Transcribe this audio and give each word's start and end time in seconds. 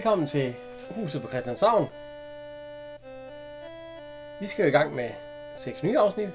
velkommen 0.00 0.26
til 0.26 0.54
Huset 0.90 1.22
på 1.22 1.28
Christianshavn. 1.28 1.88
Vi 4.40 4.46
skal 4.46 4.62
jo 4.62 4.68
i 4.68 4.70
gang 4.70 4.94
med 4.94 5.10
seks 5.56 5.82
nye 5.82 5.98
afsnit. 5.98 6.28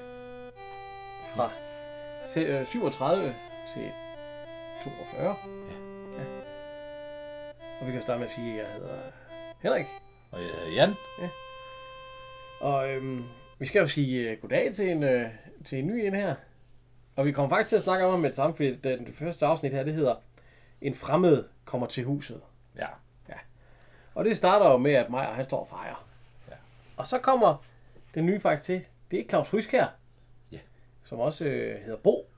Fra 1.34 1.50
se- 2.24 2.40
øh, 2.40 2.66
37 2.66 3.34
til 3.74 3.90
42. 4.84 5.36
Ja. 6.18 6.24
Og 7.80 7.86
vi 7.86 7.92
kan 7.92 8.02
starte 8.02 8.18
med 8.18 8.26
at 8.26 8.32
sige, 8.34 8.50
at 8.52 8.58
jeg 8.58 8.74
hedder 8.74 8.98
Henrik. 9.62 9.86
Og 10.32 10.38
jeg 10.38 10.48
hedder 10.48 10.74
Jan. 10.76 10.94
Og 12.60 12.90
øhm, 12.90 13.24
vi 13.58 13.66
skal 13.66 13.80
jo 13.80 13.86
sige 13.86 14.32
uh, 14.32 14.40
goddag 14.40 14.74
til 14.74 14.90
en, 14.90 15.02
uh, 15.02 15.30
til 15.64 15.78
en 15.78 15.86
ny 15.86 15.92
en 16.06 16.14
her. 16.14 16.34
Og 17.16 17.26
vi 17.26 17.32
kommer 17.32 17.48
faktisk 17.56 17.68
til 17.68 17.76
at 17.76 17.82
snakke 17.82 18.06
om 18.06 18.20
med 18.20 18.28
det 18.28 18.36
samme, 18.36 18.56
fordi 18.56 18.70
det, 18.70 18.98
det 19.06 19.14
første 19.14 19.46
afsnit 19.46 19.72
her, 19.72 19.82
det 19.84 19.94
hedder 19.94 20.14
En 20.80 20.94
fremmed 20.94 21.44
kommer 21.64 21.86
til 21.86 22.04
huset. 22.04 22.40
Ja. 22.78 22.86
Og 24.16 24.24
det 24.24 24.36
starter 24.36 24.70
jo 24.70 24.76
med, 24.76 24.92
at 24.92 25.10
Maja, 25.10 25.32
han 25.32 25.44
står 25.44 25.60
og 25.60 25.68
fejrer. 25.68 26.06
Ja. 26.48 26.54
Og 26.96 27.06
så 27.06 27.18
kommer 27.18 27.64
den 28.14 28.26
nye 28.26 28.40
faktisk 28.40 28.64
til. 28.64 28.84
Det 29.10 29.20
er 29.20 29.28
Claus 29.28 29.54
Ryskær. 29.54 29.86
Ja. 30.52 30.58
Som 31.04 31.18
også 31.20 31.44
øh, 31.44 31.80
hedder 31.82 31.98
Bo. 31.98 32.28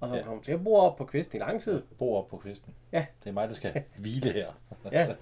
Og 0.00 0.08
som 0.08 0.18
Ja. 0.18 0.22
kommer 0.24 0.42
til 0.42 0.52
at 0.52 0.64
bo 0.64 0.74
op 0.74 0.96
på 0.96 1.04
kvisten 1.04 1.36
i 1.36 1.40
lang 1.40 1.60
tid. 1.60 1.82
Bor 1.98 2.18
op 2.18 2.28
på 2.28 2.36
kvisten. 2.36 2.74
Ja. 2.92 3.06
Det 3.24 3.28
er 3.28 3.32
mig, 3.34 3.48
der 3.48 3.54
skal 3.54 3.82
hvile 3.98 4.32
her. 4.32 4.52
Ja. 4.92 5.14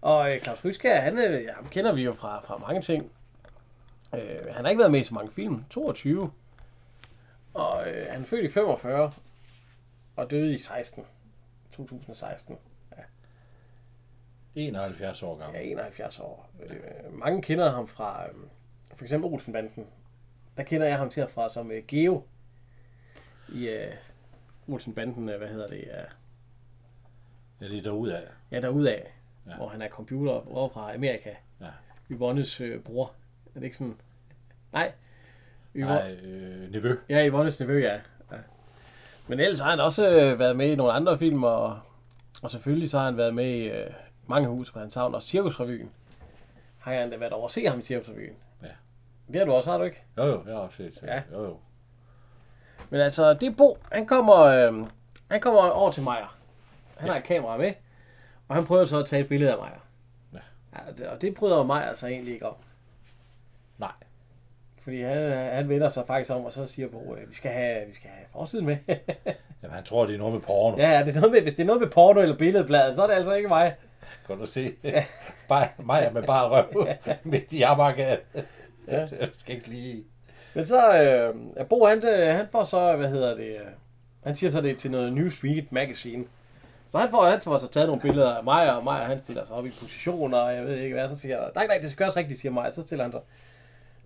Og 0.00 0.34
øh, 0.34 0.42
Claus 0.42 0.64
Ryskær, 0.64 1.00
han, 1.00 1.18
øh, 1.18 1.48
ham 1.54 1.68
kender 1.68 1.92
vi 1.92 2.04
jo 2.04 2.12
fra, 2.12 2.40
fra 2.40 2.58
mange 2.58 2.80
ting. 2.80 3.10
Øh, 4.14 4.20
han 4.54 4.64
har 4.64 4.68
ikke 4.68 4.78
været 4.80 4.92
med 4.92 5.00
i 5.00 5.04
så 5.04 5.14
mange 5.14 5.30
film. 5.30 5.64
22. 5.70 6.32
Og 7.54 7.88
øh, 7.88 8.06
han 8.10 8.20
er 8.22 8.26
født 8.26 8.44
i 8.44 8.48
45. 8.48 9.12
Og 10.16 10.30
døde 10.30 10.54
i 10.54 10.58
16. 10.58 11.04
2016. 11.72 12.58
71 14.54 15.22
år 15.22 15.38
Ja, 15.38 15.44
gammel. 15.44 15.60
71 15.62 16.18
år. 16.18 16.50
Øh, 16.62 17.18
mange 17.18 17.42
kender 17.42 17.70
ham 17.70 17.88
fra 17.88 18.26
øh, 18.26 18.34
for 18.94 19.04
eksempel 19.04 19.30
Olsenbanden. 19.32 19.86
Der 20.56 20.62
kender 20.62 20.86
jeg 20.86 20.98
ham 20.98 21.10
til 21.10 21.26
fra 21.26 21.48
som 21.52 21.70
øh, 21.70 21.82
Geo 21.88 22.22
i 23.54 23.68
øh, 23.68 23.92
Olsenbanden, 24.68 25.28
øh, 25.28 25.38
hvad 25.38 25.48
hedder 25.48 25.68
det? 25.68 25.82
Ja, 25.86 26.02
Ja, 27.60 27.68
det 27.68 27.78
er 27.78 27.82
derudad. 27.82 28.22
ja 28.50 28.60
derudad, 28.60 28.98
Ja. 29.46 29.50
ja. 29.50 29.56
hvor 29.56 29.68
han 29.68 29.82
er 29.82 29.88
computer 29.88 30.68
fra 30.72 30.94
Amerika. 30.94 31.30
Ja. 31.60 31.66
Yvonnes 32.10 32.60
øh, 32.60 32.80
bror. 32.80 33.12
Er 33.54 33.58
det 33.60 33.64
ikke 33.64 33.76
sådan? 33.76 33.96
Nej. 34.72 34.92
Yvonne, 35.76 35.94
Nej, 35.94 36.12
øh, 36.12 36.70
nevø. 36.72 36.96
Ja, 37.08 37.28
Yvonnes 37.28 37.60
nevø, 37.60 37.80
ja. 37.80 37.92
ja. 38.32 38.36
Men 39.28 39.40
ellers 39.40 39.58
har 39.58 39.70
han 39.70 39.80
også 39.80 40.08
øh, 40.10 40.38
været 40.38 40.56
med 40.56 40.72
i 40.72 40.76
nogle 40.76 40.92
andre 40.92 41.18
film, 41.18 41.42
og, 41.44 41.78
og 42.42 42.50
selvfølgelig 42.50 42.90
så 42.90 42.98
har 42.98 43.04
han 43.04 43.16
været 43.16 43.34
med 43.34 43.44
i 43.48 43.68
øh, 43.70 43.90
mange 44.26 44.48
hus 44.48 44.70
på 44.72 44.78
hans 44.78 44.94
havn, 44.94 45.14
og 45.14 45.22
Cirkusrevyen. 45.22 45.90
Har 46.78 46.92
jeg 46.92 47.02
endda 47.02 47.16
været 47.16 47.32
over 47.32 47.44
at 47.46 47.52
se 47.52 47.66
ham 47.66 47.78
i 47.78 47.82
Cirkusrevyen. 47.82 48.34
Ja. 48.62 48.68
Det 49.32 49.36
har 49.36 49.44
du 49.44 49.52
også, 49.52 49.70
har 49.70 49.78
du 49.78 49.84
ikke? 49.84 50.02
Jo, 50.16 50.24
jo, 50.26 50.42
jeg 50.46 50.54
har 50.54 50.60
også 50.60 50.76
set. 50.76 50.98
Ja. 51.02 51.22
Jo, 51.32 51.44
jo. 51.44 51.56
Men 52.90 53.00
altså, 53.00 53.34
det 53.34 53.56
Bo, 53.56 53.78
han 53.92 54.06
kommer, 54.06 54.36
øh, 54.36 54.86
han 55.30 55.40
kommer 55.40 55.60
over 55.70 55.90
til 55.92 56.02
Maja. 56.02 56.24
Han 56.96 57.06
Ja. 57.06 57.12
har 57.12 57.18
et 57.20 57.24
kamera 57.26 57.56
med, 57.56 57.72
og 58.48 58.54
han 58.54 58.64
prøver 58.64 58.84
så 58.84 58.98
at 58.98 59.06
tage 59.06 59.22
et 59.22 59.28
billede 59.28 59.52
af 59.52 59.58
Maja. 59.58 59.72
Ja. 60.32 60.38
ja 60.86 60.92
det, 60.92 61.06
og 61.08 61.20
det 61.20 61.34
bryder 61.34 61.62
Maja 61.62 61.88
altså 61.88 62.06
egentlig 62.06 62.34
ikke 62.34 62.46
om. 62.48 62.54
Nej. 63.78 63.92
Fordi 64.82 65.02
han, 65.02 65.30
han 65.54 65.68
vender 65.68 65.88
sig 65.88 66.06
faktisk 66.06 66.30
om, 66.30 66.44
og 66.44 66.52
så 66.52 66.66
siger 66.66 66.88
Bo, 66.88 67.14
øh, 67.16 67.30
vi 67.30 67.34
skal 67.34 67.50
have, 67.50 67.86
vi 67.86 67.94
skal 67.94 68.10
have 68.10 68.26
forsiden 68.32 68.66
med. 68.66 68.76
Jamen, 69.62 69.74
han 69.74 69.84
tror, 69.84 70.06
det 70.06 70.14
er 70.14 70.18
noget 70.18 70.32
med 70.34 70.40
porno. 70.40 70.76
ja, 70.76 70.90
ja, 70.90 71.04
det 71.04 71.16
er 71.16 71.20
noget 71.20 71.32
med, 71.32 71.42
hvis 71.42 71.52
det 71.54 71.62
er 71.62 71.66
noget 71.66 71.80
med 71.82 71.90
porno 71.90 72.20
eller 72.20 72.36
billedbladet, 72.38 72.96
så 72.96 73.02
er 73.02 73.06
det 73.06 73.14
altså 73.14 73.32
ikke 73.34 73.48
mig. 73.48 73.74
Kan 74.26 74.38
du 74.38 74.46
se? 74.46 74.74
bare, 75.48 75.68
mig 75.78 76.10
med 76.12 76.22
bare 76.22 76.48
røv 76.48 76.88
midt 77.30 77.52
i 77.52 77.62
Amagergade. 77.62 78.18
Ja. 78.88 79.00
Jeg 79.00 79.28
skal 79.36 79.54
ikke 79.56 79.68
lige... 79.68 80.04
Men 80.54 80.66
så, 80.66 81.02
øh, 81.02 81.34
er 81.56 81.64
Bo, 81.64 81.86
han, 81.86 82.06
øh, 82.06 82.34
han 82.34 82.46
får 82.52 82.64
så, 82.64 82.96
hvad 82.96 83.08
hedder 83.08 83.34
det, 83.34 83.46
øh, 83.46 83.66
han 84.24 84.34
siger 84.34 84.50
så 84.50 84.60
det 84.60 84.78
til 84.78 84.90
noget 84.90 85.12
Newsweek 85.12 85.72
magazine. 85.72 86.24
Så 86.86 86.98
han 86.98 87.10
får, 87.10 87.24
han 87.24 87.40
får 87.40 87.58
så 87.58 87.68
taget 87.68 87.88
nogle 87.88 88.02
billeder 88.02 88.34
af 88.34 88.44
mig, 88.44 88.76
og 88.76 88.84
mig, 88.84 89.06
han 89.06 89.18
stiller 89.18 89.44
sig 89.44 89.56
op 89.56 89.66
i 89.66 89.70
positioner, 89.70 90.38
og 90.38 90.54
jeg 90.54 90.64
ved 90.64 90.76
ikke 90.76 90.94
hvad, 90.94 91.08
så 91.08 91.18
siger 91.18 91.38
jeg, 91.38 91.50
nej, 91.54 91.66
nej, 91.66 91.78
det 91.82 91.90
skal 91.90 92.04
gøres 92.04 92.16
rigtigt, 92.16 92.40
siger 92.40 92.52
mig, 92.52 92.74
så 92.74 92.82
stiller 92.82 93.04
han 93.04 93.12
sig. 93.12 93.20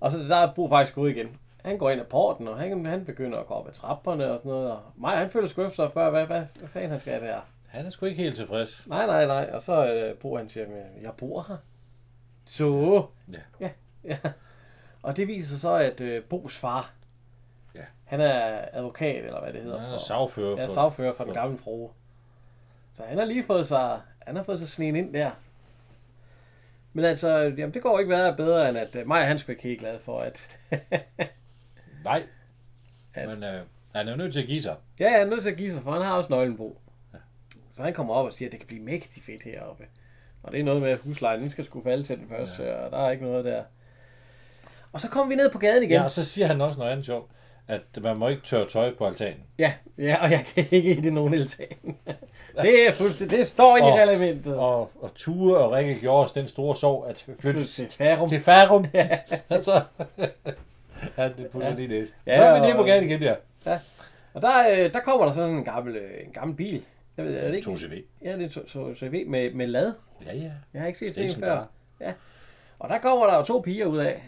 Og 0.00 0.12
så 0.12 0.18
der 0.18 0.36
er 0.36 0.54
Bo 0.54 0.68
faktisk 0.68 0.94
gået 0.94 1.10
igen. 1.10 1.28
Han 1.64 1.78
går 1.78 1.90
ind 1.90 2.00
ad 2.00 2.06
porten, 2.06 2.48
og 2.48 2.58
han, 2.58 2.86
han 2.86 3.04
begynder 3.04 3.38
at 3.38 3.46
gå 3.46 3.54
op 3.54 3.68
ad 3.68 3.72
trapperne 3.72 4.30
og 4.32 4.38
sådan 4.38 4.50
noget, 4.50 4.70
og 4.70 4.80
mig, 4.96 5.18
han 5.18 5.30
føler 5.30 5.48
sgu 5.48 5.62
efter 5.62 5.88
før, 5.88 6.10
hvad, 6.10 6.26
hvad, 6.26 6.42
hvad 6.58 6.68
fanden 6.68 6.90
han 6.90 7.00
skal 7.00 7.22
der? 7.22 7.40
Han 7.68 7.86
er 7.86 7.90
sgu 7.90 8.06
ikke 8.06 8.22
helt 8.22 8.36
tilfreds. 8.36 8.82
Nej, 8.86 9.06
nej, 9.06 9.26
nej, 9.26 9.50
og 9.52 9.62
så 9.62 9.92
øh, 9.92 10.18
Bo, 10.18 10.36
han 10.36 10.48
siger, 10.48 10.66
jeg 11.02 11.12
bor 11.18 11.44
her. 11.48 11.56
Så, 12.44 13.06
Ja. 13.32 13.38
Ja, 13.60 13.70
ja. 14.04 14.18
Og 15.02 15.16
det 15.16 15.28
viser 15.28 15.48
sig 15.48 15.60
så, 15.60 15.74
at 15.74 16.00
øh, 16.00 16.24
Bos 16.24 16.58
far, 16.58 16.92
Ja. 17.74 17.80
han 18.04 18.20
er 18.20 18.64
advokat, 18.72 19.24
eller 19.24 19.40
hvad 19.42 19.52
det 19.52 19.62
hedder. 19.62 19.78
Han 19.80 19.88
er 19.88 19.92
for, 19.92 19.98
sagfører 19.98 20.60
ja, 20.60 20.66
sagfører 20.66 21.14
for 21.16 21.24
den 21.24 21.34
for- 21.34 21.40
gamle 21.40 21.58
frue. 21.58 21.90
Så 22.92 23.02
han 23.02 23.18
har 23.18 23.24
lige 23.24 23.44
fået 23.44 23.66
sig, 23.68 24.00
han 24.26 24.36
har 24.36 24.42
fået 24.42 24.58
sig 24.58 24.68
sneen 24.68 24.96
ind 24.96 25.14
der. 25.14 25.30
Men 26.92 27.04
altså, 27.04 27.28
jamen, 27.38 27.74
det 27.74 27.82
går 27.82 27.98
ikke 27.98 28.10
være 28.10 28.36
bedre, 28.36 28.68
end 28.68 28.78
at 28.78 28.96
uh, 28.96 29.06
mig 29.06 29.26
han 29.26 29.38
skulle 29.38 29.54
ikke 29.54 29.68
helt 29.68 29.80
glad 29.80 29.98
for, 29.98 30.18
at... 30.20 30.58
Nej. 32.04 32.22
Ja. 33.16 33.26
Men 33.34 33.44
øh, 33.44 33.62
han 33.94 34.08
er 34.08 34.16
nødt 34.16 34.32
til 34.32 34.40
at 34.40 34.46
give 34.46 34.62
sig. 34.62 34.76
ja, 35.00 35.12
jeg 35.12 35.20
er 35.20 35.24
nødt 35.26 35.42
til 35.42 35.50
at 35.50 35.56
give 35.56 35.72
sig, 35.72 35.82
for 35.82 35.92
han 35.92 36.02
har 36.02 36.16
også 36.16 36.30
nøglen 36.32 36.56
Bo. 36.56 36.80
Ja. 37.76 37.80
Så 37.80 37.82
han 37.82 37.94
kommer 37.94 38.14
op 38.14 38.26
og 38.26 38.32
siger, 38.32 38.48
at 38.48 38.52
det 38.52 38.60
kan 38.60 38.66
blive 38.66 38.82
mægtig 38.82 39.22
fedt 39.22 39.42
heroppe. 39.42 39.84
Og 40.42 40.52
det 40.52 40.60
er 40.60 40.64
noget 40.64 40.82
med, 40.82 40.90
at 40.90 40.98
huslejen 40.98 41.40
den 41.40 41.50
skal 41.50 41.64
skulle 41.64 41.84
falde 41.84 42.02
til 42.04 42.18
den 42.18 42.28
første, 42.28 42.62
ja. 42.62 42.74
og 42.74 42.90
der 42.90 43.06
er 43.06 43.10
ikke 43.10 43.24
noget 43.24 43.44
der. 43.44 43.62
Og 44.92 45.00
så 45.00 45.08
kommer 45.08 45.28
vi 45.36 45.42
ned 45.42 45.50
på 45.50 45.58
gaden 45.58 45.82
igen. 45.82 45.92
Ja, 45.92 46.04
og 46.04 46.10
så 46.10 46.24
siger 46.24 46.46
han 46.46 46.60
også 46.60 46.78
noget 46.78 46.90
andet 46.92 47.06
sjovt. 47.06 47.30
At 47.68 47.82
man 48.02 48.18
må 48.18 48.28
ikke 48.28 48.42
tørre 48.42 48.68
tøj 48.68 48.94
på 48.94 49.06
altanen. 49.06 49.40
Ja, 49.58 49.72
ja, 49.98 50.16
og 50.22 50.30
jeg 50.30 50.44
kan 50.54 50.64
ikke 50.70 50.90
i 50.90 51.00
det 51.00 51.12
nogen 51.12 51.34
altan. 51.34 51.66
det 52.62 52.88
er 52.88 52.92
fuldstændig, 52.92 53.38
det 53.38 53.46
står 53.46 53.76
ikke 53.76 53.88
i 53.88 53.92
reglementet. 53.92 54.56
Og, 54.56 54.90
og 55.02 55.10
Ture 55.14 55.58
og 55.58 55.72
Rikke 55.72 56.00
gjorde 56.00 56.24
os 56.24 56.32
den 56.32 56.48
store 56.48 56.76
sorg 56.76 57.06
at 57.08 57.18
flytte 57.40 57.40
Flyt 57.58 57.66
til 57.68 57.88
Tværum. 57.88 58.28
til 58.28 58.40
Farum. 58.40 58.86
altså, 59.50 59.82
ja, 61.18 61.28
det 61.28 61.46
pusser 61.52 61.68
Ja. 61.68 61.74
ja. 61.74 61.74
lige 61.80 61.88
næse. 61.88 62.12
Ja, 62.26 62.32
Ja, 62.32 62.38
så 62.38 62.44
er 62.44 62.54
vi 62.54 62.60
nede 62.60 62.74
på 62.74 62.82
gaden 62.82 63.04
igen 63.04 63.22
der. 63.22 63.36
Og 64.34 64.42
der, 64.42 64.70
øh, 64.72 64.92
der 64.92 65.00
kommer 65.00 65.24
der 65.26 65.32
sådan 65.32 65.54
en 65.54 65.64
gammel, 65.64 65.96
øh, 65.96 66.10
en 66.26 66.32
gammel 66.32 66.56
bil. 66.56 66.84
Jeg 67.16 67.24
ved, 67.24 67.36
er 67.36 67.48
det 67.48 67.54
ikke? 67.56 67.70
2CV. 67.70 68.02
Ja, 68.24 68.36
det 68.36 68.44
er 68.44 68.48
så, 68.48 68.62
så, 68.66 68.94
så 68.94 69.04
med, 69.26 69.54
med 69.54 69.66
lad. 69.66 69.92
Ja, 70.26 70.34
ja. 70.34 70.52
Jeg 70.72 70.80
har 70.82 70.86
ikke 70.86 70.98
set 70.98 71.16
det 71.16 71.34
før. 71.36 71.66
Ja. 72.00 72.12
Og 72.78 72.88
der 72.88 72.98
kommer 72.98 73.26
der 73.26 73.36
jo 73.36 73.42
to 73.42 73.60
piger 73.60 73.86
ud 73.86 73.98
af. 73.98 74.22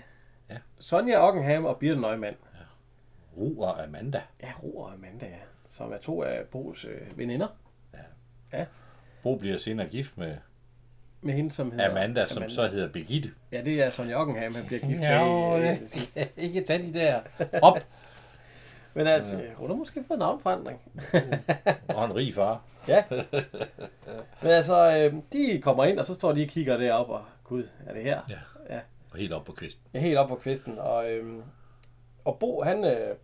Ja. 0.51 0.57
Sonja 0.79 1.19
Ockenham 1.29 1.65
og 1.65 1.77
Birte 1.79 2.01
Neumann. 2.01 2.37
Ru 3.37 3.65
og 3.65 3.85
Amanda. 3.85 4.23
Ja, 4.43 4.53
Ro 4.63 4.77
og 4.79 4.93
Amanda, 4.93 5.27
ja. 5.27 5.33
Som 5.69 5.93
er 5.93 5.99
to 5.99 6.23
af 6.23 6.41
Bo's 6.55 6.89
øh, 6.89 7.19
veninder. 7.19 7.47
Bo 9.23 9.37
bliver 9.37 9.59
senere 9.59 9.87
gift 9.89 10.19
med 10.19 10.37
Med 11.21 11.35
hende, 11.35 11.51
som 11.51 11.71
hedder 11.71 11.91
Amanda, 11.91 12.27
som 12.27 12.49
så 12.49 12.67
hedder 12.67 12.89
Birgitte. 12.89 13.31
Ja, 13.53 13.63
det 13.65 13.83
er 13.83 13.91
Sonja 13.91 14.21
Ockenham, 14.21 14.55
han 14.55 14.65
bliver 14.67 14.81
gift 14.81 15.01
Ja, 15.03 15.25
med. 15.59 15.79
ja. 16.17 16.27
ikke 16.45 16.61
tage 16.65 16.83
de 16.83 16.93
der 16.99 17.21
op. 17.63 17.79
Men 18.95 19.07
altså, 19.07 19.41
hun 19.57 19.71
har 19.71 19.77
måske 19.77 20.05
fået 20.09 20.19
navnforandring. 20.19 20.81
Og 21.97 22.05
en 22.05 22.15
rig 22.15 22.35
far. 22.35 22.63
Ja. 22.89 23.05
Men 24.43 24.51
altså, 24.51 25.09
øh, 25.13 25.23
de 25.33 25.61
kommer 25.63 25.85
ind, 25.85 25.99
og 25.99 26.05
så 26.05 26.15
står 26.15 26.33
de 26.33 26.43
og 26.43 26.49
kigger 26.49 26.77
derop 26.77 27.09
og 27.11 27.25
gud, 27.45 27.69
er 27.87 27.93
det 27.95 28.03
her? 28.03 28.21
Ja. 28.31 28.75
ja. 28.75 28.81
Og 29.11 29.19
helt 29.19 29.33
op 29.33 29.45
på 29.45 29.53
kvisten. 29.53 29.83
Er 29.95 30.01
helt 30.01 30.19
op 30.19 30.29
på 30.29 30.35
kvisten, 30.35 30.79
og, 30.79 31.11
øh, 31.11 31.43
og 32.25 32.39
Bo, 32.39 32.63
han, 32.63 32.85
øh, 32.85 33.15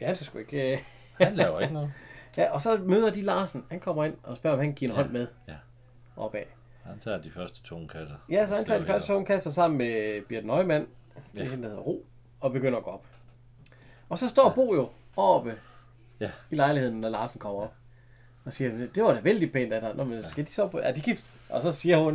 ja, 0.00 0.06
han 0.06 0.14
skal 0.14 0.26
sgu 0.26 0.38
ikke... 0.38 0.72
Øh, 0.72 0.78
Han 1.26 1.34
laver 1.34 1.60
ikke 1.60 1.74
noget. 1.74 1.92
ja, 2.36 2.50
og 2.52 2.60
så 2.60 2.76
møder 2.82 3.10
de 3.10 3.22
Larsen. 3.22 3.64
Han 3.70 3.80
kommer 3.80 4.04
ind 4.04 4.14
og 4.22 4.36
spørger, 4.36 4.54
om 4.54 4.60
han 4.60 4.68
kan 4.68 4.74
give 4.74 4.90
en 4.90 4.96
Ja. 4.96 5.02
hånd 5.02 5.12
med 5.12 5.26
Ja. 5.48 5.54
opad. 6.16 6.42
Han 6.84 6.98
tager 6.98 7.18
de 7.18 7.30
første 7.30 7.62
tungkasser. 7.62 8.14
Ja, 8.30 8.46
så 8.46 8.56
han 8.56 8.64
tager 8.64 8.80
de 8.80 8.86
første 8.86 9.08
togkasser 9.12 9.50
sammen 9.50 9.78
med 9.78 10.22
Birte 10.28 10.48
er 10.48 10.84
Ja. 11.34 11.44
hende, 11.44 11.62
der 11.62 11.68
hedder 11.68 11.82
Ro, 11.82 12.06
og 12.40 12.52
begynder 12.52 12.78
at 12.78 12.84
gå 12.84 12.90
op. 12.90 13.06
Og 14.08 14.18
så 14.18 14.28
står 14.28 14.52
Bo 14.54 14.74
jo 14.74 14.88
oppe 15.16 15.54
Ja. 16.20 16.30
i 16.50 16.54
lejligheden, 16.54 17.00
når 17.00 17.08
Larsen 17.08 17.38
kommer 17.40 17.62
op. 17.62 17.72
Og 18.44 18.52
siger, 18.52 18.70
det 18.94 19.04
var 19.04 19.12
da 19.12 19.20
vældig 19.20 19.52
pænt 19.52 19.72
af 19.72 19.80
dig. 19.80 19.90
Nå, 19.94 20.04
men 20.04 20.28
skal 20.28 20.46
de 20.46 20.50
så 20.52 20.66
på, 20.68 20.80
er 20.82 20.92
de 20.92 21.00
gift? 21.00 21.24
Og 21.48 21.62
så 21.62 21.72
siger 21.72 21.98
hun, 21.98 22.14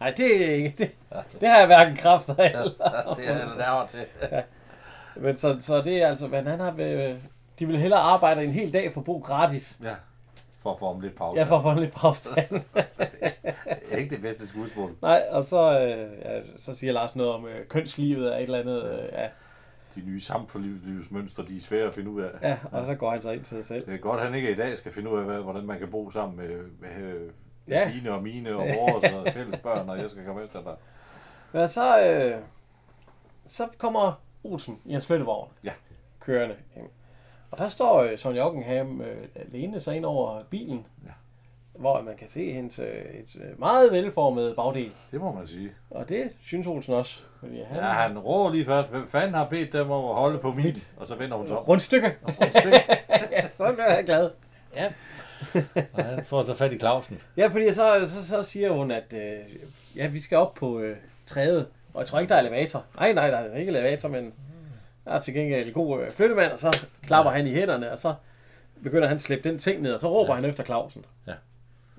nej, 0.00 0.10
det 0.16 0.50
er 0.50 0.54
ikke, 0.54 0.74
det, 0.78 0.90
det 1.40 1.48
har 1.48 1.58
jeg 1.58 1.66
hverken 1.66 1.96
kræfter 1.96 2.34
eller. 2.36 3.14
det 3.16 3.28
er 3.30 3.48
det 3.48 3.58
der 3.58 3.86
til. 3.86 4.04
Men 5.22 5.36
så, 5.36 5.56
så 5.60 5.82
det 5.82 6.02
er 6.02 6.08
altså, 6.08 6.28
men 6.28 6.46
han 6.46 6.60
har, 6.60 6.74
øh, 6.78 7.14
de 7.58 7.66
vil 7.66 7.76
hellere 7.78 8.00
arbejde 8.00 8.44
en 8.44 8.50
hel 8.50 8.72
dag 8.72 8.92
for 8.92 9.00
Bo 9.00 9.18
gratis. 9.18 9.78
Ja. 9.82 9.94
For 10.62 10.72
at 10.72 10.78
få 10.78 10.92
ham 10.92 11.00
lidt 11.00 11.14
pause. 11.16 11.38
Ja, 11.40 11.44
for 11.44 11.56
at 11.56 11.62
få 11.62 11.70
en 11.70 11.78
lidt 11.78 11.94
påstand. 11.94 12.48
Det 12.74 13.92
er 13.92 13.96
ikke 13.96 14.14
det 14.14 14.22
bedste 14.22 14.46
skuespil. 14.48 14.84
Nej, 15.02 15.22
og 15.30 15.44
så, 15.44 15.80
øh, 15.80 16.08
ja, 16.24 16.40
så 16.56 16.74
siger 16.76 16.92
Lars 16.92 17.16
noget 17.16 17.32
om 17.32 17.46
øh, 17.46 17.66
kønslivet 17.66 18.32
og 18.32 18.36
et 18.36 18.42
eller 18.42 18.58
andet. 18.58 18.84
Øh, 18.92 19.08
ja. 19.12 19.28
De 19.94 20.00
nye 20.06 20.20
samfundslivsmønstre, 20.20 21.44
de 21.44 21.56
er 21.56 21.60
svære 21.60 21.86
at 21.86 21.94
finde 21.94 22.10
ud 22.10 22.22
af. 22.22 22.30
ja, 22.42 22.58
og 22.72 22.86
så 22.86 22.94
går 22.94 23.10
han 23.10 23.22
så 23.22 23.30
ind 23.30 23.44
til 23.44 23.56
sig 23.56 23.64
selv. 23.64 23.86
Det 23.86 23.94
er 23.94 23.98
godt, 23.98 24.20
at 24.20 24.26
han 24.26 24.34
ikke 24.34 24.50
i 24.52 24.54
dag 24.54 24.78
skal 24.78 24.92
finde 24.92 25.10
ud 25.10 25.18
af, 25.18 25.24
hvad- 25.24 25.40
hvordan 25.42 25.66
man 25.66 25.78
kan 25.78 25.90
bo 25.90 26.10
sammen 26.10 26.36
med, 26.36 26.58
med 26.80 27.04
øh, 27.14 27.30
Ja. 27.68 27.90
Dine 27.94 28.12
og 28.12 28.22
mine 28.22 28.50
og 28.56 28.66
vores 28.78 29.04
og 29.12 29.26
fælles 29.34 29.58
børn, 29.60 29.88
og 29.88 29.98
jeg 29.98 30.10
skal 30.10 30.24
komme 30.24 30.44
efter 30.44 30.62
dig. 30.62 30.74
Men 31.52 31.68
så, 31.68 32.00
øh, 32.10 32.40
så 33.46 33.68
kommer 33.78 34.22
Olsen 34.44 34.80
i 34.84 34.92
hans 34.92 35.06
flyttevogn. 35.06 35.48
Ja. 35.64 35.72
Kørende. 36.20 36.56
ind. 36.76 36.86
Og 37.50 37.58
der 37.58 37.68
står 37.68 38.02
øh, 38.02 38.18
Sonja 38.18 38.46
Ockenham 38.46 39.00
øh, 39.00 39.28
alene 39.34 39.80
så 39.80 39.90
ind 39.90 40.04
over 40.04 40.42
bilen. 40.50 40.86
Ja. 41.04 41.10
Hvor 41.78 42.02
man 42.02 42.16
kan 42.16 42.28
se 42.28 42.52
hendes 42.52 42.78
øh, 42.78 42.86
et 43.04 43.36
øh, 43.40 43.58
meget 43.60 43.92
velformet 43.92 44.56
bagdel. 44.56 44.92
Det 45.10 45.20
må 45.20 45.32
man 45.32 45.46
sige. 45.46 45.72
Og 45.90 46.08
det 46.08 46.30
synes 46.40 46.66
Olsen 46.66 46.94
også. 46.94 47.22
Fordi 47.44 47.62
han, 47.62 47.76
Ja, 47.76 47.82
han 47.82 48.18
råber 48.18 48.50
lige 48.50 48.64
først, 48.64 48.88
hvem 48.88 49.08
fanden 49.08 49.34
har 49.34 49.44
bedt 49.44 49.72
dem 49.72 49.90
om 49.90 50.04
at 50.04 50.14
holde 50.14 50.38
på 50.38 50.52
mit? 50.52 50.88
Og 50.96 51.06
så 51.06 51.14
vender 51.14 51.36
hun 51.36 51.48
så 51.48 51.58
Rundstykke. 51.58 52.06
et 52.42 52.54
stykke. 52.54 52.80
ja, 53.30 53.42
så 53.56 53.72
bliver 53.72 53.94
jeg 53.94 54.04
glad. 54.04 54.30
Ja. 54.76 54.92
Og 55.92 56.04
han 56.04 56.24
får 56.24 56.42
så 56.42 56.54
fat 56.54 56.72
i 56.72 56.78
Clausen. 56.78 57.20
Ja, 57.36 57.46
fordi 57.46 57.72
så, 57.72 58.06
så, 58.06 58.26
så 58.28 58.42
siger 58.42 58.70
hun, 58.72 58.90
at 58.90 59.12
øh, 59.12 59.38
ja, 59.96 60.06
vi 60.06 60.20
skal 60.20 60.38
op 60.38 60.54
på 60.54 60.78
øh, 60.80 60.96
træet. 61.26 61.66
Og 61.94 62.00
jeg 62.00 62.08
tror 62.08 62.18
ikke, 62.18 62.28
der 62.28 62.36
er 62.36 62.40
elevator. 62.40 62.84
Nej, 62.96 63.12
nej, 63.12 63.30
der 63.30 63.36
er 63.36 63.56
ikke 63.56 63.70
elevator, 63.70 64.08
men 64.08 64.32
der 65.04 65.10
er 65.10 65.20
til 65.20 65.34
gengæld 65.34 65.66
en 65.66 65.74
god 65.74 66.00
øh, 66.02 66.12
flyttemand, 66.12 66.52
og 66.52 66.58
så 66.58 66.86
klapper 67.06 67.32
han 67.32 67.46
i 67.46 67.50
hænderne, 67.50 67.92
og 67.92 67.98
så 67.98 68.14
begynder 68.82 69.08
han 69.08 69.14
at 69.14 69.20
slippe 69.20 69.48
den 69.48 69.58
ting 69.58 69.82
ned, 69.82 69.94
og 69.94 70.00
så 70.00 70.08
råber 70.08 70.34
ja. 70.34 70.40
han 70.40 70.44
efter 70.50 70.64
Clausen. 70.64 71.04
Ja. 71.26 71.32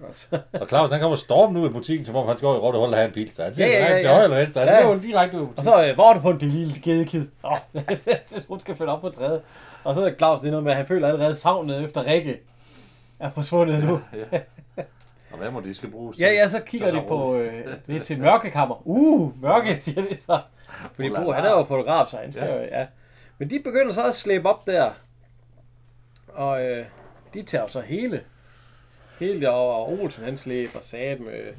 Og 0.03 0.07
så, 0.12 0.39
Og 0.53 0.68
Clausen, 0.68 0.92
han 0.92 1.01
kommer 1.01 1.15
stormen 1.15 1.57
ud 1.57 1.68
af 1.68 1.74
butikken, 1.74 2.06
som 2.06 2.15
om 2.15 2.27
han 2.27 2.38
skal 2.38 2.47
over 2.47 2.56
i 2.56 2.59
Rotte 2.59 2.80
Hul 2.80 2.88
og 2.88 2.95
have 2.95 3.07
en 3.07 3.13
bil. 3.13 3.31
Så 3.36 3.44
han 3.44 3.56
siger, 3.56 3.68
Ja, 3.68 3.74
ja, 3.74 3.86
ja, 3.86 3.92
ja, 3.92 4.00
til 4.01 4.07
ja. 4.07 4.12
højre 4.13 4.24
eller 4.24 4.38
venstre. 4.38 4.62
Han 4.62 4.69
Ja. 4.69 4.77
ja. 4.80 4.86
går 4.86 4.95
direkte 4.95 5.38
ud 5.38 5.42
og 5.42 5.47
butikken. 5.47 5.63
så, 5.74 5.88
øh, 5.89 5.95
hvor 5.95 6.07
har 6.07 6.13
du 6.13 6.19
fundet 6.19 6.42
det 6.42 6.50
lille 6.50 6.74
gedekid? 6.83 7.27
Oh, 7.44 7.57
hun 8.50 8.59
skal 8.59 8.75
følge 8.75 8.92
op 8.92 9.01
på 9.01 9.09
træet. 9.09 9.42
Og 9.83 9.95
så 9.95 10.06
er 10.06 10.13
Clausen 10.18 10.44
det 10.44 10.47
er 10.47 10.51
noget 10.51 10.63
med, 10.63 10.71
at 10.71 10.77
han 10.77 10.88
føler 10.88 11.07
allerede 11.07 11.36
savnet 11.36 11.83
efter 11.83 12.06
Rikke 12.06 12.39
er 13.19 13.30
forsvundet 13.30 13.83
nu. 13.83 14.01
Ja. 14.31 14.39
Og 15.31 15.38
hvad 15.38 15.51
må 15.51 15.59
det 15.62 15.75
skal 15.75 15.92
bruges 15.92 16.19
Ja, 16.19 16.27
ja, 16.31 16.50
så 16.50 16.59
kigger 16.59 16.89
Så 16.89 16.95
de 16.95 17.01
på 17.07 17.36
øh, 17.36 17.63
det 17.88 17.95
er 17.95 18.00
til 18.03 18.19
mørkekammer. 18.19 18.88
Uh, 18.88 19.41
mørke, 19.41 19.80
siger 19.80 20.01
de 20.01 20.18
så. 20.25 20.39
Fordi 20.94 21.09
Bo, 21.09 21.31
han 21.31 21.45
er 21.45 21.50
jo 21.51 21.63
fotograf, 21.63 22.07
så 22.07 22.18
han 22.18 22.31
skal 22.31 22.44
Ja. 22.48 22.53
jo, 22.56 22.62
ja. 22.62 22.86
Men 23.38 23.50
de 23.50 23.59
begynder 23.63 23.94
så 23.94 24.07
at 24.07 24.15
slæbe 24.15 24.50
op 24.50 24.65
der. 24.68 24.89
Og 26.27 26.65
øh, 26.65 26.86
de 27.33 27.44
tager 27.44 27.68
så 27.68 27.81
hele, 27.81 28.21
hele 29.19 29.39
det 29.39 29.50
over. 29.50 29.73
Og 29.73 30.00
Olsen, 30.01 30.23
han 30.23 30.38
slæber 30.38 30.79
sat 30.81 31.19
med 31.19 31.53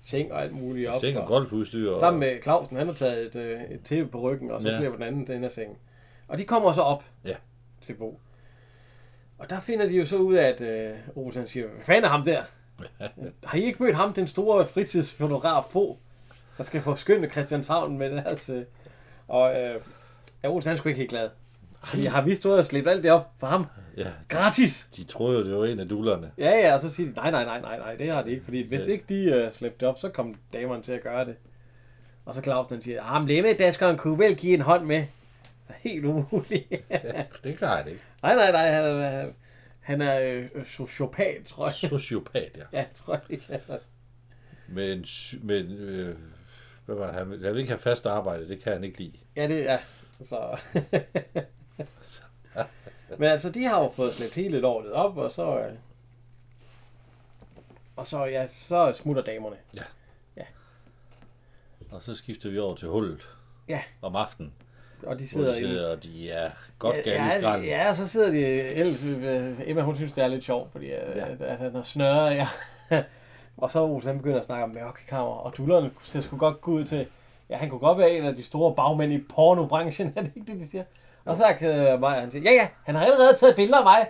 seng 0.00 0.32
og 0.32 0.42
alt 0.42 0.52
muligt 0.52 0.88
op. 0.88 0.94
Seng 1.00 1.18
og 1.18 1.26
golfudstyr. 1.26 1.90
Og... 1.92 1.98
sammen 1.98 2.20
med 2.20 2.42
Clausen, 2.42 2.76
han 2.76 2.86
har 2.86 2.94
taget 2.94 3.26
et, 3.26 3.36
øh, 3.36 3.60
et 3.70 3.80
tæppe 3.84 4.10
på 4.10 4.20
ryggen, 4.20 4.50
og 4.50 4.62
så 4.62 4.68
Ja. 4.68 4.78
slæber 4.78 4.94
den 4.94 5.02
anden 5.04 5.26
den 5.26 5.42
her 5.42 5.48
seng. 5.48 5.78
Og 6.28 6.38
de 6.38 6.44
kommer 6.44 6.72
så 6.72 6.80
op 6.82 7.04
Ja. 7.24 7.34
til 7.80 7.94
Bo. 7.94 8.20
Og 9.38 9.50
der 9.50 9.60
finder 9.60 9.86
de 9.86 9.92
jo 9.96 10.04
så 10.04 10.16
ud 10.16 10.34
af, 10.34 10.48
at 10.48 10.60
øh, 10.60 10.90
Olsen 11.14 11.46
siger, 11.46 11.66
hvad 11.66 11.80
fanden 11.84 12.04
er 12.04 12.08
ham 12.08 12.24
der? 12.24 12.42
Har 13.44 13.58
I 13.58 13.62
ikke 13.64 13.82
mødt 13.82 13.96
ham, 13.96 14.12
den 14.12 14.26
store 14.26 14.66
fritidsfotograf 14.66 15.64
Fo, 15.70 15.98
der 16.58 16.64
skal 16.64 16.80
forskynde 16.80 17.28
Christianshavn 17.28 17.98
med 17.98 18.10
deres... 18.10 18.48
Øh, 18.50 18.62
og 19.28 19.54
øh, 19.60 19.80
ja, 20.42 20.48
Olsen 20.48 20.68
han 20.68 20.74
er 20.74 20.78
sgu 20.78 20.88
ikke 20.88 20.98
helt 20.98 21.10
glad. 21.10 21.30
Jeg 22.02 22.12
har 22.12 22.22
vist 22.22 22.40
stået 22.40 22.58
og 22.58 22.64
slæbt 22.64 22.88
alt 22.88 23.02
det 23.02 23.10
op 23.12 23.30
for 23.38 23.46
ham. 23.46 23.66
Ja, 23.96 24.10
Gratis! 24.28 24.88
de 24.96 25.04
troede 25.04 25.38
jo, 25.38 25.44
det 25.46 25.56
var 25.58 25.64
en 25.66 25.80
af 25.80 25.88
dullerne. 25.88 26.30
Ja, 26.38 26.50
ja, 26.50 26.74
og 26.74 26.80
så 26.80 26.88
siger 26.90 27.08
de, 27.08 27.14
nej, 27.14 27.30
nej, 27.30 27.44
nej, 27.44 27.60
nej, 27.60 27.78
nej, 27.78 27.94
det 27.94 28.10
har 28.10 28.22
de 28.22 28.30
ikke. 28.30 28.44
Fordi 28.44 28.68
hvis 28.68 28.86
Ja. 28.88 28.92
ikke 28.92 29.04
de 29.08 29.24
øh, 29.24 29.52
slæbte 29.52 29.76
det 29.80 29.88
op, 29.88 29.98
så 29.98 30.08
kom 30.08 30.34
damerne 30.52 30.82
til 30.82 30.92
at 30.92 31.02
gøre 31.02 31.24
det. 31.24 31.36
Og 32.24 32.34
så 32.34 32.42
Clausen 32.42 32.74
han 32.74 32.82
siger, 32.82 33.02
ham 33.02 33.26
lemmadaskeren 33.26 33.96
kunne 33.98 34.18
vel 34.18 34.36
give 34.36 34.54
en 34.54 34.60
hånd 34.60 34.84
med. 34.84 35.04
Helt 35.78 36.04
umuligt. 36.04 36.66
Ja, 36.90 37.22
det 37.44 37.58
klarer 37.58 37.76
han 37.82 37.88
ikke. 37.88 38.00
nej, 38.22 38.34
nej, 38.34 38.52
nej, 38.52 38.70
han 38.70 38.84
er, 38.84 39.28
han 39.80 40.02
er 40.02 40.20
øh, 40.20 40.64
sociopat, 40.64 41.36
tror 41.46 41.66
jeg. 41.66 41.74
Sociopat, 41.74 42.58
ja. 42.72 42.78
Ja, 42.78 42.84
tror 42.94 43.14
jeg 43.14 43.22
ikke. 43.30 43.60
Men, 44.68 45.04
men 45.42 45.66
øh, 45.72 46.16
hvad 46.86 46.96
var 46.96 47.06
det? 47.06 47.14
han? 47.14 47.30
Han 47.30 47.40
vil 47.52 47.56
ikke 47.58 47.70
have 47.70 47.78
fast 47.78 48.06
arbejde, 48.06 48.48
det 48.48 48.62
kan 48.62 48.72
han 48.72 48.84
ikke 48.84 48.98
lide. 48.98 49.12
Ja, 49.36 49.48
det 49.48 49.70
er. 49.70 49.78
Så. 50.22 50.58
Men 53.18 53.28
altså, 53.28 53.50
de 53.50 53.64
har 53.64 53.82
jo 53.82 53.88
fået 53.88 54.14
slæbt 54.14 54.34
hele 54.34 54.60
lortet 54.60 54.92
op, 54.92 55.16
og 55.16 55.30
så... 55.32 55.58
øh, 55.58 55.72
Og 57.96 58.06
så, 58.06 58.24
ja, 58.24 58.46
så 58.46 58.92
smutter 58.92 59.22
damerne. 59.22 59.56
Og 61.90 62.02
så 62.02 62.14
skifter 62.14 62.50
vi 62.50 62.58
over 62.58 62.74
til 62.74 62.88
hullet. 62.88 63.28
Ja. 63.68 63.80
Om 64.02 64.16
aftenen. 64.16 64.52
Og 65.06 65.18
de 65.18 65.28
sidder 65.28 65.52
de 65.52 65.58
sidder, 65.58 65.90
og 65.96 66.02
de 66.02 66.30
er 66.30 66.50
godt 66.78 66.96
ja, 66.96 67.00
galt 67.02 67.20
i 67.20 67.24
ja, 67.34 67.38
skralden. 67.38 67.66
ja, 67.68 67.88
og 67.88 67.96
så 67.96 68.06
sidder 68.06 68.30
de... 68.30 68.38
Ellers, 68.46 69.04
øh, 69.04 69.60
Emma, 69.66 69.82
hun 69.82 69.94
synes, 69.96 70.12
det 70.12 70.24
er 70.24 70.28
lidt 70.28 70.44
sjovt, 70.44 70.72
fordi 70.72 70.86
ja. 70.86 71.18
Ja. 71.18 71.32
at, 71.32 71.40
at 71.42 71.58
han 71.58 71.74
har 71.74 71.82
snørret, 71.82 72.34
ja. 72.36 72.48
og 73.56 73.70
så 73.70 73.82
Olsen, 73.82 74.08
han 74.08 74.16
begynder 74.18 74.38
at 74.38 74.44
snakke 74.44 74.64
om 74.64 74.70
mørkekammer, 74.70 75.32
og 75.32 75.56
dullerne 75.56 75.90
sgu 76.02 76.36
godt 76.36 76.60
gå 76.60 76.70
ud 76.72 76.84
til... 76.84 77.06
Ja, 77.50 77.56
han 77.56 77.70
kunne 77.70 77.80
godt 77.80 77.98
være 77.98 78.10
en 78.10 78.24
af 78.24 78.34
de 78.36 78.42
store 78.42 78.74
bagmænd 78.74 79.12
i 79.12 79.18
pornobranchen, 79.18 80.12
er 80.16 80.22
det 80.22 80.32
ikke 80.36 80.52
det, 80.52 80.60
de 80.60 80.68
siger? 80.68 80.84
Og 81.24 81.36
så 81.36 81.44
er 81.44 81.92
øh, 81.94 82.00
mig, 82.00 82.20
han 82.20 82.30
siger, 82.30 82.50
ja, 82.50 82.56
ja, 82.56 82.68
han 82.84 82.94
har 82.94 83.04
allerede 83.04 83.36
taget 83.36 83.56
billeder 83.56 83.78
af 83.78 83.84
mig. 83.84 84.08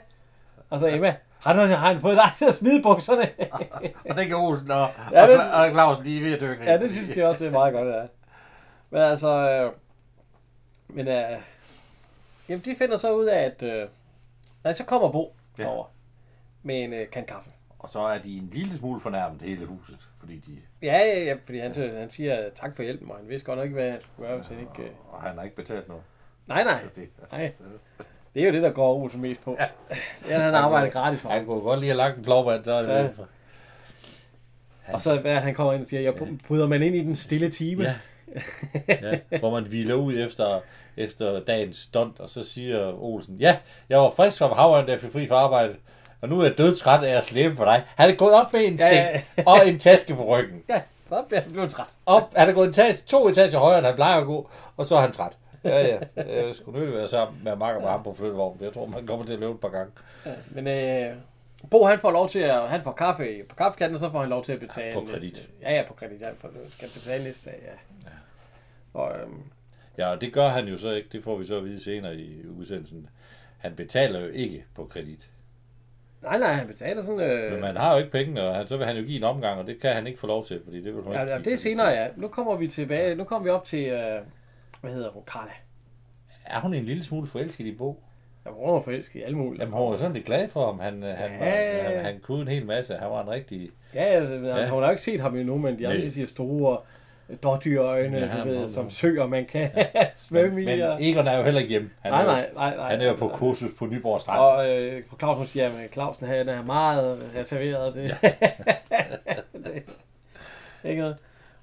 Og 0.70 0.80
så 0.80 0.86
Emma, 0.88 1.16
har, 1.38 1.54
han, 1.54 1.68
har 1.68 1.76
han 1.92 2.00
fået 2.00 2.16
dig 2.16 2.30
til 2.34 2.44
at 2.44 2.54
smide 2.54 2.82
bukserne? 2.82 3.22
Og 4.10 4.16
det 4.16 4.26
kan 4.26 4.36
Olsen 4.36 4.70
og, 4.70 4.88
Ja, 5.12 5.22
og, 5.22 5.28
det- 5.28 5.36
Cla- 5.38 5.54
og 5.54 5.70
Clausen, 5.70 6.06
er 6.16 6.20
ved 6.20 6.34
at 6.34 6.40
dykke. 6.40 6.64
ja, 6.64 6.78
det 6.78 6.92
synes 6.92 7.16
jeg 7.16 7.26
også, 7.26 7.38
det 7.44 7.46
er 7.46 7.52
meget 7.52 7.72
godt, 7.74 7.88
ja. 7.88 8.02
Men 8.90 9.02
altså, 9.02 9.28
øh, 9.50 9.72
men 10.88 11.08
øh, 11.08 11.30
jamen, 12.48 12.62
de 12.64 12.76
finder 12.78 12.96
så 12.96 13.12
ud 13.12 13.24
af, 13.24 13.38
at 13.44 13.62
øh, 13.62 13.88
altså, 14.64 14.82
så 14.82 14.86
kommer 14.88 15.10
Bo 15.12 15.36
Ja. 15.58 15.62
ja. 15.62 15.68
over 15.68 15.84
med 16.62 16.84
en 16.84 16.92
øh, 16.92 17.10
kan 17.10 17.24
kaffe. 17.24 17.50
Og 17.78 17.88
så 17.88 18.00
er 18.00 18.18
de 18.18 18.36
en 18.38 18.48
lille 18.52 18.74
smule 18.74 19.00
fornærmet 19.00 19.42
hele 19.42 19.66
huset, 19.66 19.98
fordi 20.20 20.36
de, 20.38 20.58
Ja, 20.82 20.98
ja, 20.98 21.24
ja, 21.24 21.36
fordi 21.44 21.58
han, 21.58 21.74
han 21.74 22.10
siger 22.10 22.50
tak 22.54 22.76
for 22.76 22.82
hjælpen, 22.82 23.10
og 23.10 23.16
han 23.16 23.28
vidste 23.28 23.46
godt 23.46 23.56
nok 23.58 23.64
ikke, 23.64 23.74
hvad 23.74 23.90
han 23.90 24.00
skulle 24.00 24.28
gøre, 24.28 24.36
hvis 24.36 24.48
han 24.48 24.58
ikke... 24.60 24.82
Øh... 24.82 24.90
og 25.12 25.22
han 25.22 25.36
har 25.36 25.44
ikke 25.44 25.56
betalt 25.56 25.88
noget. 25.88 26.02
Nej, 26.50 26.64
nej, 26.64 26.80
Det, 26.96 27.08
nej. 27.32 27.52
Det 28.34 28.42
er 28.42 28.46
jo 28.46 28.52
det, 28.52 28.62
der 28.62 28.70
går 28.70 28.94
Olsen 28.94 29.20
mest 29.20 29.44
på. 29.44 29.56
Ja, 29.60 29.66
ja 30.28 30.38
han 30.40 30.54
arbejder 30.54 30.90
gratis 30.90 31.20
for 31.20 31.28
han 31.28 31.46
kunne 31.46 31.60
godt 31.60 31.80
lige 31.80 31.88
have 31.90 31.96
lagt 31.96 32.16
en 32.16 32.22
plovmand, 32.24 32.64
så 32.64 32.72
er 32.72 32.82
det 32.82 33.12
Ja. 34.88 34.94
Og 34.94 35.02
så 35.02 35.20
hvad, 35.20 35.36
han 35.36 35.54
kommer 35.54 35.72
ind 35.72 35.80
og 35.82 35.86
siger, 35.86 36.00
jeg 36.02 36.14
bryder 36.48 36.66
man 36.66 36.82
ind 36.82 36.96
i 36.96 37.00
den 37.00 37.16
stille 37.16 37.50
time. 37.50 37.82
Ja. 37.82 37.94
ja, 38.88 39.38
hvor 39.38 39.50
man 39.50 39.62
hviler 39.64 39.94
ud 39.94 40.14
efter, 40.26 40.60
efter 40.96 41.40
dagens 41.44 41.76
stunt, 41.76 42.20
og 42.20 42.30
så 42.30 42.44
siger 42.44 43.02
Olsen, 43.02 43.36
ja, 43.36 43.56
jeg 43.88 43.98
var 43.98 44.10
frisk 44.10 44.36
som 44.36 44.52
havren, 44.52 44.86
da 44.86 44.92
jeg 44.92 45.00
fik 45.00 45.12
fri 45.12 45.28
fra 45.28 45.34
arbejde, 45.36 45.76
og 46.20 46.28
nu 46.28 46.40
er 46.40 46.44
jeg 46.44 46.58
dødtræt 46.58 47.02
af 47.04 47.16
at 47.16 47.24
slæbe 47.24 47.56
for 47.56 47.64
dig. 47.64 47.84
Han 47.96 48.10
er 48.10 48.14
gået 48.14 48.34
op 48.34 48.52
med 48.52 48.60
en 48.64 48.74
Ja, 48.74 48.88
seng 48.88 49.24
ja. 49.38 49.42
og 49.46 49.68
en 49.68 49.78
taske 49.78 50.14
på 50.14 50.24
ryggen. 50.24 50.62
ja 50.68 50.80
bliver 51.28 51.40
han 51.40 51.52
blevet 51.52 51.70
træt. 51.70 51.86
Op, 52.06 52.32
han 52.36 52.48
er 52.48 52.52
gået 52.52 52.64
en 52.64 52.70
etage, 52.70 52.92
to 53.06 53.28
etager 53.28 53.58
højere, 53.58 53.78
end 53.78 53.86
han 53.86 53.94
plejer 53.94 54.20
at 54.20 54.26
gå, 54.26 54.50
og 54.76 54.86
så 54.86 54.96
er 54.96 55.00
han 55.00 55.12
træt. 55.12 55.36
Ja, 55.64 55.86
ja. 55.86 55.98
Jeg 56.16 56.54
skulle 56.54 56.80
nødt 56.80 56.94
være 56.94 57.08
sammen 57.08 57.44
med 57.44 57.56
Mark 57.56 57.76
og 57.76 57.82
med 57.82 57.90
ham 57.90 58.02
på 58.02 58.14
flyttevognen. 58.14 58.64
Jeg 58.64 58.72
tror, 58.72 58.86
man 58.86 59.06
kommer 59.06 59.26
til 59.26 59.32
at 59.32 59.38
løbe 59.38 59.52
et 59.52 59.60
par 59.60 59.68
gange. 59.68 59.92
Ja, 60.26 60.30
men 60.50 60.66
øh, 60.66 61.16
Bo 61.70 61.84
han 61.84 61.98
får 61.98 62.10
lov 62.10 62.28
til 62.28 62.38
at, 62.38 62.68
han 62.68 62.82
får 62.82 62.92
kaffe 62.92 63.42
på 63.48 63.54
kaffekatten, 63.54 63.94
og 63.94 64.00
så 64.00 64.10
får 64.10 64.20
han 64.20 64.28
lov 64.28 64.44
til 64.44 64.52
at 64.52 64.60
betale 64.60 64.86
Ja, 64.88 64.94
på 64.94 65.00
næste- 65.00 65.18
kredit. 65.18 65.50
Ja, 65.62 65.74
ja, 65.74 65.82
på 65.88 65.94
kredit. 65.94 66.22
Han 66.24 66.34
får, 66.38 66.50
skal 66.68 66.88
betale 66.94 67.24
næste 67.24 67.50
dag, 67.50 67.58
ja. 67.66 68.10
Og, 69.00 69.12
øhm, 69.22 69.42
Ja, 69.98 70.06
og 70.10 70.20
det 70.20 70.32
gør 70.32 70.48
han 70.48 70.68
jo 70.68 70.76
så 70.76 70.90
ikke. 70.90 71.08
Det 71.12 71.24
får 71.24 71.36
vi 71.36 71.46
så 71.46 71.56
at 71.56 71.64
vide 71.64 71.84
senere 71.84 72.14
i 72.16 72.46
udsendelsen. 72.58 73.08
Han 73.58 73.74
betaler 73.74 74.20
jo 74.20 74.26
ikke 74.28 74.64
på 74.74 74.84
kredit. 74.84 75.30
nej, 76.22 76.38
nej, 76.38 76.52
han 76.52 76.66
betaler 76.66 77.02
sådan... 77.02 77.20
Øh, 77.20 77.52
Men 77.52 77.60
man 77.60 77.76
har 77.76 77.92
jo 77.92 77.98
ikke 77.98 78.10
pengene, 78.10 78.42
og 78.42 78.54
han, 78.54 78.68
så 78.68 78.76
vil 78.76 78.86
han 78.86 78.96
jo 78.96 79.02
give 79.02 79.16
en 79.16 79.24
omgang, 79.24 79.60
og 79.60 79.66
det 79.66 79.80
kan 79.80 79.90
han 79.94 80.06
ikke 80.06 80.18
få 80.20 80.26
lov 80.26 80.46
til, 80.46 80.60
fordi 80.64 80.76
det 80.84 80.94
vil 80.94 81.02
hun 81.02 81.12
ja, 81.12 81.20
ikke 81.20 81.32
ja, 81.32 81.38
det 81.38 81.52
er 81.52 81.56
senere, 81.56 81.88
ja. 81.88 82.08
Nu 82.16 82.28
kommer 82.28 82.56
vi 82.56 82.68
tilbage, 82.68 83.14
nu 83.14 83.24
kommer 83.24 83.44
vi 83.44 83.50
op 83.50 83.64
til, 83.64 83.88
øh, 83.88 84.20
hvad 84.80 84.92
hedder 84.92 85.10
hun, 85.10 85.22
Carla. 85.26 85.50
Er 86.46 86.60
hun 86.60 86.74
en 86.74 86.84
lille 86.84 87.02
smule 87.02 87.26
forelsket 87.26 87.64
i 87.66 87.72
Bo? 87.74 88.02
Ja, 88.46 88.50
hun 88.50 88.76
er 88.76 88.80
forelsket 88.80 89.20
i 89.20 89.22
alle 89.22 89.36
mulige. 89.38 89.60
Jamen, 89.62 89.78
hun 89.78 89.90
var 89.90 89.96
sådan 89.96 90.12
lidt 90.12 90.24
glad 90.26 90.48
for 90.48 90.66
ham. 90.66 90.78
Han, 90.80 91.02
han, 91.02 91.30
var, 91.40 91.46
Ja. 91.46 91.82
han, 91.82 92.04
han 92.04 92.20
kunne 92.22 92.40
en 92.42 92.48
hel 92.48 92.66
masse. 92.66 92.94
Han 92.96 93.10
var 93.10 93.22
en 93.22 93.30
rigtig... 93.30 93.70
Ja, 93.94 94.02
altså, 94.04 94.34
ja. 94.34 94.56
Ja. 94.58 94.68
hun 94.68 94.78
har 94.82 94.86
jo 94.86 94.90
ikke 94.90 95.02
set 95.02 95.20
ham 95.20 95.36
endnu, 95.36 95.58
men 95.58 95.78
de 95.78 95.88
andre 95.88 96.00
Nej. 96.00 96.08
siger 96.08 96.26
store 96.26 96.78
dårdyrøjne, 97.42 98.18
Ja, 98.18 98.36
ja, 98.36 98.42
du 98.42 98.48
ved, 98.48 98.68
som 98.68 98.90
søer, 98.90 99.26
man 99.26 99.46
kan 99.46 99.70
svømme 100.16 100.62
i. 100.62 100.64
Men 100.64 100.82
og... 100.82 101.02
Egon 101.04 101.26
er 101.26 101.36
jo 101.36 101.42
heller 101.44 101.60
ikke 101.60 101.70
hjemme. 101.70 101.90
Han 102.00 102.12
Nej, 102.12 102.20
er 102.20 102.24
jo, 102.26 102.30
nej, 102.32 102.50
nej, 102.54 102.76
nej. 102.76 102.90
Han 102.90 103.00
er 103.00 103.08
jo 103.08 103.14
på 103.14 103.28
kursus 103.28 103.70
på 103.78 103.86
Nyborg 103.86 104.20
Strand. 104.20 104.40
Og 104.40 104.70
øh, 104.70 105.02
for 105.06 105.16
Clausen 105.18 105.46
siger, 105.46 105.66
at 105.66 105.92
Clausen 105.92 106.26
han 106.26 106.48
er 106.48 106.62
meget 106.62 107.18
reserveret. 107.36 107.94
Det. 107.94 108.16
Ja. 108.22 108.30
det 109.64 109.82
ikke 110.84 111.00
noget. 111.00 111.16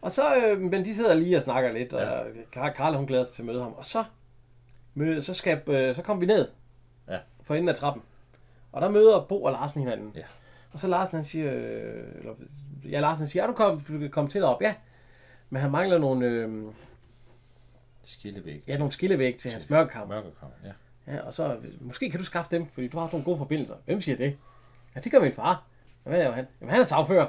Og 0.08 0.14
så, 0.14 0.36
øh, 0.36 0.60
men 0.62 0.86
de 0.86 0.96
sidder 0.96 1.14
lige 1.14 1.38
og 1.38 1.44
snakker 1.44 1.72
lidt, 1.72 1.94
og 1.94 2.26
ja. 2.56 2.70
Karla 2.70 2.98
hun 2.98 3.06
glæder 3.08 3.24
sig 3.24 3.34
til 3.34 3.42
at 3.42 3.46
møde 3.46 3.64
ham. 3.64 3.74
Og 3.74 3.86
så, 3.86 4.04
møde, 4.94 5.22
så, 5.22 5.34
skal, 5.34 5.62
øh, 5.70 5.96
så 5.96 6.02
kommer 6.02 6.20
vi 6.20 6.26
ned 6.26 6.48
Ja. 7.10 7.18
for 7.44 7.56
enden 7.56 7.70
af 7.70 7.76
trappen. 7.76 8.04
Og 8.72 8.82
der 8.82 8.90
møder 8.90 9.26
Bo 9.30 9.44
og 9.44 9.52
Larsen 9.52 9.80
hinanden. 9.82 10.12
Ja. 10.16 10.22
Og 10.72 10.80
så 10.80 10.88
Larsen 10.88 11.16
han 11.16 11.26
siger, 11.26 11.54
øh, 11.54 12.04
eller, 12.20 12.34
ja 12.84 13.00
Larsen 13.00 13.28
siger, 13.28 13.44
er 13.44 13.48
du 13.48 14.08
kom 14.12 14.28
til 14.28 14.42
derop? 14.42 14.62
Ja. 14.62 14.74
Men 15.50 15.62
han 15.62 15.72
mangler 15.72 15.98
nogle, 15.98 16.26
øh, 16.26 16.64
Skillevæg. 18.04 18.64
ja, 18.68 18.78
nogle 18.78 18.92
skillevæg 18.92 19.38
til 19.38 19.52
hans 19.52 19.70
mørkekammer. 19.70 20.16
Mørkekammer, 20.16 20.56
ja. 20.66 20.72
Ja, 21.14 21.22
og 21.22 21.34
så, 21.34 21.58
måske 21.82 22.10
kan 22.10 22.20
du 22.20 22.26
skaffe 22.26 22.56
dem, 22.56 22.68
fordi 22.68 22.88
du 22.88 22.98
har 22.98 23.02
haft 23.04 23.14
nogle 23.14 23.26
gode 23.26 23.38
forbindelser. 23.38 23.76
Hvem 23.86 24.02
siger 24.02 24.18
det? 24.18 24.38
Ja, 24.96 25.00
det 25.00 25.12
gør 25.12 25.20
min 25.20 25.34
far. 25.34 25.64
Ja, 26.06 26.10
Hvad 26.10 26.22
er 26.22 26.32
han? 26.32 26.48
Jamen, 26.62 26.72
han 26.72 26.82
er 26.82 26.86
sagfører. 26.86 27.28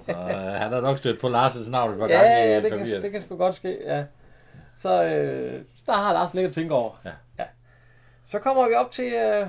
Så 0.00 0.12
øh, 0.12 0.28
han 0.30 0.72
har 0.72 0.80
nok 0.80 0.98
stødt 0.98 1.20
på 1.20 1.26
Lars' 1.28 1.70
navn 1.70 1.92
et 1.92 1.98
par 1.98 2.06
Ja, 2.06 2.12
gange 2.14 2.36
ja, 2.36 2.60
det, 2.60 2.70
kan, 2.70 3.02
det 3.02 3.12
kan 3.12 3.22
sgu 3.22 3.36
godt 3.36 3.54
ske, 3.54 3.78
ja. 3.84 4.04
Så 4.76 5.04
øh, 5.04 5.62
der 5.86 5.92
har 5.92 6.12
Lars 6.12 6.34
lidt 6.34 6.46
at 6.46 6.52
tænke 6.52 6.74
over. 6.74 6.90
Ja. 7.04 7.10
ja. 7.38 7.44
Så 8.24 8.38
kommer 8.38 8.68
vi 8.68 8.74
op 8.74 8.90
til, 8.90 9.04
øh, 9.12 9.46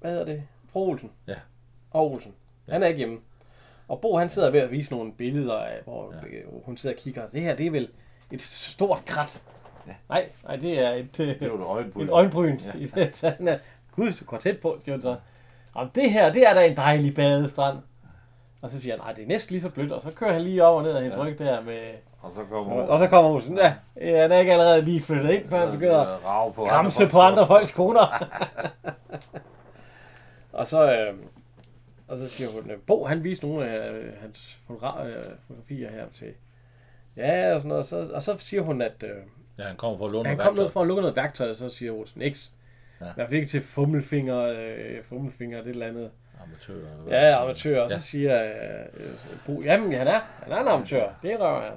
hvad 0.00 0.10
hedder 0.10 0.24
det, 0.24 0.42
fru 0.72 0.88
Olsen. 0.90 1.10
Ja. 1.26 1.34
Og 1.90 2.12
Olsen. 2.12 2.34
Han 2.68 2.82
er 2.82 2.86
ikke 2.86 2.98
hjemme. 2.98 3.18
Og 3.88 4.00
Bo 4.00 4.16
han 4.16 4.28
sidder 4.28 4.50
ved 4.50 4.60
at 4.60 4.70
vise 4.70 4.92
nogle 4.92 5.12
billeder 5.12 5.58
af, 5.58 5.80
hvor 5.84 6.14
ja. 6.22 6.38
hun 6.64 6.76
sidder 6.76 6.96
og 6.96 7.00
kigger. 7.02 7.28
Det 7.28 7.40
her, 7.40 7.56
det 7.56 7.66
er 7.66 7.70
vel 7.70 7.88
et 8.32 8.42
stort 8.42 9.02
krat. 9.06 9.42
Ja. 9.86 9.92
Nej, 10.08 10.28
nej, 10.44 10.56
det 10.56 10.78
er 10.78 10.90
et, 10.90 11.20
øh, 11.20 11.40
Det 11.40 11.50
var 11.52 11.58
et 11.58 11.62
øjenbryn. 11.64 12.04
et 12.04 12.10
øjenbryn. 12.10 12.58
Ja. 12.96 13.08
Han 13.38 13.48
er, 13.48 13.58
Gud, 13.96 14.12
du 14.12 14.24
går 14.24 14.36
tæt 14.36 14.60
på, 14.60 14.76
siger 14.84 14.94
hun 14.94 15.02
så. 15.02 15.16
Om 15.74 15.90
det 15.90 16.10
her, 16.10 16.32
det 16.32 16.48
er 16.48 16.54
da 16.54 16.66
en 16.66 16.76
dejlig 16.76 17.14
badestrand. 17.14 17.78
Og 18.62 18.70
så 18.70 18.80
siger 18.80 18.92
han, 18.94 19.00
nej, 19.04 19.12
det 19.12 19.22
er 19.22 19.26
næsten 19.28 19.52
lige 19.52 19.62
så 19.62 19.70
blødt. 19.70 19.92
Og 19.92 20.02
så 20.02 20.10
kører 20.10 20.32
han 20.32 20.42
lige 20.42 20.64
over 20.64 20.76
og 20.76 20.82
ned 20.82 20.92
af 20.92 21.02
hendes 21.02 21.16
Ja. 21.18 21.22
ryg 21.24 21.38
der 21.38 21.60
med... 21.62 21.80
Og 22.20 22.32
så 22.32 22.40
kommer 22.50 22.72
Og 22.82 22.98
så 22.98 23.06
kommer 23.06 23.30
hun 23.30 23.40
sådan, 23.40 23.56
ja, 23.56 23.74
ja, 24.00 24.22
han 24.22 24.32
er 24.32 24.38
ikke 24.38 24.52
allerede 24.52 24.82
lige 24.82 25.02
flyttet 25.02 25.30
ind, 25.30 25.48
før 25.48 25.58
han 25.58 25.70
begynder 25.72 26.00
at 26.00 26.54
på 26.54 26.64
kramse 26.64 26.98
folks 26.98 27.12
på 27.12 27.20
andre 27.20 27.46
folks 27.46 27.72
koner. 27.72 28.26
og 30.52 30.66
så, 30.66 30.92
øh, 30.92 31.14
og 32.08 32.18
så 32.18 32.28
siger 32.28 32.50
hun, 32.50 32.70
Bo 32.86 33.04
han 33.04 33.24
viste 33.24 33.46
nogle 33.46 33.68
af 33.68 33.90
øh, 33.92 34.12
hans 34.20 34.58
øh, 34.70 34.76
fotografier 34.76 35.90
her 35.90 36.04
til, 36.12 36.28
ja, 37.16 37.54
og 37.54 37.60
sådan 37.60 37.68
noget, 37.68 37.86
så, 37.86 38.10
og 38.14 38.22
så 38.22 38.38
siger 38.38 38.62
hun, 38.62 38.82
at 38.82 39.02
øh, 39.02 39.10
Ja, 39.58 39.64
han 39.64 39.76
kommer 39.76 39.98
for 39.98 40.06
at 40.06 40.12
låne 40.12 40.28
han 40.28 40.36
noget 40.36 40.48
kom 40.48 40.56
værktøj. 40.58 40.72
for 40.72 40.80
at 40.80 40.86
lukke 40.86 41.00
noget 41.00 41.16
værktøj, 41.16 41.50
og 41.50 41.56
så 41.56 41.68
siger 41.68 41.92
Olsen, 41.92 42.22
X. 42.34 42.50
Ja. 43.00 43.06
I 43.06 43.08
hvert 43.14 43.28
fald 43.28 43.36
ikke 43.36 43.48
til 43.48 43.62
fummelfinger, 43.62 44.38
øh, 44.58 45.02
fummelfinger, 45.04 45.62
det 45.62 45.70
eller 45.70 45.86
andet. 45.86 46.10
Amatør. 46.44 46.74
eller? 47.06 47.18
Ja, 47.28 47.42
amatør, 47.42 47.80
og 47.82 47.90
så 47.90 47.96
Ja. 47.96 48.00
siger 48.00 48.44
øh, 48.44 49.06
Bo, 49.46 49.62
jamen 49.64 49.92
han 49.92 50.06
er, 50.08 50.20
han 50.42 50.52
er 50.52 50.60
en 50.60 50.68
amatør, 50.68 51.04
det 51.22 51.40
rører 51.40 51.62
han. 51.62 51.72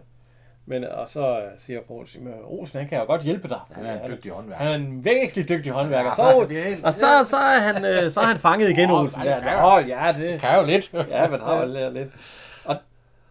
Men, 0.66 0.84
og 0.84 1.08
så 1.10 1.38
øh, 1.40 1.44
siger 1.58 2.20
"Men 2.20 2.34
Olsen 2.46 2.80
han 2.80 2.90
kan 2.90 2.98
jo 3.00 3.06
godt 3.06 3.22
hjælpe 3.22 3.48
dig. 3.48 3.60
Han 3.72 3.86
er 3.86 4.04
en 4.06 4.12
dygtig 4.12 4.32
håndværker. 4.32 4.64
Han 4.64 4.72
er 4.72 4.76
en 4.76 5.06
virkelig 5.06 5.50
dygtig 5.50 5.72
håndværker. 5.72 6.10
Ja, 6.10 6.16
Så, 6.16 6.22
er- 6.22 6.88
og 6.88 6.94
så, 6.94 7.30
så, 7.30 7.38
er 7.38 7.60
han, 7.60 7.86
øh, 7.86 8.12
så 8.12 8.20
er 8.20 8.24
han 8.26 8.38
fanget 8.38 8.70
igen, 8.70 8.92
Åh, 8.92 9.02
Olsen. 9.02 9.24
Ja, 9.24 9.36
det 9.36 9.44
kan 9.44 9.58
Nå, 9.58 9.78
ja, 9.80 10.14
det, 10.18 10.42
Kan 10.42 10.56
jo 10.60 10.64
lidt. 10.66 10.94
ja, 11.10 11.28
men 11.28 11.40
har 11.40 11.66
jo 11.66 11.90
lidt. 11.92 12.10
Og 12.66 12.76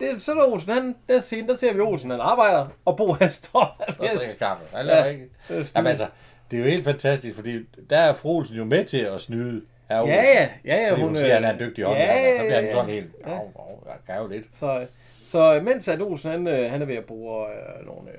det, 0.01 0.23
så 0.23 0.33
er 0.33 0.37
der 0.37 0.45
Olsen, 0.45 0.73
han, 0.73 0.95
der, 1.09 1.21
scene, 1.21 1.49
der 1.49 1.57
ser 1.57 1.73
vi 1.75 1.81
Olsen, 1.81 2.11
han 2.11 2.21
arbejder, 2.21 2.67
og 2.85 2.97
Bo 2.97 3.12
han 3.12 3.31
står 3.31 3.77
Og 3.89 3.95
drikker 3.99 4.19
kaffe. 4.39 4.77
Han 4.77 4.87
laver 4.87 4.99
Ja. 4.99 5.05
ikke. 5.05 5.29
Jamen 5.77 5.87
altså, 5.91 6.07
det 6.51 6.59
er 6.59 6.65
jo 6.65 6.69
helt 6.71 6.85
fantastisk, 6.85 7.35
fordi 7.35 7.59
der 7.91 7.99
er 7.99 8.15
fru 8.15 8.37
Olsen 8.37 8.57
jo 8.57 8.65
med 8.65 8.85
til 8.85 8.99
at 8.99 9.21
snyde. 9.21 9.62
Herre 9.93 10.07
Ja, 10.09 10.43
Olsen. 10.43 10.61
ja, 10.65 10.75
ja, 10.77 10.83
ja. 10.83 10.91
Fordi 10.91 11.03
hun 11.03 11.17
siger, 11.17 11.37
at 11.37 11.45
han 11.45 11.45
er 11.45 11.53
en 11.53 11.61
dygtig 11.61 11.85
håndværker, 11.85 12.13
ja, 12.23 12.37
så 12.37 12.43
bliver 12.43 12.55
han 12.55 12.65
ja, 12.65 12.73
sådan 12.73 12.89
ja. 12.89 12.95
helt, 12.95 13.11
Ja. 13.27 13.31
"Au, 13.33 13.53
au, 13.57 13.85
jeg 14.09 14.19
jo 14.19 14.27
lidt. 14.27 14.53
Så, 14.55 14.87
så 15.27 15.61
mens 15.65 15.89
at 15.89 16.01
Olsen 16.01 16.31
han, 16.31 16.47
øh, 16.47 16.71
han 16.71 16.83
er 16.83 16.87
ved 16.87 16.97
at 16.97 17.05
bruge 17.05 17.47
øh, 17.49 17.87
nogle, 17.87 18.11
øh, 18.11 18.19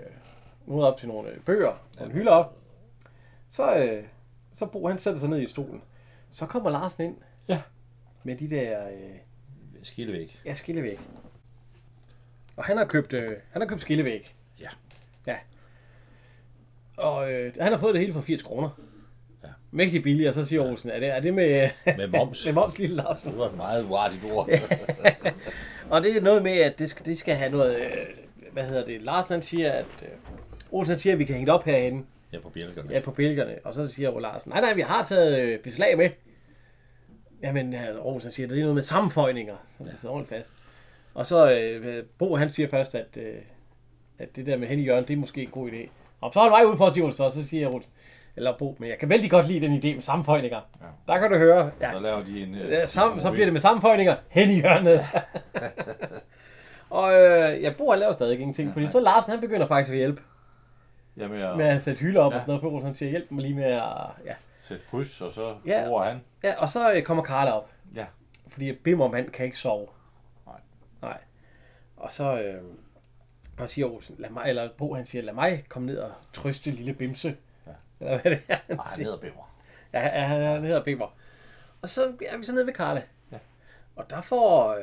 nogle 0.66 0.88
op 0.88 0.98
til 0.98 1.08
nogle 1.08 1.30
øh, 1.30 1.40
bøger, 1.40 1.86
nogle 2.00 2.14
hylder 2.14 2.32
op, 2.32 2.58
så, 3.50 3.76
øh, 3.76 4.04
så 4.54 4.66
Bo 4.66 4.88
han 4.88 4.98
sætter 4.98 5.20
sig 5.20 5.30
ned 5.30 5.42
i 5.42 5.46
stolen. 5.48 5.82
Så 6.32 6.46
kommer 6.46 6.70
Larsen 6.70 7.04
ind 7.04 7.18
Ja. 7.48 7.62
med 8.24 8.36
de 8.36 8.50
der 8.50 8.88
øh, 8.88 9.16
Skillevæg. 9.84 10.40
ja, 10.46 10.54
skillevæg. 10.54 11.00
Og 12.58 12.64
han 12.64 12.78
har 12.78 12.86
købt, 12.86 13.14
øh, 13.14 13.32
han 13.52 13.62
har 13.62 13.68
købt 13.70 13.82
skillevæg. 13.82 14.36
Ja. 14.60 14.68
Ja. 15.28 15.36
Og 16.98 17.32
øh, 17.32 17.54
han 17.60 17.72
har 17.72 17.80
fået 17.80 17.94
det 17.94 18.02
hele 18.02 18.14
for 18.14 18.22
80 18.22 18.44
kroner. 18.44 18.70
Ja. 19.74 19.78
Mægtig 19.78 20.04
billigt, 20.04 20.28
og 20.28 20.34
så 20.34 20.46
siger 20.46 20.62
Olsen, 20.62 20.90
er 20.90 21.00
det, 21.00 21.08
er 21.10 21.20
det 21.20 21.34
med, 21.34 21.70
Med 21.98 22.08
moms. 22.08 22.42
med 22.46 22.54
moms, 22.54 22.78
lille 22.78 22.96
Larsen? 22.96 23.32
Det 23.32 23.40
var 23.40 23.50
et 23.50 23.58
meget 23.58 23.86
uartigt 23.86 24.26
ord. 24.32 24.50
Og 25.90 26.04
det 26.04 26.18
er 26.18 26.22
noget 26.22 26.44
med, 26.44 26.58
at 26.58 26.80
det 26.80 26.90
skal, 26.90 27.06
det 27.06 27.18
skal 27.18 27.36
have 27.36 27.52
noget... 27.52 27.76
Øh, 27.76 27.92
hvad 28.52 28.64
hedder 28.64 28.86
det? 28.86 29.02
Larsen 29.02 29.34
han 29.34 29.42
siger, 29.42 29.72
at... 29.72 29.86
Øh, 30.02 30.10
Olsen 30.72 30.98
siger, 30.98 31.14
at 31.14 31.20
vi 31.20 31.24
kan 31.24 31.36
hænge 31.36 31.46
det 31.46 31.54
op 31.54 31.64
herinde. 31.64 32.04
Ja, 32.34 32.40
på 32.40 32.50
bjælkerne. 32.50 32.94
Ja, 32.94 33.00
på 33.00 33.12
bælgerne. 33.12 33.56
Og 33.64 33.74
så 33.74 33.88
siger 33.88 34.20
Larsen, 34.20 34.50
nej, 34.50 34.62
nej, 34.62 34.74
vi 34.74 34.82
har 34.82 35.04
taget 35.04 35.42
øh, 35.42 35.60
beslag 35.60 35.98
med. 35.98 36.10
Jamen, 37.44 37.76
Olsen 38.02 38.32
siger, 38.32 38.48
det 38.48 38.58
er 38.58 38.62
noget 38.62 38.76
med 38.76 38.84
sammenføjninger. 38.84 39.56
Så 39.78 39.84
det 39.84 40.04
er 40.04 40.26
fast. 40.30 40.54
Og 41.14 41.26
så 41.26 41.52
øh, 41.52 42.04
Bo, 42.18 42.36
han 42.36 42.50
siger 42.50 42.70
først, 42.70 42.96
at, 42.96 43.18
øh, 43.18 43.36
at 44.20 44.36
det 44.36 44.46
der 44.46 44.58
med 44.58 44.68
hen 44.68 44.80
i 44.80 44.82
hjørnet, 44.84 45.08
det 45.08 45.14
er 45.14 45.18
måske 45.18 45.42
en 45.42 45.50
god 45.50 45.70
idé. 45.70 45.90
Og 46.22 46.34
så 46.34 46.40
er 46.40 46.44
han 46.44 46.52
vej 46.52 46.64
ud 46.64 46.78
for 46.78 46.88
at 46.88 46.94
sige 46.94 47.04
Olsen, 47.04 47.18
så, 47.18 47.42
så 47.42 47.48
siger 47.48 47.74
Olsen, 47.74 47.92
eller 48.36 48.58
Bo, 48.58 48.76
men 48.80 48.90
jeg 48.90 48.98
kan 49.00 49.10
vældig 49.10 49.32
godt 49.32 49.48
lide 49.48 49.68
den 49.68 49.78
idé 49.78 49.94
med 49.96 50.02
sammenføjninger. 50.02 50.62
Ja. 50.82 51.14
Der 51.14 51.20
kan 51.20 51.32
du 51.32 51.38
høre. 51.38 51.72
Ja, 51.82 51.92
Så 51.92 52.00
laver 52.00 52.24
de 52.24 52.44
en... 52.44 52.56
øh, 52.56 52.72
Ja, 52.72 52.86
sam, 52.86 53.20
så 53.20 53.32
bliver 53.32 53.46
det 53.46 53.54
med 53.54 53.62
sammenføjninger 53.62 54.16
hen 54.30 54.50
i 54.50 54.54
hjørnet. 54.54 55.06
og 56.90 57.14
øh, 57.14 57.62
ja, 57.62 57.74
Bo 57.78 57.90
han 57.92 58.00
laver 58.00 58.12
stadig 58.14 58.40
ingenting, 58.40 58.74
fordi 58.74 58.88
så 58.90 59.00
Larsen 59.00 59.32
han 59.32 59.42
begynder 59.42 59.68
faktisk 59.68 59.92
at 59.92 59.98
hjælpe 59.98 60.22
Jamen, 61.18 61.40
jeg 61.40 61.54
med 61.58 61.66
at 61.66 61.82
sætte 61.82 62.00
hylder 62.02 62.22
op 62.22 62.32
Ja. 62.32 62.36
og 62.36 62.42
sådan 62.42 62.60
noget, 62.62 62.62
for 62.82 62.86
han 62.86 62.94
siger, 62.94 63.10
hjælp 63.10 63.32
mig 63.32 63.42
lige 63.42 63.56
med 63.56 63.64
at... 63.64 63.82
Ja, 64.26 64.34
sætte 64.62 64.84
kryds, 64.90 65.22
og 65.22 65.34
så 65.34 65.56
Ja. 65.66 65.84
bruger 65.88 66.04
han. 66.04 66.22
ja 66.44 66.54
og 66.58 66.70
så 66.70 66.94
øh, 66.94 67.02
kommer 67.04 67.24
Karla 67.24 67.52
op, 67.52 67.70
Ja. 67.96 68.06
fordi 68.48 68.72
Bimmermand 68.72 69.30
kan 69.30 69.46
ikke 69.46 69.60
sove. 69.60 69.88
Nej. 70.46 70.56
Nej. 71.02 71.18
Og 71.98 72.12
så 72.12 72.40
øh, 72.42 72.62
og 73.60 73.70
siger 73.70 73.88
Olsen, 73.88 74.16
lad 74.20 74.30
mig, 74.30 74.44
eller 74.50 74.70
Bo 74.78 74.94
han 74.94 75.06
siger, 75.06 75.22
lad 75.22 75.34
mig 75.34 75.64
komme 75.70 75.86
ned 75.86 75.98
og 75.98 76.12
trøste 76.34 76.72
lille 76.72 76.94
Bimse. 76.94 77.36
Ja. 78.04 78.10
Eller 78.10 78.22
hvad 78.22 78.32
det 78.32 78.42
er, 78.50 78.56
han 78.68 78.76
Nej, 78.76 78.86
han 78.86 79.04
hedder 79.04 79.18
Bimmer. 79.18 79.54
Ja, 79.94 80.00
ja, 80.20 80.24
han, 80.28 80.42
han 80.42 80.64
hedder 80.64 80.84
Bimmer. 80.84 81.16
Og 81.82 81.90
så 81.90 82.04
er 82.32 82.38
vi 82.38 82.44
så 82.44 82.54
nede 82.54 82.66
ved 82.66 82.74
Karla. 82.74 83.02
Ja. 83.32 83.38
Og 83.96 84.10
der 84.10 84.22
får... 84.22 84.74
Øh, 84.74 84.80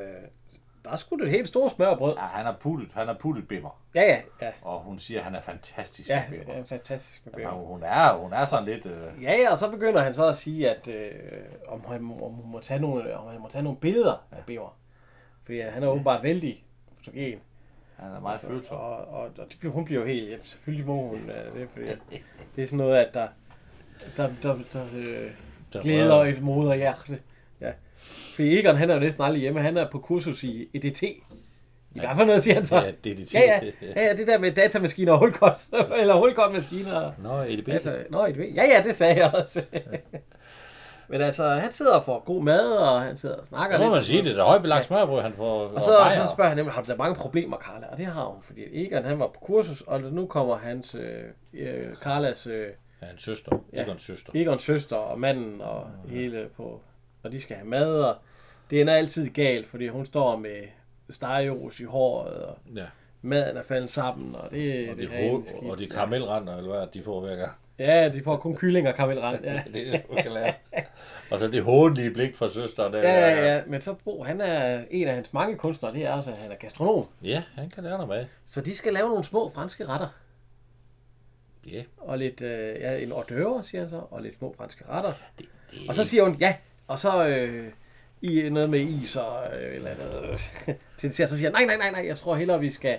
der 0.84 0.90
er 0.90 0.96
sgu 0.96 1.16
det 1.16 1.30
helt 1.30 1.48
store 1.48 1.70
smørbrød. 1.70 2.14
Ja, 2.16 2.20
han 2.22 2.44
har 2.46 2.56
puttet, 2.60 2.88
han 2.94 3.06
har 3.06 3.14
puttet 3.20 3.48
Bimmer. 3.48 3.80
Ja, 3.94 4.02
ja, 4.02 4.20
ja. 4.42 4.50
Og 4.62 4.80
hun 4.80 4.98
siger, 4.98 5.20
at 5.20 5.24
han 5.24 5.34
er 5.34 5.40
fantastisk 5.40 6.08
Ja, 6.08 6.24
med 6.30 6.38
Bimmer. 6.38 6.54
er 6.54 6.64
fantastisk 6.64 7.20
med 7.26 7.32
Men 7.32 7.36
bøger. 7.38 7.50
hun 7.50 7.82
er, 7.82 8.12
hun 8.14 8.32
er 8.32 8.44
sådan 8.44 8.64
lidt... 8.66 8.86
Øh, 8.86 9.22
Ja, 9.22 9.32
ja, 9.36 9.50
og 9.50 9.58
så 9.58 9.70
begynder 9.70 10.00
han 10.02 10.14
så 10.14 10.28
at 10.28 10.36
sige, 10.36 10.70
at 10.70 10.88
øh, 10.88 11.12
om, 11.68 11.84
han, 11.88 11.96
om, 12.22 12.32
hun 12.32 12.50
må 12.52 12.60
tage 12.60 12.80
nogle, 12.80 13.16
om 13.16 13.28
han 13.32 13.40
må 13.40 13.48
tage 13.48 13.62
nogle 13.62 13.78
billeder 13.78 14.26
af 14.32 14.44
Bimmer. 14.46 14.76
Fordi 15.44 15.60
han 15.60 15.82
er 15.82 15.86
åbenbart 15.88 16.22
vældig 16.22 16.64
fotogen. 16.96 17.40
Han 18.02 18.12
er 18.16 18.20
meget 18.20 18.40
følsom. 18.40 18.76
Og, 18.76 18.96
og, 18.96 19.22
og 19.22 19.46
det, 19.50 19.56
bliver- 19.60 19.72
hun 19.74 19.84
bliver 19.84 20.00
jo 20.00 20.06
helt, 20.06 20.30
ja, 20.30 20.36
selvfølgelig 20.42 20.86
må 20.86 21.08
hun 21.08 21.30
øh, 21.30 21.60
det, 21.60 21.68
fordi 21.72 21.86
det 22.56 22.62
er 22.62 22.66
sådan 22.66 22.76
noget, 22.78 22.96
at 22.96 23.14
der, 23.14 23.28
der, 24.16 24.28
der, 24.42 24.58
der 24.72 24.84
øh, 24.96 25.30
Der 25.72 25.80
glæder 25.80 26.20
rører- 26.24 26.28
et 26.36 26.42
moderhjerte. 26.42 27.18
Ja. 27.60 27.70
Fordi 28.34 28.58
Egon, 28.58 28.76
han 28.76 28.90
er 28.90 28.94
jo 28.94 29.00
næsten 29.00 29.24
aldrig 29.24 29.40
hjemme. 29.40 29.60
Han 29.60 29.76
er 29.76 29.90
på 29.90 29.98
kursus 29.98 30.42
i 30.44 30.68
EDT. 30.74 31.02
I 31.02 31.22
Ja. 31.96 32.00
hvert 32.00 32.16
fald 32.16 32.26
noget, 32.26 32.42
siger 32.42 32.54
han 32.54 32.64
så. 32.66 32.76
Ja, 32.84 32.90
DDT. 32.90 33.34
Ja, 33.34 33.40
ja, 33.40 33.60
ja, 33.96 34.06
ja, 34.06 34.16
det 34.16 34.26
der 34.26 34.38
med 34.38 34.52
datamaskiner 34.52 35.12
og 35.12 35.18
hulkort, 35.18 35.66
eller 36.00 36.14
hulkortmaskiner. 36.14 37.12
Nå, 37.22 37.42
EDB. 37.42 37.66
Data, 37.66 37.96
nå, 38.10 38.26
EDB. 38.26 38.38
Ja, 38.38 38.64
ja, 38.64 38.82
det 38.84 38.96
sagde 38.96 39.16
jeg 39.24 39.34
også. 39.34 39.62
Men 41.10 41.20
altså, 41.20 41.48
han 41.48 41.72
sidder 41.72 41.94
og 41.96 42.04
får 42.04 42.22
god 42.26 42.42
mad, 42.42 42.72
og 42.72 43.00
han 43.02 43.16
sidder 43.16 43.36
og 43.36 43.46
snakker 43.46 43.76
Det 43.78 43.86
må 43.86 43.92
lidt. 43.92 43.96
man 43.98 44.04
sige, 44.04 44.24
det 44.24 44.32
er 44.32 44.36
da 44.36 44.42
højbelagt 44.42 44.84
smørbrød, 44.84 45.22
han 45.22 45.32
får. 45.32 45.60
Og 45.68 45.82
så, 45.82 45.86
så 46.14 46.32
spørger 46.32 46.48
han 46.48 46.56
nemlig, 46.56 46.72
har 46.74 46.82
da 46.82 46.94
mange 46.96 47.14
problemer, 47.14 47.56
Karla? 47.56 47.86
Og 47.92 47.96
det 47.98 48.06
har 48.06 48.24
hun, 48.24 48.42
fordi 48.42 48.60
Egon 48.86 49.04
han 49.04 49.18
var 49.18 49.26
på 49.26 49.40
kursus, 49.40 49.80
og 49.80 50.00
nu 50.00 50.26
kommer 50.26 50.56
hans, 50.56 50.94
øh, 50.94 51.22
øh, 51.54 51.84
Karlas, 52.02 52.46
øh, 52.46 52.66
Ja, 53.02 53.06
en 53.10 53.18
søster. 53.18 53.58
Ja. 53.72 53.82
Egons 53.82 54.02
søster. 54.02 54.32
Egons 54.34 54.62
søster 54.62 54.96
og 54.96 55.20
manden 55.20 55.60
og 55.60 55.86
hele 56.08 56.46
på, 56.56 56.80
og 57.22 57.32
de 57.32 57.40
skal 57.40 57.56
have 57.56 57.68
mad, 57.68 58.00
og 58.00 58.16
det 58.70 58.80
ender 58.80 58.94
altid 58.94 59.28
galt, 59.30 59.66
fordi 59.68 59.88
hun 59.88 60.06
står 60.06 60.36
med 60.36 60.62
stegeos 61.10 61.80
i 61.80 61.84
håret, 61.84 62.32
og 62.42 62.56
Ja. 62.76 62.84
maden 63.22 63.56
er 63.56 63.62
faldet 63.62 63.90
sammen, 63.90 64.34
og 64.34 64.50
det, 64.50 64.90
Og 64.90 64.96
de, 64.96 65.02
det 65.02 65.30
er 65.30 65.70
og 65.70 65.78
de 65.78 65.86
karamelrender, 65.86 66.56
eller 66.56 66.70
hvad 66.70 66.86
de 66.94 67.02
får 67.02 67.20
hver 67.20 67.36
gang. 67.36 67.52
Ja, 67.80 68.08
de 68.08 68.22
får 68.22 68.36
kun 68.36 68.56
kylling 68.56 68.88
og 68.88 68.94
karamelrand, 68.94 69.44
ja. 69.44 69.62
det 69.74 69.88
er 69.88 69.90
det, 69.92 70.02
du 70.10 70.14
kan 70.22 70.32
lære. 70.32 70.52
Og 71.30 71.38
så 71.40 71.48
det 71.48 71.62
håndelige 71.62 72.10
blik 72.10 72.36
fra 72.36 72.50
søsteren. 72.52 72.92
Der, 72.92 72.98
Ja, 72.98 73.30
ja, 73.30 73.54
ja, 73.54 73.62
men 73.66 73.80
så 73.80 73.94
Bo, 74.04 74.22
han 74.22 74.40
er 74.40 74.84
en 74.90 75.08
af 75.08 75.14
hans 75.14 75.32
mange 75.32 75.56
kunstnere, 75.56 75.92
det 75.94 76.04
er 76.04 76.12
at 76.14 76.24
han 76.24 76.50
er 76.50 76.56
gastronom. 76.56 77.06
Ja, 77.22 77.42
han 77.54 77.70
kan 77.70 77.82
lære 77.84 77.92
noget 77.92 78.08
med. 78.08 78.26
Så 78.46 78.60
de 78.60 78.74
skal 78.74 78.92
lave 78.92 79.08
nogle 79.08 79.24
små 79.24 79.50
franske 79.54 79.86
retter. 79.86 80.08
Ja. 81.72 81.82
Og 81.98 82.18
lidt, 82.18 82.42
øh, 82.42 82.80
ja, 82.80 82.98
en 82.98 83.12
hors 83.12 83.26
d'oeuvre, 83.26 83.62
siger 83.62 83.80
han 83.80 83.90
så, 83.90 84.00
og 84.10 84.22
lidt 84.22 84.38
små 84.38 84.54
franske 84.56 84.84
retter. 84.88 85.12
Det, 85.38 85.46
det, 85.70 85.78
Og 85.88 85.94
så 85.94 86.04
siger 86.04 86.22
hun, 86.24 86.34
ja, 86.40 86.54
og 86.88 86.98
så 86.98 87.26
øh, 87.28 87.68
i 88.22 88.48
noget 88.50 88.70
med 88.70 88.80
is 88.80 89.16
og 89.16 89.46
øh, 89.60 89.76
eller 89.76 89.90
noget. 90.12 90.40
til 90.98 91.08
dessert, 91.08 91.28
så 91.28 91.36
siger 91.36 91.50
han, 91.56 91.66
nej, 91.68 91.76
nej, 91.76 91.90
nej, 91.90 92.00
nej, 92.00 92.08
jeg 92.08 92.16
tror 92.16 92.34
hellere, 92.36 92.60
vi 92.60 92.70
skal 92.70 92.98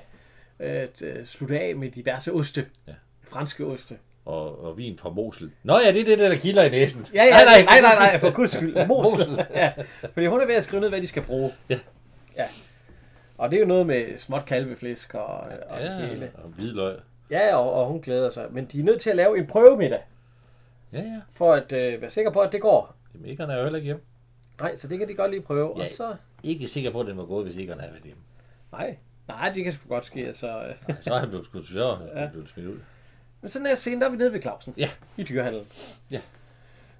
øh, 0.59 0.87
t- 0.97 1.25
slutte 1.25 1.59
af 1.59 1.75
med 1.75 1.91
diverse 1.91 2.31
oste. 2.31 2.65
Ja. 2.87 2.93
Franske 3.23 3.65
oste. 3.65 3.97
Og, 4.25 4.63
og 4.63 4.77
vin 4.77 4.97
fra 4.97 5.09
Mosel. 5.09 5.51
Nå 5.63 5.79
ja, 5.79 5.87
det 5.93 6.01
er 6.01 6.05
det, 6.05 6.19
der, 6.19 6.29
der 6.29 6.35
kilder 6.35 6.63
i 6.63 6.69
næsen. 6.69 7.05
Ja, 7.13 7.23
ja, 7.23 7.31
nej, 7.31 7.43
nej, 7.45 7.63
nej, 7.65 7.81
nej, 7.81 7.95
nej, 8.11 8.19
for 8.19 8.31
guds 8.31 8.51
skyld. 8.51 8.87
Mosel. 8.87 9.29
Mosel. 9.29 9.45
ja, 9.55 9.71
fordi 10.13 10.25
hun 10.25 10.41
er 10.41 10.45
ved 10.45 10.55
at 10.55 10.63
skrive 10.63 10.81
ned, 10.81 10.89
hvad 10.89 11.01
de 11.01 11.07
skal 11.07 11.23
bruge. 11.23 11.51
Ja. 11.69 11.79
Ja. 12.37 12.45
Og 13.37 13.51
det 13.51 13.55
er 13.57 13.61
jo 13.61 13.67
noget 13.67 13.85
med 13.87 14.17
småt 14.17 14.45
kalveflæsk 14.45 15.13
og, 15.15 15.25
og 15.69 15.81
det 15.81 15.93
hele. 15.95 16.31
Ja, 16.37 16.43
og 16.43 16.49
hvidløg. 16.49 16.97
Ja, 17.31 17.55
og, 17.55 17.73
og 17.73 17.87
hun 17.87 18.01
glæder 18.01 18.29
sig. 18.29 18.47
Men 18.51 18.65
de 18.65 18.79
er 18.79 18.83
nødt 18.83 19.01
til 19.01 19.09
at 19.09 19.15
lave 19.15 19.37
en 19.37 19.47
prøvemiddag, 19.47 19.99
Ja, 20.93 20.99
ja. 20.99 21.21
for 21.33 21.53
at 21.53 21.71
øh, 21.71 22.01
være 22.01 22.09
sikker 22.09 22.31
på, 22.31 22.39
at 22.39 22.51
det 22.51 22.61
går. 22.61 22.95
Jamen, 23.13 23.29
Egon 23.29 23.49
er 23.49 23.55
jo 23.57 23.63
heller 23.63 23.77
ikke 23.77 23.85
hjemme. 23.85 24.01
Nej, 24.59 24.75
så 24.75 24.87
det 24.87 24.99
kan 24.99 25.07
de 25.07 25.13
godt 25.13 25.31
lige 25.31 25.41
prøve. 25.41 25.73
Ja. 25.77 25.81
Og 25.81 25.87
så... 25.87 26.15
Ikke 26.43 26.67
sikker 26.67 26.91
på, 26.91 26.99
at 26.99 27.07
den 27.07 27.17
var 27.17 27.25
gået, 27.25 27.45
hvis 27.45 27.57
ikke 27.57 27.71
han 27.71 27.79
havde 27.79 27.93
været 27.93 28.03
hjemme. 28.03 28.21
Nej, 28.71 28.97
nej, 29.27 29.51
det 29.55 29.63
kan 29.63 29.73
sgu 29.73 29.89
godt 29.89 30.05
ske. 30.05 30.27
Altså. 30.27 30.47
Nej, 30.87 30.97
så 31.01 31.13
er 31.13 31.19
han 31.19 31.29
blevet 31.29 31.45
skudt, 31.45 31.65
så 31.67 31.97
han 32.15 32.29
blevet 32.31 32.49
smidt 32.49 32.67
ud. 32.67 32.79
Men 33.41 33.49
så 33.49 33.63
næste 33.63 33.81
scene, 33.81 34.01
der 34.01 34.07
er 34.07 34.11
vi 34.11 34.17
nede 34.17 34.33
ved 34.33 34.41
Clausen. 34.41 34.73
Ja. 34.77 34.89
I 35.17 35.23
dyrehandlen. 35.23 35.65
Ja. 36.11 36.21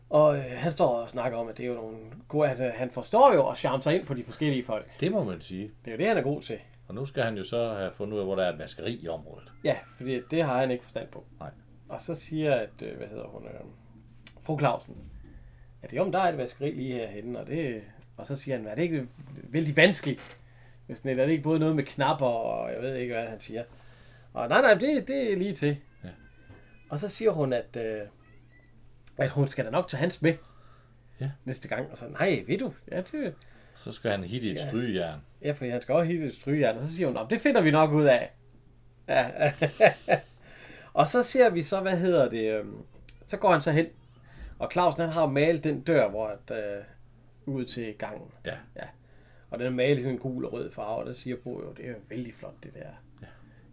Og 0.10 0.38
øh, 0.38 0.44
han 0.58 0.72
står 0.72 1.02
og 1.02 1.10
snakker 1.10 1.38
om, 1.38 1.48
at 1.48 1.58
det 1.58 1.64
er 1.64 1.68
jo 1.68 1.74
nogle 1.74 1.98
gode, 2.28 2.50
at 2.50 2.60
øh, 2.60 2.72
han 2.76 2.92
forstår 2.92 3.34
jo 3.34 3.50
at 3.50 3.58
charme 3.58 3.84
sig 3.84 3.96
ind 3.96 4.06
på 4.06 4.14
de 4.14 4.24
forskellige 4.24 4.64
folk. 4.64 5.00
Det 5.00 5.12
må 5.12 5.24
man 5.24 5.42
sige. 5.42 5.72
Det 5.86 5.92
er 5.92 5.92
jo 5.92 5.98
det, 5.98 6.08
han 6.08 6.18
er 6.18 6.22
god 6.22 6.42
til. 6.42 6.60
Og 6.88 6.96
nu 6.96 7.06
skal 7.06 7.24
han 7.24 7.38
jo 7.38 7.44
så 7.44 7.74
have 7.74 7.92
fundet 7.94 8.14
ud 8.14 8.20
af, 8.20 8.26
hvor 8.26 8.36
der 8.36 8.44
er 8.44 8.54
et 8.54 8.60
vaskeri 8.60 9.00
i 9.04 9.08
området. 9.08 9.52
Ja, 9.64 9.78
fordi 9.98 10.22
det 10.32 10.44
har 10.44 10.60
han 10.60 10.72
ikke 10.72 10.84
forstand 10.84 11.08
på. 11.08 11.26
Nej. 11.40 11.50
Og 11.90 12.02
så 12.02 12.16
siger, 12.16 12.56
at, 12.56 12.70
øh, 12.82 12.98
hvad 12.98 13.08
hedder 13.08 13.28
hun, 13.28 13.46
øh, 13.46 13.52
fru 14.42 14.60
Clausen, 14.60 14.96
at 15.82 15.94
jo, 15.94 16.04
men 16.04 16.14
der 16.14 16.20
er 16.20 16.32
et 16.32 16.38
vaskeri 16.38 16.72
lige 16.72 16.94
herhenne, 16.94 17.40
og, 17.40 17.48
det, 17.48 17.82
og 18.18 18.28
så 18.28 18.36
siger 18.36 18.58
han, 18.58 18.68
er 18.68 18.76
det 18.76 18.82
ikke 18.82 19.08
vældig 19.44 19.78
vanskeligt? 19.78 20.40
Hvis 20.88 20.98
sådan 20.98 21.12
et, 21.12 21.20
er 21.20 21.26
det 21.26 21.32
ikke 21.32 21.44
både 21.44 21.60
noget 21.60 21.76
med 21.76 21.84
knapper, 21.84 22.26
og 22.26 22.74
jeg 22.74 22.82
ved 22.82 22.96
ikke, 22.96 23.14
hvad 23.14 23.26
han 23.26 23.40
siger. 23.40 23.64
Og 24.34 24.50
nej, 24.50 24.62
nej, 24.62 24.74
det, 24.74 25.08
det 25.08 25.34
er 25.34 25.38
lige 25.38 25.54
til. 25.54 25.78
Og 26.92 27.00
så 27.00 27.10
siger 27.10 27.32
hun, 27.32 27.54
at, 27.54 27.78
øh, 27.78 28.02
at 29.18 29.30
hun 29.30 29.48
skal 29.48 29.66
da 29.66 29.70
nok 29.70 29.88
tage 29.88 30.00
hans 30.02 30.22
med 30.22 30.34
Ja. 31.22 31.32
næste 31.46 31.68
gang. 31.68 31.92
Og 31.92 31.98
så, 31.98 32.08
nej, 32.08 32.44
ved 32.48 32.58
du, 32.58 32.74
ja, 32.92 33.02
det, 33.12 33.36
Så 33.76 33.92
skal 33.92 34.12
han 34.12 34.24
hitte 34.24 34.50
et 34.52 34.56
Ja. 34.56 34.68
strygejern. 34.70 35.20
Ja, 35.42 35.52
fordi 35.52 35.70
han 35.70 35.82
skal 35.82 35.96
også 35.96 36.12
helt 36.12 36.24
et 36.24 36.34
strygejern. 36.36 36.78
Og 36.78 36.86
så 36.86 36.96
siger 36.96 37.08
hun, 37.08 37.16
"Nå, 37.16 37.28
det 37.30 37.42
finder 37.42 37.62
vi 37.62 37.72
nok 37.72 37.92
ud 37.92 38.06
af. 38.06 38.32
Ja. 39.08 39.52
og 40.94 41.08
så 41.08 41.24
ser 41.24 41.50
vi 41.50 41.64
så, 41.64 41.80
hvad 41.82 41.98
hedder 41.98 42.30
det, 42.30 42.52
øhm, 42.60 42.78
så 43.28 43.38
går 43.38 43.52
han 43.52 43.62
så 43.62 43.72
hen. 43.72 43.86
Og 44.60 44.70
Clausen, 44.72 45.02
han 45.02 45.12
har 45.12 45.26
malet 45.26 45.64
den 45.64 45.82
dør, 45.82 46.10
hvor 46.10 46.28
at, 46.28 46.58
øh, 46.58 46.84
ud 47.46 47.66
til 47.66 47.94
gangen. 47.94 48.32
Ja. 48.46 48.56
ja. 48.76 48.84
Og 49.50 49.60
den 49.60 49.68
er 49.68 49.72
malet 49.72 49.98
i 49.98 50.02
sådan 50.02 50.16
en 50.16 50.20
gul 50.22 50.46
og 50.46 50.54
rød 50.54 50.72
farve, 50.72 50.98
og 50.98 51.06
der 51.06 51.14
siger 51.14 51.36
Bo 51.44 51.62
jo, 51.62 51.74
det 51.74 51.86
er 51.86 51.90
jo 51.90 51.96
vældig 52.10 52.34
flot, 52.34 52.54
det 52.64 52.74
der. 52.74 52.88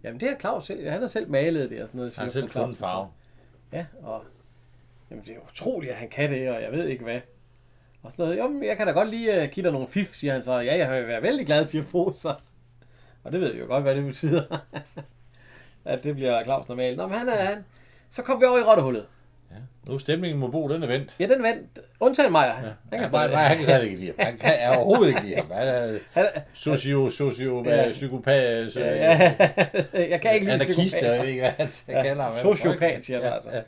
Ja. 0.08 0.10
Jamen, 0.10 0.20
det 0.20 0.28
har 0.28 0.36
Claus 0.36 0.66
selv, 0.66 0.90
han 0.90 1.00
har 1.00 1.08
selv 1.08 1.30
malet 1.30 1.70
det 1.70 1.82
og 1.82 1.88
sådan 1.88 1.98
noget. 1.98 2.16
Han 2.16 2.24
har 2.24 2.30
selv 2.30 2.50
fundet 2.50 2.76
farven. 2.76 3.10
Ja, 3.72 3.86
og 4.02 4.24
jamen, 5.10 5.24
det 5.24 5.34
er 5.34 5.38
utroligt, 5.52 5.92
at 5.92 5.98
han 5.98 6.08
kan 6.08 6.30
det, 6.30 6.50
og 6.50 6.62
jeg 6.62 6.72
ved 6.72 6.86
ikke 6.86 7.04
hvad. 7.04 7.20
Og 8.02 8.10
sådan 8.10 8.24
noget, 8.24 8.36
jamen, 8.36 8.64
jeg 8.64 8.76
kan 8.76 8.86
da 8.86 8.92
godt 8.92 9.08
lige 9.08 9.42
uh, 9.42 9.48
give 9.48 9.64
dig 9.64 9.72
nogle 9.72 9.88
fif, 9.88 10.14
siger 10.14 10.32
han 10.32 10.42
så. 10.42 10.52
Ja, 10.52 10.76
jeg 10.76 10.90
vil 10.90 11.08
være 11.08 11.22
vældig 11.22 11.46
glad, 11.46 11.66
siger 11.66 12.12
så. 12.12 12.34
Og 13.24 13.32
det 13.32 13.40
ved 13.40 13.52
vi 13.52 13.58
jo 13.58 13.66
godt, 13.66 13.82
hvad 13.82 13.94
det 13.94 14.04
betyder. 14.04 14.42
at 15.84 16.04
det 16.04 16.14
bliver 16.14 16.44
Claus 16.44 16.68
normalt. 16.68 16.96
Nå, 16.96 17.06
men 17.06 17.18
han 17.18 17.28
er 17.28 17.44
han. 17.44 17.64
Så 18.10 18.22
kom 18.22 18.40
vi 18.40 18.46
over 18.46 18.58
i 18.58 18.62
rottehullet. 18.62 19.06
Nu 19.88 19.94
er 19.94 19.98
stemningen 19.98 20.40
mod 20.40 20.48
Bo, 20.50 20.68
den 20.68 20.82
er 20.82 20.86
vendt. 20.86 21.14
Ja, 21.20 21.26
den 21.26 21.42
vandt. 21.42 21.78
Undtagen 22.00 22.32
mig. 22.32 22.50
Han, 22.50 22.64
Ja. 22.64 22.70
han 22.90 22.98
kan 22.98 23.08
stadig- 23.08 23.30
nej, 23.30 23.42
han 23.42 23.56
kan 23.56 23.66
stadig 23.66 23.84
ikke 23.86 23.96
lide 24.00 24.12
ham. 24.18 24.26
Han 24.26 24.38
kan 24.38 24.52
er 24.58 24.76
overhovedet 24.76 25.08
ikke 25.08 25.22
lide 25.22 25.36
ham. 25.36 25.50
Han 25.52 25.68
er 25.68 25.98
socio, 26.54 27.10
socio, 27.10 27.64
Ja. 27.66 27.92
psykopat, 27.92 28.76
ja, 28.76 28.94
ja, 28.94 29.34
jeg 30.10 30.20
kan 30.20 30.34
ikke 30.34 30.46
lide 30.46 30.54
anarkist, 30.54 31.02
jeg 31.02 31.20
ved 31.20 31.28
ikke, 31.28 31.40
hvad 31.40 31.50
han 31.58 31.68
skal 31.78 31.94
kalde 32.02 32.22
ham. 32.22 32.32
Sociopat, 32.38 33.04
siger 33.04 33.18
ja, 33.18 33.34
altså. 33.34 33.50
Ja. 33.50 33.60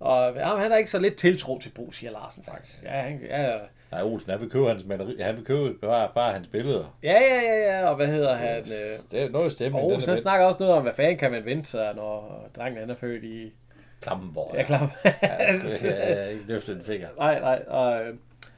Og 0.00 0.34
ja, 0.36 0.56
han 0.56 0.72
er 0.72 0.76
ikke 0.76 0.90
så 0.90 0.98
lidt 0.98 1.16
tiltro 1.16 1.58
til 1.58 1.68
Bo, 1.74 1.90
siger 1.90 2.12
Larsen 2.12 2.44
faktisk. 2.44 2.78
Ja, 2.84 2.90
han, 2.90 3.20
ja, 3.28 3.52
Nej, 3.92 4.02
Olsen, 4.02 4.30
han 4.30 4.40
vil 4.40 4.50
købe 4.50 4.68
hans 4.68 4.84
maleri. 4.86 5.16
Han 5.20 5.36
vil 5.36 5.44
købe 5.44 5.74
bare, 5.82 6.08
bare 6.14 6.32
hans 6.32 6.46
billeder. 6.48 6.96
ja, 7.02 7.12
ja, 7.20 7.40
ja, 7.42 7.78
ja, 7.78 7.88
og 7.88 7.96
hvad 7.96 8.06
hedder 8.06 8.36
han? 8.36 8.58
Øh, 8.58 8.98
Det 9.10 9.22
er 9.22 9.28
noget 9.30 9.46
i 9.46 9.54
stemningen. 9.54 9.84
Og 9.84 9.90
er 9.90 9.94
Olsen 9.94 10.08
han 10.08 10.12
vendt. 10.12 10.22
snakker 10.22 10.46
også 10.46 10.58
noget 10.60 10.74
om, 10.74 10.82
hvad 10.82 10.92
fanden 10.92 11.16
kan 11.18 11.30
man 11.30 11.44
vente 11.44 11.70
sig, 11.70 11.92
når 11.96 12.44
drengen 12.56 12.80
han 12.80 12.90
er 12.90 12.94
født 12.94 13.24
i... 13.24 13.52
Klampenborg. 14.00 14.54
Ja, 14.56 14.62
klar. 14.62 14.96
Ja, 15.04 15.12
jeg 15.22 15.54
skulle- 15.58 15.96
jeg- 15.96 16.16
jeg 16.18 16.32
ikke 16.32 16.72
en 16.78 16.82
finger. 16.84 17.08
nej, 17.18 17.40
nej. 17.40 17.62
Og, 17.68 18.02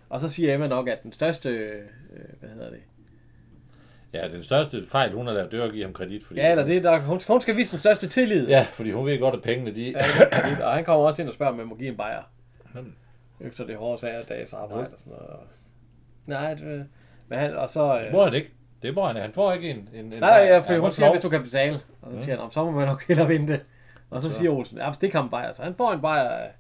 og 0.08 0.20
så 0.20 0.28
siger 0.28 0.54
Emma 0.54 0.66
nok, 0.66 0.88
at 0.88 1.02
den 1.02 1.12
største... 1.12 1.48
Øh, 1.50 1.82
hvad 2.40 2.50
hedder 2.50 2.70
det? 2.70 2.80
Ja, 4.12 4.28
den 4.28 4.42
største 4.42 4.82
fejl, 4.90 5.12
hun 5.12 5.26
har 5.26 5.34
lavet, 5.34 5.52
det 5.52 5.60
er 5.60 5.64
at 5.64 5.72
give 5.72 5.84
ham 5.84 5.92
kredit. 5.92 6.26
Fordi 6.26 6.40
Ja, 6.40 6.50
eller 6.50 6.66
det 6.66 6.76
er 6.76 6.80
der, 6.82 6.98
hun, 7.00 7.20
hun 7.28 7.40
skal 7.40 7.56
vise 7.56 7.70
den 7.70 7.78
største 7.78 8.08
tillid. 8.08 8.48
Ja, 8.48 8.66
fordi 8.72 8.90
hun 8.90 9.06
ved 9.06 9.18
godt, 9.20 9.34
at 9.34 9.42
pengene, 9.42 9.74
de... 9.74 9.90
Ja, 9.90 10.66
og 10.66 10.72
han 10.74 10.84
kommer 10.84 11.06
også 11.06 11.22
ind 11.22 11.28
og 11.28 11.34
spørger, 11.34 11.52
om 11.52 11.58
man 11.58 11.66
må 11.66 11.74
give 11.74 11.88
en 11.88 11.96
bajer. 11.96 12.22
Hmm. 12.74 12.92
Efter 13.40 13.66
det 13.66 13.76
hårde 13.76 14.00
sager 14.00 14.22
dags 14.22 14.52
arbejde 14.52 14.86
og 14.92 14.98
sådan 14.98 15.12
noget. 15.12 15.26
Og- 15.28 15.46
Nej, 16.26 16.54
det, 16.54 16.86
men 17.28 17.38
han, 17.38 17.54
og 17.56 17.68
så... 17.68 17.98
Det 17.98 18.06
Øh, 18.06 18.12
må 18.12 18.24
han 18.24 18.34
ikke. 18.34 18.50
Det 18.82 18.94
må 18.94 19.06
han. 19.06 19.16
Han 19.16 19.32
får 19.32 19.52
ikke 19.52 19.70
en... 19.70 19.88
en, 19.94 20.12
en 20.12 20.20
nej, 20.20 20.28
ja, 20.30 20.58
for 20.58 20.72
han 20.72 20.80
hun 20.80 20.92
siger, 20.92 21.06
lov. 21.06 21.14
hvis 21.14 21.22
du 21.22 21.28
kan 21.28 21.42
betale. 21.42 21.80
Og 22.02 22.12
så 22.16 22.22
siger 22.22 22.34
han, 22.36 22.44
"Om, 22.44 22.50
så 22.50 22.64
må 22.64 22.70
man 22.70 22.86
nok 22.88 23.04
hellere 23.08 23.28
vente. 23.28 23.60
Og 24.12 24.22
så 24.22 24.30
siger 24.30 24.50
Olsen, 24.50 24.78
ja, 24.78 24.92
stik 24.92 25.12
ham 25.12 25.24
en 25.24 25.30
bajer. 25.30 25.52
Så 25.52 25.62
han 25.62 25.74
får 25.74 25.92
en 25.92 26.00
bajer 26.00 26.28
af, 26.28 26.50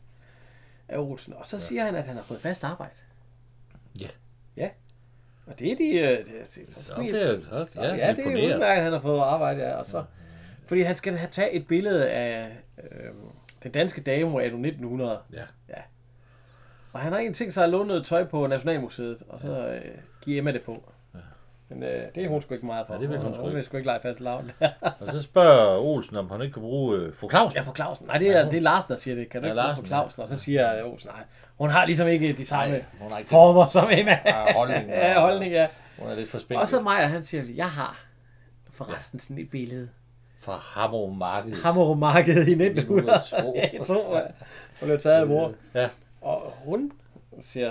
af 0.88 0.98
Olsen. 0.98 1.34
Og 1.34 1.46
så 1.46 1.58
siger 1.58 1.84
han, 1.84 1.94
at 1.94 2.04
han 2.04 2.16
har 2.16 2.22
fået 2.22 2.40
fast 2.40 2.64
arbejde. 2.64 2.94
Ja. 4.00 4.08
Ja. 4.56 4.68
Og 5.46 5.58
det 5.58 5.72
er 5.72 5.76
de... 5.76 5.98
øh, 5.98 6.18
Det, 6.18 6.26
det, 6.26 6.48
så, 6.48 6.60
så, 6.66 6.82
Så 6.82 6.94
bliver 6.96 7.32
det, 7.32 7.42
så, 7.42 7.66
Ja, 7.76 7.82
ja, 7.86 7.94
ja 7.94 8.14
det 8.14 8.26
er 8.26 8.54
udmærket, 8.54 8.76
at 8.76 8.82
han 8.82 8.92
har 8.92 9.00
fået 9.00 9.20
arbejde, 9.20 9.62
ja. 9.62 9.74
Og 9.74 9.86
så, 9.86 10.04
fordi 10.66 10.80
han 10.80 10.96
skal 10.96 11.16
have 11.16 11.30
taget 11.30 11.56
et 11.56 11.66
billede 11.66 12.10
af 12.10 12.56
øh, 12.82 13.10
den 13.62 13.72
danske 13.72 14.00
dame 14.00 14.44
anno 14.44 14.58
1900. 14.58 15.18
Ja. 15.32 15.42
ja. 15.68 15.82
Og 16.92 17.00
han 17.00 17.12
har 17.12 17.32
tænkt 17.32 17.54
sig 17.54 17.64
at 17.64 17.70
låne 17.70 17.88
noget 17.88 18.06
tøj 18.06 18.24
på 18.24 18.46
Nationalmuseet, 18.46 19.22
og 19.28 19.40
så 19.40 19.68
øh, 19.68 19.94
give 20.20 20.38
Emma 20.38 20.52
det 20.52 20.62
på. 20.62 20.92
Men 21.74 21.82
øh, 21.82 22.02
det 22.14 22.24
er 22.24 22.28
hun 22.28 22.42
sgu 22.42 22.54
ikke 22.54 22.66
meget 22.66 22.86
for. 22.86 22.94
Ja, 22.94 23.00
det 23.00 23.08
vil 23.08 23.18
hun 23.18 23.34
sgu 23.34 23.40
Hun 23.40 23.50
ikke. 23.50 23.56
vil 23.56 23.64
sgu 23.64 23.76
ikke 23.76 23.86
lege 23.86 24.00
fast 24.00 24.20
lavn. 24.20 24.50
Og 25.00 25.12
så 25.12 25.22
spørger 25.22 25.78
Olsen, 25.78 26.16
om 26.16 26.30
han 26.30 26.42
ikke 26.42 26.52
kan 26.52 26.62
bruge 26.62 26.96
øh, 26.98 27.14
fru 27.14 27.30
Clausen. 27.30 27.56
ja, 27.56 27.62
for 27.68 27.74
Clausen. 27.74 28.06
Nej, 28.06 28.18
det 28.18 28.28
er, 28.36 28.48
det 28.50 28.56
er 28.56 28.60
Larsen, 28.60 28.92
der 28.92 28.98
siger 28.98 29.14
det. 29.14 29.28
Kan 29.30 29.42
du 29.42 29.46
Ja, 29.48 29.52
ikke 29.52 29.56
bruge 29.62 29.66
Larsen, 29.68 29.82
for 29.84 29.88
Clausen? 29.88 30.22
Og 30.22 30.28
så 30.28 30.36
siger 30.36 30.82
Olsen, 30.84 31.10
nej, 31.14 31.22
hun 31.58 31.70
har 31.70 31.84
ligesom 31.86 32.08
ikke 32.08 32.32
de 32.32 32.46
samme 32.46 32.70
Nej, 32.72 32.84
hun 33.00 33.10
har 33.10 33.18
ikke 33.18 33.30
former 33.30 33.66
som 33.68 33.88
Emma. 33.92 34.18
Ja, 34.26 34.52
holdning, 34.52 34.88
ja, 35.02 35.20
holdning, 35.20 35.52
ja. 35.52 35.66
Hun 35.98 36.10
er 36.10 36.14
lidt 36.14 36.30
for 36.30 36.38
spændt. 36.38 36.62
Og 36.62 36.68
så 36.68 36.80
Maja, 36.80 37.06
han 37.06 37.22
siger, 37.22 37.42
jeg 37.54 37.70
har 37.70 38.00
forresten 38.72 39.20
sådan 39.20 39.38
et 39.38 39.50
billede. 39.50 39.88
fra 40.38 40.56
Hammer 40.74 41.94
Marked. 41.94 42.48
I 42.48 42.52
1902. 42.52 43.54
1902. 43.56 44.14
ja. 44.16 44.20
Hun 44.80 44.86
blev 44.88 44.98
taget 44.98 45.20
af 45.20 45.26
mor. 45.26 45.52
Ja. 45.74 45.88
Og 46.20 46.52
hun 46.64 46.92
siger, 47.40 47.70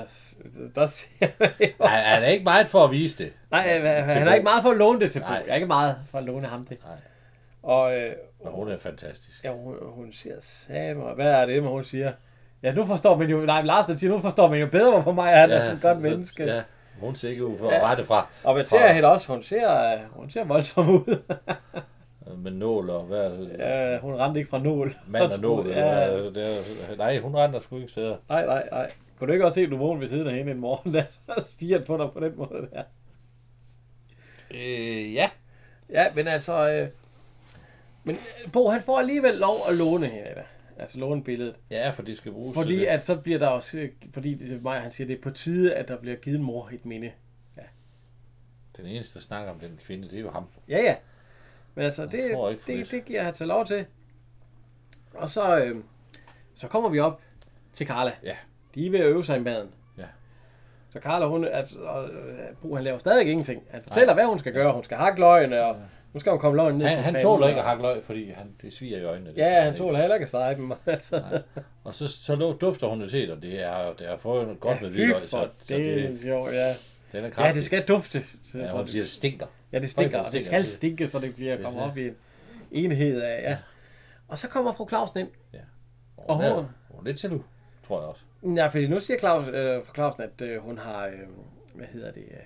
der 0.75 0.87
siger 0.87 1.27
Nej, 1.79 1.89
han 1.89 2.23
er 2.23 2.27
ikke 2.27 2.43
meget 2.43 2.67
for 2.67 2.83
at 2.83 2.91
vise 2.91 3.23
det. 3.23 3.33
Nej, 3.51 3.61
han 3.79 4.09
Til 4.09 4.27
er 4.27 4.33
ikke 4.33 4.43
meget 4.43 4.63
for 4.63 4.69
at 4.71 4.77
låne 4.77 4.99
det 4.99 5.11
til 5.11 5.19
Bo. 5.19 5.25
Nej. 5.25 5.35
Jeg 5.45 5.51
er 5.51 5.55
ikke 5.55 5.67
meget 5.67 5.95
for 6.11 6.17
at 6.17 6.23
låne 6.23 6.47
ham 6.47 6.65
det. 6.65 6.77
Nej, 6.83 6.95
Og 7.63 7.97
øh, 7.99 8.11
og 8.39 8.51
hun 8.51 8.67
er 8.71 8.77
fantastisk. 8.77 9.43
ja, 9.43 9.51
hun, 9.51 9.75
hun 9.81 10.13
siger, 10.13 10.35
Samer, 10.39 11.13
hvad 11.15 11.27
er 11.27 11.45
det, 11.45 11.63
men 11.63 11.71
hun 11.71 11.83
siger, 11.83 12.11
ja, 12.63 12.73
nu 12.73 12.85
forstår 12.85 13.17
man 13.17 13.29
jo, 13.29 13.37
nej, 13.45 13.61
Larsen 13.61 13.97
siger, 13.97 14.11
nu 14.11 14.19
forstår 14.19 14.49
man 14.49 14.59
jo 14.59 14.67
bedre, 14.67 14.91
hvorfor 14.91 15.11
mig 15.11 15.33
han 15.37 15.51
er 15.51 15.59
sådan 15.61 15.75
et 15.75 15.81
godt 15.81 16.01
så- 16.03 16.09
menneske. 16.09 16.43
Ja, 16.43 16.61
hun 16.99 17.15
ser 17.15 17.29
ikke 17.29 17.45
ud 17.45 17.57
for 17.57 17.71
Ja. 17.73 17.89
rette 17.91 18.05
fra. 18.05 18.27
Og 18.43 18.55
man 18.55 18.65
ser 18.65 18.87
hende 18.93 19.09
også, 19.09 19.27
hun 19.33 19.43
ser, 19.43 19.97
hun 20.11 20.29
ser 20.29 20.43
voldsom 20.43 20.89
ud. 20.89 21.19
Med 22.37 22.51
nål 22.51 22.89
og 22.89 23.03
hvad? 23.03 23.31
ja, 23.59 23.97
hun 23.99 24.13
rendte 24.15 24.39
ikke 24.39 24.49
fra 24.49 24.59
nål. 24.59 24.91
Mand 25.07 25.31
og 25.33 25.39
nål. 25.49 25.69
Ja, 25.69 25.95
Ja. 26.05 26.17
Det 26.17 26.63
nej, 26.97 27.19
hun 27.19 27.35
render 27.35 27.59
sgu 27.59 27.75
ikke 27.75 27.87
steder. 27.87 28.15
nej, 28.29 28.45
nej, 28.45 28.67
nej. 28.71 28.89
Kunne 29.21 29.27
du 29.27 29.33
ikke 29.33 29.45
også 29.45 29.55
se, 29.55 29.61
at 29.61 29.69
du 29.71 29.77
vågnede 29.77 30.01
ved 30.01 30.07
siden 30.07 30.27
af 30.27 30.33
hende 30.33 30.51
en 30.51 30.59
morgen, 30.59 30.93
der 31.27 31.41
stiger 31.43 31.85
på 31.85 31.97
dig 31.97 32.11
på 32.13 32.19
den 32.19 32.37
måde 32.37 32.69
der? 32.71 32.83
Øh, 34.51 35.13
ja. 35.13 35.29
Ja, 35.89 36.13
men 36.13 36.27
altså... 36.27 36.69
Øh, 36.69 36.89
men 38.03 38.15
Bo, 38.53 38.69
han 38.69 38.81
får 38.81 38.99
alligevel 38.99 39.33
lov 39.35 39.57
at 39.69 39.75
låne 39.75 40.07
hende. 40.07 40.43
Altså 40.77 40.99
låne 40.99 41.23
billedet. 41.23 41.55
Ja, 41.71 41.89
for 41.89 42.03
det 42.03 42.17
skal 42.17 42.31
bruges 42.31 42.53
Fordi 42.55 42.79
det. 42.79 42.85
at 42.85 43.05
så 43.05 43.17
bliver 43.17 43.39
der 43.39 43.47
også... 43.47 43.77
øh, 43.79 43.89
Fordi 44.13 44.33
det, 44.33 44.63
Maja, 44.63 44.79
han 44.79 44.91
siger, 44.91 45.07
det 45.07 45.17
er 45.17 45.21
på 45.21 45.29
tide, 45.29 45.75
at 45.75 45.87
der 45.87 45.97
bliver 45.97 46.15
givet 46.15 46.39
mor 46.39 46.69
et 46.73 46.85
minde. 46.85 47.11
Den 48.77 48.85
eneste, 48.85 49.19
der 49.19 49.23
snakker 49.23 49.53
om 49.53 49.59
den 49.59 49.79
kvinde, 49.85 50.09
det 50.09 50.17
er 50.17 50.21
jo 50.21 50.31
ham. 50.31 50.47
Ja, 50.69 50.77
ja. 50.77 50.95
Men 51.75 51.85
altså, 51.85 52.05
det, 52.05 52.11
det, 52.67 52.75
lidt. 52.75 52.91
det 52.91 53.05
giver 53.05 53.23
han 53.23 53.33
til 53.33 53.47
lov 53.47 53.65
til. 53.65 53.85
Og 55.13 55.29
så, 55.29 55.59
øh, 55.59 55.75
så 56.53 56.67
kommer 56.67 56.89
vi 56.89 56.99
op 56.99 57.21
til 57.73 57.87
Carla. 57.87 58.11
Ja. 58.23 58.35
De 58.75 58.85
er 58.87 58.91
ved 58.91 58.99
at 58.99 59.05
øve 59.05 59.23
sig 59.25 59.37
i 59.37 59.39
maden. 59.39 59.69
Ja. 59.97 60.03
Så 60.89 60.99
Carla, 60.99 61.25
hun, 61.27 61.45
altså, 61.45 61.79
og, 61.81 62.09
øh, 62.09 62.37
Bo, 62.61 62.75
han 62.75 62.83
laver 62.83 62.97
stadig 62.97 63.27
ingenting. 63.31 63.63
Han 63.69 63.81
fortæller, 63.83 64.13
hvad 64.13 64.25
hun 64.25 64.39
skal 64.39 64.53
gøre. 64.53 64.73
Hun 64.73 64.83
skal 64.83 64.97
hakke 64.97 65.19
løgene, 65.19 65.63
og 65.65 65.75
nu 66.13 66.19
skal 66.19 66.29
hun 66.31 66.39
komme 66.39 66.57
løgene 66.57 66.77
ned. 66.77 66.87
Han, 66.87 66.97
han 66.97 67.21
tåler 67.21 67.47
ikke 67.47 67.59
at 67.59 67.65
hakke 67.67 67.83
løg, 67.83 68.03
fordi 68.03 68.31
han, 68.31 68.51
det 68.61 68.73
sviger 68.73 68.97
i 68.99 69.03
øjnene. 69.03 69.33
Ja, 69.37 69.61
han 69.61 69.75
tåler 69.75 69.99
heller 69.99 70.15
ikke 70.15 70.23
at 70.23 70.29
stege 70.29 70.55
dem. 70.55 70.73
Altså. 70.85 71.23
Og 71.83 71.93
så, 71.95 72.07
så 72.07 72.35
lå- 72.35 72.57
dufter 72.57 72.87
hun 72.87 73.01
jo 73.01 73.09
til, 73.09 73.31
og 73.31 73.41
det 73.41 73.63
er, 73.63 73.93
det 73.93 74.09
er 74.09 74.17
fået 74.17 74.59
godt 74.59 74.75
Ja, 74.77 74.81
med 74.81 74.89
hvidløg, 74.89 75.15
så, 75.21 75.29
så 75.29 75.47
det, 75.75 75.85
det, 75.85 76.19
det, 76.21 76.29
jo, 76.29 76.47
ja. 76.47 76.67
den 77.11 77.19
er 77.19 77.21
ja, 77.23 77.29
kraftig. 77.29 77.55
det 77.55 77.65
skal 77.65 77.85
dufte. 77.87 78.23
Så, 78.43 78.57
Ja, 78.57 78.69
hun 78.69 78.87
siger, 78.87 79.03
det 79.03 79.09
stinker. 79.09 79.45
Ja, 79.71 79.79
det 79.79 79.89
stinker, 79.89 80.19
og 80.19 80.25
det 80.25 80.33
det 80.33 80.45
skal 80.45 80.65
stinke, 80.67 81.07
så 81.07 81.19
det 81.19 81.35
bliver 81.35 81.57
Det 81.57 81.65
er- 81.65 81.81
op 81.81 81.97
i 81.97 82.07
en 82.07 82.15
enhed 82.71 83.21
af, 83.21 83.41
ja. 83.51 83.57
Og 84.27 84.37
så 84.37 84.47
kommer 84.47 84.73
fru 84.73 84.87
Clausen 84.89 85.19
ind. 85.19 85.27
Hun, 86.17 86.25
Og 86.27 86.43
er, 86.43 86.53
hun- 86.53 86.65
hun 86.89 86.99
er 86.99 87.05
lidt 87.07 87.19
til 87.19 87.31
nu, 87.31 87.43
tror 87.87 87.99
jeg 87.99 88.07
også. 88.09 88.21
Ja, 88.55 88.67
fordi 88.67 88.87
nu 88.87 88.99
siger 88.99 89.19
Claus, 89.19 89.47
øh, 89.47 89.83
fru 89.85 89.93
Clausen, 89.93 90.23
at 90.23 90.41
øh, 90.41 90.61
hun 90.61 90.77
har, 90.77 91.05
øh, 91.05 91.13
hvad 91.75 91.85
hedder 91.87 92.11
det, 92.11 92.23
øh, 92.31 92.37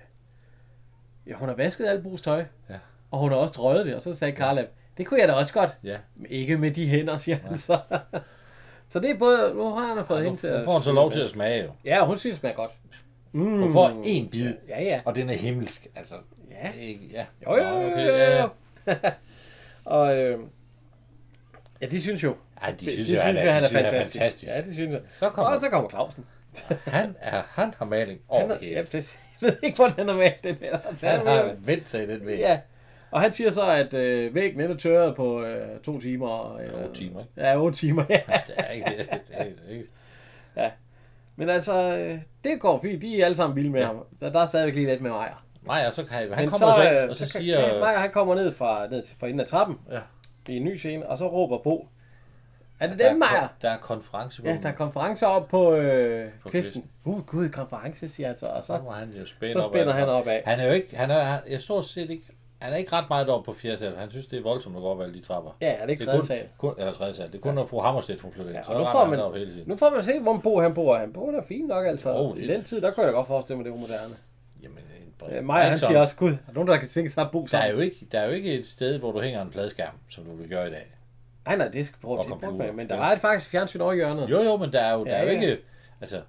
ja, 1.27 1.33
hun 1.35 1.49
har 1.49 1.55
vasket 1.55 1.85
alt 1.87 2.03
Brugs 2.03 2.21
tøj. 2.21 2.45
Ja. 2.69 2.75
Og 3.11 3.19
hun 3.19 3.29
har 3.31 3.37
også 3.37 3.53
trøjet 3.53 3.85
det, 3.85 3.95
og 3.95 4.01
så 4.01 4.15
sagde 4.15 4.37
Carla, 4.37 4.65
det 4.97 5.05
kunne 5.05 5.19
jeg 5.19 5.27
da 5.27 5.33
også 5.33 5.53
godt. 5.53 5.69
Ja. 5.83 5.97
Men 6.15 6.25
ikke 6.29 6.57
med 6.57 6.71
de 6.71 6.87
hænder, 6.89 7.17
siger 7.17 7.37
han 7.37 7.57
så. 7.57 7.79
så 8.89 8.99
det 8.99 9.09
er 9.09 9.17
både, 9.17 9.53
nu 9.55 9.69
har 9.73 9.95
han 9.95 10.05
fået 10.05 10.23
hende 10.23 10.37
til 10.37 10.51
nu 10.51 10.63
får 10.63 10.73
hun 10.73 10.83
så 10.83 10.91
lov 10.91 11.11
til 11.11 11.19
at 11.19 11.29
smage 11.29 11.63
jo. 11.63 11.71
Ja, 11.85 12.05
hun 12.05 12.17
synes, 12.17 12.33
det 12.33 12.39
smager 12.39 12.55
godt. 12.55 12.71
Mm. 13.31 13.59
Hun 13.61 13.73
får 13.73 14.01
en 14.05 14.29
bid, 14.29 14.53
Ja, 14.67 14.81
ja. 14.83 15.01
og 15.05 15.15
den 15.15 15.29
er 15.29 15.33
himmelsk. 15.33 15.87
Altså, 15.95 16.15
Ja. 16.51 16.71
ikke- 16.71 17.09
ja. 17.13 17.25
Jo, 17.45 17.55
jo, 17.55 17.63
jo, 17.63 17.75
okay, 17.75 18.07
jo, 18.07 18.15
ja, 18.15 18.41
jo. 18.41 18.49
ja. 18.87 18.95
Og 19.85 20.17
øh, 20.17 20.39
ja, 21.81 21.85
de 21.85 22.01
synes 22.01 22.23
jo. 22.23 22.35
Ej, 22.65 22.75
de 22.79 22.91
synes, 22.91 23.07
de 23.09 23.13
jo, 23.15 23.19
han, 23.21 23.35
synes 23.35 23.41
er, 23.41 23.45
jo, 23.45 23.51
han 23.53 23.63
er 23.63 23.67
synes, 23.67 23.81
fantastisk. 23.89 24.19
fantastisk. 24.19 24.51
Ja, 24.55 24.61
det 24.61 24.73
synes 24.73 24.91
jeg. 24.91 25.01
Så 25.19 25.29
kommer- 25.29 25.55
Og 25.55 25.61
så 25.61 25.69
kommer 25.69 25.89
Clausen. 25.89 26.25
Han, 26.85 27.15
er, 27.19 27.41
han 27.49 27.73
har 27.77 27.85
maling 27.85 28.19
over 28.27 28.41
Han, 28.41 28.49
det 28.49 28.55
er, 28.55 28.59
hele. 28.59 28.75
ja, 28.75 28.97
det, 28.97 29.17
jeg 29.41 29.47
ved 29.49 29.57
ikke, 29.63 29.75
hvordan 29.75 29.95
han 29.97 30.09
er 30.09 30.13
med 30.13 30.31
den 30.43 30.55
her. 30.55 30.77
Altså, 30.89 31.07
Han 31.07 31.17
han 31.19 31.27
har 31.27 31.35
er- 31.35 31.53
vendt 31.59 31.89
sig 31.89 32.03
i 32.03 32.07
den 32.07 32.25
væg. 32.25 32.39
Ja. 32.39 32.59
Og 33.11 33.21
han 33.21 33.31
siger 33.31 33.51
så, 33.51 33.69
at 33.71 33.93
øh, 33.93 34.35
væggen 34.35 34.61
er 34.61 34.77
tørret 34.77 35.15
på 35.15 35.43
øh, 35.43 35.79
to 35.79 35.99
timer. 36.01 36.57
Øh, 36.57 36.83
Otte 36.83 36.93
timer, 36.95 37.19
ikke? 37.21 37.31
Ja, 37.37 37.57
otte 37.61 37.77
timer, 37.77 38.03
ja. 38.09 38.19
Det 38.47 38.55
er 38.57 38.71
ikke 38.71 38.89
det. 38.97 38.97
det, 38.97 39.07
er, 39.31 39.43
det 39.43 39.53
er 39.67 39.71
ikke. 39.71 39.87
Men 41.35 41.49
altså, 41.49 41.97
øh, 41.97 42.19
det 42.43 42.59
går 42.59 42.79
fint. 42.81 43.01
De 43.01 43.21
er 43.21 43.25
alle 43.25 43.35
sammen 43.37 43.55
vilde 43.55 43.69
med 43.69 43.83
ham. 43.85 44.03
Så 44.19 44.29
der 44.29 44.39
er 44.41 44.45
stadigvæk 44.45 44.75
lige 44.75 44.87
lidt 44.87 45.01
med. 45.01 45.11
Nej, 45.65 45.83
og 45.87 45.93
så 45.93 46.03
kan 46.03 46.13
han, 46.17 46.33
han 46.33 46.43
Men 46.43 46.49
kommer 46.49 46.75
så, 46.75 46.91
øh, 46.93 47.03
ind, 47.03 47.09
og 47.09 47.15
så, 47.15 47.33
kan- 47.33 47.41
siger... 47.41 47.59
Ja, 47.59 47.73
Meyer, 47.73 47.97
han 47.99 48.11
kommer 48.11 48.35
ned 48.35 48.53
fra, 48.53 48.87
ned 48.87 49.01
til, 49.03 49.15
fra 49.19 49.27
enden 49.27 49.39
af 49.39 49.45
trappen 49.47 49.77
Ja. 49.91 49.99
i 50.53 50.57
en 50.57 50.63
ny 50.63 50.77
scene, 50.77 51.09
og 51.09 51.17
så 51.17 51.27
råber 51.27 51.57
Bo. 51.57 51.87
Er 52.79 52.87
det 52.87 52.99
dem, 52.99 53.23
kon- 53.23 53.47
der 53.61 53.69
er 53.69 53.77
konference 53.77 54.41
på 54.41 54.47
Ja, 54.47 54.57
der 54.63 54.69
er 54.69 54.73
konferencer 54.73 55.27
op 55.27 55.47
på, 55.47 55.75
øh, 55.75 56.29
På 56.43 56.49
kvisten. 56.49 56.85
Uh, 57.05 57.25
gud, 57.25 57.49
konference, 57.49 58.09
siger 58.09 58.27
han 58.27 58.35
så. 58.37 58.45
Og 58.45 58.63
Så 58.63 58.67
så, 58.67 58.89
han 58.91 59.09
jo 59.19 59.25
spænde 59.25 59.53
så 59.53 59.59
op 59.59 59.65
spænder 59.71 59.93
ad- 59.93 59.99
han 59.99 60.09
op 60.09 60.27
af. 60.27 60.43
Han 60.45 60.59
er 60.59 60.65
jo 60.67 60.71
ikke, 60.73 60.97
han 60.97 61.11
er, 61.11 61.19
han, 61.19 61.39
jeg 61.49 61.61
stort 61.61 61.85
set 61.85 62.09
ikke, 62.09 62.23
han 62.61 62.73
er 62.73 62.77
ikke 62.77 62.93
ret 62.93 63.05
meget 63.09 63.29
oppe 63.29 63.51
på 63.51 63.57
fjerde 63.59 63.77
sal. 63.77 63.95
Han 63.95 64.11
synes, 64.11 64.25
det 64.27 64.39
er 64.39 64.43
voldsomt 64.43 64.75
at 64.75 64.81
gå 64.81 64.87
op 64.87 65.01
alle 65.01 65.13
de 65.13 65.21
trapper. 65.21 65.51
Ja, 65.61 65.71
er 65.71 65.81
det 65.81 65.89
ikke 65.89 65.99
Det 65.99 66.07
er 66.07 66.11
tredje 66.11 66.19
kun, 66.21 66.27
sal? 66.27 66.47
kun, 66.57 66.73
eller 66.77 66.93
tredje 66.93 67.13
sal. 67.13 67.27
Det 67.27 67.35
er 67.35 67.39
kun, 67.39 67.53
når 67.53 67.65
fru 67.65 67.79
Hammerstedt, 67.81 68.21
hun 68.21 68.31
flytter 68.31 68.51
ind. 68.51 68.57
Ja, 68.59 68.63
så 68.63 68.77
nu 68.77 68.85
får, 68.91 69.05
man, 69.05 69.19
op 69.19 69.35
hele 69.35 69.51
tiden. 69.51 69.63
nu 69.67 69.77
får 69.77 69.89
man 69.89 70.03
se, 70.03 70.19
hvor 70.19 70.37
Bo 70.43 70.59
han 70.61 70.73
bor. 70.73 70.97
Han 70.97 71.13
bor 71.13 71.31
der 71.31 71.41
fint 71.41 71.67
nok, 71.67 71.85
altså. 71.87 72.09
Jo, 72.09 72.35
I 72.35 72.47
den 72.47 72.63
tid, 72.63 72.81
der 72.81 72.91
kunne 72.91 73.03
jeg 73.05 73.11
da 73.13 73.17
godt 73.17 73.27
forestille 73.27 73.57
mig, 73.57 73.65
det 73.65 73.71
var 73.73 73.79
moderne. 73.79 74.15
Jamen, 74.63 74.77
en 74.77 75.35
Øh, 75.37 75.43
Maja, 75.43 75.63
han 75.69 75.77
siger 75.77 75.99
også, 75.99 76.15
gud, 76.15 76.31
er 76.31 76.35
der 76.47 76.53
nogen, 76.53 76.67
der 76.67 76.77
kan 76.77 76.87
tænke 76.87 77.09
sig 77.09 77.23
at 77.23 77.31
bo 77.31 77.39
Der 77.39 77.43
er, 77.43 77.47
sammen? 77.47 77.71
jo 77.75 77.79
ikke, 77.81 78.07
der 78.11 78.19
er 78.19 78.25
jo 78.25 78.31
ikke 78.31 78.53
et 78.59 78.65
sted, 78.67 78.99
hvor 78.99 79.11
du 79.11 79.19
hænger 79.21 79.41
en 79.41 79.51
fladskærm, 79.51 79.93
som 80.09 80.23
du 80.23 80.35
vil 80.35 80.49
gøre 80.49 80.67
i 80.67 80.71
dag. 80.71 80.87
Nej, 81.45 81.55
nej, 81.55 81.67
det 81.67 81.87
skal 81.87 81.99
bruge, 82.01 82.19
det 82.19 82.27
brugte 82.27 82.51
man. 82.57 82.75
Men 82.75 82.89
der 82.89 82.95
Ja. 82.95 83.01
var 83.01 83.11
et 83.11 83.19
faktisk 83.19 83.51
fjernsyn 83.51 83.81
over 83.81 83.93
hjørnet. 83.93 84.29
Jo, 84.29 84.41
jo, 84.43 84.57
men 84.57 84.73
der 84.73 84.79
er 84.81 84.93
jo, 84.93 85.05
der 85.05 85.11
Ja, 85.11 85.17
er 85.17 85.21
jo 85.21 85.27
ja. 85.27 85.33
ikke... 85.33 85.57
Altså, 86.01 86.21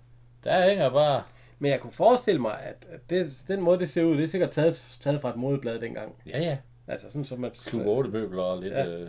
der 0.45 0.69
hænger 0.69 0.91
bare... 0.91 1.23
Men 1.59 1.71
jeg 1.71 1.81
kunne 1.81 1.93
forestille 1.93 2.41
mig, 2.41 2.59
at 2.63 2.87
det, 3.11 3.43
den 3.49 3.61
måde, 3.61 3.79
det 3.79 3.91
ser 3.91 4.05
ud, 4.05 4.17
det 4.17 4.25
er 4.25 4.29
sikkert 4.29 4.51
taget, 4.51 4.97
taget 5.01 5.21
fra 5.21 5.31
et 5.31 5.37
modeblad 5.37 5.79
dengang. 5.81 6.15
Ja, 6.27 6.39
ja. 6.39 6.57
Altså 6.89 7.07
sådan, 7.11 7.25
som 7.25 7.39
man... 7.39 7.51
Klub 7.67 7.87
8 7.87 8.11
møbler 8.11 8.43
og 8.43 8.63
lidt... 8.63 8.73
Ja. 8.75 8.85
Ja. 8.85 8.91
Øh, 8.91 9.09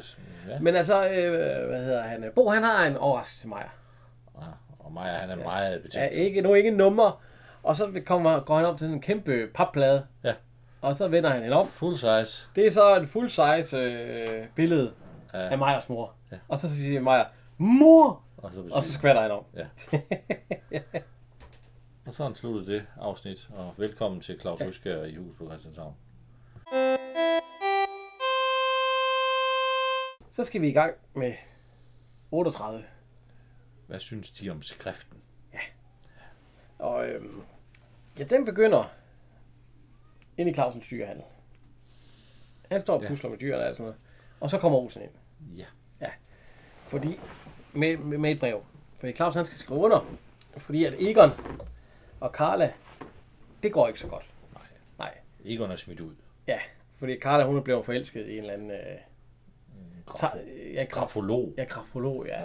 ja. 0.49 0.59
Men 0.59 0.75
altså, 0.75 1.09
øh, 1.09 1.67
hvad 1.69 1.83
hedder 1.85 2.01
han? 2.01 2.31
Bo, 2.35 2.49
han 2.49 2.63
har 2.63 2.85
en 2.85 2.97
overraskelse 2.97 3.41
til 3.41 3.49
mig. 3.49 3.63
Ja, 4.41 4.45
og 4.79 4.91
Maja, 4.93 5.13
han 5.13 5.29
er 5.29 5.35
meget 5.35 5.71
Ja, 5.73 5.77
betænkt. 5.77 6.15
ikke, 6.15 6.41
nu 6.41 6.53
ikke 6.53 6.71
nummer. 6.71 7.21
Og 7.63 7.75
så 7.75 8.01
kommer, 8.05 8.39
går 8.39 8.55
han 8.55 8.65
op 8.65 8.77
til 8.77 8.85
sådan 8.85 8.95
en 8.95 9.01
kæmpe 9.01 9.47
papplade. 9.53 10.05
Ja. 10.23 10.33
Og 10.81 10.95
så 10.95 11.07
vender 11.07 11.29
han 11.29 11.43
den 11.43 11.53
om. 11.53 11.67
Full 11.67 11.95
size. 11.95 12.47
Det 12.55 12.67
er 12.67 12.71
så 12.71 12.95
et 13.01 13.07
full 13.09 13.29
size 13.29 13.77
øh, 13.77 14.45
billede 14.55 14.91
Ja. 15.43 15.49
af 15.51 15.57
Majers 15.57 15.89
mor. 15.89 16.15
Ja. 16.31 16.37
Og 16.47 16.57
så 16.59 16.69
siger 16.75 17.01
Maja, 17.01 17.25
mor! 17.57 18.23
Og 18.37 18.51
så, 18.53 18.69
Og 18.71 18.83
så 18.83 18.93
skvatter 18.93 19.21
han 19.21 19.31
om. 19.31 19.43
Ja. 19.55 19.67
og 22.05 22.13
så 22.13 22.23
har 22.23 22.29
han 22.29 22.35
sluttet 22.35 22.67
det 22.67 22.85
afsnit, 22.97 23.49
og 23.55 23.73
velkommen 23.77 24.21
til 24.21 24.39
Claus 24.41 24.61
Ryskær 24.61 25.03
i 25.03 25.15
hus 25.15 25.35
på 25.37 25.45
Christianshavn. 25.49 25.95
Så 30.31 30.43
skal 30.43 30.61
vi 30.61 30.67
i 30.67 30.73
gang 30.73 30.93
med 31.15 31.33
38. 32.31 32.83
Hvad 33.87 33.99
synes 33.99 34.31
de 34.31 34.49
om 34.49 34.61
skriften? 34.61 35.17
Og 36.79 37.07
øhm, 37.07 37.41
ja, 38.19 38.23
den 38.23 38.45
begynder 38.45 38.91
ind 40.37 40.49
i 40.49 40.53
Clausens 40.53 40.87
dyrehandel. 40.87 41.23
Han 42.71 42.81
står 42.81 42.95
og 42.95 43.01
Ja. 43.03 43.07
pusler 43.07 43.29
med 43.29 43.37
dyrene 43.37 43.69
og 43.69 43.75
sådan 43.75 43.83
noget. 43.85 43.99
Og 44.39 44.49
så 44.49 44.57
kommer 44.57 44.77
Olsen 44.79 45.01
ind. 45.01 45.11
Ja. 45.55 45.65
Fordi, 46.75 47.19
med, 47.73 47.97
med, 47.97 48.17
med 48.17 48.31
et 48.31 48.39
brev. 48.39 48.63
Fordi 48.99 49.13
Claus 49.13 49.35
han 49.35 49.45
skal 49.45 49.57
skrive 49.57 49.79
under. 49.79 50.05
Fordi 50.57 50.85
at 50.85 50.93
Egon 50.99 51.29
og 52.19 52.29
Carla, 52.29 52.73
det 53.63 53.71
går 53.73 53.87
ikke 53.87 53.99
så 53.99 54.07
godt. 54.07 54.25
Nej. 54.53 54.63
Nej. 54.97 55.13
Egon 55.45 55.71
er 55.71 55.75
smidt 55.75 55.99
ud. 55.99 56.15
Ja, 56.47 56.59
fordi 56.97 57.19
Carla 57.19 57.43
hun 57.45 57.57
er 57.57 57.61
blevet 57.61 57.85
forelsket 57.85 58.25
i 58.27 58.31
en 58.31 58.37
eller 58.37 58.53
anden... 58.53 58.71
Øh, 58.71 58.77
Graf- 60.09 60.17
ta- 60.19 60.37
ja, 60.73 60.83
graf, 60.83 60.87
grafolog. 61.01 61.53
ja, 61.57 61.63
grafolog, 61.63 62.25
ja. 62.27 62.41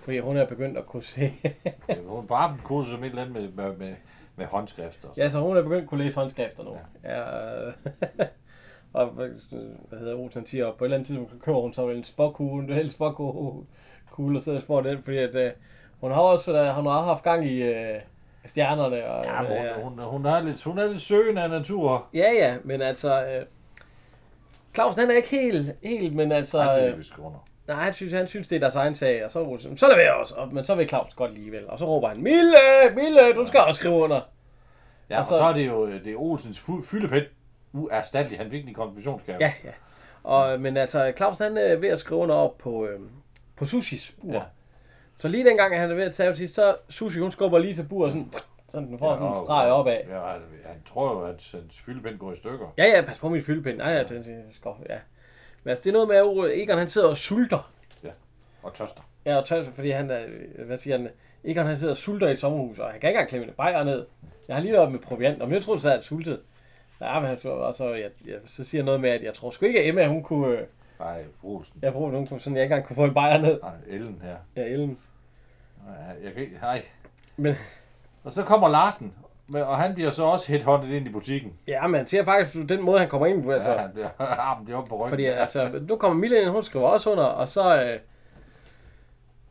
Fordi 0.00 0.18
hun 0.18 0.36
er 0.36 0.46
begyndt 0.46 0.78
at 0.78 0.86
kunne 0.86 1.02
se... 1.02 1.32
Ja. 1.88 1.94
Hun 2.06 2.26
bare 2.26 2.48
haft 2.48 2.54
en 2.54 2.64
kursus 2.64 2.94
om 2.94 3.04
et 3.04 3.08
eller 3.08 3.22
andet 3.22 3.34
med, 3.56 3.64
med, 3.68 3.76
med, 3.76 3.94
med 4.36 4.46
håndskrifter. 4.46 5.08
ja, 5.16 5.28
så 5.28 5.40
hun 5.40 5.56
er 5.56 5.62
begyndt 5.62 5.82
at 5.82 5.88
kunne 5.88 6.04
læse 6.04 6.16
håndskrifter 6.16 6.64
nu. 6.64 6.78
Ja. 7.04 7.18
ja 7.20 7.66
øh, 7.66 7.72
og 8.92 9.06
hvad 9.06 9.98
hedder 9.98 10.14
Olsen 10.16 10.46
siger, 10.46 10.66
og 10.66 10.74
på 10.76 10.84
et 10.84 10.86
eller 10.86 10.96
andet 10.96 11.06
tidspunkt 11.06 11.32
så 11.32 11.38
køber 11.38 11.60
hun 11.60 11.74
så 11.74 11.86
vel 11.86 11.96
en 11.96 12.04
spåkugle, 12.04 12.66
en 12.68 12.74
hel 12.74 12.90
spåkugle, 12.90 14.38
og 14.38 14.42
så 14.42 14.52
er 14.54 14.60
spår 14.60 14.80
den, 14.80 15.02
fordi 15.02 15.16
at, 15.16 15.34
øh, 15.34 15.50
hun 16.00 16.10
har 16.12 16.20
også 16.20 16.52
øh, 16.52 16.74
hun 16.74 16.86
har 16.86 17.00
haft 17.00 17.22
gang 17.24 17.46
i 17.46 17.62
øh, 17.62 18.00
stjernerne. 18.46 19.04
Og, 19.10 19.24
Ja, 19.24 19.42
men 19.42 19.52
øh, 19.52 19.82
hun, 19.82 19.92
hun, 19.92 20.02
hun, 20.02 20.26
er 20.26 20.40
lidt, 20.42 20.62
hun 20.64 20.78
er 20.78 20.86
lidt 20.88 21.00
søgende 21.00 21.42
af 21.42 21.50
natur. 21.50 22.06
ja, 22.14 22.32
ja, 22.32 22.56
men 22.64 22.82
altså... 22.82 23.24
Øh, 23.26 23.44
Clausen 24.74 25.00
han 25.00 25.10
er 25.10 25.14
ikke 25.14 25.28
helt, 25.30 25.76
helt 25.82 26.14
men 26.14 26.32
altså... 26.32 26.60
Jeg 26.62 26.70
synes, 26.80 26.92
øh, 26.92 26.98
vi 26.98 27.04
skal 27.04 27.20
under. 27.24 27.38
Nej, 27.68 27.82
han 27.84 27.92
synes, 27.92 28.12
han 28.12 28.26
synes, 28.26 28.48
det 28.48 28.56
er 28.56 28.60
deres 28.60 28.74
egen 28.74 28.94
sag, 28.94 29.24
og 29.24 29.30
så, 29.30 29.42
Olsen, 29.44 29.76
så 29.76 29.86
lader 29.86 29.98
vi 29.98 30.08
også, 30.20 30.34
og, 30.34 30.54
men 30.54 30.64
så 30.64 30.74
vil 30.74 30.88
Claus 30.88 31.14
godt 31.14 31.30
alligevel. 31.30 31.68
Og 31.68 31.78
så 31.78 31.84
råber 31.86 32.08
han, 32.08 32.22
Mille, 32.22 32.56
Mille, 32.94 33.32
du 33.36 33.46
skal 33.46 33.60
også 33.60 33.78
skrive 33.78 33.94
under. 33.94 34.20
Ja, 35.10 35.14
og 35.16 35.20
og 35.20 35.26
så- 35.26 35.32
så, 35.32 35.38
så 35.38 35.44
er 35.44 35.52
det 35.52 35.66
jo 35.66 35.86
det 35.86 36.06
er 36.12 36.16
Olsens 36.16 36.60
fyldepen. 36.84 37.22
Uerstattelig. 37.72 38.38
Han 38.38 38.50
fik 38.50 38.68
en 38.68 38.74
konfirmationsgave. 38.74 39.38
Ja, 39.40 39.52
ja. 39.64 39.70
Og, 40.22 40.60
men 40.60 40.76
altså, 40.76 41.12
Claus 41.16 41.38
han 41.38 41.56
er 41.56 41.76
ved 41.76 41.88
at 41.88 41.98
skrive 41.98 42.20
under 42.20 42.34
op 42.34 42.58
på, 42.58 42.86
øh, 42.86 43.00
på 43.56 43.66
Sushis 43.66 44.14
bur. 44.20 44.32
Ja. 44.32 44.38
Ja. 44.38 44.44
Så 45.16 45.28
lige 45.28 45.44
dengang, 45.44 45.78
han 45.78 45.90
er 45.90 45.94
ved 45.94 46.04
at 46.04 46.12
tage 46.14 46.48
så 46.48 46.76
Sushi, 46.88 47.20
hun 47.20 47.32
skubber 47.32 47.58
lige 47.58 47.74
til 47.74 47.82
bur, 47.82 48.08
sådan, 48.08 48.32
sådan 48.70 48.88
den 48.88 48.98
får 48.98 49.14
sådan 49.14 49.28
en 49.28 49.34
streg 49.34 49.72
opad. 49.72 49.98
Ja, 50.08 50.20
han, 50.20 50.40
han 50.66 50.82
tror 50.86 51.12
jo, 51.12 51.24
at 51.24 51.50
hans 51.52 51.80
fyldepen 51.80 52.18
går 52.18 52.32
i 52.32 52.36
stykker. 52.36 52.74
Ja, 52.78 52.84
ja, 52.84 53.02
pas 53.02 53.18
på 53.18 53.28
min 53.28 53.42
fyldepind. 53.42 53.76
Nej, 53.76 53.92
ja, 53.92 54.02
den 54.02 54.24
skal, 54.52 54.72
ja. 54.88 54.98
Men 55.62 55.70
altså, 55.70 55.82
det 55.82 55.88
er 55.88 55.92
noget 55.92 56.08
med, 56.08 56.16
at 56.50 56.62
Egon 56.62 56.78
han 56.78 56.88
sidder 56.88 57.08
og 57.08 57.16
sulter. 57.16 57.72
Og 58.62 58.74
tørster. 58.74 59.02
Ja, 59.24 59.36
og 59.36 59.44
tør, 59.44 59.64
fordi 59.64 59.90
han 59.90 60.10
er, 60.10 60.20
hvad 60.64 60.78
siger 60.78 60.98
han, 60.98 61.08
Egon 61.44 61.66
han 61.66 61.76
sidder 61.76 61.92
og 61.92 61.96
sulter 61.96 62.28
i 62.28 62.32
et 62.32 62.40
sommerhus, 62.40 62.78
og 62.78 62.90
han 62.90 63.00
kan 63.00 63.08
ikke 63.08 63.16
engang 63.16 63.28
klemme 63.28 63.46
en 63.46 63.52
bajer 63.52 63.84
ned. 63.84 64.06
Jeg 64.48 64.56
har 64.56 64.62
lige 64.62 64.72
været 64.72 64.92
med 64.92 64.98
proviant, 64.98 65.42
og 65.42 65.50
jeg 65.50 65.62
troede, 65.62 65.80
så 65.80 65.90
han 65.90 66.02
sultet. 66.02 66.40
Ja, 67.00 67.20
men 67.20 67.28
han 67.28 67.38
så, 67.38 67.48
og 67.48 67.74
så, 67.74 67.94
jeg, 67.94 68.10
jeg, 68.26 68.34
så 68.46 68.64
siger 68.64 68.78
jeg 68.78 68.84
noget 68.84 69.00
med, 69.00 69.10
at 69.10 69.22
jeg 69.22 69.34
tror 69.34 69.50
sgu 69.50 69.66
ikke, 69.66 69.80
at 69.80 69.88
Emma, 69.88 70.06
hun 70.06 70.22
kunne, 70.22 70.56
øh, 70.58 70.66
Nej, 71.00 71.24
Olsen. 71.42 71.74
jeg 71.82 71.92
tror, 71.92 72.08
hun 72.10 72.26
kunne 72.26 72.40
sådan, 72.40 72.56
jeg 72.56 72.62
ikke 72.64 72.74
engang 72.74 72.86
kunne 72.86 72.96
få 72.96 73.04
en 73.04 73.14
bajer 73.14 73.38
ned. 73.38 73.60
Nej, 73.62 73.72
Ellen 73.88 74.22
her. 74.24 74.36
Ja, 74.56 74.62
Ellen. 74.72 74.98
Nej, 75.86 76.16
jeg 76.24 76.32
kan 76.32 76.42
ikke, 76.42 76.56
nej. 76.62 76.82
Men, 77.36 77.54
Og 78.24 78.32
så 78.32 78.42
kommer 78.44 78.68
Larsen, 78.68 79.14
og 79.54 79.78
han 79.78 79.94
bliver 79.94 80.10
så 80.10 80.24
også 80.24 80.52
headhunted 80.52 80.88
ind 80.90 81.06
i 81.06 81.10
butikken. 81.10 81.52
ja, 81.66 81.86
men 81.86 81.94
han 81.94 82.06
siger 82.06 82.24
faktisk, 82.24 82.68
den 82.68 82.82
måde, 82.82 82.98
han 82.98 83.08
kommer 83.08 83.26
ind 83.26 83.42
på, 83.42 83.50
altså, 83.50 83.70
Ja, 83.72 83.78
han 83.78 83.90
bliver 83.92 84.08
armen 84.48 84.66
det 84.66 84.74
op 84.74 84.84
på 84.84 84.96
ryggen. 84.96 85.08
Fordi 85.08 85.24
altså, 85.24 85.80
nu 85.88 85.96
kommer 85.96 86.18
Mille 86.18 86.40
ind, 86.40 86.48
hun 86.48 86.62
skriver 86.62 86.86
også 86.88 87.10
under, 87.12 87.24
og 87.24 87.48
så, 87.48 87.82
øh, 87.84 87.98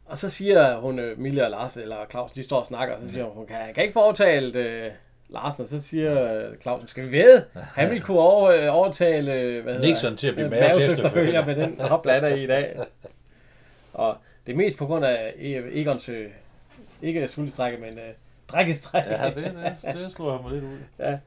og 0.05 0.17
så 0.17 0.29
siger 0.29 0.75
hun, 0.77 0.99
øh, 0.99 1.19
Mille 1.19 1.43
og 1.45 1.49
Lars, 1.51 1.77
eller 1.77 1.95
Claus, 2.11 2.31
de 2.31 2.43
står 2.43 2.59
og 2.59 2.65
snakker, 2.65 2.95
og 2.95 3.01
så 3.01 3.11
siger 3.11 3.23
hun, 3.23 3.33
hun 3.33 3.45
kan, 3.45 3.57
kan 3.75 3.83
ikke 3.83 3.93
få 3.93 3.99
overtalt 4.01 4.55
øh, 4.55 4.87
Larsen, 5.29 5.61
og 5.63 5.67
så 5.69 5.81
siger 5.81 6.41
Clausen, 6.61 6.87
skal 6.87 7.11
vi 7.11 7.17
ved? 7.17 7.41
Han 7.73 7.89
ville 7.89 8.03
kunne 8.03 8.19
over, 8.19 8.51
øh, 8.51 8.75
overtale, 8.75 9.33
øh, 9.33 9.63
hvad 9.63 9.73
hedder 9.73 9.87
Nixon 9.87 10.17
til 10.17 10.27
at 10.27 10.33
blive 10.33 10.45
øh, 10.45 10.51
Maves 10.51 10.87
efterfølger. 10.87 11.45
med 11.45 11.55
den 11.55 11.79
hoplander 11.81 12.27
i 12.29 12.43
i 12.43 12.47
dag. 12.47 12.79
Og 13.93 14.17
det 14.45 14.51
er 14.53 14.57
mest 14.57 14.77
på 14.77 14.85
grund 14.85 15.05
af 15.05 15.31
E- 15.37 15.77
Egons, 15.79 16.09
ikke 17.01 17.27
sultestrække, 17.27 17.77
men 17.77 17.89
øh, 17.97 18.03
drikkestrække. 18.47 19.09
Ja, 19.09 19.25
det, 19.29 19.35
det, 19.85 19.93
det 19.95 20.11
slår 20.11 20.31
han 20.31 20.41
mig 20.43 20.51
lidt 20.53 20.63
ud. 20.63 21.17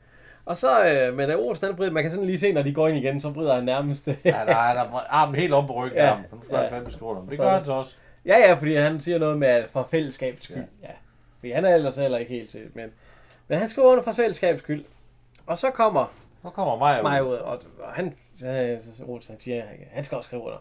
Og 0.45 0.57
så, 0.57 0.85
øh, 0.85 1.15
men 1.17 1.31
han 1.31 1.77
bryder, 1.77 1.91
man 1.91 2.03
kan 2.03 2.11
sådan 2.12 2.27
lige 2.27 2.38
se, 2.38 2.53
når 2.53 2.62
de 2.62 2.75
går 2.75 2.88
ind 2.88 2.97
igen, 2.99 3.21
så 3.21 3.31
bryder 3.31 3.55
han 3.55 3.65
nærmest. 3.65 4.09
Ja, 4.25 4.45
nej, 4.45 4.55
han 4.55 4.77
har 4.77 5.07
armen 5.11 5.35
helt 5.37 5.53
om 5.53 5.67
på 5.67 5.73
ryggen 5.85 5.99
Ja. 5.99 6.05
af 6.05 6.09
ham. 6.09 6.19
Nu 6.33 6.38
skal 6.45 6.55
Ja. 6.57 6.61
han 6.62 6.71
fandme 6.71 6.91
skrive 6.91 7.15
ham. 7.15 7.27
Det 7.29 7.38
gør 7.38 7.51
han 7.51 7.65
så 7.65 7.73
også. 7.73 7.95
Ja, 8.27 8.38
ja, 8.38 8.53
fordi 8.55 8.75
han 8.77 9.01
siger 9.01 9.19
noget 9.19 9.38
med, 9.38 9.49
at 9.49 9.65
for 9.71 9.88
fællesskabets 9.91 10.45
skyld. 10.45 10.57
Ja. 10.57 10.62
ja. 10.83 10.93
Fordi 11.38 11.53
han 11.53 11.65
er 11.65 11.75
ellers 11.75 11.97
heller 11.97 12.19
ikke 12.19 12.33
helt 12.33 12.51
til, 12.51 12.61
men, 12.75 12.91
men 13.48 13.59
han 13.59 13.68
skriver 13.68 13.88
under 13.88 14.05
for 14.05 14.12
fællesskabets 14.12 14.62
skyld. 14.62 14.85
Og 15.46 15.59
så 15.59 15.70
kommer 15.70 16.14
Så 16.42 16.50
kommer 16.50 16.76
mig 16.78 16.98
ud. 16.98 17.02
mig 17.02 17.24
ud, 17.24 17.35
og, 17.35 17.61
og 17.81 17.92
han, 17.92 18.07
øh, 18.44 18.81
så 18.81 19.05
Olsen, 19.07 19.33
han 19.33 19.40
siger, 19.40 19.62
han 19.92 20.05
skal 20.05 20.16
også 20.16 20.28
skrive 20.28 20.42
under. 20.42 20.59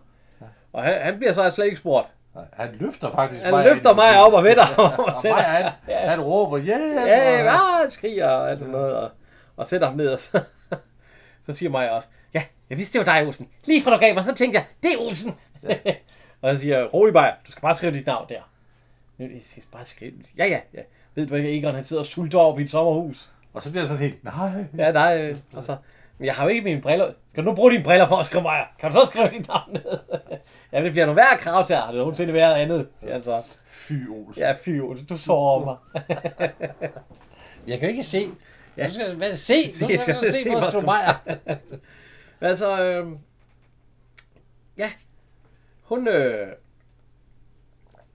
Og 0.74 0.84
han, 0.84 1.02
han 1.02 1.18
bliver 1.18 1.34
så 1.34 1.52
slet 1.52 1.66
ikke 1.66 1.78
spurgt. 1.78 2.08
Han 2.54 2.76
løfter 2.80 3.12
faktisk 3.12 3.44
Han 3.44 3.54
mig 3.54 3.66
løfter 3.66 3.90
ind 3.90 4.00
i 4.00 4.02
mig 4.02 4.24
op 4.24 4.34
og 4.34 4.44
vender 4.44 4.64
ham 4.64 4.86
og 5.00 5.06
Og 5.06 5.16
mig, 5.24 5.44
han, 5.44 5.72
han 5.88 6.22
råber, 6.22 6.58
yeah! 6.58 7.08
Ja, 7.08 7.44
ja, 7.44 7.90
skriger 7.90 8.28
og 8.28 8.52
alt 8.52 8.60
sådan 8.60 8.72
noget, 8.72 8.96
og, 8.96 9.12
og 9.58 9.66
sætter 9.66 9.88
ham 9.88 9.98
ned, 9.98 10.10
og 10.10 10.20
så, 10.20 10.42
så 11.46 11.54
siger 11.54 11.70
mig 11.70 11.92
også, 11.92 12.08
ja, 12.34 12.44
jeg 12.70 12.78
vidste, 12.78 13.00
det 13.00 13.08
var 13.08 13.14
dig, 13.14 13.28
Olsen. 13.28 13.50
Lige 13.66 13.82
fra 13.84 13.92
du 13.92 13.98
gav 13.98 14.14
mig, 14.14 14.24
så 14.24 14.36
tænkte 14.36 14.60
jeg, 14.60 14.66
det 14.84 14.92
er 14.94 15.08
Olsen. 15.08 15.36
og 16.42 16.56
så 16.56 16.62
siger 16.62 16.86
rolig 16.86 17.14
Bajer, 17.14 17.34
du 17.48 17.52
skal 17.52 17.62
bare 17.62 17.76
skrive 17.76 17.94
dit 17.94 18.06
navn 18.06 18.30
der. 18.30 18.42
Jeg 19.20 19.30
skal 19.46 19.64
bare 19.72 19.86
skrive, 19.86 20.14
ja, 20.38 20.46
ja, 20.46 20.60
ja. 20.74 20.82
Ved 21.16 21.28
du 21.28 21.34
hvad, 21.36 21.46
Egon 21.46 21.76
han 21.76 21.84
sidder 21.84 22.02
og 22.02 22.06
sulter 22.06 22.40
over 22.40 22.60
i 22.60 22.62
et 22.62 22.70
sommerhus. 22.70 23.30
Og 23.54 23.62
så 23.62 23.70
bliver 23.72 23.82
det 23.82 23.90
sådan 23.90 24.04
helt, 24.04 24.24
nej. 24.24 24.66
Ja, 24.78 24.92
nej, 24.92 25.22
øh, 25.22 25.38
altså, 25.56 25.76
men 26.18 26.26
jeg 26.26 26.36
har 26.36 26.44
jo 26.44 26.50
ikke 26.50 26.62
mine 26.64 26.82
briller. 26.82 27.12
Skal 27.30 27.44
du 27.44 27.50
nu 27.50 27.56
bruge 27.56 27.72
dine 27.72 27.84
briller 27.84 28.08
for 28.08 28.16
at 28.16 28.26
skrive 28.26 28.42
mig? 28.44 28.66
Kan 28.80 28.92
du 28.92 28.96
så 29.00 29.06
skrive 29.06 29.30
dit 29.30 29.48
navn 29.48 29.72
ned? 29.74 30.00
ja, 30.74 30.84
det 30.84 30.92
bliver 30.92 31.06
nu 31.06 31.14
værd 31.14 31.38
krav 31.40 31.66
til, 31.66 31.74
at 31.74 31.84
det 31.88 31.96
nogensinde 31.96 32.34
været 32.34 32.54
andet, 32.56 32.88
siger 33.00 33.14
han 33.14 33.24
så. 33.24 33.42
Fy 33.66 33.94
Olsen. 34.10 34.44
Ja, 34.44 34.54
fy, 34.62 34.70
Ole, 34.82 35.04
du 35.06 35.18
sover 35.18 35.66
mig. 35.66 35.78
Jeg 37.68 37.80
kan 37.80 37.82
jo 37.82 37.90
ikke 37.90 38.04
se. 38.04 38.22
Ja. 38.78 38.88
Du 38.88 38.94
skal 38.94 39.16
hvad, 39.16 39.36
se. 39.36 39.54
Du 39.68 39.74
skal, 39.86 40.00
skal 40.00 40.16
se, 40.32 40.42
se, 40.44 40.50
hvor 40.50 40.60
skal- 40.72 40.84
mig. 40.86 41.16
altså, 42.42 42.84
øh, 42.84 43.08
ja, 44.78 44.92
hun, 45.84 46.08
øh, 46.08 46.48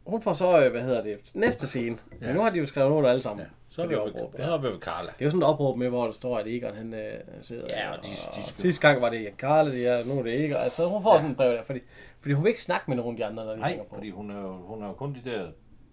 hun 0.07 0.23
får 0.23 0.33
så, 0.33 0.64
øh, 0.64 0.71
hvad 0.71 0.83
hedder 0.83 1.03
det, 1.03 1.19
næste 1.35 1.66
scene. 1.66 1.99
Ja. 2.23 2.33
Nu 2.33 2.40
har 2.40 2.51
de 2.51 2.59
jo 2.59 2.66
skrevet 2.66 2.90
under 2.90 3.11
alle 3.11 3.23
sammen. 3.23 3.47
Ja, 3.47 3.51
så 3.69 3.83
er 3.83 3.87
vi 3.87 3.95
det 3.95 4.01
oppe, 4.03 4.14
opråb, 4.21 4.33
det 4.33 4.38
ja. 4.38 4.45
er 4.45 4.51
oppe 4.51 4.69
ved 4.73 4.79
Carla. 4.81 5.07
Det 5.09 5.21
er 5.21 5.25
jo 5.25 5.31
sådan 5.31 5.42
et 5.42 5.49
opråb 5.49 5.77
med, 5.79 5.88
hvor 5.88 6.05
der 6.05 6.12
står, 6.12 6.38
at 6.38 6.47
Egon 6.47 6.75
han 6.75 6.95
øh, 6.95 7.01
sidder 7.40 7.64
Ja, 7.69 7.90
og 7.92 8.05
de- 8.05 8.09
de 8.11 8.16
skal- 8.16 8.62
Sidste 8.62 8.88
gang 8.88 9.03
var 9.03 9.11
det 9.11 9.37
Karle, 9.38 9.71
det 9.73 9.87
er, 9.87 10.05
nu 10.05 10.19
er 10.19 10.23
det 10.23 10.45
Egon. 10.45 10.57
Altså 10.57 10.88
hun 10.88 11.03
får 11.03 11.11
ja. 11.12 11.16
sådan 11.19 11.31
en 11.31 11.37
brev 11.37 11.53
der, 11.53 11.62
fordi, 11.64 11.81
fordi 12.21 12.33
hun 12.35 12.45
vil 12.45 12.49
ikke 12.51 12.61
snakke 12.62 12.85
med 12.90 12.97
nogen 12.97 13.12
af 13.12 13.16
de 13.16 13.25
andre, 13.25 13.45
når 13.45 13.53
de 13.53 13.59
Nej, 13.61 13.79
på. 13.88 13.95
fordi 13.95 14.11
hun 14.11 14.31
er 14.31 14.40
jo, 14.40 14.53
hun 14.57 14.83
er 14.83 14.87
jo 14.87 14.92
kun 14.92 15.14
de 15.25 15.31
der 15.31 15.47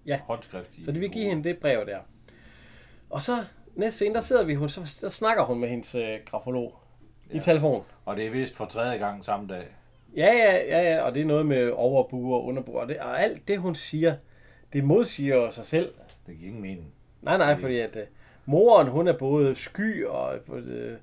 Ja. 0.06 0.19
håndskrift 0.28 0.76
i. 0.78 0.84
Så 0.84 0.91
de 0.91 0.99
vil 0.99 1.10
give 1.10 1.26
hende 1.30 1.43
det 1.49 1.58
brev 1.58 1.86
der. 1.86 1.97
Og 3.10 3.21
så 3.21 3.43
næste 3.76 3.95
scene, 3.97 4.15
der 4.15 4.21
sidder 4.21 4.43
vi, 4.45 4.54
hun, 4.56 4.69
så 4.69 4.97
der 5.02 5.10
snakker 5.10 5.43
hun 5.43 5.60
med 5.60 5.69
hendes 5.69 5.95
øh, 5.95 6.17
grafolog 6.26 6.76
ja. 7.34 7.38
i 7.38 7.39
telefon. 7.39 7.84
Og 8.06 8.15
det 8.15 8.26
er 8.26 8.32
vist 8.32 8.56
for 8.58 8.65
tredje 8.65 8.97
gang 8.97 9.26
samme 9.26 9.47
dag. 9.47 9.63
Ja, 10.17 10.26
ja, 10.34 10.56
ja, 10.80 10.93
ja, 10.93 11.02
og 11.02 11.13
det 11.15 11.21
er 11.21 11.26
noget 11.26 11.45
med 11.45 11.69
overbuer 11.76 12.38
og 12.38 12.45
underbuer, 12.45 12.82
og, 12.82 12.88
det, 12.88 12.97
og 12.99 13.23
alt 13.23 13.47
det, 13.47 13.60
hun 13.60 13.76
siger, 13.76 14.15
det 14.73 14.84
modsiger 14.84 15.36
jo 15.36 15.52
sig 15.52 15.65
selv. 15.65 15.93
Det 16.28 16.38
giver 16.38 16.47
ingen 16.47 16.62
mening. 16.62 16.88
Nej, 17.21 17.38
nej, 17.38 17.60
fordi 17.60 17.80
at 17.80 17.95
øh, 17.95 18.04
moren, 18.45 18.88
hun 18.88 19.08
er 19.08 19.17
både 19.17 19.56
sky 19.56 20.06
og, 20.06 20.34
øh, 20.54 20.93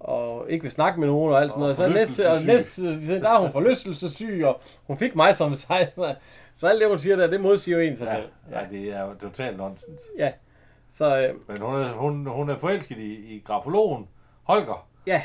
og 0.00 0.50
ikke 0.50 0.62
vil 0.62 0.70
snakke 0.70 1.00
med 1.00 1.08
nogen 1.08 1.32
og 1.32 1.40
alt 1.42 1.52
sådan 1.52 1.62
Og 1.62 1.76
noget. 1.76 1.76
Så 1.76 1.88
næste, 1.88 2.30
og 2.30 2.42
næste, 2.46 3.20
der 3.20 3.30
er 3.30 3.38
hun 3.38 3.52
forlystelsessyg, 3.52 4.42
og 4.44 4.60
hun 4.86 4.96
fik 4.96 5.14
mig 5.16 5.36
som 5.36 5.54
sig. 5.54 5.88
Så, 5.94 6.14
så 6.54 6.66
alt 6.66 6.80
det, 6.80 6.88
hun 6.88 6.98
siger 6.98 7.16
der, 7.16 7.26
det 7.26 7.40
modsiger 7.40 7.78
jo 7.78 7.82
en 7.84 7.96
sig 7.96 8.04
Ja, 8.06 8.14
selv. 8.14 8.24
ja. 8.50 8.54
Nej, 8.54 8.66
det 8.70 8.88
er 8.88 9.00
jo 9.04 9.14
totalt 9.14 9.56
nonsens. 9.56 10.02
Ja. 10.18 10.32
Så 10.90 11.18
øh, 11.20 11.34
Men 11.48 11.56
hun 11.60 11.74
er, 11.80 11.92
hun, 11.92 12.26
hun 12.26 12.50
er 12.50 12.58
forelsket 12.58 12.98
i, 12.98 13.12
i 13.36 13.42
grafologen, 13.44 14.08
Holger. 14.42 14.88
ja, 15.06 15.22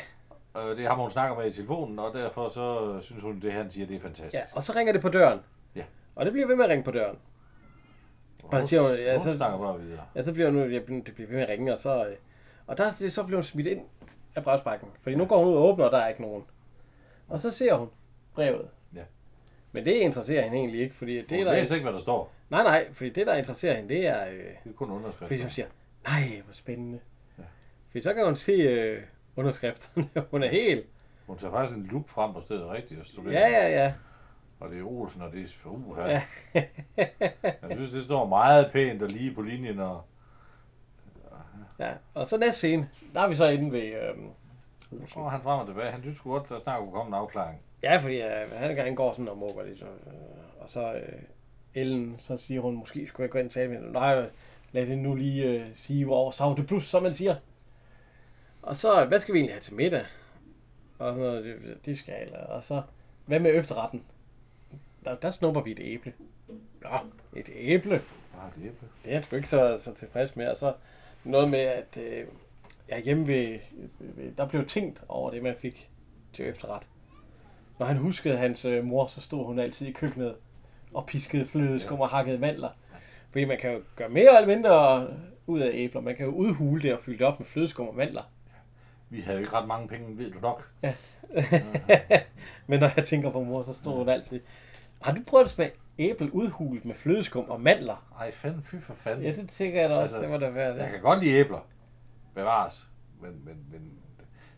Øh, 0.56 0.76
det 0.76 0.86
har 0.86 0.94
hun 0.94 1.10
snakker 1.10 1.36
med 1.36 1.46
i 1.46 1.52
telefonen, 1.52 1.98
og 1.98 2.14
derfor 2.14 2.48
så 2.48 2.98
synes 3.00 3.22
hun, 3.22 3.40
det 3.40 3.52
han 3.52 3.70
siger, 3.70 3.86
det 3.86 3.96
er 3.96 4.00
fantastisk. 4.00 4.34
ja, 4.34 4.42
og 4.56 4.62
så 4.62 4.72
ringer 4.76 4.92
det 4.92 5.02
på 5.02 5.08
døren. 5.08 5.40
Ja. 5.76 5.84
Og 6.14 6.24
det 6.24 6.32
bliver 6.32 6.46
ved 6.48 6.56
med 6.56 6.64
at 6.64 6.70
ringe 6.70 6.84
på 6.84 6.90
døren. 6.90 7.18
hun, 8.42 8.52
han 8.54 8.66
siger 8.66 8.82
jo, 8.82 8.94
ja, 8.94 9.12
hun 9.12 9.24
så- 9.24 9.36
snakker 9.36 9.58
bare 9.58 9.80
videre. 9.80 10.00
Ja, 10.16 10.22
så 10.22 10.32
bliver 10.32 10.50
hun, 10.50 10.70
ja, 10.70 10.78
det 10.78 10.84
bliver 11.14 11.28
ved 11.28 11.36
med 11.36 11.42
at 11.42 11.48
ringe, 11.48 11.72
og 11.72 11.78
så, 11.78 12.06
øh, 12.06 12.16
og 12.66 12.78
der, 12.78 12.90
så 12.90 13.24
bliver 13.24 13.36
hun 13.38 13.44
smidt 13.44 13.66
ind 13.66 13.80
af 14.34 14.44
brevsprækken. 14.44 14.88
Fordi 15.02 15.16
nu 15.16 15.24
går 15.26 15.38
hun 15.38 15.48
ud 15.48 15.54
og 15.56 15.62
åbner, 15.64 15.84
og 15.84 15.92
der 15.92 15.98
er 15.98 16.08
ikke 16.08 16.22
nogen. 16.22 16.44
Og 17.28 17.40
så 17.40 17.50
ser 17.50 17.74
hun 17.74 17.88
brevet. 18.34 18.68
Ja. 18.96 19.02
Men 19.72 19.84
det 19.84 19.92
interesserer 19.92 20.42
hende 20.42 20.56
egentlig 20.58 20.80
ikke, 20.80 20.94
fordi 20.94 21.16
det 21.22 21.30
Hun 21.38 21.46
der... 21.46 21.52
læser 21.52 21.74
ikke, 21.74 21.84
hvad 21.84 21.92
der 21.92 21.98
står. 22.00 22.32
Nej, 22.50 22.62
nej, 22.62 22.92
fordi 22.92 23.10
det, 23.10 23.26
der 23.26 23.34
interesserer 23.34 23.74
hende, 23.76 23.88
det 23.94 24.06
er... 24.06 24.26
Øh, 24.26 24.32
Det 24.64 24.70
er 24.70 24.72
kun 24.76 24.90
underskrift. 24.90 25.28
fordi 25.28 25.40
hun 25.40 25.50
siger, 25.50 25.66
nej, 26.08 26.42
hvor 26.44 26.54
spændende. 26.54 26.98
Ja. 27.38 27.42
Ja. 27.42 27.48
Fordi 27.90 28.02
så 28.02 28.14
kan 28.14 28.24
hun 28.24 28.36
se 28.36 28.52
øh, 28.52 29.02
underskrifterne. 29.36 30.08
hun 30.30 30.42
er 30.42 30.48
helt... 30.48 30.86
Hun 31.26 31.38
tager 31.38 31.52
faktisk 31.52 31.78
en 31.78 31.86
lup 31.92 32.08
frem 32.08 32.32
på 32.32 32.40
stedet 32.40 32.70
rigtigt. 32.70 33.00
Og, 33.00 33.06
studerer. 33.06 33.48
Ja, 33.48 33.48
ja, 33.48 33.84
ja. 33.84 33.92
og 34.60 34.70
det 34.70 34.78
er 34.78 34.84
Olsen, 34.84 35.22
og 35.22 35.32
det 35.32 35.56
er 35.64 35.68
uh, 35.68 35.96
her. 35.96 36.06
Ja. 36.06 36.22
Jeg 37.68 37.76
synes, 37.76 37.90
det 37.90 38.04
står 38.04 38.26
meget 38.26 38.70
pænt 38.72 39.02
og 39.02 39.08
lige 39.08 39.34
på 39.34 39.42
linjen. 39.42 39.80
Og, 39.80 40.02
ja. 41.78 41.92
Og 42.14 42.26
så 42.28 42.38
næste 42.38 42.58
scene, 42.58 42.88
der 43.14 43.20
er 43.20 43.28
vi 43.28 43.34
så 43.34 43.48
inde 43.48 43.72
ved... 43.72 43.82
Øh, 43.82 44.14
så 45.06 45.14
kommer 45.14 45.30
han 45.30 45.40
frem 45.40 45.60
og 45.60 45.66
tilbage. 45.66 45.90
Han 45.90 46.02
synes 46.02 46.20
godt, 46.20 46.48
der 46.48 46.60
snart 46.62 46.80
kunne 46.80 46.92
komme 46.92 47.08
en 47.08 47.14
afklaring. 47.14 47.60
Ja, 47.82 47.96
fordi 47.96 48.20
øh, 48.20 48.52
han, 48.52 48.78
han 48.78 48.94
går 48.94 49.12
sådan 49.12 49.28
og 49.28 49.38
mukker 49.38 49.64
lidt. 49.64 49.78
Så, 49.78 49.84
øh, 49.84 50.12
og 50.60 50.70
så 50.70 50.92
øh, 50.94 51.22
Ellen, 51.74 52.16
så 52.18 52.36
siger 52.36 52.60
hun, 52.60 52.76
måske 52.76 53.06
skulle 53.06 53.24
jeg 53.24 53.30
gå 53.30 53.38
ind 53.38 53.46
og 53.46 53.52
tale 53.52 53.68
med 53.68 53.76
hende. 53.76 53.92
Nej, 53.92 54.30
lad 54.72 54.86
det 54.86 54.98
nu 54.98 55.14
lige 55.14 55.44
øh, 55.44 55.66
sige, 55.74 56.04
hvor 56.04 56.30
så 56.30 56.54
det 56.56 56.66
plus, 56.66 56.84
som 56.84 57.02
man 57.02 57.12
siger. 57.12 57.34
Og 58.64 58.76
så, 58.76 59.04
hvad 59.04 59.18
skal 59.18 59.34
vi 59.34 59.38
egentlig 59.38 59.54
have 59.54 59.60
til 59.60 59.74
middag? 59.74 60.04
Og 60.98 61.16
noget, 61.16 61.44
det, 61.44 61.78
det 61.84 61.98
skal 61.98 62.14
jeg, 62.14 62.40
Og 62.40 62.64
så, 62.64 62.82
hvad 63.26 63.40
med 63.40 63.54
efterretten? 63.54 64.02
Der, 65.04 65.14
der 65.14 65.30
snupper 65.30 65.62
vi 65.62 65.70
et 65.70 65.80
æble. 65.80 66.12
Nå, 66.82 66.98
et 67.36 67.50
æble. 67.54 68.02
Bare 68.34 68.50
det 68.56 68.62
æble. 68.62 68.88
Det 69.04 69.10
er 69.10 69.14
han 69.14 69.22
sgu 69.22 69.36
ikke 69.36 69.48
så, 69.48 69.76
så 69.80 69.94
tilfreds 69.94 70.36
med. 70.36 70.48
Og 70.48 70.56
så 70.56 70.74
noget 71.24 71.50
med, 71.50 71.58
at 71.58 71.98
øh, 72.00 72.26
ja, 72.88 73.00
hjemme 73.00 73.26
ved, 73.26 73.58
ved, 73.98 74.32
der 74.32 74.48
blev 74.48 74.66
tænkt 74.66 75.02
over 75.08 75.30
det, 75.30 75.42
man 75.42 75.56
fik 75.60 75.90
til 76.32 76.48
efterret. 76.48 76.82
Når 77.78 77.86
han 77.86 77.96
huskede 77.96 78.36
hans 78.36 78.64
øh, 78.64 78.84
mor, 78.84 79.06
så 79.06 79.20
stod 79.20 79.46
hun 79.46 79.58
altid 79.58 79.86
i 79.86 79.92
køkkenet 79.92 80.34
og 80.94 81.06
piskede 81.06 81.46
flødeskum 81.46 82.00
og 82.00 82.08
hakkede 82.08 82.38
mandler. 82.38 82.70
Fordi 83.30 83.44
man 83.44 83.58
kan 83.58 83.72
jo 83.72 83.82
gøre 83.96 84.08
mere 84.08 84.36
eller 84.36 84.54
mindre 84.54 85.06
ud 85.46 85.60
af 85.60 85.70
æbler. 85.72 86.00
Man 86.00 86.16
kan 86.16 86.26
jo 86.26 86.32
udhule 86.32 86.82
det 86.82 86.92
og 86.92 87.00
fylde 87.00 87.18
det 87.18 87.26
op 87.26 87.40
med 87.40 87.46
flødeskum 87.46 87.88
og 87.88 87.96
mandler. 87.96 88.22
Vi 89.14 89.20
havde 89.20 89.38
ikke 89.38 89.52
ret 89.52 89.68
mange 89.68 89.88
penge, 89.88 90.18
ved 90.18 90.30
du 90.30 90.40
nok. 90.40 90.70
Men 92.66 92.80
når 92.80 92.90
jeg 92.96 93.04
tænker 93.04 93.30
på 93.30 93.42
mor, 93.42 93.62
så 93.62 93.74
stod 93.74 93.96
hun 93.96 94.08
altid... 94.08 94.40
Har 95.02 95.12
du 95.12 95.20
prøvet 95.26 95.44
at 95.44 95.50
smage 95.50 95.72
æble 95.98 96.34
udhulet 96.34 96.84
med 96.84 96.94
flødeskum 96.94 97.50
og 97.50 97.60
mandler? 97.60 98.14
Ej, 98.18 98.30
fanden, 98.30 98.62
fy 98.62 98.74
for 98.80 98.94
fanden. 98.94 99.24
Ja, 99.24 99.32
det 99.32 99.50
tænker 99.50 99.80
jeg 99.80 99.90
da 99.90 99.94
også. 99.94 100.16
Altså, 100.16 100.22
det 100.22 100.40
må 100.40 100.46
da 100.46 100.50
være 100.50 100.72
det. 100.72 100.78
Jeg 100.78 100.90
kan 100.90 101.00
godt 101.00 101.20
lide 101.20 101.34
æbler. 101.34 101.66
Bevares. 102.34 102.86
Men, 103.20 103.30
men, 103.44 103.66
men 103.72 103.98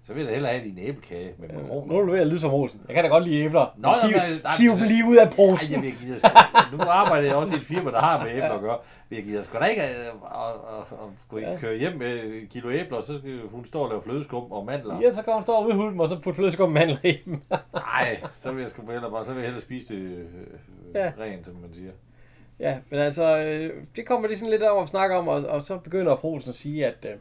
så 0.07 0.13
vil 0.13 0.21
jeg 0.21 0.29
da 0.29 0.33
hellere 0.33 0.53
have 0.53 0.65
din 0.65 0.79
æblekage 0.79 1.35
med 1.39 1.49
makroner. 1.49 1.93
Nu 1.93 1.99
er 1.99 2.03
du 2.05 2.13
ved 2.13 2.21
at 2.21 2.27
lyde 2.27 2.41
som 2.41 2.53
Olsen. 2.55 2.81
Jeg 2.89 2.95
kan 2.95 3.05
da 3.05 3.11
godt 3.11 3.25
lide 3.25 3.45
æbler. 3.45 3.75
Nå, 3.77 3.89
nej, 3.89 4.07
hiv, 4.07 4.17
nej, 4.17 4.29
nej, 4.43 4.57
hiv 4.59 4.71
dem 4.71 4.83
lige 4.83 5.05
ud 5.05 5.17
af 5.17 5.31
posen. 5.31 5.73
jeg 5.73 5.81
vil 5.81 5.87
ikke 5.87 5.99
gider 5.99 6.19
sgu. 6.19 6.29
Nu 6.77 6.83
arbejder 6.83 7.27
jeg 7.27 7.37
også 7.37 7.55
i 7.55 7.57
et 7.57 7.65
firma, 7.65 7.91
der 7.91 7.99
har 8.01 8.25
med 8.25 8.31
æbler 8.31 8.53
at 8.53 8.61
gøre. 8.61 8.79
Men 9.09 9.17
jeg 9.17 9.25
gider 9.25 9.43
sgu 9.43 9.59
da 9.59 9.65
ikke 9.65 9.83
at, 9.83 9.91
at, 9.91 11.53
at, 11.53 11.61
køre 11.61 11.77
hjem 11.79 11.97
med 11.99 12.09
et 12.25 12.49
kilo 12.51 12.71
æbler, 12.71 12.97
og 12.97 13.05
så 13.05 13.19
skal 13.19 13.41
hun 13.51 13.65
stå 13.65 13.81
og 13.81 13.89
lave 13.89 14.03
flødeskum 14.03 14.53
og 14.53 14.67
mandler. 14.67 15.01
Ja, 15.01 15.13
så 15.13 15.23
kan 15.23 15.33
hun 15.33 15.43
stå 15.43 15.53
og 15.53 15.67
udhule 15.67 15.91
dem, 15.91 16.01
og 16.01 16.09
så 16.09 16.19
putte 16.21 16.37
flødeskum 16.37 16.67
og 16.67 16.73
mandler 16.73 16.97
i 17.05 17.19
dem. 17.25 17.41
Nej, 17.75 18.21
så 18.43 18.53
vil 18.53 18.63
jeg 18.63 18.71
sgu 18.71 18.91
hellere 18.91 19.11
bare, 19.11 19.25
så 19.25 19.31
vil 19.33 19.41
jeg 19.41 19.47
hellere 19.47 19.63
spise 19.63 19.95
det 19.95 20.03
øh, 20.03 20.25
Ja. 20.95 21.13
rent, 21.21 21.47
som 21.47 21.55
man 21.55 21.71
siger. 21.75 21.91
ja, 22.59 22.79
men 22.91 23.01
altså, 23.01 23.39
øh, 23.39 23.73
det 23.97 24.07
kommer 24.07 24.29
de 24.29 24.39
sådan 24.39 24.51
lidt 24.51 24.63
om 24.63 24.83
at 24.83 24.89
snakke 24.89 25.17
om, 25.17 25.29
og, 25.29 25.45
og 25.47 25.63
så 25.63 25.79
begynder 25.79 26.17
fru 26.17 26.33
Olsen 26.33 26.49
at 26.49 26.55
sige, 26.55 26.87
at 26.87 27.07
øh, 27.11 27.17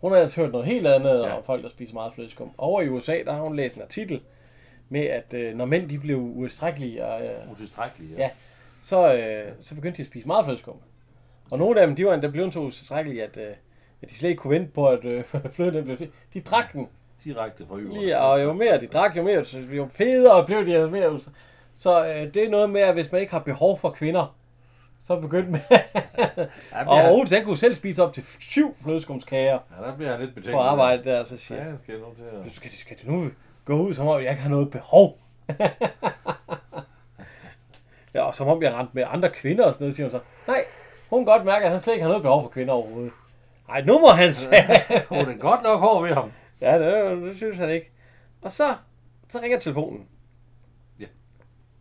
hun 0.00 0.12
har 0.12 0.18
altså 0.18 0.40
hørt 0.40 0.52
noget 0.52 0.66
helt 0.66 0.86
andet 0.86 1.10
ja. 1.20 1.26
Ja. 1.26 1.36
om 1.36 1.44
folk, 1.44 1.62
der 1.62 1.68
spiser 1.68 1.94
meget 1.94 2.14
flødeskum. 2.14 2.50
Over 2.58 2.82
i 2.82 2.88
USA, 2.88 3.18
der 3.26 3.32
har 3.32 3.40
hun 3.40 3.56
læst 3.56 3.76
en 3.76 3.82
artikel 3.82 4.20
med, 4.88 5.00
at 5.04 5.34
øh, 5.34 5.54
når 5.54 5.64
mænd 5.64 5.88
de 5.88 5.98
blev 5.98 6.18
utilstrækkelige, 6.18 7.06
og, 7.06 7.22
øh, 7.24 7.52
Utilstrækkeligt, 7.52 8.18
Ja. 8.18 8.30
så, 8.80 9.14
øh, 9.14 9.52
så 9.60 9.74
begyndte 9.74 9.96
de 9.96 10.02
at 10.02 10.06
spise 10.06 10.26
meget 10.26 10.44
flødeskum. 10.44 10.76
Og 11.50 11.58
nogle 11.58 11.80
af 11.80 11.86
dem, 11.86 11.96
de 11.96 12.06
var 12.06 12.14
endda 12.14 12.28
blevet 12.28 12.52
så 12.52 12.58
utilstrækkelige, 12.60 13.22
at, 13.24 13.36
øh, 13.36 13.54
at 14.02 14.10
de 14.10 14.14
slet 14.14 14.30
ikke 14.30 14.40
kunne 14.40 14.54
vente 14.54 14.72
på, 14.72 14.88
at 14.88 15.04
øh, 15.04 15.24
fløden 15.54 15.74
den 15.74 15.84
blev 15.84 15.96
fed. 15.96 16.08
De 16.34 16.40
drak 16.40 16.72
den 16.72 16.88
Direkte 17.24 17.66
fra 17.66 17.76
øvre. 17.76 17.98
Lige, 18.00 18.18
og 18.18 18.42
jo 18.42 18.52
mere 18.52 18.80
de 18.80 18.86
drak, 18.86 19.16
jo 19.16 19.22
mere 19.22 19.44
så 19.44 19.58
jo 19.58 19.88
federe 19.92 20.46
blev 20.46 20.66
de, 20.66 20.72
jo 20.72 20.90
mere. 20.90 21.20
Så 21.74 22.06
øh, 22.06 22.34
det 22.34 22.44
er 22.44 22.48
noget 22.48 22.70
med, 22.70 22.80
at 22.80 22.94
hvis 22.94 23.12
man 23.12 23.20
ikke 23.20 23.32
har 23.32 23.38
behov 23.40 23.78
for 23.78 23.90
kvinder, 23.90 24.36
så 25.06 25.20
begyndte. 25.20 25.60
Ja, 26.72 26.88
og 27.06 27.14
Olsen, 27.14 27.36
han 27.36 27.44
kunne 27.46 27.56
selv 27.58 27.74
spise 27.74 28.02
op 28.04 28.12
til 28.12 28.24
syv 28.40 28.76
flødeskumskager 28.82 29.58
ja, 29.80 29.86
der 29.86 29.96
bliver 29.96 30.10
jeg 30.10 30.20
lidt 30.20 30.34
betænkt. 30.34 30.54
på 30.54 30.60
arbejde 30.60 31.04
der, 31.04 31.24
så 31.24 31.36
siger 31.36 31.64
jeg, 31.64 31.74
skal 31.82 31.94
jeg. 31.94 32.44
"Du 32.44 32.54
skal, 32.54 32.70
skal 32.70 32.96
nu 33.04 33.30
gå 33.64 33.74
ud, 33.78 33.94
som 33.94 34.08
om 34.08 34.22
jeg 34.22 34.30
ikke 34.30 34.42
har 34.42 34.50
noget 34.50 34.70
behov? 34.70 35.18
ja, 38.14 38.22
og 38.22 38.34
som 38.34 38.48
om 38.48 38.62
jeg 38.62 38.74
rendte 38.74 38.90
med 38.94 39.04
andre 39.08 39.30
kvinder 39.30 39.64
og 39.64 39.74
sådan 39.74 39.84
noget, 39.84 39.94
siger 39.96 40.06
hun 40.06 40.10
så. 40.10 40.20
Nej, 40.46 40.64
hun 41.10 41.18
kan 41.24 41.32
godt 41.32 41.44
mærke, 41.44 41.64
at 41.64 41.70
han 41.70 41.80
slet 41.80 41.92
ikke 41.94 42.02
har 42.02 42.08
noget 42.08 42.22
behov 42.22 42.42
for 42.42 42.48
kvinder 42.48 42.74
overhovedet. 42.74 43.12
Nej, 43.68 43.80
nu 43.80 43.98
må 43.98 44.08
han 44.08 44.34
sige. 44.34 44.56
Hun 45.08 45.18
er 45.18 45.36
godt 45.38 45.62
nok 45.62 45.80
hård 45.80 46.02
ved 46.02 46.14
ham. 46.14 46.32
Ja, 46.60 46.78
det, 46.78 47.22
det 47.22 47.36
synes 47.36 47.56
han 47.58 47.70
ikke. 47.70 47.90
Og 48.42 48.50
så, 48.50 48.74
så 49.28 49.38
ringer 49.42 49.58
telefonen. 49.58 50.08
Ja. 51.00 51.04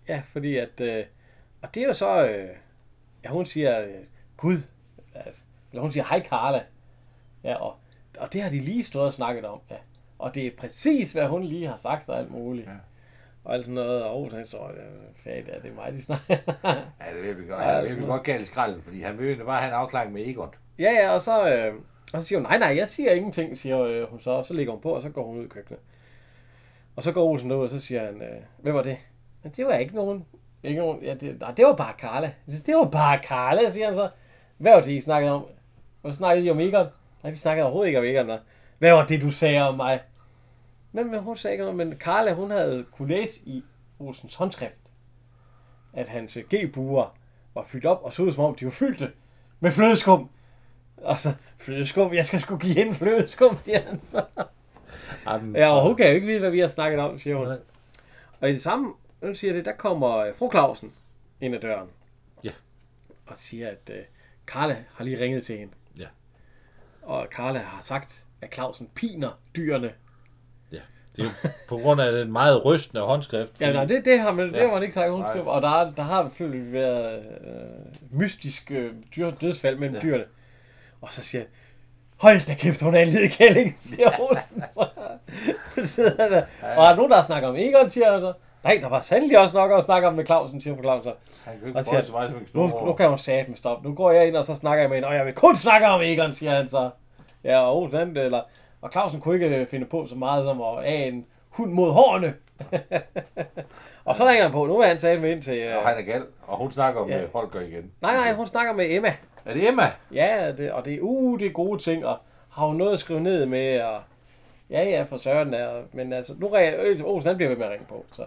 Ja, 0.08 0.22
fordi 0.32 0.58
at... 0.58 0.82
Øh, 0.82 1.04
og 1.62 1.76
det 1.76 1.84
er 1.84 1.88
jo 1.88 1.94
så... 1.94 2.26
Øh, 2.28 2.50
ja, 3.26 3.30
hun 3.30 3.46
siger... 3.46 3.82
Øh, 3.82 3.90
Gud. 4.38 4.58
Altså, 5.16 5.42
eller 5.72 5.82
hun 5.82 5.92
siger, 5.92 6.04
hej 6.04 6.24
Carla. 6.24 6.64
Ja, 7.44 7.56
og, 7.56 7.76
og 8.20 8.34
det 8.34 8.42
har 8.42 8.50
de 8.50 8.60
lige 8.60 8.84
stået 8.84 9.06
og 9.06 9.14
snakket 9.14 9.46
om. 9.46 9.60
Ja. 9.70 9.76
Og 10.20 10.36
det 10.36 10.48
er 10.48 10.52
præcis, 10.58 11.14
hvad 11.14 11.28
hun 11.28 11.44
lige 11.44 11.68
har 11.68 11.76
sagt 11.76 12.10
og 12.10 12.20
alt 12.20 12.32
muligt. 12.32 12.68
Ja. 12.68 12.74
Og 13.44 13.54
alt 13.54 13.66
sådan 13.66 13.76
noget. 13.76 14.04
Og 14.04 14.32
så 14.32 14.42
står 14.46 14.68
der, 14.68 14.82
fat, 15.16 15.48
ja, 15.48 15.54
det 15.64 15.72
er 15.72 15.76
mig, 15.76 15.94
de 15.94 16.02
snakker. 16.02 16.36
Ja, 17.02 17.16
det 17.16 17.24
vil 17.24 17.42
vi 17.42 17.48
godt. 17.48 17.62
Ja, 17.62 17.70
Ja, 17.70 17.84
det 17.84 17.98
vil 17.98 18.06
godt 18.06 18.24
galt 18.24 18.48
skralden, 18.48 18.82
fordi 18.82 19.02
han 19.02 19.20
vil 19.20 19.38
jo 19.38 19.46
bare 19.46 19.62
have 19.62 19.70
en 19.70 19.76
afklaring 19.76 20.14
med 20.14 20.28
Egon. 20.28 20.50
Ja, 20.80 20.92
ja, 20.92 21.10
og 21.10 21.22
så, 21.22 21.56
øh, 21.56 21.74
og 22.14 22.22
så 22.22 22.28
siger 22.28 22.40
hun, 22.40 22.48
nej, 22.48 22.58
nej, 22.58 22.78
jeg 22.78 22.90
siger 22.90 23.12
ingenting, 23.12 23.58
siger 23.58 23.80
øh, 23.80 24.10
hun 24.10 24.20
så. 24.20 24.30
Og 24.30 24.46
så 24.46 24.54
ligger 24.54 24.72
hun 24.74 24.82
på, 24.82 24.90
og 24.90 25.02
så 25.02 25.10
går 25.10 25.26
hun 25.26 25.38
ud 25.38 25.46
i 25.46 25.48
køkkenet. 25.48 25.80
Og 26.96 27.04
så 27.04 27.12
går 27.12 27.24
Olsen 27.24 27.52
ud, 27.52 27.64
og 27.64 27.70
så 27.70 27.80
siger 27.80 28.06
han, 28.06 28.22
øh, 28.22 28.42
hvem 28.58 28.74
var 28.74 28.84
det? 28.84 28.98
Men 29.44 29.52
det 29.52 29.66
var 29.66 29.74
ikke 29.74 29.96
nogen. 29.96 30.26
Ikke 30.68 30.80
nogen 30.82 31.04
ja, 31.04 31.14
det, 31.14 31.40
nej, 31.40 31.52
det 31.52 31.66
var 31.66 31.76
bare 31.76 31.94
Carla. 32.00 32.32
Siger, 32.50 32.64
Det 32.66 32.76
var 32.76 32.86
bare 32.90 33.20
Carla, 33.24 33.72
siger 33.72 33.86
han 33.86 33.96
så. 33.96 34.10
Hvad 34.58 34.72
var 34.74 34.82
det, 34.82 34.92
I 34.92 35.02
snakkede 35.02 35.34
om? 35.34 35.46
Så 36.06 36.12
snakkede 36.12 36.46
I 36.48 36.50
om 36.52 36.60
Egon. 36.60 36.88
Nej, 37.24 37.32
vi 37.32 37.38
snakkede 37.38 37.64
overhovedet 37.66 37.88
ikke 37.88 38.00
om 38.00 38.06
Egon. 38.06 38.28
da. 38.28 38.38
Hvad 38.78 38.92
var 38.92 39.06
det, 39.06 39.22
du 39.22 39.32
sagde 39.32 39.68
om 39.70 39.76
mig? 39.76 40.00
Men, 40.92 41.12
men 41.12 41.20
hun 41.20 41.38
sagde 41.38 41.54
ikke 41.54 41.64
noget, 41.64 41.78
men 41.78 41.94
Carla, 41.98 42.34
hun 42.34 42.52
havde 42.52 42.86
kunne 42.92 43.08
læse 43.08 43.40
i 43.46 43.64
Olsens 44.00 44.36
håndskrift, 44.36 44.80
at 45.94 46.08
hans 46.08 46.38
G-buer 46.54 47.16
var 47.56 47.64
fyldt 47.64 47.86
op, 47.86 48.00
og 48.04 48.14
så 48.14 48.24
ud 48.24 48.32
som 48.32 48.44
om, 48.44 48.56
de 48.56 48.66
var 48.66 48.72
fyldte 48.72 49.12
med 49.60 49.72
flødeskum. 49.72 50.30
Og 50.98 51.20
så, 51.20 51.34
flødeskum, 51.58 52.14
jeg 52.14 52.26
skal 52.26 52.40
sgu 52.40 52.58
give 52.58 52.74
hende 52.74 52.94
flødeskum, 52.94 53.58
siger 53.64 53.82
han 53.82 54.00
så. 54.00 54.24
Jamen, 55.28 55.56
Ja, 55.56 55.70
og 55.70 55.88
hun 55.88 55.96
kan 55.96 56.08
jo 56.08 56.14
ikke 56.14 56.28
vide, 56.28 56.40
hvad 56.40 56.50
vi 56.52 56.60
har 56.60 56.68
snakket 56.68 57.00
om, 57.00 57.20
siger 57.20 57.36
hun. 57.36 57.48
Nej. 57.48 57.58
Og 58.42 58.50
i 58.50 58.54
det 58.54 58.62
samme, 58.62 58.94
nu 59.28 59.34
siger 59.34 59.54
det, 59.54 59.66
der 59.66 59.72
kommer 59.72 60.18
øh, 60.18 60.36
fru 60.36 60.52
Clausen 60.52 60.94
ind 61.42 61.56
ad 61.56 61.60
døren. 61.60 61.90
Ja. 62.44 62.52
Og 63.28 63.38
siger, 63.38 63.68
at 63.70 63.90
øh, 63.94 64.02
Carla 64.48 64.78
har 64.94 65.04
lige 65.04 65.20
ringet 65.20 65.46
til 65.46 65.58
hende. 65.58 65.74
Ja. 65.98 66.08
Og 67.02 67.28
Carla 67.32 67.60
har 67.60 67.82
sagt, 67.82 68.24
at 68.42 68.54
Clausen 68.54 68.90
piner 68.96 69.40
dyrene. 69.56 69.92
Ja. 70.72 70.80
Det 71.16 71.22
er 71.22 71.30
jo 71.44 71.50
på 71.70 71.78
grund 71.78 72.02
af 72.02 72.12
den 72.12 72.32
meget 72.32 72.66
rystende 72.66 73.04
håndskrift. 73.04 73.62
Ja, 73.62 73.72
nej, 73.74 73.86
det, 73.86 74.06
det 74.06 74.20
har 74.20 74.32
man, 74.32 74.48
det 74.48 74.54
Ja. 74.60 74.66
har 74.66 74.74
man 74.74 74.84
ikke 74.84 74.94
sagt 74.94 75.32
til. 75.32 75.42
Og 75.42 75.62
der, 75.62 75.70
er- 75.70 75.92
der 75.92 76.04
har 76.04 76.24
selvfølgelig 76.24 76.74
været 76.74 77.26
øh, 77.42 78.20
mystisk 78.20 78.72
øh, 78.72 78.94
dyr, 79.16 79.32
dødsfald 79.32 79.78
mellem 79.78 79.96
ja. 79.96 80.02
Dyrene. 80.02 80.26
Og 81.02 81.14
så 81.14 81.22
siger 81.24 81.42
jeg, 81.42 81.48
hold 82.22 82.46
da 82.48 82.54
kæft, 82.56 82.82
hun 82.82 82.96
er 82.96 83.00
en 83.00 83.08
lille 83.08 83.30
kælling, 83.30 83.76
siger 83.80 84.20
Olsen. 84.30 84.62
Så, 84.74 84.88
så 85.76 85.88
sidder 85.88 86.24
han 86.24 86.32
der. 86.32 86.46
Og 86.62 86.84
er 86.86 86.90
der 86.90 86.96
nogen, 86.96 87.12
der 87.12 87.24
snakker 87.24 87.50
om 87.50 87.56
Egon, 87.56 87.90
siger 87.90 88.12
han 88.12 88.22
så. 88.22 88.34
Nej, 88.66 88.78
der 88.82 88.90
var 88.90 89.02
sandelig 89.02 89.40
også 89.40 89.58
nok 89.58 89.72
at 89.72 89.84
snakke 89.84 90.08
om 90.08 90.14
med 90.14 90.26
Clausen, 90.26 90.62
siger 90.62 90.76
fru 90.76 90.82
Clausen. 90.82 91.12
Han 91.46 91.54
kan 91.60 91.64
Og 91.64 91.80
ikke 91.80 91.90
siger, 91.90 92.02
så 92.02 92.12
meget 92.12 92.30
som 92.30 92.40
en 92.40 92.48
Nu, 92.54 92.86
nu 92.86 92.94
kan 92.94 93.10
hun 93.10 93.18
sige 93.18 93.46
med 93.48 93.58
stop. 93.58 93.84
Nu 93.84 93.94
går 93.94 94.12
jeg 94.12 94.28
ind, 94.28 94.36
og 94.36 94.46
så 94.46 94.56
snakker 94.56 94.82
jeg 94.84 94.90
med 94.90 94.98
hende, 94.98 95.08
og 95.08 95.16
jeg 95.16 95.26
vil 95.26 95.34
kun 95.34 95.56
snakke 95.56 95.88
om 95.88 96.02
Egon, 96.02 96.34
siger 96.34 96.56
han 96.56 96.70
så. 96.70 96.90
Ja, 97.44 97.60
og 97.60 97.78
Olsen, 97.78 98.00
han, 98.00 98.18
eller, 98.18 98.42
og 98.82 98.92
Clausen 98.92 99.22
kunne 99.22 99.36
ikke 99.36 99.58
øh, 99.58 99.68
finde 99.68 99.86
på 99.86 100.06
så 100.06 100.16
meget 100.16 100.46
som 100.46 100.62
at 100.62 100.84
af 100.84 100.94
en 101.14 101.26
hund 101.50 101.72
mod 101.72 101.92
hårene. 101.92 102.34
og 104.06 104.18
så 104.18 104.28
ringer 104.28 104.44
han 104.44 104.52
på. 104.52 104.66
Nu 104.66 104.78
vil 104.78 104.88
han 104.88 104.98
tale 104.98 105.22
med 105.22 105.32
ind 105.32 105.42
til... 105.42 105.58
Øh, 105.58 105.78
Og 105.78 105.88
han 105.88 105.98
er 105.98 106.02
gal, 106.02 106.24
og 106.48 106.58
hun 106.58 106.72
snakker 106.72 107.02
om 107.02 107.10
Ja. 107.10 107.18
ja. 107.18 107.26
Holger 107.34 107.62
igen. 107.62 107.92
nej, 108.02 108.16
nej, 108.16 108.34
hun 108.34 108.48
snakker 108.48 108.74
med 108.74 108.86
Emma. 108.90 109.14
Er 109.46 109.54
det 109.54 109.68
Emma? 109.68 109.84
Ja, 110.14 110.52
det, 110.58 110.72
og 110.72 110.86
det 110.86 110.94
er, 110.94 111.00
uh, 111.02 111.40
det 111.40 111.48
er 111.48 111.52
gode 111.52 111.82
ting, 111.82 112.06
og 112.06 112.18
har 112.52 112.66
hun 112.66 112.76
noget 112.76 112.94
at 112.94 113.00
skrive 113.00 113.20
ned 113.20 113.46
med, 113.46 113.82
og 113.82 114.00
ja, 114.70 114.84
ja, 114.84 115.04
for 115.10 115.18
søren 115.18 115.54
der. 115.54 115.82
Men 115.94 116.14
altså, 116.14 116.34
nu 116.40 116.48
ringer 116.48 117.04
Olsen, 117.06 117.28
han 117.28 117.38
bliver 117.38 117.50
ved 117.50 117.58
med 117.58 117.66
at 117.66 117.72
ringe 117.72 117.86
på, 117.86 118.06
så. 118.12 118.24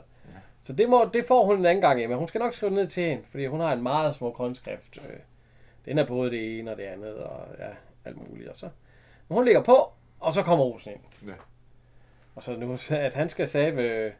Så 0.69 0.75
det, 0.75 0.89
må, 0.89 1.11
det 1.13 1.25
får 1.25 1.45
hun 1.45 1.59
en 1.59 1.67
anden 1.67 1.81
gang, 1.81 2.03
Emma. 2.03 2.17
Hun 2.17 2.29
skal 2.29 2.39
nok 2.39 2.55
skrive 2.55 2.73
ned 2.73 2.87
til 2.87 3.03
hende, 3.03 3.25
fordi 3.31 3.47
hun 3.47 3.61
har 3.61 3.73
en 3.73 3.83
meget 3.83 4.15
smuk 4.15 4.37
håndskrift. 4.37 4.99
Øh, 4.99 5.17
Den 5.85 5.99
er 5.99 6.07
både 6.07 6.31
det 6.31 6.59
ene 6.59 6.71
og 6.71 6.77
det 6.77 6.83
andet, 6.83 7.15
og 7.17 7.47
ja, 7.59 7.69
alt 8.05 8.29
muligt. 8.29 8.49
Og 8.49 8.59
så, 8.59 8.69
men 9.29 9.37
hun 9.37 9.45
ligger 9.45 9.63
på, 9.63 9.93
og 10.21 10.33
så 10.33 10.43
kommer 10.43 10.65
Olsen 10.65 10.93
ind. 10.93 11.01
Ja. 11.27 11.35
Og 12.35 12.43
så 12.43 12.57
nu, 12.57 12.79
at 13.07 13.15
han 13.15 13.29
skal 13.29 13.49
sige, 13.49 14.13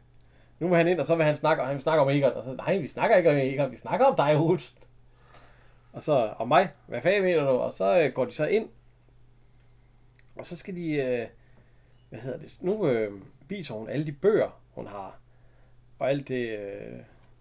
nu 0.59 0.67
vil 0.67 0.77
han 0.77 0.87
ind, 0.87 0.99
og 0.99 1.05
så 1.05 1.15
vil 1.15 1.25
han 1.25 1.35
snakke, 1.35 1.63
og 1.63 1.67
han 1.67 1.73
vil 1.73 1.81
snakke 1.81 2.01
om 2.01 2.09
Egon. 2.09 2.33
Og 2.33 2.43
så, 2.43 2.53
nej, 2.53 2.77
vi 2.77 2.87
snakker 2.87 3.17
ikke 3.17 3.29
om 3.29 3.37
Egon, 3.37 3.71
vi 3.71 3.77
snakker 3.77 4.05
om 4.05 4.15
dig, 4.15 4.37
Olsen. 4.37 4.77
Og 5.93 6.01
så, 6.01 6.33
om 6.37 6.47
mig, 6.47 6.69
hvad 6.87 7.01
fanden 7.01 7.23
mener 7.23 7.43
du? 7.43 7.57
Og 7.57 7.73
så 7.73 7.99
øh, 7.99 8.13
går 8.13 8.25
de 8.25 8.31
så 8.31 8.45
ind, 8.45 8.69
og 10.35 10.45
så 10.45 10.57
skal 10.57 10.75
de, 10.75 10.91
øh, 10.91 11.27
hvad 12.09 12.19
hedder 12.19 12.39
det, 12.39 12.57
nu 12.61 12.87
øh, 12.87 13.21
viser 13.47 13.73
hun 13.73 13.89
alle 13.89 14.05
de 14.05 14.11
bøger, 14.11 14.61
hun 14.75 14.87
har. 14.87 15.18
Og 15.99 16.09
alt 16.09 16.27
det, 16.27 16.49
øh, 16.59 16.99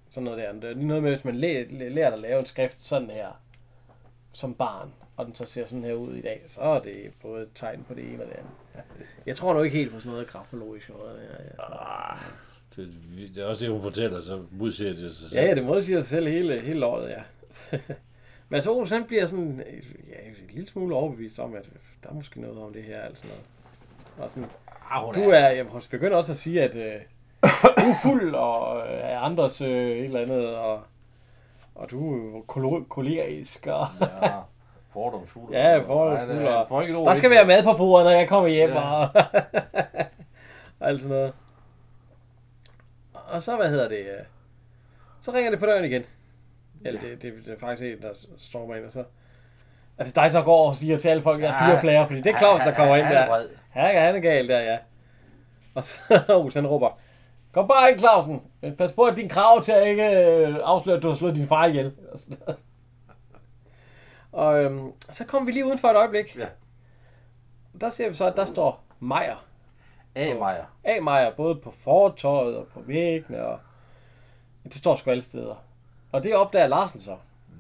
sådan 0.09 0.25
noget 0.25 0.39
der. 0.39 0.53
Det 0.53 0.71
er 0.71 0.75
noget 0.75 1.03
med, 1.03 1.11
hvis 1.11 1.25
man 1.25 1.35
læ- 1.35 1.65
læ- 1.71 1.89
lærer 1.89 2.11
at 2.13 2.19
lave 2.19 2.41
en 2.41 2.47
skrift 2.47 2.77
sådan 2.81 3.11
her, 3.11 3.41
som 4.33 4.55
barn, 4.55 4.93
og 5.17 5.27
den 5.27 5.35
så 5.35 5.45
ser 5.47 5.67
sådan 5.67 5.85
her 5.85 5.93
ud 5.95 6.15
i 6.15 6.21
dag, 6.21 6.43
så 6.47 6.61
er 6.61 6.81
det 6.81 7.13
både 7.23 7.43
et 7.43 7.49
tegn 7.55 7.85
på 7.89 7.95
det 7.95 8.05
ene 8.13 8.23
og 8.23 8.29
det 8.29 8.35
andet. 8.35 8.51
Jeg 9.27 9.37
tror 9.37 9.55
nu 9.55 9.63
ikke 9.63 9.77
helt 9.77 9.93
på 9.93 9.99
sådan 10.01 10.13
noget 10.13 10.27
grafologisk 10.27 10.89
noget. 10.89 11.19
Der. 11.31 11.37
Altså. 11.37 11.63
Ah, 11.81 12.19
det, 12.77 12.95
det 13.35 13.43
er 13.43 13.47
også 13.47 13.65
det, 13.65 13.73
hun 13.73 13.83
fortæller, 13.83 14.21
så 14.21 14.43
modsiger 14.51 14.93
det 14.93 15.17
sig 15.17 15.31
selv. 15.31 15.41
Ja, 15.41 15.47
ja, 15.49 15.55
det 15.55 15.65
modsiger 15.65 16.01
sig 16.01 16.09
selv 16.09 16.29
hele, 16.29 16.61
hele 16.61 16.87
året, 16.87 17.11
ja. 17.11 17.23
Men 18.49 18.55
altså, 18.57 18.73
Olsen 18.73 19.05
bliver 19.05 19.27
sådan 19.27 19.65
ja, 20.09 20.29
en 20.29 20.35
lille 20.51 20.69
smule 20.69 20.95
overbevist 20.95 21.39
om, 21.39 21.55
at 21.55 21.65
der 22.03 22.09
er 22.11 22.15
måske 22.15 22.41
noget 22.41 22.59
om 22.59 22.73
det 22.73 22.83
her, 22.83 23.01
altså 23.01 23.27
noget. 23.27 23.43
Og 24.19 24.31
sådan, 24.31 24.49
Ah, 24.91 25.05
hun 25.05 25.15
du 25.15 25.21
er, 25.31 25.49
jeg 25.49 25.67
begynder 25.91 26.17
også 26.17 26.33
at 26.33 26.37
sige, 26.39 26.63
at 26.63 26.75
øh, 26.77 27.01
du 27.85 27.91
er 27.91 27.95
fuld 28.03 28.35
og 28.35 28.79
øh, 28.79 28.99
er 29.03 29.19
andres 29.19 29.61
øh, 29.61 29.69
et 29.69 30.05
eller 30.05 30.21
andet, 30.21 30.57
og, 30.57 30.81
og 31.75 31.91
du 31.91 32.13
er 32.15 32.17
jo 32.37 32.45
kolo- 32.49 32.85
kolerisk, 32.89 33.67
og 33.67 33.87
Ja, 34.01 34.31
fordomsfuld. 34.91 35.53
Ja, 35.53 35.79
fordomsfuld, 35.79 36.47
og 36.47 36.85
et 36.85 36.97
ord 36.97 37.07
der 37.09 37.15
skal 37.15 37.31
være 37.31 37.47
mad 37.47 37.63
på 37.65 37.73
bordet, 37.77 38.05
når 38.05 38.13
jeg 38.13 38.29
kommer 38.29 38.49
hjem, 38.49 38.71
Ja. 38.71 38.81
og, 38.81 39.09
og 39.15 39.25
alt 40.89 41.01
sådan 41.01 41.17
noget. 41.17 41.33
Og 43.13 43.43
så, 43.43 43.57
hvad 43.57 43.71
hedder 43.71 43.89
det, 43.89 43.99
øh, 43.99 44.25
så 45.21 45.33
ringer 45.33 45.51
det 45.51 45.61
på 45.61 45.67
døren 45.67 45.85
igen. 45.85 46.03
Eller 46.85 47.01
det, 47.01 47.23
det, 47.23 47.33
det 47.47 47.53
er 47.55 47.59
faktisk 47.61 47.83
en, 47.97 48.03
der 48.03 48.13
står 48.39 48.67
mig 48.67 48.77
ind, 48.79 48.87
og 48.87 48.93
så... 48.93 49.05
Er 49.99 50.05
det 50.05 50.17
dig, 50.17 50.33
der 50.33 50.43
går 50.45 50.69
og 50.69 50.77
siger 50.77 50.99
til 50.99 51.09
alle 51.09 51.23
folk, 51.23 51.43
jeg 51.43 51.49
er 51.55 51.67
dyreplager, 51.73 52.07
fordi 52.07 52.21
det 52.21 52.33
er 52.35 52.39
Claus, 52.39 52.61
der 52.61 52.75
kommer 52.75 52.97
ind 52.97 53.07
er 53.07 53.11
der. 53.27 53.43
Han 53.71 53.97
er, 53.97 54.01
han 54.01 54.17
er 54.17 54.21
gal 54.21 54.49
der, 54.49 54.61
ja. 54.61 54.79
Og 55.75 55.83
så 55.85 55.99
Olsen 56.29 56.63
han 56.65 56.71
råber, 56.71 56.99
Kom 57.59 57.69
bare 57.69 57.91
ind, 57.91 57.99
Clausen. 57.99 58.43
Pas 58.79 58.93
på, 58.93 59.03
at 59.03 59.17
din 59.17 59.29
krav 59.29 59.63
til 59.63 59.73
at 59.73 59.87
ikke 59.89 60.07
øh, 60.07 60.57
afsløre, 60.63 60.97
at 60.97 61.03
du 61.03 61.09
har 61.09 61.15
slået 61.15 61.35
din 61.35 61.47
far 61.47 61.67
ihjel. 61.67 61.93
Og, 62.13 62.19
sådan 62.19 62.39
noget. 62.41 62.61
og 64.33 64.65
øhm, 64.65 64.93
så 65.11 65.25
kom 65.25 65.47
vi 65.47 65.53
lige 65.53 65.67
uden 65.67 65.79
for 65.79 65.89
et 65.89 65.97
øjeblik. 65.97 66.37
Ja. 66.37 66.47
Der 67.81 67.89
ser 67.89 68.09
vi 68.09 68.15
så, 68.15 68.27
at 68.27 68.37
der 68.37 68.45
står 68.45 68.85
Meyer. 69.01 69.47
A. 70.15 70.35
Meyer. 70.35 70.65
A. 70.85 71.01
Meyer, 71.01 71.35
både 71.37 71.57
på 71.57 71.71
fortøjet 71.71 72.57
og 72.57 72.67
på 72.67 72.81
væggene. 72.81 73.45
Og... 73.47 73.59
Det 74.65 74.75
står 74.75 74.97
sgu 74.97 75.11
alle 75.11 75.23
steder. 75.23 75.65
Og 76.13 76.23
det 76.23 76.35
opdager 76.35 76.67
Larsen 76.67 77.01
så. 77.01 77.17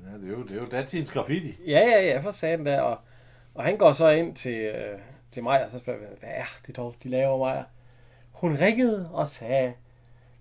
Ja, 0.07 0.19
det 0.19 0.25
er 0.25 0.39
jo, 0.39 0.43
det 0.43 0.51
er 0.51 0.61
jo 0.61 0.69
datidens 0.71 1.11
graffiti. 1.11 1.57
Ja, 1.67 1.81
ja, 1.81 2.07
ja, 2.07 2.19
for 2.19 2.31
sagde 2.31 2.57
den 2.57 2.67
der. 2.67 2.81
Og, 2.81 2.99
og 3.55 3.65
han 3.65 3.77
går 3.77 3.93
så 3.93 4.09
ind 4.09 4.37
til, 4.37 4.59
øh, 4.59 4.99
til 5.33 5.43
mig, 5.43 5.65
og 5.65 5.71
så 5.71 5.79
spørger 5.79 6.01
vi, 6.01 6.07
hvad 6.21 6.31
er 6.33 6.59
det 6.67 6.77
dog, 6.77 6.95
de 7.03 7.09
laver 7.09 7.39
mig? 7.39 7.65
Hun 8.33 8.59
ringede 8.61 9.11
og 9.13 9.29
sagde, 9.29 9.75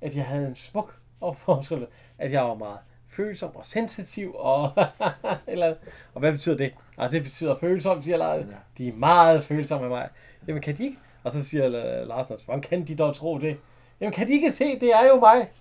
at 0.01 0.15
jeg 0.15 0.25
havde 0.25 0.47
en 0.47 0.55
smuk 0.55 0.99
opførsel, 1.21 1.87
at 2.17 2.31
jeg 2.31 2.43
var 2.43 2.53
meget 2.53 2.79
følsom 3.07 3.55
og 3.55 3.65
sensitiv, 3.65 4.35
og, 4.35 4.71
eller, 5.47 5.75
og 6.13 6.19
hvad 6.19 6.31
betyder 6.31 6.57
det? 6.57 6.73
Og 6.97 7.11
det 7.11 7.23
betyder 7.23 7.55
følsom, 7.55 8.01
siger 8.01 8.17
Lars. 8.17 8.45
De 8.77 8.87
er 8.87 8.93
meget 8.93 9.43
følsomme 9.43 9.89
med 9.89 9.97
mig. 9.97 10.09
Jamen 10.47 10.61
kan 10.61 10.75
de 10.75 10.83
ikke? 10.85 10.97
Og 11.23 11.31
så 11.31 11.43
siger 11.43 11.69
Larsen, 12.05 12.37
hvordan 12.45 12.61
kan 12.61 12.87
de 12.87 12.95
dog 12.95 13.15
tro 13.15 13.39
det? 13.39 13.57
Jamen 14.01 14.13
kan 14.13 14.27
de 14.27 14.33
ikke 14.33 14.51
se, 14.51 14.79
det 14.79 14.89
er 14.95 15.07
jo 15.07 15.19
mig. 15.19 15.51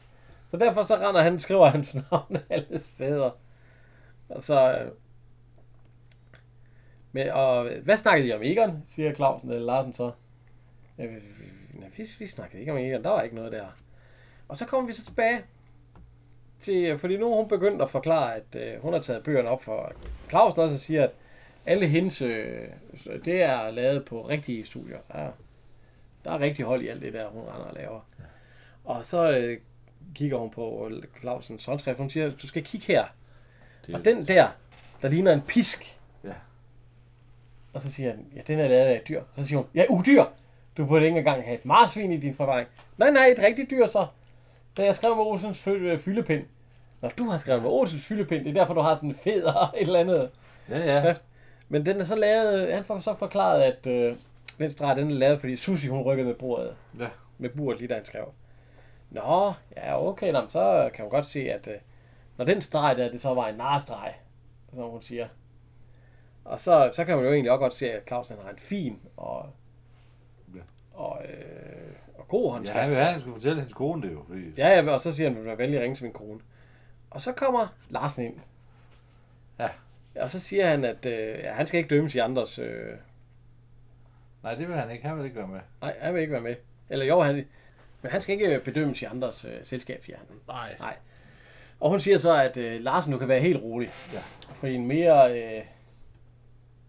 Så 0.48 0.56
derfor 0.56 0.82
så 0.82 0.94
render 0.96 1.22
han, 1.22 1.38
skriver 1.38 1.66
hans 1.66 1.96
navn 2.10 2.36
alle 2.50 2.78
steder. 2.78 3.30
Og 4.28 4.42
så, 4.42 4.78
øh, 4.78 4.90
men, 7.12 7.30
og 7.30 7.68
hvad 7.82 7.96
snakkede 7.96 8.28
I 8.28 8.32
om 8.32 8.42
Egon, 8.42 8.80
siger 8.84 9.14
Clausen 9.14 9.50
eller 9.50 9.66
Larsen 9.66 9.92
så. 9.92 10.12
Ja, 10.98 11.06
vi, 11.06 11.14
vi, 11.14 11.80
nej, 11.80 11.88
vi, 11.96 12.06
vi 12.18 12.26
snakkede 12.26 12.60
ikke 12.60 12.72
om 12.72 12.78
Egon, 12.78 13.04
der 13.04 13.10
var 13.10 13.22
ikke 13.22 13.36
noget 13.36 13.52
der. 13.52 13.66
Og 14.48 14.56
så 14.56 14.66
kommer 14.66 14.86
vi 14.86 14.92
så 14.92 15.04
tilbage 15.04 15.42
til, 16.60 16.98
fordi 16.98 17.16
nu 17.16 17.34
hun 17.34 17.48
begyndt 17.48 17.82
at 17.82 17.90
forklare, 17.90 18.34
at 18.34 18.56
øh, 18.56 18.82
hun 18.82 18.92
har 18.92 19.00
taget 19.00 19.22
bøgerne 19.22 19.48
op 19.48 19.62
for 19.62 19.92
Clausen 20.28 20.60
også 20.60 20.74
og 20.74 20.80
siger, 20.80 21.04
at 21.04 21.14
alle 21.66 21.86
hendes, 21.86 22.22
øh, 22.22 22.68
det 23.24 23.42
er 23.42 23.70
lavet 23.70 24.04
på 24.04 24.28
rigtige 24.28 24.64
studier. 24.66 24.98
Der 25.12 25.18
er, 25.18 25.30
der 26.24 26.30
er 26.30 26.40
rigtig 26.40 26.64
hold 26.64 26.82
i 26.82 26.88
alt 26.88 27.02
det 27.02 27.12
der, 27.12 27.28
hun 27.28 27.42
render 27.42 27.66
og 27.66 27.74
laver. 27.74 28.00
Og 28.84 29.04
så 29.04 29.38
øh, 29.38 29.58
kigger 30.14 30.38
hun 30.38 30.50
på 30.50 30.90
Clausens 31.20 31.64
håndskrift, 31.64 31.98
hun 31.98 32.10
siger, 32.10 32.30
du 32.30 32.46
skal 32.46 32.64
kigge 32.64 32.86
her. 32.86 33.04
Det, 33.86 33.94
Og 33.94 34.04
den 34.04 34.28
der, 34.28 34.48
der 35.02 35.08
ligner 35.08 35.32
en 35.32 35.42
pisk. 35.42 35.98
Ja. 36.24 36.32
Og 37.72 37.80
så 37.80 37.92
siger 37.92 38.10
han, 38.10 38.26
ja, 38.36 38.40
den 38.46 38.58
er 38.58 38.68
lavet 38.68 38.86
af 38.86 38.96
et 38.96 39.08
dyr. 39.08 39.22
Så 39.36 39.44
siger 39.44 39.58
hun, 39.58 39.66
ja, 39.74 39.84
udyr. 39.90 40.24
Du 40.76 40.86
burde 40.86 41.06
ikke 41.06 41.18
engang 41.18 41.44
have 41.44 41.58
et 41.58 41.64
marsvin 41.64 42.12
i 42.12 42.16
din 42.16 42.34
forvaring. 42.34 42.68
Nej, 42.98 43.10
nej, 43.10 43.26
et 43.26 43.38
rigtigt 43.38 43.70
dyr 43.70 43.86
så. 43.86 44.06
Da 44.76 44.84
jeg 44.84 44.96
skrev 44.96 45.16
med 45.16 45.24
Olsens 45.24 45.66
øh, 45.66 45.98
fyldepind. 45.98 46.46
Når 47.00 47.08
du 47.08 47.24
har 47.24 47.38
skrevet 47.38 47.62
med 47.62 47.70
Olsens 47.70 48.06
fyldepind, 48.06 48.44
det 48.44 48.50
er 48.50 48.54
derfor, 48.54 48.74
du 48.74 48.80
har 48.80 48.94
sådan 48.94 49.08
en 49.08 49.14
fed 49.14 49.42
og 49.44 49.68
et 49.80 49.86
eller 49.86 50.00
andet 50.00 50.30
ja, 50.68 50.78
ja. 50.78 51.00
skrift. 51.02 51.24
Men 51.68 51.86
den 51.86 52.00
er 52.00 52.04
så 52.04 52.16
lavet, 52.16 52.74
han 52.74 52.84
får 52.84 52.98
så 52.98 53.14
forklaret, 53.14 53.62
at 53.62 53.86
øh, 53.86 54.16
den 54.58 54.70
streg, 54.70 54.96
den 54.96 55.10
er 55.10 55.14
lavet, 55.14 55.40
fordi 55.40 55.56
Susi, 55.56 55.86
hun 55.88 56.02
rykkede 56.02 56.26
med 56.26 56.34
bordet. 56.34 56.76
Ja. 56.98 57.08
Med 57.38 57.50
bordet 57.50 57.78
lige 57.78 57.88
da 57.88 57.94
han 57.94 58.04
skrev. 58.04 58.32
Nå, 59.10 59.52
ja, 59.76 60.06
okay, 60.08 60.32
nå, 60.32 60.40
men 60.40 60.50
så 60.50 60.90
kan 60.94 61.04
man 61.04 61.10
godt 61.10 61.26
se, 61.26 61.40
at 61.40 61.68
øh, 61.68 61.74
når 62.36 62.44
den 62.44 62.60
streg 62.60 62.96
der, 62.96 63.10
det 63.10 63.20
så 63.20 63.34
var 63.34 63.48
en 63.48 63.54
narstreg, 63.54 64.14
som 64.74 64.82
hun 64.82 65.02
siger. 65.02 65.28
Og 66.44 66.60
så, 66.60 66.90
så 66.92 67.04
kan 67.04 67.16
man 67.16 67.24
jo 67.26 67.32
egentlig 67.32 67.50
også 67.52 67.60
godt 67.60 67.74
se, 67.74 67.92
at 67.92 68.08
Claus 68.08 68.28
han 68.28 68.38
har 68.44 68.50
en 68.50 68.58
fin 68.58 69.00
og, 69.16 69.46
Ja. 70.54 70.60
og, 70.94 71.20
øh, 71.24 71.75
og 72.28 72.30
god 72.30 72.44
Ja, 72.46 72.52
håndskrift. 72.52 72.80
han 72.80 72.90
vil 72.90 72.98
have, 72.98 73.10
han 73.10 73.20
skulle 73.20 73.34
fortælle 73.34 73.56
hendes 73.56 73.74
kone 73.74 74.02
det 74.02 74.12
jo. 74.12 74.24
Fordi... 74.28 74.40
Ja, 74.56 74.68
ja, 74.68 74.90
og 74.92 75.00
så 75.00 75.12
siger 75.12 75.28
han, 75.28 75.38
at 75.38 75.44
du 75.44 75.48
vil 75.48 75.58
vælge 75.58 75.82
ringe 75.82 75.94
til 75.94 76.04
min 76.04 76.12
kone. 76.12 76.40
Og 77.10 77.20
så 77.20 77.32
kommer 77.32 77.66
Larsen 77.90 78.24
ind. 78.24 78.34
Ja. 79.58 79.68
Og 80.20 80.30
så 80.30 80.40
siger 80.40 80.66
han, 80.68 80.84
at 80.84 81.06
øh, 81.06 81.38
ja, 81.38 81.52
han 81.52 81.66
skal 81.66 81.78
ikke 81.78 81.94
dømmes 81.94 82.14
i 82.14 82.18
andres... 82.18 82.58
Øh, 82.58 82.92
Nej, 84.42 84.54
det 84.54 84.68
vil 84.68 84.76
han 84.76 84.90
ikke. 84.90 85.08
Han 85.08 85.16
vil 85.16 85.24
ikke 85.24 85.36
være 85.36 85.48
med. 85.48 85.60
nej, 85.80 85.94
han 86.00 86.14
vil 86.14 86.20
ikke 86.20 86.32
være 86.32 86.40
med. 86.42 86.54
Eller 86.90 87.04
jo, 87.06 87.20
han, 87.22 87.34
men 88.02 88.12
han 88.12 88.20
skal 88.20 88.34
ikke 88.40 88.60
bedømmes 88.64 89.02
i 89.02 89.04
andres 89.04 89.44
øh, 89.44 89.50
selskab, 89.64 90.04
siger 90.04 90.16
han. 90.18 90.26
Nej. 90.48 90.74
Nej. 90.78 90.96
Og 91.80 91.90
hun 91.90 92.00
siger 92.00 92.18
så, 92.18 92.42
at 92.42 92.56
øh, 92.56 92.80
Larsen, 92.80 93.12
du 93.12 93.18
kan 93.18 93.28
være 93.28 93.40
helt 93.40 93.62
rolig. 93.62 93.88
Ja. 94.12 94.18
For 94.54 94.66
en 94.66 94.86
mere 94.86 95.32
øh, 95.32 95.62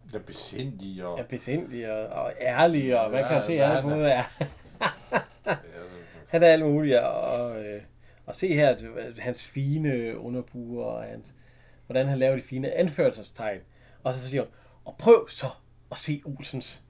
Det 0.08 0.16
er 0.16 0.20
besindig 0.20 1.06
og... 1.06 1.20
er 1.20 1.24
besindig 1.24 1.92
og, 1.92 2.08
og 2.08 2.34
ærlig, 2.42 3.00
og 3.00 3.10
hvad 3.10 3.20
Ja, 3.20 3.28
kan 3.28 3.36
jeg 3.36 3.44
se, 3.44 3.56
hvad 3.58 3.66
han 3.68 3.76
er 3.76 3.82
han 3.82 3.90
på 3.90 3.96
er. 4.06 4.46
Han 6.28 6.44
er 6.44 6.48
alt 6.48 6.66
muligt, 6.66 7.00
og, 7.00 7.66
øh, 7.66 7.82
og 8.26 8.36
se 8.36 8.54
her, 8.54 8.76
hans 9.20 9.48
fine 9.48 10.18
underbuer, 10.18 10.86
og 10.86 11.04
hans, 11.04 11.34
hvordan 11.86 12.08
han 12.08 12.18
laver 12.18 12.36
de 12.36 12.42
fine 12.42 12.72
anførselstegn. 12.72 13.60
Og 14.04 14.14
så, 14.14 14.30
siger 14.30 14.42
hun, 14.42 14.52
og 14.86 14.96
prøv 15.00 15.30
så 15.30 15.48
at 15.92 15.98
se 15.98 16.22
Olsens. 16.26 16.84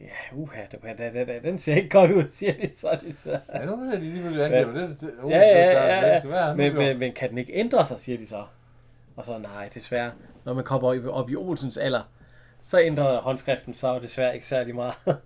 Ja, 0.00 0.36
uha, 0.36 0.60
det, 0.70 0.82
det, 0.98 1.14
det, 1.14 1.26
det, 1.28 1.42
den 1.42 1.58
ser 1.58 1.74
ikke 1.74 1.88
godt 1.88 2.10
ud, 2.10 2.28
siger 2.38 2.52
de 2.52 2.76
så. 2.76 2.98
De 3.02 3.16
så. 3.16 3.38
Ja, 3.54 3.64
nu 3.64 3.72
er 3.72 3.90
de 3.90 4.00
lige 4.00 4.20
pludselig 4.20 4.44
angriber. 4.44 4.72
Det, 4.72 5.00
det, 5.00 5.10
oh, 5.22 5.30
Ja, 5.30 5.38
ja, 5.38 5.70
ja, 5.70 6.06
ja. 6.06 6.18
skal 6.18 6.30
være 6.30 6.56
Men, 6.56 6.74
men, 6.74 6.98
men 6.98 7.12
kan 7.12 7.30
den 7.30 7.38
ikke 7.38 7.52
ændre 7.52 7.86
sig, 7.86 8.00
siger 8.00 8.18
de 8.18 8.26
så. 8.26 8.44
Og 9.16 9.24
så, 9.24 9.38
nej, 9.38 9.70
desværre. 9.74 10.12
Når 10.44 10.54
man 10.54 10.64
kommer 10.64 10.88
op, 10.88 11.06
op 11.06 11.30
i 11.30 11.36
Olsens 11.36 11.76
alder, 11.76 12.10
så 12.62 12.80
ændrer 12.80 13.20
håndskriften 13.20 13.74
sig 13.74 13.88
jo 13.88 14.00
desværre 14.00 14.34
ikke 14.34 14.46
særlig 14.46 14.74
meget. 14.74 14.94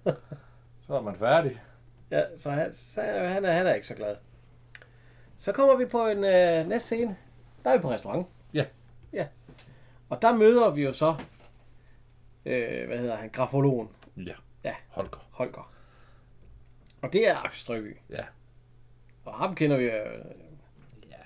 Så 0.88 0.94
er 0.94 1.00
man 1.00 1.16
færdig. 1.16 1.62
ja, 2.10 2.22
så, 2.38 2.50
han, 2.50 2.72
så 2.72 3.00
han, 3.02 3.44
er, 3.44 3.52
han 3.52 3.66
er 3.66 3.74
ikke 3.74 3.86
så 3.86 3.94
glad. 3.94 4.16
Så 5.38 5.52
kommer 5.52 5.76
vi 5.76 5.84
på 5.86 6.06
en 6.06 6.18
øh, 6.24 6.68
næste 6.68 6.86
scene. 6.86 7.16
Der 7.64 7.70
er 7.70 7.76
vi 7.76 7.82
på 7.82 7.90
restaurant. 7.90 8.26
Ja. 8.54 8.64
Ja. 9.12 9.26
Og 10.08 10.22
der 10.22 10.32
møder 10.34 10.70
vi 10.70 10.84
jo 10.84 10.92
så, 10.92 11.14
øh, 12.44 12.86
hvad 12.86 12.98
hedder 12.98 13.16
han, 13.16 13.28
grafologen 13.30 13.88
Ja. 14.16 14.34
Ja. 14.64 14.74
Holger. 14.88 15.28
Holger. 15.30 15.72
Og 17.02 17.12
det 17.12 17.28
er 17.28 17.36
Axel 17.44 17.60
Strøby. 17.60 17.96
Ja. 18.10 18.24
Og 19.24 19.34
ham 19.34 19.54
kender 19.54 19.76
vi, 19.76 19.84
øh, 19.84 20.24
Ja. 21.10 21.16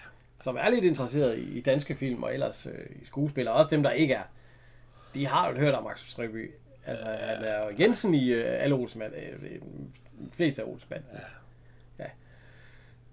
som 0.41 0.57
er 0.57 0.69
lidt 0.71 0.85
interesseret 0.85 1.39
i, 1.39 1.59
i 1.59 1.61
danske 1.61 1.95
film 1.97 2.23
og 2.23 2.35
ellers 2.35 2.67
øh, 2.67 2.87
i 3.03 3.05
skuespillere. 3.05 3.55
Også 3.55 3.71
dem, 3.71 3.83
der 3.83 3.91
ikke 3.91 4.15
er. 4.15 4.23
De 5.15 5.27
har 5.27 5.49
jo 5.51 5.57
hørt 5.59 5.75
om 5.75 5.87
Axel 5.87 6.11
Strøby. 6.11 6.53
Altså, 6.87 7.05
han 7.05 7.45
er 7.45 7.65
jo 7.65 7.71
Jensen 7.79 8.15
i 8.15 8.29
øh, 8.33 8.63
alle 8.63 8.75
Olsenmand. 8.75 9.13
Øh, 9.15 9.43
øh, 9.53 9.61
fleste 10.33 10.63
af 10.63 10.67
Olsenmand. 10.67 11.03
Ja. 11.13 11.19
ja. 12.05 12.11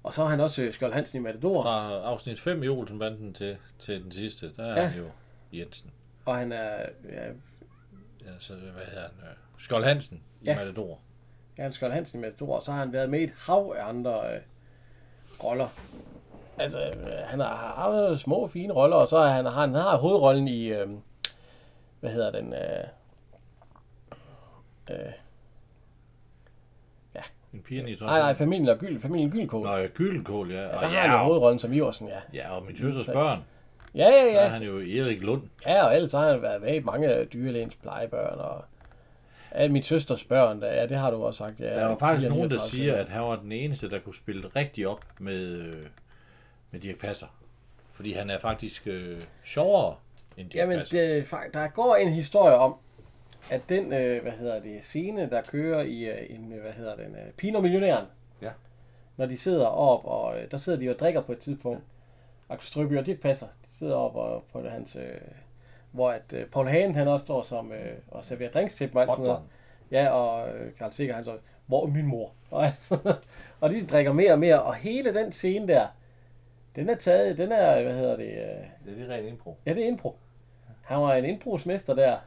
Og 0.04 0.14
så 0.14 0.24
er 0.24 0.28
han 0.28 0.40
også 0.40 0.62
øh, 0.64 0.74
Skjold 0.74 0.94
Hansen 0.94 1.20
i 1.20 1.24
Matador. 1.24 1.64
Fra 1.64 2.02
afsnit 2.04 2.40
5 2.40 2.64
i 2.64 2.68
Olsenbanden 2.68 3.34
til, 3.34 3.58
til 3.80 4.04
den 4.04 4.12
sidste, 4.12 4.52
der 4.58 4.64
er 4.66 4.70
Ja. 4.76 4.82
ja. 4.82 4.88
han 4.88 4.98
jo 5.00 5.06
Jensen. 5.54 5.92
Og 6.26 6.36
han 6.36 6.52
er, 6.52 6.86
ja, 7.12 7.26
Ja, 8.26 8.32
så 8.40 8.54
hvad 8.54 8.86
hedder 8.86 9.02
han? 9.02 9.12
Øh, 9.30 9.36
Skjold 9.58 9.84
Hansen 9.84 10.24
i 10.42 10.46
Ja. 10.46 10.56
Matador. 10.56 11.00
ja, 11.58 11.64
han 11.64 11.72
Skjold 11.74 11.92
Hansen 11.94 12.20
i 12.20 12.22
Matador. 12.22 12.56
Og 12.56 12.64
så 12.64 12.72
har 12.72 12.80
han 12.80 12.94
været 12.94 13.10
med 13.10 13.20
i 13.20 13.24
et 13.24 13.34
hav 13.38 13.76
af 13.78 13.90
andre 13.90 14.34
øh, 14.36 14.42
roller. 15.44 15.68
Altså, 16.58 16.80
øh, 16.80 17.12
han 17.26 17.40
har 17.40 17.56
haft 17.56 18.20
små, 18.22 18.48
fine 18.48 18.74
roller, 18.74 18.96
og 18.96 19.08
så 19.08 19.18
har 19.18 19.28
han, 19.28 19.46
han 19.46 19.74
har 19.74 19.98
hovedrollen 19.98 20.48
i, 20.48 20.68
øh, 20.68 20.88
hvad 22.00 22.12
hedder 22.12 22.32
den, 22.32 22.54
øh, 22.54 22.60
øh, 24.90 25.14
En 27.54 27.62
pige 27.62 27.90
i 27.90 27.98
nej, 28.02 28.20
nej, 28.20 28.34
familien 28.34 28.70
og 28.70 28.78
Gyld, 28.78 29.02
familien 29.02 29.32
Gyldkål. 29.32 29.66
Nå, 29.66 29.76
ja, 29.76 29.88
Gyldenkål, 29.88 30.52
ja. 30.52 30.62
Ja, 30.62 30.76
Og 30.76 30.82
der 30.82 30.88
har 30.88 30.96
ja, 30.96 31.02
han 31.02 31.12
jo 31.12 31.18
og, 31.18 31.26
hovedrollen 31.26 31.60
som 31.60 31.74
Iversen, 31.74 32.08
ja. 32.08 32.20
ja, 32.34 32.56
og 32.56 32.66
min 32.66 32.78
søsters 32.78 33.06
børn. 33.06 33.40
Ja, 33.96 34.06
ja, 34.06 34.10
Der 34.10 34.40
er 34.40 34.44
ja. 34.44 34.48
han 34.48 34.62
jo 34.64 34.78
Erik 34.80 35.22
Lund. 35.22 35.42
Ja, 35.66 35.86
og 35.86 35.96
ellers 35.96 36.12
har 36.12 36.32
han 36.32 36.42
været 36.42 36.62
med 36.62 36.76
i 36.76 36.80
mange 36.80 37.26
dyrlægens 37.26 37.76
plejebørn, 37.76 38.40
og 38.40 38.66
alle 39.52 39.74
min 39.74 39.84
søsters 39.84 40.24
børn, 40.24 40.62
der, 40.62 40.74
ja, 40.74 40.86
det 40.88 40.98
har 40.98 41.12
du 41.12 41.24
også 41.24 41.38
sagt. 41.38 41.60
Ja, 41.60 41.66
Der 41.66 41.72
er 41.72 41.90
jo 41.90 41.96
faktisk 42.00 42.30
nogen, 42.30 42.50
der 42.50 42.58
39, 42.58 42.70
siger, 42.70 42.96
at 42.96 43.10
han 43.10 43.22
var 43.22 43.36
den 43.36 43.52
eneste, 43.52 43.90
der 43.90 44.00
kunne 44.00 44.16
spille 44.16 44.48
rigtig 44.56 44.88
op 44.88 45.06
med, 45.20 45.58
øh, 45.58 45.86
med 46.72 46.80
Dirk 46.80 46.98
Passer. 46.98 47.28
Fordi 47.94 48.14
han 48.14 48.30
er 48.30 48.40
faktisk 48.40 48.88
øh, 48.88 49.22
sjovere 49.46 49.96
end 50.38 50.50
Dirk 50.50 50.62
Jamen, 50.62 50.78
Passer. 50.78 50.98
det, 50.98 51.54
der 51.54 51.68
går 51.68 51.96
en 51.96 52.14
historie 52.14 52.56
om, 52.56 52.76
at 53.52 53.62
den, 53.70 53.94
øh, 53.94 54.22
hvad 54.22 54.32
hedder 54.32 54.60
det, 54.62 54.84
scene, 54.84 55.30
der 55.30 55.42
kører 55.42 55.82
i 55.82 56.04
øh, 56.04 56.26
en, 56.36 56.54
øh, 56.54 56.62
hvad 56.62 56.72
hedder 56.72 56.96
den, 56.96 57.16
øh, 57.16 57.32
Pino 57.38 57.60
Millionæren, 57.62 58.06
Ja. 58.42 58.50
når 59.18 59.26
de 59.26 59.38
sidder 59.38 59.66
op, 59.66 60.06
og 60.06 60.40
øh, 60.40 60.52
der 60.52 60.58
sidder 60.58 60.80
de 60.80 60.90
og 60.90 61.00
drikker 61.00 61.22
på 61.22 61.32
et 61.32 61.40
tidspunkt, 61.40 61.82
Axel 62.50 62.68
Strøby 62.68 62.98
og 62.98 63.06
Dirk 63.06 63.20
Passer, 63.20 63.46
de 63.48 63.70
sidder 63.72 63.96
op 63.96 64.16
og, 64.16 64.44
på 64.54 64.62
det, 64.62 64.72
hans, 64.72 64.96
øh, 64.96 65.04
hvor 65.92 66.12
at 66.12 66.34
øh, 66.34 66.46
Paul 66.46 66.68
Hagen, 66.68 66.96
han 66.96 67.08
også 67.08 67.24
står 67.24 67.42
som, 67.42 67.72
øh, 67.72 67.98
og 68.08 68.26
serverer 68.26 68.52
drinks 68.52 68.76
til 68.76 68.88
dem, 68.90 68.96
og 68.96 69.08
sådan 69.10 69.24
noget. 69.26 69.42
Ja, 69.92 70.10
og 70.10 70.50
øh, 70.50 70.72
Karl 70.78 70.92
Stikker, 70.92 71.16
han 71.16 71.24
så, 71.24 71.38
hvor 71.66 71.84
er 71.86 71.88
min 71.90 72.06
mor? 72.06 72.32
Og, 72.52 72.66
altså, 72.66 72.98
og 73.60 73.70
de 73.70 73.86
drikker 73.88 74.14
mere 74.14 74.32
og 74.32 74.40
mere, 74.40 74.62
og 74.64 74.76
hele 74.76 75.14
den 75.14 75.32
scene 75.32 75.68
der, 75.68 75.88
den 76.76 76.90
er 76.90 76.96
taget, 76.96 77.38
den 77.38 77.52
er, 77.52 77.84
hvad 77.84 77.94
hedder 77.94 78.16
det, 78.16 78.28
øh, 78.28 78.36
Det 78.86 78.92
er 78.92 78.96
lige 78.96 79.10
rent 79.14 79.28
impro. 79.28 79.58
ja, 79.66 79.74
det 79.74 79.84
er 79.84 79.88
impro. 79.88 80.16
Han 80.84 80.98
var 81.02 81.14
en 81.14 81.26
improsmester 81.26 81.96
der. 81.96 82.18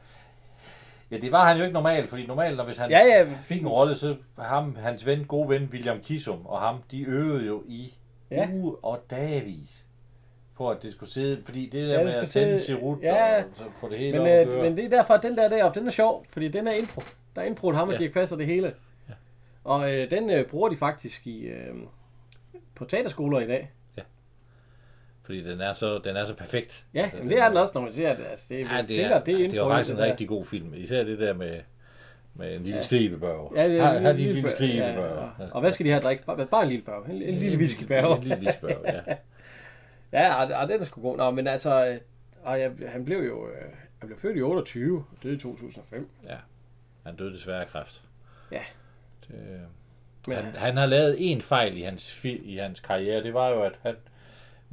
Ja, 1.11 1.17
det 1.17 1.31
var 1.31 1.45
han 1.45 1.57
jo 1.57 1.63
ikke 1.63 1.73
normalt, 1.73 2.09
fordi 2.09 2.25
normalt, 2.25 2.57
når 2.57 2.63
hvis 2.63 2.77
han 2.77 2.89
Ja, 2.91 2.99
ja, 2.99 3.27
fik 3.43 3.61
en 3.61 3.67
rolle, 3.67 3.95
så 3.95 4.15
ham, 4.39 4.75
hans 4.75 5.05
ven, 5.05 5.25
gode 5.25 5.49
ven, 5.49 5.69
William 5.71 5.99
Kisum, 5.99 6.45
og 6.45 6.59
ham, 6.61 6.75
de 6.91 7.01
øvede 7.01 7.45
jo 7.47 7.63
i 7.67 7.93
Ja. 8.31 8.47
uge 8.53 8.75
og 8.83 8.99
dagvis 9.09 9.83
på, 10.57 10.69
at 10.69 10.83
det 10.83 10.91
skulle 10.91 11.09
sidde, 11.11 11.41
fordi 11.45 11.63
det 11.65 11.73
der 11.73 11.93
Ja, 11.93 11.97
det 11.97 12.05
med 12.05 12.13
at 12.13 12.29
tænde 12.29 12.59
sidde- 12.59 12.79
serut 12.79 12.99
ja. 13.01 13.37
og 13.37 13.43
så 13.55 13.63
få 13.75 13.89
det 13.89 13.97
hele 13.97 14.11
men, 14.11 14.21
op 14.21 14.27
at 14.27 14.47
øh, 14.47 14.61
men 14.61 14.77
det 14.77 14.85
er 14.85 14.89
derfor, 14.89 15.13
at 15.13 15.23
den 15.23 15.37
der 15.37 15.49
deroppe, 15.49 15.79
den 15.79 15.87
er 15.87 15.91
sjov, 15.91 16.25
fordi 16.29 16.47
den 16.47 16.67
er 16.67 16.71
impro. 16.73 17.01
Der 17.35 17.41
er 17.41 17.45
impro, 17.45 17.71
ham 17.71 17.87
og 17.87 17.93
Ja. 17.93 17.99
Dirk 17.99 18.13
Passer 18.13 18.35
det 18.35 18.45
hele. 18.45 18.73
Ja. 19.09 19.13
Og 19.63 19.93
øh, 19.93 20.09
den 20.11 20.29
øh, 20.29 20.45
bruger 20.45 20.69
de 20.69 20.77
faktisk 20.77 21.27
i, 21.27 21.41
øh, 21.45 21.75
på 22.75 22.85
teaterskoler 22.85 23.39
i 23.39 23.47
dag. 23.47 23.71
Fordi 25.25 25.43
den 25.43 25.61
er 25.61 25.73
så, 25.73 25.97
den 26.03 26.15
er 26.15 26.25
så 26.25 26.35
perfekt. 26.35 26.85
Ja, 26.93 27.01
altså, 27.01 27.17
men 27.17 27.27
det 27.29 27.39
er 27.39 27.47
den 27.47 27.57
også, 27.57 27.71
når 27.75 27.81
man 27.81 27.93
siger, 27.93 28.09
at 28.13 28.19
altså, 28.29 28.45
det, 28.49 28.59
Ja, 28.59 28.75
ja, 28.75 28.81
det, 28.81 28.87
tænker, 28.87 29.09
er, 29.15 29.23
det 29.23 29.45
er 29.45 29.49
det, 29.49 29.61
var 29.61 29.69
faktisk 29.69 29.93
en 29.93 29.99
der. 29.99 30.05
rigtig 30.05 30.27
god 30.27 30.45
film. 30.45 30.73
Især 30.73 31.03
det 31.03 31.19
der 31.19 31.33
med, 31.33 31.59
med 32.33 32.55
en 32.55 32.63
lille 32.63 32.77
ja. 32.77 32.81
skrivebørge. 32.83 33.61
Ja, 33.61 33.67
det 33.69 33.77
er 33.79 33.83
har, 33.85 33.93
en 33.97 34.05
en 34.07 34.15
lille 34.15 34.41
bør- 34.41 34.49
skrivebørge. 34.49 35.29
Ja, 35.39 35.45
og 35.51 35.61
hvad 35.61 35.71
skal 35.71 35.85
de 35.85 35.95
at 35.95 36.03
drikke? 36.03 36.23
Bare, 36.25 36.45
bare 36.45 36.63
en 36.63 36.69
lille 36.69 36.85
børge. 36.85 37.13
En, 37.15 37.21
en 37.21 37.35
lille 37.35 37.57
whiskybørge. 37.57 38.17
En 38.17 38.23
lille 38.23 38.37
whiskybørge, 38.45 38.93
ja. 39.07 39.15
Ja, 40.19 40.33
og, 40.35 40.61
og 40.61 40.67
den 40.69 40.81
er 40.81 40.85
sgu 40.85 41.01
god. 41.01 41.17
Nå, 41.17 41.31
men 41.31 41.47
altså, 41.47 41.85
øh, 41.85 41.97
og 42.43 42.59
jeg, 42.59 42.71
han 42.87 43.05
blev 43.05 43.17
jo 43.17 43.47
øh, 43.47 43.55
han 43.99 44.07
blev 44.07 44.19
født 44.19 44.37
i 44.37 44.41
28, 44.41 44.97
og 45.11 45.23
døde 45.23 45.35
i 45.35 45.39
2005. 45.39 46.09
ja. 46.29 46.35
Han 47.05 47.15
døde 47.15 47.33
desværre 47.33 47.61
af 47.61 47.67
kræft. 47.67 48.01
Ja. 48.51 48.61
Det, 49.27 50.35
han, 50.35 50.43
han 50.55 50.77
har 50.77 50.85
lavet 50.85 51.15
en 51.31 51.41
fejl 51.41 51.77
i 51.77 51.81
hans, 51.81 52.25
i 52.25 52.55
hans 52.57 52.79
karriere. 52.79 53.23
Det 53.23 53.33
var 53.33 53.49
jo, 53.49 53.61
at 53.63 53.73
han 53.81 53.95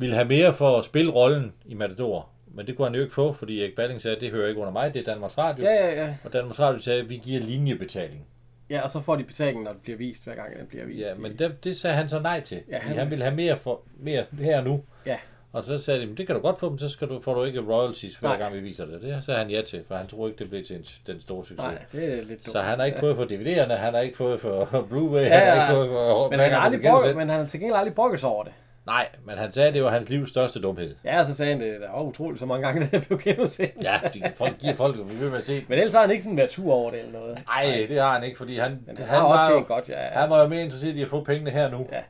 ville 0.00 0.14
have 0.14 0.28
mere 0.28 0.52
for 0.54 0.78
at 0.78 0.84
spille 0.84 1.12
rollen 1.12 1.52
i 1.66 1.74
Matador. 1.74 2.28
Men 2.54 2.66
det 2.66 2.76
kunne 2.76 2.86
han 2.86 2.94
jo 2.94 3.00
ikke 3.02 3.14
få, 3.14 3.32
fordi 3.32 3.60
Erik 3.60 3.76
Balling 3.76 4.02
sagde, 4.02 4.16
at 4.16 4.20
det 4.22 4.30
hører 4.30 4.48
ikke 4.48 4.60
under 4.60 4.72
mig, 4.72 4.94
det 4.94 5.00
er 5.00 5.04
Danmarks 5.12 5.38
Radio. 5.38 5.64
ja, 5.64 5.72
ja, 5.86 6.02
ja. 6.04 6.14
Og 6.24 6.32
Danmarks 6.32 6.60
Radio 6.60 6.80
sagde, 6.80 7.00
at 7.00 7.08
vi 7.08 7.16
giver 7.16 7.40
linjebetaling. 7.40 8.26
Ja, 8.70 8.80
og 8.82 8.90
så 8.90 9.00
får 9.00 9.16
de 9.16 9.24
betalingen, 9.24 9.64
når 9.64 9.72
det 9.72 9.82
bliver 9.82 9.98
vist, 9.98 10.24
hver 10.24 10.34
gang 10.34 10.58
den 10.58 10.66
bliver 10.66 10.84
vist. 10.84 11.00
Ja, 11.00 11.06
men 11.18 11.36
det, 11.38 11.64
det 11.64 11.76
sagde 11.76 11.96
han 11.96 12.08
så 12.08 12.18
nej 12.20 12.40
til. 12.40 12.58
Ja, 12.68 12.74
Ja, 12.74 12.78
han- 12.82 12.96
han, 12.96 13.10
ville 13.10 13.24
have 13.24 13.36
mere, 13.36 13.56
for, 13.58 13.80
mere 13.98 14.24
her 14.40 14.58
og 14.58 14.64
nu. 14.64 14.82
Ja. 15.06 15.16
Og 15.52 15.64
så 15.64 15.78
sagde 15.78 16.00
de, 16.00 16.06
"Men 16.06 16.16
det 16.16 16.26
kan 16.26 16.36
du 16.36 16.42
godt 16.42 16.58
få, 16.60 16.70
men 16.70 16.78
så 16.78 16.88
skal 16.88 17.08
du, 17.08 17.20
får 17.20 17.34
du 17.34 17.44
ikke 17.44 17.60
royalties, 17.60 18.16
hver 18.16 18.28
Nej. 18.28 18.38
gang 18.38 18.54
vi 18.54 18.60
viser 18.60 18.86
det. 18.86 19.02
Det 19.02 19.24
sagde 19.24 19.38
han 19.40 19.50
ja 19.50 19.62
til, 19.62 19.82
for 19.88 19.94
han 19.94 20.06
troede 20.06 20.30
ikke, 20.32 20.38
det 20.38 20.50
blev 20.50 20.64
til 20.64 20.76
en, 20.76 20.84
den 21.06 21.20
store 21.20 21.44
succes. 21.44 21.58
Nej, 21.58 21.78
det 21.92 22.04
er 22.04 22.16
lidt 22.16 22.28
dumt. 22.28 22.48
Så 22.50 22.60
han 22.60 22.78
har 22.78 22.86
ikke 22.86 22.98
fået 22.98 23.16
for 23.16 23.24
DVD'erne, 23.24 23.72
han 23.74 23.94
har 23.94 24.00
ikke 24.00 24.16
fået 24.16 24.40
for 24.40 24.64
Blu-ray, 24.90 25.16
Ja, 25.16 25.38
han 25.38 25.48
har 25.48 25.56
ja. 25.56 25.62
ikke 25.62 25.74
fået 25.74 25.88
for... 25.88 26.30
men 26.30 26.38
han, 26.40 26.52
har 26.52 26.58
aldrig 26.60 26.82
sætte- 27.04 27.18
men 27.18 27.28
han 27.28 27.40
har 27.40 27.46
til 27.46 27.60
gengæld 27.60 27.76
aldrig 27.78 27.94
brokket 27.94 28.20
sig 28.20 28.28
over 28.28 28.44
det. 28.44 28.52
Nej, 28.86 29.08
men 29.24 29.38
han 29.38 29.52
sagde, 29.52 29.68
at 29.68 29.74
det 29.74 29.84
var 29.84 29.90
hans 29.90 30.08
livs 30.08 30.30
største 30.30 30.60
dumhed. 30.60 30.94
Ja, 31.04 31.24
så 31.24 31.34
sagde 31.34 31.52
han 31.52 31.60
det, 31.60 31.80
der 31.80 31.92
var 31.92 32.02
utroligt 32.02 32.40
så 32.40 32.46
mange 32.46 32.66
gange, 32.66 32.88
det 32.92 33.06
blev 33.06 33.20
genudsendt. 33.20 33.84
Ja, 33.84 34.00
de, 34.14 34.22
folk 34.34 34.58
giver 34.58 34.74
folk 34.74 34.98
jo, 34.98 35.02
vi 35.02 35.14
vil 35.16 35.30
med 35.30 35.40
se. 35.40 35.64
Men 35.68 35.78
ellers 35.78 35.92
har 35.92 36.00
han 36.00 36.10
ikke 36.10 36.22
sådan 36.22 36.36
været 36.36 36.50
sur 36.50 36.72
over 36.72 36.90
det 36.90 37.00
eller 37.00 37.12
noget. 37.12 37.38
Nej, 37.46 37.86
det 37.88 38.00
har 38.00 38.14
han 38.14 38.24
ikke, 38.24 38.38
fordi 38.38 38.58
han, 38.58 38.78
Men 38.86 38.96
han, 38.96 39.06
han, 39.06 39.22
var, 39.22 39.50
jo, 39.50 39.64
godt, 39.66 39.88
ja. 39.88 39.96
han 39.96 40.30
var 40.30 40.40
jo 40.42 40.48
mere 40.48 40.62
interesseret 40.62 40.96
i 40.96 41.02
at 41.02 41.08
få 41.08 41.24
pengene 41.24 41.50
her 41.50 41.70
nu. 41.70 41.86
Ja. 41.92 42.00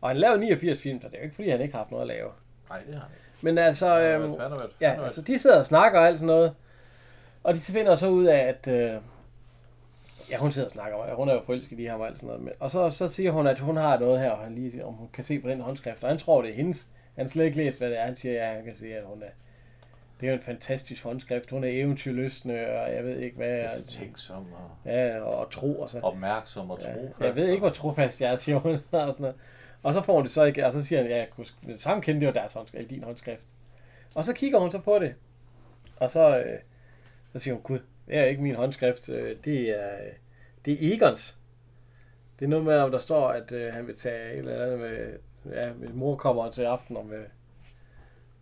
Og 0.00 0.10
han 0.10 0.16
lavede 0.16 0.40
89 0.40 0.82
film, 0.82 1.00
så 1.00 1.08
det 1.08 1.14
er 1.14 1.18
jo 1.18 1.24
ikke 1.24 1.34
fordi, 1.34 1.48
han 1.48 1.60
ikke 1.60 1.74
har 1.74 1.78
haft 1.78 1.90
noget 1.90 2.02
at 2.02 2.08
lave. 2.08 2.28
Nej, 2.68 2.78
det 2.78 2.94
har 2.94 3.00
han 3.00 3.10
ikke. 3.10 3.24
Men 3.40 3.58
altså, 3.58 4.00
øhm, 4.00 4.34
ja, 4.80 5.04
altså 5.04 5.22
de 5.22 5.38
sidder 5.38 5.58
og 5.58 5.66
snakker 5.66 6.00
og 6.00 6.06
alt 6.06 6.18
sådan 6.18 6.26
noget. 6.26 6.52
Og 7.42 7.54
de 7.54 7.60
finder 7.60 7.94
så 7.94 8.08
ud 8.08 8.24
af, 8.24 8.38
at... 8.38 8.68
Øh, 8.68 9.00
ja, 10.30 10.36
hun 10.36 10.52
sidder 10.52 10.66
og 10.66 10.70
snakker, 10.72 10.96
og 10.96 11.16
hun 11.16 11.28
er 11.28 11.34
jo 11.34 11.42
forelsket 11.46 11.78
i 11.80 11.84
ham 11.84 12.00
og 12.00 12.06
alt 12.06 12.16
sådan 12.16 12.26
noget. 12.26 12.42
Men, 12.42 12.52
og 12.60 12.70
så, 12.70 12.90
så 12.90 13.08
siger 13.08 13.30
hun, 13.30 13.46
at 13.46 13.58
hun 13.58 13.76
har 13.76 13.98
noget 13.98 14.20
her, 14.20 14.30
og 14.30 14.44
han 14.44 14.54
lige, 14.54 14.84
om 14.84 14.94
hun 14.94 15.08
kan 15.12 15.24
se 15.24 15.38
på 15.40 15.48
den 15.48 15.60
håndskrift. 15.60 16.02
Og 16.04 16.08
han 16.10 16.18
tror, 16.18 16.42
det 16.42 16.50
er 16.50 16.54
hendes. 16.54 16.88
Han 17.16 17.28
slet 17.28 17.44
ikke 17.44 17.56
læst, 17.56 17.78
hvad 17.78 17.90
det 17.90 17.98
er. 17.98 18.04
Han 18.04 18.16
siger, 18.16 18.34
ja, 18.46 18.54
han 18.54 18.64
kan 18.64 18.76
se, 18.76 18.94
at 18.94 19.04
hun 19.04 19.22
er... 19.22 19.26
Det 20.20 20.26
er 20.26 20.30
jo 20.32 20.36
en 20.36 20.42
fantastisk 20.42 21.04
håndskrift. 21.04 21.50
Hun 21.50 21.64
er 21.64 21.68
eventyrløsende, 21.68 22.54
og 22.54 22.94
jeg 22.94 23.04
ved 23.04 23.18
ikke 23.18 23.36
hvad. 23.36 23.64
Eftertænksom 23.64 24.46
og 24.52 24.90
Ja, 24.92 25.20
og, 25.20 25.36
og 25.36 25.50
tro 25.50 25.80
og 25.80 25.90
så. 25.90 26.00
opmærksom 26.00 26.70
og 26.70 26.78
Ja, 26.82 26.92
trofast. 26.94 27.20
jeg 27.20 27.36
ved 27.36 27.48
ikke, 27.48 27.60
hvor 27.60 27.68
trofast 27.70 28.20
jeg 28.20 28.32
er, 28.32 28.36
siger 28.36 28.58
hun. 28.58 28.72
Og, 28.74 28.80
sådan 28.90 29.14
noget. 29.18 29.36
og 29.82 29.92
så 29.92 30.02
får 30.02 30.14
hun 30.14 30.22
det 30.22 30.30
så 30.30 30.44
ikke, 30.44 30.66
og 30.66 30.72
så 30.72 30.84
siger 30.84 31.02
han, 31.02 31.10
ja, 31.10 31.16
jeg 31.16 31.30
kunne 31.30 31.46
med 31.62 31.72
det 31.74 31.80
samme 31.82 32.02
kende 32.02 32.20
det 32.20 32.26
var 32.26 32.32
deres 32.32 32.52
håndskrift, 32.52 32.90
din 32.90 33.04
håndskrift. 33.04 33.48
Og 34.14 34.24
så 34.24 34.32
kigger 34.32 34.58
hun 34.58 34.70
så 34.70 34.78
på 34.78 34.98
det, 34.98 35.14
Og 35.96 36.10
så, 36.10 36.38
øh, 36.38 36.58
så 37.32 37.38
siger 37.38 37.54
hun, 37.54 37.62
gud, 37.62 37.78
det 38.06 38.18
er 38.18 38.24
ikke 38.24 38.42
min 38.42 38.56
håndskrift, 38.56 39.08
øh, 39.08 39.36
det 39.44 39.70
er, 39.84 39.96
det 40.64 40.72
er 40.72 40.94
Egons. 40.96 41.36
Det 42.38 42.44
er 42.44 42.48
noget 42.48 42.64
med, 42.64 42.78
om 42.78 42.90
der 42.90 42.98
står, 42.98 43.28
at 43.28 43.52
øh, 43.52 43.74
han 43.74 43.86
vil 43.86 43.94
tage 43.96 44.32
et 44.32 44.38
eller 44.38 44.64
andet 44.64 44.78
med, 44.78 45.18
ja, 45.52 45.72
min 45.72 45.96
mor 45.96 46.16
kommer 46.16 46.50
til 46.50 46.62
aften, 46.62 46.96
om, 46.96 47.12
øh, 47.12 47.26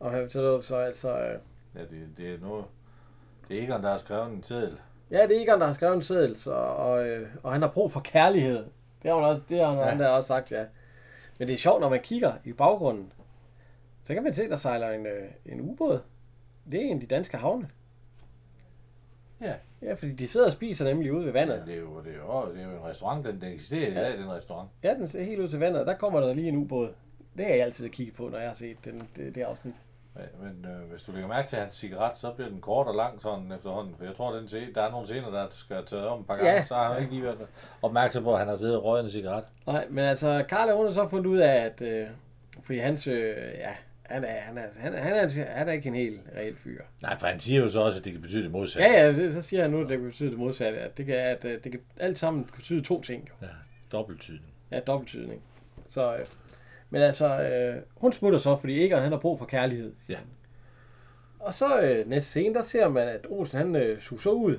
og 0.01 0.11
han 0.11 0.21
vil 0.21 0.29
tage 0.31 0.45
noget, 0.45 0.65
så 0.65 0.77
altså, 0.77 1.19
øh, 1.19 1.39
Ja, 1.75 1.81
det, 1.81 2.09
det 2.17 2.35
er 2.35 2.39
noget... 2.39 2.65
Det 3.49 3.59
er 3.59 3.63
Egon, 3.65 3.83
der 3.83 3.91
har 3.91 3.97
skrevet 3.97 4.31
en 4.33 4.43
titel. 4.43 4.81
ja, 5.11 5.27
det 5.27 5.37
er 5.37 5.43
Egon, 5.43 5.61
der 5.61 5.67
har 5.67 5.73
skrevet 5.75 5.95
en 5.97 6.03
seddel, 6.03 6.37
så, 6.37 6.53
og, 6.53 7.07
øh, 7.09 7.29
og 7.43 7.53
han 7.53 7.63
har 7.63 7.69
brug 7.69 7.93
for 7.93 8.01
kærlighed. 8.01 8.65
Det 9.03 9.11
har, 9.11 9.15
hun 9.15 9.25
også, 9.25 9.43
det 9.49 9.59
har 9.59 9.67
han, 9.69 9.77
Ja. 9.79 9.85
ja. 9.85 9.91
han 9.91 10.01
der 10.01 10.09
også 10.09 10.27
sagt, 10.27 10.51
ja. 10.51 10.65
Men 11.39 11.49
det 11.49 11.55
er 11.55 11.59
sjovt, 11.59 11.81
når 11.81 11.89
man 11.89 12.01
kigger 12.01 12.33
i 12.45 12.53
baggrunden, 12.53 13.13
så 14.03 14.15
kan 14.15 14.23
man 14.23 14.35
se, 14.35 14.49
der 14.49 14.57
sejler 14.57 14.91
en, 14.91 15.07
øh, 15.07 15.29
en 15.47 15.61
ubåd. 15.61 16.01
Det 16.73 16.81
er 16.81 16.85
en 16.85 16.95
af 16.97 17.01
de 17.01 17.07
danske 17.07 17.37
havne. 17.37 17.69
Ja. 19.43 19.55
Ja, 19.83 19.95
fordi 19.95 20.13
de 20.13 20.29
sidder 20.29 20.47
og 20.47 20.53
spiser 20.53 20.85
nemlig 20.85 21.13
ude 21.13 21.25
ved 21.27 21.33
vandet. 21.33 21.63
Det 21.67 21.75
er 21.75 21.81
jo, 21.81 22.01
det 22.05 22.13
er 22.13 22.17
jo, 22.17 22.53
det 22.55 22.61
er 22.63 22.65
jo 22.65 22.71
en 22.71 22.85
restaurant, 22.85 23.27
den, 23.27 23.41
den 23.41 23.53
eksisterer 23.53 23.89
i 23.91 23.93
Ja. 23.93 24.01
dag, 24.01 24.19
den 24.19 24.33
restaurant. 24.33 24.69
Ja, 24.83 24.95
den 24.95 25.09
ser 25.09 25.23
helt 25.23 25.41
ud 25.41 25.49
til 25.49 25.59
vandet, 25.59 25.81
og 25.81 25.87
der 25.87 25.95
kommer 25.95 26.21
der 26.21 26.35
lige 26.35 26.49
en 26.49 26.57
ubåd. 26.57 26.89
Det 27.37 27.47
er 27.51 27.55
jeg 27.55 27.63
altid 27.65 27.87
at 27.87 27.93
kigge 27.93 28.13
på, 28.13 28.29
når 28.29 28.39
jeg 28.39 28.49
har 28.49 28.55
set 28.55 28.77
den, 28.85 29.09
det, 29.17 29.35
det 29.35 29.43
afsnit. 29.43 29.75
Men, 30.15 30.25
men 30.43 30.71
øh, 30.73 30.91
hvis 30.91 31.03
du 31.03 31.13
lægger 31.13 31.29
mærke 31.29 31.49
til 31.49 31.59
hans 31.59 31.75
cigaret, 31.75 32.17
så 32.17 32.31
bliver 32.33 32.49
den 32.49 32.61
kort 32.61 32.87
og 32.87 32.95
lang 32.95 33.23
sådan 33.23 33.53
efterhånden. 33.53 33.95
For 33.99 34.05
jeg 34.05 34.15
tror, 34.15 34.33
den 34.37 34.49
se, 34.49 34.73
der 34.75 34.83
er 34.83 34.91
nogle 34.91 35.07
scener, 35.07 35.31
der 35.31 35.47
skal 35.51 35.85
tage 35.87 36.03
om 36.07 36.21
et 36.21 36.27
par 36.27 36.37
gange. 36.37 36.53
Ja. 36.53 36.65
Så 36.65 36.75
har 36.75 36.93
han 36.93 37.03
ikke 37.03 37.13
lige 37.15 37.25
været 37.25 37.39
opmærksom 37.83 38.25
på, 38.25 38.33
at 38.33 38.39
han 38.39 38.49
har 38.49 38.57
siddet 38.57 38.77
og 38.77 38.85
røget 38.85 39.05
en 39.05 39.11
cigaret. 39.11 39.45
Nej, 39.67 39.87
men 39.91 40.05
altså, 40.05 40.45
Karl 40.49 40.77
hun 40.77 40.87
har 40.87 40.93
så 40.93 41.09
fundet 41.09 41.27
ud 41.27 41.39
af, 41.39 41.55
at 41.65 41.83
øh, 41.83 42.07
fordi 42.63 42.79
hans, 42.79 43.07
øh, 43.07 43.37
ja, 43.59 43.71
han 44.03 44.25
er, 44.25 44.41
han, 44.41 44.59
er, 44.59 44.63
han, 44.77 44.95
er, 44.95 45.01
han, 45.01 45.13
er, 45.13 45.45
han 45.45 45.69
er 45.69 45.73
ikke 45.73 45.89
en 45.89 45.95
helt 45.95 46.21
reel 46.37 46.57
fyr. 46.57 46.83
Nej, 47.03 47.19
for 47.19 47.27
han 47.27 47.41
siger 47.41 47.61
jo 47.61 47.69
så 47.69 47.81
også, 47.81 47.99
at 47.99 48.05
det 48.05 48.13
kan 48.13 48.23
betyde 48.23 48.43
det 48.43 48.51
modsatte. 48.51 48.91
Ja, 48.91 49.05
ja, 49.05 49.13
det, 49.13 49.33
så 49.33 49.43
siger 49.43 49.63
han 49.63 49.71
nu, 49.71 49.81
at 49.81 49.89
det 49.89 49.99
kan 49.99 50.07
betyde 50.07 50.31
det 50.31 50.39
modsatte. 50.39 50.79
At 50.79 50.99
det 50.99 51.07
kan, 51.07 51.15
at, 51.15 51.45
øh, 51.45 51.65
det 51.65 51.73
kan 51.73 51.81
alt 51.97 52.19
sammen 52.19 52.45
betyde 52.45 52.83
to 52.83 53.03
ting. 53.03 53.29
Jo. 53.29 53.47
ja 53.47 53.53
dobbelttydning. 53.93 54.55
Ja, 54.71 54.81
dobbelttydning. 54.81 55.43
Så, 55.87 56.17
øh, 56.17 56.27
men 56.91 57.03
altså, 57.03 57.43
øh, 57.43 57.83
hun 57.97 58.13
smutter 58.13 58.39
så, 58.39 58.57
fordi 58.57 58.87
Egon 58.87 59.03
han 59.03 59.13
har 59.13 59.19
brug 59.19 59.39
for 59.39 59.47
kærlighed. 59.47 59.95
Ja. 60.09 60.19
Og 61.39 61.55
så 61.55 61.81
øh, 61.81 62.09
næste 62.09 62.31
scene, 62.31 62.55
der 62.55 62.63
ser 62.63 62.89
man, 62.89 63.09
at 63.09 63.27
Olsen 63.31 63.59
han 63.59 63.77
øh, 63.77 64.01
suser 64.01 64.31
ud 64.31 64.59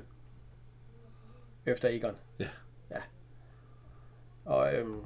efter 1.65 1.89
Egon. 1.89 2.15
Ja. 2.39 2.47
Ja. 2.91 3.01
Og 4.45 4.73
øhm, 4.75 4.99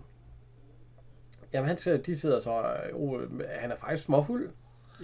jamen, 1.57 1.67
han, 1.67 1.77
ser- 1.77 1.97
de 1.97 2.17
sidder 2.17 2.39
så, 2.39 2.63
øh, 2.99 3.13
øh, 3.13 3.29
han 3.59 3.71
er 3.71 3.75
faktisk 3.75 4.03
småfuld, 4.03 4.49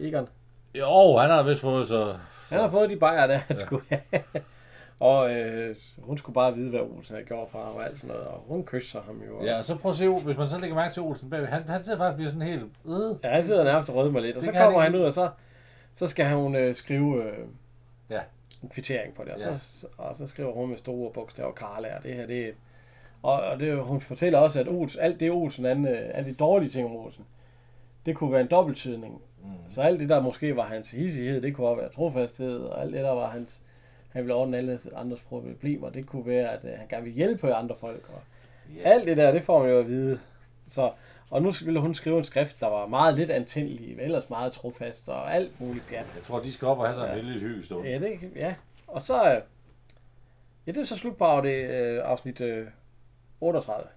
Egon. 0.02 0.28
Jo, 0.76 1.18
han 1.18 1.30
har 1.30 1.44
vist 1.44 1.62
fået 1.62 1.88
så... 1.88 2.16
Han 2.50 2.60
har 2.60 2.70
fået 2.70 2.90
de 2.90 2.96
bajer, 2.96 3.28
der 3.28 3.38
han 3.38 3.56
ja. 3.58 3.66
skulle 3.66 3.84
have. 3.90 4.02
Og 5.00 5.34
øh, 5.34 5.76
hun 5.98 6.18
skulle 6.18 6.34
bare 6.34 6.56
vide, 6.56 6.70
hvad 6.70 6.80
Olsen 6.80 7.16
havde 7.16 7.28
gjort 7.28 7.50
for 7.50 7.64
ham 7.66 7.76
og 7.76 7.86
alt 7.86 8.00
sådan 8.00 8.16
noget. 8.16 8.28
Og 8.28 8.44
hun 8.48 8.66
kysser 8.66 9.02
ham 9.02 9.22
jo. 9.28 9.38
og- 9.38 9.46
Ja, 9.46 9.58
og 9.58 9.66
så 9.66 9.76
prøv 9.76 9.90
at 9.90 9.96
se, 9.98 10.10
hvis 10.10 10.38
man 10.38 10.50
så 10.50 10.60
lægger 10.60 10.76
mærke 10.76 10.94
til 10.94 11.02
Olsen 11.02 11.30
bagved, 11.30 11.48
han, 11.48 11.64
han 11.64 11.84
sidder 11.84 11.98
faktisk 12.00 12.12
og 12.12 12.16
bliver 12.16 12.30
sådan 12.32 12.48
helt... 12.48 12.64
Øh. 12.86 13.16
Ja, 13.24 13.30
han 13.36 13.44
sidder 13.46 13.64
nærmest 13.64 13.90
og 13.90 13.96
rødmer 13.96 14.20
lidt, 14.20 14.36
og 14.36 14.40
Det 14.42 14.46
så 14.46 14.52
kan 14.52 14.62
han 14.62 14.68
kommer 14.68 14.82
han 14.82 14.92
ikke 14.94 15.00
ud, 15.00 15.06
og 15.06 15.14
så, 15.14 15.30
så 15.96 16.08
skal 16.08 16.34
hun 16.34 16.56
øh, 16.56 16.76
skrive 16.76 17.24
øh, 17.24 17.38
Ja. 18.10 18.20
en 18.64 18.70
kvittering 18.70 19.14
på 19.16 19.24
det, 19.24 19.32
og, 19.34 19.40
Ja. 19.40 19.58
så, 19.60 19.88
og 19.98 20.16
så 20.16 20.28
skriver 20.28 20.54
hun 20.54 20.70
med 20.70 20.78
store 20.78 21.12
bogstaver, 21.14 21.52
Karla, 21.52 21.98
og 21.98 22.04
det 22.04 22.14
her, 22.16 22.28
det 22.28 22.48
er... 22.48 22.52
Og, 23.24 23.40
og 23.42 23.60
det, 23.60 23.78
hun 23.84 24.02
fortæller 24.02 24.40
også, 24.40 24.60
at 24.60 24.68
Olsen, 24.68 25.02
alt 25.02 25.20
det 25.20 25.32
Olsen, 25.32 25.66
han, 25.66 25.88
øh, 25.88 26.10
alle 26.14 26.30
de 26.30 26.36
dårlige 26.36 26.70
ting 26.70 26.86
om 26.90 26.96
Olsen, 26.96 27.26
det 28.06 28.16
kunne 28.16 28.32
være 28.32 28.42
en 28.42 28.48
dobbelttydning. 28.48 29.22
Mm. 29.44 29.50
Så 29.70 29.82
alt 29.82 30.00
det, 30.00 30.10
der 30.10 30.22
måske 30.22 30.56
var 30.56 30.64
hans 30.66 30.92
hissighed, 30.92 31.42
det 31.42 31.56
kunne 31.56 31.68
også 31.68 31.82
være 31.82 31.92
trofasthed, 31.92 32.60
og 32.60 32.82
alt 32.82 32.94
det, 32.94 33.02
der 33.04 33.12
var 33.12 33.30
hans, 33.30 33.60
han 34.10 34.22
ville 34.24 34.36
ordne 34.36 34.58
alle 34.58 34.80
andres 34.96 35.22
problemer, 35.22 35.90
det 35.90 36.06
kunne 36.06 36.26
være, 36.26 36.52
at 36.52 36.66
øh, 36.66 36.72
han 36.78 36.88
gerne 36.90 37.04
ville 37.04 37.16
hjælpe 37.18 37.54
andre 37.54 37.76
folk. 37.80 38.10
Og 38.14 38.22
Ja. 38.76 38.90
alt 38.90 39.08
det 39.08 39.18
der, 39.18 39.32
det 39.32 39.44
får 39.44 39.60
man 39.60 39.70
jo 39.70 39.80
at 39.80 39.88
vide. 39.88 40.20
Så, 40.68 40.92
og 41.32 41.42
nu 41.42 41.52
ville 41.66 41.80
hun 41.80 41.94
skrive 41.94 42.18
en 42.18 42.24
skrift, 42.24 42.60
der 42.60 42.68
var 42.68 42.86
meget 42.88 43.16
lidt 43.16 43.32
antændelig, 43.32 43.96
men 43.96 44.06
ellers 44.06 44.30
meget 44.30 44.52
trofast 44.52 45.10
og 45.10 45.34
alt 45.36 45.62
muligt 45.62 45.88
pjat. 45.90 46.06
Jeg 46.16 46.24
tror, 46.24 46.40
de 46.40 46.54
skal 46.54 46.68
op 46.68 46.78
og 46.80 46.86
have 46.86 46.96
sådan 46.96 47.14
Ja. 47.16 47.20
en 47.20 47.26
lille 47.26 47.40
hyggestund. 47.40 47.88
Ja, 47.88 48.00
det, 48.00 48.20
ja. 48.36 48.54
Og 48.88 49.02
så, 49.02 49.24
øh, 49.32 49.42
ja, 50.68 50.72
det 50.72 50.78
er 50.78 50.84
så 50.86 50.96
slut 50.98 51.18
på 51.18 51.42
det, 51.44 51.70
øh, 51.70 52.02
afsnit 52.06 52.42
øh, 52.42 52.68
38. 53.42 53.88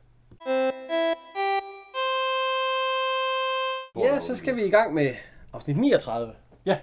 Ja, 3.96 4.18
så 4.18 4.36
skal 4.36 4.56
vi 4.56 4.64
i 4.64 4.70
gang 4.70 4.94
med 4.94 5.14
afsnit 5.52 5.76
39. 5.76 6.32
Ja. 6.66 6.78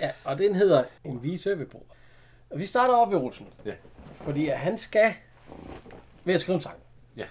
Ja, 0.00 0.10
og 0.24 0.38
den 0.38 0.54
hedder 0.54 0.84
En 1.04 1.22
vise 1.22 1.58
ved 1.58 1.66
bordet. 1.66 1.88
Og 2.50 2.58
vi 2.58 2.66
starter 2.66 2.94
op 2.94 3.10
ved 3.10 3.18
Olsen. 3.18 3.46
Ja. 3.64 3.72
Fordi 4.14 4.48
at 4.48 4.58
han 4.58 4.78
skal 4.78 5.14
ved 6.24 6.34
at 6.34 6.40
skrive 6.40 6.54
en 6.54 6.60
sang. 6.60 6.76
Ja. 7.16 7.24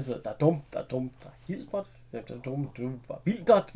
Siger, 0.00 0.18
der 0.18 0.30
er 0.30 0.34
dumt, 0.34 0.62
der 0.72 0.80
er 0.80 0.84
dumt, 0.84 1.12
der 1.24 1.28
er 1.28 1.32
Hilbert, 1.46 1.86
der 2.12 2.18
er 2.18 2.38
dumt, 2.44 2.76
du 2.76 2.90
var 3.08 3.20
vildert. 3.24 3.72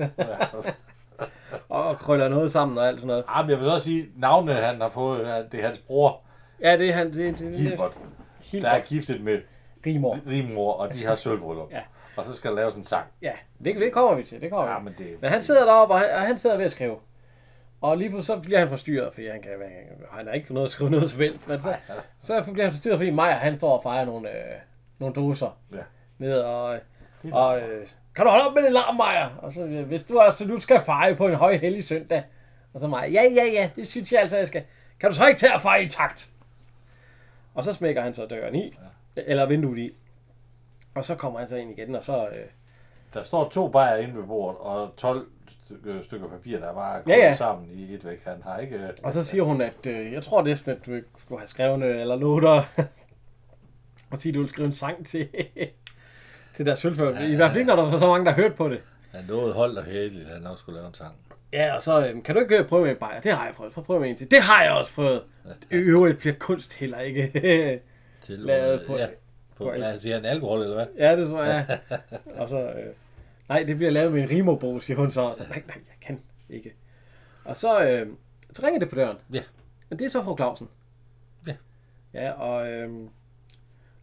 og 1.69 1.99
krøller 1.99 2.29
noget 2.29 2.53
sammen 2.53 2.79
og 2.79 2.89
alt 2.89 3.01
sådan 3.01 3.07
noget. 3.09 3.25
Ah, 3.29 3.45
men 3.45 3.51
jeg 3.51 3.59
vil 3.59 3.65
så 3.67 3.73
også 3.73 3.85
sige, 3.85 4.09
navnet 4.17 4.55
han 4.55 4.81
har 4.81 4.89
fået, 4.89 5.29
er- 5.29 5.49
det 5.49 5.61
er 5.61 5.67
hans 5.67 5.79
bror, 5.79 6.21
Ja, 6.61 6.77
det 6.79 6.89
er 6.89 6.93
han. 6.93 7.07
Det, 7.07 7.17
det, 7.17 7.39
det, 7.39 7.59
Hilbert, 7.59 7.99
der 8.53 8.69
er 8.69 8.73
Hilbert. 8.75 8.89
giftet 8.89 9.21
med 9.21 9.41
Rigmor. 9.87 10.19
Rimor, 10.27 10.73
og 10.73 10.93
de 10.95 11.07
har 11.07 11.15
sølvbryllup. 11.15 11.73
Ja. 11.73 11.81
Og 12.17 12.25
så 12.25 12.33
skal 12.37 12.51
der 12.51 12.57
laves 12.57 12.75
en 12.75 12.85
sang. 12.85 13.07
Ja, 13.23 13.33
det, 13.65 13.77
det 13.77 13.93
kommer 13.93 14.15
vi 14.15 14.23
til. 14.23 14.41
Det 14.41 14.51
kommer 14.51 14.73
Ja, 14.73 14.79
vi. 14.79 14.85
men 14.85 14.95
det... 14.99 15.17
Men 15.21 15.31
han 15.31 15.43
sidder 15.43 15.65
deroppe, 15.65 15.95
og 15.95 16.01
han, 16.01 16.09
og 16.15 16.21
han 16.21 16.39
sidder 16.39 16.57
ved 16.57 16.65
at 16.65 16.73
skrive. 16.73 16.97
Og 17.81 17.99
lige 17.99 18.11
pludselig 18.11 18.37
så 18.43 18.47
bliver 18.47 18.59
han 18.59 18.69
forstyrret, 18.69 19.13
fordi 19.13 19.29
han, 19.29 19.43
kan, 19.43 19.51
han 20.13 20.27
har 20.27 20.33
ikke 20.35 20.55
noget 20.55 20.67
at 20.67 20.71
skrive 20.71 20.91
noget 20.91 21.11
som 21.11 21.21
helst. 21.21 21.49
Men 21.49 21.61
så, 21.61 21.77
så 22.19 22.43
bliver 22.53 22.63
han 22.65 22.73
forstyrret, 22.73 22.99
fordi 22.99 23.11
Maja, 23.11 23.33
han 23.35 23.55
står 23.55 23.77
og 23.77 23.83
fejrer 23.83 24.05
nogle, 24.05 24.31
øh, 24.31 24.37
nogle 24.99 25.15
doser 25.15 25.59
Ja. 25.73 25.79
ned 26.19 26.39
og, 26.41 26.79
og 27.33 27.59
øh, 27.61 27.87
kan 28.17 28.25
du 28.25 28.31
holde 28.31 28.47
op 28.49 28.55
med 28.55 28.63
det 28.63 28.73
larm, 28.73 28.97
Maja? 28.97 29.27
Og 29.39 29.53
så, 29.53 29.61
øh, 29.61 29.87
hvis 29.87 30.05
du 30.05 30.21
absolut 30.21 30.63
skal 30.63 30.81
fejre 30.81 31.15
på 31.15 31.27
en 31.29 31.35
høj 31.35 31.57
hellig 31.57 31.85
søndag. 31.85 32.23
Og 32.75 32.81
så 32.81 32.87
Maja, 32.89 33.11
ja, 33.13 33.23
ja, 33.23 33.45
ja, 33.53 33.71
det 33.77 33.89
synes 33.89 34.13
jeg 34.13 34.21
altså, 34.21 34.37
jeg 34.37 34.47
skal. 34.47 34.63
Kan 35.01 35.11
du 35.11 35.17
så 35.17 35.27
ikke 35.27 35.41
tage 35.41 35.55
at 35.55 35.63
fejre 35.63 35.83
i 35.83 35.89
takt? 35.89 36.31
Og 37.55 37.65
så 37.65 37.73
smækker 37.73 38.03
han 38.03 38.15
så 38.15 38.27
døren 38.27 38.55
i, 38.55 38.75
eller 39.17 39.47
vinduet 39.47 39.79
i. 39.79 39.91
Og 40.95 41.05
så 41.05 41.15
kommer 41.15 41.39
han 41.39 41.49
så 41.49 41.57
ind 41.57 41.79
igen, 41.79 41.95
og 41.95 42.05
så... 42.05 42.27
Øh, 42.29 42.45
Der 43.15 43.23
står 43.23 43.49
to 43.49 43.69
bajer 43.69 43.97
inde 43.97 44.17
ved 44.17 44.25
bordet, 44.25 44.59
og 44.61 44.95
12 44.97 45.27
stykker, 45.65 46.03
stykker 46.03 46.29
papir, 46.29 46.59
der 46.59 46.69
er 46.69 46.75
bare 46.75 47.03
Ja, 47.09 47.15
ja. 47.17 47.35
sammen 47.35 47.71
i 47.75 47.95
et 47.95 48.05
væk. 48.05 48.25
Han 48.25 48.43
har 48.43 48.59
ikke... 48.59 48.77
øh, 48.77 48.89
Og 49.03 49.13
så 49.13 49.23
siger 49.25 49.43
hun, 49.43 49.61
at 49.61 49.87
øh, 49.87 50.13
jeg 50.13 50.23
tror 50.23 50.43
næsten, 50.43 50.73
at 50.73 50.87
du 50.87 51.01
skulle 51.19 51.39
have 51.41 51.49
skrevet 51.49 51.83
øh, 51.83 52.01
eller 52.01 52.17
noter. 52.17 52.63
og 54.11 54.19
sige, 54.21 54.31
at 54.31 54.35
du 54.35 54.41
vil 54.41 54.49
skrive 54.49 54.67
en 54.67 54.73
sang 54.73 55.07
til, 55.07 55.29
til 56.55 56.67
deres 56.67 56.79
sølvfør. 56.79 57.19
I 57.21 57.35
hvert 57.35 57.51
fald 57.51 57.59
ikke, 57.59 57.69
når 57.75 57.77
der 57.83 57.91
var 57.91 57.99
så 57.99 58.07
mange, 58.07 58.27
der 58.27 58.33
hørte 58.33 58.55
på 58.55 58.69
det. 58.69 58.81
Han 59.13 59.25
nåede 59.25 59.53
holdt 59.55 59.79
og 59.79 59.85
hædeligt, 59.85 60.27
at 60.27 60.33
han 60.33 60.43
nok 60.43 60.59
skulle 60.59 60.77
lave 60.77 60.89
en 60.89 60.95
sang. 60.95 61.15
Ja, 61.55 61.75
og 61.75 61.83
så 61.83 62.07
øh, 62.09 62.23
kan 62.23 62.35
du 62.35 62.41
ikke 62.41 62.59
øh, 62.59 62.67
prøve 62.69 62.83
med 62.83 62.91
en 62.91 62.97
bajer? 62.97 63.21
Det 63.21 63.33
har 63.33 63.45
jeg 63.47 63.55
prøvet. 63.55 63.73
Prøv 63.73 63.83
at 63.83 63.87
prøve 63.87 64.01
med 64.01 64.11
en 64.11 64.17
til. 64.17 64.31
Det 64.31 64.43
har 64.43 64.63
jeg 64.63 64.73
også 64.73 64.93
prøvet. 64.95 65.23
I 65.71 65.75
øvrigt 65.75 66.19
bliver 66.19 66.35
kunst 66.39 66.75
heller 66.75 66.99
ikke. 67.01 67.31
Lavet 68.29 68.85
på- 68.87 68.97
Ja, 68.97 69.07
på, 69.57 69.65
på- 69.65 69.73
ja, 69.73 69.97
siger 69.97 70.15
han 70.15 70.25
alkohol, 70.25 70.63
eller 70.63 70.75
hvad? 70.75 70.87
ja, 70.99 71.17
det 71.17 71.29
tror 71.31 71.43
jeg. 71.43 71.79
og 72.39 72.49
så, 72.49 72.59
øh, 72.71 72.93
nej, 73.49 73.63
det 73.67 73.77
bliver 73.77 73.91
lavet 73.91 74.13
med 74.13 74.23
en 74.23 74.31
rimobog, 74.31 74.83
siger 74.83 74.97
hun 74.97 75.11
så. 75.11 75.35
så 75.37 75.43
nej, 75.49 75.63
nej, 75.67 75.77
jeg 75.77 75.97
kan 76.01 76.21
ikke. 76.51 76.75
Og 77.45 77.57
så, 77.57 77.85
øh, 77.89 78.07
så 78.53 78.63
ringer 78.67 78.79
det 78.81 78.89
på 78.89 78.95
døren. 78.95 79.17
Ja. 79.33 79.43
Men 79.89 79.99
det 79.99 80.05
er 80.05 80.09
så 80.09 80.23
fru 80.25 80.37
Clausen. 80.37 80.69
Ja. 81.47 81.55
Ja, 82.15 82.31
og, 82.31 82.69
øhm, 82.73 83.09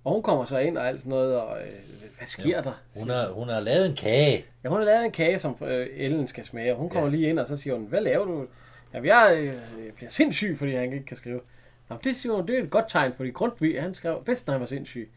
og 0.03 0.13
hun 0.13 0.23
kommer 0.23 0.45
så 0.45 0.57
ind 0.57 0.77
og 0.77 0.87
alt 0.87 0.99
sådan 0.99 1.09
noget, 1.09 1.41
og 1.41 1.57
øh, 1.61 1.71
hvad 2.17 2.27
sker 2.27 2.49
ja. 2.49 2.61
der? 2.61 2.81
Hun 2.97 3.09
har, 3.09 3.31
hun 3.31 3.49
har 3.49 3.59
lavet 3.59 3.85
en 3.85 3.95
kage. 3.95 4.45
Ja, 4.63 4.69
hun 4.69 4.77
har 4.77 4.85
lavet 4.85 5.05
en 5.05 5.11
kage, 5.11 5.39
som 5.39 5.55
øh, 5.61 5.87
Ellen 5.91 6.27
skal 6.27 6.45
smage, 6.45 6.73
hun 6.75 6.89
kommer 6.89 7.09
ja. 7.09 7.15
lige 7.15 7.29
ind, 7.29 7.39
og 7.39 7.47
så 7.47 7.55
siger 7.55 7.75
hun, 7.75 7.85
hvad 7.85 8.01
laver 8.01 8.25
du? 8.25 8.45
Jamen, 8.93 9.07
jeg, 9.07 9.33
øh, 9.37 9.45
jeg 9.45 9.93
bliver 9.95 10.09
sindssyg, 10.09 10.55
fordi 10.57 10.73
han 10.73 10.93
ikke 10.93 11.05
kan 11.05 11.17
skrive. 11.17 11.41
Jamen, 11.89 12.01
det 12.03 12.17
siger 12.17 12.33
hun, 12.35 12.47
det 12.47 12.59
er 12.59 12.63
et 12.63 12.69
godt 12.69 12.85
tegn, 12.89 13.13
fordi 13.13 13.31
Grundtvig, 13.31 13.81
han 13.81 13.93
skrev 13.93 14.23
bedst, 14.25 14.47
når 14.47 14.51
han 14.51 14.61
var 14.61 14.67
sindssyg. 14.67 15.11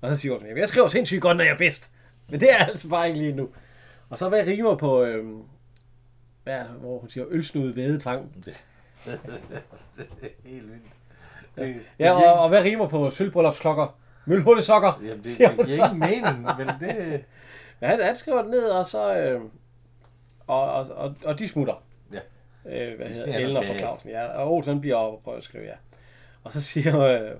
Og 0.00 0.10
så 0.10 0.16
siger 0.16 0.38
hun, 0.38 0.58
jeg 0.58 0.68
skriver 0.68 0.88
sindssygt 0.88 1.22
godt, 1.22 1.36
når 1.36 1.44
jeg 1.44 1.52
er 1.52 1.58
bedst. 1.58 1.90
Men 2.30 2.40
det 2.40 2.52
er 2.52 2.56
altså 2.56 2.88
bare 2.88 3.06
ikke 3.08 3.20
lige 3.20 3.32
nu. 3.32 3.48
Og 4.08 4.18
så 4.18 4.28
hvad 4.28 4.46
rimer 4.46 4.76
på, 4.76 5.02
øh, 5.04 5.24
hvad 6.44 6.54
er 6.54 6.62
det, 6.62 6.72
hvor 6.80 6.98
hun 6.98 7.08
siger, 7.08 7.26
ølsnude 7.28 7.76
vædetang. 7.76 8.44
Det, 8.44 8.44
det 10.20 10.30
er 10.44 10.48
helt 10.48 10.66
vildt. 10.70 10.82
Det, 11.56 11.76
Ja, 11.98 12.12
og, 12.12 12.40
og 12.42 12.48
hvad 12.48 12.64
rimer 12.64 12.88
på 12.88 13.10
sølvbryllupsklokker? 13.10 13.98
Mølhullesokker. 14.28 15.00
Jamen, 15.04 15.24
det, 15.24 15.38
det 15.38 15.66
giver 15.66 15.84
ingen 15.84 15.98
mening, 16.00 16.42
men 16.58 16.68
det... 16.80 17.24
Ja, 17.80 17.86
han, 17.86 18.00
han 18.02 18.16
skriver 18.16 18.42
det 18.42 18.50
ned, 18.50 18.64
og 18.70 18.86
så... 18.86 19.16
Øh, 19.16 19.40
og, 20.46 20.72
og, 20.72 20.86
og, 20.96 21.14
og 21.24 21.38
de 21.38 21.48
smutter. 21.48 21.84
Ja. 22.12 22.18
Øh, 22.90 22.96
hvad 22.96 23.06
hedder 23.06 23.38
Ellen 23.38 23.56
og. 23.56 23.64
Clausen, 23.78 24.10
ja. 24.10 24.26
Og 24.26 24.52
Olsen 24.54 24.80
bliver 24.80 24.96
oppe 24.96 25.16
og 25.18 25.22
prøver 25.22 25.38
at 25.38 25.44
skrive, 25.44 25.64
ja. 25.64 25.74
Og 26.44 26.52
så 26.52 26.60
siger 26.60 27.00
øh, 27.00 27.30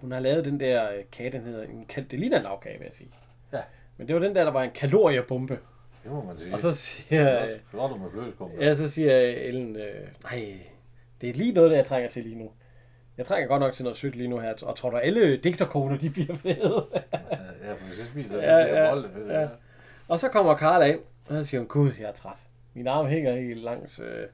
hun 0.00 0.12
har 0.12 0.20
lavet 0.20 0.44
den 0.44 0.60
der 0.60 0.90
øh, 0.90 0.98
kage, 1.12 1.30
den 1.32 1.40
hedder 1.42 1.62
en 1.64 1.86
kal- 1.88 2.06
det 2.10 2.18
ligner 2.18 2.36
en 2.36 2.42
lavkage, 2.42 2.78
vil 2.78 2.84
jeg 2.84 2.92
sige. 2.92 3.10
Ja. 3.52 3.58
Men 3.96 4.06
det 4.08 4.14
var 4.14 4.20
den 4.20 4.34
der, 4.34 4.44
der 4.44 4.50
var 4.52 4.62
en 4.62 4.70
kaloriebombe. 4.70 5.58
Det 6.04 6.12
må 6.12 6.24
man 6.24 6.38
sige. 6.38 6.54
Og 6.54 6.60
så 6.60 6.68
det 6.68 6.76
siger, 6.76 7.22
er 7.22 7.36
øh, 7.38 7.44
også 7.44 7.58
flot 7.70 8.00
med 8.00 8.10
flødeskum. 8.12 8.50
ja, 8.60 8.74
så 8.74 8.88
siger 8.90 9.12
Ellen, 9.18 9.76
øh, 9.76 10.08
nej, 10.24 10.52
Det 11.20 11.28
er 11.28 11.34
lige 11.34 11.52
noget, 11.52 11.76
jeg 11.76 11.84
trænger 11.84 12.08
til 12.08 12.22
lige 12.22 12.38
nu. 12.38 12.50
Jeg 13.18 13.26
trænger 13.26 13.48
godt 13.48 13.60
nok 13.60 13.72
til 13.72 13.84
noget 13.84 13.96
sødt 13.98 14.16
lige 14.16 14.28
nu 14.28 14.38
her, 14.38 14.54
og 14.62 14.76
tror 14.76 14.90
du, 14.90 14.96
alle 14.96 15.36
digterkoner, 15.36 15.98
de 15.98 16.10
bliver 16.10 16.34
fede? 16.34 16.86
Ja, 17.64 17.72
for 17.72 17.86
hvis 17.86 17.98
jeg 17.98 18.06
spiser 18.06 18.36
det, 18.36 18.42
Ja, 18.42 18.62
så 18.62 18.66
bliver 18.68 18.84
ja, 18.84 18.90
bolde 18.90 19.10
ved 19.14 19.26
ja. 19.40 19.48
og 20.08 20.20
så 20.20 20.28
kommer 20.28 20.54
Karl 20.54 20.82
af, 20.82 20.96
og 21.28 21.34
så 21.36 21.44
siger 21.44 21.60
hun, 21.60 21.68
gud, 21.68 21.92
jeg 22.00 22.08
er 22.08 22.12
træt. 22.12 22.38
Min 22.74 22.86
arm 22.86 23.06
hænger 23.06 23.32
helt 23.32 23.62
langs. 23.62 24.00
Øh, 24.00 24.26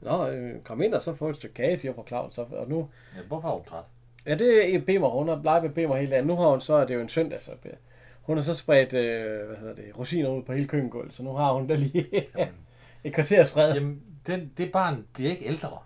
Nå, 0.00 0.28
øh, 0.28 0.60
kom 0.62 0.82
ind 0.82 0.94
og 0.94 1.02
så 1.02 1.14
få 1.14 1.28
et 1.28 1.36
stykke 1.36 1.54
kage, 1.54 1.78
siger 1.78 1.94
fru 1.94 2.06
Claus. 2.06 2.34
Så, 2.34 2.42
og 2.42 2.68
nu, 2.68 2.88
Ja, 3.16 3.22
hvorfor 3.28 3.48
er 3.48 3.52
hun 3.52 3.64
træt? 3.64 3.84
ja, 4.26 4.34
det 4.34 4.74
er 4.74 4.78
Bimmer. 4.80 5.08
Hun 5.08 5.28
har 5.28 5.40
leget 5.44 5.62
med 5.62 5.70
Bimmer 5.70 5.96
hele 5.96 6.10
dagen. 6.10 6.26
Nu 6.26 6.36
har 6.36 6.48
hun 6.48 6.60
så, 6.60 6.80
det 6.80 6.90
er 6.90 6.94
jo 6.94 7.00
en 7.00 7.08
søndag, 7.08 7.40
så 7.40 7.50
hun 8.22 8.36
har 8.36 8.44
så 8.44 8.54
spredt, 8.54 8.92
øh, 8.92 9.46
hvad 9.46 9.56
hedder 9.56 9.74
det, 9.74 9.84
rosiner 9.98 10.28
ud 10.28 10.42
på 10.42 10.52
hele 10.52 10.68
køkkengulvet, 10.68 11.14
så 11.14 11.22
nu 11.22 11.32
har 11.32 11.52
hun 11.52 11.66
da 11.66 11.74
lige 11.74 12.06
et 13.04 13.14
kvarters 13.14 13.52
fred. 13.52 13.74
Jamen, 13.74 14.02
den, 14.26 14.52
det 14.58 14.72
barn 14.72 15.06
bliver 15.14 15.30
ikke 15.30 15.44
ældre. 15.46 15.78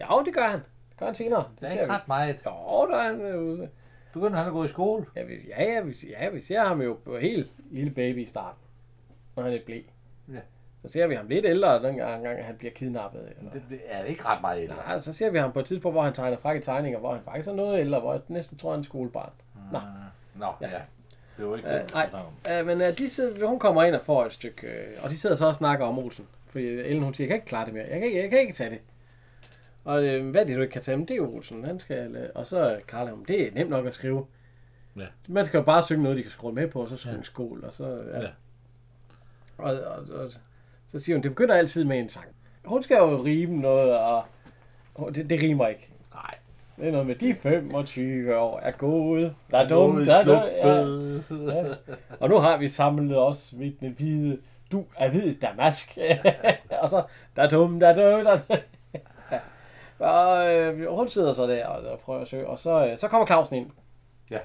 Ja, 0.00 0.06
det 0.24 0.34
gør 0.34 0.48
han. 0.48 0.60
Det 1.02 1.06
han 1.06 1.14
senere. 1.14 1.44
Det 1.60 1.68
er 1.68 1.72
ikke 1.72 1.84
vi. 1.84 1.90
ret 1.90 2.08
meget. 2.08 2.42
Jo, 2.46 2.86
der 2.90 2.96
er 2.96 3.02
han 3.02 3.20
øh, 3.20 3.42
ude. 3.42 3.68
Begynder 4.12 4.38
han 4.38 4.46
at 4.46 4.52
gå 4.52 4.64
i 4.64 4.68
skole? 4.68 5.06
Ja, 5.16 5.22
vi, 5.22 5.34
ja, 5.48 5.62
ja, 5.64 5.80
vi, 5.80 5.94
ja, 6.20 6.28
vi 6.28 6.40
ser 6.40 6.60
ham 6.64 6.82
jo 6.82 6.96
på 7.04 7.18
helt 7.18 7.50
lille 7.70 7.90
baby 7.90 8.18
i 8.22 8.26
starten, 8.26 8.58
når 9.36 9.42
han 9.42 9.52
er 9.52 9.58
blæ. 9.66 9.80
Ja. 10.32 10.38
Så 10.86 10.92
ser 10.92 11.06
vi 11.06 11.14
ham 11.14 11.26
lidt 11.28 11.46
ældre, 11.46 11.82
den 11.82 11.96
gang, 11.96 12.22
gang 12.24 12.44
han 12.44 12.54
bliver 12.56 12.72
kidnappet. 12.72 13.20
Eller. 13.38 13.50
Det 13.50 13.62
det 13.70 13.80
er 13.88 14.04
ikke 14.04 14.24
ret 14.24 14.40
meget 14.40 14.62
ældre. 14.62 14.76
Nej, 14.76 14.98
så 14.98 15.12
ser 15.12 15.30
vi 15.30 15.38
ham 15.38 15.52
på 15.52 15.58
et 15.60 15.66
tidspunkt, 15.66 15.94
hvor 15.94 16.02
han 16.02 16.12
tegner 16.12 16.36
frække 16.36 16.62
tegninger, 16.62 16.98
hvor 16.98 17.14
han 17.14 17.22
faktisk 17.24 17.48
er 17.48 17.52
noget 17.52 17.80
ældre, 17.80 18.00
hvor 18.00 18.12
jeg 18.12 18.22
næsten 18.28 18.58
tror, 18.58 18.70
han 18.70 18.80
er 18.80 18.84
skolebarn. 18.84 19.30
Nå, 19.72 19.78
Nå, 20.34 20.46
ja. 20.60 20.68
Ja. 20.70 20.80
Det 21.36 21.46
var 21.50 21.56
ikke 21.56 21.68
Øh, 21.68 21.74
det, 21.74 21.82
vi 21.94 22.16
nej. 22.48 22.60
øh, 22.60 22.66
men 22.66 22.80
øh, 22.82 22.98
de 22.98 23.08
sidder, 23.10 23.46
hun 23.46 23.58
kommer 23.58 23.82
ind 23.84 23.94
og 23.94 24.00
får 24.02 24.24
et 24.24 24.32
stykke, 24.32 24.66
øh, 24.66 25.04
og 25.04 25.10
de 25.10 25.18
sidder 25.18 25.36
så 25.36 25.46
og 25.46 25.54
snakker 25.54 25.86
om 25.86 25.98
Olsen. 25.98 26.26
Fordi 26.46 26.64
Ellen, 26.66 27.02
hun 27.02 27.14
siger, 27.14 27.24
jeg 27.24 27.28
kan 27.28 27.34
ikke 27.36 27.46
klare 27.46 27.64
det 27.66 27.74
mere, 27.74 27.82
jeg 27.84 27.92
kan, 27.98 28.02
ikke- 28.02 28.20
jeg 28.22 28.30
kan 28.30 28.40
ikke 28.40 28.52
tage 28.52 28.70
det. 28.70 28.78
Og 29.84 30.04
øh, 30.04 30.30
hvad 30.30 30.40
er 30.40 30.46
det, 30.46 30.56
du 30.56 30.62
ikke 30.62 30.72
kan 30.72 30.82
tage? 30.82 30.96
Men 30.96 31.08
det 31.08 31.16
er 31.16 31.20
Olsen, 31.20 31.64
han 31.64 31.78
skal, 31.78 32.16
øh, 32.16 32.28
og 32.34 32.46
så 32.46 32.80
Karl, 32.88 33.10
det 33.28 33.48
er 33.48 33.52
nemt 33.52 33.70
nok 33.70 33.86
at 33.86 33.94
skrive. 33.94 34.26
Ja. 34.96 35.06
Man 35.28 35.44
skal 35.44 35.58
jo 35.58 35.64
bare 35.64 35.82
synge 35.82 36.02
noget, 36.02 36.18
de 36.18 36.22
kan 36.22 36.30
skrue 36.30 36.52
med 36.52 36.68
på, 36.68 36.82
og 36.82 36.88
så 36.88 36.96
synge 36.96 37.16
ja. 37.16 37.22
skål, 37.22 37.64
og 37.64 37.72
så, 37.72 38.02
ja. 38.12 38.20
Ja. 38.20 38.28
Og, 39.58 39.80
og, 39.80 40.14
og, 40.14 40.32
så 40.86 40.98
siger 40.98 41.16
hun, 41.16 41.22
det 41.22 41.30
begynder 41.30 41.54
altid 41.54 41.84
med 41.84 41.98
en 41.98 42.08
sang. 42.08 42.26
Hun 42.64 42.82
skal 42.82 42.96
jo 42.96 43.24
rime 43.24 43.60
noget, 43.60 43.98
og 43.98 44.24
og 44.94 45.14
det, 45.14 45.30
det 45.30 45.42
rimer 45.42 45.66
ikke. 45.66 45.92
Nej. 46.14 46.34
Det 46.76 46.88
er 46.88 46.92
noget 46.92 47.06
med, 47.06 47.14
de 47.14 47.34
25 47.34 48.36
år 48.36 48.60
er 48.60 48.70
gode. 48.70 49.34
Der 49.50 49.58
er 49.58 49.68
dumme, 49.68 50.06
der 50.06 50.14
er 50.14 50.24
dumme. 50.24 50.46
Ja. 51.44 51.60
Ja. 51.60 51.74
Og 52.20 52.28
nu 52.28 52.36
har 52.36 52.56
vi 52.56 52.68
samlet 52.68 53.18
os 53.18 53.54
ved 53.56 53.72
den 53.80 53.92
hvide, 53.92 54.38
du 54.72 54.84
er 54.96 55.10
hvid 55.10 55.34
damask. 55.34 55.98
og 56.82 56.88
så, 56.88 57.02
der 57.36 57.42
er 57.42 57.48
dumme, 57.48 57.80
der 57.80 57.88
er 57.88 57.94
dumme, 57.94 58.24
der 58.24 58.32
er 58.32 58.38
dumme. 58.48 58.62
Og 60.02 60.54
øh, 60.54 60.90
hun 60.96 61.08
sidder 61.08 61.32
så 61.32 61.46
der 61.46 61.66
og, 61.66 61.90
og 61.92 61.98
prøver 61.98 62.20
at 62.20 62.28
søge, 62.28 62.46
og 62.46 62.58
så, 62.58 62.86
øh, 62.86 62.98
så 62.98 63.08
kommer 63.08 63.26
Clausen 63.26 63.56
ind. 63.56 63.70
Ja. 64.30 64.38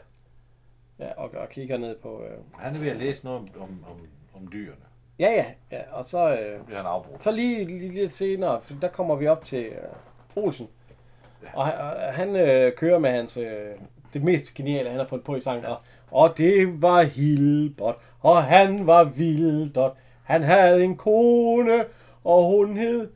Ja, 0.99 1.07
og, 1.17 1.29
og 1.37 1.49
kigger 1.49 1.77
ned 1.77 1.95
på... 1.95 2.23
Øh, 2.23 2.37
Han 2.59 2.75
er 2.75 2.79
ved 2.79 2.89
at 2.89 2.97
læse 2.97 3.25
noget 3.25 3.41
om, 3.41 3.61
om, 3.61 3.85
om, 3.89 4.07
om 4.41 4.51
dyrene. 4.51 4.81
ja, 5.19 5.31
ja, 5.31 5.45
ja, 5.71 5.81
og 5.91 6.05
så... 6.05 6.29
Øh, 6.31 6.59
Så 6.59 6.63
bliver 6.65 6.77
han 6.77 6.85
afbrudt. 6.87 7.23
Så 7.23 7.31
lige, 7.31 7.65
lige 7.65 7.93
lidt 7.93 8.13
senere, 8.13 8.61
for 8.61 8.73
der 8.81 8.87
kommer 8.87 9.15
vi 9.15 9.27
op 9.27 9.45
til 9.45 9.65
øh, 9.65 10.43
Olsen. 10.43 10.67
Ja. 11.43 11.47
Og 11.53 11.65
han, 11.65 11.75
og 11.79 12.13
han 12.13 12.35
øh, 12.35 12.73
kører 12.73 12.99
med 12.99 13.09
hans, 13.11 13.37
øh, 13.37 13.71
det 14.13 14.23
mest 14.23 14.53
geniale, 14.53 14.89
han 14.89 14.99
har 14.99 15.05
fundet 15.05 15.25
på 15.25 15.35
i 15.35 15.41
sangen. 15.41 15.65
Og, 15.65 15.77
og 16.11 16.37
det 16.37 16.81
var 16.81 17.01
Hilbert, 17.03 17.95
og 18.19 18.43
han 18.43 18.87
var 18.87 19.03
Vildert. 19.03 19.91
Han 20.23 20.43
havde 20.43 20.83
en 20.83 20.97
kone, 20.97 21.85
og 22.23 22.43
hun 22.43 22.77
hed 22.77 23.09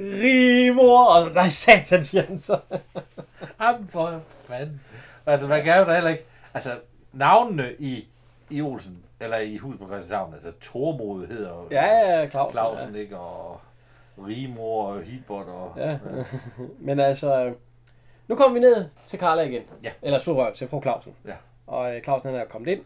Rimor. 0.00 1.04
Og 1.04 1.30
nej, 1.34 1.48
satan, 1.48 2.04
siger 2.04 2.22
han 2.22 2.40
så. 2.40 2.58
Jamen 3.60 3.88
for 3.88 4.20
fanden. 4.44 4.80
Altså, 5.26 5.46
man 5.46 5.64
kan 5.64 5.78
jo 5.78 5.84
da 5.84 5.94
heller 5.94 6.10
ikke... 6.10 6.24
Altså, 6.54 6.70
navnene 7.12 7.74
i, 7.78 8.08
i 8.50 8.62
Olsen, 8.62 9.04
eller 9.20 9.36
i 9.36 9.56
Hus 9.56 9.76
på 9.76 9.84
Christianshavn, 9.84 10.34
altså 10.34 10.52
Tormod 10.60 11.26
hedder 11.26 11.66
Ja, 11.70 11.84
ja, 11.84 12.28
Clausen. 12.28 12.52
Clausen, 12.52 12.94
ikke? 12.94 13.16
Og 13.16 13.60
Rimor 14.26 14.86
og 14.86 15.02
Hilbert 15.02 15.46
og... 15.46 15.72
Ja. 15.76 15.90
ja. 15.90 15.98
Men 16.78 17.00
altså, 17.00 17.44
øh, 17.44 17.52
nu 18.28 18.36
kommer 18.36 18.54
vi 18.54 18.60
ned 18.60 18.88
til 19.04 19.18
Karla 19.18 19.42
igen. 19.42 19.62
Ja. 19.82 19.90
Eller 20.02 20.18
Storrøv, 20.18 20.54
til 20.54 20.68
fru 20.68 20.82
Clausen. 20.82 21.14
Ja. 21.26 21.34
Og 21.66 21.96
øh, 21.96 22.02
Clausen 22.02 22.30
han 22.30 22.40
er 22.40 22.44
kommet 22.44 22.72
ind. 22.72 22.82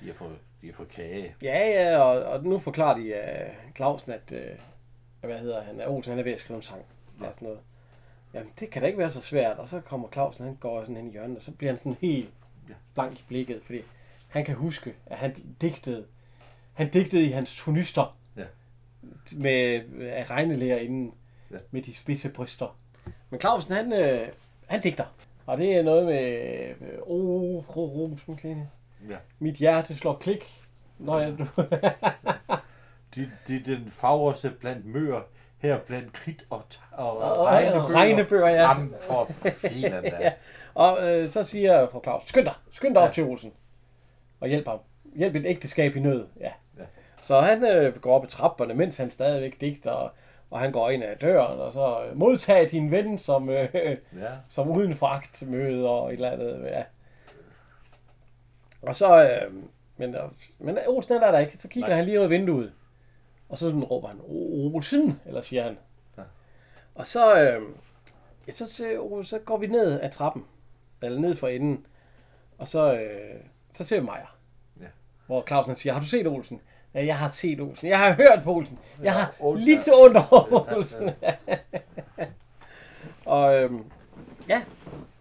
De 0.00 0.06
har 0.06 0.14
fået, 0.14 0.38
de 0.62 0.66
har 0.66 0.74
fået 0.74 0.88
kage. 0.88 1.34
Ja, 1.42 1.68
ja, 1.68 1.98
og, 1.98 2.22
og 2.22 2.44
nu 2.44 2.58
forklarer 2.58 2.96
de 2.96 3.02
uh, 3.02 3.74
Clausen, 3.76 4.12
at, 4.12 4.32
uh, 4.32 4.38
hvad 5.26 5.38
hedder 5.38 5.62
han, 5.62 5.80
at 5.80 5.88
Olsen 5.88 6.10
han 6.10 6.18
er 6.18 6.22
ved 6.22 6.32
at 6.32 6.40
skrive 6.40 6.56
en 6.56 6.62
sang. 6.62 6.82
Ja. 7.22 7.32
sådan 7.32 7.46
noget. 7.46 7.60
Jamen, 8.34 8.52
det 8.60 8.70
kan 8.70 8.82
da 8.82 8.86
ikke 8.86 8.98
være 8.98 9.10
så 9.10 9.20
svært. 9.20 9.56
Og 9.58 9.68
så 9.68 9.80
kommer 9.80 10.08
Clausen, 10.12 10.44
han 10.44 10.54
går 10.60 10.80
sådan 10.82 10.96
hen 10.96 11.08
i 11.08 11.12
hjørnet, 11.12 11.36
og 11.36 11.42
så 11.42 11.52
bliver 11.52 11.72
han 11.72 11.78
sådan 11.78 11.96
helt 12.00 12.30
Ja. 12.68 12.74
blank 12.94 13.20
i 13.20 13.24
blikket, 13.28 13.60
fordi 13.64 13.80
han 14.28 14.44
kan 14.44 14.54
huske, 14.54 14.94
at 15.06 15.18
han 15.18 15.34
digtede, 15.60 16.06
han 16.74 16.90
digtede 16.90 17.26
i 17.26 17.30
hans 17.30 17.56
tunister 17.56 18.16
Ja. 18.36 18.44
med 19.36 19.80
af 20.00 20.30
regnelærer 20.30 20.78
inden, 20.78 21.14
Ja. 21.50 21.56
med 21.70 21.82
de 21.82 21.94
spidse 21.94 22.28
bryster. 22.28 22.76
Men 23.30 23.40
Clausen, 23.40 23.74
han, 23.74 23.92
øh, 23.92 24.28
han 24.66 24.80
digter. 24.80 25.04
Og 25.46 25.56
det 25.58 25.76
er 25.76 25.82
noget 25.82 26.06
med, 26.06 26.22
øh, 26.80 26.98
åh, 27.02 27.64
fru 27.64 27.86
Rosenkinde, 27.86 28.68
Ja. 29.08 29.16
mit 29.38 29.54
hjerte 29.56 29.94
slår 29.94 30.14
klik, 30.14 30.62
når 30.98 31.18
jeg... 31.20 31.36
De, 33.16 33.30
de, 33.48 33.58
den 33.60 33.90
fagreste 33.96 34.50
blandt 34.50 34.86
mør, 34.86 35.20
her 35.58 35.78
blandt 35.78 36.12
kridt 36.12 36.46
og, 36.50 36.62
og, 36.92 37.18
Og- 37.18 37.36
og 37.38 37.46
regnebøger. 37.46 37.94
regnebøger, 37.94 38.48
ja. 38.48 38.68
Jamen 38.68 38.94
for 39.00 39.24
filan 39.68 40.02
da. 40.02 40.16
ja. 40.20 40.32
Og 40.74 40.98
øh, 41.02 41.28
så 41.28 41.44
siger 41.44 41.88
fru 41.88 42.02
Claus, 42.02 42.22
skynd 42.26 42.44
dig, 42.44 42.54
skynd 42.72 42.94
dig 42.94 43.00
ja. 43.00 43.06
Op 43.06 43.12
til 43.12 43.24
Olsen. 43.24 43.52
Og 44.40 44.48
hjælp 44.48 44.68
ham. 44.68 44.78
Hjælp 45.16 45.34
et 45.36 45.46
ægteskab 45.46 45.96
i 45.96 46.00
nød. 46.00 46.26
Ja. 46.40 46.50
Ja. 46.78 46.84
Så 47.20 47.40
han 47.40 47.64
øh, 47.64 48.00
går 48.00 48.14
op 48.14 48.22
ad 48.22 48.28
trapperne, 48.28 48.74
mens 48.74 48.96
han 48.96 49.10
stadigvæk 49.10 49.60
digter, 49.60 49.90
og, 49.90 50.10
og 50.50 50.60
han 50.60 50.72
går 50.72 50.90
ind 50.90 51.04
ad 51.04 51.16
døren, 51.16 51.60
og 51.60 51.72
så 51.72 52.04
øh, 52.04 52.16
modtag 52.18 52.70
din 52.70 52.90
ven, 52.90 53.18
som, 53.18 53.48
øh, 53.50 53.68
Ja. 53.74 53.96
som 54.48 54.68
uden 54.70 54.94
fragt 54.94 55.42
møder 55.48 55.88
og 55.88 56.08
et 56.08 56.12
eller 56.14 56.30
andet. 56.30 56.64
Ja. 56.64 56.82
Og 58.82 58.94
så, 58.96 59.22
øh, 59.22 59.52
men, 59.96 60.14
øh, 60.14 60.20
men 60.58 60.78
Olsen 60.88 61.12
er 61.22 61.30
der 61.30 61.38
ikke, 61.38 61.58
så 61.58 61.68
kigger 61.68 61.88
Nej. 61.88 61.96
han 61.96 62.04
lige 62.06 62.18
ud 62.18 62.24
af 62.24 62.30
vinduet. 62.30 62.72
Og 63.48 63.58
så 63.58 63.66
sådan 63.66 63.84
råber 63.84 64.08
han, 64.08 64.20
Olsen, 64.28 65.20
eller 65.26 65.40
siger 65.40 65.62
han. 65.62 65.78
Ja. 66.18 66.22
Og 66.94 67.06
så, 67.06 67.34
øh, 67.34 67.62
ja, 68.48 68.52
så, 68.52 68.66
så, 68.70 69.20
så 69.24 69.38
går 69.38 69.56
vi 69.56 69.66
ned 69.66 70.00
ad 70.00 70.10
trappen, 70.10 70.44
eller 71.02 71.20
ned 71.20 71.36
for 71.36 71.48
enden, 71.48 71.86
og 72.58 72.68
så, 72.68 72.94
øh, 72.94 73.40
så 73.72 73.84
ser 73.84 74.00
vi 74.00 74.06
Maja. 74.06 74.26
Ja. 74.80 74.86
Hvor 75.26 75.44
Clausen 75.46 75.76
siger, 75.76 75.92
har 75.92 76.00
du 76.00 76.06
set 76.06 76.26
Olsen? 76.26 76.60
Ja, 76.94 77.06
jeg 77.06 77.18
har 77.18 77.28
set 77.28 77.60
Olsen. 77.60 77.88
Jeg 77.88 77.98
har 77.98 78.14
hørt 78.14 78.40
på 78.44 78.54
Olsen. 78.54 78.78
Jeg 79.02 79.12
har 79.12 79.34
Olsen. 79.40 79.68
lidt 79.68 79.88
under 79.88 80.52
Olsen. 80.76 81.10
og 83.24 83.62
øhm, 83.62 83.84
ja, 84.48 84.62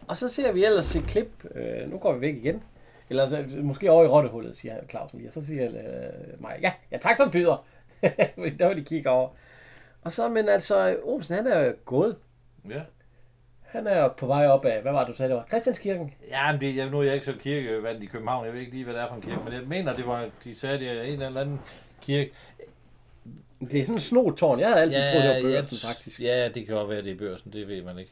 og 0.07 0.17
så 0.17 0.27
ser 0.27 0.51
vi 0.51 0.65
ellers 0.65 0.95
et 0.95 1.03
klip. 1.03 1.45
Øh, 1.55 1.91
nu 1.91 1.97
går 1.97 2.13
vi 2.13 2.21
væk 2.21 2.35
igen. 2.35 2.63
Eller 3.09 3.27
så, 3.27 3.45
måske 3.61 3.91
over 3.91 4.03
i 4.03 4.07
rottehullet, 4.07 4.57
siger 4.57 4.75
Clausen 4.89 5.19
lige. 5.19 5.29
Og 5.29 5.33
så 5.33 5.45
siger 5.45 5.65
øh, 5.65 6.41
mig, 6.41 6.57
ja, 6.61 6.71
ja 6.91 6.97
tak 6.97 7.17
som 7.17 7.31
byder. 7.31 7.65
Fordi 8.37 8.49
der 8.57 8.65
var 8.65 8.73
de 8.73 8.83
kigger 8.83 9.09
over. 9.09 9.29
Og 10.01 10.11
så, 10.11 10.29
men 10.29 10.49
altså, 10.49 10.97
Olsen 11.03 11.35
han 11.35 11.47
er 11.47 11.71
gået. 11.85 12.15
ja. 12.69 12.81
Han 13.65 13.87
er 13.87 14.09
på 14.09 14.25
vej 14.27 14.47
op 14.47 14.65
af, 14.65 14.81
hvad 14.81 14.91
var 14.91 14.99
det, 14.99 15.07
du 15.07 15.13
sagde, 15.17 15.29
det 15.29 15.37
var? 15.37 15.45
Christianskirken. 15.47 16.13
Ja, 16.29 16.51
men 16.51 16.61
det, 16.61 16.75
jeg, 16.75 16.89
nu 16.89 16.99
er 16.99 17.03
jeg 17.03 17.13
ikke 17.13 17.25
så 17.25 17.33
kirkevand 17.39 18.03
i 18.03 18.05
København. 18.05 18.45
Jeg 18.45 18.53
ved 18.53 18.59
ikke 18.59 18.71
lige, 18.71 18.83
hvad 18.83 18.93
det 18.93 19.01
er 19.01 19.07
for 19.07 19.15
en 19.15 19.21
kirke. 19.21 19.41
Men 19.43 19.53
jeg 19.53 19.61
mener, 19.67 19.93
det 19.93 20.07
var, 20.07 20.29
de 20.43 20.55
sagde, 20.55 20.79
det 20.79 20.89
er 20.89 21.01
en 21.01 21.21
eller 21.21 21.41
anden 21.41 21.59
kirke. 22.01 22.31
Det 23.71 23.79
er 23.79 23.83
sådan 23.83 23.95
en 23.95 23.99
snotårn. 23.99 24.59
Jeg 24.59 24.67
havde 24.67 24.81
altid 24.81 24.97
troet, 25.11 25.23
det 25.23 25.43
var 25.43 25.49
børsen, 25.51 25.75
jeg- 25.83 25.95
faktisk. 25.95 26.21
Ja, 26.21 26.47
det 26.47 26.65
kan 26.67 26.75
godt 26.75 26.89
være, 26.89 27.01
det 27.01 27.11
er 27.11 27.17
børsen. 27.17 27.53
Det 27.53 27.67
ved 27.67 27.81
man 27.83 27.97
ikke. 27.99 28.11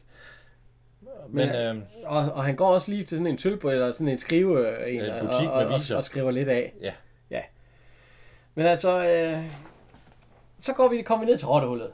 Men, 1.28 1.48
Men, 1.48 1.56
øhm, 1.56 1.82
Og, 2.04 2.32
og 2.32 2.44
han 2.44 2.56
går 2.56 2.66
også 2.74 2.90
lige 2.90 3.04
til 3.04 3.16
sådan 3.18 3.26
en 3.26 3.38
sølvbøl, 3.38 3.72
eller 3.72 3.92
sådan 3.92 4.08
en 4.12 4.18
skrive 4.18 4.88
en, 4.90 5.00
En 5.04 5.10
butik 5.20 5.48
og, 5.48 5.52
og, 5.52 5.66
og, 5.66 5.80
og, 5.96 6.04
skriver 6.04 6.30
lidt 6.30 6.48
af. 6.48 6.72
Ja. 6.80 6.92
ja. 7.30 7.40
Men 8.54 8.66
altså, 8.66 9.04
øh, 9.06 9.44
så 10.64 10.72
går 10.72 10.88
vi, 10.88 11.02
kommer 11.02 11.24
vi 11.24 11.30
ned 11.30 11.38
til 11.38 11.48
rottehullet. 11.48 11.90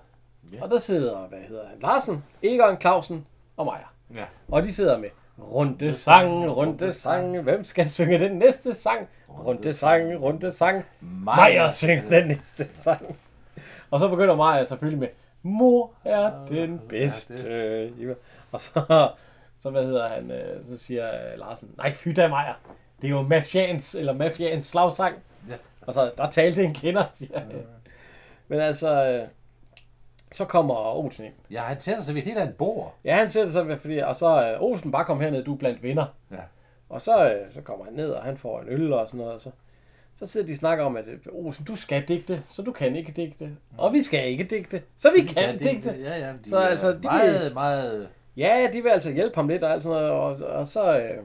Ja. 0.53 0.62
Og 0.62 0.71
der 0.71 0.79
sidder, 0.79 1.18
hvad 1.18 1.39
hedder 1.39 1.68
han, 1.68 1.79
Larsen, 1.81 2.25
Egon, 2.43 2.81
Clausen 2.81 3.27
og 3.57 3.66
Majer. 3.66 3.95
ja. 4.14 4.25
Og 4.49 4.62
de 4.62 4.73
sidder 4.73 4.99
med 4.99 5.09
runde 5.39 5.93
sang, 5.93 6.51
runde 6.57 6.93
sang, 6.93 7.41
hvem 7.41 7.64
skal 7.64 7.91
synge 7.91 8.18
den 8.18 8.39
næste 8.39 8.75
sang? 8.75 9.09
Runde 9.29 9.75
sang, 9.75 10.23
runde 10.23 10.53
sang, 10.53 10.85
Majer 11.01 11.71
synger 11.71 12.11
den 12.11 12.29
næste 12.29 12.68
sang. 12.75 13.16
Og 13.91 14.01
så 14.01 14.09
begynder 14.09 14.37
Maja 14.37 14.64
selvfølgelig 14.64 14.99
med, 15.01 15.09
mor 15.43 15.93
er 16.05 16.33
den 16.49 16.81
bedste. 16.89 17.35
Og 18.53 18.61
så, 18.61 19.09
så 19.61 19.71
hvad 19.71 19.85
hedder 19.85 20.09
han, 20.09 20.31
øh, 20.31 20.66
så 20.68 20.85
siger 20.85 21.37
Larsen, 21.37 21.68
nej 21.77 21.93
fy 21.93 22.09
da 22.09 22.29
Maja, 22.29 22.53
det 23.01 23.07
er 23.07 23.11
jo 23.11 23.23
mafians, 23.23 23.95
eller 23.95 24.12
mafians 24.12 24.64
slagsang. 24.66 25.14
Ja. 25.49 25.55
Og 25.81 25.95
så, 25.95 26.11
der 26.16 26.31
talte 26.31 26.64
en 26.64 26.75
kender, 26.75 27.05
siger 27.12 27.39
han. 27.41 27.51
Men 28.51 28.61
altså, 28.61 29.07
øh, 29.07 29.29
så 30.33 30.45
kommer 30.45 30.97
Olsen 30.97 31.25
ind. 31.25 31.35
Ja, 31.51 31.61
han 31.63 31.81
sætter 31.81 32.03
sig 32.03 32.15
ved 32.15 32.23
det 32.23 32.37
der 32.37 32.43
en 32.47 32.53
bord. 32.59 32.95
Ja, 33.05 33.17
han 33.17 33.31
sætter 33.31 33.51
sig, 33.53 33.69
ved- 33.69 33.79
fordi, 33.79 33.99
og 33.99 34.17
så 34.17 34.51
øh, 34.53 34.63
Olsen 34.63 34.93
bare 34.93 35.05
kom 35.05 35.21
herned, 35.21 35.45
du 35.45 35.55
er 35.55 35.59
blandt 35.59 35.83
venner. 35.83 36.07
Ja. 36.31 36.37
Og 36.89 37.01
så, 37.03 37.33
øh, 37.33 37.53
så 37.53 37.61
kommer 37.61 37.85
han 37.85 37.95
ned, 37.95 38.11
og 38.11 38.23
han 38.23 38.37
får 38.37 38.61
en 38.61 38.69
øl 38.69 38.93
og 38.93 39.07
sådan 39.07 39.19
noget. 39.19 39.33
Og 39.35 39.41
så, 39.41 39.51
så 40.15 40.27
sidder 40.27 40.47
de 40.47 40.53
og 40.53 40.57
snakker 40.57 40.85
om, 40.85 40.97
at 40.97 41.09
øh, 41.09 41.19
Olsen, 41.33 41.65
du 41.65 41.77
skal 41.77 42.03
digte, 42.09 42.43
så 42.51 42.63
du 42.63 42.73
kan 42.73 42.97
ikke 42.97 43.13
digte. 43.13 43.51
Og 43.79 43.93
vi 43.93 44.03
skal 44.03 44.29
ikke 44.29 44.45
digte, 44.45 44.83
så 44.97 45.11
vi 45.17 45.21
kan 45.27 45.59
digte. 45.59 45.97
Ja, 46.01 46.19
ja. 46.19 46.33
De 46.33 46.39
Så 46.45 46.51
så 46.51 46.57
altså, 46.59 46.93
de 46.93 46.99
meget, 47.03 47.45
vil- 47.45 47.55
meget... 47.55 48.09
Ja, 48.37 48.69
de 48.73 48.83
vil 48.83 48.89
altså 48.91 49.11
hjælpe 49.13 49.35
ham 49.35 49.49
lidt 49.49 49.65
og 49.65 49.73
alt 49.73 49.83
sådan 49.83 49.99
noget. 50.03 50.11
Og, 50.43 50.49
og 50.59 50.67
så... 50.67 50.99
Øh, 50.99 51.23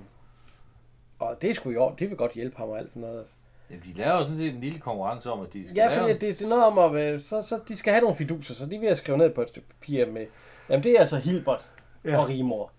og 1.19 1.37
det 1.41 1.49
er 1.49 1.53
sgu 1.53 1.69
i 1.71 1.75
orden, 1.77 1.99
de 1.99 2.07
vil 2.07 2.17
godt 2.17 2.31
hjælpe 2.33 2.57
ham 2.57 2.69
og 2.69 2.77
alt 2.79 2.89
sådan 2.89 3.01
noget. 3.01 3.25
Ja, 3.69 3.75
de 3.75 3.93
laver 3.93 4.13
jo 4.13 4.23
sådan 4.23 4.37
set 4.37 4.53
en 4.53 4.61
lille 4.61 4.79
konkurrence 4.79 5.31
om, 5.31 5.41
at 5.41 5.53
de 5.53 5.65
skal 5.65 5.75
Ja, 5.75 5.87
lave... 5.87 5.99
fordi 6.01 6.13
det, 6.13 6.39
det 6.39 6.41
er 6.45 6.49
noget 6.49 6.65
om, 6.65 6.95
at 6.95 7.13
øh, 7.13 7.19
så, 7.19 7.41
så 7.41 7.59
de 7.67 7.75
skal 7.75 7.93
have 7.93 8.01
nogle 8.01 8.15
fiduser, 8.15 8.53
så 8.53 8.65
de 8.65 8.69
vil 8.79 8.87
have 8.87 8.95
skrevet 8.95 9.19
ned 9.19 9.29
på 9.33 9.41
et 9.41 9.49
stykke 9.49 9.69
papir 9.69 10.05
med... 10.05 10.25
Jamen, 10.69 10.83
det 10.83 10.91
er 10.91 10.99
altså 10.99 11.17
Hilbert 11.17 11.71
ja. 12.05 12.17
Og 12.17 12.27
Rimor. 12.29 12.71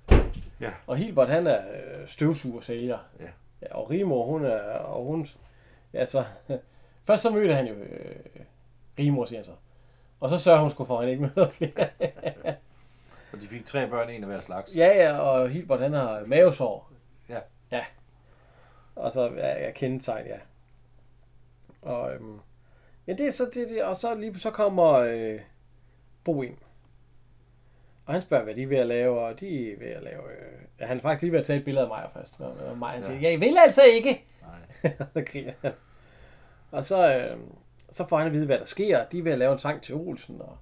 Ja. 0.61 0.70
Og 0.87 0.97
Hilbert, 0.97 1.28
han 1.28 1.47
er 1.47 1.59
øh, 1.59 2.09
støvsugersælger. 2.09 2.99
Ja. 3.20 3.24
ja. 3.62 3.74
Og 3.74 3.91
Rimor, 3.91 4.26
hun 4.26 4.45
er... 4.45 4.61
Og 4.78 5.05
hun... 5.05 5.26
Ja, 5.93 6.07
så... 6.07 6.24
Først 7.07 7.22
så 7.22 7.30
mødte 7.30 7.55
han 7.55 7.66
jo 7.66 7.74
øh, 7.74 8.16
Rimor, 8.99 9.24
siger 9.24 9.39
han 9.39 9.45
så. 9.45 9.53
Og 10.20 10.30
så 10.30 10.39
sørger 10.39 10.61
hun 10.61 10.70
skulle 10.70 10.87
for, 10.87 10.99
at 10.99 11.05
han 11.05 11.12
ikke 11.12 11.22
møder 11.37 11.49
flere. 11.49 11.89
Og 13.32 13.41
de 13.41 13.47
fik 13.47 13.66
tre 13.66 13.87
børn, 13.87 14.11
en 14.11 14.22
af 14.22 14.28
hver 14.28 14.41
slags. 14.41 14.76
ja, 14.76 14.87
ja, 14.87 15.18
og 15.18 15.49
Hilbert, 15.49 15.80
han 15.80 15.93
har 15.93 16.22
mavesår. 16.26 16.91
Ja. 17.28 17.39
Ja. 17.72 17.84
Og 18.97 19.12
så 19.12 19.30
ja, 19.37 19.64
ja, 19.64 19.70
kendetegn, 19.70 20.26
ja. 20.26 20.37
Og, 21.87 22.14
øhm, 22.14 22.39
ja, 23.07 23.12
det 23.12 23.26
er 23.26 23.30
så 23.30 23.45
det, 23.55 23.68
det, 23.68 23.84
og 23.84 23.97
så 23.97 24.14
lige 24.14 24.39
så 24.39 24.51
kommer 24.51 24.93
øh, 24.93 25.41
Bo 26.24 26.43
ind. 26.43 26.57
Og 28.07 28.12
han 28.12 28.22
spørger, 28.22 28.45
hvad 28.45 28.55
de 28.55 28.62
er 28.62 28.66
ved 28.66 28.76
at 28.76 28.87
lave, 28.87 29.20
og 29.20 29.41
de 29.41 29.72
er 29.72 29.78
ved 29.78 29.87
at 29.87 30.03
lave... 30.03 30.22
Øh, 30.30 30.62
ja, 30.80 30.87
han 30.87 30.97
er 30.97 31.01
faktisk 31.01 31.22
lige 31.22 31.32
ved 31.32 31.41
at 31.41 31.47
tage 31.47 31.59
et 31.59 31.64
billede 31.64 31.84
af 31.84 31.89
mig 31.89 32.11
først. 32.12 32.41
Og, 32.41 32.53
og 32.70 32.78
mig, 32.78 32.91
han 32.91 33.05
siger, 33.05 33.20
ja. 33.20 33.30
jeg 33.30 33.41
vil 33.41 33.57
altså 33.59 33.82
ikke. 33.82 34.24
Nej. 34.43 34.93
så 35.14 35.22
griner 35.32 35.53
han. 35.62 35.72
Og 36.70 36.84
så, 36.84 37.16
øh, 37.16 37.37
så 37.91 38.07
får 38.07 38.18
han 38.18 38.26
at 38.26 38.32
vide, 38.32 38.47
hvad 38.47 38.59
der 38.59 38.64
sker. 38.64 39.05
De 39.05 39.18
er 39.18 39.22
ved 39.22 39.32
at 39.32 39.39
lave 39.39 39.53
en 39.53 39.59
sang 39.59 39.82
til 39.82 39.95
Olsen, 39.95 40.41
og, 40.41 40.59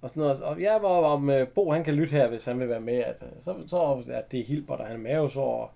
og 0.00 0.08
sådan 0.08 0.20
noget. 0.20 0.42
Og 0.42 0.60
ja, 0.60 0.78
hvor 0.78 1.04
om 1.04 1.30
øh, 1.30 1.48
Bo 1.48 1.70
han 1.70 1.84
kan 1.84 1.94
lytte 1.94 2.12
her, 2.12 2.28
hvis 2.28 2.44
han 2.44 2.60
vil 2.60 2.68
være 2.68 2.80
med, 2.80 2.98
at, 2.98 3.22
øh, 3.22 3.42
så, 3.42 3.54
så 3.66 4.12
at 4.12 4.32
det 4.32 4.40
er 4.40 4.44
Hilbert, 4.44 4.80
og 4.80 4.86
han 4.86 4.96
er 4.96 5.00
mavesår, 5.00 5.62
og 5.62 5.70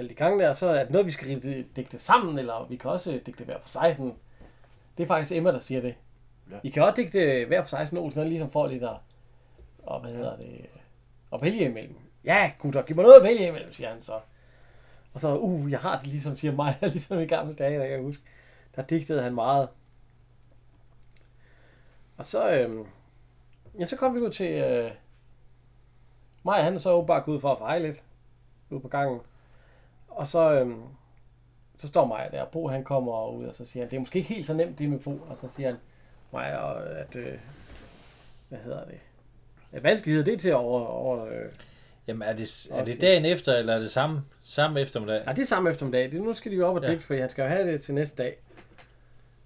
alle 0.00 0.10
de 0.10 0.14
gange 0.14 0.44
der, 0.44 0.52
så 0.52 0.68
er 0.68 0.82
det 0.82 0.90
noget, 0.90 1.06
vi 1.06 1.10
skal 1.10 1.28
digte- 1.28 1.72
digte 1.76 1.98
sammen, 1.98 2.38
eller 2.38 2.66
vi 2.68 2.76
kan 2.76 2.90
også 2.90 3.20
digte 3.26 3.44
hver 3.44 3.58
for 3.60 3.68
sig. 3.68 3.96
Sådan. 3.96 4.14
Det 4.96 5.02
er 5.02 5.06
faktisk 5.06 5.36
Emma, 5.36 5.52
der 5.52 5.58
siger 5.58 5.80
det. 5.80 5.94
Ja. 6.50 6.56
I 6.62 6.68
kan 6.70 6.82
også 6.82 6.94
digte 6.96 7.44
hver 7.46 7.62
for 7.62 7.68
sig, 7.68 7.86
sådan 7.86 7.98
Olsen, 7.98 8.28
ligesom 8.28 8.50
får 8.50 8.66
lidt 8.66 8.82
at, 8.82 8.96
og 9.82 10.00
hvad 10.00 10.12
hedder 10.12 10.36
det, 10.36 10.66
at 11.32 11.42
vælge 11.42 11.64
imellem. 11.64 11.96
Ja, 12.24 12.52
gutter, 12.58 12.82
giv 12.82 12.96
mig 12.96 13.02
noget 13.02 13.16
at 13.16 13.22
vælge 13.22 13.48
imellem, 13.48 13.72
siger 13.72 13.90
han 13.90 14.02
så. 14.02 14.20
Og 15.12 15.20
så, 15.20 15.38
uh, 15.38 15.70
jeg 15.70 15.80
har 15.80 15.98
det 15.98 16.06
ligesom, 16.06 16.36
siger 16.36 16.52
mig, 16.52 16.78
ligesom 16.82 17.20
i 17.20 17.26
gamle 17.26 17.54
dage, 17.54 17.78
der 17.78 17.84
kan 17.84 17.92
jeg 17.92 18.02
huske. 18.02 18.22
Der 18.76 18.82
digtede 18.82 19.22
han 19.22 19.34
meget. 19.34 19.68
Og 22.16 22.24
så, 22.26 22.50
øhm, 22.50 22.86
ja, 23.78 23.84
så 23.84 23.96
kom 23.96 24.14
vi 24.14 24.20
ud 24.20 24.30
til, 24.30 24.50
øh, 24.62 24.90
mig 26.42 26.64
han 26.64 26.74
er 26.74 26.78
så 26.78 26.92
åbenbart 26.92 27.24
gået 27.24 27.34
ud 27.34 27.40
for 27.40 27.52
at 27.52 27.58
feje 27.58 27.82
lidt, 27.82 28.02
ude 28.70 28.80
på 28.80 28.88
gangen. 28.88 29.20
Og 30.10 30.26
så, 30.26 30.52
øhm, 30.52 30.82
så 31.76 31.88
står 31.88 32.06
mig 32.06 32.28
der, 32.32 32.44
Bo 32.44 32.68
han 32.68 32.84
kommer 32.84 33.28
ud, 33.30 33.44
og 33.46 33.54
så 33.54 33.64
siger 33.64 33.82
han, 33.82 33.90
det 33.90 33.96
er 33.96 34.00
måske 34.00 34.18
ikke 34.18 34.34
helt 34.34 34.46
så 34.46 34.54
nemt 34.54 34.78
det 34.78 34.90
med 34.90 34.98
Bo. 34.98 35.10
Og 35.10 35.38
så 35.40 35.48
siger 35.56 35.68
han, 35.68 35.78
og 36.32 36.90
at, 36.98 37.16
øh, 37.16 37.38
hvad 38.48 38.58
hedder 38.58 38.84
det, 38.84 38.98
at 39.72 39.82
vanskeligheder, 39.82 40.24
det 40.24 40.34
er 40.34 40.38
til 40.38 40.54
over, 40.54 40.86
over 40.86 41.24
øh, 41.26 41.32
Jamen, 42.06 42.22
er 42.28 42.32
det, 42.32 42.68
er 42.70 42.84
det 42.84 43.00
dagen 43.00 43.24
efter, 43.24 43.56
eller 43.56 43.74
er 43.74 43.78
det 43.78 43.90
samme, 43.90 44.22
samme 44.42 44.80
eftermiddag? 44.80 45.22
Ja, 45.26 45.32
det 45.32 45.42
er 45.42 45.46
samme 45.46 45.70
eftermiddag. 45.70 46.12
Det, 46.12 46.22
nu 46.22 46.34
skal 46.34 46.52
de 46.52 46.56
jo 46.56 46.68
op 46.68 46.76
og 46.76 46.82
Ja. 46.82 46.90
digte, 46.90 47.04
for 47.04 47.14
han 47.14 47.28
skal 47.28 47.42
jo 47.42 47.48
have 47.48 47.72
det 47.72 47.82
til 47.82 47.94
næste 47.94 48.22
dag. 48.22 48.36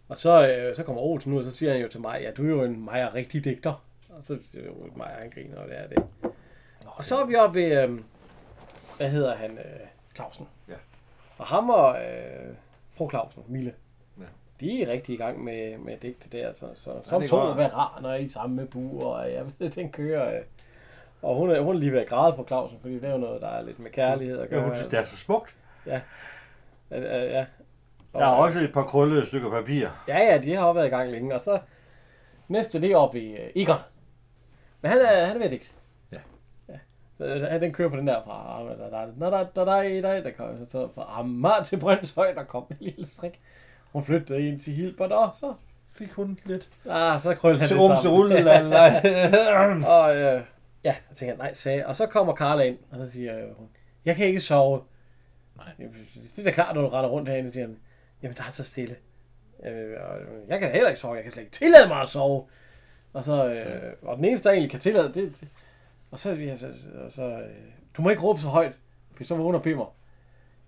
Og 0.09 0.17
så, 0.17 0.49
øh, 0.49 0.77
så 0.77 0.83
kommer 0.83 1.03
Olsen 1.03 1.33
ud, 1.33 1.39
og 1.39 1.45
så 1.53 1.59
siger 1.59 1.73
han 1.73 1.81
jo 1.81 1.89
til 1.89 2.01
mig, 2.01 2.21
ja, 2.23 2.31
du 2.31 2.45
er 2.45 2.49
jo 2.51 2.63
en 2.63 2.85
meget 2.85 3.15
rigtig 3.15 3.45
digter. 3.45 3.85
Og 4.09 4.25
så 4.25 4.39
siger 4.53 4.71
mig, 4.97 5.07
han 5.07 5.31
griner, 5.31 5.57
og 5.57 5.69
det 5.69 5.79
er 5.79 5.87
det. 5.89 6.05
Og 6.87 7.05
så 7.05 7.19
er 7.19 7.27
vi 7.27 7.35
oppe 7.37 7.61
ved, 7.61 7.83
øh, 7.83 7.99
hvad 8.97 9.11
hedder 9.11 9.35
han, 9.35 9.51
øh, 9.51 9.81
Clausen. 10.15 10.49
Ja. 10.69 10.75
Og 11.39 11.47
ham 11.47 11.71
og 11.71 11.97
øh, 12.03 12.55
fru 12.97 13.11
Clausen, 13.11 13.43
Mille, 13.49 13.75
Ja. 14.19 14.25
de 14.61 14.83
er 14.83 14.89
rigtig 14.93 15.15
i 15.15 15.17
gang 15.19 15.45
med, 15.45 15.79
med 15.79 15.97
digte 15.97 16.39
der. 16.39 16.53
Så, 16.53 16.67
så, 16.75 16.93
Ja, 16.93 17.03
som 17.03 17.27
to 17.27 17.37
går. 17.37 17.55
veraner 17.55 18.15
i 18.15 18.29
samme 18.29 18.67
bu, 18.67 19.03
og 19.03 19.31
jeg 19.33 19.45
ved, 19.59 19.71
den 19.71 19.91
kører. 19.93 20.35
Øh. 20.39 20.41
Og 21.23 21.37
hun 21.37 21.51
er, 21.51 21.61
hun 21.61 21.75
er 21.75 21.79
lige 21.79 21.93
ved 21.93 22.01
at 22.01 22.09
græde 22.09 22.37
for 22.37 22.45
Clausen, 22.47 22.79
fordi 22.81 22.95
det 22.95 23.05
er 23.05 23.13
jo 23.13 23.19
noget, 23.19 23.41
der 23.41 23.49
er 23.49 23.63
lidt 23.63 23.79
med 23.79 23.91
kærlighed 23.91 24.39
at 24.41 24.49
gøre. 24.51 24.75
det 24.91 24.99
er 24.99 25.05
så 25.05 25.17
smukt. 25.17 25.55
Ja. 25.87 26.01
Ja, 26.91 27.01
ja, 27.01 27.25
ja. 27.39 27.47
Og, 28.13 28.21
Jeg 28.21 28.29
har 28.29 28.35
også 28.35 28.59
et 28.59 28.73
par 28.73 28.83
krøllede 28.85 29.27
stykker 29.27 29.51
papir. 29.51 29.89
Ja, 30.09 30.19
ja, 30.19 30.39
de 30.43 30.55
har 30.55 30.65
også 30.65 30.73
været 30.75 30.87
i 30.87 30.91
gang 30.91 31.11
længe. 31.11 31.35
Og 31.35 31.41
så 31.43 31.59
næste, 32.49 32.81
det 32.81 32.93
er 32.93 32.97
oppe 32.97 33.21
i 33.21 33.33
uh, 33.33 33.47
Igon. 33.55 33.77
Men 34.81 34.91
han 34.91 35.01
er, 35.01 35.25
han 35.27 35.35
er 35.35 35.39
ved 35.39 35.45
at 35.47 35.51
digte. 35.51 35.67
Ja. 37.25 37.55
øh, 37.55 37.61
den 37.61 37.73
kører 37.73 37.89
på 37.89 37.97
den 37.97 38.07
der 38.07 38.23
fra 38.25 38.61
der, 40.23 40.31
kom 40.37 40.69
så 40.69 40.89
fra 40.95 41.07
Amager 41.19 41.63
til 41.65 41.77
Brøndshøj, 41.77 42.35
der 42.35 42.45
kom 42.45 42.67
en 42.71 42.77
lille 42.81 43.07
strik. 43.07 43.41
Hun 43.93 44.05
flyttede 44.05 44.49
ind 44.49 44.61
til 44.61 44.73
Hilbert, 44.73 45.13
og 45.13 45.31
så, 45.41 45.55
Fik 45.93 46.13
hun 46.13 46.39
lidt. 46.45 46.69
ah, 46.91 47.21
så 47.21 47.35
krøllede 47.35 47.61
han 47.61 47.69
Til 47.69 47.79
rum 47.79 47.97
til 48.01 48.11
rulle. 48.11 48.35
Og 49.97 50.17
øh, 50.17 50.43
ja, 50.85 50.95
så 51.11 51.15
tænker 51.15 51.35
jeg, 51.35 51.39
nej, 51.39 51.53
sagde 51.53 51.87
Og 51.87 51.97
så 51.97 52.07
kommer 52.07 52.35
Carla 52.35 52.65
ind, 52.65 52.79
og 52.91 52.99
så 52.99 53.13
siger 53.13 53.39
øh, 53.39 53.57
hun, 53.57 53.69
jeg 54.05 54.17
kan 54.17 54.27
ikke 54.27 54.41
sove. 54.41 54.81
Nej. 55.57 55.67
Det 55.79 56.39
er 56.39 56.45
da 56.45 56.51
klart, 56.51 56.75
når 56.75 56.83
du 56.83 56.89
render 56.89 57.11
rundt 57.11 57.29
herinde, 57.29 57.53
siger 57.53 57.67
han, 57.67 57.77
jamen 58.23 58.37
der 58.37 58.45
er 58.45 58.51
så 58.51 58.65
stille. 58.65 58.97
Øh, 59.67 59.97
og 60.11 60.17
jeg 60.49 60.61
kan 60.61 60.71
heller 60.71 60.89
ikke 60.89 61.01
sove, 61.01 61.15
jeg 61.15 61.23
kan 61.23 61.33
slet 61.33 61.43
ikke 61.43 61.53
tillade 61.57 61.89
mig 61.89 62.01
at 62.01 62.09
sove. 62.09 62.45
Og 63.13 63.25
så, 63.25 63.49
øh, 63.49 63.93
og 64.03 64.17
den 64.17 64.25
eneste, 64.25 64.49
der 64.49 64.53
egentlig 64.53 64.71
kan 64.71 64.81
tillade, 64.81 65.13
det 65.15 65.45
og 66.15 66.21
så, 66.21 66.33
ja, 66.33 66.57
så, 66.57 66.67
så 67.11 67.23
øh, 67.23 67.41
du 67.97 68.03
må 68.03 68.11
ikke 68.11 68.23
råbe 68.23 68.41
så 68.41 68.49
højt, 68.49 68.73
for 69.17 69.25
så 69.25 69.35
vågner 69.35 69.59
Pimmer. 69.59 69.95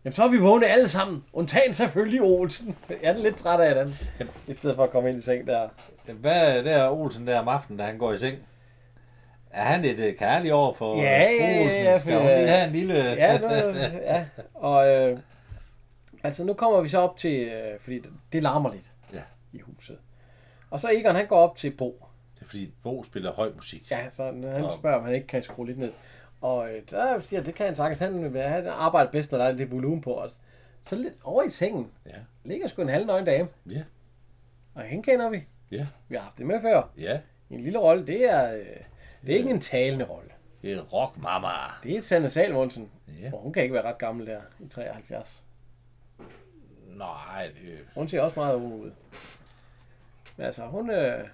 Jamen 0.04 0.12
så 0.12 0.24
er 0.24 0.28
vi 0.30 0.38
vågne 0.38 0.66
alle 0.66 0.88
sammen, 0.88 1.24
undtagen 1.32 1.72
selvfølgelig 1.72 2.22
Olsen. 2.22 2.76
Jeg 3.02 3.10
er 3.10 3.16
lidt 3.18 3.36
træt 3.36 3.60
af 3.60 3.74
den, 3.84 3.94
i 4.46 4.52
stedet 4.54 4.76
for 4.76 4.84
at 4.84 4.90
komme 4.90 5.08
ind 5.10 5.18
i 5.18 5.22
seng 5.22 5.46
der. 5.46 5.68
Hvad 6.12 6.56
er 6.58 6.62
der 6.62 6.90
Olsen 6.90 7.26
der 7.26 7.38
om 7.40 7.48
aftenen, 7.48 7.78
da 7.78 7.84
han 7.84 7.98
går 7.98 8.12
i 8.12 8.16
seng? 8.16 8.38
Er 9.50 9.62
han 9.64 9.82
lidt 9.82 9.98
øh, 10.00 10.16
kærlig 10.16 10.52
over 10.52 10.72
for 10.72 11.02
Ja, 11.02 11.22
ja, 11.22 11.26
fru 11.28 11.60
ja, 11.60 11.60
Olsen? 11.68 11.82
ja, 11.84 11.98
Skal 11.98 12.16
hun 12.16 12.26
lige 12.26 12.42
øh, 12.42 12.48
have 12.48 12.66
en 12.66 12.72
lille... 12.72 12.94
Ja, 12.94 13.38
nu, 13.38 13.46
ja. 14.02 14.24
Og 14.54 14.88
øh, 14.88 15.18
altså 16.22 16.44
nu 16.44 16.54
kommer 16.54 16.80
vi 16.80 16.88
så 16.88 16.98
op 16.98 17.16
til, 17.16 17.48
øh, 17.48 17.80
fordi 17.80 17.98
det, 17.98 18.10
det 18.32 18.42
larmer 18.42 18.72
lidt 18.72 18.90
Ja. 19.12 19.20
i 19.52 19.58
huset. 19.60 19.98
Og 20.70 20.80
så 20.80 20.90
Egon, 20.92 21.14
han 21.16 21.26
går 21.26 21.36
op 21.38 21.56
til 21.56 21.70
Bo. 21.70 22.05
Fordi 22.56 22.72
Bo 22.82 23.04
spiller 23.04 23.32
høj 23.32 23.52
musik. 23.54 23.90
Ja, 23.90 24.08
så 24.08 24.24
han 24.24 24.44
Og- 24.44 24.72
spørger, 24.72 24.96
om 24.98 25.04
han 25.04 25.14
ikke 25.14 25.26
kan 25.26 25.42
skrue 25.42 25.66
lidt 25.66 25.78
ned. 25.78 25.92
Og 26.40 26.70
øh, 26.70 26.82
der 26.90 27.18
siger, 27.18 27.42
det 27.42 27.54
kan 27.54 27.66
han 27.66 27.74
sagtens. 27.74 27.98
Han, 27.98 28.34
han 28.36 28.66
arbejder 28.66 29.10
bedst, 29.10 29.32
når 29.32 29.38
der 29.38 29.44
er 29.44 29.52
lidt 29.52 29.70
volumen 29.70 30.00
på 30.00 30.14
os. 30.20 30.38
Så 30.82 30.96
lidt 30.96 31.14
over 31.24 31.42
i 31.42 31.50
sengen 31.50 31.90
Ja. 32.06 32.12
ligger 32.44 32.68
sgu 32.68 32.82
en 32.82 32.88
halvnøgen 32.88 33.24
dame. 33.24 33.48
Ja. 33.70 33.82
Og 34.74 34.82
hende 34.82 35.02
kender 35.04 35.30
vi. 35.30 35.42
Ja. 35.70 35.86
Vi 36.08 36.14
har 36.14 36.22
haft 36.22 36.38
det 36.38 36.46
med 36.46 36.60
før. 36.60 36.82
Ja. 36.98 37.20
En 37.50 37.60
lille 37.60 37.78
rolle. 37.78 38.06
Det 38.06 38.30
er, 38.32 38.54
øh, 38.56 38.66
det 39.26 39.34
er 39.34 39.38
ikke 39.38 39.50
en 39.50 39.60
talende 39.60 40.04
rolle. 40.04 40.30
Det 40.62 40.72
er 40.72 40.80
rock 40.82 41.18
mama. 41.22 41.48
Det 41.82 41.96
er 41.96 42.00
Sanne 42.02 42.30
Salmonsen. 42.30 42.90
Ja. 43.22 43.30
Og 43.32 43.38
hun 43.42 43.52
kan 43.52 43.62
ikke 43.62 43.74
være 43.74 43.84
ret 43.88 43.98
gammel 43.98 44.26
der 44.26 44.40
i 44.60 44.68
73. 44.68 45.42
Nej, 46.86 47.46
det 47.46 47.78
Hun 47.94 48.08
ser 48.08 48.20
også 48.20 48.40
meget 48.40 48.54
ung 48.54 48.74
ud. 48.74 48.90
Men 50.36 50.46
altså, 50.46 50.62
hun, 50.66 50.90
øh, 50.90 51.24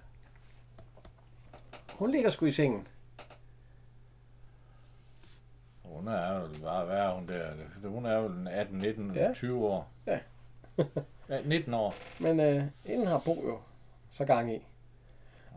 hun 1.93 2.11
ligger 2.11 2.30
sgu 2.30 2.47
i 2.47 2.53
sengen. 2.53 2.86
Hun 5.82 6.09
er 6.09 6.34
jo, 6.34 6.47
hvad, 6.47 6.86
hvad 6.86 6.97
er 6.99 7.11
hun 7.14 7.28
der? 7.28 7.88
Hun 7.88 8.07
er 8.07 8.18
jo 8.18 8.26
en 8.26 8.49
18, 8.49 8.78
19, 8.78 9.14
Ja. 9.14 9.26
ja. 9.26 9.32
20 9.34 9.66
år. 9.66 9.88
Ja. 10.07 10.18
ja 11.30 11.40
19 11.45 11.74
år. 11.74 11.95
Men 12.22 12.40
øh, 12.40 12.64
inden 12.84 13.07
har 13.07 13.18
Bo 13.18 13.43
jo 13.47 13.59
så 14.11 14.24
gang 14.24 14.55
i. 14.55 14.66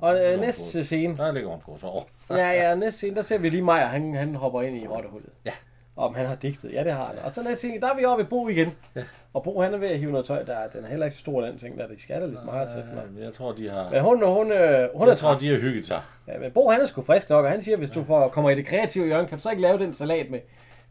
Og 0.02 0.26
øh, 0.26 0.40
næste 0.40 0.84
scene, 0.84 1.18
Der 1.18 1.32
ligger 1.32 1.50
hun 1.50 1.60
på 1.62 1.78
så 1.78 1.88
over. 1.88 2.04
ja, 2.30 2.52
ja, 2.52 2.76
næste 2.76 2.98
scene, 2.98 3.16
der 3.16 3.22
ser 3.22 3.38
vi 3.38 3.50
lige 3.50 3.62
Maja, 3.64 3.86
han, 3.86 4.14
han 4.14 4.36
hopper 4.36 4.62
ind 4.62 4.78
i 4.78 4.88
rottehullet. 4.88 5.30
Ja. 5.46 5.52
Om 5.96 6.16
han 6.16 6.26
har 6.26 6.36
digtet. 6.36 6.74
Ja, 6.74 6.84
det 6.84 6.92
har 6.94 7.06
han. 7.06 7.20
Og 7.20 7.32
så 7.32 7.44
næste 7.44 7.56
scene, 7.56 7.82
der 7.82 7.88
er 7.94 7.96
vi 7.98 8.06
oppe 8.06 8.24
i 8.24 8.28
Bo 8.28 8.48
igen. 8.48 8.70
Ja. 8.96 9.04
Og 9.36 9.44
Bo, 9.44 9.62
han 9.62 9.74
er 9.74 9.78
ved 9.78 9.88
at 9.88 10.00
hive 10.00 10.12
noget 10.12 10.26
tøj, 10.26 10.44
der 10.44 10.56
er, 10.56 10.68
den 10.70 10.84
er 10.84 10.88
heller 10.90 11.06
ikke 11.06 11.16
så 11.16 11.20
stor, 11.20 11.42
den 11.46 11.58
ting, 11.58 11.78
der 11.80 11.88
de 11.88 12.02
skatter 12.02 12.28
lidt 12.28 12.46
meget 12.46 12.70
til. 12.70 12.80
Øh, 13.18 13.24
Jeg 13.24 13.34
tror, 13.34 13.52
de 13.52 13.70
har... 13.70 13.90
Men 13.90 14.02
hun, 14.02 14.26
hun, 14.28 14.52
øh, 14.52 14.90
hun 14.96 15.08
er 15.08 15.12
Jeg 15.12 15.18
tror, 15.18 15.30
træt. 15.30 15.40
de 15.42 15.50
har 15.50 15.58
hygget 15.58 15.88
sig. 15.88 16.02
Ja, 16.28 16.40
men 16.40 16.52
Bo 16.52 16.70
han 16.70 16.82
er 16.82 16.86
sgu 16.86 17.02
frisk 17.02 17.30
nok, 17.30 17.46
og 17.46 17.52
han 17.52 17.62
siger, 17.62 17.78
hvis 17.78 17.90
du 17.90 18.04
får, 18.04 18.28
kommer 18.28 18.50
i 18.50 18.56
det 18.56 18.66
kreative 18.66 19.06
hjørne, 19.06 19.28
kan 19.28 19.38
du 19.38 19.42
så 19.42 19.50
ikke 19.50 19.62
lave 19.62 19.78
den 19.80 19.94
salat 19.94 20.30
med 20.32 20.40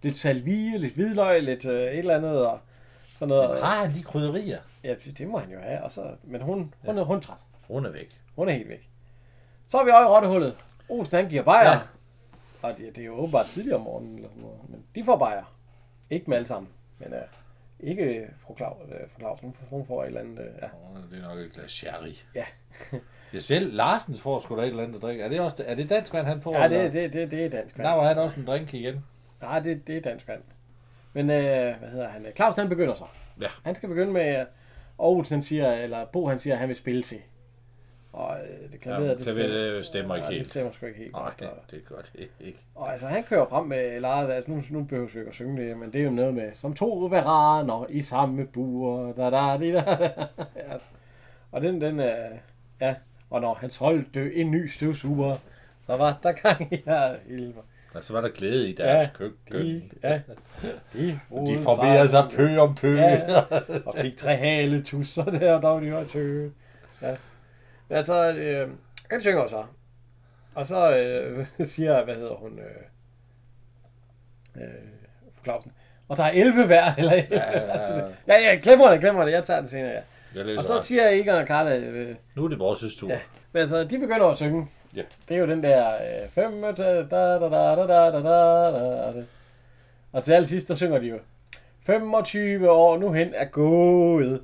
lidt 0.03 0.17
salvie, 0.19 0.79
lidt 0.79 0.95
hvidløg, 0.95 1.43
lidt 1.43 1.65
øh, 1.67 1.83
et 1.83 1.99
eller 1.99 2.17
andet, 2.17 2.47
og 2.47 2.59
sådan 3.19 3.29
noget. 3.29 3.63
Har 3.63 3.85
han 3.85 3.95
de 3.95 4.03
krydderier? 4.03 4.59
Ja, 4.85 4.95
det 5.19 5.29
må 5.29 5.39
han 5.39 5.51
jo 5.51 5.59
have. 5.63 5.83
Og 5.85 5.93
så, 5.93 6.03
men 6.25 6.41
hun, 6.43 6.75
hun, 6.87 6.99
er, 6.99 7.03
hun 7.03 7.17
er 7.17 7.21
træt. 7.21 7.39
Hun 7.69 7.87
er 7.87 7.91
væk. 7.91 8.21
Hun 8.37 8.49
er 8.49 8.53
helt 8.53 8.69
væk. 8.69 8.89
Så 9.67 9.79
er 9.79 9.85
vi 9.85 9.91
over 9.91 10.03
i 10.03 10.07
rottehullet. 10.07 10.57
Olsen 10.89 11.17
han 11.17 11.29
giver 11.29 11.43
bajer. 11.43 11.65
Ja. 11.71 11.73
Ja. 11.73 12.69
Og 12.69 12.77
det, 12.79 12.97
det 12.97 13.03
er 13.03 13.07
jo 13.07 13.15
åbenbart 13.15 13.47
tidligere 13.47 13.77
om 13.79 13.83
morgenen, 13.85 14.15
eller 14.17 14.29
sådan 14.29 14.43
noget. 14.43 14.59
Men 14.69 14.85
de 14.95 15.05
får 15.05 15.17
bajer. 15.17 15.55
Ikke 16.11 16.25
med 16.31 16.37
alle 16.37 16.47
sammen. 16.47 16.69
Men 16.99 17.13
uh, 17.13 17.19
ikke 17.85 18.27
fru, 18.39 18.57
Claus, 18.57 18.77
uh, 18.83 19.11
fru 19.11 19.19
Claus. 19.19 19.39
Hun 19.71 19.87
får, 19.87 20.03
et 20.03 20.07
eller 20.07 20.21
andet. 20.21 20.39
Uh, 20.39 20.45
ja. 20.63 20.69
Det 21.11 21.25
er 21.25 21.29
nok 21.29 21.39
et 21.39 21.53
glas 21.53 21.71
sherry. 21.71 22.15
Ja. 22.35 22.45
Ja, 23.35 23.39
selv 23.39 23.75
Larsens 23.75 24.21
får 24.21 24.41
sgu 24.41 24.57
da 24.57 24.63
et 24.63 24.69
eller 24.69 24.83
andet 24.83 24.97
at 24.97 25.03
drikke. 25.03 25.25
Er 25.25 25.29
det, 25.29 25.41
også, 25.41 25.65
er 25.67 25.75
det 25.75 25.89
dansk 25.89 26.13
vand, 26.13 26.27
han 26.27 26.43
får? 26.43 26.57
ja, 26.57 26.69
det, 26.69 26.93
det, 26.93 27.13
det, 27.13 27.31
det 27.31 27.45
er 27.45 27.49
dansk 27.49 27.79
vand. 27.79 27.89
Der 27.89 27.95
var 27.95 28.09
han 28.09 28.19
også 28.19 28.41
en 28.41 28.47
drink 28.47 28.75
igen. 28.75 29.05
Nej, 29.43 29.61
det, 29.61 29.87
det 29.87 29.97
er 29.97 30.01
dansk 30.01 30.29
vand. 30.29 30.43
Men 31.13 31.25
uh, 31.25 31.37
hvad 31.81 31.89
hedder 31.91 32.09
han? 32.09 32.27
Claus 32.37 32.55
han 32.55 32.69
begynder 32.69 32.95
så. 32.95 33.05
Ja. 33.41 33.49
Han 33.65 33.75
skal 33.75 33.89
begynde 33.89 34.13
med, 34.13 34.41
uh, 34.41 34.47
Olsen 34.99 35.35
han 35.35 35.43
siger, 35.43 35.73
eller 35.73 36.05
Bo 36.05 36.29
han 36.29 36.39
siger, 36.39 36.55
at 36.55 36.61
han 36.61 36.69
vil 36.69 36.77
spille 36.77 37.03
til. 37.03 37.19
Og 38.15 38.37
uh, 38.65 38.73
det 38.73 38.81
klaveret, 38.81 39.09
Ja, 39.09 39.15
det, 39.15 39.23
klaveret, 39.23 39.77
det 39.77 39.87
stemmer 39.87 40.15
ikke 40.17 40.27
ja, 40.27 40.33
helt. 40.33 40.43
Det 40.45 40.51
stemmer 40.51 40.73
sgu 40.73 40.87
ikke 40.87 40.99
helt 40.99 41.13
Nej, 41.13 41.23
godt. 41.25 41.39
det, 41.41 41.49
Og, 41.49 41.57
det 41.71 41.85
gør 41.89 41.97
det 41.97 42.29
ikke. 42.41 42.59
og 42.75 42.93
altså, 42.93 43.07
han 43.07 43.25
kører 43.25 43.47
frem 43.47 43.67
med 43.67 44.01
lejet, 44.01 44.33
altså 44.33 44.51
nu, 44.51 44.63
nu 44.71 44.85
behøver 44.85 45.09
vi 45.09 45.19
ikke 45.19 45.29
at 45.29 45.35
synge 45.35 45.63
det, 45.69 45.77
men 45.79 45.93
det 45.93 46.01
er 46.01 46.05
jo 46.05 46.11
noget 46.11 46.35
med, 46.35 46.55
som 46.55 46.75
to 46.75 47.09
veraner 47.11 47.87
i 47.89 48.03
samme 48.03 48.47
bur, 48.47 49.13
da 49.13 49.23
da 49.23 49.31
da, 49.31 49.73
da. 49.73 50.27
Altså. 50.73 50.89
Og 51.53 51.61
den, 51.61 51.81
den, 51.81 51.99
uh, 52.01 52.07
ja, 52.81 52.95
og 53.31 53.41
når 53.41 53.55
han 53.55 53.71
solgte 53.71 54.35
en 54.35 54.51
ny 54.51 54.67
støvsuger, 54.67 55.37
så 55.87 55.97
var 55.97 56.19
der 56.23 56.33
gang 56.33 56.73
i 56.73 56.83
her 56.87 57.17
helvede. 57.29 57.55
Og 57.95 58.05
så 58.05 58.13
var 58.13 58.21
der 58.21 58.29
glæde 58.29 58.69
i 58.71 58.73
deres 58.75 59.07
Ja, 59.07 59.11
køkken. 59.15 59.61
De, 59.61 59.83
ja, 60.03 60.21
de, 60.93 61.21
De 61.47 61.59
formerede 61.63 62.09
sig 62.09 62.27
pø 62.37 62.57
om 62.59 62.75
pø. 62.75 62.97
Ja, 62.97 63.41
og 63.87 63.95
fik 63.97 64.17
tre 64.17 64.37
hale 64.37 64.83
tusser 64.83 65.25
der, 65.25 65.61
der 65.61 65.69
var 65.69 65.81
de 65.81 65.93
var 65.93 66.05
tøge. 66.05 66.53
Ja. 67.03 67.17
Men 67.89 67.99
altså, 67.99 68.33
øh, 68.33 68.69
han 69.11 69.21
synger 69.21 69.47
så. 69.47 69.65
Og 70.55 70.67
så 70.67 70.97
øh, 70.97 71.47
siger, 71.67 72.05
hvad 72.05 72.15
hedder 72.15 72.35
hun, 72.35 72.59
øh, 72.59 72.65
øh, 74.63 74.69
Clausen. 75.45 75.73
Og 76.09 76.17
der 76.17 76.25
er 76.25 76.31
11 76.31 76.67
hver, 76.67 76.95
eller 76.99 77.13
ja, 77.15 77.25
ja, 77.31 77.41
altså, 77.41 77.95
ja. 77.95 78.03
ja, 78.35 78.53
ja, 78.53 78.59
glemmer 78.63 78.91
det, 78.91 79.01
glemmer 79.01 79.25
det, 79.25 79.33
jeg 79.33 79.45
tager 79.45 79.61
det 79.61 79.71
senere, 79.71 79.91
ja. 79.93 80.01
Jeg 80.35 80.59
Og 80.59 80.65
så 80.65 80.75
ret. 80.75 80.85
siger 80.85 81.09
Egon 81.09 81.35
og 81.35 81.47
Carla, 81.47 81.77
øh, 81.79 82.15
Nu 82.37 82.45
er 82.45 82.49
det 82.49 82.59
vores 82.59 82.97
tur. 82.97 83.11
Ja. 83.11 83.19
men 83.53 83.61
altså, 83.61 83.85
de 83.85 83.99
begynder 83.99 84.27
at 84.27 84.37
synge. 84.37 84.69
Ja. 84.97 85.03
Det 85.29 85.35
er 85.35 85.39
jo 85.41 85.47
den 85.47 85.63
der, 85.63 85.95
øh, 85.95 86.31
fem, 86.31 86.63
da, 86.63 86.73
da, 86.73 87.03
da, 87.03 87.39
da, 87.39 87.49
da, 87.49 87.87
da, 87.87 88.11
da, 88.11 88.21
da, 88.21 89.13
da. 89.13 89.25
Og 90.13 90.23
til 90.25 90.33
allersidst, 90.33 90.69
der 90.69 90.75
synger 90.75 90.99
de 90.99 91.07
jo, 91.07 91.19
25 91.87 92.71
år 92.71 92.99
nu 92.99 93.13
hen 93.13 93.33
er 93.35 93.45
gået. 93.45 94.43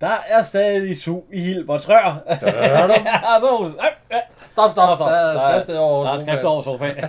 Der 0.00 0.16
er 0.28 0.42
stadig 0.42 0.96
su 0.96 1.20
i 1.32 1.40
Hilberts 1.40 1.88
rør. 1.90 2.22
Stop, 4.50 4.70
stop. 4.72 4.98
Så, 4.98 5.04
Der 5.04 5.10
er 5.10 5.52
skriftet 5.52 5.78
over. 5.78 6.04
Der 6.04 6.12
er 6.12 6.18
sofaen. 6.18 6.28
skrift 6.28 6.44
over 6.44 6.62
sofaen. 6.62 6.96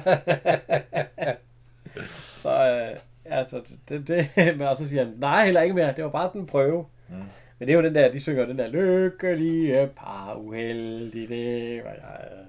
så, 2.44 2.52
øh, 2.52 2.98
altså, 3.38 3.62
det, 3.90 4.08
det, 4.08 4.28
men 4.58 4.68
og 4.68 4.78
så 4.78 4.88
siger 4.88 5.04
han, 5.06 5.14
nej, 5.18 5.46
heller 5.46 5.62
ikke 5.62 5.76
mere. 5.76 5.94
Det 5.96 6.04
var 6.04 6.10
bare 6.10 6.28
sådan 6.28 6.42
en 6.42 6.48
prøve. 6.48 6.86
Mm. 7.08 7.16
Men 7.60 7.68
det 7.68 7.74
er 7.74 7.78
jo 7.78 7.84
den 7.84 7.96
der, 7.96 8.12
de 8.12 8.22
synger 8.22 8.46
den 8.46 8.60
der, 8.60 8.68
lykkelige 8.68 9.88
par 9.96 10.34
uheldige, 10.36 11.28
det 11.28 11.84
var 11.84 11.90
jeg. 11.90 12.00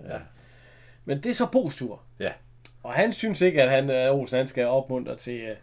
Ja. 0.08 0.16
Men 1.04 1.22
det 1.22 1.30
er 1.30 1.34
så 1.34 1.44
Bo's 1.44 1.78
tur. 1.78 2.00
Ja. 2.20 2.32
Og 2.82 2.92
han 2.92 3.12
synes 3.12 3.40
ikke, 3.40 3.62
at 3.62 3.70
han, 3.70 3.90
øh, 3.90 4.14
Olsen, 4.14 4.36
han 4.38 4.46
skal 4.46 4.66
opmuntre 4.66 5.16
til, 5.16 5.40
øh, 5.40 5.56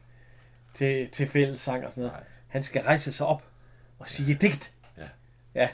til, 0.73 1.09
til 1.09 1.27
fællessang 1.27 1.85
og 1.85 1.91
sådan 1.91 2.01
noget. 2.01 2.13
Nej. 2.19 2.23
Han 2.47 2.63
skal 2.63 2.81
rejse 2.81 3.13
sig 3.13 3.27
op 3.27 3.43
og 3.99 4.09
sige 4.09 4.31
et 4.33 4.41
digt. 4.41 4.73
Ja. 4.97 5.03
Ja. 5.55 5.69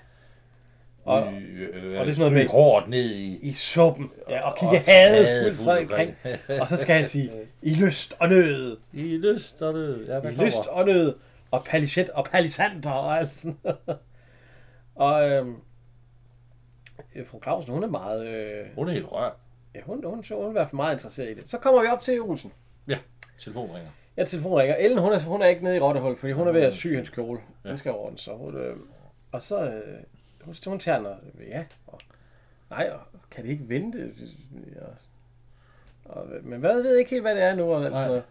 Og, 1.03 1.23
Og, 1.23 1.33
øh, 1.33 1.99
og 1.99 2.05
det 2.05 2.11
er 2.11 2.15
sådan 2.15 2.31
noget 2.31 2.33
med- 2.33 2.47
hårdt 2.47 2.89
ned 2.89 3.11
i. 3.11 3.39
i 3.49 3.53
suppen. 3.53 4.11
Ja, 4.29 4.49
og 4.49 4.57
kigge 4.57 4.79
hadet 4.79 5.57
fuldt 5.57 5.81
omkring. 5.81 6.15
Og 6.61 6.67
så 6.67 6.77
skal 6.77 6.95
han 6.95 7.07
sige, 7.07 7.31
i 7.61 7.73
lyst 7.85 8.13
og 8.19 8.29
nød. 8.29 8.77
I 8.93 9.17
lyst 9.17 9.61
og 9.61 9.73
det. 9.73 10.05
Ja, 10.07 10.17
I 10.17 10.21
kommer? 10.21 10.43
lyst 10.45 10.67
og 10.67 10.85
nød. 10.85 11.15
Og 11.51 11.63
palichet 11.65 12.09
og 12.09 12.25
palisanter 12.25 12.91
og 12.91 13.17
alt 13.17 13.33
sådan. 13.33 13.57
og 14.95 15.29
øhm, 15.29 15.55
øh, 17.15 17.27
fru 17.27 17.39
Clausen, 17.43 17.71
hun 17.73 17.83
er 17.83 17.87
meget... 17.87 18.27
Øh, 18.27 18.65
Hun 18.75 18.87
er 18.89 18.93
helt 18.93 19.11
rør. 19.11 19.29
ja, 19.75 19.79
hun, 19.85 20.03
hun, 20.05 20.23
hun 20.31 20.45
er 20.45 20.49
i 20.49 20.51
hvert 20.51 20.67
fald 20.67 20.75
meget 20.75 20.93
interesseret 20.93 21.29
i 21.29 21.33
det. 21.33 21.49
Så 21.49 21.57
kommer 21.57 21.81
vi 21.81 21.87
op 21.87 22.01
til 22.01 22.21
Olsen. 22.21 22.51
Ja, 22.87 22.97
telefonringer. 23.37 23.89
Jeg 24.17 24.27
telefonringer. 24.27 24.75
Ellen, 24.75 24.99
hun 24.99 25.13
er, 25.13 25.19
hun 25.27 25.41
er 25.41 25.45
ikke 25.45 25.63
nede 25.63 25.77
i 25.77 25.79
Rottehul, 25.79 26.17
fordi 26.17 26.31
hun 26.31 26.47
er 26.47 26.51
ved 26.51 26.61
at 26.61 26.73
sy 26.73 26.87
hendes 26.87 27.09
kjole. 27.09 27.41
Den 27.63 27.77
skal 27.77 27.91
ordne 27.91 28.17
så. 28.17 28.33
Hun, 28.33 28.55
øh, 28.55 28.77
og 29.31 29.41
så, 29.41 29.63
øh, 29.63 30.03
hun, 30.41 30.55
hun 30.67 30.79
tager 30.79 30.99
noget, 30.99 31.17
ja, 31.47 31.63
og, 31.87 31.99
nej, 32.69 32.89
og, 32.93 33.19
kan 33.31 33.43
det 33.43 33.49
ikke 33.49 33.69
vente? 33.69 34.13
Ja. 34.75 34.85
Og, 36.05 36.27
men 36.43 36.59
hvad 36.59 36.81
ved 36.81 36.97
ikke 36.97 37.11
helt, 37.11 37.21
hvad 37.21 37.35
det 37.35 37.43
er 37.43 37.55
nu, 37.55 37.73
og 37.73 37.85
alt 37.85 37.95
sådan 37.95 38.07
noget. 38.07 38.23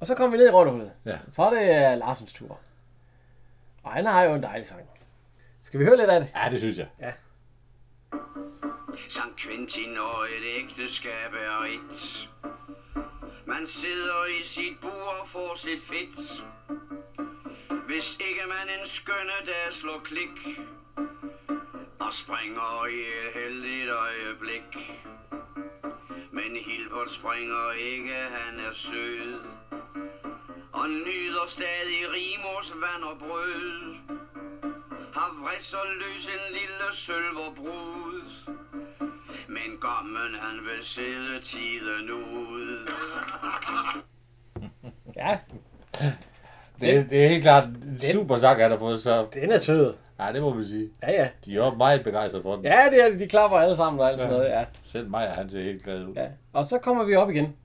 Og 0.00 0.06
så 0.06 0.14
kommer 0.14 0.36
vi 0.36 0.42
ned 0.42 0.48
i 0.48 0.52
Rottehullet. 0.52 0.92
Ja. 1.04 1.18
Så 1.28 1.42
er 1.42 1.50
det 1.50 1.92
uh, 1.92 1.98
Larsens 1.98 2.32
tur. 2.32 2.58
Og 3.82 3.92
han 3.92 4.06
har 4.06 4.22
jo 4.22 4.34
en 4.34 4.42
dejlig 4.42 4.66
sang. 4.66 4.80
Skal 5.62 5.80
vi 5.80 5.84
høre 5.84 5.96
lidt 5.96 6.10
af 6.10 6.20
det? 6.20 6.28
Ja, 6.34 6.50
det 6.50 6.58
synes 6.58 6.78
jeg. 6.78 6.88
Sankt 9.08 9.36
Quentin 9.40 9.98
og 9.98 10.24
et 10.24 10.62
ægteskab 10.62 11.32
er 11.32 11.64
et. 11.64 12.28
Man 13.50 13.66
sidder 13.66 14.24
i 14.24 14.42
sit 14.42 14.80
bur 14.80 15.20
og 15.20 15.28
får 15.28 15.54
sit 15.56 15.82
fedt. 15.82 16.44
Hvis 17.86 18.18
ikke 18.20 18.42
man 18.48 18.68
en 18.80 18.86
skønne 18.86 19.38
dag 19.46 19.72
slår 19.72 20.00
klik 20.04 20.58
og 22.00 22.12
springer 22.14 22.86
i 22.86 23.00
et 23.00 23.32
heldigt 23.34 23.90
øjeblik. 23.90 25.00
Men 26.30 26.56
Hilbert 26.66 27.10
springer 27.10 27.72
ikke, 27.72 28.14
han 28.14 28.60
er 28.60 28.72
sød. 28.72 29.40
Og 30.72 30.90
nyder 30.90 31.46
stadig 31.48 32.02
rimors 32.14 32.72
vand 32.74 33.04
og 33.04 33.18
brød. 33.18 33.94
Har 35.14 35.42
vrisser 35.42 35.84
løs 35.98 36.26
en 36.26 36.52
lille 36.52 36.88
sølverbrud. 36.92 38.22
Men 39.48 39.78
gommen 39.80 40.34
han 40.34 40.64
vil 40.64 40.84
sidde 40.84 41.40
tiden 41.40 42.10
ud. 42.10 42.88
Ja, 45.16 45.38
det, 46.80 46.96
er- 46.96 47.04
det 47.04 47.24
er 47.24 47.28
helt 47.28 47.42
klart 47.42 47.64
en 47.64 47.98
super 47.98 48.36
sang, 48.36 48.60
han 48.60 48.70
har 48.70 48.78
fået, 48.78 49.00
så... 49.00 49.26
den 49.34 49.50
er 49.52 49.58
sød. 49.58 49.94
Nej, 50.18 50.32
det 50.32 50.42
må 50.42 50.54
man 50.54 50.64
sige. 50.64 50.88
Ja, 51.02 51.12
ja. 51.12 51.28
De 51.44 51.56
er 51.56 51.62
også 51.62 51.76
meget 51.76 52.04
begejstrede 52.04 52.42
for 52.42 52.56
den. 52.56 52.64
Ja, 52.64 52.82
det 52.90 53.04
er 53.04 53.10
det. 53.10 53.20
De 53.20 53.26
klapper 53.28 53.56
alle 53.56 53.76
sammen 53.76 54.00
og 54.00 54.08
alt 54.08 54.18
sådan 54.20 54.32
noget, 54.32 54.48
ja. 54.50 54.64
Selv 54.84 55.10
mig, 55.10 55.28
han 55.28 55.50
ser 55.50 55.62
helt 55.62 55.84
glad 55.84 56.04
ud. 56.04 56.14
ja. 56.14 56.26
Og 56.52 56.66
så 56.66 56.78
kommer 56.78 57.04
vi 57.04 57.14
op 57.16 57.30
igen. 57.30 57.56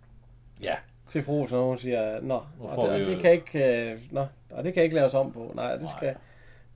Ja. 0.62 0.76
til 1.10 1.24
fru, 1.24 1.48
så 1.48 1.62
hun 1.66 1.78
siger, 1.78 2.22
nå, 2.22 2.42
og 2.60 2.88
det, 2.90 2.94
og 2.94 3.00
det 3.00 3.20
kan 3.20 3.32
ikke, 3.32 3.82
øh, 3.92 4.00
nå, 4.12 4.26
og 4.52 4.64
det 4.64 4.74
kan 4.74 4.84
ikke 4.84 4.96
laves 4.96 5.14
om 5.14 5.32
på. 5.32 5.52
Nej, 5.56 5.76
det 5.76 5.90
skal, 5.98 6.16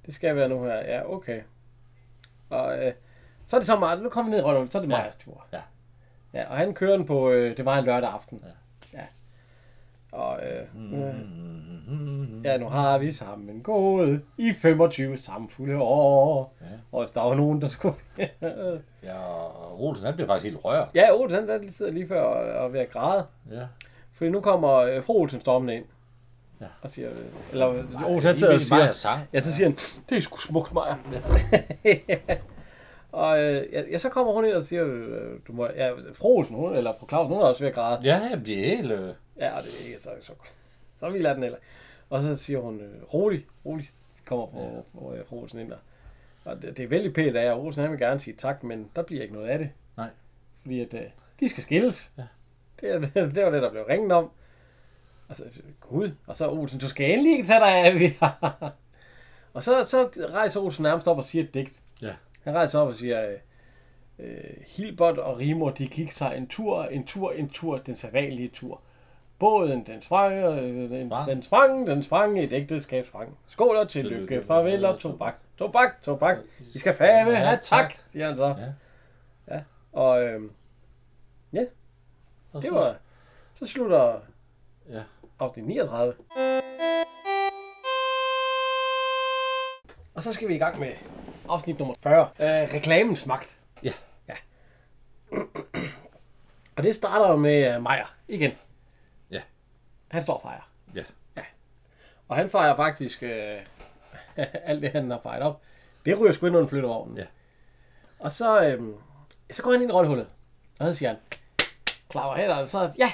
det 0.06 0.14
skal 0.14 0.36
være 0.36 0.50
nu 0.50 0.64
her. 0.64 0.76
Ja, 0.76 1.14
okay. 1.14 1.42
Og 2.50 2.78
øh, 2.86 2.94
så 3.48 3.56
er 3.56 3.60
det 3.60 3.68
så 3.68 3.80
meget, 3.80 4.02
nu 4.04 4.10
kommer 4.10 4.32
vi 4.32 4.36
ned 4.38 4.40
i 4.40 4.46
Rønne, 4.46 4.72
så 4.72 4.78
er 4.78 4.82
det 4.82 4.90
Ja. 4.90 4.98
Majas 4.98 5.16
tur. 5.16 5.46
Ja. 5.54 5.60
Ja, 6.34 6.50
og 6.50 6.58
han 6.58 6.74
kører 6.74 6.98
den 6.98 7.06
på, 7.06 7.30
øh, 7.30 7.58
det 7.58 7.66
var 7.66 7.78
en 7.78 7.86
lørdag 7.86 8.10
aften. 8.10 8.42
Ja. 8.46 8.50
Og, 10.12 10.40
øh, 10.44 10.62
øh, 10.94 11.16
ja, 12.46 12.58
nu 12.58 12.70
har 12.70 12.98
vi 12.98 13.12
sammen 13.12 13.62
gået 13.62 14.22
i 14.38 14.54
25 14.54 15.18
samfulde 15.18 15.78
år. 15.78 16.56
Ja. 16.62 16.66
Og 16.92 17.04
hvis 17.04 17.12
der 17.12 17.22
var 17.22 17.36
nogen, 17.36 17.62
der 17.62 17.68
skulle... 17.68 17.96
Ja, 19.04 19.16
Olsen, 19.82 20.06
han 20.06 20.14
bliver 20.14 20.28
faktisk 20.28 20.52
helt 20.52 20.66
rørt. 20.66 20.88
ja, 20.96 21.14
Olsen, 21.14 21.40
han, 21.40 21.50
han 21.50 21.70
sidder 21.70 21.92
lige 21.92 22.08
før 22.08 22.22
og, 22.22 22.64
og 22.64 22.74
ved 22.74 22.80
at 22.80 22.90
græde. 22.90 23.26
Ja. 23.52 23.68
Fordi 24.14 24.30
nu 24.30 24.42
kommer 24.42 24.74
øh, 24.74 25.04
fru 25.04 25.14
Olsen 25.22 25.42
stormende 25.42 25.76
ind. 25.76 25.86
Ja. 26.62 26.66
Og 26.82 26.90
siger, 26.90 27.10
øh, 27.10 27.18
eller 27.52 27.68
Olsen 28.08 28.28
han 28.28 28.36
sidder 28.36 28.54
og 28.54 28.62
siger, 28.62 29.26
ja, 29.34 29.40
så 29.42 29.54
siger 29.54 29.68
han, 29.68 29.78
det 30.10 30.18
er 30.18 30.22
sgu 30.22 30.38
smukt, 30.38 30.74
Maja. 30.74 30.96
og 33.20 33.40
øh, 33.40 33.74
ja, 33.74 33.84
ja, 33.92 33.98
så 33.98 34.10
kommer 34.10 34.34
hun 34.34 34.46
ind 34.46 34.54
og 34.54 34.64
siger, 34.64 34.86
øh, 34.86 35.40
du 35.48 35.54
må, 35.54 35.68
ja, 35.76 35.92
fru 36.14 36.38
Olsen, 36.38 36.56
hun, 36.56 36.76
eller 36.76 36.94
fru 37.00 37.08
Clausen, 37.08 37.34
hun 37.34 37.44
er 37.44 37.48
også 37.48 37.64
ved 37.64 37.70
at 37.70 37.76
græde. 37.76 38.00
Ja, 38.04 38.18
han 38.18 38.44
bliver 38.44 38.58
helt... 38.58 38.92
Øh... 38.92 39.14
Ja, 39.38 39.58
og 39.58 39.64
det 39.64 39.72
er 39.82 39.88
ikke 39.88 40.02
så, 40.02 40.10
så, 40.22 40.34
så 41.00 41.10
vil 41.10 41.24
den 41.24 41.44
heller. 41.44 41.58
Og 42.10 42.24
så 42.24 42.36
siger 42.36 42.60
hun, 42.60 42.82
øh, 42.82 43.04
rolig, 43.14 43.46
rolig, 43.66 43.90
kommer 44.26 44.48
fru, 44.48 44.62
ja. 44.62 44.80
fru, 44.94 45.14
øh, 45.14 45.26
fru 45.26 45.42
Olsen 45.42 45.60
ind 45.60 45.70
der. 45.70 45.78
Og 46.46 46.62
det, 46.62 46.78
det 46.78 46.84
er 46.84 46.88
vældig 46.88 47.14
pænt 47.14 47.36
af 47.36 47.46
jer. 47.46 47.54
Olsen 47.54 47.82
han 47.82 47.92
vil 47.92 48.00
gerne 48.00 48.20
sige 48.20 48.36
tak, 48.36 48.64
men 48.64 48.90
der 48.96 49.04
bliver 49.04 49.22
ikke 49.22 49.34
noget 49.34 49.48
af 49.48 49.60
det. 49.60 49.70
Nej. 49.98 50.10
Fordi 50.62 50.82
at, 50.82 50.94
øh, 50.94 51.02
de 51.40 51.50
skal 51.50 51.64
skilles. 51.64 52.12
Ja. 52.18 52.24
Det, 52.82 53.02
det, 53.14 53.36
det 53.36 53.44
var 53.44 53.50
det, 53.50 53.62
der 53.62 53.72
blev 53.72 53.84
ringet 53.84 54.12
om. 54.12 54.32
Altså, 55.30 55.44
gud. 55.82 56.12
Og 56.28 56.36
så 56.36 56.50
Olsen, 56.50 56.80
du 56.80 56.88
skal 56.88 57.12
endelig 57.12 57.32
ikke 57.32 57.48
tage 57.48 57.60
dig 57.60 57.86
af, 57.86 58.00
vi 58.00 58.18
har. 58.20 58.74
Og 59.54 59.64
så, 59.64 59.84
så 59.84 60.10
rejser 60.34 60.60
Olsen 60.60 60.84
nærmest 60.84 61.08
op 61.08 61.18
og 61.18 61.24
siger 61.24 61.44
et 61.44 61.54
digt. 61.54 61.82
Ja. 62.02 62.14
Han 62.44 62.54
rejser 62.56 62.80
op 62.80 62.88
og 62.88 62.94
siger, 62.94 63.30
øh, 63.30 63.38
øh, 64.20 64.44
Hilbert 64.68 65.18
og 65.18 65.38
Rimor, 65.40 65.70
de 65.70 65.88
gik 65.88 66.12
sig 66.12 66.38
en 66.38 66.48
tur, 66.48 66.84
en 66.84 67.06
tur, 67.06 67.32
en 67.32 67.50
tur, 67.50 67.78
den 67.78 67.96
sædvanlige 67.96 68.50
tur. 68.50 68.82
Båden, 69.40 69.84
den 69.88 70.02
sprang, 70.02 70.34
øh, 70.34 70.90
den, 70.90 71.10
Sprang. 71.10 71.28
den 71.30 71.44
sprang, 71.44 71.88
den 71.88 72.04
sprang, 72.04 72.40
et 72.40 72.54
ægteskab 72.54 73.06
sprang. 73.08 73.38
Skål 73.48 73.76
og 73.76 73.90
tillykke, 73.90 74.44
farvel 74.48 74.86
og 74.86 75.00
tobak. 75.00 75.36
Tobak, 75.58 76.02
tobak, 76.04 76.38
vi 76.74 76.80
skal 76.80 76.96
fandme 76.96 77.36
have 77.36 77.60
tak, 77.62 77.94
siger 78.06 78.28
han 78.28 78.36
så. 78.36 78.46
Ja. 79.48 79.56
Ja. 79.56 79.62
Og 79.94 80.24
øhm, 80.24 80.52
Og 82.54 82.62
det 82.62 82.72
var... 82.72 82.96
Så 83.54 83.68
slutter 83.68 84.20
Ja. 84.90 85.02
afsnit 85.40 85.66
39. 85.66 86.14
Og 90.14 90.24
så 90.24 90.34
skal 90.34 90.48
vi 90.48 90.56
i 90.56 90.58
gang 90.58 90.80
med 90.80 90.92
afsnit 91.50 91.80
nummer 91.80 91.96
40. 92.04 92.30
Øh, 92.40 92.74
reklamens 92.74 93.26
magt. 93.26 93.58
Ja. 93.84 93.92
ja. 94.28 94.34
Og 96.78 96.84
det 96.84 96.96
starter 96.96 97.30
jo 97.30 97.36
med 97.36 97.76
uh, 97.76 97.84
Meyer 97.84 98.16
igen. 98.28 98.52
Ja. 99.32 99.42
Han 100.08 100.24
står 100.24 100.34
og 100.34 100.42
fejrer. 100.42 100.70
Ja. 100.96 101.04
Og 102.30 102.36
han 102.36 102.50
fejrer 102.50 102.76
faktisk 102.76 103.24
øh, 103.24 103.58
alt 104.70 104.82
det, 104.82 104.92
han 104.92 105.12
har 105.12 105.20
fejret 105.24 105.44
op. 105.44 105.62
Det 106.06 106.20
ryger 106.20 106.34
sgu 106.34 106.46
ind 106.46 106.56
under 106.56 106.70
flyttevognen. 106.70 107.18
Ja. 107.18 107.26
Og 108.20 108.32
så, 108.32 108.66
øh, 108.66 108.82
så 109.52 109.62
går 109.62 109.72
han 109.72 109.82
ind 109.82 109.92
i 109.92 109.94
rottehullet. 109.94 110.28
Og 110.80 110.88
så 110.88 110.94
siger 110.94 111.10
han, 111.10 111.18
klapper 112.10 112.36
hænder, 112.36 112.56
og 112.56 112.70
så, 112.70 112.92
ja, 112.98 113.12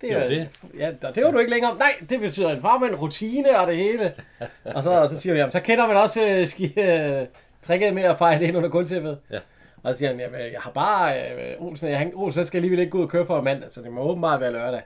det 0.00 0.12
er 0.12 0.28
Det. 0.28 0.48
Ja, 0.78 0.92
det 1.14 1.24
var 1.24 1.30
du 1.30 1.38
ikke 1.38 1.50
længere. 1.50 1.78
Nej, 1.78 1.92
det 2.08 2.20
betyder 2.20 2.50
en 2.50 2.60
farmand, 2.60 2.94
rutine 2.94 3.58
og 3.58 3.66
det 3.66 3.76
hele. 3.76 4.14
og 4.76 4.82
så, 4.82 5.08
så 5.08 5.20
siger 5.20 5.32
du, 5.32 5.38
jamen, 5.38 5.52
så 5.52 5.60
kender 5.60 5.86
man 5.86 5.96
også 5.96 6.26
øh, 6.28 6.46
ski, 6.46 6.80
øh, 6.80 7.26
tricket 7.62 7.94
med 7.94 8.02
at 8.02 8.18
fejre 8.18 8.38
det 8.38 8.46
ind 8.46 8.56
under 8.56 8.68
gulvtæppet. 8.68 9.18
Ja. 9.30 9.38
Og 9.82 9.94
så 9.94 9.98
siger 9.98 10.08
han, 10.10 10.20
jamen, 10.20 10.40
jeg 10.40 10.60
har 10.60 10.70
bare, 10.70 11.30
øh, 11.32 11.54
Olsen, 11.66 11.94
han, 11.94 12.12
Olsen 12.14 12.46
skal 12.46 12.58
alligevel 12.58 12.78
ikke 12.78 12.90
gå 12.90 12.98
ud 12.98 13.02
og 13.02 13.08
køre 13.08 13.26
for 13.26 13.40
mandag, 13.40 13.70
så 13.70 13.82
det 13.82 13.92
må 13.92 14.00
åbenbart 14.02 14.40
være 14.40 14.52
lørdag. 14.52 14.82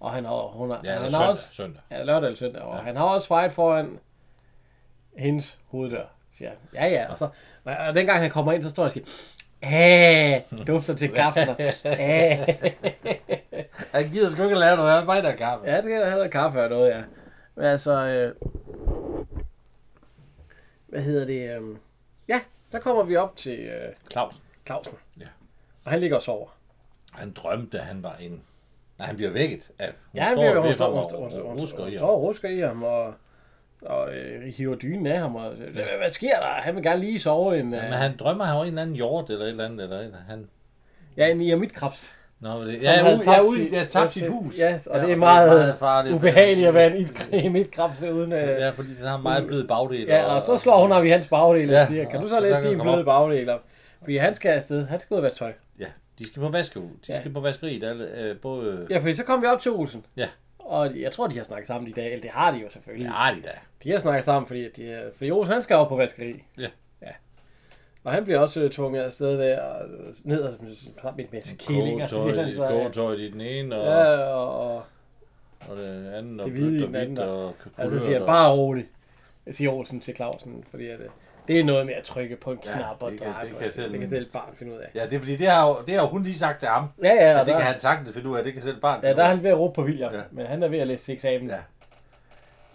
Og 0.00 0.10
han 0.12 0.24
har, 0.24 0.34
hun 0.34 0.70
har, 0.70 0.80
Ja, 0.84 0.92
han 0.92 1.04
eller 1.04 1.18
har 1.18 1.24
søndag. 1.24 1.30
også, 1.32 1.48
søndag. 1.52 1.80
Ja, 1.90 2.02
lørdag 2.02 2.26
eller 2.26 2.36
søndag. 2.38 2.62
Og 2.62 2.76
ja. 2.78 2.82
han 2.82 2.96
har 2.96 3.04
også 3.04 3.28
fejret 3.28 3.52
foran 3.52 3.98
hendes 5.16 5.58
hoveddør. 5.70 6.04
Siger 6.38 6.48
han. 6.48 6.58
Ja, 6.74 6.86
ja. 6.88 7.10
Og, 7.10 7.18
så, 7.18 7.28
og 7.64 7.94
dengang 7.94 8.18
han 8.20 8.30
kommer 8.30 8.52
ind, 8.52 8.62
så 8.62 8.70
står 8.70 8.82
han 8.82 8.86
og 8.88 8.92
siger, 8.92 9.06
Æh, 9.64 10.66
dufter 10.66 10.94
til 10.94 11.08
kaffen. 11.08 11.48
og, 11.48 11.56
Æh. 12.00 12.38
Han 13.92 14.08
gider 14.08 14.30
sgu 14.30 14.42
ikke 14.42 14.52
at 14.54 14.58
lave 14.60 14.76
noget, 14.76 15.06
bare 15.06 15.22
der 15.22 15.32
kaffe. 15.36 15.66
Ja, 15.70 15.76
det 15.76 15.84
skal 15.84 15.96
have 16.04 16.14
noget 16.16 16.30
kaffe 16.30 16.62
og 16.64 16.70
noget, 16.70 16.90
ja. 16.90 17.02
Men 17.56 17.64
altså, 17.64 17.92
øh, 17.92 18.34
hvad 20.92 21.02
hedder 21.02 21.26
det? 21.26 21.56
Øh, 21.56 21.76
ja, 22.28 22.40
der 22.72 22.78
kommer 22.78 23.02
vi 23.02 23.16
op 23.16 23.36
til 23.36 23.58
øh, 23.58 23.92
Clausen. 24.10 24.42
Clausen. 24.66 24.94
Ja. 25.20 25.26
Og 25.84 25.90
han 25.90 26.00
ligger 26.00 26.16
og 26.16 26.22
sover. 26.22 26.48
Han 27.12 27.32
drømte, 27.32 27.78
at 27.78 27.84
han 27.84 28.02
var 28.02 28.16
en... 28.20 28.42
Nej, 28.98 29.06
han 29.06 29.16
bliver 29.16 29.30
vækket 29.30 29.70
af... 29.78 29.86
Hun 29.86 29.94
Ja, 30.14 30.24
han 30.24 30.36
bliver, 30.36 30.60
hun, 30.60 30.72
står, 30.72 30.92
hun, 30.92 31.02
står, 31.02 31.20
hun, 31.20 31.30
står, 31.30 31.42
og 31.42 31.58
hun, 31.58 31.66
står, 31.66 31.90
står 31.96 32.06
og 32.06 32.22
rusker 32.22 32.48
i 32.48 32.58
ham, 32.58 32.82
og, 32.82 33.14
og 33.82 34.14
øh, 34.14 34.42
hiver 34.42 34.74
dynen 34.74 35.06
af 35.06 35.18
ham. 35.18 35.36
Og, 35.36 35.50
hvad, 35.50 35.84
hvad 35.98 36.10
sker 36.10 36.40
der? 36.40 36.46
Han 36.46 36.74
vil 36.74 36.82
gerne 36.82 37.00
lige 37.00 37.20
sove 37.20 37.58
en... 37.58 37.70
Men 37.70 37.74
Øh, 37.74 37.90
han 37.90 38.16
drømmer, 38.16 38.44
han 38.44 38.56
var 38.56 38.62
en 38.62 38.68
eller 38.68 38.82
anden 38.82 38.96
hjort 38.96 39.30
eller 39.30 39.44
et 39.44 39.50
eller 39.50 39.64
andet. 39.64 39.84
Eller 39.84 40.16
han... 40.28 40.48
ja, 41.16 41.30
en 41.30 41.40
iamitkrebs. 41.40 42.16
Nå, 42.42 42.64
det, 42.64 42.82
ja, 42.82 42.90
havde 42.92 43.18
tabt 43.18 43.26
ja, 43.26 43.42
sit- 43.42 43.72
ja, 43.72 43.84
tabt 43.84 44.10
sit 44.10 44.28
hus. 44.28 44.58
Ja, 44.58 44.78
og 44.90 44.94
det 44.98 45.02
er 45.04 45.08
det 45.08 45.18
meget 45.18 45.78
farligt. 45.78 46.14
Ubehageligt 46.14 46.68
at 46.68 46.74
være 46.74 46.96
en 46.96 47.08
amitkrebs 47.46 48.02
uden... 48.02 48.32
Øh, 48.32 48.38
Ja, 48.48 48.70
fordi 48.70 48.88
den 48.94 49.06
har 49.06 49.18
meget 49.18 49.46
blød 49.46 49.66
bagdel. 49.68 50.00
Ja, 50.06 50.22
og 50.34 50.42
så 50.42 50.56
slår 50.56 50.80
hun 50.82 50.90
ham 50.90 51.04
i 51.04 51.08
hans 51.08 51.28
bagdel 51.28 51.68
og 51.68 51.74
Ja. 51.74 51.86
siger, 51.86 52.04
kan 52.10 52.20
du 52.20 52.28
så 52.28 52.36
Og 52.36 52.42
lægge 52.42 52.68
din 52.70 52.80
bløde 52.80 53.04
bagdel 53.04 53.48
op? 53.48 53.60
Fordi 54.02 54.16
han 54.16 54.34
skal 54.34 54.48
afsted. 54.50 54.86
Han 54.86 55.00
skal 55.00 55.14
ud 55.14 55.18
og 55.18 55.22
vaske 55.24 55.38
tøj. 55.38 55.52
Ja, 55.80 55.86
de 56.18 56.26
skal 56.26 56.40
på 56.42 56.48
vaskehus. 56.48 56.90
De 57.06 57.12
Ja. 57.12 57.20
skal 57.20 57.32
på 57.32 57.40
vaskeriet. 57.40 57.84
Alle, 57.84 58.08
øh, 58.18 58.36
både... 58.36 58.86
Ja, 58.90 58.98
fordi 58.98 59.14
så 59.14 59.24
kom 59.24 59.42
vi 59.42 59.46
op 59.46 59.60
til 59.60 59.70
Olsen. 59.70 60.04
Ja. 60.16 60.28
Og 60.58 61.00
jeg 61.00 61.12
tror, 61.12 61.26
de 61.26 61.36
har 61.36 61.44
snakket 61.44 61.66
sammen 61.66 61.88
i 61.88 61.92
dag. 61.92 62.06
Eller 62.06 62.20
det 62.22 62.30
har 62.30 62.50
de 62.50 62.58
jo 62.58 62.70
selvfølgelig. 62.70 63.06
Ja, 63.18 63.34
de 63.36 63.42
da. 63.42 63.48
De 63.84 63.90
har 63.90 63.98
snakket 63.98 64.24
sammen, 64.24 64.46
fordi, 64.46 64.68
de, 64.76 64.90
er- 64.92 65.02
fordi 65.16 65.30
Olsen 65.30 65.52
han 65.52 65.62
skal 65.62 65.76
op 65.76 65.88
på 65.88 65.96
vaskeri. 65.96 66.42
Ja. 66.58 66.66
Ja. 68.04 68.08
Og 68.08 68.12
han 68.12 68.24
bliver 68.24 68.38
også 68.38 68.62
øh, 68.62 68.70
tvunget 68.70 69.02
afsted 69.02 69.38
der, 69.38 69.60
og 69.60 69.84
øh, 69.88 70.14
ned 70.24 70.40
og 70.42 70.52
med 71.16 71.24
en 71.24 71.26
masse 71.32 71.56
ja. 71.70 72.06
kogetøj 72.68 73.14
i 73.14 73.30
den 73.30 73.40
ene, 73.40 73.76
og, 73.76 73.86
Ja, 73.86 74.16
og, 74.24 74.74
og 74.76 74.82
og 75.70 75.76
den 75.76 76.06
anden, 76.14 76.40
og 76.40 76.46
Det 76.46 76.52
hvide 76.52 76.78
i 76.78 76.82
og 76.82 76.86
den 76.88 76.96
anden, 76.96 77.18
og- 77.18 77.44
og 77.44 77.54
altså 77.78 77.98
siger 77.98 78.18
han, 78.18 78.26
bare 78.26 78.52
rolig. 78.52 78.86
Siger 79.50 79.70
Olsen 79.70 80.00
til 80.00 80.16
Clausen, 80.16 80.64
fordi 80.70 80.86
at, 80.88 81.00
øh, 81.00 81.06
det 81.48 81.60
er 81.60 81.64
noget 81.64 81.86
med 81.86 81.94
at 81.94 82.02
trykke 82.04 82.36
på 82.36 82.50
en 82.52 82.58
Ja, 82.66 82.72
knap 82.72 83.02
og 83.02 83.10
det 83.10 83.20
kan- 83.20 83.32
dreje 83.32 83.44
det 83.46 83.52
på 83.54 83.58
kan 83.58 83.72
selv- 83.72 83.90
det 83.92 83.98
kan 84.00 84.08
selv 84.08 84.26
barn 84.32 84.54
finde 84.56 84.72
ud 84.72 84.78
af. 84.78 84.90
Ja, 84.94 85.04
det 85.06 85.12
er 85.14 85.18
fordi, 85.18 85.36
det 85.36 85.46
har, 85.46 85.68
jo, 85.68 85.76
det 85.86 85.94
har 85.94 86.06
hun 86.06 86.22
lige 86.22 86.38
sagt 86.38 86.58
til 86.60 86.68
ham. 86.68 86.84
Ja, 87.02 87.08
ja, 87.08 87.30
Ja, 87.30 87.40
og 87.40 87.46
det 87.46 87.52
der, 87.54 87.58
kan 87.60 87.66
han 87.70 87.80
sagtens 87.80 88.12
finde 88.12 88.28
ud 88.28 88.36
af, 88.38 88.44
det 88.44 88.52
kan 88.52 88.62
selv 88.62 88.80
barn 88.80 89.00
ja, 89.02 89.12
der 89.12 89.22
er 89.24 89.28
han 89.28 89.42
ved 89.42 89.50
at 89.50 89.58
råbe 89.58 89.74
på 89.74 89.82
William, 89.82 90.14
Ja. 90.14 90.20
men 90.30 90.46
han 90.46 90.62
er 90.62 90.68
ved 90.68 90.78
at 90.78 90.86
læse 90.86 91.12
eksamen. 91.12 91.48
Ja. 91.48 91.56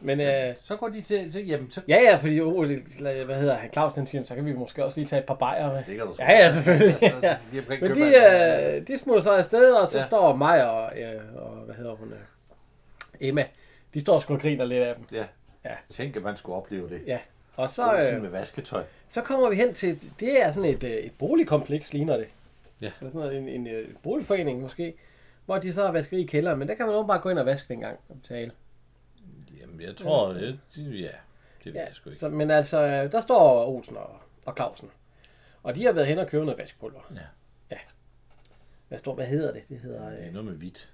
Men 0.01 0.19
øh, 0.21 0.53
Så 0.57 0.75
går 0.75 0.89
de 0.89 1.01
til, 1.01 1.31
så, 1.33 1.39
jamen, 1.39 1.71
så... 1.71 1.81
ja, 1.87 1.95
ja, 2.01 2.15
fordi 2.15 2.41
oh, 2.41 2.69
det- 2.69 2.83
hvad 3.25 3.35
hedder 3.35 3.55
han, 3.55 3.71
Claus, 3.73 3.95
han 3.95 4.05
siger, 4.07 4.23
så 4.23 4.35
kan 4.35 4.45
vi 4.45 4.53
måske 4.53 4.85
også 4.85 4.99
lige 4.99 5.07
tage 5.07 5.19
et 5.19 5.25
par 5.25 5.33
bajer 5.35 5.67
med. 5.67 5.77
Det 5.77 5.85
kan 5.97 5.99
du 6.05 6.13
Ja, 6.19 6.31
ja, 6.31 6.51
selvfølgelig. 6.51 6.97
Ja, 7.01 7.09
så- 7.09 7.15
Ja. 7.23 7.35
de 7.53 7.61
kan 7.61 7.77
Men 7.81 7.95
de, 7.95 8.75
øh, 8.77 8.87
de 8.87 8.97
smutter 8.97 9.21
så 9.23 9.31
afsted, 9.33 9.71
og 9.73 9.87
så 9.87 9.97
Ja. 9.97 10.03
står 10.03 10.35
Maja 10.35 10.63
og, 10.65 10.99
øh, 10.99 11.21
og, 11.35 11.49
hvad 11.65 11.75
hedder 11.75 11.95
hun, 11.95 12.07
øh, 12.07 12.17
Emma, 13.19 13.45
de 13.93 14.01
står 14.01 14.19
sgu 14.19 14.33
og 14.33 14.39
griner 14.41 14.65
lidt 14.65 14.83
af 14.83 14.95
dem. 14.95 15.05
Ja. 15.11 15.25
Ja. 15.65 15.75
Tænk, 15.89 16.15
at 16.15 16.21
man 16.23 16.37
skulle 16.37 16.55
opleve 16.55 16.89
det. 16.89 17.01
Ja. 17.07 17.17
Og 17.55 17.69
så, 17.69 18.11
øh, 18.13 18.21
med 18.21 18.29
vasketøj. 18.29 18.83
så 19.07 19.21
kommer 19.21 19.49
vi 19.49 19.55
hen 19.55 19.73
til, 19.73 19.99
det 20.19 20.43
er 20.45 20.51
sådan 20.51 20.69
et, 20.69 20.83
øh, 20.83 20.91
et 20.91 21.11
boligkompleks, 21.19 21.93
ligner 21.93 22.17
det. 22.17 22.27
Ja. 22.81 22.91
Eller 22.99 23.11
sådan 23.11 23.27
noget, 23.27 23.37
en, 23.37 23.47
en, 23.49 23.67
øh, 23.67 23.87
boligforening 24.03 24.61
måske, 24.61 24.93
hvor 25.45 25.57
de 25.57 25.73
så 25.73 25.85
har 25.85 25.91
vaskeri 25.91 26.21
i 26.21 26.25
kælderen, 26.25 26.59
men 26.59 26.67
der 26.67 26.73
kan 26.75 26.85
man 26.85 26.95
jo 26.95 27.03
bare 27.03 27.19
gå 27.19 27.29
ind 27.29 27.39
og 27.39 27.45
vaske 27.45 27.67
dengang 27.73 27.97
og 28.09 28.15
betale. 28.21 28.51
Jeg 29.81 29.95
tror, 29.97 30.33
det, 30.33 30.59
det, 30.75 31.01
ja, 31.01 31.07
det 31.63 31.65
ved 31.65 31.73
Ja, 31.73 31.85
jeg 31.85 31.89
sgu 31.95 32.09
ikke. 32.09 32.19
så, 32.19 32.29
men 32.29 32.51
altså, 32.51 33.07
der 33.07 33.19
står 33.19 33.67
Olsen 33.67 33.97
og, 33.97 34.19
og 34.45 34.53
Clausen. 34.55 34.89
Og 35.63 35.75
de 35.75 35.85
har 35.85 35.91
været 35.91 36.07
hen 36.07 36.19
og 36.19 36.27
købe 36.27 36.45
noget 36.45 36.59
vaskepulver. 36.59 37.11
Ja. 37.15 37.21
Ja. 37.71 37.77
Hvad, 38.87 38.97
står, 38.99 39.15
hvad 39.15 39.25
hedder 39.25 39.53
det? 39.53 39.63
Det 39.69 39.79
hedder 39.79 40.09
Det 40.09 40.19
er 40.21 40.27
øh, 40.27 40.33
noget 40.33 40.45
med 40.45 40.55
hvidt. 40.55 40.93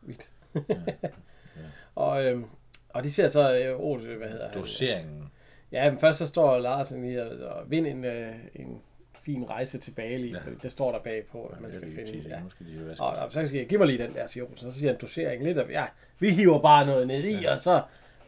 hvidt. 0.00 0.30
og, 1.94 2.24
øh, 2.24 2.42
og 2.88 3.04
de 3.04 3.12
ser 3.12 3.28
så 3.28 3.54
øh, 3.54 3.80
Olsen, 3.80 4.16
hvad 4.16 4.28
hedder 4.28 4.48
han? 4.48 4.58
Doseringen. 4.58 5.32
Ja, 5.72 5.90
men 5.90 6.00
først 6.00 6.18
så 6.18 6.26
står 6.26 6.58
Larsen 6.58 7.02
lige 7.02 7.22
og, 7.22 7.56
og 7.56 7.70
vind 7.70 7.86
en, 7.86 8.04
øh, 8.04 8.34
en 8.54 8.82
fin 9.14 9.50
rejse 9.50 9.78
til 9.78 9.90
Bali, 9.90 10.28
ja. 10.28 10.34
Ja. 10.34 10.40
fordi 10.44 10.56
det 10.62 10.72
står 10.72 10.92
der 10.92 10.98
bagpå, 10.98 11.44
at 11.46 11.60
man 11.60 11.72
skal 11.72 11.88
lige 11.88 12.06
finde. 12.06 12.28
Ja. 12.28 12.40
nu 12.40 12.50
skal 12.50 12.66
de 12.66 12.72
jo. 12.72 12.94
Og, 12.98 13.08
og, 13.10 13.32
så 13.32 13.46
siger 13.46 13.60
jeg, 13.60 13.68
giv 13.68 13.78
mig 13.78 13.86
lige 13.86 14.06
den 14.06 14.14
der, 14.14 14.26
siger 14.26 14.44
Olsen. 14.44 14.72
Så 14.72 14.78
siger 14.78 14.92
han 14.92 15.00
dosering 15.00 15.44
lidt, 15.44 15.58
og 15.58 15.70
ja, 15.70 15.86
vi 16.18 16.30
hiver 16.30 16.60
bare 16.62 16.86
noget 16.86 17.06
ned 17.06 17.24
i, 17.24 17.44
og 17.44 17.58
så 17.58 17.82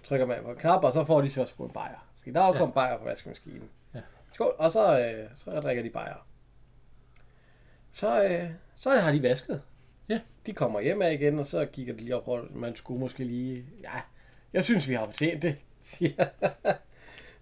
trykker 0.05 0.27
man 0.27 0.43
på 0.43 0.51
en 0.51 0.57
knap, 0.57 0.85
og 0.85 0.93
så 0.93 1.05
får 1.05 1.21
de 1.21 1.31
så 1.31 1.45
sgu 1.45 1.65
en 1.65 1.71
bajer. 1.71 2.09
Fordi 2.19 2.31
der 2.31 2.41
er 2.41 2.47
jo 2.47 2.53
Ja. 2.53 2.59
kommet 2.59 2.75
bajer 2.75 2.99
på 2.99 3.05
vaskemaskinen. 3.05 3.69
Ja. 3.95 4.01
Skål, 4.33 4.55
og 4.59 4.73
så, 4.73 4.99
øh, 5.01 5.29
så 5.37 5.61
drikker 5.61 5.83
de 5.83 5.91
bajer. 5.91 6.27
Så, 7.93 8.25
øh, 8.25 8.51
så 8.77 8.91
har 9.01 9.13
de 9.13 9.23
vasket. 9.23 9.63
Ja. 10.09 10.21
De 10.47 10.53
kommer 10.53 10.81
hjem 10.81 11.03
af 11.03 11.13
igen, 11.13 11.39
og 11.39 11.47
så 11.47 11.67
kigger 11.67 11.95
de 11.95 12.01
lige 12.01 12.17
op, 12.17 12.29
og 12.29 12.47
man 12.51 12.77
skulle 12.77 13.01
måske 13.01 13.25
lige, 13.25 13.65
ja, 13.83 14.01
jeg 14.53 14.65
synes, 14.65 14.89
vi 14.89 14.95
har 14.95 15.07
fortjent 15.07 15.43
det, 15.43 15.57
siger, 15.81 16.25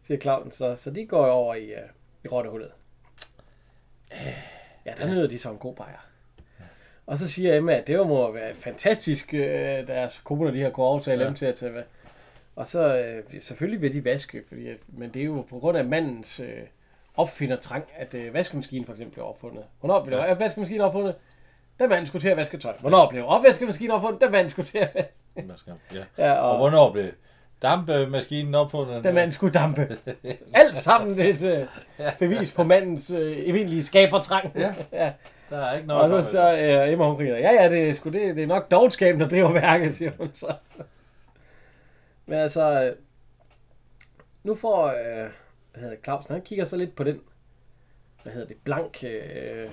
siger 0.03 0.19
Clausen. 0.21 0.51
Så, 0.51 0.77
så 0.77 0.91
de 0.91 1.07
går 1.07 1.27
over 1.27 1.55
i, 1.55 1.73
uh, 1.73 1.79
i 2.25 2.29
rottehullet. 2.29 2.71
Ja, 4.87 4.93
der 4.99 5.07
nyder 5.07 5.29
de 5.29 5.39
så 5.39 5.51
en 5.51 5.59
god 5.59 5.75
bajer. 5.75 6.07
Og 7.07 7.19
så 7.19 7.29
siger 7.29 7.57
Emma, 7.57 7.73
at 7.75 7.87
det 7.87 8.07
må 8.07 8.33
være 8.33 8.55
fantastisk, 8.55 9.35
øh, 9.35 9.87
deres 9.87 10.19
koner, 10.25 10.51
de 10.51 10.61
har 10.61 10.71
kunnet 10.71 10.89
overtale 10.89 11.17
ja. 11.19 11.23
Ja. 11.23 11.27
dem 11.29 11.35
til 11.35 11.47
at 11.47 11.55
tage. 11.55 11.85
Og 12.57 12.67
så 12.67 12.97
øh, 12.99 13.41
selvfølgelig 13.41 13.83
vil 13.83 13.93
de 13.93 14.05
vaske, 14.05 14.43
fordi, 14.49 14.69
at, 14.69 14.77
men 14.89 15.11
det 15.11 15.23
er 15.23 15.27
jo 15.27 15.47
på 15.51 15.59
grund 15.59 15.77
af 15.77 15.85
mandens 15.85 16.41
øh, 16.41 16.49
opfinder 17.17 17.57
trang, 17.57 17.85
at 17.97 18.15
øh, 18.15 18.35
vaskemaskinen 18.35 18.87
for 18.87 18.93
eksempel 18.93 19.15
blev 19.15 19.27
opfundet. 19.27 19.65
Hvornår 19.81 20.05
blev 20.05 20.19
ja. 20.19 20.35
vaskemaskinen 20.35 20.81
opfundet? 20.81 21.15
Da 21.79 21.87
manden 21.87 22.07
skulle 22.07 22.23
til 22.23 22.29
at 22.29 22.37
vaske 22.37 22.59
tøj. 22.59 22.73
Hvornår 22.81 23.09
blev 23.11 23.27
opvaskemaskinen 23.27 23.91
opfundet? 23.91 24.21
Da 24.21 24.29
manden 24.29 24.51
skulle 24.51 24.67
til 24.67 24.79
at 24.79 24.91
vaske. 24.95 25.49
Vaske. 25.49 25.73
Ja. 25.95 25.99
Ja, 26.25 26.33
Og 26.33 26.51
og, 26.51 26.57
hvornår 26.57 26.93
blev 26.93 27.11
dampemaskinen 27.63 28.55
opfundet? 28.55 29.05
da 29.05 29.13
manden 29.13 29.33
skulle 29.33 29.53
dampe. 29.53 29.97
Alt 30.55 30.77
sammen 30.77 31.17
det 31.17 31.43
et 31.43 31.69
øh, 32.01 32.19
bevis 32.19 32.53
på 32.53 32.65
mandens 32.65 33.11
øh, 33.11 33.37
evindelige 33.39 33.85
skabertrang. 33.85 34.53
Ja. 34.57 34.75
ja. 35.05 35.13
Der 35.51 35.59
er 35.59 35.75
ikke 35.75 35.89
noget. 35.89 36.13
Og 36.13 36.25
så, 36.25 36.31
så 36.31 36.57
øh, 36.57 36.93
Emma 36.93 37.05
hun 37.05 37.17
griner, 37.17 37.39
ja 37.39 37.63
ja, 37.63 37.71
det 37.71 37.91
er, 37.91 37.95
sgu, 37.95 38.11
det, 38.11 38.37
det 38.37 38.43
er 38.43 38.47
nok 38.47 38.71
dogenskaben, 38.71 39.21
der 39.21 39.29
driver 39.29 39.53
værket, 39.53 39.95
siger 39.95 40.11
hun 40.19 40.31
så. 40.33 40.55
Men 42.33 42.41
altså, 42.41 42.85
øh, 42.85 42.97
nu 44.43 44.55
får, 44.55 44.87
øh, 44.87 45.31
hvad 45.73 45.81
hedder 45.83 45.91
det, 45.91 46.05
Clausen, 46.05 46.33
han 46.33 46.43
kigger 46.43 46.65
så 46.65 46.77
lidt 46.77 46.97
på 46.97 47.05
den, 47.05 47.21
hvad 48.23 48.33
hedder 48.33 48.47
det, 48.49 48.57
blank, 48.65 49.05
øh, 49.05 49.71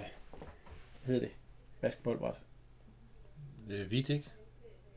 hvad 1.03 1.05
hedder 1.05 1.19
det. 1.27 1.37
Det 3.67 3.81
er 3.81 3.85
hvidt, 3.85 4.09
ikke? 4.09 4.31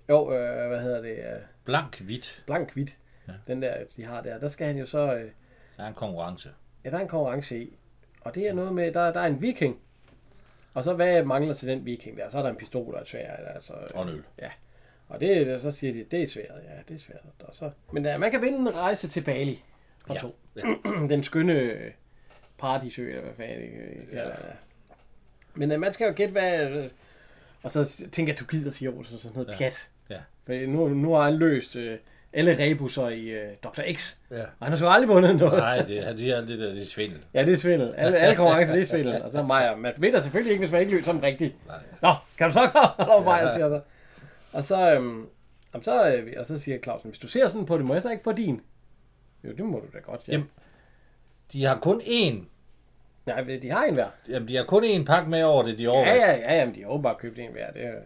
Jo, 0.09 0.33
øh, 0.35 0.69
hvad 0.69 0.81
hedder 0.83 1.01
det, 1.03 1.19
øh, 1.19 1.41
Blank 1.65 2.01
hvidt. 2.01 2.43
blank 2.47 2.73
hvidt, 2.75 2.99
Ja. 3.29 3.33
den 3.47 3.63
der, 3.63 3.85
de 3.97 4.07
har 4.07 4.21
der, 4.21 4.39
der 4.39 4.49
skal 4.49 4.67
han 4.67 4.77
jo 4.79 4.87
så, 4.87 5.15
øh, 5.15 5.31
Der 5.77 5.83
er 5.85 5.89
en 5.89 5.95
konkurrence. 5.95 6.51
ja, 6.85 6.91
der 6.91 6.97
er 6.97 7.01
en 7.01 7.09
konkurrence 7.09 7.59
i, 7.63 7.79
og 8.21 8.35
det 8.35 8.49
er 8.49 8.53
noget 8.55 8.73
med, 8.75 8.93
der, 8.93 9.13
der 9.13 9.21
er 9.21 9.27
en 9.27 9.41
viking, 9.41 9.81
og 10.75 10.85
så 10.85 10.95
hvad 10.95 11.25
mangler 11.25 11.55
til 11.55 11.69
den 11.69 11.85
viking 11.85 12.17
der? 12.19 12.29
Så 12.29 12.39
er 12.39 12.43
der 12.43 12.51
en 12.51 12.57
pistol 12.57 12.95
og 12.95 13.01
et 13.01 13.07
sværd, 13.09 13.55
altså. 13.55 13.73
Og 13.95 14.03
en 14.03 14.09
øl. 14.09 14.25
Og 15.13 15.21
det, 15.21 15.63
så 15.63 15.71
siger 15.71 15.93
de, 15.93 16.05
det 16.11 16.23
er 16.23 16.27
svært, 16.27 16.47
ja, 16.49 16.83
det 16.89 16.95
er 16.95 16.99
svært. 16.99 17.21
Og 17.41 17.55
så, 17.55 17.71
men 17.93 18.07
uh, 18.07 18.21
man 18.21 18.31
kan 18.31 18.43
vinde 18.43 18.59
en 18.59 18.75
rejse 18.77 19.09
til 19.09 19.21
Bali 19.21 19.63
for 20.07 20.15
Ja. 20.15 20.21
to. 20.21 20.37
Ja. 20.57 20.63
Den 21.15 21.23
skønne 21.23 21.53
øh, 21.53 21.91
paradisø, 22.59 23.09
eller 23.09 23.23
hvad 23.23 23.33
fanden 23.37 23.61
det 23.61 24.13
øh, 24.13 24.25
det. 24.25 24.33
Men 25.55 25.73
øh, 25.73 25.81
man 25.81 25.93
skal 25.93 26.07
jo 26.07 26.13
gætte, 26.17 26.33
hvad... 26.33 26.69
Øh, 26.71 26.91
og 27.63 27.71
så 27.71 28.05
tænker 28.13 28.33
jeg, 28.33 28.41
du 28.41 28.45
gider 28.45 28.71
sige 28.71 28.89
Olsen 28.91 29.19
sådan 29.19 29.35
noget 29.35 29.49
ja. 29.49 29.57
pjat. 29.57 29.89
Ja. 30.11 30.17
For 30.47 30.67
nu, 30.67 30.89
nu 30.89 31.13
har 31.15 31.25
han 31.25 31.35
løst 31.35 31.77
øh, 31.77 31.99
alle 32.33 32.59
rebusser 32.59 33.09
i 33.09 33.29
øh, 33.29 33.49
Dr. 33.65 33.81
X. 33.95 34.17
Ja. 34.31 34.41
Og 34.41 34.47
han 34.61 34.69
har 34.73 34.77
så 34.77 34.89
aldrig 34.89 35.09
vundet 35.09 35.37
noget. 35.37 35.59
Nej, 35.59 35.83
det, 35.83 36.05
han 36.05 36.19
siger 36.19 36.37
alt 36.37 36.49
det 36.49 36.59
der, 36.59 36.69
det 36.73 36.83
er 36.83 36.87
svindel. 36.87 37.19
Ja, 37.35 37.45
det 37.45 37.53
er 37.53 37.57
svindel. 37.57 37.95
Alle, 37.97 38.19
alle 38.19 38.37
konkurrencer, 38.37 38.75
det 38.75 38.83
er 38.83 38.87
svindel. 38.87 39.23
Og 39.23 39.31
så 39.31 39.43
Maja. 39.43 39.77
Man 39.77 39.93
vinder 39.99 40.21
selvfølgelig 40.21 40.51
ikke, 40.53 40.61
hvis 40.61 40.73
man 40.73 40.81
ikke 40.81 40.93
løser 40.93 41.05
som 41.05 41.19
rigtigt. 41.21 41.67
Nej. 41.67 41.77
Nå, 42.03 42.15
kan 42.39 42.47
du 42.47 42.53
så 42.53 42.61
komme? 42.73 43.13
Og 43.13 43.25
Maja 43.25 43.53
siger 43.55 43.69
så. 43.69 43.81
Og 44.53 44.65
så, 44.65 44.91
øhm, 44.95 45.27
jamen, 45.75 45.83
så, 45.83 46.13
øh, 46.17 46.33
og 46.39 46.47
så 46.47 46.59
siger 46.59 46.79
Clausen, 46.79 47.11
hvis 47.11 47.19
du 47.19 47.29
ser 47.29 47.47
sådan 47.47 47.67
på 47.67 47.77
det, 47.79 47.85
må 47.85 47.93
jeg 47.95 48.03
så 48.03 48.11
ikke 48.11 48.23
få 48.25 48.33
din? 48.33 48.61
Jo, 49.45 49.53
det 49.53 49.65
må 49.65 49.79
du 49.79 49.87
da 49.93 49.99
godt, 49.99 50.21
ja. 50.29 50.33
Jamen. 50.33 50.51
De 51.53 51.65
har 51.65 51.79
kun 51.79 52.01
én, 52.01 52.35
Nej, 53.27 53.43
de 53.63 53.71
har 53.71 53.85
en 53.85 53.95
hver. 53.95 54.09
jamen 54.29 54.49
de 54.49 54.57
har 54.57 54.65
kun 54.65 54.85
én 54.85 55.05
pakke 55.05 55.31
med 55.31 55.43
over 55.43 55.63
det, 55.63 55.79
de 55.79 55.83
Ja, 55.83 55.89
overrasker. 55.89 56.27
ja, 56.33 56.39
ja, 56.39 56.55
jamen, 56.59 56.75
de 56.75 56.83
har 56.83 56.89
åbenbart 56.89 57.19
købt 57.19 57.39
en 57.39 57.53
hver. 57.53 57.73
Det, 57.73 57.85
er, 57.85 57.89
ja. 57.91 57.99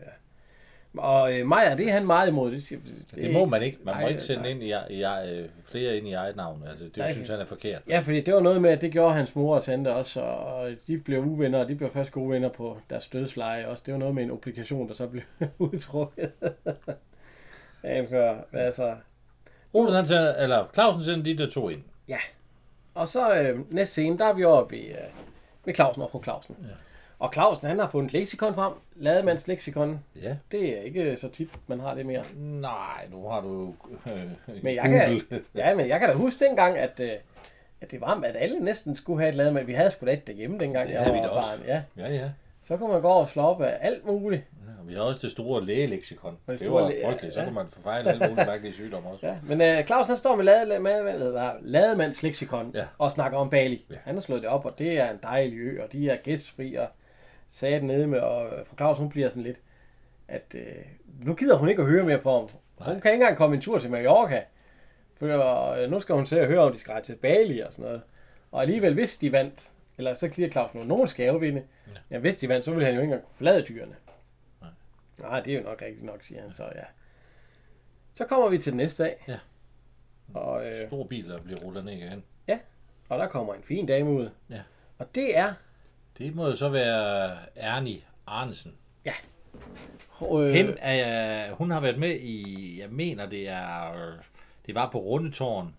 Og 0.99 1.39
øh, 1.39 1.47
Maja, 1.47 1.75
det 1.77 1.89
er 1.89 1.93
han 1.93 2.07
meget 2.07 2.29
imod. 2.29 2.51
Det, 2.51 2.69
det, 2.71 3.15
Det 3.15 3.33
må 3.33 3.45
man 3.45 3.63
ikke. 3.63 3.79
Man 3.85 3.95
må 3.95 4.01
nej, 4.01 4.09
ikke 4.09 4.21
sende 4.23 4.43
nej. 4.43 4.51
ind 4.51 4.63
i, 4.63 4.73
i, 4.95 5.03
i, 5.41 5.49
flere 5.65 5.97
ind 5.97 6.09
i 6.09 6.13
eget 6.13 6.37
navn. 6.37 6.63
Altså, 6.71 6.85
det 6.85 6.97
Nej, 6.97 7.13
synes 7.13 7.29
han 7.29 7.41
er 7.41 7.45
forkert. 7.45 7.83
Ja, 7.89 7.99
fordi 7.99 8.21
det 8.21 8.35
var 8.35 8.41
noget 8.41 8.63
med, 8.63 8.71
at 8.71 8.81
det 8.81 8.93
gjorde 8.93 9.15
hans 9.15 9.35
mor 9.37 9.55
og 9.57 9.65
tante 9.65 9.95
også, 9.95 10.21
og 10.21 10.71
de 10.87 10.99
blev 10.99 11.23
uvenner, 11.25 11.59
og 11.61 11.69
de 11.69 11.75
blev 11.75 11.91
først 11.91 12.13
gode 12.13 12.31
venner 12.31 12.49
på 12.49 12.79
deres 12.91 13.07
dødsleje 13.09 13.67
også. 13.67 13.83
Det 13.87 13.93
var 13.95 13.99
noget 14.01 14.15
med 14.15 14.23
en 14.23 14.31
obligation, 14.31 14.89
der 14.89 14.95
så 14.95 15.07
blev 15.07 15.23
udtrukket. 15.59 16.33
ja, 17.85 18.01
for, 18.01 18.57
altså, 18.59 18.95
Olsen, 19.73 19.97
han 19.97 20.07
sender, 20.07 20.35
eller 20.35 20.71
Clausen 20.75 21.03
sender 21.03 21.25
de 21.25 21.39
der 21.39 21.51
to 21.51 21.69
ind. 21.69 21.83
ja. 22.09 22.19
Og 22.95 23.09
så 23.09 23.35
øh, 23.41 23.73
næste 23.73 23.93
scene, 23.93 24.19
der 24.19 24.25
er 24.25 24.33
vi 24.33 24.45
oppe 24.45 24.77
ved, 24.77 24.85
øh, 24.85 24.95
ved 25.65 25.75
Clausen 25.75 26.03
og 26.03 26.11
fru 26.11 26.23
Clausen. 26.23 26.57
Ja. 26.63 26.67
Og 27.19 27.33
Clausen, 27.33 27.69
han 27.69 27.79
har 27.79 27.89
fundet 27.89 28.13
leksikon 28.13 28.55
frem. 28.55 28.73
Lademands 28.97 29.49
leksikon. 29.49 30.01
Ja. 30.23 30.37
Det 30.53 30.79
er 30.79 30.83
ikke 30.83 31.17
så 31.17 31.29
tit, 31.29 31.49
man 31.67 31.81
har 31.81 31.95
det 31.95 32.07
mere. 32.07 32.23
Nej, 32.37 33.07
nu 33.11 33.29
har 33.29 33.41
du 33.41 33.75
øh, 34.07 34.63
Men 34.63 34.75
jeg 34.75 34.83
kan, 34.83 35.21
ja, 35.55 35.75
men 35.75 35.89
jeg 35.89 36.01
kan 36.01 36.09
da 36.09 36.15
huske 36.15 36.45
dengang, 36.45 36.79
at, 36.79 37.01
øh, 37.01 37.11
at 37.81 37.91
det 37.91 38.01
var, 38.01 38.21
at 38.25 38.37
alle 38.39 38.59
næsten 38.61 38.95
skulle 38.95 39.19
have 39.21 39.29
et 39.29 39.35
lademand. 39.35 39.67
Vi 39.67 39.73
havde 39.73 39.91
sgu 39.91 40.07
da 40.07 40.13
et 40.13 40.27
derhjemme 40.27 40.59
dengang, 40.59 40.89
Det 40.89 40.97
havde 40.97 41.13
vi 41.13 41.19
da 41.19 41.27
også. 41.29 41.49
barn. 41.49 41.61
Ja. 41.67 41.83
Ja, 41.97 42.13
ja. 42.15 42.31
Så 42.65 42.77
kunne 42.77 42.93
man 42.93 43.03
gå 43.03 43.09
og 43.09 43.29
slå 43.29 43.43
op 43.43 43.63
af 43.63 43.79
alt 43.81 44.07
muligt. 44.07 44.45
Ja, 44.67 44.73
vi 44.89 44.95
har 44.95 45.01
også 45.03 45.21
det 45.23 45.31
store 45.31 45.65
lægeleksikon. 45.65 46.37
Det 46.49 46.61
Det, 46.61 46.73
var 46.73 46.89
læge- 46.89 47.07
frygteligt. 47.07 47.35
Så 47.35 47.41
ja. 47.41 47.47
kunne 47.47 47.55
man 47.55 47.67
få 47.73 47.83
fejl 47.83 48.09
alle 48.09 48.29
mulige 48.29 48.47
mærkelige 48.47 48.73
sygdomme 48.75 49.09
også. 49.09 49.27
Ja, 49.27 49.35
men 49.49 49.63
øh, 49.63 49.85
Claus 49.87 50.07
han 50.09 50.17
står 50.17 50.37
med 50.37 50.45
lade, 50.45 50.67
med, 50.81 51.03
med, 51.05 51.51
Lademands 51.63 52.23
leksikon 52.23 52.71
Ja. 52.75 52.85
og 52.99 53.11
snakker 53.11 53.39
om 53.39 53.51
Bali. 53.51 53.85
Ja. 53.91 53.95
Han 54.05 54.15
har 54.15 54.21
slået 54.21 54.43
det 54.43 54.51
op, 54.51 54.65
og 54.65 54.79
det 54.79 54.93
er 55.01 55.11
en 55.11 55.19
dejlig 55.23 55.59
ø, 55.59 55.83
og 55.85 55.93
de 55.93 56.11
er 56.11 56.17
gæstfri, 56.17 56.75
og 56.75 56.87
sagde 57.49 57.75
det 57.75 57.85
nede 57.85 58.07
med, 58.07 58.21
og 58.21 58.67
for 58.67 58.77
Claus 58.77 58.99
hun 58.99 59.09
bliver 59.09 59.29
sådan 59.29 59.43
lidt, 59.43 59.61
at 60.29 60.55
øh, 60.55 60.85
nu 61.25 61.35
gider 61.35 61.57
hun 61.57 61.69
ikke 61.69 61.83
at 61.83 61.89
høre 61.89 62.05
mere 62.05 62.19
på 62.19 62.33
ham. 62.33 62.41
Hun 62.41 62.51
Nej. 62.79 63.01
kan 63.01 63.13
ikke 63.13 63.23
engang 63.23 63.37
komme 63.37 63.57
en 63.57 63.63
tur 63.63 63.79
til 63.79 63.91
Mallorca, 63.91 64.45
for 65.17 65.71
øh, 65.71 65.91
nu 65.91 66.01
skal 66.01 66.15
hun 66.15 66.27
til 66.27 66.37
at 66.37 66.47
høre, 66.47 66.61
om 66.61 66.73
de 66.73 66.79
skal 66.79 66.93
rejse 66.93 67.13
til 67.13 67.19
Bali 67.19 67.61
og 67.61 67.73
sådan 67.73 67.85
noget. 67.85 68.03
Og 68.51 68.63
alligevel, 68.63 68.95
hvis 68.95 69.17
de 69.17 69.33
vandt, 69.33 69.71
eller 69.99 70.15
så 70.15 70.29
giver 70.29 70.51
Claus 70.51 70.75
nu, 70.75 70.85
nogen 70.85 71.09
skal 71.09 71.27
jo 71.27 71.37
vinde. 71.37 71.63
Ja. 71.87 72.01
ja, 72.11 72.19
hvis 72.19 72.37
de 72.37 72.49
vandt, 72.49 72.65
så 72.65 72.71
ville 72.71 72.87
han 72.87 72.95
jo 72.95 73.01
ikke 73.01 73.05
engang 73.13 73.23
kunne 73.25 73.37
forlade 73.37 73.63
dyrene. 73.63 73.97
Nej. 74.61 74.71
Nej, 75.19 75.41
det 75.41 75.53
er 75.53 75.59
jo 75.59 75.65
nok 75.65 75.83
rigtigt 75.83 76.05
nok, 76.05 76.23
siger 76.23 76.43
han 76.43 76.53
så, 76.53 76.65
ja. 76.65 76.85
Så 78.15 78.25
kommer 78.25 78.49
vi 78.49 78.59
til 78.59 78.73
den 78.73 78.77
næste 78.77 79.05
dag. 79.05 79.25
Ja. 79.29 79.39
Og, 80.35 80.67
øh, 80.67 80.87
Stor 80.87 81.05
bil, 81.05 81.29
der 81.29 81.41
bliver 81.41 81.61
rullet 81.61 81.85
ned 81.85 81.93
igen. 81.93 82.25
og 83.09 83.19
der 83.19 83.27
kommer 83.27 83.55
en 83.55 83.63
fin 83.63 83.87
dame 83.87 84.11
ud. 84.11 84.31
Ja. 84.51 84.63
Og 84.99 85.15
det 85.15 85.39
er... 85.39 85.55
Det 86.19 86.35
må 86.35 86.47
jo 86.47 86.55
så 86.55 86.69
være 86.69 87.37
Ernie 87.57 88.01
Arnesen. 88.27 88.75
Øh, 90.23 90.53
Hende 90.55 90.79
er, 90.79 91.53
hun 91.53 91.71
har 91.71 91.81
været 91.81 91.99
med 91.99 92.15
i, 92.21 92.81
jeg 92.81 92.89
mener 92.91 93.27
det 93.27 93.49
er, 93.49 93.93
det 94.67 94.75
var 94.75 94.91
på 94.91 94.99
Rundetårn. 94.99 95.75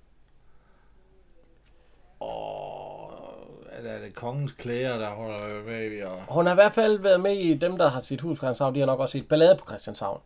Og 2.19 3.67
er 3.71 3.81
det, 3.81 3.91
er 3.91 3.99
det 3.99 4.15
Kongens 4.15 4.51
Klæder, 4.51 4.97
der 4.97 5.09
holder 5.09 5.63
med 5.63 5.91
i? 5.91 6.01
Og, 6.01 6.21
Hun 6.29 6.45
har 6.45 6.53
i 6.53 6.55
hvert 6.55 6.73
fald 6.73 6.99
været 6.99 7.21
med 7.21 7.33
i 7.37 7.53
dem, 7.53 7.77
der 7.77 7.89
har 7.89 7.99
sit 7.99 8.21
hus 8.21 8.39
på 8.39 8.45
Christianshavn. 8.45 8.75
De 8.75 8.79
har 8.79 8.85
nok 8.85 8.99
også 8.99 9.11
set 9.11 9.27
ballade 9.27 9.55
på 9.59 9.65
Christianshavn. 9.65 10.21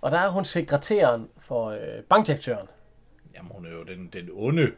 Og 0.00 0.10
der 0.10 0.18
er 0.18 0.28
hun 0.28 0.44
sekretæren 0.44 1.28
for 1.38 1.66
øh, 1.66 2.02
bankdirektøren. 2.08 2.68
jamen 3.34 3.52
hun 3.54 3.66
er 3.66 3.70
jo 3.70 3.82
den, 3.82 4.06
den 4.12 4.28
onde 4.32 4.72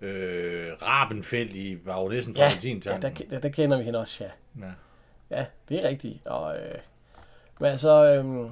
øh, 0.00 0.72
Rabenfeldt 0.82 1.52
i 1.56 1.76
Baronessen 1.76 2.34
fra 2.34 2.42
Ja, 2.42 2.50
ja, 2.64 2.98
der, 2.98 3.10
der, 3.30 3.38
der 3.40 3.48
kender 3.48 3.78
vi 3.78 3.84
hende 3.84 3.98
også, 3.98 4.24
ja. 4.24 4.30
Ja. 4.66 4.72
Ja, 5.30 5.46
det 5.68 5.84
er 5.84 5.88
rigtigt. 5.88 6.26
Og, 6.26 6.56
øh, 6.58 6.78
men 7.60 7.70
altså, 7.70 8.04
øh, 8.04 8.50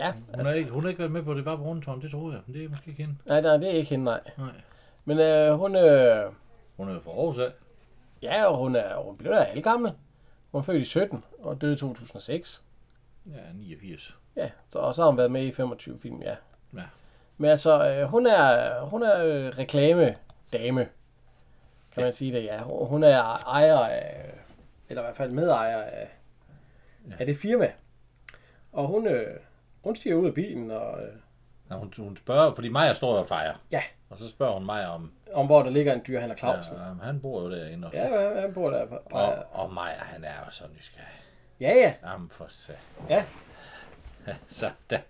ja, 0.00 0.12
Hun, 0.34 0.46
har 0.46 0.52
ikke, 0.52 0.70
hun 0.70 0.82
har 0.82 0.88
ikke 0.88 0.98
været 0.98 1.12
med 1.12 1.22
på, 1.22 1.34
det 1.34 1.44
var 1.44 1.56
på 1.56 1.62
Rundetårn, 1.62 2.02
det 2.02 2.10
tror 2.10 2.30
jeg. 2.32 2.40
Men 2.46 2.54
det 2.54 2.64
er 2.64 2.68
måske 2.68 2.90
ikke 2.90 3.02
hende. 3.02 3.16
nej, 3.26 3.40
nej, 3.40 3.56
det 3.56 3.68
er 3.70 3.72
ikke 3.72 3.90
hende, 3.90 4.04
nej. 4.04 4.20
Nej. 4.38 4.50
Men 5.04 5.18
øh, 5.18 5.52
hun, 5.58 5.76
øh, 5.76 6.32
Hun 6.76 6.88
er 6.88 6.94
jo 6.94 7.00
fra 7.00 7.10
Aarhus 7.10 7.38
af. 7.38 7.50
ja, 8.22 8.44
og 8.44 8.58
hun 8.58 8.76
er, 8.76 8.96
hun 9.02 9.16
blev 9.16 9.32
da 9.32 9.42
halvgammel. 9.42 9.92
Hun 10.52 10.58
er 10.58 10.62
født 10.62 10.82
i 10.82 10.84
17 10.84 11.24
og 11.38 11.60
døde 11.60 11.72
i 11.72 11.76
2006. 11.76 12.62
Ja, 13.26 13.52
89. 13.54 14.16
Ja, 14.36 14.50
så, 14.68 14.78
og 14.78 14.94
så 14.94 15.02
har 15.02 15.08
hun 15.08 15.16
været 15.18 15.30
med 15.30 15.42
i 15.44 15.52
25 15.52 15.98
film, 15.98 16.22
ja. 16.22 16.34
Ja. 16.74 16.82
Men 17.38 17.50
altså, 17.50 17.88
øh, 17.90 18.02
hun 18.08 18.26
er, 18.26 18.80
hun 18.80 19.02
er 19.02 19.24
øh, 19.24 19.58
reklamedame, 19.58 20.88
kan 21.92 22.02
man 22.02 22.12
sige 22.12 22.32
det, 22.32 22.44
ja. 22.44 22.62
Hun 22.62 23.04
er 23.04 23.22
ejer 23.48 23.78
af, 23.78 24.30
eller 24.88 25.02
i 25.02 25.04
hvert 25.04 25.16
fald 25.16 25.30
medejer 25.30 25.82
af, 25.82 26.08
ja. 27.10 27.14
af 27.18 27.26
det 27.26 27.36
firma. 27.36 27.72
Og 28.72 28.86
hun, 28.86 29.06
øh, 29.06 29.36
hun 29.84 29.96
stiger 29.96 30.14
ud 30.16 30.26
af 30.26 30.34
bilen, 30.34 30.70
og 30.70 31.02
øh, 31.02 31.12
Nå, 31.68 31.76
hun, 31.76 31.92
hun 31.98 32.16
spørger, 32.16 32.54
fordi 32.54 32.68
Maja 32.68 32.94
står 32.94 33.16
og 33.18 33.26
fejrer. 33.26 33.54
ja, 33.72 33.82
Og 34.10 34.18
så 34.18 34.28
spørger 34.28 34.54
hun 34.54 34.66
mig 34.66 34.86
om, 34.88 35.12
om 35.32 35.46
hvor 35.46 35.62
der 35.62 35.70
ligger 35.70 35.92
en 35.92 36.02
dyr, 36.06 36.20
han 36.20 36.30
er 36.30 36.34
Clausen. 36.34 36.76
ja, 36.76 37.04
han 37.06 37.20
bor 37.20 37.42
jo 37.42 37.50
derinde. 37.50 37.86
også. 37.86 37.98
Ja, 37.98 38.20
ja, 38.20 38.40
han 38.40 38.54
bor 38.54 38.70
der. 38.70 38.86
På, 38.86 38.98
på, 39.10 39.16
Og, 39.18 39.34
og 39.52 39.72
Maja, 39.72 39.98
han 39.98 40.24
er 40.24 40.44
jo 40.44 40.50
så 40.50 40.64
nysgerrig. 40.76 41.06
ja, 41.60 41.68
ja, 41.74 41.94
Jamen 42.10 42.30
for 42.30 42.46
sig. 42.48 42.78
ja. 43.10 43.24
Så 44.48 44.70
da, 44.90 45.00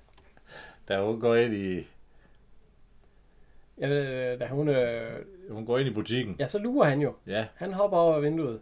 da 0.89 1.01
hun 1.03 1.21
går 1.21 1.35
ind 1.35 1.55
i, 1.55 1.77
ja 1.77 1.83
øh, 3.83 4.41
da 4.41 4.47
hun, 4.47 4.69
øh, 4.69 5.11
hun 5.51 5.67
går 5.67 5.79
ind 5.79 5.89
i 5.89 5.93
butikken. 5.93 6.37
ja, 6.39 6.47
så 6.47 6.59
lurer 6.59 6.89
han 6.89 7.01
jo. 7.01 7.13
Ja, 7.27 7.47
Han 7.55 7.73
hopper 7.73 7.99
over 7.99 8.21
vinduet. 8.21 8.61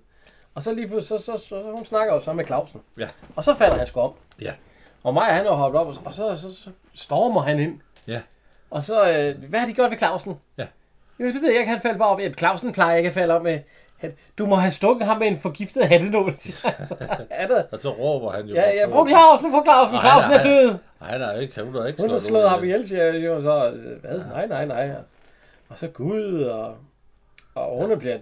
Og 0.55 0.62
så 0.62 0.74
lige 0.74 0.89
pludselig, 0.89 1.20
så, 1.20 1.24
så, 1.32 1.39
så, 1.43 1.49
så 1.49 1.62
hun 1.74 1.85
snakker 1.85 2.15
jo 2.15 2.20
så 2.20 2.32
med 2.32 2.45
Clausen. 2.45 2.81
Ja. 2.99 3.09
Og 3.36 3.45
så 3.45 3.55
falder 3.55 3.77
han 3.77 3.86
sgu 3.86 4.01
om. 4.01 4.12
ja, 4.41 4.53
Og 5.03 5.15
Maja, 5.15 5.32
han 5.32 5.47
er 5.47 5.51
hoppet 5.51 5.81
op, 5.81 5.86
og, 5.86 5.95
og 6.05 6.15
så, 6.15 6.36
så, 6.36 6.55
så 6.55 6.70
stormer 6.95 7.41
han 7.41 7.59
ind. 7.61 7.81
ja. 8.07 8.20
Og 8.70 8.82
så, 8.82 9.03
øh, 9.03 9.45
hvad 9.49 9.61
har 9.61 9.66
de 9.66 9.73
gjort 9.73 9.91
ved 9.91 9.99
Clausen? 9.99 10.35
Ja. 10.59 10.66
Jo, 11.20 11.27
det 11.27 11.43
ved 11.43 11.51
jeg 11.51 11.59
ikke, 11.61 11.73
han 11.73 11.81
faldt 11.81 11.99
bare 11.99 12.09
op. 12.09 12.20
Ja, 12.20 12.32
Clausen 12.32 12.73
plejer 12.73 12.97
ikke 12.97 13.07
at 13.07 13.12
falde 13.12 13.35
op 13.35 13.43
med... 13.43 13.59
han- 14.05 14.14
Du 14.39 14.47
må 14.47 14.55
have 14.55 14.70
stukket 14.72 15.06
ham 15.06 15.18
med 15.18 15.26
en 15.26 15.36
forgiftet 15.39 15.85
hattenål. 15.86 16.31
er 17.31 17.47
det? 17.47 17.66
Og 17.72 17.78
så 17.81 17.90
råber 17.90 18.31
han 18.31 18.47
jo. 18.47 18.55
Ja, 18.55 18.70
ja, 18.74 18.86
fru 18.86 19.09
Clausen, 19.09 19.51
fru 19.52 19.62
Clausen, 19.64 20.01
Clausen 20.01 20.32
er 20.32 20.43
død. 20.43 20.78
Nej, 21.01 21.10
han 21.10 21.20
er 21.22 21.40
ikke, 21.40 21.62
hun 21.62 21.74
har 21.74 21.86
ikke 21.86 22.02
Hun 22.02 22.09
slået 22.09 22.22
slået 22.22 22.51
ham 22.51 22.64
ihjel. 22.64 22.89
siger 22.89 23.05
jeg 23.05 23.24
jo. 23.24 23.43
Så, 23.43 23.70
øh, 23.70 24.01
hvad? 24.01 24.18
Nej, 24.18 24.47
nej, 24.47 24.66
nej. 24.66 24.90
Og 25.68 25.78
så 25.78 25.86
Gud, 25.89 26.43
og, 26.43 26.76
og 27.55 27.86
hun 27.86 27.98
bliver... 27.98 28.18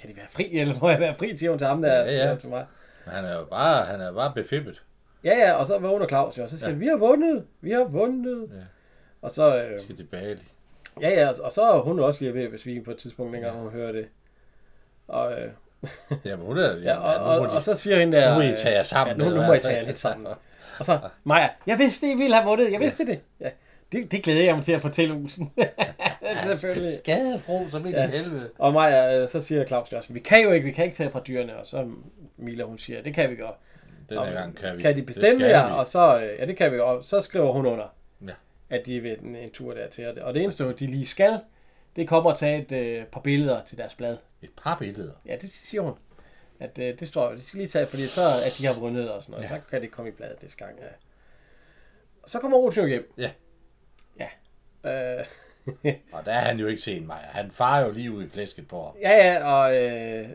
Kan 0.00 0.10
de 0.10 0.16
være 0.16 0.26
fri, 0.30 0.50
eller 0.52 0.74
må 0.80 0.90
jeg 0.90 1.00
være 1.00 1.14
fri, 1.14 1.36
siger 1.36 1.50
hun 1.50 1.58
til 1.58 1.66
ham 1.66 1.82
der, 1.82 1.92
Ja, 2.04 2.28
ja. 2.28 2.34
til 2.34 2.48
mig. 2.48 2.64
Men 3.06 3.14
Han 3.14 3.24
er 3.24 3.34
jo 3.38 3.44
bare, 3.44 3.84
han 3.84 4.00
er 4.00 4.12
bare 4.12 4.32
befippet. 4.34 4.82
Ja, 5.24 5.38
ja, 5.38 5.52
og 5.52 5.66
så 5.66 5.78
vågner 5.78 6.06
Claus 6.08 6.38
jo, 6.38 6.42
og 6.42 6.48
så 6.48 6.58
siger 6.58 6.68
Ja. 6.68 6.72
han, 6.74 6.80
vi 6.80 6.86
har 6.86 6.96
vundet, 6.96 7.44
vi 7.60 7.70
har 7.70 7.84
vundet. 7.84 8.48
Ja. 8.52 8.60
Og 9.22 9.30
så, 9.30 9.56
øh, 9.62 9.80
Skal 9.80 9.96
tilbage. 9.96 10.38
ja, 11.00 11.08
ja, 11.08 11.28
og 11.44 11.52
så 11.52 11.62
er 11.62 11.80
hun 11.80 12.00
også 12.00 12.24
lige 12.24 12.34
ved 12.34 12.42
at 12.44 12.50
besvime 12.50 12.84
på 12.84 12.90
et 12.90 12.96
tidspunkt, 12.96 13.32
dengang 13.34 13.58
hun 13.58 13.70
hører 13.70 13.92
det. 13.92 14.06
Og, 15.08 15.32
øh, 15.32 15.50
Jamen, 16.24 16.46
hun 16.46 16.58
er... 16.58 16.76
ja, 16.88 16.96
og, 16.96 17.14
og, 17.40 17.46
de- 17.48 17.52
og, 17.52 17.62
så 17.62 17.74
siger 17.74 17.98
hende 18.00 18.16
der... 18.16 18.28
nu 18.30 18.34
må 18.34 18.40
I 18.40 18.50
øh, 18.50 18.56
tage 18.56 18.74
jer 18.76 18.82
sammen, 18.82 19.20
Ja, 19.20 19.24
nu, 19.28 19.36
nu 19.36 19.42
må 19.46 19.52
I 19.52 19.58
tage 19.58 19.76
jer 19.76 19.84
lidt 19.84 19.98
sammen. 19.98 20.26
Og 20.78 20.86
så, 20.86 20.98
Maja, 21.24 21.48
jeg 21.66 21.78
vidste, 21.78 22.10
I 22.10 22.14
ville 22.14 22.34
have 22.34 22.46
vundet, 22.48 22.72
jeg 22.72 22.80
vidste 22.80 23.06
det. 23.06 23.20
Ja, 23.40 23.48
det, 23.92 24.12
det 24.12 24.22
glæder 24.22 24.44
jeg 24.44 24.54
mig 24.54 24.64
til 24.64 24.72
at 24.72 24.80
fortælle 24.82 25.14
Olsen. 25.14 25.52
Selvfølgelig. 26.48 26.92
Skadefro, 26.92 27.66
som 27.68 27.86
ikke 27.86 28.00
Ja. 28.00 28.06
helvede. 28.06 28.50
Og 28.58 28.72
Maja, 28.72 29.20
øh, 29.22 29.28
så 29.28 29.40
siger 29.40 29.64
Claus 29.66 29.92
også, 29.92 30.12
vi 30.12 30.20
kan 30.20 30.42
jo 30.42 30.52
ikke, 30.52 30.64
vi 30.66 30.72
kan 30.72 30.84
ikke 30.84 30.96
tage 30.96 31.10
fra 31.10 31.20
dyrene. 31.20 31.56
Og 31.56 31.66
så 31.66 31.86
Mila, 32.36 32.64
hun 32.64 32.78
siger, 32.78 33.02
det 33.02 33.14
kan 33.14 33.30
vi 33.30 33.36
godt. 33.36 33.54
Den 34.08 34.18
Og 34.18 34.32
gang 34.32 34.56
kan 34.56 34.76
vi. 34.76 34.82
Kan 34.82 34.96
de 34.96 35.02
bestemme 35.02 35.44
jer? 35.46 35.60
Og 35.62 35.86
så, 35.86 36.20
øh, 36.20 36.38
ja, 36.38 36.46
det 36.46 36.56
kan 36.56 36.72
vi 36.72 36.76
godt. 36.76 36.98
Og 36.98 37.04
så 37.04 37.20
skriver 37.20 37.52
hun 37.52 37.66
under, 37.66 37.84
Ja. 38.26 38.32
at 38.70 38.86
de 38.86 39.00
vil 39.00 39.16
en, 39.22 39.36
en 39.36 39.50
tur 39.50 39.74
dertil. 39.74 40.06
Og 40.08 40.14
Og 40.22 40.34
det 40.34 40.42
eneste, 40.42 40.64
de 40.72 40.86
lige 40.86 41.06
skal, 41.06 41.38
det 41.96 42.08
kommer 42.08 42.30
at 42.30 42.36
tage 42.38 42.62
et 42.62 42.72
øh, 42.72 43.04
par 43.04 43.20
billeder 43.20 43.60
til 43.66 43.78
deres 43.78 43.94
blad. 43.94 44.16
Et 44.44 44.50
par 44.56 44.78
billeder. 44.78 45.12
Ja, 45.26 45.36
det 45.40 45.50
siger 45.50 45.80
hun. 45.82 45.94
At 46.60 46.78
øh, 46.78 46.98
det 46.98 47.08
står, 47.08 47.30
de 47.32 47.42
skal 47.42 47.58
lige 47.58 47.68
tage, 47.68 47.86
fordi 47.86 48.06
så 48.06 48.20
at 48.46 48.54
de 48.58 48.66
har 48.66 48.74
vundet 48.80 49.10
og 49.10 49.22
sådan 49.22 49.32
noget. 49.32 49.50
Ja. 49.50 49.54
Ja. 49.54 49.60
Så 49.60 49.66
kan 49.70 49.82
det 49.82 49.90
komme 49.90 50.08
i 50.08 50.14
bladet 50.14 50.40
det 50.40 50.56
gang. 50.56 50.78
Ja. 50.78 50.86
Og 52.22 52.30
så 52.30 52.38
kommer 52.38 52.58
Olsen 52.58 52.82
jo 52.82 52.88
hjem. 52.88 53.12
Ja. 53.18 53.30
Ja. 54.18 54.28
Øh, 55.20 55.26
Og 56.12 56.24
der 56.24 56.32
er 56.32 56.38
han 56.38 56.58
jo 56.58 56.66
ikke 56.66 56.82
sen 56.82 57.06
mig. 57.06 57.16
Han 57.16 57.50
farer 57.50 57.86
jo 57.86 57.92
lige 57.92 58.12
ud 58.12 58.24
i 58.24 58.28
flæsket 58.28 58.68
på 58.68 58.84
ham. 58.84 58.94
ja, 59.00 59.32
ja, 59.32 59.44
og, 59.44 59.76
øh, 59.76 60.28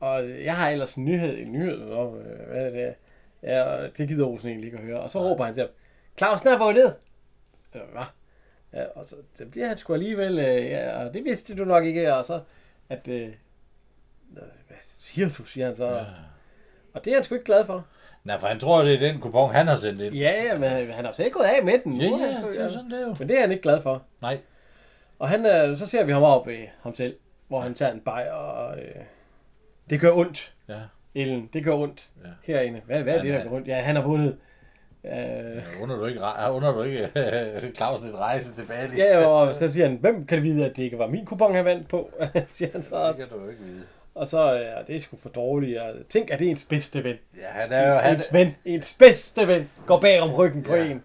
Og 0.00 0.30
jeg 0.44 0.56
har 0.56 0.70
ellers 0.70 0.94
en 0.94 1.04
nyhed, 1.04 1.38
en 1.38 1.52
nyhed 1.52 1.90
om, 1.90 2.18
øh, 2.18 2.48
hvad 2.48 2.66
er 2.66 2.70
det? 2.70 2.94
Ja, 3.42 3.62
og 3.62 3.98
det 3.98 4.08
gider 4.08 4.26
Olsen 4.26 4.48
egentlig 4.48 4.66
ikke 4.66 4.78
at 4.78 4.84
høre. 4.84 5.00
Og 5.00 5.10
så 5.10 5.20
råber 5.22 5.44
han 5.44 5.54
til 5.54 5.60
ham, 5.60 5.70
Clausen 6.18 6.48
er. 6.48 6.92
Ja, 7.74 7.80
hvad? 7.92 8.02
Ja, 8.72 8.84
og 8.84 9.06
så, 9.06 9.16
så 9.34 9.46
bliver 9.46 9.68
han 9.68 9.76
sgu 9.76 9.92
alligevel, 9.92 10.38
øh, 10.38 10.66
ja, 10.66 11.04
og 11.04 11.14
det 11.14 11.24
vidste 11.24 11.54
du 11.54 11.64
nok 11.64 11.84
ikke, 11.84 12.14
og 12.14 12.24
så, 12.24 12.40
at, 12.92 13.08
øh, 13.08 13.28
hvad 14.68 14.76
siger 14.82 15.28
du, 15.28 15.44
siger 15.44 15.66
han 15.66 15.76
så. 15.76 15.86
Ja. 15.88 16.04
Og 16.94 17.04
det 17.04 17.10
er 17.10 17.14
han 17.16 17.22
sgu 17.22 17.34
ikke 17.34 17.44
glad 17.44 17.66
for. 17.66 17.86
Nej, 18.24 18.38
for 18.40 18.46
han 18.46 18.58
tror, 18.60 18.82
det 18.82 18.94
er 18.94 18.98
den 18.98 19.20
kupon, 19.20 19.50
han 19.54 19.66
har 19.68 19.76
sendt 19.76 20.00
ind. 20.00 20.14
Ja, 20.14 20.44
ja, 20.44 20.58
men 20.58 20.70
han 20.70 21.04
har 21.04 21.10
jo 21.10 21.12
selv 21.12 21.30
gået 21.32 21.44
af 21.44 21.64
med 21.64 21.78
den. 21.84 22.00
Ja, 22.00 22.08
Nu 22.10 22.18
ja, 22.18 22.32
sgu- 22.32 22.46
det 22.52 22.60
er 22.60 22.68
sådan, 22.68 22.90
det 22.90 22.98
er 23.00 23.06
jo. 23.06 23.16
Men 23.18 23.28
det 23.28 23.36
er 23.36 23.40
han 23.40 23.50
ikke 23.50 23.62
glad 23.62 23.82
for. 23.82 24.02
Nej. 24.22 24.38
Og 25.18 25.28
han, 25.28 25.46
øh, 25.46 25.76
så 25.76 25.86
ser 25.86 26.04
vi 26.04 26.12
ham 26.12 26.22
op 26.22 26.46
ved 26.46 26.66
ham 26.82 26.94
selv, 26.94 27.16
hvor 27.48 27.60
han 27.60 27.74
tager 27.74 27.92
en 27.92 28.00
bajer, 28.00 28.32
og 28.32 28.78
øh, 28.78 28.94
det 29.90 30.00
gør 30.00 30.12
ondt, 30.12 30.54
Ja. 30.68 30.80
Ellen. 31.14 31.50
Det 31.52 31.64
gør 31.64 31.72
ondt 31.74 32.10
Ja. 32.24 32.28
herinde. 32.54 32.80
Hvad, 32.86 33.02
hvad 33.02 33.12
er 33.14 33.18
Han 33.18 33.26
det, 33.26 33.34
der 33.34 33.40
er- 33.40 33.44
gør 33.48 33.56
ondt? 33.56 33.68
Ja, 33.68 33.80
han 33.82 33.96
har 33.96 34.02
vundet. 34.02 34.38
Øh, 35.04 35.12
Ja, 35.12 35.82
Under 35.82 35.96
du 35.96 36.06
ikke, 36.06 36.20
under 36.56 36.72
du 36.72 36.82
ikke 36.82 37.72
Clausen 37.76 38.08
et 38.08 38.14
rejse 38.14 38.54
tilbage 38.54 38.88
lige? 38.90 39.04
ja, 39.04 39.26
og 39.26 39.54
så 39.54 39.68
siger 39.68 39.88
han, 39.88 39.96
hvem 40.00 40.26
kan 40.26 40.38
det 40.38 40.44
vide, 40.44 40.64
at 40.64 40.76
det 40.76 40.82
ikke 40.82 40.98
var 40.98 41.06
min 41.06 41.24
kupon, 41.26 41.54
han 41.54 41.64
vandt 41.64 41.88
på? 41.88 42.10
siger 42.52 42.68
han 42.72 42.82
så 42.82 42.90
Det 42.96 43.02
også. 43.02 43.26
kan 43.26 43.38
du 43.38 43.48
ikke 43.48 43.62
vide. 43.62 43.82
Og 44.14 44.26
så, 44.26 44.54
øh, 44.54 44.86
det 44.86 44.96
er 44.96 45.00
sgu 45.00 45.16
for 45.16 45.28
dårligt. 45.28 45.78
Og 45.80 45.94
tænk, 46.08 46.30
at 46.30 46.38
det 46.38 46.46
er 46.46 46.50
ens 46.50 46.64
bedste 46.64 47.04
ven. 47.04 47.16
Ja, 47.36 47.46
han 47.50 47.72
er 47.72 47.88
jo, 47.88 47.94
han, 47.94 48.14
Ens 48.14 48.32
ven, 48.32 48.56
ens 48.64 48.96
bedste 48.98 49.46
ven, 49.48 49.70
går 49.86 50.00
bag 50.00 50.20
om 50.20 50.30
ryggen 50.30 50.62
på 50.62 50.74
Ja. 50.74 50.84
en. 50.84 51.02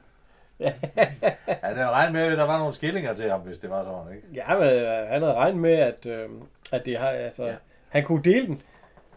han 1.47 1.77
er 1.77 1.83
jo 1.85 1.89
regnet 1.89 2.13
med, 2.13 2.21
at 2.21 2.37
der 2.37 2.43
var 2.45 2.57
nogle 2.57 2.73
skillinger 2.73 3.13
til 3.13 3.29
ham, 3.29 3.39
hvis 3.41 3.57
det 3.57 3.69
var 3.69 3.83
sådan, 3.83 4.15
ikke? 4.15 4.27
Ja, 4.35 4.59
men 4.59 4.69
øh, 4.69 5.07
han 5.07 5.21
havde 5.21 5.33
regnet 5.33 5.59
med, 5.61 5.73
at, 5.73 6.05
øh, 6.05 6.29
at 6.71 6.85
det 6.85 6.97
har, 6.97 7.07
altså, 7.09 7.43
Ja. 7.43 7.49
ja. 7.49 7.55
han 7.89 8.03
kunne 8.03 8.23
dele 8.23 8.47
den. 8.47 8.61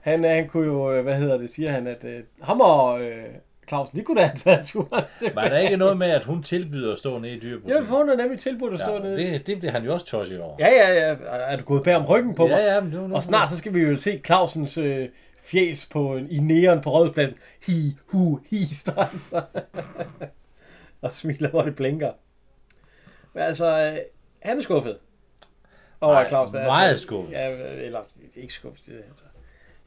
Han, 0.01 0.25
han 0.25 0.49
kunne 0.49 0.67
jo, 0.67 0.93
øh, 0.93 1.03
hvad 1.03 1.15
hedder 1.15 1.39
det, 1.39 1.51
siger 1.51 1.71
han, 1.71 1.87
at 1.87 2.05
øh, 2.05 2.23
ham 2.43 2.61
og 2.61 3.03
øh, 3.03 3.25
Clausen, 3.71 3.99
de 3.99 4.05
kunne 4.05 4.21
da 4.21 4.27
have 4.27 4.37
taget 4.37 4.67
turen 4.67 5.05
til. 5.19 5.33
Er 5.37 5.49
der 5.49 5.59
ikke 5.59 5.77
noget 5.77 5.97
med, 5.99 6.11
at 6.11 6.25
hun 6.25 6.43
tilbyder 6.43 6.93
at 6.93 6.99
stå 6.99 7.19
nede 7.19 7.33
i 7.33 7.37
Ja, 7.37 7.41
dyrebutikken? 7.43 7.87
for 7.87 7.97
hun 7.97 8.09
har 8.09 8.17
nemlig 8.17 8.39
tilbudt 8.39 8.75
at 8.75 8.81
stå 8.81 8.93
ja, 8.95 8.99
nede. 8.99 9.17
det, 9.17 9.47
det 9.47 9.59
bliver 9.59 9.73
han 9.73 9.85
jo 9.85 9.93
også 9.95 10.07
tosset 10.07 10.41
over. 10.41 10.57
Ja, 10.59 10.69
ja, 10.69 11.09
ja. 11.09 11.17
Er 11.31 11.57
du 11.57 11.65
gået 11.65 11.83
bag 11.85 11.97
om 11.97 12.05
ryggen 12.07 12.35
på 12.35 12.47
mig? 12.47 12.51
ja, 12.51 12.75
ja 12.75 12.81
men 12.81 12.93
det 12.93 13.01
var 13.11 13.17
Og 13.17 13.23
snart 13.23 13.51
så 13.51 13.57
skal 13.57 13.75
vi 13.75 13.81
jo 13.81 13.97
se 13.99 14.21
Clausens 14.27 14.79
øh, 14.79 15.09
fjes 15.43 15.87
på, 15.87 16.17
i 16.31 16.39
næren 16.39 16.81
på 16.81 16.91
rådspladsen. 16.91 17.37
Hi, 17.67 17.97
hu, 18.07 18.41
hi, 18.51 18.75
står 18.75 19.03
han 19.03 19.19
så. 19.31 19.43
og 21.03 21.13
smiler, 21.13 21.51
hvor 21.51 21.63
det 21.63 21.77
blinker. 21.77 22.13
Men 23.35 23.43
altså, 23.43 23.67
øh, 23.67 23.99
han 24.43 24.59
er 24.59 24.63
skuffet. 24.63 24.99
Over 26.01 26.29
Claus 26.29 26.53
er- 26.53 26.65
meget 26.67 27.01
skuffet. 27.01 27.33
Ja, 27.33 27.51
eller 27.87 28.01
ikke 28.37 28.53
skuffet. 28.55 28.87
Det, 28.87 28.95
er 28.95 28.99
altså. 29.11 29.25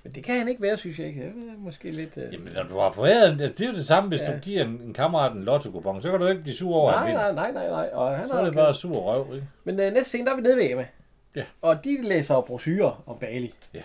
Men 0.04 0.14
det 0.14 0.24
kan 0.24 0.38
han 0.38 0.48
ikke 0.48 0.62
være, 0.62 0.78
synes 0.78 1.00
jeg 1.00 1.08
ikke. 1.08 1.22
Det 1.22 1.30
er 1.30 1.58
måske 1.58 1.92
lidt... 1.92 2.18
Øh... 2.18 2.34
Jamen, 2.34 2.54
når 2.54 2.64
du 2.64 2.80
har 2.80 2.92
foræret, 2.92 3.40
det 3.40 3.62
er 3.62 3.68
jo 3.68 3.74
det 3.74 3.86
samme, 3.86 4.10
hvis 4.10 4.22
Ja. 4.22 4.34
du 4.34 4.40
giver 4.40 4.64
en, 4.64 4.82
en 4.86 4.94
kammerat 4.94 5.36
en 5.36 5.44
lotto 5.44 6.02
så 6.02 6.12
kan 6.12 6.20
du 6.20 6.28
ikke 6.28 6.42
blive 6.42 6.56
sur 6.56 6.76
over, 6.76 6.92
nej, 6.92 7.14
nej, 7.14 7.32
nej, 7.32 7.52
nej, 7.52 7.70
nej. 7.70 7.90
Og 7.94 8.18
han 8.18 8.28
Så 8.28 8.34
er 8.34 8.46
det 8.46 8.54
bare 8.54 8.74
sur 8.74 8.96
røv, 8.96 9.36
ikke? 9.36 9.48
Men 9.64 9.80
øh, 9.80 9.94
næste 9.94 10.10
scene, 10.10 10.26
der 10.26 10.32
er 10.32 10.36
vi 10.36 10.42
nede 10.42 10.58
ved 10.58 10.72
Emma. 10.72 10.88
Ja. 11.36 11.44
Og 11.62 11.84
de 11.84 12.02
læser 12.02 12.42
brosyrer 12.42 13.04
om 13.06 13.20
Bali. 13.20 13.54
Ja. 13.74 13.82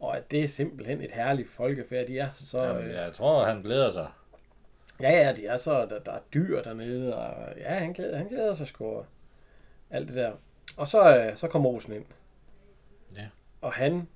Og 0.00 0.16
at 0.16 0.30
det 0.30 0.44
er 0.44 0.48
simpelthen 0.48 1.00
et 1.00 1.10
herligt 1.12 1.48
folkefærd. 1.50 2.06
De 2.06 2.18
er 2.18 2.28
så... 2.34 2.62
Jamen, 2.62 2.82
øh, 2.84 2.94
jeg 2.94 3.12
tror, 3.12 3.44
han 3.44 3.62
glæder 3.62 3.90
sig. 3.90 4.06
Ja, 5.00 5.10
ja, 5.10 5.32
de 5.32 5.46
er 5.46 5.56
så, 5.56 5.86
der, 5.86 5.98
der 5.98 6.12
er 6.12 6.18
dyr 6.34 6.62
dernede, 6.62 7.16
og 7.16 7.34
ja, 7.56 7.74
han 7.74 7.92
glæder, 7.92 8.16
han 8.16 8.28
glæder 8.28 8.52
sig 8.52 8.66
sgu 8.66 9.04
alt 9.90 10.08
det 10.08 10.16
der. 10.16 10.32
Og 10.76 10.88
så, 10.88 11.16
øh, 11.18 11.36
så 11.36 11.48
kommer 11.48 11.70
Olsen 11.70 11.92
ind. 11.92 12.04
Ja. 13.16 13.26
Og 13.60 13.72
han 13.72 14.08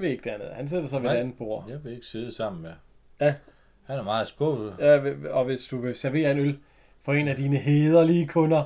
vil 0.00 0.10
ikke 0.10 0.30
dernede. 0.30 0.54
Han 0.54 0.68
sætter 0.68 0.88
sig 0.88 1.02
ved 1.02 1.10
et 1.10 1.14
andet 1.14 1.38
bord. 1.38 1.64
Jeg 1.68 1.84
vil 1.84 1.92
ikke 1.92 2.06
sidde 2.06 2.32
sammen 2.32 2.62
med. 2.62 2.72
Ja. 3.20 3.34
Han 3.86 3.98
er 3.98 4.02
meget 4.02 4.28
skuffet. 4.28 4.74
Ja, 4.78 5.12
og 5.30 5.44
hvis 5.44 5.66
du 5.66 5.78
vil 5.78 5.94
servere 5.94 6.30
en 6.30 6.38
øl 6.38 6.58
for 7.00 7.12
en 7.12 7.28
af 7.28 7.36
dine 7.36 7.56
hederlige 7.56 8.26
kunder. 8.28 8.64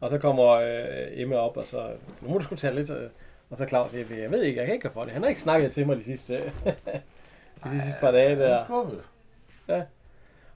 Og 0.00 0.10
så 0.10 0.18
kommer 0.18 0.44
øh, 0.48 1.08
Emma 1.10 1.36
op, 1.36 1.56
og 1.56 1.64
så, 1.64 1.90
nu 2.22 2.28
må 2.28 2.38
du 2.38 2.44
sgu 2.44 2.54
tage 2.54 2.74
lidt, 2.74 2.90
øh, 2.90 3.10
og 3.50 3.56
så 3.56 3.66
Claus, 3.66 3.94
jeg, 3.94 4.10
jeg 4.10 4.30
ved 4.30 4.42
ikke, 4.42 4.58
jeg 4.58 4.66
kan 4.66 4.74
ikke 4.74 4.90
for 4.90 5.04
det. 5.04 5.12
Han 5.12 5.22
har 5.22 5.28
ikke 5.28 5.40
snakket 5.40 5.72
til 5.72 5.86
mig 5.86 5.96
de 5.96 6.04
sidste, 6.04 6.34
de 7.64 7.70
sidste 7.70 7.94
par 8.00 8.10
dage 8.10 8.28
Han 8.28 8.38
der. 8.38 8.56
er 8.56 8.64
skuffet. 8.64 9.02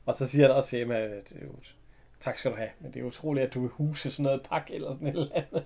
Og 0.07 0.15
så 0.15 0.27
siger 0.27 0.47
han 0.47 0.57
også 0.57 0.69
til 0.69 0.81
Emma, 0.81 0.95
at 0.99 1.33
tak 2.21 2.39
skal 2.39 2.51
du 2.51 2.57
have, 2.57 2.69
men 2.81 2.93
det 2.93 3.01
er 3.01 3.05
utroligt, 3.05 3.47
at 3.47 3.55
du 3.55 3.61
vil 3.61 3.71
huse 3.71 4.11
sådan 4.11 4.23
noget 4.23 4.43
pakke 4.51 4.75
eller 4.75 4.93
sådan 4.93 5.09
et 5.09 5.13
eller 5.13 5.35
andet. 5.35 5.65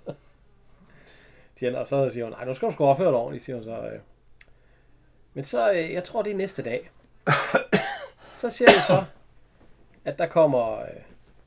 Siger 1.61 1.71
han, 1.71 1.81
og 1.81 1.87
så 1.87 2.09
siger 2.09 2.25
hun, 2.25 2.33
nej, 2.33 2.45
nu 2.45 2.55
skal 2.55 2.69
du 2.69 2.73
sgu 2.73 2.85
opføre 2.87 3.09
dig 3.09 3.17
ordentligt, 3.17 3.45
siger 3.45 3.57
hun 3.57 3.65
så. 3.65 3.71
øh. 3.81 4.01
Men 5.35 5.45
så, 5.45 5.73
øh, 5.73 5.93
jeg 5.93 6.05
tror, 6.05 6.23
det 6.23 6.33
er 6.33 6.37
næste 6.37 6.63
dag. 6.63 6.91
så 8.41 8.51
siger 8.51 8.71
vi 8.71 8.81
så, 8.87 9.05
at 10.05 10.19
der 10.19 10.27
kommer, 10.27 10.81
øh, 10.81 10.87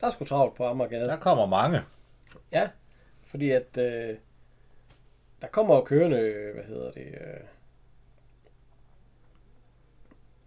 der 0.02 0.08
er 0.08 0.12
sgu 0.12 0.26
travlt 0.26 0.56
på 0.56 0.66
Amagergade. 0.68 1.08
Der 1.08 1.18
kommer 1.20 1.46
mange. 1.46 1.82
Ja, 2.52 2.70
fordi 3.24 3.52
at 3.52 3.78
øh, 3.78 4.16
der 5.42 5.48
kommer 5.48 5.76
jo 5.76 5.82
kørende, 5.82 6.18
øh, 6.18 6.54
hvad 6.56 6.64
hedder 6.64 6.92
det, 6.92 7.06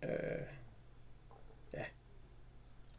øh, 0.03 0.11
øh, 0.11 0.47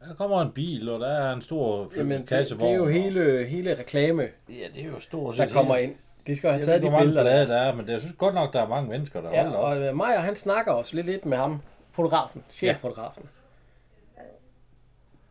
Der 0.08 0.14
kommer 0.14 0.42
en 0.42 0.52
bil, 0.52 0.88
og 0.88 1.00
der 1.00 1.08
er 1.08 1.32
en 1.32 1.42
stor 1.42 1.90
jamen, 1.96 2.20
det, 2.20 2.28
kassevogn. 2.28 2.66
det 2.68 2.72
er 2.74 2.76
jo 2.78 2.86
hele, 2.86 3.46
hele 3.46 3.78
reklame, 3.78 4.22
Ja, 4.48 4.54
det 4.74 4.82
er 4.82 4.86
jo 4.86 5.00
stort 5.00 5.36
der 5.36 5.44
set 5.44 5.52
kommer 5.52 5.76
hele- 5.76 5.88
ind. 5.88 5.98
De 6.28 6.36
skal 6.36 6.50
have 6.50 6.52
Jeg 6.52 6.60
ved 6.60 6.66
taget 6.66 6.76
ikke, 6.76 6.84
de 6.84 6.90
hvor 6.90 6.98
mange 6.98 7.08
billeder. 7.08 7.24
blade 7.24 7.48
der 7.48 7.56
er, 7.56 7.74
men 7.74 7.86
det, 7.86 7.92
jeg 7.92 8.00
synes 8.00 8.16
godt 8.18 8.34
nok, 8.34 8.52
der 8.52 8.62
er 8.62 8.68
mange 8.68 8.88
mennesker, 8.90 9.20
der 9.20 9.30
Ja, 9.30 9.42
holder 9.42 9.58
op. 9.58 9.64
og 9.64 9.78
øh, 9.82 9.96
Maja, 9.96 10.20
han 10.20 10.36
snakker 10.36 10.72
også 10.72 10.96
lidt, 10.96 11.06
lidt 11.06 11.26
med 11.26 11.36
ham, 11.38 11.62
fotografen, 11.90 12.44
cheffotografen. 12.50 13.28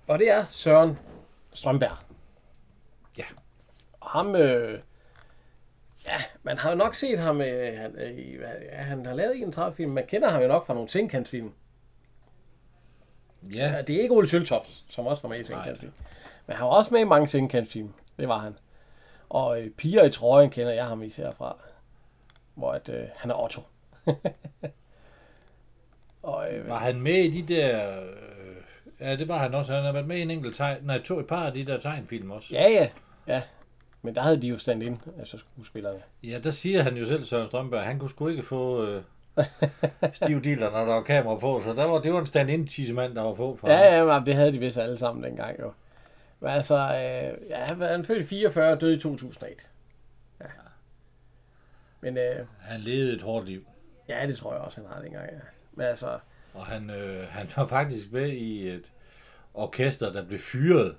Og 0.08 0.20
det 0.20 0.32
er 0.32 0.46
Søren 0.50 1.00
Strømberg. 1.54 1.98
Ja. 3.18 3.24
Og 4.00 4.10
ham, 4.10 4.36
øh, 4.36 4.80
ja, 6.08 6.18
man 6.44 6.58
har 6.58 6.70
jo 6.70 6.76
nok 6.76 6.96
set 6.96 7.20
ham, 7.20 7.42
øh, 7.42 7.78
han, 7.78 7.96
øh, 7.96 8.34
ja, 8.72 8.82
han 8.82 9.06
har 9.06 9.14
lavet 9.14 9.38
31 9.42 9.76
film, 9.76 9.92
man 9.92 10.06
kender 10.08 10.30
ham 10.30 10.42
jo 10.42 10.48
nok 10.48 10.66
fra 10.68 10.74
nogle 10.74 10.88
Tinkantsfilm. 10.90 11.52
Ja, 13.54 13.58
Ja, 13.76 13.82
det 13.82 13.96
er 13.96 14.02
ikke 14.02 14.14
Ole 14.16 14.30
Søltoft, 14.30 14.84
som 14.90 15.06
også 15.08 15.24
var 15.24 15.30
med 15.30 15.40
i 15.40 15.44
Tinkantsfilm. 15.44 15.94
Men 16.48 16.56
han 16.56 16.66
var 16.66 16.72
også 16.72 16.94
med 16.94 17.02
i 17.02 17.04
mange 17.04 17.28
Tinkantsfilm, 17.28 17.94
det 18.20 18.28
var 18.28 18.38
han. 18.38 18.56
Og 19.30 19.62
øh, 19.62 19.70
Piger 19.70 20.04
i 20.04 20.10
trøjen 20.12 20.50
kender 20.50 20.74
jeg 20.74 20.86
ham 20.86 21.04
især 21.04 21.32
fra, 21.32 21.56
hvor 22.56 22.72
at, 22.72 22.90
øh, 22.90 23.04
han 23.16 23.32
er 23.32 23.44
Otto. 23.44 23.62
og, 26.24 26.54
øh, 26.54 26.70
var 26.70 26.78
han 26.80 27.02
med 27.02 27.14
i 27.24 27.42
de 27.42 27.54
der... 27.54 28.00
øh, 28.02 28.08
Ja, 29.00 29.16
det 29.16 29.28
var 29.28 29.38
han 29.38 29.54
også. 29.54 29.74
Han 29.74 29.84
har 29.84 29.92
været 29.92 30.08
med 30.08 30.18
i 30.18 30.22
en 30.22 30.32
enkelt 30.32 30.56
tegn... 30.56 30.78
Nej, 30.82 31.02
to, 31.02 31.20
et 31.20 31.28
par 31.28 31.46
af 31.46 31.54
de 31.54 31.66
der 31.66 31.80
tegnfilm 31.80 32.32
også. 32.32 32.54
Ja, 32.54 32.70
ja. 32.70 32.88
Ja. 33.28 33.42
Men 34.02 34.16
der 34.16 34.22
havde 34.22 34.42
de 34.42 34.48
jo 34.48 34.58
stand 34.58 34.84
ind, 34.84 34.98
altså 35.20 35.38
skuespillerne. 35.38 36.00
Ja, 36.24 36.40
der 36.44 36.52
siger 36.52 36.82
han 36.84 36.98
jo 36.98 37.06
selv, 37.06 37.24
Søren 37.24 37.48
Strømberg, 37.48 37.84
han 37.84 38.00
kunne 38.00 38.10
sgu 38.10 38.28
ikke 38.28 38.44
få 38.44 38.86
øh, 38.86 39.04
stiv 40.14 40.44
dealer, 40.44 40.72
når 40.72 40.80
der 40.80 40.94
var 40.94 41.02
kamera 41.02 41.36
på, 41.36 41.62
så 41.62 41.74
der 41.74 41.84
var, 41.84 42.00
det 42.00 42.14
var 42.14 42.20
en 42.20 42.26
stand-in 42.26 42.68
tissemand, 42.68 43.16
der 43.16 43.22
var 43.22 43.34
på 43.34 43.58
for. 43.62 43.70
Ja, 43.70 43.96
ja, 43.96 44.06
men 44.06 44.26
det 44.26 44.36
havde 44.36 44.52
de 44.52 44.60
vist 44.60 44.78
alle 44.78 44.98
sammen 44.98 45.24
dengang 45.24 45.60
jo. 45.60 45.72
Men 46.40 46.50
altså, 46.50 46.76
øh, 46.76 47.50
ja, 47.50 47.64
han 47.88 48.06
født 48.06 48.20
i 48.22 48.24
44 48.28 48.72
og 48.72 48.82
døde 48.82 48.96
i 48.96 49.00
2001. 49.00 49.68
Ja. 50.42 50.46
Men 52.02 52.18
øh, 52.18 52.46
Han 52.60 52.80
levede 52.82 53.14
et 53.16 53.22
hårdt 53.22 53.46
liv, 53.46 53.68
ja, 54.10 54.28
det 54.28 54.38
tror 54.38 54.54
jeg 54.54 54.62
også, 54.62 54.82
han 54.82 54.90
har 54.90 55.02
dengang, 55.02 55.30
ja. 55.32 55.40
Men 55.74 55.86
altså, 55.86 56.20
og 56.54 56.66
han, 56.66 56.90
øh, 56.90 57.28
han 57.30 57.48
var 57.56 57.68
faktisk 57.68 58.12
med 58.12 58.30
i 58.30 58.70
et 58.70 58.92
orkester, 59.54 60.12
der 60.14 60.26
blev 60.26 60.40
fyret 60.40 60.98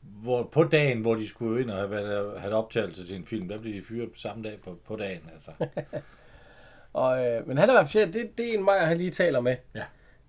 hvor, 0.00 0.42
på 0.52 0.64
dagen, 0.64 1.00
hvor 1.00 1.14
de 1.14 1.28
skulle 1.28 1.62
ind 1.62 1.70
og 1.70 1.76
have, 1.76 1.90
været- 1.90 2.40
have 2.40 2.54
optagelse 2.54 3.06
til 3.06 3.16
en 3.16 3.26
film, 3.26 3.48
der 3.48 3.58
blev 3.58 3.74
de 3.74 3.82
fyret 3.84 4.12
på 4.12 4.18
samme 4.18 4.44
dag 4.48 4.60
på, 4.64 4.78
på 4.84 4.96
dagen. 4.96 5.30
Altså. 5.34 5.50
og, 6.92 7.26
øh, 7.26 7.48
men 7.48 7.58
han 7.58 7.68
er 7.68 7.72
i 7.72 7.76
hvert 7.76 7.88
fald, 7.88 8.12
det, 8.12 8.38
det 8.38 8.48
er 8.50 8.58
en 8.58 8.64
Maja, 8.64 8.84
han 8.84 8.98
lige 8.98 9.10
taler 9.10 9.40
med. 9.40 9.56
Ja. 9.74 9.84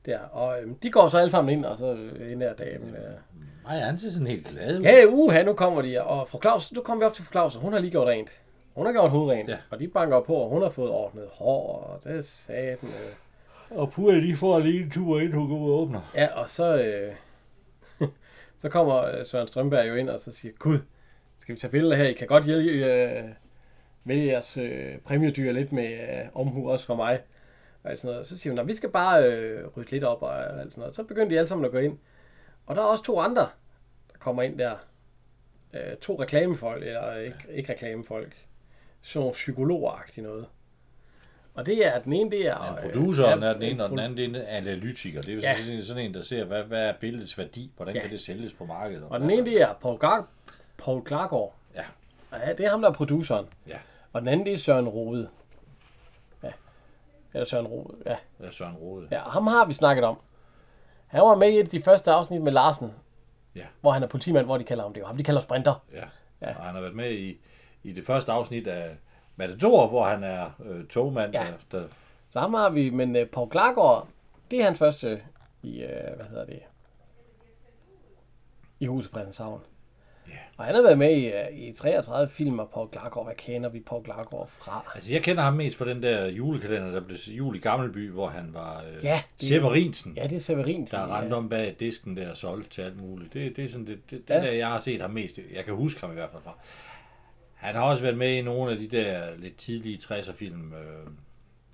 Der, 0.08 0.20
og 0.20 0.62
øh, 0.62 0.70
de 0.84 0.92
går 0.92 1.08
så 1.08 1.18
alle 1.18 1.32
sammen 1.32 1.58
ind, 1.58 1.66
og 1.66 1.78
så 1.78 1.94
øh, 1.94 2.32
ind 2.32 2.40
der 2.40 2.54
damen. 2.54 2.90
Øh, 2.90 3.12
Nej, 3.64 3.78
han 3.80 3.98
ser 4.00 4.10
sådan 4.10 4.28
helt 4.28 4.48
glad. 4.48 4.82
Hey, 4.84 5.06
uha, 5.06 5.44
nu 5.44 5.54
kommer 5.54 5.82
de, 5.82 6.04
og 6.04 6.28
fru 6.28 6.40
Claus, 6.42 6.72
nu 6.74 6.82
kommer 6.82 7.04
vi 7.04 7.06
op 7.06 7.14
til 7.14 7.24
fru 7.26 7.32
Claus, 7.32 7.56
og 7.56 7.62
hun 7.62 7.74
har 7.74 7.80
lige 7.80 7.92
gjort 7.92 8.08
rent. 8.08 8.30
Hun 8.76 8.86
har 8.86 8.94
gjort 8.94 9.10
hovedrent, 9.12 9.50
Ja. 9.50 9.58
og 9.70 9.80
de 9.80 9.88
banker 9.88 10.22
på, 10.22 10.34
og 10.36 10.50
hun 10.50 10.62
har 10.62 10.70
fået 10.70 10.92
ordnet 10.92 11.28
hår, 11.34 11.78
og 11.80 12.04
det 12.04 12.18
er 12.18 12.22
satan. 12.22 12.90
Øh. 12.90 13.78
Og 13.78 13.92
Pua, 13.92 14.16
de 14.16 14.36
får 14.36 14.60
lige 14.60 14.84
en 14.84 14.92
tur 14.92 15.20
ind, 15.20 15.34
hun 15.34 15.48
går 15.50 15.58
ud 15.58 15.72
og 15.72 15.80
åbner. 15.80 16.12
Ja, 16.16 16.28
og 16.42 16.50
så, 16.50 16.78
øh, 16.78 17.14
så 18.62 18.70
kommer 18.70 19.06
øh, 19.06 19.26
Søren 19.26 19.48
Strømberg 19.48 19.88
jo 19.88 19.96
ind, 19.96 20.10
og 20.10 20.20
så 20.20 20.32
siger, 20.32 20.54
Gud, 20.60 20.80
skal 21.40 21.56
vi 21.56 21.60
tage 21.60 21.72
billeder 21.72 21.96
her? 21.96 22.04
I 22.08 22.14
kan 22.14 22.28
godt 22.28 22.46
hjælpe 22.46 22.86
øh, 22.86 23.24
med 24.04 24.16
jeres 24.18 24.58
øh, 24.58 24.98
præmiedyr 25.06 25.52
lidt 25.52 25.72
med 25.72 25.92
øh, 25.94 26.26
omhu 26.34 26.72
også 26.72 26.86
for 26.86 26.96
mig. 26.96 27.20
Og 27.88 27.92
alt 27.92 28.00
sådan 28.00 28.14
noget. 28.14 28.28
Så 28.28 28.38
siger 28.38 28.52
hun, 28.52 28.56
"Nå, 28.58 28.64
vi 28.64 28.76
skal 28.76 28.90
bare 28.90 29.24
øh, 29.24 29.68
rydde 29.78 29.92
lidt 29.92 30.04
op 30.04 30.22
og 30.22 30.60
alt 30.62 30.72
sådan 30.74 30.82
noget. 30.82 30.96
Så 30.96 31.04
begyndte 31.04 31.34
de 31.34 31.38
alle 31.40 31.48
sammen 31.48 31.66
at 31.66 31.72
gå 31.72 31.78
ind. 31.78 31.98
Og 32.66 32.76
der 32.76 32.82
er 32.82 32.86
også 32.86 33.04
to 33.04 33.20
andre, 33.20 33.42
der 34.12 34.18
kommer 34.20 34.44
ind 34.44 34.58
der. 34.60 34.76
Øh, 35.74 35.96
to 36.02 36.22
reklamefolk, 36.22 36.84
eller 36.86 37.16
ikke, 37.16 37.38
ikke 37.50 37.74
reklamefolk. 37.74 38.36
Sådan 39.02 39.20
nogle 39.20 39.34
psykologer 39.34 40.22
noget. 40.22 40.46
Og 41.54 41.66
det 41.66 41.88
er, 41.88 42.00
den 42.00 42.14
ene, 42.14 42.32
det 42.32 42.48
er... 42.48 42.76
Men 42.82 42.86
øh, 42.86 42.94
produceren 42.94 43.40
ja, 43.44 43.48
er 43.50 43.54
den 43.54 43.62
ene, 43.62 43.84
og 43.84 43.90
en 43.92 43.98
den 43.98 44.06
anden 44.06 44.34
det 44.34 44.44
er 44.44 44.58
analytiker. 44.58 45.22
Det 45.22 45.30
er 45.30 45.34
jo 45.36 45.40
Ja. 45.42 45.56
sådan, 45.62 45.84
sådan 45.84 46.04
en, 46.04 46.14
der 46.14 46.22
ser, 46.22 46.44
hvad, 46.44 46.64
hvad 46.64 46.82
er 46.82 46.94
billedets 47.00 47.38
værdi? 47.38 47.72
Hvordan 47.76 47.96
Ja. 47.96 48.02
kan 48.02 48.12
det 48.12 48.22
sælges 48.22 48.54
på 48.54 48.66
markedet? 48.66 49.04
Og 49.10 49.20
den 49.20 49.30
ene, 49.30 49.46
det 49.46 49.62
er 49.62 49.74
Paul, 49.82 50.00
Gar- 50.06 50.26
Paul 50.78 51.04
Klargaard. 51.04 51.56
Ja. 51.76 51.84
Ja, 52.34 52.54
det 52.54 52.66
er 52.66 52.70
ham, 52.70 52.82
der 52.82 52.90
er 52.90 52.94
produceren. 52.94 53.46
Ja, 53.68 53.78
Og 54.14 54.22
den 54.22 54.28
anden, 54.30 54.46
det 54.46 54.54
er 54.54 54.58
Søren 54.58 54.88
Rode. 54.88 55.30
Ja. 57.34 57.40
Eller 57.40 57.46
Søren 57.46 57.68
Rode, 57.68 57.96
ja. 58.06 58.16
er 58.40 58.52
Søren 58.52 58.76
Rode. 58.76 59.08
Ja, 59.12 59.20
ham 59.20 59.48
har 59.48 59.66
vi 59.66 59.74
snakket 59.74 60.04
om. 60.06 60.18
Han 61.08 61.22
var 61.22 61.36
med 61.36 61.50
i 61.52 61.56
et 61.60 61.64
af 61.64 61.70
de 61.70 61.82
første 61.82 62.12
afsnit 62.12 62.42
med 62.42 62.52
Larsen, 62.52 62.92
Ja. 63.56 63.66
hvor 63.82 63.92
han 63.92 64.04
er 64.04 64.08
politimand, 64.08 64.46
hvor 64.46 64.58
de 64.58 64.64
kalder 64.64 64.84
ham 64.84 64.94
det. 64.94 65.04
Ham 65.06 65.18
de 65.18 65.24
kalder 65.24 65.42
Sprinter. 65.42 65.84
Ja. 65.94 66.04
Ja. 66.42 66.58
Og 66.58 66.64
han 66.64 66.74
har 66.74 66.82
været 66.82 66.96
med 66.96 67.12
i, 67.12 67.38
i 67.84 67.92
det 67.92 68.06
første 68.06 68.32
afsnit 68.32 68.68
af 68.68 68.98
Matador, 69.36 69.88
hvor 69.88 70.06
han 70.06 70.24
er 70.24 70.50
øh, 70.66 70.88
togmand. 70.88 71.34
Ja. 71.34 71.46
Der, 71.72 71.80
der, 71.80 71.88
Så 72.30 72.40
ham 72.40 72.54
har 72.54 72.70
vi, 72.70 72.90
men 72.90 73.16
uh, 73.16 73.22
Paul 73.34 73.50
Klargaard, 73.50 74.08
det 74.52 74.60
er 74.60 74.64
hans 74.64 74.80
første 74.80 75.22
i, 75.64 75.84
uh, 75.84 76.16
hvad 76.16 76.26
hedder 76.26 76.46
det, 76.46 76.60
i 78.80 78.86
Huset 78.86 79.12
Christianshavn. 79.12 79.62
Ja. 80.28 80.34
Og 80.58 80.66
han 80.66 80.76
har 80.76 80.82
været 80.82 80.98
med 80.98 81.18
i, 81.18 81.28
uh, 81.28 81.58
i 81.60 81.74
33 81.74 82.30
film 82.30 82.60
af 82.60 82.70
Paul 82.74 82.90
Klargaard. 82.90 83.26
Hvad 83.26 83.36
kender 83.36 83.70
vi 83.70 83.80
Paul 83.80 84.04
Klargaard 84.04 84.48
fra? 84.48 84.92
altså, 84.96 85.14
jeg 85.14 85.24
kender 85.24 85.42
ham 85.44 85.54
mest 85.54 85.78
fra 85.78 85.86
den 85.86 86.04
der 86.04 86.26
julekalender, 86.26 86.92
der 86.92 87.00
blev 87.02 87.18
jul 87.28 87.56
i 87.56 87.60
Gammelby, 87.60 88.10
hvor 88.12 88.28
han 88.28 88.54
var 88.54 88.84
øh, 88.98 89.04
Ja, 89.04 89.22
det- 89.40 89.48
Severinsen. 89.48 90.14
Ja, 90.18 90.24
det 90.24 90.36
er 90.36 90.40
Severin. 90.40 90.86
der 90.86 91.18
rendte 91.20 91.34
om 91.34 91.50
bag 91.50 91.76
disken 91.80 92.18
der 92.18 92.30
og 92.30 92.38
solgte 92.38 92.70
til 92.70 92.82
alt 92.82 93.02
muligt. 93.02 93.34
Det, 93.34 93.56
det 93.56 93.64
er 93.64 93.70
sådan 93.70 93.88
det, 93.88 94.00
det, 94.12 94.28
det 94.28 94.34
Ja. 94.34 94.42
der, 94.42 94.52
jeg 94.52 94.68
har 94.68 94.80
set 94.80 95.02
ham 95.02 95.12
mest. 95.12 95.40
Jeg 95.56 95.66
kan 95.66 95.74
huske 95.74 96.02
ham 96.02 96.12
i 96.12 96.14
hvert 96.14 96.30
fald 96.32 96.44
fra. 96.44 96.54
Han 97.56 97.76
har 97.76 97.82
også 97.90 98.04
været 98.04 98.18
med 98.18 98.32
i 98.34 98.42
nogle 98.42 98.72
af 98.72 98.78
de 98.78 98.88
der 98.88 99.22
lidt 99.38 99.58
tidlige 99.58 99.98
60'er 100.04 100.34
film. 100.34 100.74
Øh, 100.74 101.12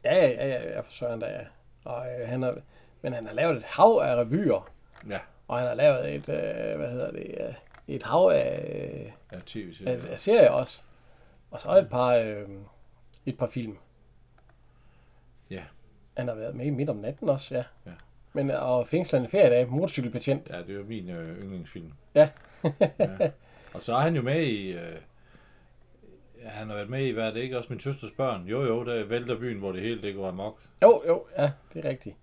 Ja, 0.06 0.16
ja, 0.16 0.30
ja, 0.30 0.48
ja, 0.48 0.76
jeg 0.76 0.86
forsøger 0.86 1.20
da, 1.20 1.26
ja. 1.26 1.40
Og, 1.86 2.06
øh, 2.22 2.28
han 2.30 2.42
har, 2.42 2.56
men 3.02 3.14
han 3.14 3.28
har 3.28 3.34
lavet 3.34 3.58
et 3.58 3.64
hav 3.64 4.02
af 4.04 4.16
revyer, 4.16 4.70
ja, 5.10 5.20
og 5.48 5.60
han 5.60 5.68
har 5.68 5.76
lavet 5.76 6.16
et, 6.16 6.30
øh, 6.30 6.78
hvad 6.80 6.90
hedder 6.92 7.12
det, 7.12 7.36
øh, 7.40 7.54
et 7.88 8.04
hav 8.04 8.32
af, 8.34 9.14
ja 9.32 9.38
tv-serier. 9.46 9.92
af, 9.92 10.12
af 10.12 10.20
serier 10.20 10.50
også. 10.50 10.82
Og 11.52 11.60
så 11.60 11.78
et 11.78 11.90
par, 11.90 12.16
øh, 12.16 12.50
et 13.26 13.38
par 13.38 13.48
film. 13.48 13.78
Ja. 15.50 15.64
Han 16.18 16.28
har 16.28 16.36
været 16.36 16.56
med 16.56 16.66
i 16.66 16.70
Midt 16.70 16.90
om 16.90 16.96
natten 16.96 17.30
også, 17.30 17.56
ja. 17.56 17.64
Ja. 17.86 17.92
Men, 18.34 18.52
og 18.52 18.88
Fængslerne 18.88 19.28
feriedag, 19.28 19.70
motorcykelpatient. 19.70 20.50
Ja, 20.50 20.64
det 20.64 20.78
var 20.78 20.84
min 20.84 21.10
øh, 21.10 21.44
yndlingsfilm. 21.44 21.94
Ja. 22.16 22.30
ja. 23.00 23.32
Og 23.74 23.82
så 23.82 23.96
er 23.96 24.00
han 24.00 24.16
jo 24.16 24.22
med 24.22 24.42
i... 24.42 24.72
Øh, 24.74 24.96
han 26.46 26.68
har 26.68 26.76
været 26.76 26.90
med 26.90 27.06
i, 27.06 27.12
hvad 27.12 27.24
er 27.24 27.32
det 27.32 27.40
ikke? 27.42 27.58
Også 27.58 27.70
min 27.70 27.80
søsters 27.80 28.12
børn. 28.18 28.48
Jo, 28.48 28.64
jo, 28.64 28.86
der 28.86 29.04
vælter 29.04 29.40
byen, 29.40 29.60
hvor 29.60 29.72
det 29.72 29.82
hele 29.82 30.02
det 30.02 30.16
går 30.16 30.28
amok. 30.28 30.60
Jo, 30.82 31.04
jo, 31.08 31.26
ja, 31.38 31.52
det 31.74 31.86
er 31.86 31.90
rigtigt. 31.90 32.16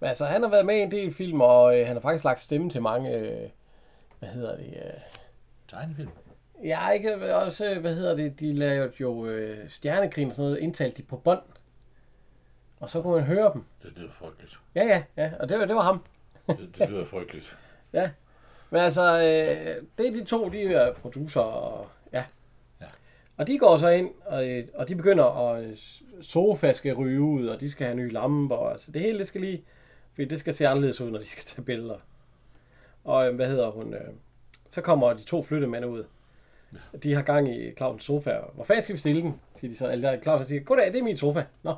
Men 0.00 0.08
altså, 0.08 0.26
han 0.26 0.42
har 0.42 0.50
været 0.50 0.66
med 0.66 0.76
i 0.76 0.80
en 0.80 0.90
del 0.90 1.14
film, 1.14 1.40
og 1.40 1.80
øh, 1.80 1.86
han 1.86 1.96
har 1.96 2.00
faktisk 2.00 2.24
lagt 2.24 2.40
stemme 2.40 2.70
til 2.70 2.82
mange, 2.82 3.18
øh, 3.18 3.48
hvad 4.18 4.28
hedder 4.28 4.56
det, 4.56 4.66
øh, 4.66 5.00
Tegnefilm. 5.68 6.10
Ja, 6.64 6.90
ikke 6.90 7.34
også, 7.34 7.78
hvad 7.80 7.94
hedder 7.94 8.16
det, 8.16 8.40
de 8.40 8.54
lavede 8.54 8.92
jo 9.00 9.26
øh, 9.26 9.68
stjernekrigen 9.68 10.28
og 10.28 10.34
sådan 10.34 10.50
noget, 10.50 10.62
indtalte 10.62 10.96
de 10.96 11.02
på 11.02 11.16
bånd. 11.16 11.42
Og 12.80 12.90
så 12.90 13.02
kunne 13.02 13.14
man 13.14 13.24
høre 13.24 13.52
dem. 13.52 13.64
Det 13.82 13.92
lyder 13.96 14.10
frygteligt. 14.18 14.60
Ja, 14.74 14.84
ja, 14.84 15.02
ja, 15.16 15.32
og 15.40 15.48
det 15.48 15.58
var, 15.58 15.64
det 15.64 15.76
var 15.76 15.82
ham. 15.82 16.04
Det, 16.46 16.74
det 16.78 16.88
lyder 16.88 17.04
frygteligt. 17.04 17.56
Ja. 17.92 18.10
Men 18.70 18.80
altså, 18.80 19.18
øh, 19.18 19.82
det 19.98 20.06
er 20.06 20.12
de 20.12 20.24
to, 20.24 20.48
de 20.48 20.62
er 20.62 20.94
producer 20.94 21.40
og 21.40 21.88
ja. 22.12 22.24
Ja. 22.80 22.86
Og 23.36 23.46
de 23.46 23.58
går 23.58 23.76
så 23.76 23.88
ind, 23.88 24.10
og, 24.24 24.48
øh, 24.48 24.66
og 24.74 24.88
de 24.88 24.96
begynder 24.96 25.24
at 25.24 25.64
øh, 25.64 25.76
sofa 26.20 26.72
skal 26.72 26.94
ryge 26.94 27.20
ud, 27.20 27.46
og 27.46 27.60
de 27.60 27.70
skal 27.70 27.86
have 27.86 27.96
nye 27.96 28.12
lamper. 28.12 28.56
Og, 28.56 28.72
altså, 28.72 28.92
det 28.92 29.02
hele, 29.02 29.18
det 29.18 29.28
skal 29.28 29.40
lige, 29.40 29.64
fordi 30.14 30.28
det 30.28 30.40
skal 30.40 30.54
se 30.54 30.68
anderledes 30.68 31.00
ud, 31.00 31.10
når 31.10 31.18
de 31.18 31.26
skal 31.26 31.44
tage 31.44 31.62
billeder. 31.62 31.98
Og 33.06 33.28
øh, 33.28 33.34
hvad 33.34 33.46
hedder 33.46 33.70
hun? 33.70 33.94
Øh, 33.94 34.00
så 34.68 34.80
kommer 34.80 35.12
de 35.12 35.22
to 35.22 35.42
flyttemænd 35.42 35.84
ud. 35.84 36.04
De 37.02 37.14
har 37.14 37.22
gang 37.22 37.56
i 37.56 37.74
Clausens 37.76 38.04
sofa. 38.04 38.36
Hvor 38.54 38.64
fanden 38.64 38.82
skal 38.82 38.92
vi 38.92 38.98
stille 38.98 39.22
den? 39.22 39.40
Siger 39.54 39.70
de 39.70 39.76
så. 39.76 39.90
Eller 39.90 40.20
Claus 40.20 40.46
siger, 40.46 40.60
goddag, 40.60 40.92
det 40.92 40.98
er 40.98 41.02
min 41.02 41.16
sofa. 41.16 41.42
Nå, 41.62 41.74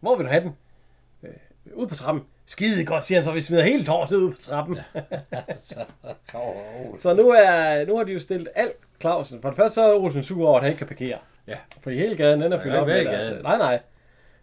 hvor 0.00 0.16
vil 0.16 0.26
du 0.26 0.30
have 0.30 0.42
den? 0.42 0.56
Øh, 1.22 1.30
ud 1.74 1.86
på 1.86 1.94
trappen. 1.94 2.24
Skide 2.46 2.84
godt, 2.84 3.04
siger 3.04 3.18
han 3.18 3.24
så. 3.24 3.32
Vi 3.32 3.40
smider 3.40 3.62
hele 3.62 3.84
tårtet 3.84 4.16
ud 4.16 4.32
på 4.32 4.40
trappen. 4.40 4.78
så 5.56 5.84
Ole. 6.34 6.98
Så 7.02 7.14
nu, 7.14 7.30
er, 7.30 7.86
nu 7.86 7.96
har 7.96 8.04
de 8.04 8.12
jo 8.12 8.18
stillet 8.18 8.48
alt 8.54 8.76
Clausen. 9.00 9.42
For 9.42 9.48
det 9.48 9.56
første 9.56 9.74
så 9.74 9.82
er 9.82 9.94
Olsen 9.94 10.22
sur 10.22 10.48
over, 10.48 10.56
at 10.56 10.62
han 10.62 10.72
ikke 10.72 10.78
kan 10.78 10.86
parkere. 10.86 11.18
Ja. 11.46 11.56
Fordi 11.82 11.96
hele 11.96 12.16
gaden, 12.16 12.40
den 12.40 12.52
er 12.52 12.62
fyldt 12.62 12.76
op 12.76 12.86
med 12.86 13.04
deres... 13.04 13.28
gaden. 13.28 13.42
Nej, 13.42 13.58
nej. 13.58 13.80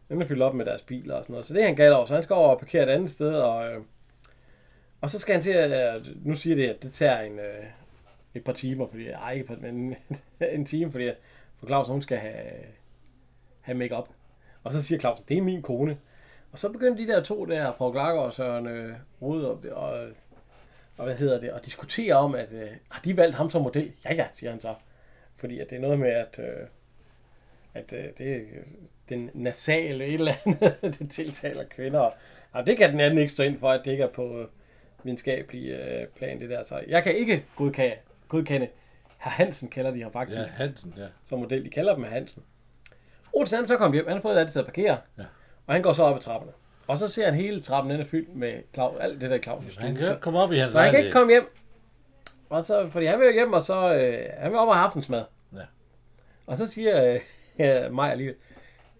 Den 0.09 0.21
er 0.21 0.25
fyldt 0.25 0.41
op 0.41 0.53
med 0.53 0.65
deres 0.65 0.81
biler 0.81 1.15
og 1.15 1.23
sådan 1.23 1.33
noget. 1.33 1.45
Så 1.45 1.53
det 1.53 1.61
er 1.61 1.65
han 1.65 1.75
gal 1.75 1.93
over. 1.93 2.05
Så 2.05 2.13
han 2.13 2.23
skal 2.23 2.33
over 2.33 2.49
og 2.49 2.59
parkere 2.59 2.83
et 2.83 2.89
andet 2.89 3.09
sted. 3.09 3.33
Og, 3.33 3.67
øh, 3.67 3.81
og 5.03 5.09
så 5.09 5.19
skal 5.19 5.33
han 5.33 5.41
til 5.41 5.51
at... 5.51 5.95
Øh, 5.95 6.25
nu 6.25 6.35
siger 6.35 6.55
det, 6.55 6.69
at 6.69 6.83
det 6.83 6.93
tager 6.93 7.21
en, 7.21 7.39
øh, 7.39 7.65
et 8.33 8.43
par 8.43 8.53
timer. 8.53 8.87
Fordi, 8.87 9.07
ej, 9.09 9.33
ikke 9.33 9.55
men 9.55 9.95
en 10.53 10.65
time, 10.65 10.91
fordi 10.91 11.11
for 11.55 11.67
Claus, 11.67 11.87
hun 11.87 12.01
skal 12.01 12.17
have, 12.17 12.51
have 13.61 13.77
make-up. 13.77 14.09
Og 14.63 14.71
så 14.71 14.81
siger 14.81 14.99
Clausen, 14.99 15.25
det 15.27 15.37
er 15.37 15.41
min 15.41 15.61
kone. 15.61 15.97
Og 16.51 16.59
så 16.59 16.69
begynder 16.69 16.97
de 16.97 17.07
der 17.07 17.23
to 17.23 17.45
der, 17.45 17.71
Paul 17.71 17.91
Glager 17.91 18.19
og 18.19 18.33
Søren 18.33 18.67
øh, 18.67 18.95
Rode 19.21 19.51
og, 19.51 19.63
og, 19.71 20.07
og, 20.97 21.05
hvad 21.05 21.15
hedder 21.15 21.39
det, 21.39 21.51
og 21.51 21.65
diskutere 21.65 22.13
om, 22.13 22.35
at 22.35 22.51
øh, 22.51 22.69
har 22.89 23.01
de 23.01 23.17
valgt 23.17 23.35
ham 23.35 23.49
som 23.49 23.61
model? 23.61 23.91
Ja, 24.05 24.13
ja, 24.13 24.27
siger 24.31 24.49
han 24.49 24.59
så. 24.59 24.75
Fordi 25.35 25.59
at 25.59 25.69
det 25.69 25.75
er 25.75 25.81
noget 25.81 25.99
med, 25.99 26.09
at, 26.09 26.39
øh, 26.39 26.67
at 27.73 27.93
øh, 27.93 28.05
det 28.17 28.35
er 28.35 28.37
øh, 28.37 28.65
den 29.09 29.29
nasale 29.33 30.05
et 30.05 30.13
eller 30.13 30.33
andet, 30.45 30.77
det 30.99 31.09
tiltaler 31.09 31.63
kvinder. 31.63 32.09
Og 32.51 32.67
det 32.67 32.77
kan 32.77 32.91
den 32.91 32.99
anden 32.99 33.19
ikke 33.19 33.31
stå 33.31 33.43
ind 33.43 33.59
for, 33.59 33.71
at 33.71 33.81
det 33.85 33.91
ikke 33.91 34.03
er 34.03 34.11
på 34.11 34.39
øh, 34.39 34.47
videnskabelig 35.03 35.69
øh, 35.69 36.07
plan, 36.07 36.39
det 36.39 36.49
der. 36.49 36.63
Så 36.63 36.81
jeg 36.87 37.03
kan 37.03 37.15
ikke 37.15 37.45
godkende, 37.55 37.95
godkende 38.27 38.67
Herr 39.17 39.31
Hansen 39.31 39.69
kalder 39.69 39.91
de 39.91 40.01
ham 40.01 40.11
faktisk 40.13 40.39
Ja, 40.39 40.45
Hansen, 40.55 40.93
ja. 40.97 41.05
som 41.23 41.39
model. 41.39 41.65
De 41.65 41.69
kalder 41.69 41.95
dem 41.95 42.03
Hansen. 42.03 42.43
Olsen 43.33 43.55
han 43.55 43.65
så 43.65 43.77
kommet 43.77 43.95
hjem. 43.95 44.05
Han 44.07 44.15
har 44.15 44.21
fået 44.21 44.33
et 44.33 44.37
andet 44.37 44.49
sted 44.49 44.61
at 44.61 44.65
parkere. 44.65 44.97
Ja. 45.17 45.23
Og 45.67 45.73
han 45.73 45.81
går 45.81 45.93
så 45.93 46.03
op 46.03 46.15
ad 46.15 46.21
trapperne. 46.21 46.51
Og 46.87 46.97
så 46.97 47.07
ser 47.07 47.25
han 47.25 47.33
hele 47.33 47.61
trappen, 47.61 47.91
den 47.91 48.01
er 48.01 48.05
fyldt 48.05 48.35
med 48.35 48.53
Claus, 48.73 48.97
alt 48.99 49.21
det 49.21 49.29
der 49.29 49.37
Claus' 49.37 49.61
Han 49.61 49.71
stue. 49.71 49.83
kan 49.83 49.89
ikke 49.91 50.21
komme 50.21 50.39
op 50.39 50.51
i 50.51 50.57
hans 50.57 50.71
så 50.71 50.79
han 50.79 50.91
kan 50.91 50.99
ikke 50.99 51.11
komme 51.11 51.31
hjem. 51.33 51.55
Og 52.49 52.63
så, 52.63 52.89
fordi 52.89 53.05
han 53.05 53.19
vil 53.19 53.25
jo 53.25 53.33
hjem, 53.33 53.53
og 53.53 53.61
så 53.61 53.93
øh, 53.93 54.29
han 54.37 54.51
vil 54.51 54.59
op 54.59 54.67
og 54.67 54.75
have 54.75 54.85
aftensmad. 54.85 55.23
Ja. 55.53 55.59
Og 56.47 56.57
så 56.57 56.65
siger 56.67 57.19
øh, 57.59 57.93
Maja 57.95 58.13
lige, 58.15 58.33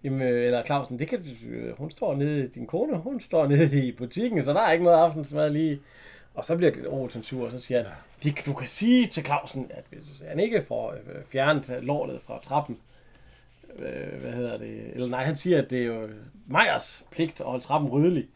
jamen, 0.04 0.22
øh, 0.22 0.46
eller 0.46 0.64
Clausen, 0.64 0.98
det 0.98 1.08
kan, 1.08 1.24
øh, 1.48 1.78
hun 1.78 1.90
står 1.90 2.14
nede, 2.14 2.48
din 2.48 2.66
kone, 2.66 2.98
hun 2.98 3.20
står 3.20 3.46
nede 3.46 3.86
i 3.86 3.92
butikken, 3.92 4.42
så 4.42 4.52
der 4.52 4.60
er 4.60 4.72
ikke 4.72 4.84
noget 4.84 4.98
aftensmad 4.98 5.50
lige. 5.50 5.80
Og 6.34 6.44
så 6.44 6.56
bliver 6.56 6.72
Olsen 6.88 7.22
sur, 7.22 7.46
og 7.46 7.50
så 7.50 7.60
siger 7.60 7.82
han, 7.82 7.92
de, 8.24 8.32
du 8.46 8.52
kan 8.52 8.68
sige 8.68 9.06
til 9.06 9.24
Clausen, 9.24 9.66
at 9.70 9.84
hvis 9.88 10.02
han 10.28 10.40
ikke 10.40 10.62
får 10.68 10.92
øh, 10.92 11.24
fjernet 11.32 11.78
lortet 11.82 12.20
fra 12.26 12.40
trappen, 12.42 12.78
øh, 13.78 14.20
hvad 14.20 14.32
hedder 14.32 14.58
det, 14.58 14.90
eller 14.94 15.08
nej, 15.08 15.24
han 15.24 15.36
siger, 15.36 15.62
at 15.62 15.70
det 15.70 15.82
er 15.82 15.86
jo 15.86 16.08
Mejers 16.46 17.06
pligt 17.10 17.40
at 17.40 17.46
holde 17.46 17.64
trappen 17.64 17.90
ryddelig, 17.90 18.26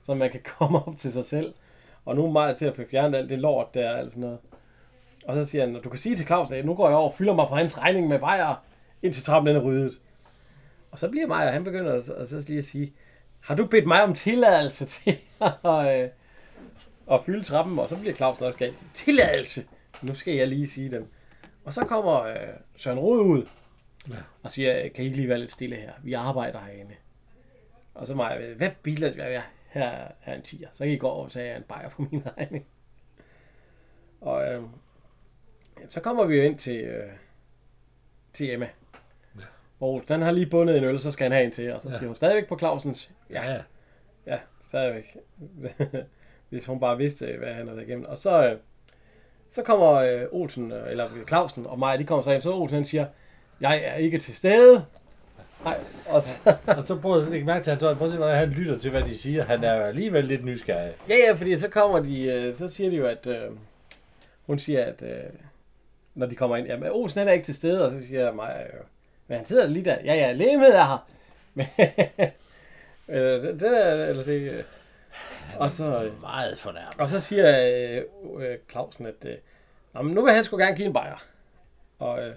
så 0.00 0.14
man 0.14 0.30
kan 0.30 0.40
komme 0.58 0.86
op 0.86 0.96
til 0.98 1.12
sig 1.12 1.24
selv. 1.24 1.54
Og 2.04 2.16
nu 2.16 2.26
er 2.26 2.30
Maja 2.30 2.54
til 2.54 2.66
at 2.66 2.76
få 2.76 2.82
fjernet 2.90 3.18
alt 3.18 3.28
det 3.28 3.38
lort 3.38 3.74
der, 3.74 3.90
altså 3.90 4.20
noget. 4.20 4.38
Og 5.26 5.34
så 5.34 5.50
siger 5.50 5.66
han, 5.66 5.80
du 5.80 5.88
kan 5.88 5.98
sige 5.98 6.16
til 6.16 6.26
Claus, 6.26 6.52
at 6.52 6.64
nu 6.64 6.74
går 6.74 6.88
jeg 6.88 6.96
over 6.96 7.08
og 7.08 7.14
fylder 7.14 7.34
mig 7.34 7.46
på 7.48 7.54
hans 7.54 7.78
regning 7.78 8.08
med 8.08 8.18
bajer, 8.18 8.54
indtil 9.02 9.22
trappen 9.22 9.54
den 9.54 9.62
er 9.62 9.66
ryddet. 9.66 9.98
Og 10.94 11.00
så 11.00 11.08
bliver 11.08 11.26
Maja, 11.26 11.50
han 11.50 11.64
begynder 11.64 11.92
at, 11.92 12.08
at 12.08 12.28
så 12.28 12.44
lige 12.46 12.58
at 12.58 12.64
sige, 12.64 12.92
har 13.40 13.54
du 13.54 13.66
bedt 13.66 13.86
mig 13.86 14.02
om 14.02 14.14
tilladelse 14.14 14.84
til 14.84 15.18
at, 15.64 16.02
øh, 16.02 16.08
at 17.12 17.24
fylde 17.26 17.44
trappen? 17.44 17.78
Og 17.78 17.88
så 17.88 17.96
bliver 17.96 18.14
Claus 18.14 18.42
også 18.42 18.58
galt. 18.58 18.86
Tilladelse! 18.94 19.66
Nu 20.02 20.14
skal 20.14 20.34
jeg 20.34 20.48
lige 20.48 20.68
sige 20.68 20.90
dem. 20.90 21.08
Og 21.64 21.72
så 21.72 21.84
kommer 21.84 22.22
øh, 22.22 22.36
Søren 22.76 22.98
Rode 22.98 23.22
ud 23.22 23.46
Ja. 24.08 24.14
og 24.42 24.50
siger, 24.50 24.88
kan 24.88 25.04
I 25.04 25.06
ikke 25.06 25.16
lige 25.16 25.28
være 25.28 25.38
lidt 25.38 25.52
stille 25.52 25.76
her? 25.76 25.92
Vi 26.02 26.12
arbejder 26.12 26.60
herinde. 26.60 26.94
Og 27.94 28.06
så 28.06 28.14
Maja, 28.14 28.54
hvad 28.54 28.70
biler? 28.82 29.12
Ja, 29.16 29.30
ja, 29.32 29.42
her 29.68 30.08
er 30.24 30.34
en 30.34 30.42
tiger. 30.42 30.68
Så 30.72 30.84
kan 30.84 30.92
I 30.92 30.96
gå 30.96 31.08
over 31.08 31.24
og 31.24 31.32
tage 31.32 31.56
en 31.56 31.62
bajer 31.62 31.88
på 31.88 32.02
min 32.10 32.22
regning. 32.38 32.66
Og 34.20 34.52
øh, 34.52 34.62
så 35.88 36.00
kommer 36.00 36.24
vi 36.24 36.36
jo 36.36 36.42
ind 36.42 36.58
til, 36.58 36.76
øh, 36.76 37.12
til 38.32 38.52
Emma. 38.52 38.68
Ja. 39.84 39.88
Og 39.88 40.02
den 40.08 40.22
har 40.22 40.30
lige 40.32 40.46
bundet 40.46 40.76
en 40.78 40.84
øl, 40.84 41.00
så 41.00 41.10
skal 41.10 41.24
han 41.24 41.32
have 41.32 41.44
en 41.44 41.50
til. 41.50 41.72
Og 41.72 41.82
så 41.82 41.88
Ja. 41.88 41.94
siger 41.96 42.06
hun 42.06 42.16
stadigvæk 42.16 42.48
på 42.48 42.58
Clausens. 42.58 43.10
Ja, 43.30 43.50
ja. 43.52 43.58
Ja, 44.26 44.38
stadigvæk. 44.62 45.16
Hvis 46.50 46.66
hun 46.66 46.80
bare 46.80 46.96
vidste, 46.98 47.26
hvad 47.38 47.48
han 47.48 47.66
havde 47.66 47.76
været 47.76 47.88
igennem. 47.88 48.04
Og 48.08 48.18
så, 48.18 48.44
øh, 48.50 48.56
så 49.50 49.62
kommer 49.62 49.92
øh, 49.92 50.22
Olsen, 50.32 50.72
øh, 50.72 50.90
eller 50.90 51.08
Clausen 51.28 51.66
og 51.66 51.78
mig, 51.78 51.98
de 51.98 52.04
kommer 52.04 52.22
så 52.22 52.30
ind. 52.30 52.40
Så 52.42 52.52
Olsen 52.52 52.74
han 52.74 52.84
siger, 52.84 53.06
jeg 53.60 53.82
er 53.84 53.94
ikke 53.94 54.18
til 54.18 54.34
stede. 54.34 54.84
Nej, 55.64 55.78
og 56.08 56.22
så, 56.22 56.56
Og 56.66 56.82
så 56.82 56.96
prøv 57.00 57.16
at 57.16 57.28
lægge 57.30 57.46
mærke 57.46 57.64
til, 57.64 57.70
at 57.70 57.82
han, 57.82 57.96
prøv 57.96 58.04
at 58.06 58.10
se, 58.10 58.16
hvordan 58.16 58.36
han 58.38 58.48
lytter 58.48 58.78
til, 58.78 58.90
hvad 58.90 59.02
de 59.02 59.18
siger. 59.18 59.44
Han 59.44 59.64
er 59.64 59.76
jo 59.76 59.82
alligevel 59.82 60.24
lidt 60.24 60.44
nysgerrig. 60.44 60.92
ja, 61.08 61.14
ja, 61.28 61.32
fordi 61.34 61.58
så 61.58 61.68
kommer 61.68 61.98
de, 62.00 62.54
så 62.58 62.68
siger 62.68 62.90
de 62.90 62.96
jo, 62.96 63.06
at 63.06 63.26
øh, 63.26 63.50
hun 64.46 64.58
siger, 64.58 64.84
at 64.84 65.02
øh, 65.02 65.22
når 66.14 66.26
de 66.26 66.34
kommer 66.34 66.56
ind, 66.56 66.66
jamen 66.66 66.88
Olsen 66.92 67.18
han 67.18 67.28
er 67.28 67.32
ikke 67.32 67.44
til 67.44 67.54
stede, 67.54 67.86
og 67.86 67.92
så 67.92 68.06
siger 68.06 68.24
jeg 68.24 68.34
mig, 68.34 68.66
øh, 68.72 68.80
men 69.28 69.36
han 69.36 69.46
sidder 69.46 69.66
lige 69.66 69.84
der, 69.84 69.96
ja, 70.04 70.14
ja, 70.14 70.32
lægemed 70.32 70.68
er 70.74 70.84
her. 70.84 70.98
øh, 73.08 73.42
det, 73.42 73.60
det 73.60 73.86
er, 73.86 74.06
eller 74.06 74.24
det, 74.24 74.64
og 75.58 75.70
så, 75.70 76.10
Meget 76.20 76.58
fornærmet. 76.58 77.00
og 77.00 77.08
så 77.08 77.20
siger 77.20 77.46
øh, 77.96 78.02
øh, 78.50 78.56
Clausen, 78.70 79.06
at 79.06 79.24
øh, 79.26 79.34
"Nå, 79.94 80.02
men 80.02 80.14
nu 80.14 80.24
vil 80.24 80.32
han 80.32 80.44
sgu 80.44 80.56
gerne 80.56 80.76
give 80.76 80.86
en 80.86 80.92
bajer. 80.92 81.24
Og, 81.98 82.26
øh, 82.26 82.34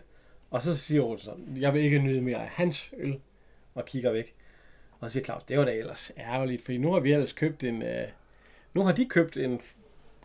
og 0.52 0.62
så 0.62 0.76
siger 0.76 1.02
Olsen, 1.04 1.58
jeg 1.60 1.74
vil 1.74 1.82
ikke 1.82 2.00
nyde 2.00 2.22
mere 2.22 2.38
af 2.38 2.48
hans 2.48 2.90
øl, 2.98 3.20
og 3.76 3.86
kigger 3.86 4.12
væk. 4.12 4.36
Og 5.00 5.10
så 5.10 5.14
siger 5.14 5.24
Claus, 5.26 5.44
det 5.44 5.58
var 5.60 5.66
da 5.66 5.72
ellers 5.72 6.12
ærgerligt, 6.18 6.66
fordi 6.66 6.78
nu 6.78 6.94
har 6.94 7.00
vi 7.00 7.14
ellers 7.14 7.34
købt 7.34 7.64
en, 7.64 7.82
øh, 7.82 8.08
nu 8.74 8.84
har 8.84 8.92
de 8.92 9.06
købt 9.06 9.38
en 9.38 9.62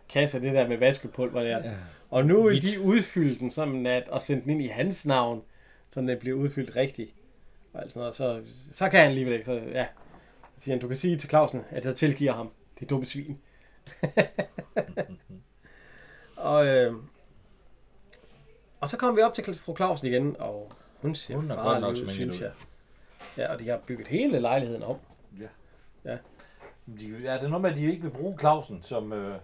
kasse 0.09 0.37
af 0.37 0.41
det 0.41 0.53
der 0.53 0.67
med 0.67 0.77
vaskepulver 0.77 1.43
der. 1.43 1.57
Ja. 1.63 1.71
Og 2.09 2.25
nu 2.25 2.43
vil 2.43 2.61
de 2.61 2.81
udfylde 2.81 3.39
den 3.39 3.51
som 3.51 3.69
nat 3.69 4.09
og 4.09 4.21
sende 4.21 4.41
den 4.43 4.49
ind 4.49 4.61
i 4.61 4.67
hans 4.67 5.05
navn, 5.05 5.41
så 5.93 6.01
den 6.01 6.19
bliver 6.19 6.37
udfyldt 6.37 6.75
rigtigt. 6.75 7.13
Og 7.73 7.81
alt 7.81 7.91
sådan 7.91 7.99
noget. 7.99 8.15
Så, 8.15 8.41
så 8.71 8.89
kan 8.89 8.99
han 8.99 9.09
alligevel 9.09 9.33
ikke. 9.33 9.45
Så, 9.45 9.53
ja. 9.53 9.87
Så 10.57 10.63
siger 10.63 10.75
han, 10.75 10.81
du 10.81 10.87
kan 10.87 10.97
sige 10.97 11.17
til 11.17 11.29
Clausen, 11.29 11.61
at 11.69 11.85
jeg 11.85 11.95
tilgiver 11.95 12.33
ham. 12.33 12.51
Det 12.75 12.85
er 12.85 12.89
dumme 12.89 13.05
svin. 13.05 13.39
og, 16.35 16.67
øh, 16.67 16.93
og 18.79 18.89
så 18.89 18.97
kommer 18.97 19.15
vi 19.15 19.21
op 19.21 19.33
til 19.33 19.55
fru 19.55 19.75
Clausen 19.75 20.07
igen, 20.07 20.35
og 20.39 20.71
hun 21.01 21.15
ser 21.15 21.35
Hun 21.35 21.51
er 21.51 21.55
godt 21.55 21.81
nok 21.81 21.95
ud, 21.95 22.09
synes 22.09 22.41
jeg. 22.41 22.51
Ja, 23.37 23.53
og 23.53 23.59
de 23.59 23.69
har 23.69 23.77
bygget 23.77 24.07
hele 24.07 24.39
lejligheden 24.39 24.83
om. 24.83 24.97
De, 26.99 27.19
ja, 27.23 27.33
det 27.33 27.43
er 27.43 27.47
noget 27.47 27.61
med, 27.61 27.69
at 27.69 27.75
de 27.75 27.85
ikke 27.85 28.01
vil 28.01 28.09
bruge 28.09 28.39
Clausen 28.39 28.83
som, 28.83 29.13
øh, 29.13 29.39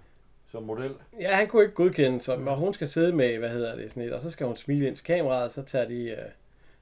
som 0.51 0.63
model. 0.63 0.95
Ja, 1.19 1.35
han 1.35 1.47
kunne 1.47 1.63
ikke 1.63 1.76
godkende, 1.76 2.19
så 2.19 2.34
og 2.34 2.57
hun 2.57 2.73
skal 2.73 2.88
sidde 2.88 3.13
med, 3.13 3.38
hvad 3.38 3.49
hedder 3.49 3.76
det, 3.76 3.89
sådan 3.89 4.03
et, 4.03 4.13
og 4.13 4.21
så 4.21 4.30
skal 4.30 4.47
hun 4.47 4.55
smile 4.55 4.88
ind 4.88 4.95
til 4.95 5.05
kameraet, 5.05 5.43
og 5.43 5.51
så 5.51 5.61
tager 5.61 5.88
de, 5.88 6.03
øh, 6.03 6.17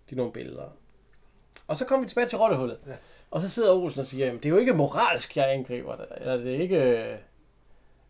de 0.10 0.16
nogle 0.16 0.32
billeder. 0.32 0.70
Og 1.68 1.78
så 1.78 1.86
kommer 1.86 2.04
vi 2.04 2.10
tilbage 2.10 2.28
til 2.28 2.38
rottehullet. 2.38 2.80
Ja. 2.88 2.94
Og 3.32 3.42
så 3.42 3.50
sidder 3.50 3.74
Olsen 3.74 4.02
og 4.02 4.08
siger, 4.08 4.26
jamen, 4.26 4.40
det 4.40 4.46
er 4.46 4.50
jo 4.50 4.58
ikke 4.58 4.74
moralsk, 4.74 5.38
jeg 5.38 5.54
angriber 5.54 5.96
det. 5.96 6.06
Eller 6.18 6.38
det 6.38 6.56
er 6.56 6.60
ikke, 6.60 6.78
øh, 6.78 7.18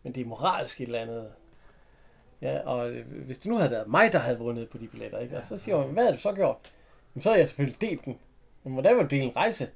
men 0.03 0.15
det 0.15 0.21
er 0.21 0.25
moralsk 0.25 0.81
et 0.81 0.85
eller 0.85 0.99
andet. 0.99 1.27
Ja, 2.41 2.59
og 2.59 2.89
øh, 2.89 3.05
hvis 3.25 3.39
det 3.39 3.51
nu 3.51 3.57
havde 3.57 3.71
været 3.71 3.88
mig, 3.88 4.11
der 4.11 4.19
havde 4.19 4.38
vundet 4.38 4.69
på 4.69 4.77
de 4.77 4.88
billetter, 4.88 5.19
ikke? 5.19 5.38
Og 5.38 5.43
så 5.43 5.57
siger 5.57 5.77
hun, 5.77 5.93
hvad 5.93 6.05
har 6.05 6.11
du 6.11 6.17
så 6.17 6.34
gjort? 6.34 6.55
Jamen, 7.15 7.21
så 7.21 7.29
har 7.29 7.38
jeg 7.38 7.47
selvfølgelig 7.47 7.81
delt 7.81 8.05
den. 8.05 8.19
Men 8.63 8.73
hvordan 8.73 8.95
vil 8.95 9.03
du 9.03 9.09
dele 9.09 9.23
en 9.23 9.35
rejse? 9.35 9.69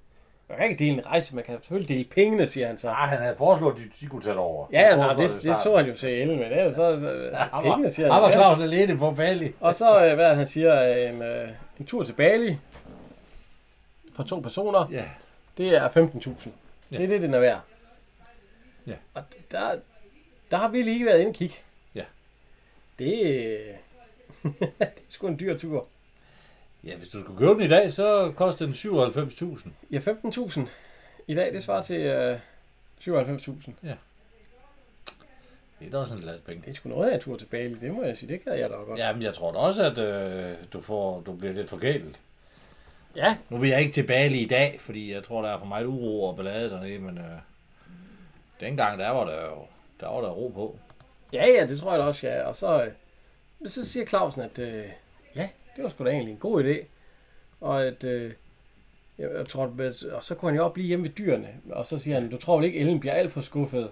Man 0.51 0.59
kan 0.59 0.69
ikke 0.69 0.83
dele 0.83 0.93
en 0.97 1.05
rejse, 1.05 1.35
man 1.35 1.43
kan 1.43 1.55
selvfølgelig 1.61 1.89
dele 1.89 2.03
pengene, 2.03 2.47
siger 2.47 2.67
han 2.67 2.77
så. 2.77 2.89
Ah, 2.89 3.09
han 3.09 3.17
havde 3.21 3.35
foreslået, 3.37 3.73
at 3.75 3.79
de, 3.79 3.89
de 4.01 4.05
kunne 4.07 4.21
tage 4.21 4.31
det 4.33 4.39
over. 4.41 4.67
Ja, 4.71 4.79
ja 4.81 4.89
Han 4.89 4.97
nej, 4.97 5.09
det, 5.13 5.17
det 5.19 5.31
starten. 5.31 5.63
så 5.63 5.77
han 5.77 5.85
jo 5.85 5.95
til 5.95 6.09
ellen, 6.09 6.39
men 6.39 6.45
ellers 6.51 6.75
så, 6.75 6.99
så 6.99 7.29
Han 7.37 7.63
pengene, 7.63 7.83
var, 7.83 7.89
siger 7.89 8.13
han 8.13 8.21
var 8.21 8.27
ja. 8.27 8.33
Clausen 8.33 8.63
alene 8.63 8.97
på 8.97 9.11
Bali. 9.11 9.51
Og 9.59 9.75
så, 9.75 10.05
øh, 10.05 10.15
hvad 10.15 10.29
det, 10.29 10.37
han 10.37 10.47
siger, 10.47 10.81
en, 11.09 11.21
øh, 11.21 11.49
en 11.79 11.85
tur 11.85 12.03
til 12.03 12.13
Bali 12.13 12.57
for 14.15 14.23
to 14.23 14.39
personer, 14.39 14.87
Ja. 14.91 15.03
det 15.57 15.75
er 15.75 15.89
15.000. 15.89 16.49
Ja. 16.91 16.97
Det 16.97 17.03
er 17.03 17.07
det, 17.07 17.21
den 17.21 17.33
er 17.33 17.39
værd. 17.39 17.61
Ja. 18.87 18.93
Og 19.13 19.23
der, 19.51 19.75
der 20.51 20.57
har 20.57 20.67
vi 20.67 20.81
lige 20.81 21.05
været 21.05 21.19
inde 21.19 21.29
og 21.29 21.35
kigge. 21.35 21.55
Ja. 21.95 22.03
Det, 22.99 23.07
det 24.59 24.71
er 24.79 24.85
sgu 25.07 25.27
en 25.27 25.39
dyr 25.39 25.57
tur. 25.57 25.87
Ja, 26.83 26.95
hvis 26.95 27.07
du 27.07 27.19
skulle 27.19 27.39
købe 27.39 27.53
den 27.53 27.61
i 27.61 27.67
dag, 27.67 27.93
så 27.93 28.33
koster 28.35 28.65
den 28.65 28.73
97.000. 28.73 29.69
Ja, 29.91 29.97
15.000 29.97 30.61
i 31.27 31.35
dag, 31.35 31.53
det 31.53 31.63
svarer 31.63 31.81
til 31.81 31.95
øh, 32.01 32.39
97.000. 33.01 33.71
Det 35.79 35.87
er 35.87 35.91
da 35.91 35.97
også 35.97 36.15
en 36.15 36.23
last 36.23 36.45
penge. 36.45 36.61
Det 36.65 36.71
er 36.71 36.75
sgu 36.75 36.89
noget 36.89 37.09
af 37.09 37.19
tur 37.19 37.37
til 37.37 37.45
Bali, 37.45 37.73
det 37.73 37.93
må 37.93 38.03
jeg 38.03 38.17
sige. 38.17 38.33
Det 38.33 38.43
kan 38.43 38.59
jeg 38.59 38.69
da 38.69 38.75
godt. 38.75 38.99
Ja, 38.99 39.13
men 39.13 39.21
jeg 39.21 39.33
tror 39.33 39.51
da 39.51 39.57
også, 39.57 39.83
at 39.83 39.97
øh, 39.97 40.55
du, 40.73 40.81
får, 40.81 41.21
du 41.21 41.33
bliver 41.33 41.53
lidt 41.53 41.69
forgældet. 41.69 42.19
ja. 43.15 43.37
Nu 43.49 43.57
vil 43.57 43.69
jeg 43.69 43.79
ikke 43.79 43.91
til 43.91 44.07
Bali 44.07 44.37
i 44.39 44.47
dag, 44.47 44.77
fordi 44.79 45.13
jeg 45.13 45.23
tror, 45.23 45.41
der 45.41 45.49
er 45.49 45.59
for 45.59 45.65
meget 45.65 45.85
uro 45.85 46.23
og 46.23 46.35
ballade 46.35 46.69
dernede, 46.69 46.99
men 46.99 47.17
øh, 47.17 47.23
dengang, 48.59 48.99
der 48.99 49.09
var 49.09 49.25
der 49.25 49.45
jo 49.45 49.65
der 50.01 50.07
var 50.07 50.21
der 50.21 50.29
ro 50.29 50.47
på. 50.47 50.79
Ja, 51.33 51.45
ja, 51.49 51.67
det 51.67 51.79
tror 51.79 51.91
jeg 51.91 51.99
da 51.99 52.05
også, 52.05 52.27
ja. 52.27 52.43
Og 52.43 52.55
så, 52.55 52.83
øh, 52.83 52.91
så 53.69 53.85
siger 53.85 54.05
Clausen, 54.05 54.41
at 54.41 54.59
øh, 54.59 54.73
ja, 54.75 54.91
det 55.76 55.84
var 55.84 55.89
sgu 55.89 56.06
da 56.06 56.10
egentlig 56.10 56.31
en 56.31 56.38
god 56.39 56.64
idé. 56.64 56.85
Og 57.61 57.85
at, 57.85 58.03
øh, 58.03 58.31
jeg, 59.18 59.30
tror, 59.49 59.73
at, 59.80 60.03
og 60.03 60.23
så 60.23 60.35
kunne 60.35 60.52
han 60.52 60.57
jo 60.57 60.64
også 60.64 60.73
blive 60.73 60.88
hjemme 60.88 61.03
ved 61.06 61.11
dyrene. 61.11 61.48
Og 61.72 61.85
så 61.85 61.98
siger 61.98 62.19
han, 62.19 62.30
du 62.30 62.38
tror 62.38 62.56
vel 62.57 62.65
ikke, 62.65 62.80
Ellen 62.80 62.99
bliver 62.99 63.14
alt 63.14 63.31
for 63.31 63.41
skuffet, 63.41 63.89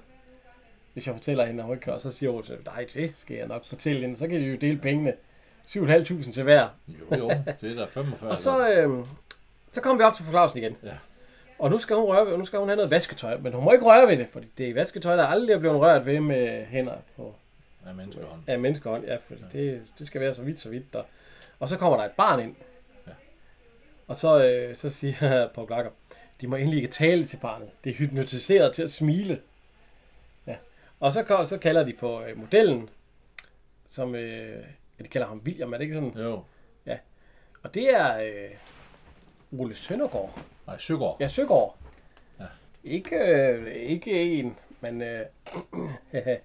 hvis 0.94 1.08
jeg 1.08 1.16
fortæller 1.16 1.46
hende, 1.46 1.60
at 1.60 1.66
hun 1.66 1.76
ikke 1.76 1.84
kan. 1.84 1.94
Og 1.94 2.02
så 2.02 2.12
siger 2.12 2.32
hun, 2.32 2.44
nej, 2.66 2.88
det 2.94 3.14
skal 3.18 3.38
jeg 3.38 3.48
nok 3.48 3.66
fortælle 3.66 4.02
hende. 4.02 4.18
Så 4.18 4.28
kan 4.28 4.42
de 4.42 4.46
jo 4.46 4.58
dele 4.58 4.78
pengene. 4.78 5.14
7.500 5.68 6.32
til 6.34 6.44
hver. 6.44 6.68
Jo, 6.88 7.18
jo, 7.18 7.30
det 7.62 7.72
er 7.72 7.76
der 7.76 7.88
45. 7.88 8.30
Og 8.32 8.38
så, 8.38 8.70
øh, 8.74 9.06
så 9.72 9.82
kommer 9.82 9.98
vi 9.98 10.04
op 10.04 10.14
til 10.14 10.26
fru 10.26 10.32
Clausen 10.32 10.60
igen. 10.60 10.78
Ja. 10.84 10.92
Og 11.60 11.70
nu 11.70 11.78
skal 11.78 11.96
hun 11.96 12.06
røre 12.06 12.26
ved, 12.26 12.38
nu 12.38 12.46
skal 12.46 12.60
hun 12.60 12.68
have 12.68 12.76
noget 12.76 12.92
vasketøj, 12.92 13.38
men 13.38 13.54
hun 13.54 13.64
må 13.64 13.72
ikke 13.72 13.86
røre 13.86 14.08
ved 14.08 14.18
det, 14.18 14.28
for 14.32 14.42
det 14.58 14.70
er 14.70 14.74
vasketøj, 14.74 15.16
der 15.16 15.26
aldrig 15.26 15.54
er 15.54 15.60
blevet 15.60 15.80
rørt 15.80 16.06
ved 16.06 16.20
med 16.20 16.66
hænder 16.66 16.94
på 17.16 17.36
Ja, 17.88 17.94
menneskehånd. 17.94 18.40
af 18.48 18.60
menneskehånd. 18.60 19.06
Ja, 19.06 19.16
for 19.16 19.36
det, 19.52 19.82
det 20.00 20.08
skal 20.08 20.22
være 20.22 20.36
så 20.36 20.42
vidt, 20.42 20.60
så 20.60 20.70
vidt. 20.70 20.94
Der. 20.94 21.04
Og 21.60 21.68
så 21.68 21.78
kommer 21.78 21.98
der 21.98 22.06
et 22.06 22.12
barn 22.12 22.40
ind. 22.40 22.56
Ja. 23.08 23.12
Og 24.08 24.16
så, 24.16 24.44
øh, 24.44 24.76
så 24.76 24.90
siger 24.90 25.48
Paul 25.56 25.68
Glakker, 25.68 25.92
de 26.42 26.48
må 26.48 26.56
endelig 26.56 26.78
ikke 26.78 26.92
tale 26.92 27.26
til 27.26 27.38
barnet. 27.38 27.70
Det 27.84 27.90
er 27.90 27.94
hypnotiseret 27.94 28.76
til 28.76 28.84
at 28.84 28.92
smile. 28.92 29.42
Ja. 30.48 30.56
Og 31.00 31.14
så, 31.14 31.46
så 31.46 31.58
kalder 31.58 31.84
de 31.84 31.94
på 31.94 32.22
øh, 32.24 32.38
modellen, 32.38 32.90
som 33.88 34.16
øh, 34.16 34.64
ja, 35.00 35.04
de 35.04 35.10
kalder 35.10 35.28
ham 35.28 35.42
William, 35.46 35.74
er 35.74 35.78
det 35.78 35.84
ikke 35.84 35.96
sådan? 35.96 36.18
Jo. 36.18 36.44
Og 37.64 37.74
det 37.74 37.96
er 37.96 38.20
øh, 38.22 39.60
Ole 39.60 39.76
Søndergaard. 39.76 40.40
Nej, 40.68 40.78
Søgaard. 40.78 41.18
Ja, 41.20 41.28
Søgaard. 41.28 41.78
Ja. 42.40 42.46
Ikke, 42.84 43.16
øh, 43.16 43.76
ikke 43.76 44.40
en, 44.40 44.58
men 44.82 45.02
øh, 45.02 45.26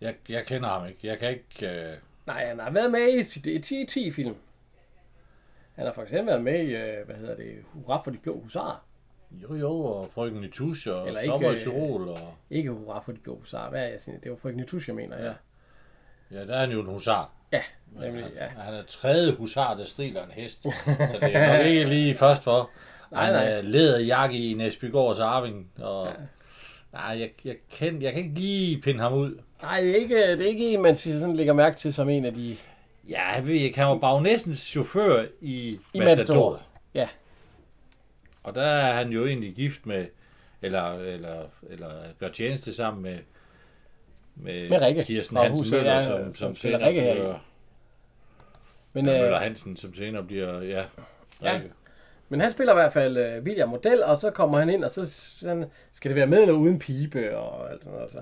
Jeg, 0.00 0.14
jeg 0.28 0.46
kender 0.46 0.68
ham 0.68 0.88
ikke. 0.88 0.98
Jeg 1.02 1.18
kan 1.18 1.30
ikke... 1.30 1.66
Øh... 1.66 1.98
nej, 2.26 2.44
han 2.46 2.58
har 2.60 2.70
været 2.70 2.90
med 2.90 3.08
i 3.08 3.20
sit- 3.24 3.46
i 3.46 3.58
10, 3.58 3.86
10 3.86 4.10
film. 4.10 4.36
Han 5.74 5.86
har 5.86 5.92
for 5.92 6.02
eksempel 6.02 6.26
været 6.26 6.42
med 6.44 6.62
i, 6.64 6.74
øh, 6.76 7.06
hvad 7.06 7.16
hedder 7.16 7.36
det, 7.36 7.54
Hurra 7.72 8.02
for 8.04 8.10
de 8.10 8.18
blå 8.18 8.40
husarer. 8.40 8.86
Jo, 9.30 9.54
jo, 9.54 9.72
og 9.80 10.10
frøken 10.10 10.40
Nitush 10.40 10.88
og 10.88 11.06
Eller 11.06 11.20
Sommer 11.24 11.48
i 11.48 11.52
ikke, 11.52 11.64
Tirol. 11.64 12.08
Og... 12.08 12.34
Ikke 12.50 12.70
Hurra 12.70 13.00
for 13.00 13.12
de 13.12 13.18
blå 13.18 13.38
husarer. 13.38 13.70
Hvad 13.70 13.80
er 13.82 13.88
jeg 13.88 14.00
siger? 14.00 14.18
Det 14.18 14.30
var 14.30 14.36
Frøken 14.36 14.60
Nitush, 14.60 14.88
jeg 14.88 14.96
mener, 14.96 15.24
ja. 15.24 15.32
Ja, 16.30 16.46
der 16.46 16.54
er 16.54 16.60
han 16.60 16.70
jo 16.70 16.80
en 16.80 16.86
husar. 16.86 17.32
Ja, 17.52 17.62
nemlig, 17.92 18.22
han, 18.24 18.32
ja. 18.34 18.46
han 18.46 18.74
er 18.74 18.82
tredje 18.88 19.32
husar, 19.32 19.74
der 19.74 19.84
striler 19.84 20.24
en 20.24 20.30
hest. 20.30 20.62
så 21.10 21.18
det 21.20 21.36
er 21.36 21.56
nok 21.56 21.66
ikke 21.66 21.84
lige 21.84 22.14
først 22.14 22.44
for. 22.44 22.70
Nej, 23.10 23.24
Han 23.24 23.34
nej. 23.34 23.44
er 23.52 23.62
læderjakke 23.62 24.50
i 24.50 24.54
Næsbygårds 24.54 25.18
arving. 25.18 25.70
Og... 25.78 26.06
Ja. 26.06 26.12
Nej, 26.96 27.20
jeg, 27.20 27.30
jeg, 27.44 27.56
kan, 27.78 28.02
jeg 28.02 28.12
kan 28.12 28.22
ikke 28.22 28.34
lige 28.34 28.80
pinde 28.80 29.00
ham 29.00 29.12
ud. 29.12 29.38
Nej, 29.62 29.80
det 29.80 29.90
er 29.90 29.94
ikke, 29.94 30.32
det 30.32 30.40
er 30.40 30.46
ikke 30.48 30.74
en, 30.74 30.82
man 30.82 30.96
siger, 30.96 31.18
sådan 31.18 31.36
lægger 31.36 31.52
mærke 31.52 31.76
til 31.76 31.94
som 31.94 32.08
en 32.08 32.24
af 32.24 32.34
de... 32.34 32.56
Ja, 33.08 33.28
jeg 33.34 33.46
ved 33.46 33.54
ikke, 33.54 33.78
han 33.78 33.88
var 33.88 33.98
bagnæssens 33.98 34.58
chauffør 34.58 35.24
i, 35.40 35.78
I 35.94 35.98
Matador. 35.98 36.18
Matador. 36.18 36.62
Ja. 36.94 37.08
Og 38.42 38.54
der 38.54 38.62
er 38.62 38.92
han 38.92 39.10
jo 39.10 39.26
egentlig 39.26 39.54
gift 39.54 39.86
med, 39.86 40.06
eller, 40.62 40.98
eller, 40.98 41.42
eller 41.70 41.90
gør 42.18 42.28
tjeneste 42.28 42.74
sammen 42.74 43.02
med, 43.02 43.18
med, 44.34 44.68
Med 44.68 44.80
Rikke 44.80 45.04
Kirsten 45.04 45.36
Hansen 45.36 45.56
huset, 45.58 45.72
Møller, 45.72 45.94
ja, 45.94 46.02
som, 46.02 46.18
som 46.18 46.32
som, 46.34 46.54
spiller 46.54 46.86
Rikke 46.86 47.00
her 47.00 47.14
bliver, 47.14 47.38
Men, 48.92 49.06
ja, 49.06 49.12
Møller 49.12 49.36
øh, 49.36 49.42
Hansen, 49.42 49.76
som 49.76 49.94
senere 49.94 50.24
bliver, 50.24 50.62
ja, 50.62 50.84
Ja. 51.42 51.60
Men 52.28 52.40
han 52.40 52.52
spiller 52.52 52.72
i 52.72 52.76
hvert 52.76 52.92
fald 52.92 53.16
øh, 53.16 53.42
William 53.42 53.68
Model, 53.68 54.04
og 54.04 54.16
så 54.16 54.30
kommer 54.30 54.58
han 54.58 54.70
ind, 54.70 54.84
og 54.84 54.90
så 54.90 55.10
sådan, 55.10 55.64
skal 55.92 56.08
det 56.08 56.16
være 56.16 56.26
med 56.26 56.40
eller 56.40 56.54
uden 56.54 56.78
pibe, 56.78 57.36
og 57.38 57.70
alt 57.70 57.84
sådan 57.84 57.98
noget. 57.98 58.12
Så. 58.12 58.18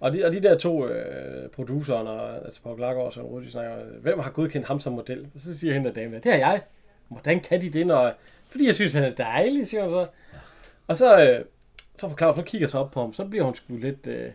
Og 0.00 0.12
de, 0.12 0.24
og 0.24 0.32
de 0.32 0.42
der 0.42 0.58
to 0.58 0.86
øh, 0.86 1.48
produceren, 1.48 2.06
og, 2.06 2.44
altså 2.44 2.62
Paul 2.62 2.76
Glakker 2.76 3.02
og 3.02 3.12
Søren 3.12 3.26
Rudi, 3.26 3.50
snakker, 3.50 3.76
hvem 4.00 4.18
har 4.18 4.30
godkendt 4.30 4.66
ham 4.66 4.80
som 4.80 4.92
model? 4.92 5.28
Og 5.34 5.40
så 5.40 5.58
siger 5.58 5.74
hende 5.74 5.88
der 5.88 5.94
dame, 5.94 6.16
det 6.16 6.32
er 6.32 6.36
jeg. 6.36 6.62
Hvordan 7.08 7.40
kan 7.40 7.60
de 7.60 7.70
det, 7.70 7.86
når... 7.86 8.12
Fordi 8.48 8.66
jeg 8.66 8.74
synes, 8.74 8.92
han 8.92 9.04
er 9.04 9.10
dejlig, 9.10 9.66
siger 9.68 9.82
hun 9.82 9.92
så. 9.92 10.06
Og 10.86 10.96
så, 10.96 11.20
øh, 11.20 11.44
så 11.96 12.08
får 12.08 12.16
Claus, 12.16 12.36
nu 12.36 12.42
kigger 12.42 12.68
så 12.68 12.78
op 12.78 12.90
på 12.90 13.00
ham, 13.00 13.12
så 13.12 13.24
bliver 13.24 13.44
hun 13.44 13.54
sgu 13.54 13.76
lidt... 13.76 14.06
Øh, 14.06 14.30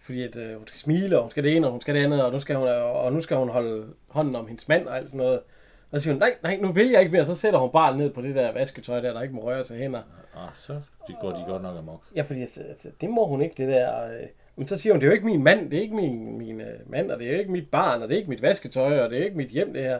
fordi 0.00 0.22
at, 0.22 0.36
øh, 0.36 0.56
hun 0.56 0.66
skal 0.66 0.80
smile, 0.80 1.16
og 1.16 1.22
hun 1.22 1.30
skal 1.30 1.44
det 1.44 1.56
ene, 1.56 1.66
og 1.66 1.70
hun 1.70 1.80
skal 1.80 1.94
det 1.94 2.04
andet, 2.04 2.24
og 2.24 2.32
nu 2.32 2.40
skal 2.40 2.56
hun, 2.56 2.68
og 2.68 3.12
nu 3.12 3.20
skal 3.20 3.36
hun 3.36 3.48
holde 3.48 3.86
hånden 4.08 4.36
om 4.36 4.46
hendes 4.46 4.68
mand 4.68 4.86
og 4.86 4.96
alt 4.96 5.08
sådan 5.08 5.18
noget. 5.18 5.40
Og 5.90 6.00
så 6.00 6.02
siger 6.02 6.14
hun, 6.14 6.20
nej, 6.20 6.34
nej, 6.42 6.58
nu 6.62 6.72
vil 6.72 6.90
jeg 6.90 7.00
ikke 7.00 7.12
mere. 7.12 7.26
Så 7.26 7.34
sætter 7.34 7.58
hun 7.58 7.70
bare 7.72 7.96
ned 7.96 8.10
på 8.10 8.22
det 8.22 8.34
der 8.34 8.52
vasketøj 8.52 9.00
der, 9.00 9.12
der 9.12 9.22
ikke 9.22 9.34
må 9.34 9.44
røre 9.44 9.64
sig 9.64 9.78
hænder. 9.78 10.02
Ah, 10.36 10.48
så 10.60 10.80
det 11.06 11.16
går 11.20 11.32
de 11.32 11.44
godt 11.48 11.62
nok 11.62 11.78
amok. 11.78 12.02
Ja, 12.16 12.22
fordi 12.22 12.40
altså, 12.40 12.62
altså, 12.62 12.88
det 13.00 13.10
må 13.10 13.26
hun 13.26 13.42
ikke, 13.42 13.54
det 13.58 13.68
der. 13.68 14.04
Øh. 14.04 14.26
Men 14.56 14.66
så 14.66 14.78
siger 14.78 14.92
hun, 14.92 15.00
det 15.00 15.06
er 15.06 15.10
jo 15.10 15.14
ikke 15.14 15.26
min 15.26 15.42
mand, 15.42 15.70
det 15.70 15.76
er 15.76 15.82
ikke 15.82 15.94
min, 15.94 16.38
min 16.38 16.60
øh, 16.60 16.90
mand, 16.90 17.10
og 17.10 17.18
det 17.18 17.28
er 17.28 17.32
jo 17.32 17.38
ikke 17.38 17.52
mit 17.52 17.70
barn, 17.70 18.02
og 18.02 18.08
det 18.08 18.14
er 18.14 18.18
ikke 18.18 18.30
mit 18.30 18.42
vasketøj, 18.42 19.00
og 19.00 19.10
det 19.10 19.18
er 19.18 19.24
ikke 19.24 19.36
mit 19.36 19.48
hjem, 19.50 19.72
det 19.72 19.82
her. 19.82 19.98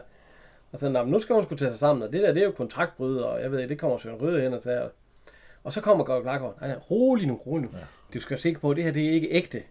Og 0.71 0.79
så, 0.79 0.89
"Nå, 0.89 1.03
men 1.03 1.11
nu 1.11 1.19
skal 1.19 1.35
hun 1.35 1.43
skulle 1.43 1.59
tage 1.59 1.71
sig 1.71 1.79
sammen, 1.79 2.03
og 2.03 2.13
det 2.13 2.21
der, 2.21 2.33
det 2.33 2.41
er 2.41 2.45
jo 2.45 2.51
kontraktbryd, 2.51 3.17
og 3.17 3.41
jeg 3.41 3.51
ved, 3.51 3.67
det 3.67 3.79
kommer 3.79 3.97
Søren 3.97 4.21
Røde 4.21 4.41
hen 4.41 4.53
og 4.53 4.61
tager. 4.61 4.89
Og 5.63 5.73
så 5.73 5.81
kommer 5.81 6.03
Gård 6.03 6.21
Blackgaard, 6.21 6.57
nej, 6.59 6.69
nej, 6.69 6.77
rolig 6.91 7.27
nu, 7.27 7.35
rolig 7.47 7.65
nu. 7.71 7.77
Ja. 7.77 7.83
Du 8.13 8.19
skal 8.19 8.35
jo 8.35 8.41
se 8.41 8.53
på, 8.53 8.69
at 8.71 8.77
det 8.77 8.83
her, 8.83 8.91
det 8.91 9.05
er 9.05 9.11
ikke 9.11 9.27
ægte. 9.31 9.63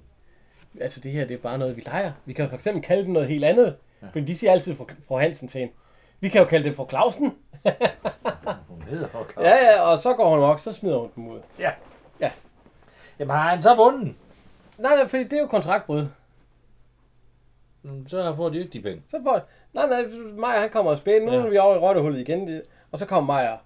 Altså, 0.80 1.00
det 1.00 1.10
her, 1.10 1.24
det 1.26 1.34
er 1.34 1.38
bare 1.38 1.58
noget, 1.58 1.76
vi 1.76 1.80
leger. 1.86 2.12
Vi 2.24 2.32
kan 2.32 2.48
for 2.48 2.54
eksempel 2.56 2.82
kalde 2.82 3.02
det 3.02 3.10
noget 3.10 3.28
helt 3.28 3.44
andet. 3.44 3.76
Ja. 4.02 4.06
Fordi 4.12 4.24
de 4.24 4.36
siger 4.36 4.52
altid 4.52 4.74
fra, 4.74 4.84
fra 5.08 5.18
Hansen 5.18 5.48
til 5.48 5.58
hende, 5.58 5.72
vi 6.20 6.28
kan 6.28 6.40
jo 6.42 6.46
kalde 6.46 6.68
det 6.68 6.76
for 6.76 6.86
Clausen. 6.88 7.24
ned 8.90 9.02
og 9.14 9.26
Ja, 9.40 9.54
ja, 9.56 9.80
og 9.80 9.98
så 10.00 10.14
går 10.14 10.28
hun 10.28 10.38
op, 10.38 10.60
så 10.60 10.72
smider 10.72 10.98
hun 10.98 11.10
dem 11.16 11.28
ud. 11.28 11.40
ja. 11.58 11.70
Ja. 12.20 12.30
Jamen 13.18 13.34
har 13.36 13.48
han 13.50 13.62
så 13.62 13.74
vundet? 13.74 14.14
Nej, 14.78 14.96
nej, 14.96 15.08
fordi 15.08 15.24
det 15.24 15.32
er 15.32 15.40
jo 15.40 15.46
kontraktbrud. 15.46 16.06
Mm, 17.82 18.02
Så 18.04 18.34
får 18.34 18.48
de 18.48 18.54
jo 18.54 18.60
ikke 18.64 18.72
de 18.78 18.82
penge. 18.82 19.02
Så 19.06 19.16
får... 19.22 19.40
Nej, 19.72 19.86
nej, 19.86 20.04
Maja 20.36 20.60
han 20.60 20.70
kommer 20.70 20.90
og 20.90 20.98
spiller. 20.98 21.26
Nu 21.30 21.38
Ja. 21.38 21.46
er 21.46 21.50
vi 21.50 21.58
over 21.58 21.74
i 21.76 21.78
rottehullet 21.78 22.20
igen. 22.20 22.62
Og 22.92 22.98
så 22.98 23.06
kommer 23.06 23.34
Maja. 23.34 23.56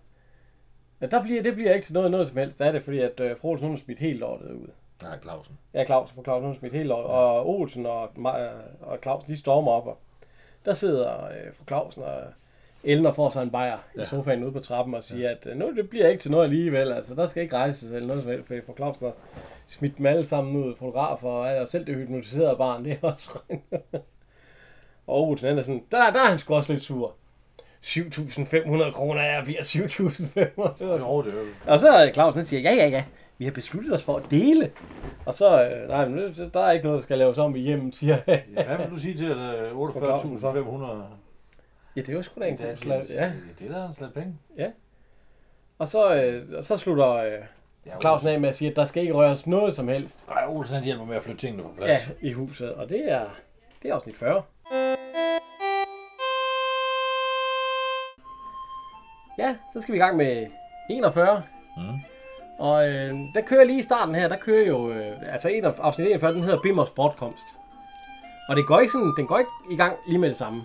Ja, 1.00 1.06
der 1.06 1.22
bliver, 1.22 1.42
det 1.42 1.54
bliver 1.54 1.72
ikke 1.74 1.84
til 1.86 1.94
noget, 1.94 2.10
noget 2.10 2.28
som 2.28 2.36
helst 2.36 2.60
af 2.60 2.72
det, 2.72 2.84
fordi 2.84 2.98
at 2.98 3.20
øh, 3.20 3.36
fru 3.38 3.48
Olsen, 3.50 3.66
hun 3.66 3.76
har 3.76 3.80
smidt 3.84 3.98
helt 3.98 4.18
lortet 4.18 4.50
ud. 4.52 4.66
Nej, 5.02 5.18
Clausen. 5.20 5.58
Ja, 5.74 5.84
Claus, 5.84 6.12
for 6.12 6.22
Claus, 6.22 6.40
hun 6.40 6.50
har 6.52 6.58
smidt 6.58 6.72
helt 6.74 6.88
lortet. 6.88 7.10
Og 7.10 7.48
Olsen 7.48 7.86
og, 7.86 8.10
Maja, 8.16 8.48
og 8.80 8.98
Clausen, 9.02 9.28
de 9.28 9.36
stormer 9.40 9.72
op. 9.72 9.86
Og 9.86 9.98
der 10.64 10.74
sidder 10.74 11.24
øh, 11.24 11.54
fru 11.54 11.64
Clausen 11.68 12.02
og 12.02 12.20
Elner 12.84 13.12
får 13.12 13.30
sig 13.30 13.42
en 13.42 13.50
bajer 13.50 13.70
ja. 13.70 13.76
Ja. 13.96 14.02
i 14.02 14.06
sofaen 14.06 14.44
ude 14.44 14.52
på 14.52 14.60
trappen 14.60 14.94
og 14.94 15.04
siger, 15.04 15.30
at 15.30 15.46
øh, 15.50 15.56
nu 15.56 15.76
det 15.76 15.90
bliver 15.90 16.08
ikke 16.08 16.22
til 16.22 16.30
noget 16.30 16.44
alligevel. 16.44 16.92
Altså, 16.92 17.14
der 17.14 17.26
skal 17.26 17.42
ikke 17.42 17.56
rejses 17.56 17.90
eller 17.90 18.06
noget 18.06 18.22
som 18.22 18.30
helst, 18.30 18.46
fordi 18.46 18.60
fru 18.66 18.76
Clausen 18.76 19.06
har 19.06 19.14
smidt 19.66 19.98
dem 19.98 20.06
alle 20.06 20.24
sammen 20.24 20.64
ud, 20.64 20.74
fotografer 20.76 21.28
og, 21.28 21.56
og 21.56 21.68
selv 21.68 21.86
det 21.86 21.94
hypnotiserede 21.94 22.56
barn, 22.56 22.84
det 22.84 22.92
er 23.02 23.06
også 23.08 23.30
Og 25.06 25.28
Olsen 25.28 25.48
han 25.48 25.58
er 25.58 25.62
sådan, 25.62 25.82
der, 25.90 26.10
der 26.10 26.20
er 26.20 26.28
han 26.28 26.38
sgu 26.38 26.54
også 26.54 26.72
lidt 26.72 26.84
sur. 26.84 27.14
7.500 27.84 28.90
kroner 28.90 29.20
er 29.20 29.44
bliver 29.44 29.60
7.500. 29.60 30.84
Jo, 30.84 31.22
det 31.22 31.34
er. 31.34 31.72
Og 31.72 31.78
så 31.78 31.88
er 31.88 32.12
Clausen, 32.12 32.38
han 32.38 32.46
siger, 32.46 32.60
ja, 32.60 32.74
ja, 32.74 32.88
ja, 32.88 33.04
vi 33.38 33.44
har 33.44 33.52
besluttet 33.52 33.92
os 33.92 34.04
for 34.04 34.16
at 34.16 34.22
dele. 34.30 34.70
Og 35.26 35.34
så, 35.34 35.64
øh, 35.64 35.88
nej, 35.88 36.08
men 36.08 36.18
der 36.54 36.60
er 36.60 36.72
ikke 36.72 36.84
noget, 36.84 36.98
der 36.98 37.02
skal 37.02 37.18
laves 37.18 37.38
om 37.38 37.56
i 37.56 37.60
hjemmet, 37.60 37.94
siger 37.94 38.18
jeg. 38.26 38.42
Hvad 38.52 38.76
vil 38.78 38.90
du 38.90 39.00
sige 39.00 39.14
til, 39.14 39.30
at 39.30 39.36
øh, 39.36 39.72
48.500... 39.72 41.21
Ja, 41.96 42.00
det 42.00 42.16
var 42.16 42.22
sgu 42.22 42.40
da 42.40 42.46
en 42.46 42.56
god 42.56 42.76
slag. 42.76 43.04
Ja. 43.08 43.32
det 43.58 43.70
er 43.70 43.78
da 43.80 43.86
en 43.86 43.92
slat 43.92 44.14
penge. 44.14 44.38
Og 45.78 45.88
så, 45.88 46.14
øh, 46.14 46.48
og 46.56 46.64
så 46.64 46.76
slutter 46.76 47.12
øh, 47.12 47.32
Ja, 47.86 48.00
Clausen 48.00 48.28
af 48.28 48.40
med 48.40 48.48
at 48.48 48.56
sige, 48.56 48.70
at 48.70 48.76
der 48.76 48.84
skal 48.84 49.02
ikke 49.02 49.14
røres 49.14 49.46
noget 49.46 49.74
som 49.74 49.88
helst 49.88 50.28
Nej, 50.28 50.44
Olsen 50.48 50.74
han 50.74 50.84
hjælper 50.84 51.04
med 51.04 51.16
at 51.16 51.22
flytte 51.22 51.40
tingene 51.40 51.62
på 51.62 51.68
plads. 51.76 52.08
ja, 52.22 52.28
i 52.28 52.32
huset. 52.32 52.74
Og 52.74 52.88
det 52.88 53.12
er, 53.12 53.24
det 53.82 53.90
er 53.90 53.94
afsnit 53.94 54.16
40. 54.16 54.42
Ja, 59.38 59.56
så 59.72 59.80
skal 59.80 59.92
vi 59.92 59.96
i 59.98 60.00
gang 60.00 60.16
med 60.16 60.46
41. 60.90 61.42
Mm. 61.76 61.82
Og 62.58 62.88
øh, 62.88 63.14
der 63.34 63.40
kører 63.46 63.64
lige 63.64 63.78
i 63.78 63.82
starten 63.82 64.14
her, 64.14 64.28
der 64.28 64.36
kører 64.36 64.66
jo, 64.66 64.90
øh, 64.90 65.32
altså 65.32 65.48
en 65.48 65.64
af 65.64 65.72
afsnit 65.78 66.06
41, 66.06 66.32
den 66.34 66.42
hedder 66.42 66.62
Bimmers 66.62 66.90
Bortkomst. 66.90 67.44
Og 68.48 68.56
det 68.56 68.66
går 68.66 68.80
ikke 68.80 68.92
sådan, 68.92 69.12
den 69.16 69.26
går 69.26 69.38
ikke 69.38 69.50
i 69.70 69.76
gang 69.76 69.96
lige 70.08 70.18
med 70.18 70.28
det 70.28 70.36
samme. 70.36 70.58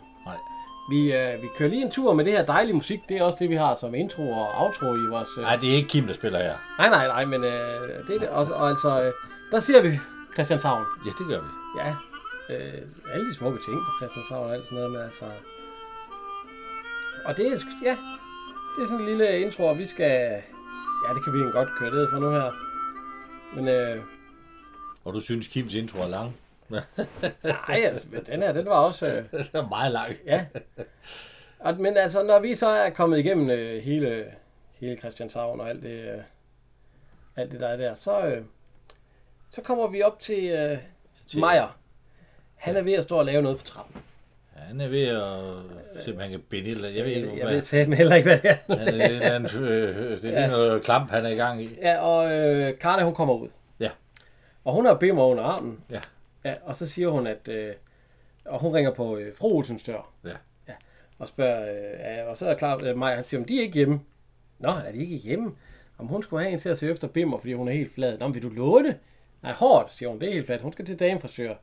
Vi, 0.89 1.13
øh, 1.13 1.41
vi 1.41 1.47
kører 1.57 1.69
lige 1.69 1.81
en 1.81 1.91
tur 1.91 2.13
med 2.13 2.25
det 2.25 2.33
her 2.33 2.45
dejlige 2.45 2.75
musik, 2.75 2.99
det 3.09 3.17
er 3.17 3.23
også 3.23 3.37
det, 3.41 3.49
vi 3.49 3.55
har 3.55 3.75
som 3.75 3.95
intro 3.95 4.31
og 4.31 4.47
outro 4.61 4.95
i 4.95 5.07
vores... 5.09 5.27
Øh... 5.37 5.43
Nej, 5.43 5.55
det 5.55 5.69
er 5.71 5.75
ikke 5.75 5.89
Kim, 5.89 6.07
der 6.07 6.13
spiller 6.13 6.39
her. 6.39 6.55
Nej, 6.77 6.89
nej, 6.89 7.07
nej, 7.07 7.25
men 7.25 7.43
øh, 7.43 8.07
det 8.07 8.15
er 8.15 8.19
det. 8.19 8.29
Og, 8.29 8.47
og 8.55 8.69
altså, 8.69 9.01
øh, 9.05 9.11
der 9.51 9.59
ser 9.59 9.81
vi 9.81 9.99
Christianshavn. 10.33 10.83
Ja, 11.05 11.11
det 11.19 11.27
gør 11.27 11.41
vi. 11.41 11.49
Ja, 11.79 11.89
øh, 12.55 12.81
alle 13.13 13.29
de 13.29 13.35
smukke 13.35 13.59
ting 13.65 13.77
på 13.85 13.91
Christianshavn 13.99 14.45
og 14.47 14.53
alt 14.55 14.63
sådan 14.65 14.75
noget, 14.77 14.91
men 14.91 15.01
altså... 15.01 15.25
Og 17.25 17.37
det 17.37 17.47
er, 17.47 17.57
ja, 17.83 17.95
det 18.75 18.83
er 18.83 18.87
sådan 18.87 18.99
en 18.99 19.05
lille 19.05 19.39
intro, 19.39 19.63
og 19.65 19.77
vi 19.77 19.87
skal... 19.87 20.11
Ja, 21.03 21.13
det 21.15 21.23
kan 21.23 21.33
vi 21.33 21.37
egentlig 21.37 21.53
godt 21.53 21.69
køre 21.79 21.91
ned 21.91 22.07
for 22.11 22.19
nu 22.19 22.29
her. 22.29 22.51
Men 23.55 23.67
øh, 23.67 24.01
Og 25.05 25.13
du 25.13 25.21
synes, 25.21 25.47
Kims 25.47 25.73
intro 25.73 25.99
er 26.01 26.07
lang? 26.07 26.35
nej, 27.69 27.81
altså, 27.83 28.07
den 28.27 28.41
her, 28.41 28.51
den 28.51 28.65
var 28.65 28.79
også... 28.79 29.05
Øh, 29.07 29.13
det 29.31 29.49
er 29.53 29.67
meget 29.69 29.91
lang. 29.91 30.11
ja. 30.25 30.45
Og, 31.59 31.75
men 31.79 31.97
altså, 31.97 32.23
når 32.23 32.39
vi 32.39 32.55
så 32.55 32.67
er 32.67 32.89
kommet 32.89 33.19
igennem 33.19 33.49
øh, 33.49 33.83
hele, 33.83 34.25
hele 34.79 34.97
Christianshavn 34.97 35.59
og 35.59 35.69
alt 35.69 35.83
det, 35.83 35.89
øh, 35.89 36.21
alt 37.35 37.51
det 37.51 37.59
der 37.59 37.67
er 37.67 37.77
der, 37.77 37.93
så, 37.93 38.25
øh, 38.25 38.41
så 39.51 39.61
kommer 39.61 39.87
vi 39.87 40.01
op 40.01 40.19
til, 40.19 40.43
øh, 40.45 40.77
Til- 41.27 41.39
Meyer. 41.39 41.77
Han 42.55 42.75
er 42.75 42.81
ved 42.81 42.93
at 42.93 43.03
stå 43.03 43.17
og 43.17 43.25
lave 43.25 43.41
noget 43.41 43.57
på 43.57 43.63
trappen. 43.63 44.01
Han 44.55 44.81
er 44.81 44.87
ved 44.87 45.07
at 45.07 46.03
se, 46.03 46.11
om 46.13 46.19
han 46.19 46.29
kan 46.29 46.39
binde 46.49 46.69
eller. 46.71 46.89
Jeg 46.89 47.05
ved 47.05 47.11
ikke, 47.11 47.29
jeg 47.37 47.43
hvad. 47.43 47.53
ved 47.53 47.61
satme 47.61 47.95
heller 47.95 48.15
ikke, 48.15 48.29
hvad 48.29 48.39
det 48.39 48.49
er. 48.49 48.55
Han 48.77 48.87
er 48.87 49.03
er 49.03 49.07
eller 49.09 49.31
andet, 49.35 49.61
øh, 49.61 50.21
det 50.21 50.37
er 50.37 50.47
noget 50.47 50.83
klamp, 50.83 51.11
han 51.11 51.25
er 51.25 51.29
i 51.29 51.35
gang 51.35 51.63
i. 51.63 51.69
Ja, 51.81 51.99
og 51.99 52.31
øh, 52.31 52.79
Karla, 52.79 53.03
hun 53.03 53.15
kommer 53.15 53.33
ud. 53.33 53.49
Ja. 53.79 53.89
Og 54.65 54.73
hun 54.73 54.85
har 54.85 54.93
bimmer 54.93 55.23
under 55.25 55.43
armen. 55.43 55.79
Ja. 55.89 55.99
Ja. 56.45 56.53
Og 56.63 56.75
så 56.77 56.87
siger 56.87 57.09
hun, 57.09 57.27
at... 57.27 57.49
Øh, 57.57 57.73
og 58.45 58.59
hun 58.59 58.73
ringer 58.73 58.91
på 58.93 59.17
øh, 59.17 59.35
fru 59.35 59.55
Olsens 59.57 59.83
dør. 59.83 60.11
Ja. 60.25 60.29
ja. 60.67 60.73
Og 61.19 61.27
spørger... 61.27 61.71
Øh, 61.71 61.99
ja, 61.99 62.23
og 62.23 62.37
så 62.37 62.47
er 62.49 62.53
klar, 62.55 62.79
øh, 62.85 62.97
Maja, 62.97 63.15
han 63.15 63.23
siger, 63.23 63.39
om 63.39 63.45
de 63.45 63.57
er 63.57 63.61
ikke 63.61 63.73
hjemme. 63.75 63.99
Nå, 64.59 64.69
er 64.69 64.91
de 64.91 64.97
ikke 64.97 65.15
hjemme? 65.15 65.51
Om 65.97 66.07
hun 66.07 66.23
skulle 66.23 66.43
have 66.43 66.53
en 66.53 66.59
til 66.59 66.69
at 66.69 66.77
se 66.77 66.89
efter 66.89 67.07
bimmer, 67.07 67.37
fordi 67.37 67.53
hun 67.53 67.67
er 67.67 67.71
helt 67.71 67.93
flad. 67.93 68.17
Nå, 68.17 68.27
vil 68.27 68.41
du 68.43 68.83
det? 68.83 68.97
Nej, 69.43 69.51
hårdt, 69.53 69.95
siger 69.95 70.09
hun. 70.09 70.19
Det 70.19 70.29
er 70.29 70.33
helt 70.33 70.45
fladt. 70.45 70.61
Hun 70.61 70.71
skal 70.71 70.85
til 70.85 70.99
damefrisør. 70.99 71.55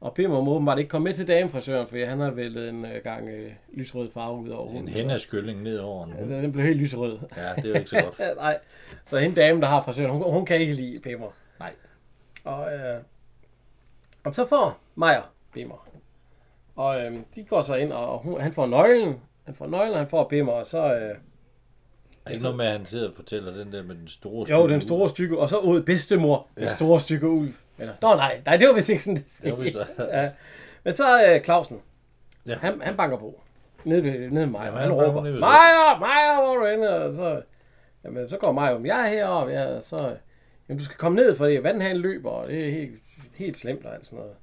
Og 0.00 0.14
Bimmer 0.14 0.40
må 0.40 0.54
åbenbart 0.54 0.78
ikke 0.78 0.88
komme 0.88 1.04
med 1.04 1.14
til 1.14 1.28
damefrisøren, 1.28 1.86
fordi 1.86 2.02
han 2.02 2.20
har 2.20 2.30
væltet 2.30 2.68
en 2.68 2.84
øh, 2.84 3.02
gang 3.04 3.28
øh, 3.28 3.52
lysrød 3.72 4.10
farve 4.10 4.36
ud 4.38 4.48
over 4.48 4.68
En 4.68 4.72
hunden. 4.76 4.88
hænderskylling 4.94 5.62
ned 5.62 5.78
over 5.78 6.04
en 6.04 6.12
Så, 6.12 6.18
hund. 6.18 6.30
Den 6.30 6.52
blev 6.52 6.64
helt 6.64 6.76
lysrød. 6.80 7.18
Ja, 7.36 7.52
det 7.56 7.64
er 7.64 7.68
jo 7.68 7.74
ikke 7.74 7.90
så 7.90 8.02
godt. 8.02 8.18
Ja, 8.18 8.34
nej. 8.44 8.58
Så 9.06 9.18
hende 9.18 9.36
dame, 9.36 9.60
der 9.60 9.66
har 9.66 9.82
frisøren, 9.82 10.10
hun, 10.10 10.32
hun 10.32 10.46
kan 10.46 10.56
ikke 10.60 10.72
lide 10.74 10.98
Bimmer. 11.00 11.28
Nej. 11.60 11.72
Og, 12.44 12.72
øh, 12.74 13.00
og 14.28 14.34
så 14.34 14.46
får 14.46 14.78
Maja 14.94 15.20
Bimmer. 15.52 15.88
Og 16.76 17.00
øh, 17.00 17.12
de 17.34 17.44
går 17.44 17.62
så 17.62 17.74
ind, 17.74 17.92
og 17.92 18.18
hun, 18.18 18.40
han 18.40 18.52
får 18.52 18.66
nøglen. 18.66 19.20
Han 19.44 19.54
får 19.54 19.66
nøglen, 19.66 19.92
og 19.92 19.98
han 19.98 20.08
får 20.08 20.24
Bimmer, 20.28 20.52
og 20.52 20.66
så... 20.66 20.94
Øh, 20.94 21.14
Er 22.26 22.42
noget 22.42 22.56
med, 22.56 22.66
at 22.66 22.72
han 22.72 22.86
sidder 22.86 23.08
og 23.08 23.14
fortæller 23.16 23.52
den 23.52 23.72
der 23.72 23.82
med 23.82 23.94
den 23.94 24.08
store 24.08 24.38
jo, 24.40 24.44
stykke 24.46 24.72
den 24.72 24.80
store 24.80 25.08
stykke, 25.08 25.38
og 25.38 25.48
så 25.48 25.56
ud 25.58 25.82
bedstemor, 25.82 26.46
ja. 26.56 26.60
den 26.60 26.68
store 26.70 27.00
stykke 27.00 27.28
ulv. 27.28 27.52
Eller, 27.78 27.94
nå 28.02 28.14
nej, 28.14 28.40
nej, 28.46 28.56
det 28.56 28.68
var 28.68 28.74
vist 28.74 28.88
ikke 28.88 29.02
sådan, 29.02 29.16
det 29.16 29.24
Det 29.24 29.54
skete. 29.54 29.78
det. 29.78 30.08
ja. 30.12 30.30
Men 30.84 30.94
så 30.94 31.04
øh, 31.28 31.44
Clausen. 31.44 31.80
Ja. 32.46 32.54
Han, 32.54 32.80
han 32.82 32.96
banker 32.96 33.16
på. 33.18 33.40
Nede 33.84 34.02
ved, 34.04 34.10
nede 34.30 34.40
ved 34.40 34.46
mig. 34.46 34.64
Jamen, 34.64 34.74
Ja, 34.80 34.80
han 34.86 34.90
han 34.90 34.92
råber, 34.92 35.22
Maja, 35.22 35.98
Maja, 36.00 36.40
hvor 36.40 36.54
er 36.54 36.58
du 36.58 36.66
henne? 36.70 36.90
Og 36.94 37.12
så, 37.12 37.42
jamen, 38.04 38.28
så 38.28 38.36
går 38.36 38.52
Maja 38.52 38.74
om, 38.74 38.86
jeg 38.86 39.00
er 39.00 39.08
heroppe. 39.08 39.52
Ja, 39.52 39.76
og 39.76 39.84
så, 39.84 40.16
jamen, 40.68 40.78
du 40.78 40.84
skal 40.84 40.96
komme 40.96 41.16
ned, 41.16 41.36
fordi 41.36 41.62
vandhanen 41.62 42.02
løber, 42.02 42.30
og 42.30 42.48
det 42.48 42.66
er 42.68 42.72
helt, 42.72 42.92
helt 43.38 43.56
slemt 43.56 43.86
og 43.86 43.94
alt 43.94 44.06
sådan 44.06 44.18
noget. 44.18 44.34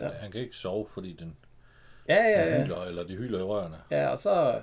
Ja, 0.00 0.08
han 0.20 0.30
kan 0.30 0.40
ikke 0.40 0.56
sove, 0.56 0.86
fordi 0.90 1.16
den 1.20 1.36
Ja, 2.08 2.14
ja, 2.14 2.30
ja, 2.30 2.54
ja. 2.56 2.62
hyler, 2.64 2.82
eller 2.84 3.04
de 3.06 3.16
hyler 3.16 3.38
i 3.38 3.42
rørene. 3.42 3.76
Ja, 3.90 4.08
og 4.08 4.18
så... 4.18 4.60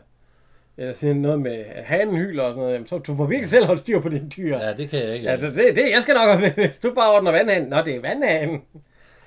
Eller 0.78 1.14
noget 1.14 1.42
med, 1.42 1.52
at 1.52 1.84
hanen 1.84 2.16
hyler 2.18 2.44
og 2.44 2.50
sådan 2.50 2.60
noget. 2.62 2.74
Jamen, 2.74 2.88
så 2.88 2.98
du 2.98 3.14
må 3.14 3.26
virkelig 3.26 3.50
selv 3.50 3.66
holde 3.66 3.80
styr 3.80 4.00
på 4.02 4.10
dine 4.10 4.30
dyr. 4.30 4.58
Ja, 4.58 4.66
Ja, 4.68 4.74
det 4.74 4.90
kan 4.90 5.00
jeg 5.04 5.14
ikke. 5.14 5.26
ja 5.30 5.36
det, 5.36 5.56
det, 5.56 5.76
det, 5.76 5.92
jeg 5.94 6.02
skal 6.02 6.14
nok 6.16 6.40
med, 6.40 6.52
hvis 6.68 6.80
du 6.80 6.94
bare 6.94 7.16
ordner 7.16 7.32
vandhanen. 7.32 7.70
Nå, 7.70 7.78
det 7.82 7.96
er 7.96 8.02
vandhanen. 8.02 8.64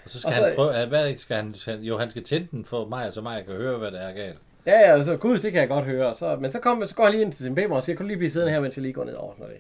og 0.04 0.10
så 0.10 0.20
skal 0.20 0.28
og 0.28 0.34
han 0.34 0.50
så- 0.50 0.54
prøve, 0.56 0.70
ja, 0.76 0.86
hvad 0.86 1.16
skal 1.16 1.36
han, 1.36 1.54
han- 1.64 1.80
jo, 1.82 1.98
han 1.98 2.10
skal 2.10 2.22
tænde 2.24 2.48
den 2.50 2.64
for 2.64 2.88
mig, 2.88 3.12
så 3.12 3.20
mig 3.20 3.44
kan 3.44 3.54
høre, 3.54 3.78
hvad 3.78 3.90
der 3.90 3.98
er 4.00 4.12
galt. 4.12 4.38
Ja, 4.66 4.90
ja, 4.96 5.02
så 5.02 5.16
gud, 5.16 5.38
det 5.38 5.52
kan 5.52 5.60
jeg 5.60 5.68
godt 5.68 5.84
høre. 5.84 6.14
Så, 6.14 6.36
men 6.36 6.50
så, 6.50 6.58
kom, 6.60 6.86
så 6.86 6.94
går 6.94 7.02
han 7.04 7.12
lige 7.12 7.22
ind 7.22 7.32
til 7.32 7.44
sin 7.44 7.54
bimmer 7.54 7.76
og 7.76 7.82
siger, 7.82 7.96
kan 7.96 8.04
du 8.04 8.08
lige 8.08 8.16
blive 8.18 8.30
siddende 8.30 8.52
her, 8.52 8.60
mens 8.60 8.76
jeg 8.76 8.82
lige 8.82 8.92
går 8.92 9.04
ned 9.04 9.14
og 9.14 9.24
ordner 9.28 9.46
det. 9.46 9.56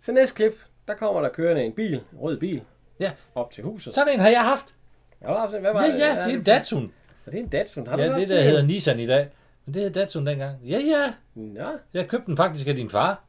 Så 0.00 0.12
næste 0.12 0.34
klip, 0.34 0.52
der 0.88 0.94
kommer 0.94 1.20
der 1.20 1.28
kørende 1.28 1.64
en 1.64 1.72
bil, 1.72 1.94
en 1.94 2.00
rød 2.18 2.38
bil, 2.40 2.62
Ja, 3.00 3.10
op 3.34 3.50
til 3.52 3.64
huset. 3.64 3.94
sådan 3.94 4.12
en 4.14 4.20
har 4.20 4.28
jeg 4.28 4.44
haft. 4.44 4.74
Ja, 5.22 5.46
hvad 5.46 5.72
var 5.72 5.82
Ja, 5.82 5.88
ja, 5.88 6.24
det 6.24 6.32
er 6.34 6.36
en 6.38 6.42
Datsun. 6.42 6.92
Er 7.26 7.30
det 7.30 7.40
en 7.40 7.48
Datsun? 7.48 7.86
Har 7.86 7.96
du 7.96 8.02
Ja, 8.02 8.08
haft 8.08 8.20
det 8.20 8.28
der 8.28 8.42
hedder 8.42 8.62
Nissan 8.62 9.00
i 9.00 9.06
dag. 9.06 9.28
Men 9.66 9.74
det 9.74 9.82
hed 9.82 9.90
Datsun 9.90 10.26
dengang. 10.26 10.56
Ja, 10.64 10.78
ja. 10.78 11.12
Nå, 11.34 11.64
Jeg 11.94 12.08
købte 12.08 12.26
den 12.26 12.36
faktisk 12.36 12.66
af 12.68 12.74
din 12.74 12.90
far. 12.90 13.24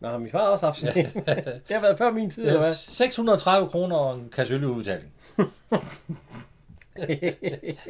Nå 0.00 0.08
har 0.08 0.18
min 0.18 0.30
far 0.30 0.38
også 0.38 0.66
haft 0.66 0.78
sådan 0.78 0.98
en. 0.98 1.12
det 1.68 1.70
har 1.70 1.80
været 1.80 1.98
før 1.98 2.10
min 2.10 2.30
tid, 2.30 2.42
Det 2.42 2.48
eller 2.48 2.60
er 2.60 2.64
hvad? 2.64 2.74
630 2.74 3.68
kroner 3.68 3.96
og 3.96 4.14
en 4.14 4.28
kasse 4.32 4.54
øl 4.54 4.62
i 4.62 4.66
udbetaling. 4.66 5.12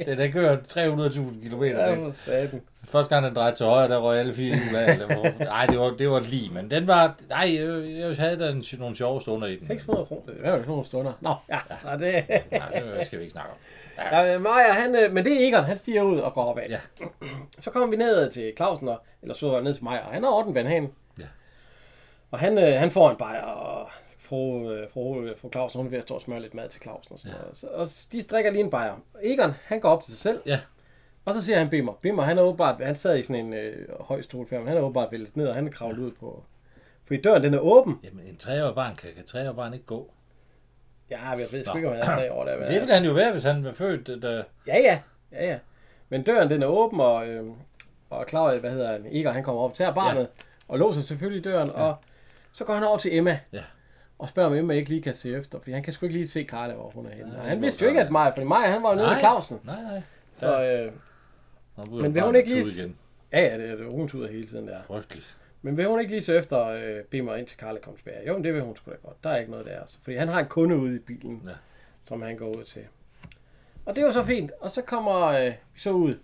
Den 0.07 0.19
der 0.19 0.31
kører 0.33 0.57
300.000 0.57 1.49
km. 1.49 1.63
Ja, 1.63 1.91
Ja, 1.91 1.95
for 1.97 2.11
satan. 2.11 2.61
Første 2.85 3.15
gang 3.15 3.27
den 3.27 3.35
drejede 3.35 3.57
til 3.57 3.67
højre, 3.67 3.89
der 3.89 3.99
røg 3.99 4.19
alle 4.19 4.35
fire 4.35 4.57
hjul 4.57 4.77
af. 4.77 4.99
Nej, 5.39 5.67
det 5.67 5.79
var, 5.79 5.91
det 5.91 6.11
var 6.11 6.21
lige, 6.21 6.51
men 6.55 6.71
den 6.71 6.87
var... 6.87 7.15
Nej, 7.29 7.55
jeg, 7.55 7.91
jeg 7.99 8.17
havde 8.17 8.39
da 8.39 8.49
en, 8.51 8.65
nogle 8.79 8.97
sjove 8.97 9.21
stunder 9.21 9.47
i 9.47 9.57
den. 9.57 9.67
600 9.67 10.07
kroner, 10.07 10.33
det 10.33 10.37
er 10.43 10.59
jo 10.59 10.65
nogle 10.67 10.85
stunder. 10.85 11.13
Nå, 11.21 11.35
ja, 11.49 11.59
ja. 11.91 11.97
det... 11.97 12.25
Nej, 12.53 12.69
det 12.99 13.07
skal 13.07 13.19
vi 13.19 13.25
ikke 13.25 13.33
snakke 13.33 13.51
om. 13.51 13.57
Ja, 13.99 14.39
Maja, 14.39 14.73
han, 14.73 14.97
øh, 14.97 15.13
men 15.13 15.25
det 15.25 15.33
er 15.33 15.49
Egon, 15.49 15.65
han 15.65 15.79
stiger 15.79 16.03
ud 16.03 16.19
og 16.19 16.35
går 16.35 16.45
opad. 16.45 16.63
Ja. 16.69 16.79
Så 17.59 17.71
kommer 17.71 17.89
vi 17.89 17.97
ned 17.97 18.31
til 18.31 18.53
Clausen, 18.57 18.89
og, 18.89 19.01
eller 19.23 19.35
så 19.35 19.61
ned 19.61 19.75
til 19.75 19.85
Maja, 19.85 19.99
og 20.07 20.13
han 20.13 20.23
har 20.23 20.31
ordnet 20.31 20.55
vandhanen. 20.55 20.91
Ja. 21.19 21.25
Og 22.31 22.39
han, 22.39 22.59
øh, 22.59 22.79
han 22.81 22.91
får 22.91 23.11
en 23.11 23.17
bajer, 23.17 23.43
og 23.43 23.89
fru, 24.31 24.71
øh, 24.71 24.91
fru, 24.91 25.23
øh, 25.23 25.39
fru 25.39 25.51
Clausen, 25.53 25.79
hun 25.79 25.87
er 25.87 25.91
ved 25.91 25.99
at 25.99 26.05
stå 26.05 26.15
og 26.15 26.21
smøre 26.21 26.41
lidt 26.41 26.55
mad 26.55 26.69
til 26.69 26.83
Clausen. 26.83 27.13
Og, 27.13 27.19
sådan 27.19 27.37
Ja. 27.37 27.43
noget. 27.43 27.57
Så, 27.57 27.67
og 27.67 27.87
de 28.13 28.23
drikker 28.23 28.51
lige 28.51 28.65
en 28.65 28.71
bajer. 28.71 28.95
Egon, 29.23 29.53
han 29.65 29.81
går 29.81 29.89
op 29.89 30.03
til 30.03 30.13
sig 30.13 30.21
selv, 30.21 30.43
Ja, 30.47 30.61
og 31.25 31.35
så 31.35 31.43
siger 31.43 31.59
han 31.59 31.71
Bimmer. 31.71 31.93
Bimmer, 32.03 32.23
han 32.23 32.39
er 32.39 32.43
åbenbart, 32.43 32.85
han 32.85 32.97
sad 32.97 33.19
i 33.19 33.23
sådan 33.23 33.47
en 33.47 33.53
øh, 33.55 33.87
høj 34.01 34.21
stol 34.23 34.49
før, 34.49 34.59
men 34.59 34.69
han 34.69 34.77
er 34.77 34.81
åbenbart 34.81 35.13
væltet 35.13 35.37
ned, 35.37 35.47
og 35.49 35.55
han 35.55 35.67
er 35.67 35.71
kravlet 35.71 35.99
ud 35.99 36.13
på... 36.13 36.45
Fordi 37.07 37.21
døren, 37.21 37.43
den 37.43 37.55
er 37.55 37.59
åben. 37.59 37.99
jamen 38.05 38.27
en 38.27 38.37
treårig 38.37 38.75
barn 38.75 38.97
kan, 38.97 39.11
kan 39.17 39.25
treårig 39.27 39.57
barn 39.57 39.73
ikke 39.73 39.87
gå. 39.87 40.11
Ja, 41.11 41.29
jeg 41.29 41.39
ved 41.53 41.65
sgu 41.65 41.77
ikke, 41.77 41.89
om 41.89 41.95
han 41.95 42.03
er 42.03 42.15
tre 42.15 42.33
år 42.33 42.45
der. 42.45 42.59
men 42.59 42.69
Det 42.69 42.81
ville 42.81 42.95
han 42.95 43.05
jo 43.05 43.13
være, 43.13 43.33
hvis 43.33 43.43
han 43.43 43.65
var 43.65 43.73
født. 43.73 44.23
Da... 44.23 44.43
Ja, 44.67 44.79
ja. 44.79 45.01
Ja, 45.33 45.47
ja. 45.51 45.59
Men 46.09 46.23
døren, 46.23 46.51
den 46.51 46.63
er 46.63 46.67
åben, 46.67 47.01
og, 47.01 47.29
øh, 47.29 47.51
og 48.11 48.27
Claus, 48.29 48.61
hvad 48.61 48.71
hedder 48.71 48.93
han, 48.93 49.07
Egon, 49.11 49.35
han 49.35 49.43
kommer 49.45 49.63
op 49.63 49.71
og 49.71 49.77
tager 49.77 49.93
barnet, 49.95 50.21
ja. 50.21 50.27
og 50.69 50.79
låser 50.79 51.01
selvfølgelig 51.01 51.45
døren, 51.45 51.69
ja. 51.69 51.75
og 51.83 51.97
så 52.53 52.65
går 52.65 52.75
han 52.75 52.85
over 52.85 52.99
til 52.99 53.17
Emma. 53.17 53.39
Ja. 53.53 53.63
Og 54.21 54.29
spørger, 54.29 54.49
om 54.51 54.55
Emma 54.57 54.75
ikke 54.75 54.89
lige 54.89 55.03
kan 55.03 55.15
se 55.15 55.37
efter, 55.37 55.59
fordi 55.59 55.73
han 55.73 55.83
kan 55.83 55.93
sgu 55.93 56.07
ikke 56.07 56.17
lige 56.19 56.29
se 56.29 56.45
Karla, 56.45 56.75
hvor 56.75 56.91
hun 56.91 57.07
er 57.07 57.11
henne. 57.11 57.31
Nej, 57.31 57.41
Og 57.41 57.45
han 57.49 57.63
vidste 57.63 57.83
jo 57.85 57.89
ikke, 57.89 58.01
at 58.01 58.11
Maja, 58.11 58.31
fordi 58.31 58.45
Maja, 58.47 58.71
han 58.71 58.83
var 58.83 58.91
jo 58.91 58.97
nede 58.97 59.09
med 59.09 59.19
Clausen. 59.19 59.61
Nej, 59.65 59.83
nej. 59.83 60.03
Så, 60.33 60.63
øh, 60.65 60.93
Nå, 61.77 61.85
Men 62.03 62.15
vil 62.15 62.23
hun 62.23 62.37
ikke 62.37 62.49
lige- 62.55 62.67
Igen. 62.83 62.97
ja, 63.33 63.41
ja, 63.41 63.59
det 63.59 63.71
er 63.71 63.77
det, 63.77 63.87
hun 63.87 64.09
tuder 64.09 64.29
hele 64.29 64.47
tiden 64.47 64.69
der. 64.69 64.83
Frygteligt. 64.87 65.37
Men 65.63 65.77
vil 65.77 65.87
hun 65.87 66.01
ikke 66.01 66.13
lige 66.13 66.23
så 66.23 66.33
efter 66.33 66.67
øh, 66.67 67.05
bede 67.05 67.23
mig 67.23 67.39
ind 67.39 67.47
til 67.47 67.57
Karla 67.59 67.79
kom 67.81 67.97
tilbage? 67.97 68.27
Jo, 68.27 68.35
men 68.35 68.45
det 68.45 68.55
vil 68.55 68.63
hun 68.63 68.77
sgu 68.77 68.91
da 68.91 68.97
godt. 69.05 69.25
Der 69.25 69.31
er 69.31 69.37
ikke 69.37 69.51
noget 69.51 69.67
der. 69.67 69.81
Altså. 69.81 69.99
Fordi 70.03 70.17
han 70.17 70.29
har 70.29 70.41
en 70.41 70.47
kunde 70.47 70.77
ude 70.77 70.97
i 70.97 70.99
bilen, 70.99 71.43
Ja. 71.47 71.53
som 72.05 72.23
han 72.23 72.37
går 72.37 72.49
ud 72.59 72.65
til. 72.65 72.83
Og 73.87 73.97
det 73.97 74.05
var 74.05 74.11
så 74.13 74.25
fint. 74.25 74.51
Og 74.61 74.71
så 74.71 74.83
kommer 74.83 75.27
øh, 75.27 75.53
vi 75.75 75.81
så 75.81 75.91
ud 75.91 76.15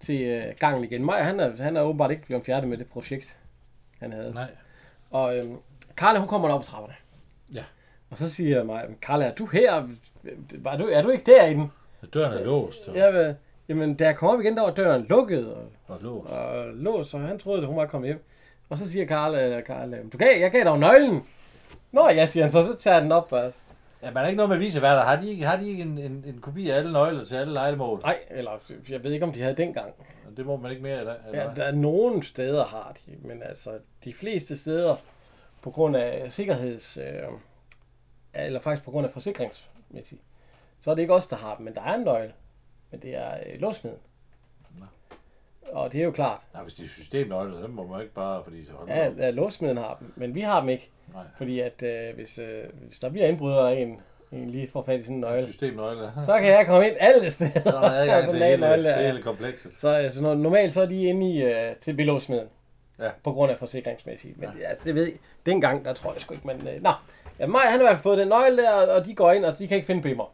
til 0.00 0.26
øh, 0.26 0.44
gangen 0.60 0.84
igen. 0.84 1.04
Maja, 1.04 1.22
han 1.22 1.40
er, 1.40 1.62
han 1.62 1.76
er 1.76 1.80
åbenbart 1.82 2.10
ikke 2.10 2.26
blevet 2.26 2.44
færdig 2.44 2.68
med 2.68 2.78
det 2.78 2.86
projekt, 2.86 3.38
han 4.00 4.12
havde. 4.12 4.34
Nej. 4.34 4.50
Og 5.10 5.36
øh, 5.38 5.44
Karla, 6.00 6.18
hun 6.18 6.28
kommer 6.28 6.48
op 6.48 6.60
ad 6.60 6.64
trapperne. 6.64 6.94
Ja. 7.54 7.64
Og 8.10 8.16
så 8.16 8.28
siger 8.28 8.64
Maja, 8.64 8.86
Karla, 9.02 9.24
er 9.26 9.34
du 9.34 9.46
her? 9.46 9.88
Var 10.58 10.76
du, 10.76 10.86
er 10.86 11.02
du 11.02 11.08
ikke 11.08 11.32
derinde? 11.32 11.68
Døren 12.14 12.38
er 12.38 12.44
låst 12.44 12.88
og, 12.88 12.96
Jeg 12.96 13.14
vil, 13.14 13.34
jamen, 13.68 13.94
da 13.94 14.04
jeg 14.04 14.16
kom 14.16 14.28
op 14.28 14.40
igen, 14.40 14.56
der 14.56 14.62
var 14.62 14.70
døren 14.70 15.06
lukket, 15.08 15.54
og 15.54 15.62
og 15.88 15.98
låst. 16.00 16.32
og 16.32 16.66
lås, 16.74 17.14
og 17.14 17.20
han 17.20 17.38
troede, 17.38 17.60
at 17.62 17.66
hun 17.68 17.76
var 17.76 17.86
kommet 17.86 18.08
hjem. 18.08 18.24
Og 18.68 18.78
så 18.78 18.90
siger 18.90 19.04
Karl, 19.04 19.62
Karl 19.62 19.94
du 20.12 20.18
gav, 20.18 20.40
jeg 20.40 20.50
gav 20.50 20.64
dig 20.64 20.78
nøglen. 20.78 21.22
Nå 21.92 22.08
ja, 22.08 22.26
siger 22.26 22.44
han 22.44 22.52
så, 22.52 22.66
så 22.66 22.76
tager 22.76 22.94
jeg 22.94 23.02
den 23.02 23.12
op. 23.12 23.32
Altså. 23.32 23.60
Ja, 24.02 24.08
men 24.10 24.16
er 24.16 24.20
der 24.20 24.28
ikke 24.28 24.36
noget 24.36 24.50
med 24.50 24.58
viseværter? 24.58 25.02
Har 25.02 25.16
de 25.16 25.30
ikke, 25.30 25.46
har 25.46 25.56
de 25.56 25.68
ikke 25.68 25.82
en, 25.82 25.98
en, 25.98 26.24
en 26.26 26.38
kopi 26.40 26.70
af 26.70 26.76
alle 26.76 26.92
nøgler 26.92 27.24
til 27.24 27.36
alle 27.36 27.52
legemål? 27.52 28.00
Nej, 28.00 28.16
eller 28.30 28.50
jeg 28.88 29.04
ved 29.04 29.12
ikke, 29.12 29.26
om 29.26 29.32
de 29.32 29.42
havde 29.42 29.56
dengang. 29.56 29.94
Det 30.36 30.46
må 30.46 30.56
man 30.56 30.70
ikke 30.70 30.82
mere, 30.82 30.98
eller, 30.98 31.14
eller 31.26 31.42
Ja, 31.42 31.48
der 31.56 31.64
er 31.64 31.72
nogle 31.72 32.22
steder 32.22 32.64
har 32.64 32.96
de, 33.06 33.28
men 33.28 33.42
altså 33.42 33.70
de 34.04 34.14
fleste 34.14 34.58
steder, 34.58 34.96
på 35.62 35.70
grund 35.70 35.96
af 35.96 36.32
sikkerheds... 36.32 36.96
Øh, 36.96 37.22
eller 38.34 38.60
faktisk 38.60 38.84
på 38.84 38.90
grund 38.90 39.06
af 39.06 39.12
forsikringsmæssigt, 39.12 40.22
så 40.80 40.90
er 40.90 40.94
det 40.94 41.02
ikke 41.02 41.14
os, 41.14 41.26
der 41.26 41.36
har 41.36 41.56
dem, 41.56 41.64
men 41.64 41.74
der 41.74 41.80
er 41.80 41.94
en 41.94 42.00
nøgle. 42.00 42.32
Men 42.90 43.00
det 43.00 43.16
er 43.16 43.34
øh, 43.34 43.60
låsmeden. 43.60 43.98
Og 45.72 45.92
det 45.92 46.00
er 46.00 46.04
jo 46.04 46.10
klart, 46.10 46.40
Nej, 46.54 46.62
hvis 46.62 46.74
de 46.74 46.84
er 46.84 46.88
systemnøgler, 46.88 47.62
dem 47.62 47.70
må 47.70 47.86
man 47.86 48.00
ikke 48.00 48.14
bare, 48.14 48.44
fordi 48.44 48.64
så 48.64 48.72
ja, 48.88 49.10
ja, 49.18 49.30
låsmeden 49.30 49.76
har 49.76 49.96
dem, 50.00 50.12
men 50.16 50.34
vi 50.34 50.40
har 50.40 50.60
dem 50.60 50.68
ikke. 50.68 50.90
Nej. 51.14 51.22
Fordi 51.36 51.60
at 51.60 51.82
øh, 51.82 52.14
hvis, 52.14 52.38
øh, 52.38 52.64
hvis 52.86 52.98
der 52.98 53.08
bliver 53.08 53.26
indbrud 53.26 53.52
og 53.52 53.80
en, 53.80 54.00
en 54.32 54.50
lige 54.50 54.70
får 54.70 54.82
fat 54.82 55.00
i 55.00 55.02
sådan 55.02 55.14
en 55.14 55.20
nøgle, 55.20 55.46
Systemnøgler. 55.46 56.12
så 56.26 56.38
kan 56.38 56.46
jeg 56.46 56.66
komme 56.66 56.88
ind 56.88 56.96
alle 57.00 57.30
steder. 57.30 57.62
Så 57.64 57.76
er 57.76 57.80
der 57.80 57.90
adgang 57.90 58.30
til 58.32 58.42
hele, 58.42 58.60
nøgle 58.60 58.94
hele 58.94 59.22
komplekset. 59.22 59.72
Så 59.78 59.88
altså, 59.88 60.34
normalt 60.34 60.74
så 60.74 60.82
er 60.82 60.86
de 60.86 61.04
inde 61.04 61.30
i, 61.30 61.42
øh, 61.42 61.76
til 61.76 61.94
bilåsmeden. 61.94 62.48
Ja. 63.00 63.10
På 63.24 63.32
grund 63.32 63.50
af 63.52 63.58
forsikringsmæssigt. 63.58 64.38
Men 64.40 64.48
ja. 64.60 64.68
altså, 64.68 64.84
det 64.84 64.94
ved 64.94 65.04
jeg, 65.04 65.12
dengang, 65.46 65.84
der 65.84 65.92
tror 65.92 66.12
jeg 66.12 66.20
sgu 66.20 66.34
ikke, 66.34 66.46
men... 66.46 66.68
Øh, 66.68 66.82
nå, 66.82 66.90
ja, 67.38 67.46
Maja, 67.46 67.64
han 67.70 67.80
har 67.80 67.86
i 67.86 67.88
hvert 67.88 67.92
fald 67.96 68.02
fået 68.02 68.18
den 68.18 68.28
nøgle 68.28 68.56
der, 68.62 68.72
og 68.96 69.04
de 69.06 69.14
går 69.14 69.32
ind, 69.32 69.44
og 69.44 69.58
de 69.58 69.68
kan 69.68 69.74
ikke 69.76 69.86
finde 69.86 70.02
Bimmer. 70.02 70.32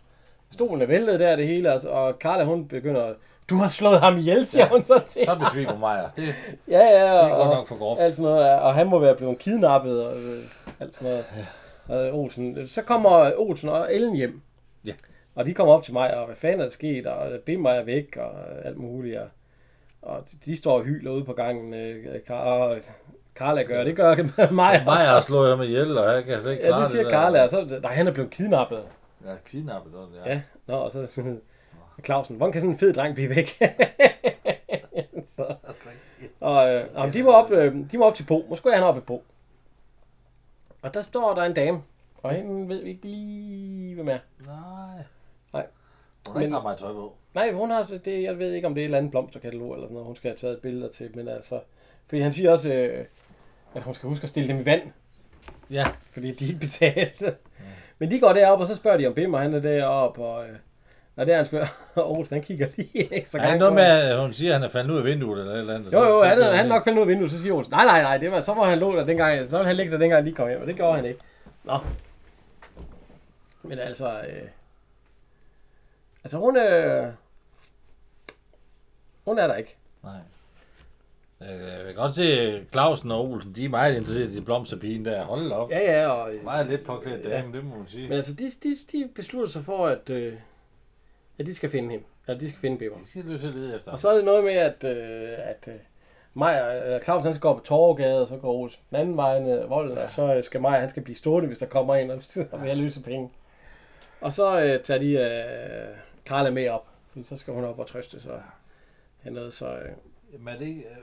Stolen 0.52 0.82
er 0.82 0.86
væltet 0.86 1.20
der, 1.20 1.36
det 1.36 1.47
hele, 1.47 1.72
altså, 1.72 1.88
og 1.88 2.14
Carla, 2.20 2.44
hun 2.44 2.68
begynder... 2.68 3.14
Du 3.51 3.56
har 3.56 3.68
slået 3.68 4.01
ham 4.01 4.18
ihjel, 4.18 4.47
siger 4.47 4.64
ja. 4.64 4.70
hun 4.70 4.84
så 4.84 5.01
til. 5.09 5.24
Så 5.24 5.34
besvimer 5.34 5.78
Maja. 5.78 6.02
Det, 6.16 6.34
Ja, 6.68 6.78
ja, 6.78 7.02
det 7.05 7.09
er 7.09 7.12
og, 7.20 7.44
godt 7.44 7.56
nok 7.59 7.68
for 7.68 7.76
groft. 7.78 8.01
alt 8.01 8.16
sådan 8.16 8.32
noget, 8.32 8.51
og 8.60 8.74
han 8.74 8.86
må 8.86 8.98
være 8.98 9.14
blevet 9.16 9.38
kidnappet, 9.38 10.06
og 10.06 10.16
øh, 10.16 10.44
alt 10.80 10.94
sådan 10.94 11.12
noget. 11.12 11.24
Og 12.12 12.20
Olsen. 12.20 12.68
Så 12.68 12.82
kommer 12.82 13.32
Olsen 13.36 13.68
og 13.68 13.94
Ellen 13.94 14.16
hjem. 14.16 14.40
Ja. 14.86 14.93
Og 15.34 15.47
de 15.47 15.55
kommer 15.55 15.74
op 15.74 15.82
til 15.82 15.93
mig, 15.93 16.16
og 16.16 16.26
hvad 16.26 16.36
fanden 16.36 16.60
er 16.60 16.64
der 16.64 16.70
sket, 16.70 17.06
og 17.06 17.28
Bimmer 17.47 17.70
er 17.70 17.82
væk, 17.84 18.16
og 18.16 18.32
alt 18.64 18.76
muligt. 18.78 19.18
Og, 19.18 19.26
og 20.06 20.24
de- 20.44 20.56
står 20.56 20.78
og 20.78 20.84
hyler 20.84 21.10
ude 21.10 21.24
på 21.24 21.32
gangen, 21.32 21.74
øh, 21.74 22.20
og 22.28 22.78
Karla 23.34 23.62
gør, 23.62 23.84
det 23.84 23.96
gør 23.96 24.14
mig. 24.50 24.82
Maja 24.86 25.04
har 25.04 25.20
slået 25.20 25.50
ham 25.50 25.62
ihjel, 25.62 25.98
og 25.98 26.14
jeg 26.14 26.24
kan 26.24 26.40
slet 26.40 26.52
ikke 26.52 26.64
Ja, 26.64 26.68
klare 26.70 26.82
det 26.82 26.90
siger. 26.90 27.10
Karla, 27.10 27.42
og 27.42 27.50
så, 27.50 27.78
nej, 27.82 27.94
han 27.94 28.06
er 28.06 28.12
blevet 28.12 28.30
kidnappet. 28.30 28.82
Ja, 29.26 29.30
kidnappet. 29.46 29.92
Ja. 30.26 30.32
Ja, 30.32 30.40
nå, 30.66 30.74
og 30.76 30.92
så 30.92 31.06
sådan, 31.06 31.40
Clausen, 32.04 32.36
hvordan 32.36 32.52
kan 32.52 32.60
sådan 32.60 32.72
en 32.72 32.78
fed 32.78 32.92
dreng 32.94 33.14
blive 33.14 33.28
væk? 33.28 33.48
så, 35.36 35.54
og 36.40 36.74
øh, 36.74 36.84
jamen, 36.98 37.14
de, 37.14 37.22
må 37.22 37.32
op, 37.32 37.50
øh, 37.50 37.74
de 37.92 37.98
må 37.98 38.04
op 38.04 38.14
til 38.14 38.24
Bo. 38.24 38.46
Måske 38.48 38.68
er 38.68 38.74
han 38.74 38.84
oppe 38.84 39.00
ved 39.00 39.06
Bo. 39.06 39.24
Og 40.82 40.94
der 40.94 41.02
står 41.02 41.34
der 41.34 41.42
en 41.42 41.54
dame, 41.54 41.82
og 42.22 42.32
hende 42.32 42.68
ved 42.68 42.82
vi 42.82 42.88
ikke 42.90 43.06
lige, 43.06 43.94
hvem 43.94 44.08
er. 44.08 44.18
Nej. 44.46 45.04
Hun 46.27 46.36
har 46.36 46.40
ikke 46.43 46.53
Men- 46.55 46.62
mig 46.62 46.77
tøj 46.78 46.93
på. 46.93 47.12
Nej, 47.35 47.53
hun 47.53 47.70
har 47.70 47.82
så 47.82 47.98
det, 48.05 48.23
jeg 48.23 48.39
ved 48.39 48.53
ikke, 48.53 48.66
om 48.66 48.74
det 48.74 48.81
er 48.81 48.85
et 48.85 48.86
eller 48.86 48.98
andet 48.98 49.11
blomsterkatalog 49.11 49.73
eller 49.74 49.85
sådan 49.86 49.93
noget, 49.94 50.07
hun 50.07 50.16
skal 50.16 50.31
have 50.31 50.36
taget 50.36 50.59
billeder 50.62 50.89
til, 50.89 51.11
men 51.15 51.28
altså, 51.28 51.61
fordi 52.09 52.20
han 52.23 52.32
siger 52.32 52.51
også, 52.51 52.73
øh, 52.73 53.05
at 53.74 53.82
hun 53.82 53.94
skal 53.94 54.09
huske 54.09 54.23
at 54.23 54.28
stille 54.28 54.48
dem 54.48 54.61
i 54.61 54.65
vand, 54.65 54.82
Ja. 55.70 55.85
fordi 56.12 56.32
de 56.32 56.44
ikke 56.47 56.61
betalte. 56.61 57.35
Men 57.98 58.11
de 58.11 58.20
går 58.20 58.32
derop, 58.32 58.61
og 58.61 58.66
så 58.66 58.77
spørger 58.77 58.98
de 58.98 59.07
om 59.07 59.15
Bimmer, 59.15 59.39
han 59.39 59.55
er 59.55 59.61
deroppe, 59.61 60.23
og 60.24 60.44
øh, 60.44 60.55
når 61.16 61.24
det 61.24 61.32
er 61.32 61.36
han 61.36 61.47
spørger, 61.47 61.66
og 61.94 62.11
Olsen, 62.19 62.35
han 62.35 62.43
kigger 62.43 62.66
lige 62.77 63.15
ekstra 63.15 63.39
Er 63.39 63.43
det 63.43 63.48
gang 63.48 63.59
noget 63.59 63.70
på 63.70 63.74
med, 63.74 63.85
at 63.85 64.20
hun 64.20 64.32
siger, 64.32 64.51
at 64.55 64.61
han 64.61 64.69
er 64.69 64.73
faldet 64.73 64.90
ud 64.90 64.98
af 64.98 65.05
vinduet 65.05 65.40
eller 65.40 65.53
et 65.53 65.59
eller 65.59 65.74
andet? 65.74 65.93
Jo, 65.93 66.03
jo, 66.05 66.23
han, 66.24 66.39
er, 66.40 66.53
han 66.53 66.65
er 66.65 66.69
nok 66.69 66.85
faldet 66.85 66.98
ud 66.98 67.03
af 67.03 67.09
vinduet, 67.09 67.31
så 67.31 67.39
siger 67.39 67.55
Olsen, 67.55 67.70
nej, 67.73 67.85
nej, 67.85 68.03
nej, 68.03 68.16
det 68.19 68.31
var, 68.31 68.40
så 68.40 68.55
var 68.55 68.65
han 68.65 68.78
lå 68.78 68.97
der 68.97 69.05
dengang, 69.07 69.48
så 69.48 69.57
ville 69.57 69.66
han 69.66 69.77
ligge 69.77 69.93
der 69.93 69.98
dengang, 69.98 70.27
de 70.27 70.32
kom 70.32 70.48
hjem, 70.48 70.61
og 70.61 70.66
det 70.66 70.77
gjorde 70.77 70.94
han 70.97 71.05
ikke. 71.05 71.20
Nå. 71.65 71.78
Men 73.62 73.78
altså, 73.78 74.09
øh, 74.09 74.48
altså 76.27 76.39
hun, 76.39 76.57
øh, 76.57 77.07
hun 79.24 79.39
er 79.39 79.47
der 79.47 79.55
ikke. 79.55 79.77
Nej. 80.03 80.12
Øh, 81.43 81.48
Jeg 81.78 81.86
vil 81.86 81.94
godt 81.94 82.15
se, 82.15 82.23
at 82.40 82.62
Clausen 82.73 83.11
og 83.11 83.24
Olsen, 83.31 83.53
de 83.53 83.65
er 83.65 83.69
meget 83.69 83.97
interesserede 83.97 84.36
i 84.36 84.40
blomsterpigen 84.40 85.05
der. 85.05 85.24
Hold 85.24 85.53
op. 85.53 85.70
Ja, 85.70 86.01
ja, 86.01 86.07
og, 86.09 86.35
øh, 86.35 86.44
Meget 86.44 86.66
lidt 86.66 86.85
påklædt 86.85 87.24
dame, 87.24 87.53
det 87.57 87.65
må 87.65 87.77
man 87.77 87.86
sige. 87.89 88.09
men 88.09 88.16
altså, 88.16 88.35
de, 88.35 88.51
de, 88.62 88.77
de 88.93 89.09
beslutter 89.15 89.48
sig 89.53 89.65
for, 89.65 89.86
at, 89.86 90.11
øh, 90.11 90.35
at 91.39 91.47
de 91.47 91.55
skal 91.55 91.70
finde 91.70 91.90
hende. 91.90 92.05
Eller 92.28 92.40
de 92.40 92.48
skal 92.48 92.61
finde 92.61 92.78
Bimmer. 92.78 92.98
De 92.98 93.09
skal 93.09 93.24
løse 93.24 93.51
lede 93.51 93.77
efter. 93.77 93.93
Og 93.93 93.98
så 93.98 94.11
er 94.11 94.15
det 94.15 94.24
noget 94.24 94.44
med, 94.44 94.53
at, 94.53 94.85
øh, 94.85 95.32
at 95.39 95.69
øh, 95.69 95.74
Maja, 96.35 96.94
øh, 96.94 97.03
Claus 97.03 97.24
han 97.24 97.35
skal 97.35 97.40
gå 97.43 97.55
på 97.55 97.65
Torgade, 97.65 98.23
og 98.23 98.28
så 98.28 98.36
går 98.36 98.53
Olsen 98.53 98.81
den 98.90 98.97
anden 98.97 99.16
vej 99.16 99.40
ned 99.40 99.66
volden, 99.66 99.97
ja. 99.97 100.05
og 100.05 100.11
så 100.11 100.35
øh, 100.35 100.44
skal 100.44 100.61
Maja, 100.61 100.81
han 100.81 100.89
skal 100.90 101.03
blive 101.03 101.16
stående, 101.16 101.48
hvis 101.48 101.59
der 101.59 101.66
kommer 101.66 101.94
en, 101.94 102.11
og 102.11 102.23
så 102.23 102.44
vil 102.61 102.69
jeg 102.69 102.77
løse 102.77 103.03
penge. 103.03 103.31
Og 104.20 104.32
så 104.32 104.61
øh, 104.61 104.81
tager 104.82 105.01
de 105.01 105.11
øh, 105.12 105.97
Karla 106.27 106.51
med 106.51 106.69
op, 106.69 106.86
fordi 107.09 107.24
så 107.24 107.36
skal 107.36 107.55
hun 107.55 107.65
op 107.65 107.78
og 107.78 107.86
trøste 107.86 108.20
sig. 108.20 108.43
Ja. 109.24 109.31
Noget, 109.31 109.55
så, 109.55 109.66
øh, 109.78 109.89
Jamen 110.32 110.48
er 110.48 110.59
det 110.59 110.66
ikke... 110.66 110.81
øh, 110.81 110.97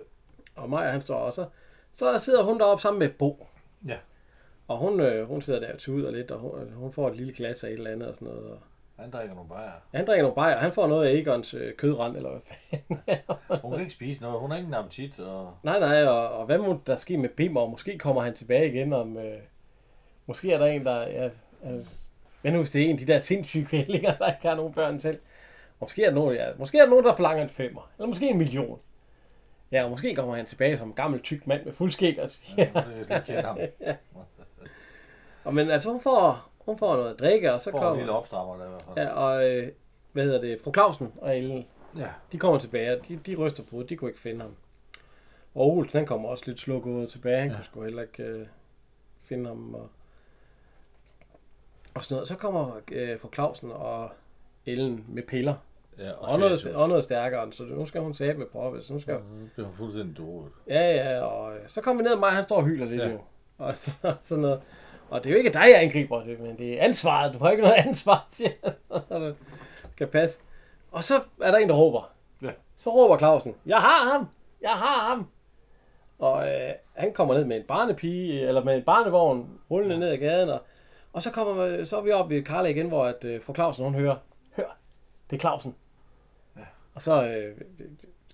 og 0.55 0.69
Maja 0.69 0.91
han 0.91 1.01
står 1.01 1.15
også. 1.15 1.45
Så 1.93 2.19
sidder 2.19 2.43
hun 2.43 2.59
deroppe 2.59 2.81
sammen 2.81 2.99
med 2.99 3.09
Bo. 3.09 3.47
Ja. 3.87 3.97
Og 4.67 4.77
hun, 4.77 4.99
øh, 4.99 5.27
hun 5.27 5.41
sidder 5.41 5.59
der 5.59 5.73
og 5.73 5.79
tuder 5.79 6.11
lidt, 6.11 6.31
og 6.31 6.39
hun, 6.39 6.73
hun 6.73 6.93
får 6.93 7.09
et 7.09 7.15
lille 7.17 7.33
glas 7.33 7.63
af 7.63 7.67
et 7.67 7.73
eller 7.73 7.91
andet 7.91 8.07
og 8.07 8.15
sådan 8.15 8.27
noget. 8.27 8.51
Og 8.51 8.59
Han 8.99 9.11
drikker 9.11 9.35
nogle 9.35 9.49
bajer. 9.49 9.71
han 9.93 10.05
drikker 10.07 10.23
nogle 10.23 10.35
bajer, 10.35 10.57
han 10.57 10.71
får 10.71 10.87
noget 10.87 11.07
af 11.07 11.13
Egons 11.13 11.53
øh, 11.53 11.75
kødrand, 11.75 12.15
eller 12.17 12.29
hvad 12.29 12.41
fanden. 12.41 13.03
Hun 13.61 13.71
kan 13.71 13.79
ikke 13.79 13.93
spise 13.93 14.21
noget. 14.21 14.39
Hun 14.39 14.51
har 14.51 14.57
ingen 14.57 14.73
appetit. 14.73 15.19
Og... 15.19 15.53
Nej, 15.63 15.79
nej, 15.79 16.03
og, 16.05 16.29
og 16.29 16.45
hvad 16.45 16.57
må 16.57 16.79
der 16.87 16.95
ske 16.95 17.17
med 17.17 17.29
Bimmer? 17.29 17.67
Måske 17.67 17.97
kommer 17.97 18.21
han 18.21 18.33
tilbage 18.33 18.67
igen 18.73 18.93
om... 18.93 19.17
Øh, 19.17 19.39
måske 20.25 20.53
er 20.53 20.57
der 20.57 20.65
en, 20.65 20.85
der... 20.85 21.01
Ja, 21.07 21.29
altså, 21.63 22.02
hvad 22.43 22.51
nu 22.51 22.57
hvis 22.57 22.71
det 22.71 22.81
er 22.81 22.85
en 22.85 22.91
af 22.91 22.97
de 22.97 23.13
der 23.13 23.19
sindssyge 23.19 23.65
kællinger, 23.65 24.15
der 24.17 24.27
ikke 24.27 24.47
har 24.47 24.55
nogen 24.55 24.73
børn 24.73 24.99
selv? 24.99 25.19
Måske 25.79 26.03
er, 26.03 26.09
der 26.09 26.15
nogen, 26.15 26.35
ja, 26.35 26.47
måske 26.57 26.77
er 26.77 26.81
der 26.81 26.89
nogen, 26.89 27.05
der 27.05 27.15
forlanger 27.15 27.43
en 27.43 27.49
femmer. 27.49 27.89
Eller 27.97 28.07
måske 28.07 28.29
en 28.29 28.37
million. 28.37 28.79
Ja, 29.71 29.83
og 29.83 29.89
måske 29.89 30.15
kommer 30.15 30.35
han 30.35 30.45
tilbage 30.45 30.77
som 30.77 30.87
en 30.87 30.93
gammel 30.93 31.19
tyk 31.21 31.47
mand 31.47 31.65
med 31.65 31.73
fuld 31.73 31.91
skæg. 31.91 32.19
Og, 32.21 32.29
Ja, 32.57 32.65
kan 32.73 33.03
slet 33.03 33.29
ikke 33.29 33.41
ham. 33.41 33.57
og 35.43 35.53
men 35.53 35.69
altså, 35.69 35.91
hun 35.91 36.01
får, 36.01 36.49
hun 36.65 36.77
får 36.77 36.95
noget 36.95 37.13
at 37.13 37.19
drikke, 37.19 37.53
og 37.53 37.61
så 37.61 37.71
Får 37.71 37.77
en 37.77 37.83
kommer... 37.83 37.97
lille 37.97 38.11
opstrammer 38.11 38.57
der 38.57 38.65
i 38.65 38.69
hvert 38.69 38.81
fald. 38.81 39.07
Ja, 39.07 39.13
og 39.13 39.49
øh, 39.51 39.71
hvad 40.11 40.23
hedder 40.23 40.41
det? 40.41 40.59
Fru 40.63 40.73
Clausen 40.73 41.11
og 41.21 41.37
Ellen, 41.37 41.65
Ja. 41.97 42.07
de 42.31 42.37
kommer 42.37 42.59
tilbage, 42.59 42.91
og 42.99 43.07
de, 43.07 43.15
de 43.25 43.35
ryster 43.35 43.63
på, 43.71 43.83
de 43.83 43.95
kunne 43.95 44.09
ikke 44.09 44.19
finde 44.21 44.41
ham. 44.41 44.55
Og 45.55 45.67
Olsen, 45.77 45.97
han 45.97 46.05
kommer 46.05 46.29
også 46.29 46.43
lidt 46.47 46.59
slukket 46.59 46.91
ud 46.91 47.07
tilbage, 47.07 47.37
han 47.39 47.47
ja. 47.47 47.51
Ja. 47.51 47.57
kunne 47.57 47.65
sgu 47.65 47.83
heller 47.83 48.01
ikke 48.01 48.23
øh, 48.23 48.47
finde 49.21 49.47
ham. 49.47 49.73
Og, 49.75 49.89
og 51.95 52.03
sådan 52.03 52.15
noget. 52.15 52.27
Så 52.27 52.35
kommer 52.35 52.71
øh, 52.91 53.19
fru 53.19 53.29
Clausen 53.33 53.71
og 53.71 54.09
Ellen 54.65 55.05
med 55.07 55.23
piller. 55.23 55.53
ja 55.99 56.11
Og 56.11 56.39
noget, 56.39 56.59
spiritus. 56.59 56.81
og 56.81 56.87
noget 56.89 57.03
stærkere, 57.03 57.51
så 57.51 57.63
nu 57.63 57.85
skal 57.85 58.01
hun 58.01 58.13
sæbe 58.13 58.37
med 58.39 58.47
prøve. 58.47 58.81
Så 58.81 58.93
nu 58.93 58.99
skal, 58.99 59.13
Nu 59.15 59.47
bliver 59.53 59.67
hun 59.67 59.75
fuldstændig 59.75 60.17
dårlig. 60.17 60.51
ja, 60.67 60.91
ja, 60.95 61.21
og 61.21 61.53
øh, 61.55 61.59
så 61.67 61.81
kommer 61.81 62.03
vi 62.03 62.07
ned, 62.07 62.13
og 62.13 62.19
mig, 62.19 62.31
han 62.31 62.43
står 62.43 62.55
og 62.55 62.65
hyler 62.65 62.85
lidt 62.85 63.01
Ja. 63.01 63.05
ja. 63.07 63.11
jo. 63.11 63.19
Og 63.57 63.77
så, 63.83 63.91
sådan 64.21 64.41
noget. 64.41 64.61
Og 65.09 65.23
det 65.23 65.29
er 65.29 65.33
jo 65.33 65.37
ikke 65.37 65.53
dig, 65.53 65.63
jeg 65.73 65.81
angriber, 65.83 66.23
det, 66.23 66.39
men 66.39 66.57
det 66.57 66.79
er 66.79 66.83
ansvaret. 66.83 67.33
Du 67.33 67.39
har 67.39 67.51
ikke 67.51 67.63
noget 67.63 67.75
ansvar, 67.87 68.25
siger 68.29 68.49
han. 68.63 69.21
det 69.21 69.35
kan 69.97 70.07
passe. 70.07 70.39
Og 70.91 71.03
så 71.03 71.21
er 71.41 71.51
der 71.51 71.57
en, 71.57 71.69
der 71.69 71.75
råber. 71.75 72.11
Ja. 72.41 72.49
Så 72.75 72.89
råber 72.89 73.17
Clausen, 73.17 73.55
jeg 73.65 73.77
har 73.77 74.11
ham! 74.11 74.27
Jeg 74.61 74.69
har 74.71 75.07
ham! 75.09 75.27
Og 76.19 76.47
øh, 76.47 76.69
han 76.93 77.13
kommer 77.13 77.33
ned 77.33 77.45
med 77.45 77.57
en 77.57 77.63
barnepige, 77.67 78.41
eller 78.47 78.63
med 78.63 78.75
en 78.77 78.83
barnevogn, 78.83 79.59
rullende 79.71 79.97
ned 79.99 80.09
ad 80.09 80.17
gaden, 80.17 80.49
og, 80.49 80.61
og 81.13 81.21
så, 81.21 81.31
kommer, 81.31 81.85
så 81.85 81.97
er 81.97 82.01
vi 82.01 82.11
oppe 82.11 82.35
ved 82.35 82.43
Karla 82.43 82.69
igen, 82.69 82.87
hvor 82.87 83.05
at, 83.05 83.23
øh, 83.23 83.41
fru 83.41 83.53
Clausen, 83.53 83.85
hun 83.85 83.95
hører, 83.95 84.15
hør, 84.55 84.77
det 85.29 85.35
er 85.35 85.39
Clausen. 85.39 85.75
Ja. 86.57 86.61
Og 86.93 87.01
så, 87.01 87.27
øh, 87.27 87.57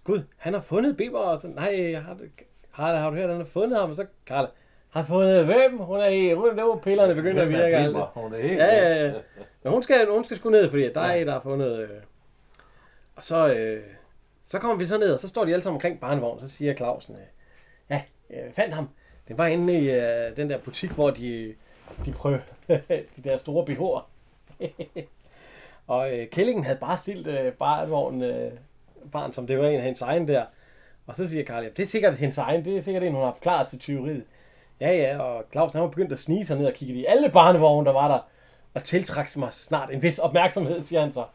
gud, 0.04 0.22
han 0.38 0.54
har 0.54 0.62
fundet 0.62 0.98
Bimmer, 0.98 1.20
og 1.20 1.40
så, 1.40 1.48
nej, 1.48 1.94
har, 1.94 2.18
Karla, 2.76 2.98
har 2.98 3.10
du 3.10 3.16
hørt, 3.16 3.30
han 3.30 3.38
har 3.38 3.46
fundet 3.46 3.80
ham? 3.80 3.90
Og 3.90 3.96
så 3.96 4.06
Karla, 4.26 4.48
har 4.90 5.04
fundet 5.04 5.46
hvem? 5.46 5.78
Hun 5.78 6.00
er 6.00 6.08
i, 6.08 6.34
hun 6.34 6.50
er 6.50 6.54
der, 6.54 6.80
pillerne 6.84 7.16
begynder 7.16 7.42
at 7.42 7.48
Hvem 7.48 7.62
er 7.62 7.66
virke. 7.66 7.84
Det. 7.84 8.08
Hun 8.14 8.34
er 8.34 8.38
helt 8.38 8.60
Ja, 8.60 8.66
ja, 8.66 9.06
ja. 9.06 9.14
Men 9.64 9.74
hun 9.74 9.84
skal, 9.84 10.08
hun 10.10 10.24
skal 10.24 10.38
sgu 10.38 10.50
ned, 10.50 10.70
fordi 10.70 10.94
der 10.94 11.02
er 11.02 11.14
en, 11.14 11.28
der 11.28 11.34
har 11.34 11.42
fundet... 11.42 11.80
Øh. 11.80 11.90
Og 13.16 13.24
så, 13.24 13.54
øh, 13.54 13.84
så 14.48 14.60
kommer 14.60 14.78
vi 14.78 14.86
så 14.86 14.98
ned, 14.98 15.14
og 15.14 15.20
så 15.20 15.30
står 15.30 15.46
de 15.46 15.52
alle 15.52 15.62
sammen 15.62 15.78
omkring 15.78 16.00
barnevognen. 16.00 16.48
Så 16.48 16.56
siger 16.56 16.74
Clausen, 16.74 17.16
øh, 17.16 17.22
ja, 17.90 18.02
jeg 18.30 18.52
fandt 18.54 18.74
ham. 18.74 18.90
Det 19.28 19.38
var 19.38 19.46
inde 19.46 19.80
i 19.80 19.92
øh, 19.92 20.38
den 20.38 20.50
der 20.50 20.58
butik, 20.58 20.92
hvor 20.92 21.10
de, 21.10 21.54
de 22.06 22.12
prøver 22.12 22.40
de 23.16 23.22
der 23.24 23.38
store 23.38 23.66
BH'er. 23.70 24.04
og 25.94 26.20
øh, 26.20 26.30
Kællingen 26.30 26.64
havde 26.64 26.78
bare 26.80 26.98
stillet 26.98 27.40
øh, 27.40 27.54
barnevognen, 27.54 28.24
øh, 28.24 28.52
barn, 29.12 29.34
som 29.34 29.48
det 29.48 29.60
var 29.60 29.68
en 29.68 29.76
af 29.76 29.82
hendes 29.82 30.02
egen 30.02 30.28
der. 30.28 30.46
Og 31.08 31.16
så 31.16 31.28
siger 31.28 31.44
Karl, 31.44 31.64
det 31.64 31.80
er 31.80 31.88
sikkert 31.88 32.16
hendes 32.16 32.38
egen, 32.38 32.66
det 32.66 32.78
er 32.78 32.82
sikkert 32.82 33.04
en, 33.04 33.14
hun 33.14 33.24
har 33.24 33.32
forklaret 33.32 33.68
til 33.68 33.80
tyveriet. 33.80 34.24
Ja, 34.82 34.92
ja, 34.92 35.20
og 35.20 35.44
Clausen 35.52 35.78
han 35.78 35.84
var 35.84 35.90
begyndt 35.90 36.12
at 36.12 36.20
snige 36.20 36.46
sig 36.46 36.58
ned 36.58 36.66
og 36.66 36.74
kigge 36.74 36.94
i 36.94 37.06
alle 37.06 37.30
barnevogne, 37.30 37.86
der 37.86 37.94
var 37.94 38.08
der 38.08 38.20
og 38.74 38.84
tiltrak 38.84 39.38
mig 39.38 39.54
snart 39.54 39.92
en 39.92 40.02
vis 40.02 40.20
opmærksomhed, 40.20 40.84
siger 40.84 41.02
han 41.02 41.12
så. 41.12 41.26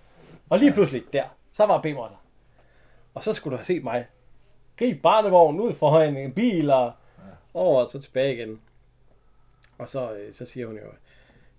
Og 0.51 0.59
lige 0.59 0.73
pludselig, 0.73 1.03
der, 1.13 1.25
så 1.51 1.67
var 1.67 1.81
Bimmer 1.81 2.09
der. 2.09 2.25
Og 3.15 3.23
så 3.23 3.33
skulle 3.33 3.53
du 3.53 3.57
have 3.57 3.65
set 3.65 3.85
mig. 3.85 4.07
Grib 4.79 5.03
barnevognen 5.03 5.61
ud 5.61 5.75
foran 5.75 6.17
en 6.17 6.33
bil 6.33 6.71
og 6.71 6.93
over 7.55 7.83
og 7.83 7.91
så 7.91 8.01
tilbage 8.01 8.35
igen. 8.35 8.61
Og 9.79 9.89
så, 9.89 10.13
øh, 10.13 10.35
så 10.35 10.45
siger 10.45 10.67
hun 10.67 10.77
jo, 10.77 10.87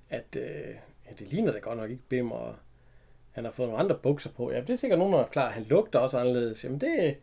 at 0.09 0.35
øh, 0.37 0.75
ja, 1.05 1.11
det 1.19 1.27
ligner 1.27 1.51
da 1.51 1.59
godt 1.59 1.77
nok 1.77 1.89
ikke 1.89 2.03
Bimmer. 2.09 2.35
og 2.35 2.55
Han 3.31 3.45
har 3.45 3.51
fået 3.51 3.69
nogle 3.69 3.83
andre 3.83 3.95
bukser 3.95 4.29
på. 4.29 4.51
Ja, 4.51 4.61
det 4.61 4.69
er 4.69 4.75
sikkert 4.75 4.99
nogen, 4.99 5.13
der 5.13 5.19
er 5.19 5.27
klar. 5.27 5.49
Han 5.49 5.63
lugter 5.63 5.99
også 5.99 6.19
anderledes. 6.19 6.63
Jamen 6.63 6.81
det, 6.81 7.17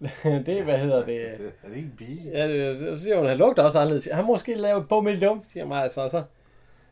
det 0.46 0.64
hvad 0.64 0.78
hedder 0.78 1.04
det? 1.04 1.24
Er 1.62 1.68
det 1.68 1.76
ikke 1.76 1.88
en 1.88 1.96
pige? 1.96 2.30
Ja, 2.30 2.78
så 2.78 3.02
siger 3.02 3.16
hun, 3.18 3.26
han 3.26 3.38
lugter 3.38 3.62
også 3.62 3.78
anderledes. 3.78 4.08
Han 4.12 4.24
måske 4.24 4.54
lavet 4.54 4.88
bummeldum, 4.88 5.44
siger 5.52 5.66
mig 5.66 5.82
altså. 5.82 6.00
Og 6.00 6.10
så, 6.10 6.22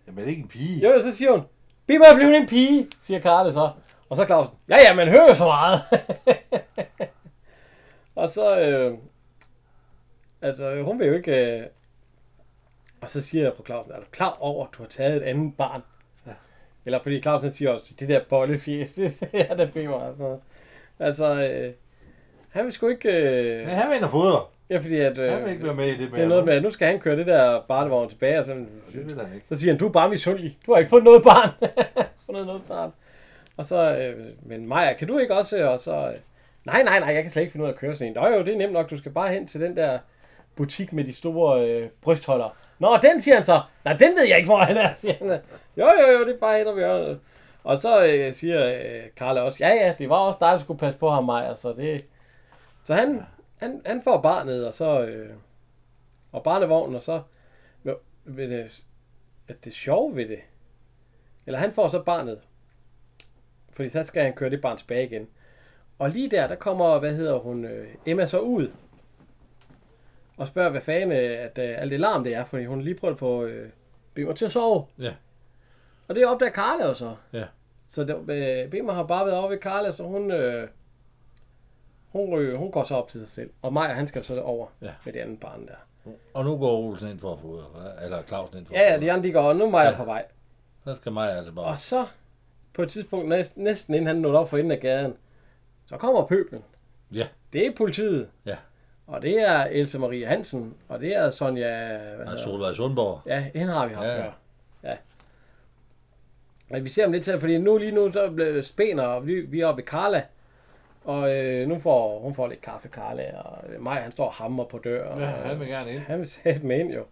Jamen 0.06 0.18
er 0.18 0.24
det 0.24 0.30
ikke 0.30 0.42
en 0.42 0.48
pige? 0.48 0.88
jo, 0.88 1.00
så 1.00 1.16
siger 1.16 1.30
hun, 1.30 1.42
Bimmer 1.86 2.06
er 2.06 2.16
blevet 2.16 2.36
en 2.36 2.46
pige, 2.46 2.88
siger 3.00 3.20
Karle 3.20 3.52
så. 3.52 3.70
Og 4.08 4.16
så 4.16 4.24
Clausen, 4.26 4.54
ja, 4.68 4.76
ja, 4.76 4.94
man 4.94 5.08
hører 5.08 5.34
så 5.34 5.44
meget. 5.44 5.80
og 8.14 8.28
så, 8.28 8.60
øh, 8.60 8.98
altså, 10.42 10.82
hun 10.82 10.98
vil 10.98 11.06
jo 11.06 11.14
ikke, 11.14 11.58
øh, 11.58 11.66
og 13.06 13.10
så 13.10 13.20
siger 13.20 13.44
jeg 13.44 13.52
på 13.52 13.62
Clausen, 13.66 13.92
er 13.92 13.96
du 13.96 14.04
klar 14.10 14.36
over, 14.40 14.64
at 14.66 14.70
du 14.78 14.82
har 14.82 14.88
taget 14.88 15.16
et 15.16 15.22
andet 15.22 15.52
barn? 15.58 15.82
Ja. 16.26 16.32
Eller 16.86 17.02
fordi 17.02 17.22
Clausen 17.22 17.52
siger 17.52 17.70
også, 17.70 17.94
det 18.00 18.08
der 18.08 18.20
bollefjes, 18.28 18.92
det 18.92 19.14
er 19.32 19.56
der 19.56 19.66
Bimmer, 19.66 20.08
altså. 20.08 20.38
Altså, 20.98 21.34
øh, 21.34 21.72
han 22.50 22.64
vil 22.64 22.72
sgu 22.72 22.88
ikke, 22.88 23.08
øh, 23.12 23.66
Men 23.66 23.74
han 23.76 23.88
vil 23.88 23.96
ind 23.96 24.04
og 24.04 24.10
fodre. 24.10 24.40
ja, 24.70 24.78
fordi 24.78 24.96
at, 25.00 25.18
øh, 25.18 25.32
Han 25.32 25.44
vil 25.44 25.52
ikke 25.52 25.64
være 25.64 25.74
med 25.74 25.86
i 25.88 25.96
det 25.96 26.10
det 26.10 26.24
er 26.24 26.28
noget 26.28 26.44
med, 26.44 26.54
at 26.54 26.62
nu 26.62 26.70
skal 26.70 26.88
han 26.88 27.00
køre 27.00 27.16
det 27.16 27.26
der 27.26 27.60
barnevogn 27.68 28.08
tilbage, 28.08 28.38
og 28.38 28.44
sådan, 28.44 28.68
Det 28.92 29.06
vil 29.06 29.20
han 29.20 29.34
ikke. 29.34 29.46
så 29.48 29.56
siger 29.56 29.72
han, 29.72 29.78
du 29.78 29.86
er 29.88 29.92
bare 29.92 30.08
misundelig. 30.10 30.58
Du 30.66 30.72
har 30.72 30.78
ikke 30.78 30.88
fundet 30.88 31.04
noget 31.04 31.22
barn. 31.22 31.50
fundet 32.26 32.46
noget 32.46 32.62
barn. 32.68 32.92
Og 33.56 33.64
så, 33.64 33.96
øh, 33.96 34.26
men 34.42 34.66
Maja, 34.68 34.92
kan 34.92 35.08
du 35.08 35.18
ikke 35.18 35.34
også? 35.34 35.68
Og 35.68 35.80
så, 35.80 35.96
øh, 35.96 36.14
nej, 36.64 36.82
nej, 36.82 36.98
nej, 37.00 37.14
jeg 37.14 37.22
kan 37.22 37.30
slet 37.32 37.42
ikke 37.42 37.52
finde 37.52 37.64
ud 37.64 37.68
af 37.68 37.72
at 37.72 37.78
køre 37.78 37.94
sådan 37.94 38.08
en. 38.08 38.14
Nå 38.22 38.26
jo, 38.28 38.38
det 38.44 38.54
er 38.54 38.58
nemt 38.58 38.72
nok. 38.72 38.90
Du 38.90 38.96
skal 38.98 39.12
bare 39.12 39.32
hen 39.32 39.46
til 39.46 39.60
den 39.60 39.76
der 39.76 39.98
butik 40.56 40.92
med 40.92 41.04
de 41.04 41.12
store 41.12 41.68
øh, 41.70 41.88
brystholder. 42.02 42.56
Nå, 42.78 42.96
den 43.02 43.20
siger 43.20 43.34
han 43.34 43.44
så. 43.44 43.60
Nej, 43.84 43.96
den 43.96 44.16
ved 44.16 44.24
jeg 44.28 44.36
ikke, 44.36 44.48
hvor 44.48 44.58
han 44.58 44.76
er, 44.76 44.94
siger 44.96 45.14
han. 45.18 45.28
Jo, 45.76 45.90
jo, 46.00 46.18
jo, 46.18 46.26
det 46.26 46.34
er 46.34 46.38
bare 46.38 46.58
hen 46.58 46.66
og 46.66 46.76
vi 46.76 46.82
Og 47.64 47.78
så 47.78 48.06
øh, 48.06 48.34
siger 48.34 48.66
øh, 48.66 49.02
Karla 49.16 49.40
også, 49.40 49.58
ja, 49.60 49.68
ja, 49.68 49.94
det 49.98 50.08
var 50.08 50.16
også 50.16 50.38
dig, 50.40 50.48
der 50.48 50.58
skulle 50.58 50.78
passe 50.78 50.98
på 50.98 51.10
ham, 51.10 51.24
Maja. 51.24 51.54
Så, 51.54 51.72
det, 51.72 52.04
så 52.82 52.94
han, 52.94 53.22
han, 53.58 53.82
han 53.86 54.02
får 54.02 54.20
barnet, 54.20 54.66
og 54.66 54.74
så... 54.74 55.00
Øh, 55.00 55.30
og 56.32 56.42
barnevognen, 56.42 56.96
og 56.96 57.02
så... 57.02 57.22
Men, 57.82 57.94
men 58.24 58.50
det, 58.50 58.84
at 59.48 59.64
det 59.64 59.72
sjove 59.72 60.16
ved 60.16 60.28
det, 60.28 60.40
eller 61.46 61.58
han 61.58 61.72
får 61.72 61.88
så 61.88 62.02
barnet, 62.02 62.38
fordi 63.72 63.88
så 63.88 64.02
skal 64.02 64.22
han 64.22 64.32
køre 64.32 64.50
det 64.50 64.60
barn 64.60 64.76
tilbage 64.76 65.06
igen. 65.06 65.28
Og 65.98 66.10
lige 66.10 66.30
der, 66.30 66.46
der 66.46 66.54
kommer, 66.54 66.98
hvad 66.98 67.14
hedder 67.14 67.38
hun, 67.38 67.64
øh, 67.64 67.88
Emma 68.06 68.26
så 68.26 68.38
ud, 68.38 68.72
og 70.36 70.46
spørger, 70.46 70.70
hvad 70.70 70.80
fanden, 70.80 71.12
øh, 71.12 71.38
at 71.44 71.58
øh, 71.58 71.82
alt 71.82 71.90
det 71.90 72.00
larm 72.00 72.24
det 72.24 72.34
er, 72.34 72.44
fordi 72.44 72.64
hun 72.64 72.80
lige 72.82 72.94
prøvet 72.94 73.12
at 73.14 73.18
få 73.18 73.44
øh, 73.44 73.68
Bimmer 74.14 74.34
til 74.34 74.44
at 74.44 74.50
sove. 74.52 74.86
Ja. 75.00 75.12
Og 76.08 76.14
det 76.14 76.26
opdager 76.26 76.52
Karla 76.52 76.86
jo 76.88 76.94
så. 76.94 77.14
Ja. 77.32 77.44
Så 77.88 78.04
det, 78.04 78.30
øh, 78.64 78.70
Bimmer 78.70 78.92
har 78.92 79.02
bare 79.02 79.26
været 79.26 79.38
over 79.38 79.48
ved 79.48 79.58
Karla, 79.58 79.92
så 79.92 80.02
hun, 80.02 80.30
øh, 80.30 80.68
hun, 82.12 82.38
øh, 82.38 82.54
hun 82.58 82.70
går 82.70 82.82
så 82.84 82.94
op 82.94 83.08
til 83.08 83.20
sig 83.20 83.28
selv. 83.28 83.50
Og 83.62 83.72
Maja, 83.72 83.92
han 83.92 84.06
skal 84.06 84.24
så 84.24 84.40
over 84.40 84.66
Ja. 84.82 84.90
med 85.04 85.12
det 85.12 85.20
andet 85.20 85.40
barn 85.40 85.66
der. 85.66 86.12
Og 86.34 86.44
nu 86.44 86.56
går 86.58 86.78
Olsen 86.78 87.08
ind 87.10 87.18
for 87.18 87.32
at 87.32 87.40
fodre. 87.40 87.62
hva? 87.74 88.04
Eller 88.04 88.22
Clausen 88.22 88.58
ind 88.58 88.66
for 88.66 88.74
Ja, 88.74 88.80
at 88.80 88.92
ja, 88.92 89.06
de 89.06 89.12
andre 89.12 89.28
de 89.28 89.32
går, 89.32 89.40
og 89.42 89.56
nu 89.56 89.64
er 89.64 89.70
Maja 89.70 89.90
Ja. 89.90 89.96
på 89.96 90.04
vej. 90.04 90.24
Så 90.84 90.94
skal 90.94 91.12
mig 91.12 91.36
altså 91.36 91.52
bare... 91.52 91.64
Og 91.64 91.78
så, 91.78 92.06
på 92.74 92.82
et 92.82 92.88
tidspunkt, 92.88 93.28
næsten, 93.28 93.64
næsten 93.64 93.94
inden 93.94 94.06
han 94.06 94.16
nåede 94.16 94.38
op 94.38 94.50
for 94.50 94.56
enden 94.56 94.72
af 94.72 94.80
gaden, 94.80 95.14
så 95.86 95.96
kommer 95.96 96.26
pøblen. 96.26 96.64
Ja. 97.12 97.26
Det 97.52 97.66
er 97.66 97.70
politiet. 97.76 98.28
Ja. 98.46 98.56
Og 99.06 99.22
det 99.22 99.48
er 99.48 99.64
Else 99.70 99.98
Marie 99.98 100.26
Hansen. 100.26 100.74
Og 100.88 101.00
det 101.00 101.16
er 101.16 101.30
Sonja... 101.30 101.96
Hvad 102.16 102.26
hedder? 102.26 102.38
Solvej 102.38 102.72
Sundborg. 102.72 103.20
Ja, 103.26 103.44
hende 103.54 103.72
har 103.72 103.86
vi 103.86 103.94
haft 103.94 104.06
Ja. 104.06 104.14
ja. 104.16 104.22
før. 104.24 104.30
Ja. 104.84 104.96
Men 106.68 106.84
vi 106.84 106.90
ser 106.90 107.02
dem 107.02 107.12
lidt 107.12 107.24
til, 107.24 107.40
fordi 107.40 107.58
nu 107.58 107.78
lige 107.78 107.92
nu, 107.92 108.12
så 108.12 108.30
blev 108.30 108.62
spænder, 108.62 109.04
og 109.04 109.26
vi, 109.26 109.40
vi 109.40 109.60
er 109.60 109.66
oppe 109.66 109.82
ved 109.82 109.86
Karla. 109.86 110.22
Og 111.04 111.36
øh, 111.36 111.68
nu 111.68 111.78
får 111.78 112.18
hun 112.20 112.34
får 112.34 112.46
lidt 112.48 112.60
kaffe, 112.60 112.88
Karla, 112.88 113.38
og 113.38 113.64
mig, 113.80 113.96
han 113.96 114.12
står 114.12 114.26
og 114.26 114.32
hammer 114.32 114.64
på 114.64 114.78
døren. 114.78 115.20
Ja, 115.20 115.32
og, 115.32 115.48
han 115.48 115.60
vil 115.60 115.68
gerne 115.68 115.90
ind. 115.92 116.00
han 116.00 116.18
vil 116.18 116.26
sætte 116.26 116.66
mig 116.66 116.80
ind, 116.80 116.90
jo. 116.92 117.04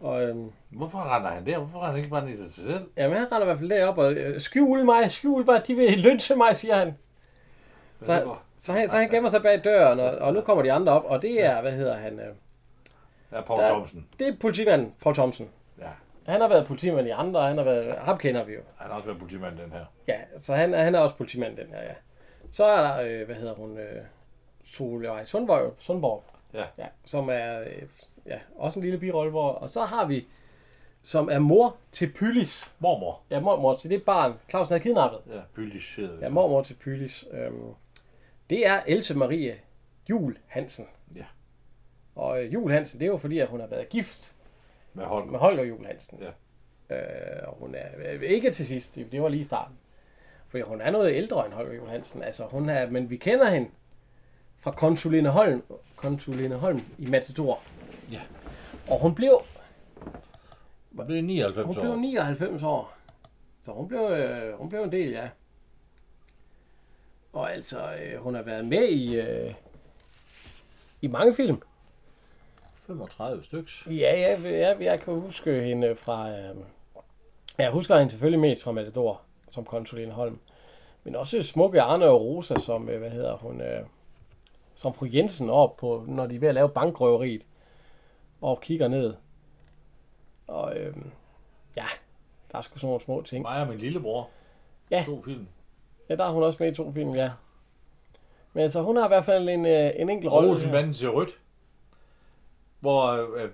Og 0.00 0.22
øhm, 0.22 0.50
Hvorfor 0.70 1.14
render 1.16 1.30
han 1.30 1.46
der? 1.46 1.58
Hvorfor 1.58 1.78
render 1.78 1.88
han 1.90 1.96
ikke 1.98 2.10
bare 2.10 2.26
ned 2.28 2.36
til 2.36 2.52
sig 2.52 2.64
selv? 2.64 2.86
jamen, 2.96 3.16
han 3.16 3.26
render 3.26 3.40
i 3.42 3.44
hvert 3.44 3.58
fald 3.58 3.70
derop 3.70 3.98
og 3.98 4.12
øh, 4.12 4.40
skjul 4.40 4.84
mig, 4.84 5.10
skjul 5.12 5.44
mig, 5.44 5.62
de 5.66 5.74
vil 5.74 5.98
lynche 5.98 6.36
mig, 6.36 6.56
siger 6.56 6.74
han. 6.76 6.94
Så, 8.02 8.36
så, 8.56 8.72
han, 8.72 8.88
så 8.88 8.96
han 8.96 9.08
gemmer 9.08 9.30
sig 9.30 9.42
bag 9.42 9.64
døren, 9.64 10.00
og, 10.00 10.10
og 10.10 10.32
nu 10.34 10.40
kommer 10.40 10.62
de 10.62 10.72
andre 10.72 10.92
op, 10.92 11.04
og 11.04 11.22
det 11.22 11.44
er, 11.44 11.60
hvad 11.60 11.72
hedder 11.72 11.96
han? 11.96 12.18
Øh, 12.20 12.34
Ja, 13.32 13.40
Paul 13.40 13.60
Der- 13.60 13.68
Thomsen. 13.68 14.08
det 14.18 14.28
er 14.28 14.32
politimanden, 14.40 14.94
Paul 15.02 15.14
Thomsen. 15.14 15.48
Ja, 15.78 15.88
Han 16.26 16.40
har 16.40 16.48
været 16.48 16.66
politimand 16.66 17.06
i 17.06 17.10
andre, 17.10 17.40
han 17.48 17.56
har 17.56 17.64
været, 17.64 17.94
ham 17.98 18.18
kender 18.18 18.44
vi 18.44 18.52
jo. 18.52 18.60
han 18.76 18.88
har 18.90 18.94
også 18.96 19.06
været 19.06 19.18
politimand, 19.18 19.58
den 19.58 19.72
her. 19.72 19.84
Ja, 20.08 20.16
så 20.40 20.54
han, 20.54 20.74
er- 20.74 20.82
han 20.82 20.94
er 20.94 20.98
også 20.98 21.16
politimand, 21.16 21.56
den 21.56 21.66
her, 21.68 21.82
ja. 21.82 21.92
Så 22.50 22.64
er 22.64 22.82
der, 22.82 23.00
øh, 23.20 23.26
hvad 23.26 23.36
hedder 23.36 23.54
hun, 23.54 23.78
øh, 23.78 24.02
Solvej 24.64 25.24
Sundborg, 25.24 25.74
Sundborg 25.78 26.24
Ja. 26.54 26.64
ja, 26.78 26.86
som 27.04 27.28
er 27.32 27.60
øh, 27.60 27.82
ja, 28.26 28.38
også 28.56 28.78
en 28.78 28.82
lille 28.84 28.98
birolle, 28.98 29.30
hvor, 29.30 29.52
og 29.52 29.70
så 29.70 29.80
har 29.80 30.06
vi, 30.06 30.26
som 31.02 31.28
er 31.32 31.38
mor 31.38 31.76
til 31.92 32.12
Pylis. 32.12 32.74
Mormor. 32.78 33.20
Ja, 33.30 33.40
mormor 33.40 33.74
til 33.74 33.90
det 33.90 34.02
barn, 34.02 34.34
Clausen 34.50 34.72
havde 34.72 34.82
kidnappet. 34.82 35.20
Ja, 35.34 35.40
Byllis 35.54 35.94
hedder 35.96 36.14
det. 36.14 36.22
Ja, 36.22 36.28
mormor 36.28 36.62
til 36.62 36.74
Pylis. 36.74 37.24
Øhm, 37.32 37.64
det 38.50 38.66
er 38.66 38.82
Else 38.86 39.14
Marie 39.14 39.60
Jul 40.10 40.38
Hansen. 40.46 40.86
Ja. 41.16 41.24
Og 42.14 42.44
øh, 42.44 42.54
Jul 42.54 42.70
Hansen, 42.70 43.00
det 43.00 43.06
er 43.06 43.10
jo 43.10 43.16
fordi, 43.18 43.38
at 43.38 43.48
hun 43.48 43.60
har 43.60 43.66
været 43.66 43.88
gift 43.88 44.36
Med 44.94 45.04
Holm. 45.04 45.28
med 45.28 45.38
Holger 45.38 45.64
Jul 45.64 45.86
Hansen. 45.86 46.18
Ja. 46.20 46.30
Øh, 46.96 47.48
og 47.48 47.56
hun 47.58 47.74
er 47.74 47.86
øh, 48.12 48.22
ikke 48.22 48.50
til 48.50 48.66
sidst, 48.66 48.94
det, 48.94 49.22
var 49.22 49.28
lige 49.28 49.40
i 49.40 49.44
starten. 49.44 49.76
For 50.48 50.62
hun 50.64 50.80
er 50.80 50.90
noget 50.90 51.14
ældre 51.14 51.46
end 51.46 51.54
Holger 51.54 51.74
Jul 51.74 51.88
Hansen. 51.88 52.22
Altså, 52.22 52.44
hun 52.44 52.68
er, 52.68 52.90
men 52.90 53.10
vi 53.10 53.16
kender 53.16 53.50
hende 53.50 53.68
fra 54.60 54.70
Konsuline 54.70 55.28
Holm, 55.28 55.62
Konsuline 55.96 56.54
Holm 56.54 56.80
i 56.98 57.06
Matador. 57.06 57.60
Ja. 58.12 58.20
Og 58.88 59.00
hun 59.00 59.14
blev, 59.14 59.42
Hun 60.96 61.06
blev 61.06 61.22
99 61.22 61.66
hun 61.66 61.74
blev 61.74 61.92
år. 61.92 61.96
99 61.96 62.62
år. 62.62 62.96
Så 63.62 63.72
hun 63.72 63.88
blev, 63.88 64.00
øh, 64.00 64.58
hun 64.58 64.68
blev 64.68 64.82
en 64.82 64.92
del, 64.92 65.10
ja. 65.10 65.28
Og 67.32 67.52
altså, 67.52 67.94
øh, 67.94 68.20
hun 68.22 68.34
har 68.34 68.42
været 68.42 68.64
med 68.64 68.88
i, 68.88 69.16
øh, 69.16 69.54
i 71.00 71.06
mange 71.06 71.34
film. 71.34 71.62
35 72.74 73.44
styks. 73.44 73.86
Ja, 73.86 73.92
ja, 74.16 74.40
ja, 74.44 74.76
jeg 74.80 75.00
kan 75.00 75.14
huske 75.14 75.62
hende 75.62 75.96
fra... 75.96 76.30
Øh, 76.30 76.56
jeg 77.58 77.70
husker 77.70 77.96
hende 77.96 78.10
selvfølgelig 78.10 78.40
mest 78.40 78.62
fra 78.62 78.72
Matador, 78.72 79.20
som 79.50 79.64
konsulent 79.64 80.12
Holm. 80.12 80.40
Men 81.04 81.16
også 81.16 81.42
smukke 81.42 81.80
Arne 81.82 82.06
og 82.06 82.20
Rosa, 82.20 82.58
som, 82.58 82.88
øh, 82.88 82.98
hvad 82.98 83.10
hedder 83.10 83.36
hun, 83.36 83.60
øh, 83.60 83.86
som 84.74 84.94
fru 84.94 85.06
Jensen 85.12 85.50
op 85.50 85.76
på, 85.76 86.04
når 86.08 86.26
de 86.26 86.34
er 86.34 86.38
ved 86.38 86.48
at 86.48 86.54
lave 86.54 86.68
bankrøveriet. 86.68 87.46
Og 88.40 88.60
kigger 88.60 88.88
ned. 88.88 89.14
Og 90.46 90.76
øh, 90.76 90.96
ja, 91.76 91.86
der 92.52 92.58
er 92.58 92.62
sgu 92.62 92.78
sådan 92.78 92.86
nogle 92.86 93.00
små 93.00 93.22
ting. 93.22 93.42
Mig 93.42 93.60
og 93.60 93.68
min 93.68 93.78
lillebror. 93.78 94.28
Ja. 94.90 95.02
To 95.06 95.22
film. 95.22 95.48
Ja, 96.10 96.16
der 96.16 96.24
er 96.24 96.30
hun 96.30 96.42
også 96.42 96.56
med 96.60 96.72
i 96.72 96.74
to 96.74 96.92
film, 96.92 97.14
ja. 97.14 97.30
Men 98.52 98.62
altså, 98.62 98.82
hun 98.82 98.96
har 98.96 99.04
i 99.04 99.08
hvert 99.08 99.24
fald 99.24 99.48
en, 99.48 99.66
øh, 99.66 99.90
en 99.96 100.10
enkelt 100.10 100.32
rolle. 100.32 100.60
Her. 100.60 100.72
manden 100.72 100.92
til 100.92 101.10
rødt. 101.10 101.38
Hvor, 102.80 103.12
øh, 103.36 103.50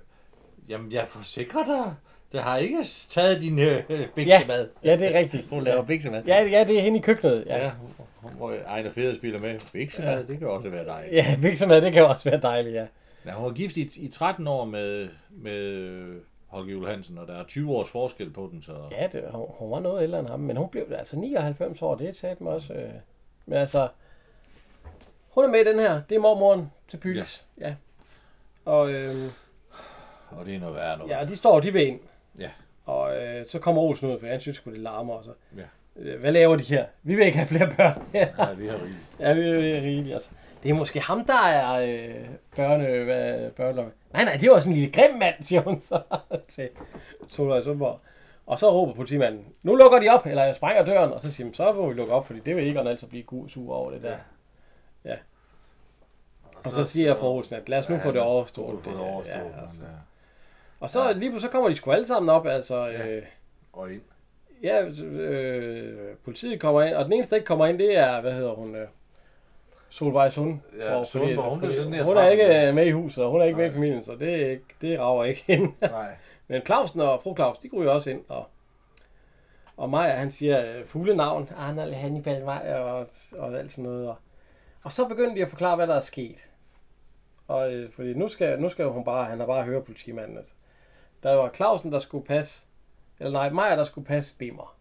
jamen 0.68 0.92
jeg 0.92 1.06
forsikrer 1.08 1.64
dig, 1.64 1.94
det 2.32 2.40
har 2.40 2.56
ikke 2.56 2.84
taget 3.08 3.40
din 3.40 3.58
øh, 3.58 3.82
biksemad. 4.14 4.68
Ja, 4.84 4.96
det 4.96 5.14
er 5.14 5.18
rigtigt. 5.18 5.48
Hun 5.50 5.64
laver 5.64 5.82
biksemad. 5.82 6.22
Ja, 6.26 6.42
ja, 6.42 6.64
det 6.64 6.78
er 6.78 6.82
hende 6.82 6.98
i 6.98 7.02
køkkenet. 7.02 7.44
Ja, 7.46 7.64
ja. 7.64 7.70
Hvor 8.36 8.52
Ejner 8.66 8.90
Fede 8.90 9.14
spiller 9.16 9.40
med. 9.40 9.60
Biksemad, 9.72 10.24
det 10.24 10.38
kan 10.38 10.48
også 10.48 10.68
være 10.68 10.84
dig. 10.84 11.08
ja 11.12 11.36
virksomhed, 11.38 11.80
det 11.80 11.92
kan 11.92 12.06
også 12.06 12.30
være 12.30 12.40
dejligt, 12.40 12.74
ja. 12.74 12.86
Ja, 13.26 13.32
hun 13.32 13.44
var 13.44 13.52
gift 13.52 13.76
i, 13.76 13.90
i 13.96 14.08
13 14.08 14.46
år 14.46 14.64
med, 14.64 15.08
med 15.30 16.20
Holger 16.46 16.72
Jule 16.72 16.90
Hansen, 16.90 17.18
og 17.18 17.26
der 17.26 17.36
er 17.36 17.44
20 17.44 17.70
års 17.72 17.88
forskel 17.88 18.30
på 18.30 18.48
dem, 18.52 18.62
så... 18.62 18.72
Ja, 18.90 19.06
det, 19.12 19.24
hun, 19.30 19.46
hun 19.48 19.70
var 19.70 19.80
noget 19.80 20.02
ældre 20.02 20.18
end 20.18 20.28
ham, 20.28 20.40
men 20.40 20.56
hun 20.56 20.68
blev 20.68 20.84
altså 20.98 21.18
99 21.18 21.82
år, 21.82 21.94
det 21.94 22.16
sagde 22.16 22.36
mig 22.40 22.52
også. 22.52 22.72
Øh. 22.72 22.90
Men 23.46 23.58
altså, 23.58 23.88
hun 25.30 25.44
er 25.44 25.48
med 25.48 25.60
i 25.60 25.64
den 25.64 25.78
her. 25.78 26.02
Det 26.08 26.14
er 26.14 26.20
mormoren 26.20 26.72
til 26.88 26.96
Pylis. 26.96 27.44
Ja. 27.60 27.68
ja. 27.68 27.74
Og, 28.64 28.92
øh, 28.92 29.30
og 30.30 30.46
det 30.46 30.54
er 30.54 30.60
noget 30.60 30.74
værre 30.74 30.98
noget. 30.98 31.10
Ja, 31.10 31.24
de 31.24 31.36
står, 31.36 31.60
de 31.60 31.74
ved 31.74 31.86
ind. 31.86 32.00
Ja. 32.38 32.50
Og 32.84 33.16
øh, 33.16 33.46
så 33.46 33.58
kommer 33.58 33.82
Olsen 33.82 34.10
ud, 34.10 34.20
for 34.20 34.26
han 34.26 34.40
synes 34.40 34.60
det 34.60 34.78
larmer. 34.78 35.14
Og 35.14 35.24
så. 35.24 35.30
Ja. 35.56 35.62
Øh, 35.96 36.20
hvad 36.20 36.32
laver 36.32 36.56
de 36.56 36.62
her? 36.62 36.86
Vi 37.02 37.14
vil 37.14 37.26
ikke 37.26 37.38
have 37.38 37.48
flere 37.48 37.70
børn. 37.76 38.02
ja, 38.14 38.52
vi 38.52 38.66
har 38.66 38.76
rigeligt. 38.76 38.98
Ja, 39.20 39.32
vi 39.32 39.48
er 39.48 39.82
rigeligt. 39.82 40.14
Altså. 40.14 40.30
Det 40.66 40.72
er 40.72 40.76
måske 40.76 41.00
ham, 41.00 41.24
der 41.24 41.42
er 41.46 41.80
øh, 41.80 42.28
børne, 42.56 43.04
hvad, 43.04 43.50
børne 43.50 43.90
Nej, 44.12 44.24
nej, 44.24 44.36
det 44.40 44.50
var 44.50 44.60
sådan 44.60 44.72
en 44.72 44.78
lille 44.78 44.92
grim 44.92 45.18
mand, 45.18 45.34
siger 45.40 45.60
hun 45.60 45.80
så 45.80 46.00
til 46.48 46.68
Solvej 47.28 47.62
Sundborg. 47.62 48.00
Og 48.46 48.58
så 48.58 48.70
råber 48.72 48.94
politimanden, 48.94 49.44
nu 49.62 49.74
lukker 49.74 49.98
de 49.98 50.08
op, 50.08 50.26
eller 50.26 50.44
jeg 50.44 50.56
sprænger 50.56 50.84
døren, 50.84 51.12
og 51.12 51.20
så 51.20 51.30
siger 51.30 51.46
han, 51.46 51.54
så 51.54 51.72
må 51.72 51.88
vi 51.88 51.94
lukke 51.94 52.12
op, 52.12 52.26
fordi 52.26 52.40
det 52.40 52.56
vil 52.56 52.66
ikke 52.66 52.80
altså 52.80 53.06
blive 53.06 53.48
sur 53.48 53.74
over 53.74 53.90
det 53.90 54.02
der. 54.02 54.16
Ja. 55.04 55.10
ja. 55.10 55.16
Og, 56.44 56.54
og 56.64 56.70
så, 56.70 56.84
så 56.84 56.84
siger 56.84 57.06
jeg 57.06 57.16
fra 57.16 57.28
Olsen, 57.28 57.54
at 57.56 57.68
lad 57.68 57.78
os 57.78 57.88
nu 57.88 57.94
ja, 57.94 58.04
få 58.04 58.12
det 58.12 58.20
overstået. 58.20 58.82
Få 58.82 58.90
det 58.90 59.00
overstået. 59.00 59.36
Ja, 59.36 59.62
altså. 59.62 59.82
ja. 59.82 59.88
Og 60.80 60.90
så 60.90 61.04
ja. 61.04 61.12
lige 61.12 61.30
pludselig 61.30 61.48
så 61.48 61.52
kommer 61.52 61.68
de 61.68 61.74
sgu 61.74 61.92
alle 61.92 62.06
sammen 62.06 62.30
op, 62.30 62.46
altså. 62.46 62.86
Ja. 62.86 63.06
Øh, 63.06 63.22
og 63.72 63.92
ind. 63.92 64.02
Ja, 64.62 64.86
øh, 65.04 66.16
politiet 66.24 66.60
kommer 66.60 66.82
ind, 66.82 66.94
og 66.94 67.04
den 67.04 67.12
eneste, 67.12 67.30
der 67.30 67.36
ikke 67.36 67.46
kommer 67.46 67.66
ind, 67.66 67.78
det 67.78 67.96
er, 67.96 68.20
hvad 68.20 68.32
hedder 68.32 68.54
hun, 68.54 68.74
øh, 68.74 68.88
Solvej 69.88 70.30
Sund. 70.30 70.58
Ja, 70.78 70.94
og 70.94 71.06
Sund, 71.06 71.34
hun, 71.34 71.60
fordi, 71.60 71.74
sådan 71.74 72.04
hun 72.04 72.16
er 72.16 72.28
ikke 72.28 72.72
med 72.72 72.86
i 72.86 72.90
huset, 72.90 73.24
og 73.24 73.30
hun 73.30 73.40
er 73.40 73.44
ikke 73.44 73.58
Nej. 73.58 73.66
med 73.66 73.72
i 73.72 73.74
familien, 73.74 74.02
så 74.02 74.16
det, 74.16 74.60
det 74.80 75.00
rager 75.00 75.24
ikke 75.24 75.44
ind. 75.54 75.72
Nej. 75.80 76.16
Men 76.48 76.62
Clausen 76.66 77.00
og 77.00 77.22
fru 77.22 77.36
Claus, 77.36 77.58
de 77.58 77.68
jo 77.74 77.92
også 77.92 78.10
ind, 78.10 78.24
og, 78.28 78.46
og 79.76 79.90
Maja, 79.90 80.14
han 80.14 80.30
siger 80.30 80.76
øh, 80.76 80.86
fuglenavn, 80.86 81.50
Arnold 81.56 81.92
Hannibal 81.92 82.44
Maja, 82.44 82.78
og, 82.78 83.06
og 83.32 83.58
alt 83.58 83.72
sådan 83.72 83.90
noget. 83.90 84.08
Og, 84.08 84.16
og 84.82 84.92
så 84.92 85.08
begynder 85.08 85.34
de 85.34 85.42
at 85.42 85.48
forklare, 85.48 85.76
hvad 85.76 85.86
der 85.86 85.94
er 85.94 86.00
sket. 86.00 86.48
Og 87.48 87.72
øh, 87.72 87.92
fordi 87.92 88.14
nu 88.14 88.28
skal, 88.28 88.60
nu 88.60 88.68
skal 88.68 88.84
hun 88.84 89.04
bare, 89.04 89.24
han 89.24 89.38
har 89.38 89.46
bare 89.46 89.64
hørt 89.64 89.84
politimanden. 89.84 90.36
Altså. 90.36 90.52
Der 91.22 91.34
var 91.34 91.50
Clausen, 91.54 91.92
der 91.92 91.98
skulle 91.98 92.26
passe, 92.26 92.64
eller 93.18 93.32
nej, 93.32 93.50
Maja, 93.50 93.76
der 93.76 93.84
skulle 93.84 94.06
passe 94.06 94.36
Bimmer. 94.38 94.75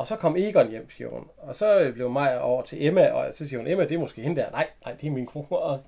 Og 0.00 0.06
så 0.06 0.16
kom 0.16 0.36
Egon 0.36 0.68
hjem, 0.68 0.90
siger 0.90 1.10
hun. 1.10 1.28
Og 1.38 1.54
så 1.54 1.90
blev 1.94 2.10
Maja 2.10 2.38
over 2.38 2.62
til 2.62 2.86
Emma, 2.86 3.12
og 3.12 3.34
så 3.34 3.48
siger 3.48 3.58
hun, 3.58 3.66
Emma, 3.66 3.84
det 3.84 3.94
er 3.94 3.98
måske 3.98 4.22
hende 4.22 4.40
der. 4.40 4.50
Nej, 4.50 4.68
nej, 4.84 4.94
det 4.94 5.06
er 5.06 5.10
min 5.10 5.26
kone. 5.26 5.48
Og 5.50 5.80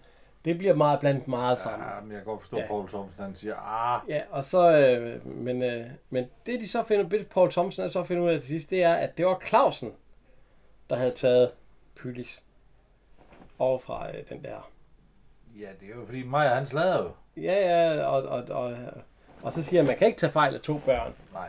det 0.44 0.59
bliver 0.59 0.74
meget 0.74 1.01
blandt 1.01 1.28
meget 1.28 1.59
sammen. 1.59 1.89
Ja, 1.89 2.01
men 2.01 2.10
jeg 2.10 2.18
kan 2.18 2.24
godt 2.24 2.40
forstå, 2.40 2.59
ja. 2.59 2.66
Paul 2.66 2.89
Thomsen, 2.89 3.24
han 3.24 3.34
siger, 3.36 3.56
ah. 3.56 4.01
Ja, 4.09 4.22
og 4.30 4.44
så, 4.44 4.76
øh, 4.76 5.26
men, 5.26 5.62
øh, 5.62 5.86
men 6.10 6.24
det 6.47 6.60
de 6.60 6.68
så 6.68 6.82
finder, 6.82 7.09
det 7.09 7.26
Paul 7.26 7.51
Thomsen 7.51 7.90
så 7.90 8.05
finder 8.05 8.22
ud 8.22 8.30
af 8.30 8.39
til 8.39 8.48
sidst, 8.48 8.70
det 8.70 8.82
er, 8.82 8.94
at 8.94 9.18
det 9.18 9.26
var 9.26 9.43
Clausen, 9.47 9.93
der 10.90 10.97
havde 10.97 11.10
taget 11.10 11.51
Pylis 11.97 12.43
over 13.59 13.78
fra 13.78 14.09
øh, 14.09 14.28
den 14.28 14.44
der. 14.44 14.70
Ja, 15.60 15.68
det 15.80 15.90
er 15.90 16.01
jo 16.01 16.05
fordi 16.06 16.22
Maja, 16.22 16.48
han 16.48 16.66
slader 16.66 17.02
jo. 17.02 17.10
Ja, 17.36 17.55
ja, 17.55 18.05
og, 18.05 18.22
og, 18.22 18.44
og, 18.51 18.76
og 19.43 19.52
så 19.52 19.62
siger 19.62 19.80
han, 19.80 19.86
man 19.86 19.97
kan 19.97 20.06
ikke 20.06 20.18
tage 20.18 20.32
fejl 20.32 20.55
af 20.55 20.60
to 20.60 20.78
børn. 20.78 21.14
Nej. 21.32 21.48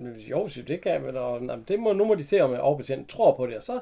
Jo, 0.00 0.48
det 0.68 0.80
kan 0.80 1.06
vi, 1.06 1.08
og 1.16 1.40
det 1.68 1.80
må, 1.80 1.92
nu 1.92 2.04
må 2.04 2.14
de 2.14 2.24
se, 2.24 2.40
om 2.40 2.54
overbetjenten 2.60 3.06
tror 3.06 3.36
på 3.36 3.46
det, 3.46 3.56
og 3.56 3.62
så 3.62 3.80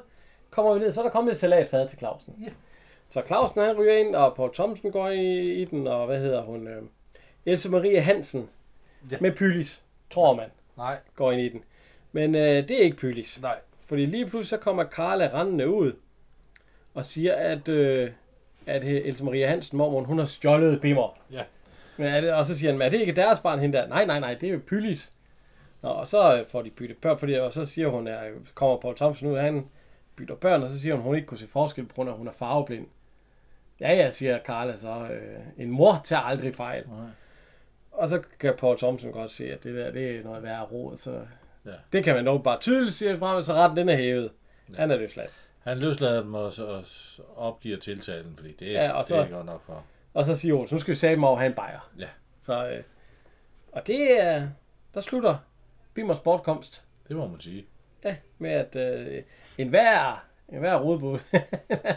kommer 0.49 0.73
vi 0.73 0.79
ned, 0.79 0.91
så 0.91 1.01
er 1.01 1.03
der 1.03 1.11
kommet 1.11 1.31
et 1.31 1.37
salatfad 1.37 1.87
til 1.87 1.97
Clausen. 1.97 2.35
Ja. 2.43 2.49
Så 3.09 3.21
Clausen 3.27 3.61
han 3.61 3.77
ryger 3.77 3.97
ind, 3.97 4.15
og 4.15 4.35
Paul 4.35 4.53
Thomsen 4.53 4.91
går 4.91 5.09
i, 5.09 5.53
i 5.61 5.65
den, 5.65 5.87
og 5.87 6.05
hvad 6.05 6.19
hedder 6.19 6.41
hun? 6.41 6.67
Øh, 6.67 6.83
Else 7.45 7.69
Marie 7.69 8.01
Hansen 8.01 8.49
ja. 9.11 9.17
med 9.21 9.31
Pylis, 9.31 9.83
tror 10.09 10.35
man, 10.35 10.49
Nej. 10.77 10.97
går 11.15 11.31
ind 11.31 11.41
i 11.41 11.49
den. 11.49 11.63
Men 12.11 12.35
øh, 12.35 12.67
det 12.67 12.71
er 12.71 12.81
ikke 12.81 12.97
Pylis. 12.97 13.41
Nej. 13.41 13.55
Fordi 13.85 14.05
lige 14.05 14.25
pludselig 14.25 14.59
så 14.59 14.63
kommer 14.63 14.83
Karla 14.83 15.29
rendende 15.33 15.69
ud 15.69 15.93
og 16.93 17.05
siger, 17.05 17.33
at, 17.35 17.67
øh, 17.67 18.11
at 18.65 18.83
Else 18.83 19.23
Marie 19.23 19.47
Hansen, 19.47 19.77
mormor, 19.77 20.01
hun 20.03 20.17
har 20.17 20.25
stjålet 20.25 20.81
Bimmer. 20.81 21.17
Ja. 21.31 21.43
Men 21.97 22.07
er 22.07 22.21
det, 22.21 22.33
og 22.33 22.45
så 22.45 22.55
siger 22.55 22.71
han, 22.71 22.81
er 22.81 22.89
det 22.89 22.99
ikke 22.99 23.15
deres 23.15 23.39
barn, 23.39 23.59
hende 23.59 23.77
der? 23.77 23.87
Nej, 23.87 24.05
nej, 24.05 24.19
nej, 24.19 24.33
det 24.33 24.49
er 24.49 24.53
jo 24.53 24.59
Pylis. 24.67 25.11
Nå, 25.81 25.89
og 25.89 26.07
så 26.07 26.45
får 26.47 26.61
de 26.61 26.69
byttet 26.69 26.97
børn, 26.97 27.17
fordi, 27.17 27.33
og 27.33 27.53
så 27.53 27.65
siger 27.65 27.87
hun, 27.87 28.07
at 28.07 28.31
kommer 28.55 28.77
Paul 28.77 28.95
Thompson 28.95 29.27
ud, 29.27 29.37
han 29.37 29.67
bytter 30.15 30.35
børn, 30.35 30.63
og 30.63 30.69
så 30.69 30.79
siger 30.79 30.93
hun, 30.93 31.01
at 31.01 31.05
hun 31.05 31.15
ikke 31.15 31.27
kunne 31.27 31.37
se 31.37 31.47
forskel 31.47 31.85
på 31.85 31.95
grund 31.95 32.09
af, 32.09 32.13
at 32.13 32.17
hun 32.17 32.27
er 32.27 32.31
farveblind. 32.31 32.87
Ja, 33.79 33.93
ja, 33.93 34.11
siger 34.11 34.39
Carla 34.45 34.77
så. 34.77 34.89
Øh, 34.89 35.39
en 35.57 35.71
mor 35.71 36.01
tager 36.03 36.21
aldrig 36.21 36.55
fejl. 36.55 36.87
Nej. 36.87 37.07
Og 37.91 38.07
så 38.07 38.21
kan 38.39 38.53
Paul 38.57 38.77
Thompson 38.77 39.11
godt 39.11 39.31
se, 39.31 39.53
at 39.53 39.63
det 39.63 39.75
der, 39.75 39.91
det 39.91 40.15
er 40.15 40.23
noget 40.23 40.43
værre 40.43 40.63
råd, 40.63 40.97
så 40.97 41.21
ja. 41.65 41.71
det 41.93 42.03
kan 42.03 42.15
man 42.15 42.23
nok 42.23 42.43
bare 42.43 42.59
tydeligt 42.59 42.95
sige 42.95 43.19
frem, 43.19 43.41
så 43.41 43.53
retten 43.53 43.77
den 43.77 43.89
er 43.89 43.95
hævet. 43.95 44.31
Ja. 44.69 44.75
Han 44.75 44.91
er 44.91 44.97
løsladt. 44.97 45.31
Han 45.63 45.77
løslader 45.77 46.21
dem 46.21 46.33
og, 46.33 46.53
så 46.53 46.83
opgiver 47.35 47.77
tiltalen, 47.77 48.33
fordi 48.35 48.53
det, 48.53 48.73
ja, 48.73 48.91
og 48.91 49.05
så, 49.05 49.15
det 49.15 49.23
er 49.23 49.35
godt 49.35 49.45
nok 49.45 49.61
for. 49.65 49.83
Og 50.13 50.25
så 50.25 50.35
siger 50.35 50.55
hun, 50.55 50.67
nu 50.71 50.79
skal 50.79 50.91
vi 50.91 50.95
sige 50.95 51.15
mig 51.15 51.29
over 51.29 51.37
have 51.37 51.49
en 51.49 51.55
bajer. 51.55 51.91
Ja. 51.99 52.07
Så, 52.39 52.69
øh, 52.69 52.83
og 53.71 53.87
det 53.87 54.21
er, 54.21 54.47
der 54.93 55.01
slutter 55.01 55.37
Bimers 55.97 56.19
bortkomst. 56.19 56.83
Det 57.07 57.15
må 57.15 57.27
man 57.27 57.41
sige. 57.41 57.65
Ja, 58.03 58.15
med 58.37 58.51
at 58.51 58.75
øh, 58.75 59.23
en 59.57 59.69
hver, 59.69 60.25
en 60.49 60.59
hver 60.59 60.75
rodbud. 60.75 61.19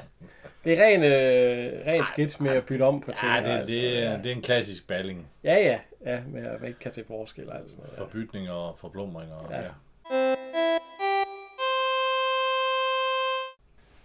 det 0.65 0.73
er 0.73 0.85
ren, 0.85 1.05
øh, 1.05 1.87
ren 1.87 2.07
skits 2.07 2.41
med 2.41 2.51
at 2.51 2.67
bytte 2.67 2.83
om 2.83 3.01
på 3.01 3.13
ting. 3.13 3.33
Ja, 3.33 3.41
det, 3.41 3.47
altså, 3.47 3.75
det, 3.75 3.83
ja. 3.83 4.17
det 4.17 4.27
er 4.27 4.35
en 4.35 4.43
klassisk 4.43 4.87
balling. 4.87 5.29
Ja, 5.45 5.55
ja. 5.55 5.79
Ja, 6.05 6.21
med 6.27 6.47
at 6.47 6.61
man 6.61 6.69
ikke 6.69 6.81
kan 6.81 6.93
se 6.93 7.05
forskel. 7.05 7.51
Altså, 7.51 7.77
noget, 7.77 7.93
ja. 7.97 8.03
Forbytninger 8.03 8.53
og 8.53 8.79
forblomringer. 8.79 9.35
Og, 9.35 9.53
ja. 9.53 9.63
ja. 9.63 9.71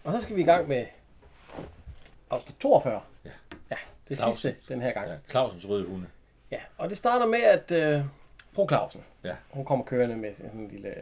Og 0.04 0.14
så 0.14 0.22
skal 0.22 0.36
vi 0.36 0.42
i 0.42 0.46
gang 0.46 0.68
med 0.68 0.86
afsnit 2.30 2.56
42. 2.60 3.02
Ja. 3.26 3.30
Ja, 3.72 3.78
det 4.10 4.18
Clausen. 4.18 4.40
sidste 4.42 4.74
den 4.74 4.82
her 4.82 4.92
gang. 4.92 5.10
Ja, 5.10 5.16
Clausens 5.30 5.70
røde 5.70 5.86
hunde. 5.86 6.08
Ja, 6.52 6.60
og 6.78 6.90
det 6.90 6.98
starter 6.98 7.28
med, 7.28 7.44
at 7.44 7.72
øh, 7.72 8.06
Fru 8.56 8.68
Clausen. 8.68 9.03
Ja. 9.23 9.36
Hun 9.49 9.65
kommer 9.65 9.86
kørende 9.86 10.15
med 10.15 10.34
sådan 10.34 10.60
en 10.60 10.68
lille 10.68 10.94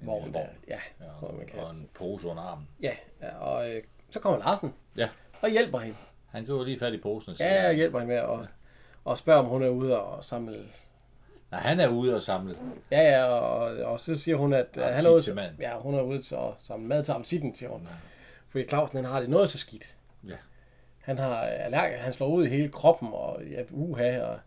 vogn. 0.00 0.24
lille 0.24 0.38
vogn. 0.38 0.48
Ja, 0.68 0.78
ja 1.00 1.06
og, 1.22 1.34
man 1.34 1.46
kan. 1.46 1.60
og 1.60 1.70
en 1.70 1.88
pose 1.94 2.28
under 2.28 2.42
armen. 2.42 2.68
Ja, 2.82 2.92
ja 3.22 3.36
og 3.36 3.70
øh, 3.70 3.82
så 4.10 4.20
kommer 4.20 4.38
Larsen. 4.38 4.74
Ja. 4.96 5.08
Og 5.40 5.50
hjælper 5.50 5.78
hende. 5.78 5.96
Han 6.30 6.44
går 6.44 6.64
lige 6.64 6.78
fat 6.78 6.92
i 6.92 6.98
posen 6.98 7.30
og 7.30 7.36
siger... 7.36 7.54
Ja, 7.54 7.68
og 7.68 7.74
hjælper 7.74 7.98
hende 7.98 8.14
med 8.14 8.22
at, 8.22 8.28
ja. 8.28 8.44
og 9.04 9.18
spørger, 9.18 9.40
om 9.40 9.46
hun 9.46 9.62
er 9.62 9.68
ude 9.68 10.00
og 10.00 10.24
samle... 10.24 10.64
Nej, 11.50 11.60
han 11.60 11.80
er 11.80 11.88
ude 11.88 12.14
og 12.14 12.22
samle. 12.22 12.56
Ja, 12.90 13.00
ja, 13.00 13.24
og, 13.24 13.76
og 13.92 14.00
så 14.00 14.14
siger 14.14 14.36
hun, 14.36 14.52
at 14.52 14.66
ja, 14.76 14.90
han 14.90 15.06
er 15.06 15.10
ude, 15.10 15.54
ja, 15.60 15.78
hun 15.78 15.94
er 15.94 16.02
ude 16.02 16.22
til 16.22 16.34
at 16.34 16.50
samle 16.58 16.86
mad 16.86 17.04
til 17.04 17.12
appetitten, 17.12 17.54
siger 17.54 17.70
hun. 17.70 17.80
Ja. 17.82 17.94
Fordi 18.48 18.68
Clausen, 18.68 18.96
han 18.96 19.04
har 19.04 19.20
det 19.20 19.30
noget 19.30 19.50
så 19.50 19.58
skidt. 19.58 19.96
Ja. 20.28 20.36
Han 21.00 21.18
har 21.18 21.40
allergi, 21.40 21.96
han 21.96 22.12
slår 22.12 22.28
ud 22.28 22.46
i 22.46 22.48
hele 22.48 22.68
kroppen, 22.68 23.08
og 23.12 23.42
ja, 23.50 23.62
uha, 23.70 24.22
og 24.22 24.38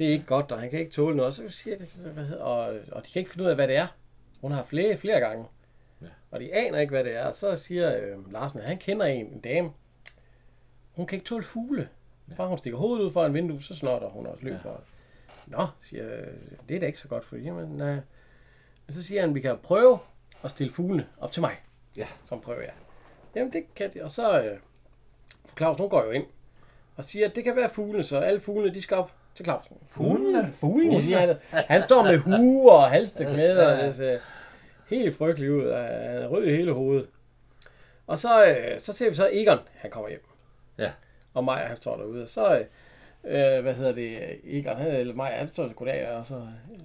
det 0.00 0.08
er 0.08 0.12
ikke 0.12 0.26
godt, 0.26 0.52
og 0.52 0.60
han 0.60 0.70
kan 0.70 0.78
ikke 0.78 0.92
tåle 0.92 1.16
noget. 1.16 1.34
Så 1.34 1.48
siger 1.48 1.78
det, 1.78 1.88
hvad 1.88 2.24
hedder, 2.24 2.42
og, 2.44 2.74
og 2.92 3.06
de 3.06 3.12
kan 3.12 3.20
ikke 3.20 3.30
finde 3.30 3.44
ud 3.44 3.50
af, 3.50 3.54
hvad 3.54 3.68
det 3.68 3.76
er. 3.76 3.86
Hun 4.40 4.52
har 4.52 4.62
flere, 4.62 4.96
flere 4.96 5.20
gange. 5.20 5.46
Ja. 6.02 6.06
Og 6.30 6.40
de 6.40 6.54
aner 6.54 6.78
ikke, 6.78 6.90
hvad 6.90 7.04
det 7.04 7.16
er. 7.16 7.32
Så 7.32 7.56
siger 7.56 7.96
øh, 7.96 8.32
Larsen, 8.32 8.60
at 8.60 8.66
han 8.66 8.78
kender 8.78 9.06
en, 9.06 9.26
en 9.26 9.40
dame. 9.40 9.70
Hun 10.92 11.06
kan 11.06 11.16
ikke 11.16 11.26
tåle 11.26 11.44
fugle. 11.44 11.88
Ja. 12.30 12.34
Bare 12.34 12.48
hun 12.48 12.58
stikker 12.58 12.78
hovedet 12.78 13.04
ud 13.04 13.10
for 13.10 13.26
en 13.26 13.34
vindue, 13.34 13.62
så 13.62 13.74
snotter 13.74 14.08
hun 14.08 14.26
også 14.26 14.44
løb 14.44 14.54
ja. 14.64 14.70
Nå, 15.46 15.66
siger 15.82 16.24
det 16.68 16.76
er 16.76 16.80
da 16.80 16.86
ikke 16.86 17.00
så 17.00 17.08
godt 17.08 17.24
for 17.24 17.36
jamen, 17.36 17.68
nej. 17.68 17.96
Og 18.86 18.92
så 18.92 19.02
siger 19.02 19.20
han, 19.20 19.34
vi 19.34 19.40
kan 19.40 19.58
prøve 19.62 19.98
at 20.42 20.50
stille 20.50 20.72
fuglene 20.72 21.06
op 21.18 21.32
til 21.32 21.40
mig. 21.40 21.56
Ja. 21.96 22.06
Som 22.28 22.40
prøver 22.40 22.60
jeg. 22.60 22.74
Jamen, 23.34 23.52
det 23.52 23.74
kan 23.74 23.94
de. 23.94 24.02
Og 24.04 24.10
så, 24.10 24.42
øh, 24.42 24.58
Claus, 25.56 25.78
hun 25.78 25.88
går 25.88 26.04
jo 26.04 26.10
ind 26.10 26.26
og 26.96 27.04
siger, 27.04 27.28
at 27.28 27.36
det 27.36 27.44
kan 27.44 27.56
være 27.56 27.70
fuglene, 27.70 28.04
så 28.04 28.18
alle 28.18 28.40
fuglene, 28.40 28.74
de 28.74 28.82
skal 28.82 28.96
op 28.96 29.19
til 29.34 29.44
Clausen. 29.44 29.76
Fuglene? 29.88 30.52
Fuglene, 30.52 31.02
siger 31.02 31.18
han. 31.18 31.36
Han 31.50 31.82
står 31.82 32.02
med 32.02 32.18
hue 32.18 32.72
og 32.72 32.90
halsteklæder, 32.90 33.78
og 33.78 33.84
det 33.84 33.94
ser 33.94 34.18
helt 34.90 35.16
frygteligt 35.16 35.52
ud. 35.52 35.72
Han 35.72 36.22
er 36.22 36.26
rød 36.26 36.44
i 36.44 36.50
hele 36.50 36.72
hovedet. 36.72 37.06
Og 38.06 38.18
så, 38.18 38.46
øh, 38.46 38.80
så 38.80 38.92
ser 38.92 39.08
vi 39.08 39.14
så 39.14 39.28
Egon, 39.32 39.58
han 39.76 39.90
kommer 39.90 40.08
hjem. 40.08 40.24
Ja. 40.78 40.90
Og 41.34 41.44
Maja, 41.44 41.66
han 41.66 41.76
står 41.76 41.96
derude. 41.96 42.22
Og 42.22 42.28
så, 42.28 42.64
øh, 43.24 43.62
hvad 43.62 43.74
hedder 43.74 43.92
det, 43.92 44.18
Egon, 44.44 44.76
han, 44.76 44.86
eller 44.86 45.14
Maja, 45.14 45.38
han 45.38 45.48
står 45.48 45.72
goddag, 45.72 46.08
og 46.08 46.26
så... 46.26 46.34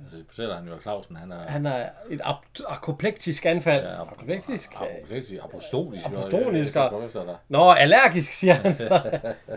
Altså, 0.03 0.17
det 0.17 0.25
fortæller 0.27 0.55
han 0.55 0.67
jo, 0.67 0.73
at 0.75 0.81
Clausen, 0.81 1.15
han 1.15 1.31
er... 1.31 1.37
Han 1.47 1.65
er 1.65 1.89
et 2.09 2.21
akoplektisk 2.67 3.45
anfald. 3.45 3.83
Ja, 3.83 4.01
apoplektisk. 4.01 4.75
Apoplektisk, 4.75 5.43
apostolisk. 5.43 6.05
Apostolisk. 6.05 6.75
Og, 6.75 7.11
Nå, 7.49 7.71
allergisk, 7.71 8.33
siger 8.33 8.53
han 8.53 8.75
så. 8.75 9.01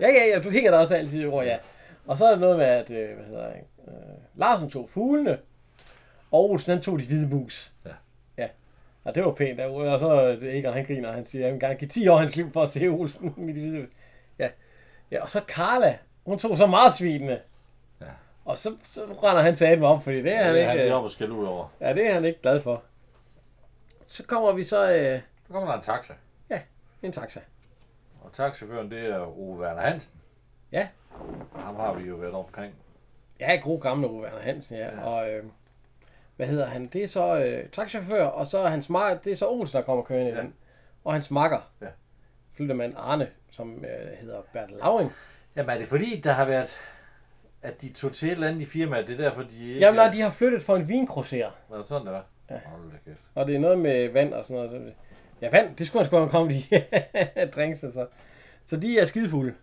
ja, 0.01 0.09
ja, 0.09 0.35
ja, 0.35 0.41
du 0.45 0.51
hænger 0.51 0.71
der 0.71 0.79
også 0.79 0.95
altid 0.95 1.27
over, 1.27 1.43
ja. 1.43 1.57
Og 2.09 2.19
så 2.19 2.27
er 2.27 2.31
det 2.31 2.41
noget 2.41 2.57
med, 2.59 2.67
at 2.67 2.91
øh, 2.91 3.17
hvad 3.17 3.27
hedder 3.27 3.47
jeg, 3.49 3.63
øh, 3.89 3.95
Larsen 4.35 4.71
tog 4.71 4.89
fuglene, 4.89 5.39
og 6.31 6.51
Olsen 6.51 6.73
han 6.73 6.83
tog 6.83 6.99
de 6.99 7.07
hvide 7.07 7.29
mus. 7.29 7.73
Ja. 7.87 7.91
Ja. 8.39 8.49
Og 9.05 9.15
det 9.15 9.25
var 9.25 9.33
pænt. 9.33 9.61
Og 9.61 9.99
så 9.99 10.23
øh, 10.23 10.41
det 10.41 10.59
Egon, 10.59 10.73
han 10.73 10.85
griner, 10.85 11.13
han 11.13 11.25
siger, 11.25 11.45
jeg 11.45 11.53
vil 11.53 11.61
gerne 11.61 11.75
give 11.75 11.89
10 11.89 12.09
år 12.09 12.17
hans 12.17 12.37
liv 12.37 12.53
for 12.53 12.63
at 12.63 12.71
se 12.71 12.87
Olsen 12.87 13.35
med 13.47 13.55
de 13.55 13.61
hvide 13.61 13.87
Ja. 14.39 14.49
Ja, 15.11 15.23
og 15.23 15.31
så 15.31 15.41
Carla, 15.49 15.99
hun 16.27 16.39
tog 16.39 16.59
så 16.59 16.67
meget 16.67 16.95
svinene. 16.95 17.41
Ja. 18.01 18.07
Og 18.45 18.59
så, 18.59 18.77
så 18.83 19.01
render 19.05 19.43
han 19.43 19.55
til 19.55 19.83
op, 19.83 20.03
fordi 20.03 20.23
det 20.23 20.33
er 20.33 20.45
han 20.45 20.55
Det 20.55 20.63
er 20.63 20.71
ikke, 20.73 20.83
han 20.83 20.91
øh, 20.91 20.97
op 20.99 21.05
og 21.05 21.11
skal 21.11 21.31
ud 21.31 21.47
over. 21.47 21.69
ja, 21.81 21.93
det 21.95 22.07
er 22.11 22.15
han 22.15 22.25
ikke 22.25 22.43
glad 22.43 22.61
for. 22.61 22.83
Så 24.07 24.25
kommer 24.25 24.53
vi 24.53 24.65
så 24.65 24.93
øh, 24.93 25.21
Så 25.47 25.53
kommer 25.53 25.69
der 25.69 25.77
en 25.79 25.83
taxa. 25.85 26.13
en 27.03 27.13
taxa. 27.13 27.41
Og 28.21 28.33
taxichaufføren, 28.33 28.91
det 28.91 29.07
er 29.07 29.19
Ove 29.39 29.59
Werner 29.59 29.81
Hansen. 29.81 30.21
Ja. 30.73 30.89
Ham 31.57 31.77
har 31.77 31.95
vi 31.95 32.09
jo 32.09 32.15
været 32.17 32.33
omkring. 32.35 32.75
Ja, 33.41 33.57
god 33.57 33.81
gamle 33.81 34.07
Ove 34.09 34.23
Werner 34.23 34.39
Hansen, 34.41 34.77
ja. 34.77 34.85
Ja. 34.95 35.03
Og 35.05 35.31
øh, 35.31 35.45
hvad 36.37 36.47
hedder 36.47 36.67
han? 36.67 36.87
Det 36.87 37.05
er 37.05 37.09
så 37.09 37.37
øh, 37.39 37.69
taxachauffør, 37.69 38.25
og 38.25 38.47
så 38.47 38.59
er 38.59 38.69
hans 38.69 38.91
mar- 38.91 39.19
det 39.25 39.33
er 39.33 39.37
så 39.37 39.49
Olsen, 39.49 39.77
der 39.79 39.85
kommer 39.85 40.05
kørende 40.05 40.31
Ja. 40.33 40.37
ja. 40.41 40.47
Og 41.05 41.13
hans 41.13 41.31
makker, 41.31 41.71
Ja. 41.81 41.87
flyttemand 42.55 42.95
Arne, 42.97 43.29
som 43.51 43.85
øh, 43.85 44.19
hedder 44.21 44.41
Bertel 44.53 44.77
Lauring. 44.77 45.13
Jamen 45.57 45.71
er 45.71 45.79
det 45.79 45.89
fordi, 45.89 46.21
der 46.25 46.33
har 46.33 46.45
været, 46.45 46.79
at 47.63 47.83
de 47.83 47.93
tog 47.93 48.13
til 48.13 48.29
et 48.29 48.33
eller 48.33 48.49
andet 48.49 48.63
i 48.63 48.67
firmaet, 48.67 49.07
det 49.07 49.21
er 49.21 49.29
derfor, 49.29 49.43
de 49.43 49.69
ikke... 49.69 49.81
Jamen 49.81 49.97
nej, 49.97 50.11
de 50.13 50.21
har 50.21 50.31
flyttet 50.31 50.63
for 50.63 50.77
en 50.77 50.89
vinkrosser, 50.89 51.51
Var 51.69 51.77
det 51.79 51.87
sådan, 51.87 52.07
det 52.07 52.13
var? 52.15 52.25
Ja. 52.51 52.59
Hold 52.67 52.91
da 52.93 52.97
kæft. 53.05 53.21
og 53.35 53.47
det 53.47 53.55
er 53.57 53.61
noget 53.61 53.79
med 53.79 54.09
vand 54.09 54.35
og 54.35 54.45
sådan 54.45 54.65
noget. 54.67 54.95
Ja, 55.43 55.49
vand, 55.51 55.77
det 55.77 55.87
skulle 55.87 56.01
han 56.03 56.07
sgu 56.07 56.17
have 56.17 56.29
kommet 56.31 56.55
i 56.55 56.69
drinks, 57.57 57.81
så. 57.81 58.07
Så 58.65 58.77
de 58.77 58.99
er 58.99 59.05
skidefulde. 59.05 59.55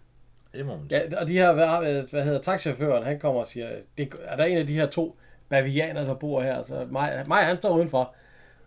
Det 0.55 0.65
må 0.65 0.77
man 0.77 0.87
Ja, 0.91 1.01
og 1.21 1.27
de 1.27 1.33
her, 1.33 1.53
hvad, 1.53 2.09
hvad 2.11 2.23
hedder 2.23 2.41
taxichaufføren, 2.41 3.03
han 3.03 3.19
kommer 3.19 3.41
og 3.41 3.47
siger, 3.47 3.69
det, 3.97 4.13
er 4.23 4.35
der 4.35 4.43
en 4.43 4.57
af 4.57 4.67
de 4.67 4.73
her 4.73 4.85
to 4.85 5.17
bavianer, 5.49 6.05
der 6.05 6.13
bor 6.13 6.41
her? 6.41 6.63
Så 6.63 6.87
mig, 6.91 7.23
mig 7.27 7.45
han 7.45 7.57
står 7.57 7.77
udenfor 7.77 8.15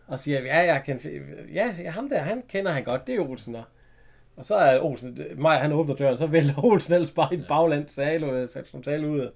og 0.07 0.21
siger, 0.21 0.43
ja, 0.43 0.59
jeg 0.59 0.83
kan, 0.85 1.01
ja, 1.55 1.75
ja, 1.83 1.91
ham 1.91 2.09
der, 2.09 2.19
han 2.19 2.43
kender 2.49 2.73
han 2.73 2.85
godt, 2.85 3.07
det 3.07 3.15
er 3.15 3.21
Olsen 3.21 3.55
der. 3.55 3.63
Og 4.37 4.45
så 4.45 4.55
er 4.55 4.81
Olsen, 4.81 5.19
mig 5.37 5.59
han 5.59 5.73
åbner 5.73 5.95
døren, 5.95 6.19
så 6.19 6.27
vælter 6.27 6.65
Olsen 6.71 6.95
ellers 6.95 7.11
bare 7.11 7.35
i 7.35 7.39
et 7.39 7.45
bagland 7.49 7.89
sale, 7.89 8.49
tale 8.83 9.09
ud 9.09 9.31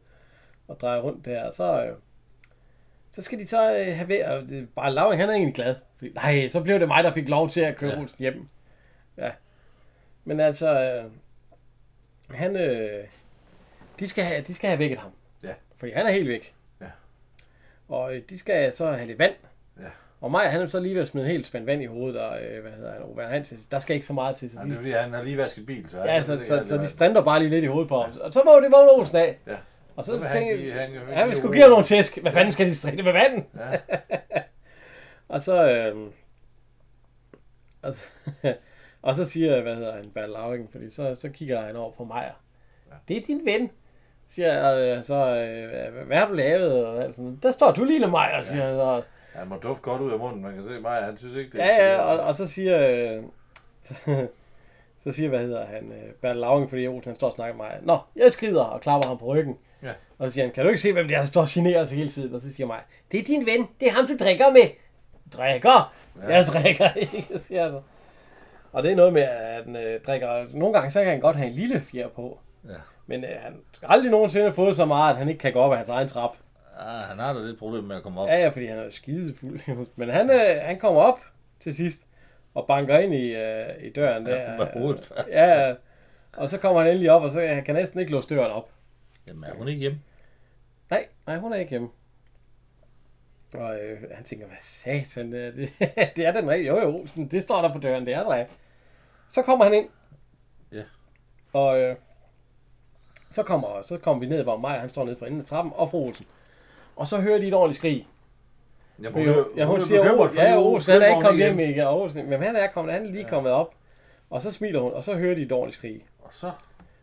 og 0.69 0.81
drejer 0.81 1.01
rundt 1.01 1.25
der. 1.25 1.45
Og 1.45 1.53
så, 1.53 1.85
øh, 1.85 1.97
så 3.13 3.23
skal 3.23 3.39
de 3.39 3.47
så 3.47 3.79
øh, 3.79 3.97
have 3.97 4.09
ved, 4.09 4.25
og 4.25 4.43
det 4.43 4.69
bare 4.77 4.93
Lauring, 4.93 5.21
han 5.21 5.29
er 5.29 5.35
egentlig 5.35 5.55
glad. 5.55 5.75
Fordi, 5.97 6.13
nej, 6.13 6.49
så 6.49 6.63
blev 6.63 6.81
det 6.81 6.89
mig, 6.89 7.05
der 7.05 7.13
fik 7.13 7.29
lov 7.29 7.49
til 7.49 7.61
at 7.61 7.77
køre 7.77 7.91
Ja. 7.91 7.97
ja. 7.97 8.03
Olsen 8.03 8.19
hjem. 8.19 8.49
Ja. 9.19 9.31
Men 10.25 10.41
altså, 10.41 10.81
øh, 10.81 11.11
han, 12.35 12.57
øh, 12.57 13.05
de, 14.01 14.09
skal 14.09 14.25
have, 14.25 14.41
de 14.41 14.55
skal 14.55 14.69
have 14.69 14.79
vækket 14.79 14.99
ham. 14.99 15.11
Ja. 15.43 15.53
Fordi 15.77 15.93
han 15.93 16.07
er 16.07 16.11
helt 16.11 16.29
væk. 16.29 16.55
Ja. 16.81 16.87
Og 17.89 18.15
øh, 18.17 18.23
de 18.31 18.39
skal 18.39 18.73
så 18.73 18.93
have 18.93 19.07
lidt 19.07 19.19
vand. 19.19 19.35
Ja. 19.81 19.85
Og 20.21 20.31
mig, 20.31 20.51
han 20.51 20.61
er 20.61 20.67
så 20.67 20.81
lige 20.81 20.95
ved 20.95 21.03
at 21.03 21.09
smide 21.09 21.27
helt 21.27 21.47
spændt 21.47 21.67
vand 21.67 21.83
i 21.83 21.87
hovedet, 21.87 22.21
og 22.21 22.43
øh, 22.43 22.63
hvad 22.63 22.73
hedder 22.73 22.93
han, 22.93 23.03
Ove 23.03 23.23
Hansen, 23.27 23.59
der 23.71 23.79
skal 23.79 23.95
ikke 23.95 24.07
så 24.07 24.13
meget 24.13 24.37
til. 24.37 24.51
Så 24.51 24.59
Ja, 24.59 24.65
de, 24.65 24.69
det 24.69 24.75
er 24.75 24.79
fordi, 24.79 24.91
han 24.91 25.13
har 25.13 25.23
lige 25.23 25.37
vasket 25.37 25.67
bil, 25.67 25.91
så... 25.91 25.99
ja, 26.05 26.13
han- 26.13 26.25
så, 26.25 26.33
det 26.33 26.43
så, 26.45 26.61
så 26.65 26.75
det 26.75 26.83
de 26.83 26.89
strænder 26.89 27.23
bare 27.23 27.39
lige 27.39 27.51
lidt 27.51 27.65
i 27.65 27.67
hovedet 27.67 27.89
på 27.89 28.01
ham. 28.03 28.13
Og 28.21 28.33
så 28.33 28.43
må 28.45 28.61
det 28.61 28.73
vågne 28.73 28.91
Olsen 28.93 29.17
af. 29.17 29.39
Ja. 29.47 29.57
Og 29.97 30.05
Så 30.05 30.11
så 30.13 30.19
vil 30.19 30.27
han 30.27 30.73
han- 30.73 30.91
han 30.91 31.09
ja, 31.19 31.25
vi 31.25 31.31
give 31.31 31.35
skulle 31.35 31.53
give 31.55 31.63
ham 31.63 31.71
nogle 31.71 31.85
tæsk. 31.85 32.19
Hvad 32.19 32.33
fanden 32.33 32.53
skal 32.53 32.67
de 32.67 32.75
strinde 32.75 33.03
med 33.03 33.13
vandet? 33.13 33.45
Ja. 33.59 33.79
Og 35.29 35.41
så, 35.43 35.71
øh, 35.71 35.97
og, 37.83 37.95
så 37.95 38.07
og 39.03 39.15
så 39.15 39.25
siger, 39.25 39.63
hvad 39.63 39.75
hedder 39.75 39.97
han, 39.97 40.11
Bertel 40.15 40.31
Lauring, 40.31 40.69
fordi 40.73 40.91
så, 40.91 41.15
så 41.15 41.29
kigger 41.29 41.61
han 41.61 41.77
over 41.77 41.93
på 41.93 42.05
mig. 42.05 42.33
Ja. 42.91 42.97
Det 43.09 43.17
er 43.17 43.21
din 43.27 43.41
ven, 43.45 43.71
siger 44.29 44.53
jeg, 44.53 44.99
øh, 44.99 45.05
så, 45.05 45.15
øh, 45.15 46.07
hvad 46.07 46.17
har 46.19 46.29
du 46.29 46.35
lavet? 46.35 46.87
Og 46.87 47.03
alt 47.05 47.15
sådan. 47.15 47.39
Der 47.43 47.51
står 47.51 47.73
du 47.73 47.85
lille 47.85 48.07
mig, 48.07 48.29
siger 48.45 48.63
han 48.63 48.75
så. 48.75 49.03
Han 49.33 49.49
må 49.49 49.57
dufte 49.57 49.83
godt 49.83 50.01
ud 50.03 50.13
af 50.13 50.19
munden, 50.19 50.43
man 50.43 50.55
kan 50.55 50.65
se 50.65 50.81
mig, 50.81 51.03
han 51.05 51.19
synes 51.19 51.37
ikke, 51.37 51.53
det 51.53 51.59
Ja, 51.59 51.93
ja, 51.93 51.99
og, 51.99 52.21
og 52.21 52.35
så 52.35 52.47
siger, 52.47 52.89
øh, 52.89 53.23
så, 53.83 53.95
så 55.05 55.13
siger, 55.13 55.29
hvad 55.29 55.41
hedder 55.41 55.67
han, 55.67 55.93
øh, 55.93 56.13
Bertel 56.21 56.41
Lauring, 56.41 56.69
fordi 56.69 56.87
Olsen 56.87 57.11
han 57.11 57.17
står 57.17 57.27
og 57.27 57.33
snakker 57.33 57.57
med 57.57 57.65
mig. 57.65 57.79
Nå, 57.83 57.99
jeg 58.17 58.33
skrider 58.33 58.63
og 58.63 58.81
klapper 58.81 59.09
ham 59.09 59.19
på 59.19 59.25
ryggen. 59.25 59.59
Ja. 59.83 59.93
Og 60.19 60.29
så 60.29 60.35
siger 60.35 60.45
han, 60.45 60.55
kan 60.55 60.65
du 60.65 60.69
ikke 60.69 60.83
se, 60.83 60.93
hvem 60.93 61.07
det 61.07 61.15
er, 61.15 61.21
der 61.21 61.27
står 61.27 61.41
og 61.41 61.49
generer 61.51 61.85
sig 61.85 61.99
hele 61.99 62.11
tiden? 62.11 62.35
Og 62.35 62.41
så 62.41 62.55
siger 62.55 62.67
mig, 62.67 62.81
det 63.13 63.21
er 63.21 63.25
din 63.25 63.47
ven, 63.47 63.69
det 63.81 63.89
er 63.89 63.93
ham, 63.93 64.07
du 64.07 64.17
drikker 64.25 64.51
med. 64.51 64.71
Drikker? 65.33 65.95
Ja. 66.23 66.29
Ja. 66.29 66.37
Jeg 66.37 66.47
drikker 66.47 66.93
ikke, 66.93 67.27
siger 67.47 67.63
han 67.63 67.73
så. 67.73 67.81
Og 68.73 68.83
det 68.83 68.93
er 68.93 68.97
noget 68.97 69.13
med, 69.13 69.23
at 69.23 69.65
han 69.65 69.77
øh, 69.77 70.01
drikker, 70.01 70.45
nogle 70.51 70.75
gange 70.75 70.91
så 70.91 71.01
kan 71.01 71.11
han 71.11 71.21
godt 71.21 71.37
have 71.37 71.49
en 71.49 71.55
lille 71.55 71.81
fjer 71.81 72.09
på. 72.09 72.41
Ja. 72.69 72.75
Men 73.07 73.25
øh, 73.25 73.31
han 73.41 73.61
skal 73.73 73.89
aldrig 73.91 74.11
nogensinde 74.11 74.53
fået 74.53 74.77
så 74.77 74.85
meget, 74.85 75.11
at 75.11 75.17
han 75.17 75.29
ikke 75.29 75.39
kan 75.39 75.53
gå 75.53 75.59
op 75.59 75.73
ad 75.73 75.77
hans 75.77 75.89
egen 75.89 76.09
trap. 76.09 76.37
Ah, 76.79 77.03
han 77.03 77.19
har 77.19 77.33
da 77.33 77.41
lidt 77.41 77.59
problem 77.59 77.85
med 77.85 77.97
at 77.97 78.03
komme 78.03 78.21
op. 78.21 78.29
Ja, 78.29 78.41
ja, 78.41 78.49
fordi 78.49 78.67
han 78.67 78.79
er 78.79 78.91
skidefuld. 78.91 79.61
Men 79.97 80.09
han, 80.09 80.31
øh, 80.31 80.63
han 80.63 80.79
kommer 80.79 81.01
op 81.01 81.21
til 81.61 81.75
sidst 81.75 82.07
og 82.55 82.67
banker 82.67 82.99
ind 82.99 83.15
i, 83.15 83.35
øh, 83.35 83.85
i 83.85 83.91
døren 83.91 84.27
der. 84.27 84.37
Ja, 84.37 84.57
med 84.59 84.67
hovedet 84.67 85.05
først. 85.05 85.29
Ja, 85.29 85.67
ja. 85.69 85.75
og 86.33 86.49
så 86.49 86.59
kommer 86.59 86.81
han 86.81 86.91
endelig 86.91 87.11
op, 87.11 87.23
og 87.23 87.31
så 87.31 87.41
han 87.41 87.65
kan 87.65 87.75
næsten 87.75 88.01
ikke 88.01 88.13
låse 88.13 88.29
døren 88.29 88.53
op. 88.53 88.71
Jamen, 89.27 89.45
er 89.45 89.55
hun 89.55 89.69
ikke 89.69 89.81
hjemme? 89.81 90.01
Nej, 90.91 91.07
nej, 91.27 91.39
hun 91.39 91.53
er 91.53 91.57
ikke 91.57 91.71
hjemme. 91.71 91.89
Og 93.55 93.81
øh, 93.81 93.99
han 94.13 94.25
tænker, 94.25 94.47
hvad 94.47 94.57
satan, 94.61 95.33
det, 95.33 95.55
det, 95.57 95.71
det 96.17 96.27
er 96.27 96.33
den 96.33 96.51
rigtige. 96.51 96.69
Jo, 96.69 96.81
jo, 96.81 97.07
sådan, 97.07 97.29
det 97.29 97.43
står 97.43 97.63
der 97.63 97.73
på 97.73 97.79
døren, 97.79 98.07
det 98.07 98.15
er 98.15 98.23
der. 98.23 98.45
Så 99.33 99.43
kommer 99.43 99.65
han 99.65 99.75
ind. 99.75 99.89
Ja. 100.73 100.83
Og 101.53 101.81
øh, 101.81 101.97
så, 103.31 103.43
kommer, 103.43 103.83
så 103.83 103.99
kommer 103.99 104.21
vi 104.21 104.27
ned, 104.27 104.43
hvor 104.43 104.57
mig, 104.57 104.81
han 104.81 104.89
står 104.89 105.05
nede 105.05 105.17
for 105.17 105.27
enden 105.27 105.41
af 105.41 105.47
trappen, 105.47 105.73
og 105.77 105.91
fru 105.91 106.07
Olsen. 106.07 106.27
Og 106.97 107.07
så 107.07 107.21
hører 107.21 107.39
de 107.39 107.49
et 107.49 107.55
ordentligt 107.55 107.79
skrig. 107.79 108.09
Ja, 109.03 109.11
Hun, 109.11 109.23
ja, 109.57 109.65
hun, 109.65 109.81
siger, 109.81 110.03
bekymret, 110.03 110.21
oh, 110.21 110.29
fordi 110.29 110.49
ja, 110.49 110.59
Olsen, 110.59 110.93
han 110.93 111.03
er 111.03 111.07
ikke 111.07 111.21
kommet 111.21 111.45
hjem 111.45 111.59
ikke. 111.59 111.89
Og 111.89 112.01
Olsen, 112.01 112.31
men 112.31 112.43
han 112.43 112.57
er 112.57 112.67
kommet, 112.67 112.95
han 112.95 113.07
er 113.07 113.11
lige 113.11 113.25
kommet 113.25 113.53
op. 113.53 113.75
Og 114.31 114.43
så 114.43 114.51
smiler 114.51 114.81
hun, 114.81 114.93
og 114.93 115.03
så 115.03 115.15
hører 115.15 115.35
de 115.35 115.43
et 115.43 115.53
ordentligt 115.53 115.79
skrig. 115.79 116.07
Og 116.19 116.29
så... 116.35 116.53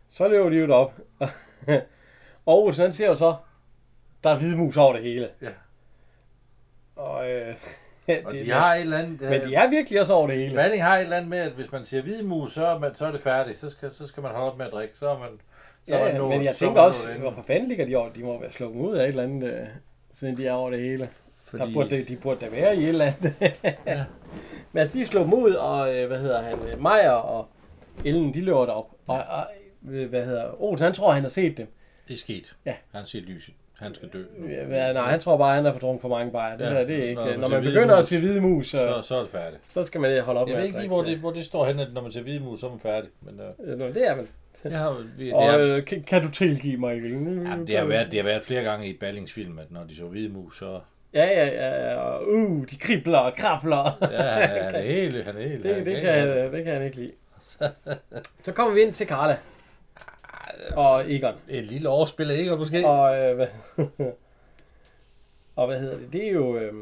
Så 0.09 0.27
løber 0.27 0.49
de 0.49 0.55
jo 0.55 0.73
op. 0.73 0.93
og 2.45 2.63
Olsen, 2.63 2.81
han 2.81 2.93
ser 2.93 3.07
jo 3.07 3.15
så, 3.15 3.35
der 4.23 4.29
er 4.29 4.37
hvide 4.37 4.57
mus 4.57 4.77
over 4.77 4.93
det 4.93 5.03
hele. 5.03 5.29
Ja. 5.41 5.51
Og, 6.95 7.31
øh, 7.31 7.55
Og 8.25 8.31
det- 8.33 8.41
de 8.45 8.51
har 8.51 8.75
et 8.75 8.81
eller 8.81 8.97
andet... 8.97 9.21
Men 9.21 9.41
de 9.41 9.55
er 9.55 9.69
virkelig 9.69 9.99
også 10.01 10.13
over 10.13 10.27
det 10.27 10.37
hele. 10.37 10.55
Banding 10.55 10.83
har 10.83 10.97
et 10.97 11.01
eller 11.01 11.15
andet 11.17 11.29
med, 11.29 11.37
at 11.37 11.51
hvis 11.51 11.71
man 11.71 11.85
siger 11.85 12.01
hvide 12.03 12.23
mus, 12.23 12.53
så 12.53 12.65
er, 12.65 12.79
man, 12.79 12.95
så 12.95 13.05
er 13.05 13.11
det 13.11 13.21
færdigt. 13.21 13.57
Så 13.57 13.69
skal, 13.69 13.91
så 13.91 14.07
skal 14.07 14.23
man 14.23 14.31
holde 14.31 14.51
op 14.51 14.57
med 14.57 14.65
at 14.65 14.71
drikke. 14.71 14.97
Så 14.97 15.09
er 15.09 15.19
man... 15.19 15.29
Så 15.87 15.95
er 15.95 15.97
Ja, 15.97 16.03
man 16.03 16.13
ja, 16.13 16.17
nået- 16.17 16.29
men 16.29 16.43
jeg 16.43 16.49
er 16.49 16.53
tænker 16.53 16.75
man 16.75 16.83
også, 16.83 17.13
hvorfor 17.13 17.41
fanden 17.41 17.67
ligger 17.67 17.85
de 17.85 17.95
over? 17.95 18.09
De 18.09 18.23
må 18.23 18.39
være 18.39 18.51
slukket 18.51 18.81
ud 18.81 18.95
af 18.95 19.03
et 19.03 19.07
eller 19.07 19.23
andet, 19.23 19.53
øh, 19.53 19.67
siden 20.13 20.37
de 20.37 20.47
er 20.47 20.53
over 20.53 20.69
det 20.69 20.79
hele. 20.81 21.09
Fordi... 21.45 21.63
Der 21.63 21.73
burde, 21.73 21.89
de, 21.97 22.03
de 22.03 22.15
burde 22.15 22.45
da 22.45 22.49
være 22.49 22.75
i 22.75 22.83
et 22.83 22.89
eller 22.89 23.05
andet. 23.05 23.33
Ja. 23.85 24.03
Men 24.71 24.81
altså, 24.81 24.97
de 24.97 25.05
slår 25.05 25.21
dem 25.23 25.33
ud, 25.33 25.51
og 25.53 25.95
øh, 25.95 26.07
hvad 26.07 26.19
hedder 26.19 26.41
han, 26.41 26.57
øh, 26.73 26.81
Majer 26.81 27.11
og 27.11 27.47
Ellen, 28.05 28.33
de 28.33 28.41
løber 28.41 28.65
derop. 28.65 28.89
Og, 29.07 29.23
og 29.29 29.45
øh, 29.89 30.09
hvad 30.09 30.25
hedder 30.25 30.61
Olsen, 30.63 30.83
han 30.85 30.93
tror, 30.93 31.11
han 31.11 31.21
har 31.23 31.29
set 31.29 31.57
dem. 31.57 31.67
Det 32.07 32.13
er 32.13 32.17
sket. 32.17 32.55
Ja. 32.65 32.73
Han 32.93 33.05
ser 33.05 33.21
lyset. 33.21 33.53
Han 33.79 33.95
skal 33.95 34.09
dø. 34.13 34.23
nu. 34.37 34.47
Ja, 34.49 34.93
nej, 34.93 35.09
han 35.09 35.19
tror 35.19 35.37
bare, 35.37 35.55
han 35.55 35.65
har 35.65 35.71
fået 35.71 35.81
drukket 35.81 36.01
for 36.01 36.09
mange 36.09 36.31
bajer. 36.31 36.57
Det 36.57 36.65
Ja, 36.65 36.71
ja, 36.71 36.79
der, 36.79 36.85
det 36.85 36.99
er 36.99 37.03
ikke. 37.09 37.21
når 37.21 37.31
Når, 37.31 37.37
man 37.47 37.51
man 37.51 37.63
begynder 37.63 37.95
mus, 37.95 37.99
at 37.99 38.05
se 38.05 38.19
hvide 38.19 38.41
mus, 38.41 38.69
så, 38.69 38.77
Så, 38.77 39.07
så 39.07 39.15
er 39.15 39.19
det 39.19 39.29
færdigt. 39.29 39.61
så 39.65 39.83
skal 39.83 40.01
man 40.01 40.21
holde 40.21 40.39
op 40.39 40.47
Jeg 40.47 40.53
med 40.53 40.61
ved 40.61 40.63
at 40.63 40.67
ikke 40.67 40.79
lige, 40.79 40.87
hvor 40.87 41.03
det, 41.03 41.17
hvor 41.17 41.31
det 41.31 41.43
står 41.43 41.65
henne, 41.65 41.81
at 41.81 41.93
når 41.93 42.01
man 42.01 42.11
ser 42.11 42.21
hvide 42.21 42.39
mus, 42.39 42.59
så 42.59 42.65
er 42.65 42.69
man 42.69 42.79
færdig. 42.79 43.09
Men 43.21 43.39
øh, 43.65 43.79
Nå, 43.79 43.87
det 43.87 44.07
er 44.07 44.15
vel. 44.15 44.27
jeg 44.63 44.79
har, 44.79 45.03
vi, 45.17 45.25
det, 45.25 45.33
Og 45.33 45.43
er, 45.43 45.59
øh, 45.59 45.85
kan, 45.85 46.03
kan, 46.03 46.21
du 46.23 46.31
tilgive 46.31 46.77
mig, 46.77 46.95
ja, 46.95 47.09
det, 47.67 47.77
har 47.77 47.85
været, 47.85 48.11
det 48.11 48.19
har 48.19 48.23
været 48.23 48.43
flere 48.43 48.63
gange 48.63 48.87
i 48.87 48.89
et 48.89 48.99
ballingsfilm, 48.99 49.59
at 49.59 49.71
når 49.71 49.83
de 49.83 49.95
så 49.95 50.03
hvide 50.03 50.29
mus, 50.29 50.59
så... 50.59 50.79
Ja, 51.13 51.25
ja, 51.25 51.45
ja, 51.45 51.89
ja. 51.89 51.95
og, 51.95 52.27
Uh, 52.27 52.65
de 52.71 52.77
kribler 52.77 53.17
og 53.17 53.33
krabler. 53.37 53.97
Ja, 54.01 54.07
han 54.07 54.57
er, 54.57 54.63
han 54.63 54.75
er 54.75 54.81
helt... 54.81 55.25
Han 55.25 55.37
er 55.37 55.47
helt 55.47 55.63
Det, 55.63 55.75
han 55.75 55.85
det, 55.85 56.01
kan, 56.01 56.27
det 56.53 56.63
kan 56.63 56.73
han 56.73 56.85
ikke 56.85 56.97
lide. 56.97 57.11
Så 58.43 58.51
kommer 58.53 58.73
vi 58.73 58.81
ind 58.81 58.93
til 58.93 59.07
Carla. 59.07 59.37
Og 60.75 61.11
Egon. 61.11 61.35
Et 61.47 61.65
lille 61.65 61.89
overspil 61.89 62.31
af 62.31 62.35
ikke, 62.37 62.55
måske? 62.57 62.87
Og, 62.87 63.17
øh, 63.19 63.35
hvad, 63.35 63.47
og 65.55 65.67
hvad 65.67 65.79
hedder 65.79 65.97
det? 65.97 66.13
Det 66.13 66.27
er 66.27 66.31
jo... 66.31 66.57
Øh, 66.57 66.73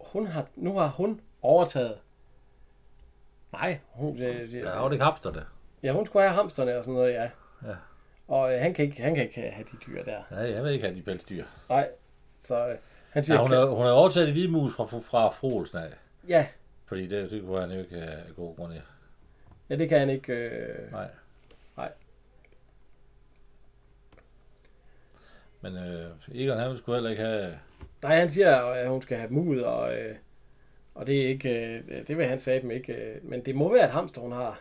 hun 0.00 0.26
har, 0.26 0.46
nu 0.56 0.78
har 0.78 0.88
hun 0.88 1.20
overtaget. 1.42 1.98
Nej, 3.52 3.78
hun, 3.90 4.18
det, 4.18 4.50
det, 4.52 4.62
Ja, 4.62 4.82
hun 4.82 4.92
ikke 4.92 5.04
hamster 5.04 5.32
det? 5.32 5.46
ja, 5.82 5.92
hun 5.92 6.06
skulle 6.06 6.22
have 6.22 6.34
hamsterne 6.34 6.78
og 6.78 6.84
sådan 6.84 6.94
noget, 6.94 7.12
ja. 7.14 7.22
Ja. 7.66 7.74
Og 8.28 8.54
øh, 8.54 8.60
han, 8.60 8.74
kan 8.74 8.84
ikke, 8.84 9.02
han 9.02 9.14
kan 9.14 9.24
ikke 9.24 9.40
have 9.40 9.66
de 9.72 9.76
dyr 9.86 10.04
der. 10.04 10.22
Ja, 10.30 10.36
jeg 10.54 10.64
vil 10.64 10.72
ikke 10.72 10.84
have 10.86 10.96
de 10.96 11.02
pelsdyr. 11.02 11.44
Nej, 11.68 11.88
så 12.40 12.68
øh, 12.68 12.76
han 13.10 13.24
siger... 13.24 13.36
Ja, 13.36 13.42
hun, 13.42 13.52
har, 13.52 13.64
hun 13.66 13.84
har 13.86 13.92
overtaget 13.92 14.28
de 14.28 14.32
hvide 14.32 14.48
mus 14.48 14.74
fra, 14.76 14.84
fra 14.84 15.28
fru 15.28 15.52
Olsen 15.52 15.78
af. 15.78 15.88
ja, 16.28 16.46
Fordi 16.86 17.06
det, 17.06 17.30
det 17.30 17.42
kunne 17.42 17.60
han 17.60 17.70
jo 17.70 17.78
ikke 17.78 18.00
have 18.00 18.34
god 18.36 18.56
grund 18.56 18.74
i. 18.74 18.80
ja, 19.70 19.76
det 19.76 19.88
kan 19.88 19.98
han 19.98 20.10
ikke... 20.10 20.32
Øh, 20.32 20.92
Nej. 20.92 21.00
Nej. 21.02 21.10
Men 25.60 25.76
øh, 25.76 26.10
Egon, 26.34 26.58
han 26.58 26.76
sgu 26.76 26.92
heller 26.92 27.10
ikke 27.10 27.22
have... 27.22 27.58
Nej, 28.02 28.16
han 28.18 28.30
siger, 28.30 28.56
at 28.56 28.88
hun 28.88 29.02
skal 29.02 29.16
have 29.18 29.28
dem 29.28 29.38
ud, 29.38 29.58
og, 29.60 29.94
øh, 29.96 30.14
og 30.94 31.06
det 31.06 31.22
er 31.24 31.28
ikke, 31.28 31.74
øh, 31.76 32.06
det 32.08 32.18
vil 32.18 32.26
han 32.26 32.38
sige 32.38 32.60
dem 32.60 32.70
ikke. 32.70 32.92
Øh, 32.92 33.16
men 33.30 33.44
det 33.44 33.54
må 33.54 33.72
være 33.72 33.84
et 33.84 33.90
hamster, 33.90 34.20
hun 34.20 34.32
har. 34.32 34.60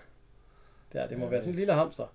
Der, 0.94 1.08
det 1.08 1.18
må 1.18 1.26
Ja, 1.26 1.30
være 1.32 1.42
sådan 1.42 1.54
en 1.54 1.60
lille 1.60 1.74
hamster. 1.74 2.14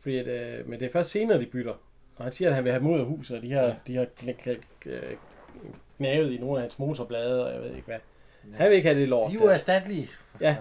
Fordi 0.00 0.18
at, 0.18 0.26
øh, 0.26 0.68
men 0.68 0.80
det 0.80 0.86
er 0.86 0.92
først 0.92 1.10
senere, 1.10 1.40
de 1.40 1.46
bytter. 1.46 1.74
Og 2.16 2.24
han 2.24 2.32
siger, 2.32 2.48
at 2.48 2.54
han 2.54 2.64
vil 2.64 2.72
have 2.72 2.84
ud 2.84 2.98
af 3.00 3.06
huset, 3.06 3.36
og 3.36 3.42
de 3.42 3.52
har, 3.52 3.62
Ja. 3.62 3.66
ja. 3.68 3.74
de 3.86 3.96
har 3.96 4.06
kn- 4.20 4.60
kn- 4.86 5.16
knavet 5.96 6.32
i 6.32 6.38
nogle 6.38 6.56
af 6.56 6.60
hans 6.62 6.78
motorblade, 6.78 7.46
og 7.46 7.52
jeg 7.54 7.60
ved 7.62 7.70
ikke 7.74 7.86
hvad. 7.86 7.98
Han 8.54 8.68
vil 8.68 8.76
ikke 8.76 8.88
have 8.88 9.00
det 9.00 9.08
lort. 9.08 9.30
De 9.30 9.34
er 9.36 9.38
der. 9.38 9.46
jo 9.46 9.52
erstattelige. 9.52 10.08
Ja. 10.40 10.56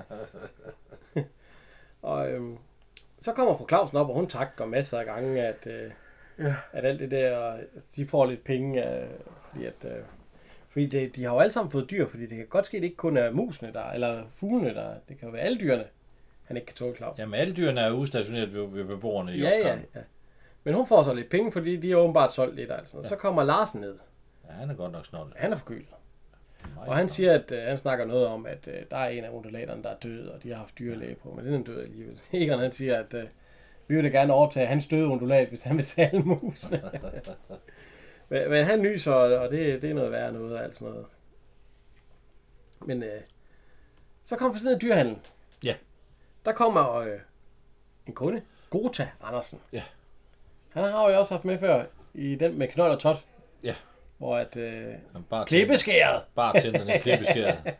Og, 2.01 2.31
øhm, 2.31 2.57
så 3.19 3.33
kommer 3.33 3.57
fru 3.57 3.67
Clausen 3.67 3.97
op, 3.97 4.09
og 4.09 4.15
hun 4.15 4.27
takker 4.27 4.65
masser 4.65 4.99
af 4.99 5.05
gange, 5.05 5.41
at, 5.47 5.67
øh, 5.67 5.91
ja. 6.39 6.55
at 6.73 6.85
alt 6.85 6.99
det 6.99 7.11
der, 7.11 7.57
de 7.95 8.05
får 8.05 8.25
lidt 8.25 8.43
penge, 8.43 8.89
øh, 8.89 9.07
fordi 9.51 9.65
at... 9.65 9.85
Øh, 9.85 10.03
fordi 10.69 10.85
det, 10.85 11.15
de 11.15 11.23
har 11.23 11.33
jo 11.33 11.39
alle 11.39 11.51
sammen 11.51 11.71
fået 11.71 11.91
dyr, 11.91 12.07
fordi 12.07 12.25
det 12.25 12.37
kan 12.37 12.45
godt 12.47 12.65
ske, 12.65 12.77
at 12.77 12.81
det 12.81 12.87
ikke 12.87 12.97
kun 12.97 13.17
er 13.17 13.31
musene 13.31 13.73
der, 13.73 13.83
eller 13.91 14.23
fuglene 14.35 14.73
der. 14.73 14.93
Det 15.09 15.19
kan 15.19 15.27
jo 15.27 15.31
være 15.31 15.41
alle 15.41 15.59
dyrene, 15.59 15.83
han 16.43 16.57
ikke 16.57 16.65
kan 16.65 16.75
tåle 16.75 16.95
Claus. 16.95 17.19
Jamen, 17.19 17.39
alle 17.39 17.53
dyrene 17.53 17.81
er 17.81 17.91
udstationeret 17.91 18.53
ved, 18.53 18.67
ved 18.67 18.85
beboerne 18.85 19.35
i 19.35 19.41
Ja, 19.41 19.49
ja, 19.49 19.77
ja. 19.95 20.01
Men 20.63 20.73
hun 20.73 20.87
får 20.87 21.03
så 21.03 21.13
lidt 21.13 21.29
penge, 21.29 21.51
fordi 21.51 21.77
de 21.77 21.91
er 21.91 21.95
åbenbart 21.95 22.33
solgt 22.33 22.55
lidt. 22.55 22.71
Altså. 22.71 22.97
Ja. 22.97 23.07
Så 23.07 23.15
kommer 23.15 23.43
Larsen 23.43 23.81
ned. 23.81 23.95
ja. 24.47 24.53
han 24.53 24.69
er 24.69 24.73
godt 24.73 24.91
nok 24.91 25.05
snollet. 25.05 25.33
Han 25.37 25.51
er 25.51 25.55
forkølet. 25.55 25.87
Og 26.77 26.95
han 26.95 27.09
siger, 27.09 27.33
at 27.33 27.51
øh, 27.51 27.63
han 27.63 27.77
snakker 27.77 28.05
noget 28.05 28.27
om, 28.27 28.45
at 28.45 28.67
øh, 28.67 28.83
der 28.91 28.97
er 28.97 29.09
en 29.09 29.23
af 29.23 29.29
undulaterne, 29.29 29.83
der 29.83 29.89
er 29.89 29.97
død, 30.03 30.27
og 30.27 30.43
de 30.43 30.49
har 30.49 30.55
haft 30.55 30.79
dyrlæge 30.79 31.15
på, 31.15 31.33
men 31.35 31.45
den 31.45 31.53
er 31.53 31.63
død 31.63 31.81
alligevel. 31.83 32.21
Egon 32.33 32.59
han 32.59 32.71
siger, 32.71 32.99
at 32.99 33.13
øh, 33.13 33.23
vi 33.87 33.95
vil 33.95 34.03
da 34.03 34.09
gerne 34.09 34.33
overtage 34.33 34.67
hans 34.67 34.87
døde 34.87 35.07
undulat, 35.07 35.47
hvis 35.47 35.63
han 35.63 35.77
vil 35.77 35.85
tage 35.85 36.07
alle 36.07 36.23
musene. 36.23 36.83
men, 38.29 38.49
men 38.49 38.65
han 38.65 38.81
nyser, 38.81 39.13
og 39.13 39.51
det, 39.51 39.81
det 39.81 39.89
er 39.89 39.93
noget 39.93 40.11
værre 40.11 40.33
noget, 40.33 40.59
altså 40.59 40.83
noget. 40.83 41.05
Men 42.85 43.03
øh, 43.03 43.21
så 44.23 44.35
kommer 44.35 44.53
vi 44.53 44.59
sådan 44.59 44.73
en 44.73 44.81
dyrhandel. 44.81 45.17
Ja. 45.63 45.75
Der 46.45 46.51
kommer 46.51 46.95
øh, 46.95 47.19
en 48.07 48.13
kunde, 48.13 48.41
Gota 48.69 49.09
Andersen. 49.21 49.59
Ja. 49.73 49.83
Han 50.69 50.83
har 50.83 51.09
jo 51.09 51.19
også 51.19 51.33
haft 51.33 51.45
med 51.45 51.59
før 51.59 51.85
i 52.13 52.35
den 52.35 52.57
med 52.57 52.67
knold 52.67 52.91
og 52.91 52.99
tot. 52.99 53.25
Ja. 53.63 53.75
Hvor 54.17 54.37
at 54.37 54.57
øh, 54.57 54.93
Han 55.13 55.23
bare 55.29 55.45
klippeskæret. 55.45 56.23
Bartenderen 56.35 56.89
er 56.89 56.99
klippeskæret. 56.99 57.57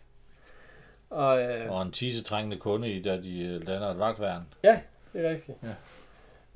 Og, 1.09 1.41
øh, 1.41 1.71
og 1.71 1.81
en 1.81 1.91
tisetrængende 1.91 2.57
kunde 2.57 2.89
i, 2.89 3.01
da 3.01 3.21
de 3.21 3.39
øh, 3.39 3.67
lander 3.67 3.91
et 3.91 3.99
vagtværn. 3.99 4.43
Ja, 4.63 4.79
det 5.13 5.25
er 5.25 5.29
rigtigt. 5.29 5.57
Ja. 5.63 5.67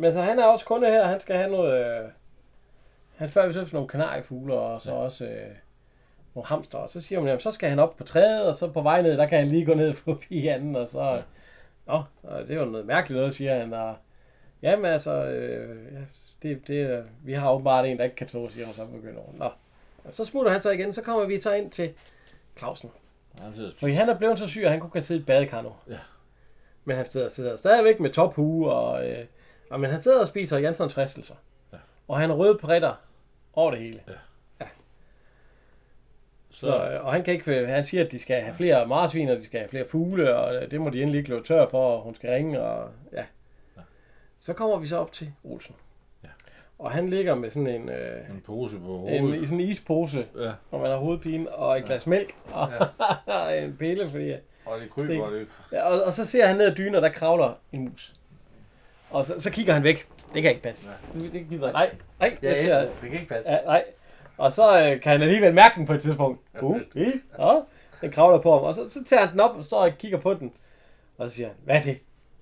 Men 0.02 0.14
så 0.14 0.22
han 0.22 0.40
er 0.40 0.46
også 0.46 0.66
kunde 0.66 0.88
her, 0.88 1.06
han 1.06 1.20
skal 1.20 1.36
have 1.36 1.52
noget... 1.52 1.86
Øh, 1.86 2.10
han 3.16 3.30
spørger 3.30 3.48
vi 3.48 3.54
så 3.54 3.70
nogle 3.74 3.88
kanariefugle, 3.88 4.54
og 4.54 4.82
så 4.82 4.92
ja. 4.92 4.98
også 4.98 5.26
øh, 5.26 5.48
nogle 6.36 6.48
hamster. 6.48 6.78
Og 6.78 6.90
så 6.90 7.02
siger 7.02 7.20
hun, 7.20 7.28
jamen 7.28 7.40
så 7.40 7.52
skal 7.52 7.70
han 7.70 7.80
op 7.80 7.98
på 7.98 8.04
træet, 8.04 8.48
og 8.50 8.56
så 8.56 8.68
på 8.68 8.82
vej 8.82 9.02
ned, 9.02 9.18
der 9.18 9.26
kan 9.26 9.40
han 9.40 9.48
lige 9.48 9.66
gå 9.66 9.74
ned 9.74 9.94
forbi 9.94 10.48
anden, 10.48 10.76
og 10.76 10.88
så... 10.88 11.02
Ja. 11.04 11.22
Nå, 11.88 12.04
og 12.24 12.48
det 12.48 12.56
jo 12.56 12.66
noget 12.66 12.86
mærkeligt 12.86 13.18
noget, 13.18 13.36
siger 13.36 13.60
han. 13.60 13.74
Og, 13.74 13.96
jamen 14.62 14.86
altså, 14.86 15.12
øh, 15.12 15.94
ja, 15.94 16.00
det, 16.44 16.68
det, 16.68 17.06
vi 17.24 17.34
har 17.34 17.52
åbenbart 17.52 17.86
en, 17.86 17.98
der 17.98 18.04
ikke 18.04 18.16
kan 18.16 18.28
tåle, 18.28 18.52
siger 18.52 18.66
hun, 18.66 18.76
så 18.76 18.86
begynder 18.86 19.22
hun. 19.22 19.36
Nå. 19.38 19.50
Så 20.12 20.26
smutter 20.26 20.52
han 20.52 20.62
så 20.62 20.72
igen, 20.72 20.94
så 20.94 21.02
kommer 21.02 21.26
vi 21.26 21.40
så 21.40 21.54
ind 21.54 21.72
til 21.72 21.94
Clausen. 22.58 22.92
Han 23.42 23.54
sidder 23.54 23.72
Fordi 23.80 23.94
han 23.94 24.10
er 24.10 24.18
blevet 24.18 24.40
så 24.40 24.48
syg, 24.48 24.64
at 24.64 24.72
han 24.72 24.80
kunne 24.80 24.92
kan 24.92 25.04
sidde 25.04 25.20
i 25.20 25.22
et 25.22 25.28
badekar 25.28 25.62
nu. 25.62 25.72
Ja. 25.90 26.00
Men 26.86 26.96
han 26.96 27.06
sidder, 27.06 27.28
sidder 27.28 27.56
stadigvæk 27.56 28.00
med 28.00 28.10
tophue, 28.10 28.72
og, 28.72 29.10
øh, 29.10 29.26
og, 29.72 29.80
men 29.80 29.90
han 29.92 30.02
sidder 30.02 30.22
og 30.22 30.28
spiser 30.28 30.58
Janssons 30.58 30.94
fristelser. 30.94 31.36
Ja. 31.74 31.78
Og 32.08 32.20
han 32.20 32.30
har 32.30 32.38
røde 32.38 32.58
pritter 32.58 32.94
over 33.54 33.72
det 33.72 33.80
hele. 33.80 34.00
Ja. 34.08 34.14
ja. 34.62 34.68
Så, 36.52 36.60
Så, 36.60 36.90
øh, 36.90 37.06
og 37.06 37.14
han 37.14 37.24
kan 37.24 37.34
ikke, 37.34 37.68
han 37.68 37.84
siger, 37.86 38.06
at 38.06 38.12
de 38.12 38.20
skal 38.20 38.42
have 38.42 38.56
flere 38.56 38.88
marsvin, 38.88 39.30
og 39.30 39.38
de 39.38 39.44
skal 39.44 39.60
have 39.60 39.70
flere 39.70 39.86
fugle, 39.88 40.36
og 40.36 40.56
øh, 40.56 40.72
det 40.72 40.82
må 40.82 40.90
de 40.90 41.02
endelig 41.02 41.18
ikke 41.20 41.30
løbe 41.30 41.44
tør 41.48 41.68
for, 41.68 41.96
og 41.96 42.02
hun 42.02 42.16
skal 42.16 42.30
ringe, 42.30 42.62
og 42.62 42.90
ja. 43.14 43.24
Ja. 43.78 43.82
Så 44.40 44.54
kommer 44.54 44.78
vi 44.78 44.88
så 44.88 44.98
op 44.98 45.12
til 45.12 45.34
Olsen. 45.44 45.76
Ja. 46.24 46.30
Og 46.80 46.92
han 46.92 47.10
ligger 47.10 47.36
med 47.36 47.50
sådan 47.50 47.68
en, 47.68 47.90
øh, 47.90 48.30
en 48.30 48.42
pose 48.46 48.78
på 48.80 48.86
en, 49.10 49.20
hovedet. 49.22 49.44
i 49.44 49.46
sådan 49.46 49.60
en 49.60 49.68
ispose, 49.68 50.26
Ja. 50.40 50.52
når 50.72 50.80
man 50.80 50.90
har 50.90 50.98
hovedpine, 50.98 51.50
og 51.52 51.78
et 51.80 51.86
glas 51.86 52.08
mælk, 52.08 52.36
og 52.52 52.70
en 53.64 53.78
pille, 53.78 54.10
fordi 54.10 54.34
Og 54.66 54.80
det 54.80 54.90
kryber, 54.90 55.30
det... 55.30 55.48
Ja, 55.72 55.84
og, 55.84 56.04
og 56.04 56.14
så 56.14 56.26
ser 56.26 56.46
han 56.48 56.56
ned 56.58 56.66
ad 56.66 56.76
dynen, 56.76 56.96
og 56.96 57.02
der 57.02 57.10
kravler 57.10 57.54
en 57.72 57.84
mus. 57.90 58.14
Og 59.12 59.26
så, 59.26 59.40
så 59.40 59.50
kigger 59.52 59.74
han 59.74 59.84
væk. 59.84 60.08
Det 60.34 60.42
kan 60.42 60.52
ikke 60.52 60.64
passe. 60.64 60.84
Det, 61.14 61.34
det 61.34 61.50
gider 61.50 61.72
Nej, 61.72 61.90
nej, 62.20 62.38
jeg 62.42 62.56
ser, 62.56 62.80
det 62.80 62.92
kan 63.02 63.12
ikke 63.14 63.28
passe. 63.28 63.50
ja, 63.52 63.58
nej. 63.66 63.84
Og 64.38 64.52
så 64.52 64.80
øh, 64.80 65.02
kan 65.02 65.12
han 65.12 65.22
alligevel 65.22 65.54
mærke 65.54 65.76
den 65.76 65.86
på 65.86 65.94
et 65.94 66.02
tidspunkt. 66.02 66.42
Uh, 66.62 66.78
i, 66.96 67.12
ja, 67.40 67.60
den 68.02 68.12
kravler 68.12 68.38
på 68.42 68.52
ham. 68.58 68.62
Og 68.64 68.74
så, 68.76 68.90
så 68.90 69.04
tager 69.04 69.20
han 69.22 69.32
den 69.32 69.40
op 69.40 69.56
og 69.56 69.64
står 69.66 69.82
og 69.82 69.92
kigger 69.98 70.18
på 70.18 70.34
den. 70.34 70.54
Og 71.18 71.30
så 71.30 71.36
siger 71.36 71.48
han, 71.48 71.56
hvad 71.64 71.76
er 71.76 71.82
det? 71.82 72.00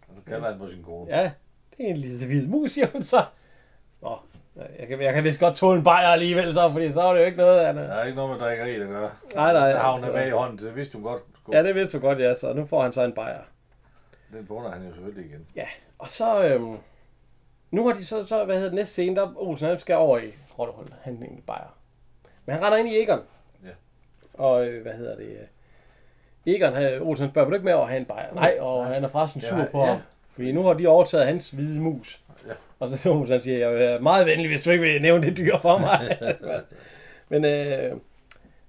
Og 0.08 0.14
så 0.16 0.22
kalder 0.32 0.50
han 0.52 0.60
på 0.60 0.68
sin 0.68 0.84
kone. 0.84 1.16
Ja, 1.18 1.32
det 1.78 1.86
er 1.86 1.90
en 1.90 1.98
lille 1.98 2.26
hvid 2.28 2.48
mus, 2.48 2.72
siger 2.72 2.88
hun 2.94 3.04
så. 3.04 3.24
Nå, 4.02 4.18
jeg 4.80 4.88
kan, 4.88 5.02
jeg 5.02 5.14
kan 5.14 5.24
vist 5.24 5.40
godt 5.40 5.56
tåle 5.56 5.78
en 5.78 5.84
bajer 5.84 6.08
alligevel 6.08 6.54
så, 6.54 6.70
fordi 6.72 6.92
så 6.92 7.02
er 7.02 7.14
det 7.14 7.20
jo 7.20 7.26
ikke 7.26 7.38
noget, 7.38 7.66
han 7.66 7.78
Der 7.78 7.84
er. 7.84 8.06
ikke 8.06 8.16
noget 8.16 8.32
med 8.32 8.40
drikkeri, 8.48 8.80
der 8.80 8.88
gør. 8.88 9.10
Nej, 9.36 9.54
nej, 9.54 9.70
Der 9.70 9.80
har 9.80 9.92
hun 9.92 10.04
altså- 10.04 10.18
med 10.18 10.28
i 10.28 10.32
hånden, 10.32 10.58
det 10.58 10.76
vidste 10.76 10.94
hun 10.94 11.04
godt. 11.04 11.22
Ja, 11.52 11.64
det 11.64 11.76
vidste 11.76 11.98
du 11.98 12.02
godt, 12.02 12.20
ja, 12.20 12.34
så 12.36 12.54
nu 12.54 12.66
får 12.66 12.82
han 12.84 12.92
så 12.92 13.04
en 13.04 13.14
bajer. 13.14 13.40
Den 14.34 14.46
bunder 14.46 14.72
han 14.72 14.88
jo 14.88 14.94
selvfølgelig 14.94 15.26
igen. 15.26 15.48
Ja, 15.56 15.66
og 16.00 16.10
så... 16.10 16.44
Øhm, 16.48 16.78
nu 17.72 17.88
har 17.88 17.94
de 17.94 18.06
så, 18.06 18.26
så, 18.26 18.46
hvad 18.46 18.56
hedder 18.56 18.70
det, 18.70 18.76
næste 18.76 18.92
scene, 18.94 19.16
der 19.16 19.34
Olsen 19.36 19.68
han 19.68 19.80
skal 19.80 19.96
over 19.96 20.18
i 20.18 20.34
Rottehul, 20.60 20.86
han 21.02 21.14
egentlig 21.14 21.44
bajer. 21.48 21.78
Men 22.46 22.56
han 22.56 22.64
render 22.66 22.78
ind 22.78 22.88
i 22.88 23.02
Egon. 23.04 23.20
Ja. 23.64 23.70
Og 24.34 24.68
øh, 24.68 24.82
hvad 24.82 24.94
hedder 24.94 25.16
det? 25.16 25.26
øh, 25.26 26.54
Egon, 26.56 26.74
han, 26.74 27.02
Olsen 27.02 27.24
han 27.24 27.32
spørger, 27.32 27.46
vil 27.46 27.52
du 27.52 27.56
ikke 27.56 27.66
med 27.66 27.74
over 27.74 27.84
at 27.84 27.90
have 27.90 28.00
en 28.00 28.06
bajer? 28.06 28.34
Nej, 28.34 28.58
og 28.60 28.86
han 28.86 29.04
er 29.04 29.08
forresten 29.08 29.42
sur 29.42 29.58
Ja, 29.58 29.66
på 29.72 29.80
ja. 29.80 29.86
ham. 29.86 30.00
Fordi 30.34 30.52
nu 30.52 30.64
har 30.64 30.74
de 30.74 30.88
overtaget 30.88 31.26
hans 31.26 31.52
hvide 31.52 31.80
mus. 31.80 32.20
Ja. 32.48 32.54
Og 32.80 32.90
så 32.90 33.10
Olsen 33.10 33.32
han 33.32 33.42
siger, 33.42 33.70
jeg 33.70 33.94
er 33.94 34.00
meget 34.00 34.26
venlig, 34.26 34.48
hvis 34.50 34.64
du 34.64 34.70
ikke 34.70 34.84
vil 34.84 35.02
nævne 35.02 35.26
det 35.26 35.38
dyr 35.38 35.58
for 35.58 35.78
mig. 35.78 36.18
Men 37.30 37.46
øh, 37.46 37.98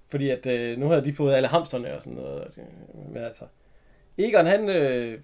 fordi 0.09 0.31
at 0.31 0.47
øh, 0.47 0.79
nu 0.79 0.89
har 0.89 1.01
de 1.01 1.13
fået 1.13 1.35
alle 1.35 1.49
hamsterne 1.49 1.97
og 1.97 2.03
sådan 2.03 2.19
noget. 2.19 2.59
Men 3.13 3.23
altså, 3.25 3.45
Egon 4.19 4.47
han, 4.47 4.69
øh, 4.69 5.19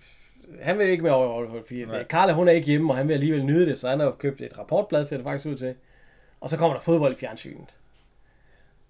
han 0.61 0.79
vil 0.79 0.87
ikke 0.87 1.03
med 1.03 1.11
over 1.11 1.29
Rottehul, 1.29 1.63
fordi 1.67 1.85
Nej. 1.85 2.05
Carla 2.05 2.33
hun 2.33 2.49
er 2.49 2.53
ikke 2.53 2.67
hjemme, 2.67 2.93
og 2.93 2.97
han 2.97 3.09
vil 3.09 3.15
alligevel 3.15 3.45
nyde 3.45 3.67
det, 3.67 3.79
så 3.79 3.89
han 3.89 4.01
har 4.01 4.11
købt 4.11 4.41
et 4.41 4.59
rapportblad, 4.59 5.07
ser 5.07 5.17
det 5.17 5.25
faktisk 5.25 5.47
ud 5.47 5.57
til. 5.57 5.75
Og 6.41 6.51
så 6.51 6.57
kommer 6.57 6.77
der 6.77 6.83
fodbold 6.83 7.13
i 7.13 7.17
fjernsynet. 7.17 7.69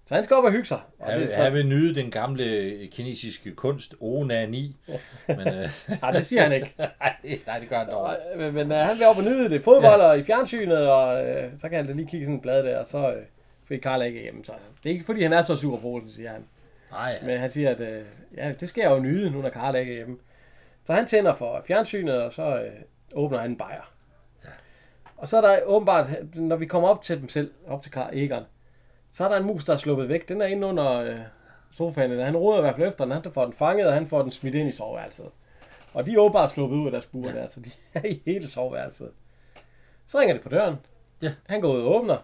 Så 0.05 0.15
han 0.15 0.23
skal 0.23 0.35
op 0.35 0.43
og 0.43 0.51
hygge 0.51 0.65
sig. 0.65 0.79
Og 0.99 1.05
Han, 1.05 1.13
det, 1.13 1.21
vil- 1.21 1.29
er 1.37 1.43
han 1.43 1.53
så, 1.53 1.57
vil 1.57 1.67
nyde 1.67 1.95
den 1.95 2.11
gamle 2.11 2.87
kinesiske 2.91 3.51
kunst, 3.51 3.95
onani. 3.99 4.75
Men, 5.27 5.39
øh, 5.47 5.69
nej, 6.01 6.11
det 6.11 6.23
siger 6.25 6.41
han 6.41 6.53
ikke. 6.53 6.75
nej, 7.47 7.59
det 7.59 7.69
gør 7.69 7.77
han 7.77 7.87
dog. 7.87 8.15
Men, 8.37 8.53
men 8.53 8.71
uh, 8.71 8.77
han 8.77 8.97
vil 8.97 9.05
op 9.05 9.17
og 9.17 9.23
nyde 9.23 9.49
det. 9.49 9.63
Fodbold 9.63 10.01
og 10.01 10.19
i 10.19 10.23
fjernsynet, 10.23 10.89
og 10.89 11.23
uh, 11.25 11.59
så 11.59 11.69
kan 11.69 11.77
han 11.77 11.87
da 11.87 11.93
lige 11.93 12.07
kigge 12.07 12.25
sådan 12.25 12.35
et 12.35 12.41
blad 12.41 12.63
der, 12.63 12.79
og 12.79 12.85
så 12.85 12.97
uh, 13.07 13.13
fordi 13.67 13.79
ikke 14.05 14.19
er 14.19 14.23
hjemme. 14.23 14.45
Så 14.45 14.51
altså, 14.51 14.73
det 14.83 14.89
er 14.89 14.93
ikke 14.93 15.05
fordi, 15.05 15.21
han 15.23 15.33
er 15.33 15.41
så 15.41 15.55
sur 15.55 15.77
på 15.79 15.87
Olsen, 15.87 16.09
siger 16.09 16.31
han. 16.31 16.45
Nej, 16.91 17.19
Men 17.23 17.39
han 17.39 17.49
siger, 17.49 17.69
at 17.69 17.81
uh, 17.81 17.87
ja, 18.37 18.51
det 18.59 18.69
skal 18.69 18.81
jeg 18.81 18.91
jo 18.91 18.99
nyde, 18.99 19.31
nu 19.31 19.41
når 19.41 19.49
ikke 19.79 19.91
er 19.91 19.95
hjemme. 19.95 20.17
Så 20.87 20.93
han 20.93 21.05
tænder 21.05 21.33
for 21.33 21.61
fjernsynet, 21.65 22.21
og 22.21 22.33
så 22.33 22.55
uh, 23.13 23.23
åbner 23.23 23.39
han 23.39 23.51
en 23.51 23.57
bajer. 23.57 23.93
Og 25.17 25.27
så 25.27 25.37
er 25.37 25.41
der 25.41 25.63
åbenbart, 25.65 26.07
når 26.35 26.55
vi 26.55 26.65
kommer 26.65 26.89
op 26.89 27.01
til 27.01 27.21
dem 27.21 27.29
selv, 27.29 27.51
op 27.67 27.81
til 27.81 27.91
Karl 27.91 28.17
Egon, 28.17 28.43
så 29.09 29.25
er 29.25 29.29
der 29.29 29.37
en 29.37 29.45
mus, 29.45 29.63
der 29.65 29.73
er 29.73 29.77
sluppet 29.77 30.09
væk. 30.09 30.29
Den 30.29 30.41
er 30.41 30.45
inde 30.45 30.67
under 30.67 31.01
øh, 31.01 31.19
sofaen. 31.71 32.11
eller 32.11 32.25
Han 32.25 32.37
roder 32.37 32.57
i 32.57 32.61
hvert 32.61 32.75
fald 32.75 32.87
efter 32.87 33.05
den. 33.05 33.11
Han 33.11 33.31
får 33.31 33.43
den 33.43 33.53
fanget, 33.53 33.87
og 33.87 33.93
han 33.93 34.07
får 34.07 34.21
den 34.21 34.31
smidt 34.31 34.55
ind 34.55 34.69
i 34.69 34.71
soveværelset. 34.71 35.29
Og 35.93 36.05
de 36.05 36.13
er 36.13 36.19
åbenbart 36.19 36.49
sluppet 36.49 36.77
ud 36.77 36.85
af 36.85 36.91
deres 36.91 37.05
bur 37.05 37.27
ja. 37.27 37.35
der, 37.35 37.47
så 37.47 37.59
de 37.59 37.69
er 37.93 38.07
i 38.07 38.21
hele 38.25 38.49
soveværelset. 38.49 39.11
Så 40.05 40.19
ringer 40.19 40.35
det 40.35 40.43
på 40.43 40.49
døren. 40.49 40.75
Ja. 41.21 41.33
Han 41.45 41.61
går 41.61 41.73
ud 41.73 41.81
og 41.81 41.95
åbner. 41.95 42.17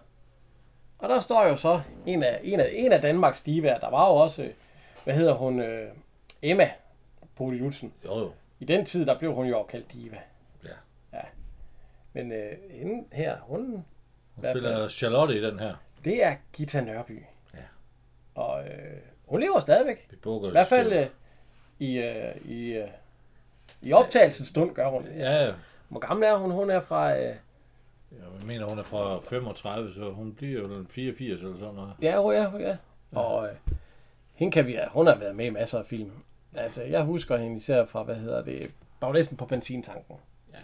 Og 0.98 1.08
der 1.08 1.18
står 1.18 1.46
jo 1.46 1.56
så 1.56 1.80
en 2.06 2.22
af, 2.22 2.40
en 2.42 2.60
af, 2.60 2.70
en 2.72 2.92
af 2.92 3.00
Danmarks 3.00 3.40
divaer. 3.40 3.78
Der 3.78 3.90
var 3.90 4.08
jo 4.08 4.16
også, 4.16 4.42
øh, 4.42 4.50
hvad 5.04 5.14
hedder 5.14 5.34
hun, 5.34 5.60
øh, 5.60 5.88
Emma 6.42 6.70
Poli 7.36 7.58
Jutsen. 7.58 7.92
jo 8.04 8.18
jo. 8.18 8.30
I 8.64 8.66
den 8.66 8.84
tid, 8.84 9.06
der 9.06 9.18
blev 9.18 9.34
hun 9.34 9.46
jo 9.46 9.62
kaldt 9.62 9.92
diva. 9.92 10.18
Ja. 10.64 10.68
ja. 11.12 11.20
Men 12.12 12.32
øh, 12.32 12.52
hende 12.70 13.04
her, 13.12 13.36
hun, 13.40 13.60
Hun 13.66 13.84
hvert 14.36 14.52
fald- 14.52 14.62
spiller 14.64 14.88
Charlotte 14.88 15.38
i 15.38 15.42
den 15.42 15.58
her. 15.58 15.74
det 16.04 16.24
er 16.24 16.34
Gita 16.52 16.80
Nørby. 16.80 17.22
Ja. 17.54 17.58
Og 18.34 18.64
øh, 18.64 18.70
hun 19.26 19.40
lever 19.40 19.60
stadigvæk. 19.60 20.06
Vi 20.10 20.16
bukker 20.16 20.48
I 20.48 20.50
hvert 20.50 20.66
fald 20.66 20.92
øh, 20.92 21.06
i, 21.78 21.98
øh, 21.98 22.36
i, 22.44 22.72
øh, 22.72 22.88
i 23.82 23.92
optagelsens 23.92 24.48
stund 24.48 24.74
gør 24.74 24.88
hun. 24.88 25.04
Ja, 25.16 25.52
Hvor 25.88 26.00
gammel 26.00 26.28
er 26.28 26.36
hun? 26.36 26.50
Hun 26.50 26.70
er 26.70 26.80
fra... 26.80 27.16
Øh, 27.18 27.22
jeg 27.22 28.46
mener, 28.46 28.66
hun 28.68 28.78
er 28.78 28.82
fra 28.82 29.20
35, 29.20 29.94
så 29.94 30.10
hun 30.10 30.34
bliver 30.34 30.60
jo 30.60 30.64
en 30.74 30.86
84 30.90 31.40
eller 31.40 31.58
sådan 31.58 31.74
noget. 31.74 31.92
ja, 32.02 32.12
er, 32.12 32.48
hun 32.48 32.60
er. 32.60 32.76
Og 33.12 33.48
øh, 33.48 33.54
hende 34.34 34.52
kan 34.52 34.66
vi, 34.66 34.78
hun 34.90 35.06
har 35.06 35.14
været 35.14 35.36
med 35.36 35.44
i 35.46 35.50
masser 35.50 35.78
af 35.78 35.86
film. 35.86 36.12
Altså, 36.54 36.82
jeg 36.82 37.04
husker 37.04 37.36
hende 37.36 37.56
især 37.56 37.84
fra, 37.84 38.02
hvad 38.02 38.16
hedder 38.16 38.44
det, 38.44 38.74
Baglæsen 39.00 39.36
på 39.36 39.44
benzintanken. 39.46 40.16
Ja. 40.52 40.58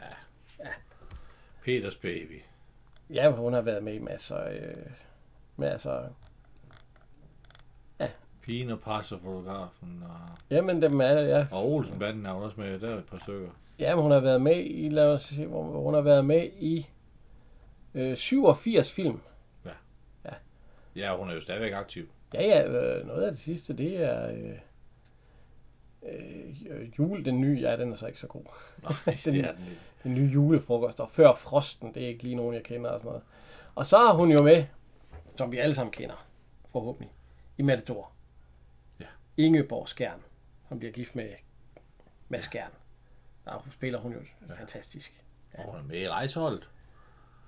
ja. 0.65 0.71
Peters 1.65 1.97
baby. 1.97 2.41
Ja, 3.11 3.31
hun 3.31 3.53
har 3.53 3.61
været 3.61 3.83
med 3.83 3.95
i 3.95 3.99
masser 3.99 4.49
øh, 4.49 4.93
masser. 5.57 6.09
Pigen 8.43 8.71
og 8.71 8.81
pressefotografen 8.81 10.03
og, 10.03 10.39
Jamen, 10.51 10.83
dem 10.83 11.01
er 11.01 11.12
ja. 11.12 11.47
og 11.51 11.73
Olsenbanden 11.73 12.27
er 12.27 12.31
jo 12.31 12.39
også 12.39 12.61
med. 12.61 12.81
Der 12.81 12.91
er 12.91 12.99
et 12.99 13.05
par 13.05 13.19
stykker. 13.19 13.51
Jamen, 13.79 14.03
hun 14.03 14.11
har 14.11 14.21
været 14.21 14.43
med 14.43 14.65
i, 14.65 14.89
lad 14.89 15.12
os 15.12 15.23
se, 15.23 15.47
hun 15.47 15.95
har 15.95 16.01
været 16.01 16.25
med 16.25 16.51
i 16.59 16.89
øh, 17.95 18.17
87 18.17 18.93
film. 18.93 19.21
Ja, 20.97 21.17
hun 21.17 21.31
er 21.31 21.35
jo 21.35 21.41
stadigvæk 21.41 21.73
aktiv. 21.73 22.09
Ja, 22.35 22.43
ja, 22.43 22.69
øh, 22.69 23.07
noget 23.07 23.23
af 23.23 23.31
det 23.31 23.41
sidste, 23.41 23.77
det 23.77 24.05
er... 24.05 24.31
Øh, 24.31 24.59
øh, 26.03 26.99
jule, 26.99 27.25
den 27.25 27.41
nye, 27.41 27.61
ja, 27.61 27.77
den 27.77 27.93
er 27.93 27.97
så 27.97 28.07
ikke 28.07 28.21
så 28.21 28.27
god. 28.27 28.45
Nej, 28.83 28.93
det 29.25 29.35
er 29.35 29.53
den 29.53 29.67
ikke. 29.67 29.81
Den 30.03 30.15
nye 30.15 30.31
julefrokost, 30.33 31.01
og 31.01 31.09
før 31.09 31.35
frosten, 31.35 31.95
det 31.95 32.03
er 32.03 32.09
ikke 32.09 32.23
lige 32.23 32.35
nogen, 32.35 32.55
jeg 32.55 32.63
kender 32.63 32.91
og 32.91 33.01
sådan 33.01 33.09
noget. 33.09 33.23
Og 33.75 33.87
så 33.87 33.99
er 33.99 34.13
hun 34.13 34.33
jo 34.33 34.43
med, 34.43 34.65
som 35.37 35.53
vi 35.53 35.59
alle 35.59 35.75
sammen 35.75 35.93
kender, 35.93 36.27
forhåbentlig, 36.69 37.13
i 37.59 37.63
Matador. 37.63 38.13
Ja. 39.01 39.07
Ingeborg 39.37 39.89
Skjern, 39.89 40.21
som 40.69 40.79
bliver 40.79 40.93
gift 40.93 41.15
med 41.15 41.29
Mads 42.29 42.45
Skjern. 42.45 42.73
Der 43.45 43.69
spiller 43.71 43.99
hun 43.99 44.13
jo 44.13 44.19
ja. 44.49 44.55
fantastisk. 44.55 45.25
Og 45.55 45.65
hun 45.65 45.75
er 45.75 45.83
med 45.83 46.01
i 46.01 46.09
rejseholdet. 46.09 46.69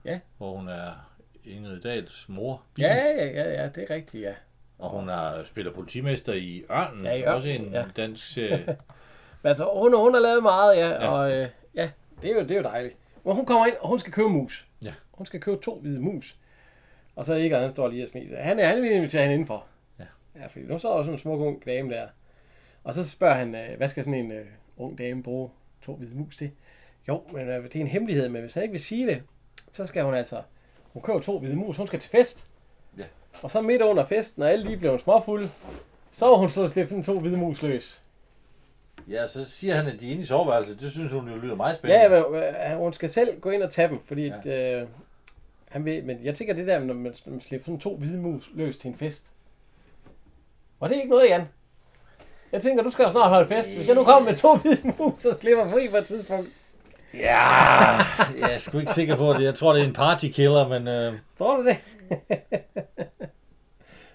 Ja. 0.05 0.21
Hvor 0.37 0.57
hun 0.57 0.69
er 0.69 1.13
Ingrid 1.45 1.81
Dahls 1.81 2.29
mor. 2.29 2.63
Ja, 2.79 2.95
ja, 2.95 3.27
ja, 3.27 3.63
ja, 3.63 3.69
det 3.69 3.83
er 3.83 3.95
rigtigt, 3.95 4.23
ja. 4.23 4.35
Og 4.83 4.91
hun 4.91 5.09
er, 5.09 5.45
spiller 5.45 5.73
politimester 5.73 6.33
i 6.33 6.65
Ørnen. 6.71 7.05
Ja, 7.05 7.13
i 7.13 7.23
Ørnen, 7.23 7.35
Også 7.35 7.49
en 7.49 7.65
ja. 7.73 7.85
dansk 7.97 8.27
serie. 8.35 8.65
Men 9.43 9.49
altså, 9.49 9.71
hun, 9.75 9.97
hun 9.97 10.15
har 10.15 10.21
lavet 10.21 10.43
meget, 10.43 10.77
ja, 10.77 10.89
ja. 10.89 11.09
Og 11.09 11.33
øh, 11.33 11.49
ja, 11.75 11.91
det 12.23 12.31
er, 12.31 12.35
jo, 12.35 12.41
det 12.43 12.51
er 12.51 12.57
jo 12.57 12.63
dejligt. 12.63 12.97
Men 13.25 13.35
hun 13.35 13.47
kommer 13.47 13.67
ind, 13.67 13.75
og 13.81 13.89
hun 13.89 13.99
skal 13.99 14.13
købe 14.13 14.29
mus. 14.29 14.67
Ja. 14.83 14.93
Hun 15.13 15.27
skal 15.27 15.41
købe 15.41 15.63
to 15.63 15.79
hvide 15.81 16.01
mus. 16.01 16.37
Og 17.17 17.25
så 17.25 17.35
ikke 17.35 17.57
han 17.57 17.71
står 17.71 17.89
lige 17.89 18.03
og 18.05 18.09
smiler. 18.09 18.43
Han, 18.43 18.59
er- 18.59 18.67
han 18.69 18.83
vil 18.83 18.91
invitere 18.93 19.23
hende 19.23 19.35
indenfor. 19.35 19.65
Ja. 19.99 20.05
Ja, 20.41 20.47
fordi 20.47 20.65
nu 20.65 20.79
står 20.79 20.97
der 20.97 21.03
sådan 21.03 21.13
en 21.15 21.19
smuk 21.19 21.41
ung 21.41 21.67
dame 21.67 21.91
der. 21.95 22.07
Og 22.85 22.95
så 22.95 23.09
spørger 23.11 23.35
han, 23.35 23.55
øh, 23.55 23.77
hvad 23.77 23.89
skal 23.89 24.05
sådan 24.05 24.25
en 24.25 24.33
øh, 24.33 24.47
ung 24.77 24.99
dame 24.99 25.23
bruge 25.23 25.51
to 25.83 25.95
hvide 25.95 26.17
mus 26.17 26.37
til? 26.37 26.51
Jo, 27.09 27.23
men 27.33 27.49
øh, 27.49 27.65
det 27.65 27.77
er 27.77 27.81
en 27.81 27.87
hemmelighed, 27.87 28.29
men 28.29 28.41
hvis 28.41 28.55
han 28.55 28.63
ikke 28.63 28.73
vil 28.73 28.81
sige 28.81 29.07
det, 29.07 29.23
så 29.73 29.87
skal 29.87 30.05
hun 30.05 30.15
altså, 30.15 30.43
hun 30.93 31.03
køber 31.03 31.21
to 31.21 31.39
hvide 31.39 31.57
mus, 31.57 31.77
hun 31.77 31.87
skal 31.87 31.99
til 31.99 32.11
fest. 32.11 32.49
Og 33.43 33.51
så 33.51 33.61
midt 33.61 33.83
under 33.83 34.05
festen, 34.05 34.43
og 34.43 34.51
alle 34.51 34.65
lige 34.65 34.77
blev 34.77 34.99
småfulde, 34.99 35.51
så 36.13 36.27
var 36.27 36.35
hun 36.35 36.49
slået 36.49 36.73
slippe 36.73 36.89
sådan 36.91 37.05
to 37.05 37.21
hvide 37.21 37.37
mus 37.37 37.63
løs. 37.63 38.01
ja, 39.09 39.27
så 39.27 39.45
siger 39.51 39.75
han, 39.77 39.87
at 39.87 40.01
de 40.01 40.07
er 40.09 40.11
inde 40.11 40.23
i 40.23 40.27
soveværelset. 40.27 40.81
Det 40.81 40.91
synes 40.91 41.13
hun 41.13 41.29
jo 41.29 41.37
lyder 41.37 41.55
meget 41.57 41.77
spændende. 41.77 42.03
Ja, 42.03 42.09
men, 42.31 42.45
øh, 42.73 42.79
hun 42.79 42.93
skal 42.93 43.11
selv 43.11 43.41
gå 43.41 43.51
ind 43.51 43.63
og 43.63 43.71
tage 43.73 43.89
dem, 43.89 44.01
fordi 44.09 44.33
ja. 44.45 44.81
øh, 44.81 44.89
han 45.69 45.85
vil, 45.85 46.05
men 46.05 46.19
jeg 46.25 46.35
tænker 46.35 46.55
det 46.55 46.67
der, 46.67 46.79
når 46.79 46.95
man, 46.95 47.15
man 47.27 47.41
slipper 47.41 47.65
sådan 47.65 47.81
to 47.81 47.97
hvide 47.97 48.19
mus 48.19 48.51
løs 48.55 48.77
til 48.77 48.89
en 48.89 48.95
fest. 48.97 49.27
Var 50.81 50.89
det 50.89 50.97
ikke 50.97 51.09
noget, 51.09 51.29
Jan? 51.29 51.49
Jeg 52.53 52.63
tænker, 52.63 52.83
du 52.83 52.91
skal 52.91 53.03
jo 53.05 53.11
snart 53.11 53.29
holde 53.29 53.49
fest. 53.49 53.77
Hvis 53.77 53.87
jeg 53.89 53.95
nu 53.95 54.05
kommer 54.05 54.31
med 54.31 54.39
to 54.39 54.57
hvide 54.57 54.95
mus, 54.99 55.23
så 55.23 55.35
slipper 55.41 55.69
fri 55.69 55.89
på 55.89 55.97
et 55.97 56.07
tidspunkt. 56.07 56.49
Ja, 57.15 57.39
jeg 58.41 58.53
er 58.53 58.59
sgu 58.59 58.79
ikke 58.79 58.93
sikker 58.93 59.17
på 59.17 59.33
det. 59.33 59.45
Jeg 59.45 59.55
tror, 59.55 59.73
det 59.73 59.83
er 59.83 59.87
en 59.87 59.93
partykiller, 59.93 60.69
men... 60.69 60.89
Øh, 60.89 61.15
Tror 61.39 61.57
du 61.57 61.65
det? 61.65 61.77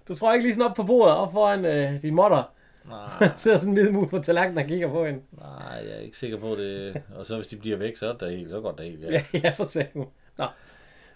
du 0.07 0.15
tror 0.15 0.33
ikke 0.33 0.45
lige 0.45 0.53
sådan 0.55 0.69
op 0.69 0.75
på 0.75 0.83
bordet, 0.83 1.15
op 1.15 1.31
foran 1.31 1.65
øh, 1.65 2.01
din 2.01 2.15
motter. 2.15 2.53
nej, 2.89 3.29
sidder 3.35 3.57
sådan 3.57 3.69
en 3.69 3.73
hvid 3.79 3.91
mus 3.91 4.07
på 4.09 4.19
tallerkenen 4.19 4.57
og 4.57 4.63
kigger 4.65 4.89
på 4.89 5.05
hende. 5.05 5.19
nej, 5.31 5.83
jeg 5.87 5.95
er 5.95 5.99
ikke 5.99 6.17
sikker 6.17 6.37
på 6.39 6.55
det. 6.55 7.01
Og 7.15 7.25
så 7.25 7.35
hvis 7.35 7.47
de 7.47 7.55
bliver 7.57 7.77
væk, 7.77 7.95
så 7.97 8.09
er 8.09 8.13
det 8.13 8.37
helt, 8.37 8.51
så 8.51 8.61
går 8.61 8.71
det 8.71 8.85
helt 8.85 9.03
Ja, 9.03 9.09
galt. 9.11 9.43
ja 9.43 9.49
for 9.49 9.63
sagen. 9.63 10.05
Nå. 10.37 10.45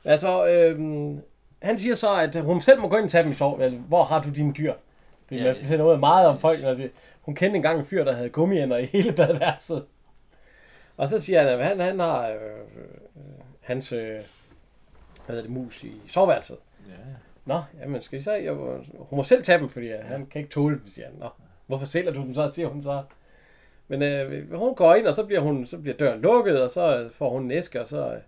Altså, 0.06 0.48
øhm, 0.48 1.22
han 1.62 1.78
siger 1.78 1.96
så, 1.96 2.16
at 2.16 2.36
hun 2.36 2.62
selv 2.62 2.82
må 2.82 2.88
gå 2.90 2.96
ind 2.96 3.04
og 3.06 3.12
tage 3.12 3.24
dem 3.24 3.32
i. 3.32 3.64
Eller, 3.64 3.80
Hvor 3.80 4.04
har 4.04 4.22
du 4.22 4.30
dine 4.30 4.54
dyr? 4.54 4.74
Fordi 5.28 5.42
Ja, 5.42 5.48
ja, 5.48 5.54
man 5.54 5.66
finder 5.66 5.86
ud 5.86 5.92
af 5.92 6.00
meget 6.00 6.28
om 6.28 6.40
folk, 6.40 6.64
når 6.64 6.74
det, 6.74 6.92
hun 7.22 7.36
kendte 7.36 7.56
engang 7.56 7.80
en 7.80 7.86
fyr, 7.86 8.04
der 8.04 8.14
havde 8.14 8.30
gummiænder 8.30 8.78
i 8.78 8.86
hele 8.86 9.14
badeværelset. 9.14 9.86
Og 10.98 11.08
så 11.10 11.20
siger 11.20 11.40
han, 11.40 11.48
at 11.60 11.66
han, 11.66 11.80
han 11.80 12.00
har 12.00 12.28
øh, 12.30 12.36
øh, 12.36 12.42
hans 13.62 13.92
øh, 13.92 14.08
hvad 14.10 14.24
hedder 15.28 15.42
det, 15.42 15.52
mus 15.52 15.84
i 15.84 15.92
soveværelset. 16.08 16.58
Ja. 16.92 17.16
Nå, 17.46 17.62
jamen 17.80 18.02
skal 18.02 18.20
I 18.20 18.22
så? 18.22 18.34
Jeg, 18.34 18.54
hun 19.00 19.18
må 19.18 19.24
selv 19.24 19.44
tage 19.44 19.60
dem, 19.60 19.70
fordi 19.70 19.92
han 19.92 20.26
kan 20.26 20.40
ikke 20.40 20.52
tåle 20.52 20.76
dem, 20.76 20.88
siger 20.88 21.08
han. 21.08 21.16
Nå, 21.16 21.30
hvorfor 21.68 21.86
sælger 21.86 22.14
du 22.14 22.22
dem 22.22 22.34
så, 22.34 22.50
siger 22.50 22.68
hun 22.68 22.82
så. 22.82 23.04
Men 23.88 24.02
øh, 24.02 24.54
hun 24.54 24.76
går 24.76 24.96
ind, 24.96 25.08
og 25.08 25.14
så 25.14 25.26
bliver, 25.26 25.42
hun, 25.42 25.66
så 25.66 25.78
bliver 25.78 25.98
døren 25.98 26.22
lukket, 26.22 26.62
og 26.62 26.72
så 26.72 26.98
øh, 26.98 27.12
får 27.12 27.30
hun 27.30 27.44
en 27.44 27.52
æske, 27.52 27.82
og 27.82 27.88
så 27.88 28.14
øh, 28.14 28.22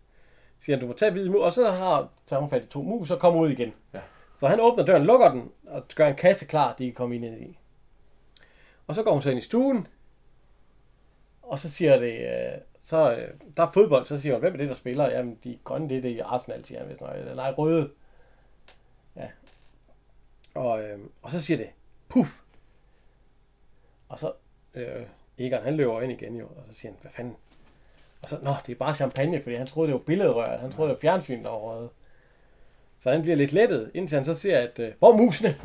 siger 0.57 0.75
han, 0.75 0.81
du 0.81 0.87
må 0.87 0.93
tage 0.93 1.11
hvide 1.11 1.29
mus, 1.29 1.41
og 1.41 1.53
så 1.53 1.71
har, 1.71 2.09
tager 2.25 2.39
hun 2.39 2.49
fat 2.49 2.63
i 2.63 2.67
to 2.67 2.81
mus, 2.81 3.11
og 3.11 3.19
kommer 3.19 3.39
ud 3.39 3.49
igen. 3.49 3.73
Ja. 3.93 3.99
Så 4.35 4.47
han 4.47 4.59
åbner 4.59 4.85
døren, 4.85 5.05
lukker 5.05 5.31
den, 5.31 5.51
og 5.67 5.83
gør 5.95 6.07
en 6.07 6.15
kasse 6.15 6.45
klar, 6.45 6.75
de 6.77 6.85
kan 6.85 6.93
komme 6.93 7.15
ind 7.15 7.25
i. 7.25 7.57
Og 8.87 8.95
så 8.95 9.03
går 9.03 9.11
hun 9.11 9.21
så 9.21 9.29
ind 9.29 9.39
i 9.39 9.41
stuen, 9.41 9.87
og 11.41 11.59
så 11.59 11.71
siger 11.71 11.99
det, 11.99 12.13
øh, 12.13 12.61
så, 12.81 13.11
øh, 13.11 13.27
der 13.57 13.63
er 13.63 13.71
fodbold, 13.71 14.05
så 14.05 14.19
siger 14.19 14.33
hun, 14.33 14.39
hvem 14.39 14.53
er 14.53 14.57
det, 14.57 14.69
der 14.69 14.75
spiller? 14.75 15.09
Jamen, 15.09 15.37
de 15.43 15.59
grønne, 15.63 15.89
det 15.89 15.97
er 15.97 16.01
det 16.01 16.09
i 16.09 16.19
Arsenal, 16.19 16.65
siger 16.65 16.79
han, 16.79 16.87
hvis. 16.87 16.97
Eller 17.15 17.35
nej, 17.35 17.51
røde. 17.51 17.89
Og, 20.53 20.83
øh, 20.83 20.99
og 21.21 21.31
så 21.31 21.41
siger 21.41 21.57
det, 21.57 21.69
puff. 22.09 22.39
Og 24.09 24.19
så, 24.19 24.31
øh, 24.73 25.05
Egon, 25.37 25.63
han 25.63 25.77
løber 25.77 26.01
ind 26.01 26.11
igen 26.11 26.35
jo, 26.35 26.45
og 26.45 26.63
så 26.69 26.79
siger 26.79 26.91
han, 26.91 26.99
hvad 27.01 27.11
fanden? 27.11 27.35
Og 28.21 28.29
så, 28.29 28.39
nå, 28.41 28.53
det 28.65 28.71
er 28.71 28.77
bare 28.77 28.95
champagne, 28.95 29.41
fordi 29.41 29.55
han 29.55 29.67
troede, 29.67 29.87
det 29.87 29.93
var 29.93 29.99
billedrør. 30.05 30.57
Han 30.57 30.71
troede, 30.71 30.89
det 30.89 30.95
var 30.95 31.01
fjernsyn, 31.01 31.43
der. 31.43 31.87
Så 32.97 33.11
han 33.11 33.21
bliver 33.21 33.35
lidt 33.35 33.51
lettet, 33.51 33.91
indtil 33.93 34.15
han 34.15 34.25
så 34.25 34.33
ser, 34.33 34.59
at, 34.59 34.79
øh, 34.79 34.93
hvor 34.99 35.11
er 35.13 35.17
musene? 35.17 35.57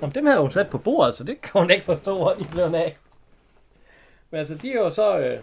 Jamen, 0.00 0.14
dem 0.14 0.26
havde 0.26 0.40
hun 0.40 0.50
sat 0.50 0.70
på 0.70 0.78
bordet, 0.78 1.14
så 1.14 1.24
det 1.24 1.40
kan 1.40 1.60
hun 1.60 1.70
ikke 1.70 1.84
forstå, 1.84 2.16
hvor 2.16 2.32
de 2.32 2.44
blev 2.50 2.64
af. 2.74 2.96
Men 4.30 4.38
altså, 4.38 4.54
de 4.54 4.72
er 4.72 4.76
jo 4.76 4.90
så, 4.90 5.18
øh, 5.18 5.40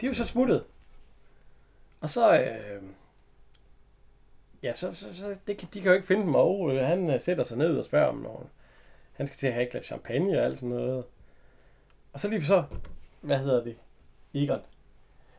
de 0.00 0.06
er 0.06 0.10
jo 0.10 0.14
så 0.14 0.24
smuttet. 0.24 0.64
Og 2.00 2.10
så, 2.10 2.40
øh, 2.40 2.82
ja, 4.66 4.72
så, 4.72 4.94
så, 4.94 5.06
så 5.14 5.34
det, 5.46 5.56
kan- 5.56 5.68
de 5.74 5.80
kan 5.80 5.88
jo 5.88 5.94
ikke 5.94 6.06
finde 6.06 6.22
dem, 6.22 6.34
og 6.34 6.70
øh, 6.74 6.84
han 6.86 7.10
øh, 7.10 7.20
sætter 7.20 7.44
sig 7.44 7.58
ned 7.58 7.78
og 7.78 7.84
spørger 7.84 8.06
om 8.06 8.16
nogen. 8.18 8.46
Han 9.12 9.26
skal 9.26 9.36
til 9.38 9.46
at 9.46 9.52
have 9.52 9.66
et 9.66 9.70
glas 9.70 9.84
champagne 9.84 10.38
og 10.38 10.44
alt 10.44 10.56
sådan 10.58 10.68
noget. 10.68 11.04
Og 12.12 12.20
så 12.20 12.28
lige 12.28 12.44
så, 12.44 12.64
hvad 13.20 13.38
hedder 13.38 13.64
det, 13.64 13.76
Egon. 14.34 14.60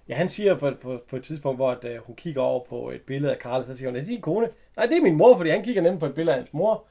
Ja, 0.09 0.15
han 0.15 0.29
siger 0.29 0.55
på, 0.57 0.71
på, 0.81 1.01
på 1.09 1.15
et 1.15 1.23
tidspunkt, 1.23 1.57
hvor 1.57 1.71
at, 1.71 1.83
uh, 1.83 2.05
hun 2.05 2.15
kigger 2.15 2.41
over 2.41 2.63
på 2.69 2.89
et 2.91 3.01
billede 3.01 3.33
af 3.33 3.39
Karl, 3.39 3.65
så 3.65 3.77
siger 3.77 3.89
hun, 3.89 3.95
er 3.95 3.99
det 3.99 4.07
din 4.09 4.21
kone? 4.21 4.49
Nej, 4.77 4.85
det 4.85 4.97
er 4.97 5.01
min 5.01 5.15
mor, 5.17 5.37
fordi 5.37 5.49
han 5.49 5.63
kigger 5.63 5.81
nemlig 5.81 5.99
på 5.99 6.05
et 6.05 6.15
billede 6.15 6.35
af 6.35 6.41
hans 6.41 6.53
mor. 6.53 6.83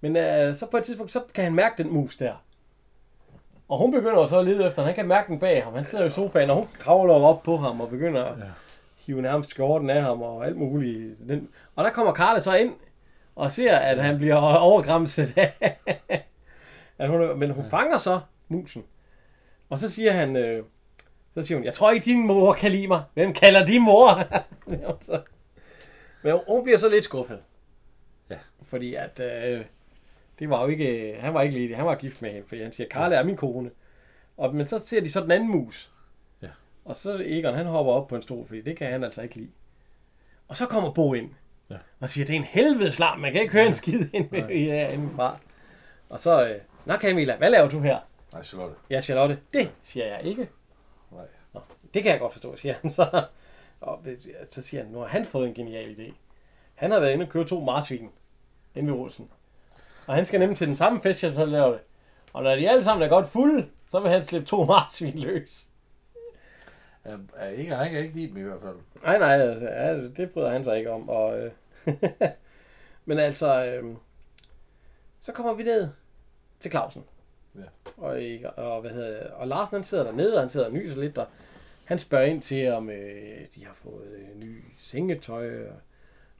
Men 0.00 0.16
uh, 0.16 0.54
så 0.54 0.66
på 0.70 0.76
et 0.76 0.84
tidspunkt, 0.84 1.12
så 1.12 1.22
kan 1.34 1.44
han 1.44 1.54
mærke 1.54 1.82
den 1.82 1.92
mus 1.92 2.16
der. 2.16 2.44
Og 3.68 3.78
hun 3.78 3.92
begynder 3.92 4.26
så 4.26 4.38
at 4.38 4.44
lede 4.44 4.66
efter, 4.68 4.82
han 4.82 4.94
kan 4.94 5.08
mærke 5.08 5.28
den 5.28 5.38
bag 5.38 5.64
ham. 5.64 5.74
Han 5.74 5.84
sidder 5.84 6.04
i 6.04 6.10
sofaen, 6.10 6.50
og 6.50 6.56
hun 6.56 6.68
kravler 6.78 7.14
op 7.14 7.42
på 7.42 7.56
ham 7.56 7.80
og 7.80 7.88
begynder 7.88 8.24
at 8.24 8.38
Ja 8.38 8.44
hive 9.06 9.22
nærmest 9.22 9.50
skjorten 9.50 9.90
af 9.90 10.02
ham 10.02 10.22
og 10.22 10.46
alt 10.46 10.56
muligt. 10.56 11.18
Den. 11.28 11.48
Og 11.76 11.84
der 11.84 11.90
kommer 11.90 12.12
Karle 12.12 12.40
så 12.40 12.54
ind 12.56 12.74
og 13.36 13.50
ser, 13.50 13.76
at 13.76 14.02
han 14.04 14.18
bliver 14.18 14.36
overgræmset. 14.68 15.38
at 16.98 17.08
hun, 17.08 17.38
men 17.38 17.50
hun 17.50 17.64
fanger 17.70 17.98
så 17.98 18.20
musen. 18.48 18.84
Og 19.68 19.78
så 19.78 19.88
siger 19.88 20.12
han, 20.12 20.36
øh, 20.36 20.64
så 21.34 21.42
siger 21.42 21.58
hun, 21.58 21.64
jeg 21.64 21.74
tror 21.74 21.90
ikke, 21.90 22.04
din 22.04 22.26
mor 22.26 22.52
kan 22.52 22.70
lide 22.70 22.88
mig. 22.88 23.02
Hvem 23.14 23.32
kalder 23.32 23.66
din 23.66 23.82
mor? 23.82 24.10
Men 26.22 26.38
hun- 26.48 26.62
bliver 26.62 26.78
så 26.78 26.88
lidt 26.88 27.04
skuffet. 27.04 27.40
Ja. 28.30 28.36
Fordi 28.62 28.94
at, 28.94 29.20
øh, 29.20 29.64
det 30.38 30.50
var 30.50 30.62
jo 30.62 30.68
ikke, 30.68 31.16
han 31.20 31.34
var 31.34 31.42
ikke 31.42 31.54
lige, 31.58 31.74
han 31.74 31.86
var 31.86 31.94
gift 31.94 32.22
med 32.22 32.30
hende, 32.30 32.48
fordi 32.48 32.62
han 32.62 32.72
siger, 32.72 32.88
Karle 32.88 33.14
er 33.14 33.22
min 33.22 33.36
kone. 33.36 33.70
Og, 34.36 34.54
men 34.54 34.66
så 34.66 34.78
ser 34.78 35.00
de 35.00 35.10
så 35.10 35.20
den 35.20 35.30
anden 35.30 35.50
mus. 35.50 35.90
Og 36.84 36.96
så 36.96 37.22
Egon, 37.24 37.54
han 37.54 37.66
hopper 37.66 37.92
op 37.92 38.08
på 38.08 38.16
en 38.16 38.22
stol, 38.22 38.46
fordi 38.46 38.60
det 38.60 38.76
kan 38.76 38.90
han 38.90 39.04
altså 39.04 39.22
ikke 39.22 39.34
lide. 39.34 39.50
Og 40.48 40.56
så 40.56 40.66
kommer 40.66 40.92
Bo 40.92 41.14
ind. 41.14 41.30
Ja. 41.70 41.76
Og 42.00 42.10
siger, 42.10 42.24
det 42.24 42.34
er 42.34 42.38
en 42.38 42.44
helvedes 42.44 42.98
larm, 42.98 43.18
man 43.18 43.32
kan 43.32 43.40
ikke 43.42 43.52
høre 43.52 43.66
en 43.66 43.74
skid 43.74 44.08
ind 44.12 44.34
indenfra. 44.50 45.38
Og 46.08 46.20
så, 46.20 46.48
øh, 46.48 46.60
Nå 46.84 46.94
Camilla, 46.96 47.36
hvad 47.36 47.50
laver 47.50 47.68
du 47.68 47.80
her? 47.80 47.98
Nej, 48.32 48.42
Charlotte. 48.42 48.74
Ja, 48.90 49.00
Charlotte, 49.00 49.38
det 49.52 49.70
siger 49.82 50.06
jeg 50.06 50.20
ikke. 50.24 50.48
Nej. 51.10 51.24
Nå, 51.54 51.60
det 51.94 52.02
kan 52.02 52.12
jeg 52.12 52.20
godt 52.20 52.32
forstå, 52.32 52.56
siger 52.56 52.74
han 52.80 52.90
så. 52.90 53.26
Og 53.80 54.04
så 54.50 54.62
siger 54.62 54.82
han, 54.82 54.92
nu 54.92 54.98
har 54.98 55.06
han 55.06 55.24
fået 55.24 55.48
en 55.48 55.54
genial 55.54 55.96
idé. 55.98 56.14
Han 56.74 56.90
har 56.90 57.00
været 57.00 57.12
inde 57.12 57.24
og 57.24 57.28
købe 57.28 57.48
to 57.48 57.60
marsvin 57.60 58.08
inde 58.74 58.92
ved 58.92 58.98
Olsen. 58.98 59.30
Og 60.06 60.14
han 60.14 60.26
skal 60.26 60.40
nemlig 60.40 60.58
til 60.58 60.66
den 60.66 60.76
samme 60.76 61.00
fest, 61.00 61.22
jeg 61.22 61.32
så 61.32 61.44
laver 61.44 61.70
det. 61.70 61.80
Og 62.32 62.42
når 62.42 62.56
de 62.56 62.70
alle 62.70 62.84
sammen 62.84 63.02
er 63.02 63.08
godt 63.08 63.28
fulde, 63.28 63.68
så 63.88 64.00
vil 64.00 64.10
han 64.10 64.22
slippe 64.22 64.46
to 64.46 64.64
marsvin 64.64 65.18
løs. 65.18 65.69
Ja, 67.10 67.16
er 67.36 67.48
ikke, 67.48 67.74
han 67.74 67.90
kan 67.90 68.00
ikke 68.00 68.14
lide 68.14 68.28
dem 68.28 68.36
i 68.36 68.42
hvert 68.42 68.60
fald. 68.60 68.76
Nej, 69.02 69.18
nej, 69.18 69.32
altså, 69.32 69.66
ja, 69.66 70.08
det 70.08 70.30
bryder 70.30 70.50
han 70.50 70.64
sig 70.64 70.78
ikke 70.78 70.90
om. 70.90 71.08
Og, 71.08 71.38
øh, 71.38 71.52
men 73.06 73.18
altså, 73.18 73.64
øh, 73.64 73.96
så 75.18 75.32
kommer 75.32 75.54
vi 75.54 75.62
ned 75.62 75.88
til 76.60 76.70
Clausen. 76.70 77.04
Ja. 77.54 77.92
Og, 77.96 78.20
og, 78.56 78.80
hvad 78.80 78.90
hedder, 78.90 79.30
og 79.30 79.48
Larsen 79.48 79.76
han 79.76 79.84
sidder 79.84 80.04
dernede, 80.04 80.34
og 80.34 80.40
han 80.40 80.48
sidder 80.48 80.66
og 80.66 80.72
nyser 80.72 80.96
lidt, 80.96 81.18
og 81.18 81.26
han 81.84 81.98
spørger 81.98 82.24
ind 82.24 82.42
til, 82.42 82.72
om 82.72 82.90
øh, 82.90 83.46
de 83.54 83.64
har 83.64 83.74
fået 83.74 84.08
øh, 84.08 84.44
ny 84.44 84.64
sengetøj, 84.78 85.64
og 85.64 85.76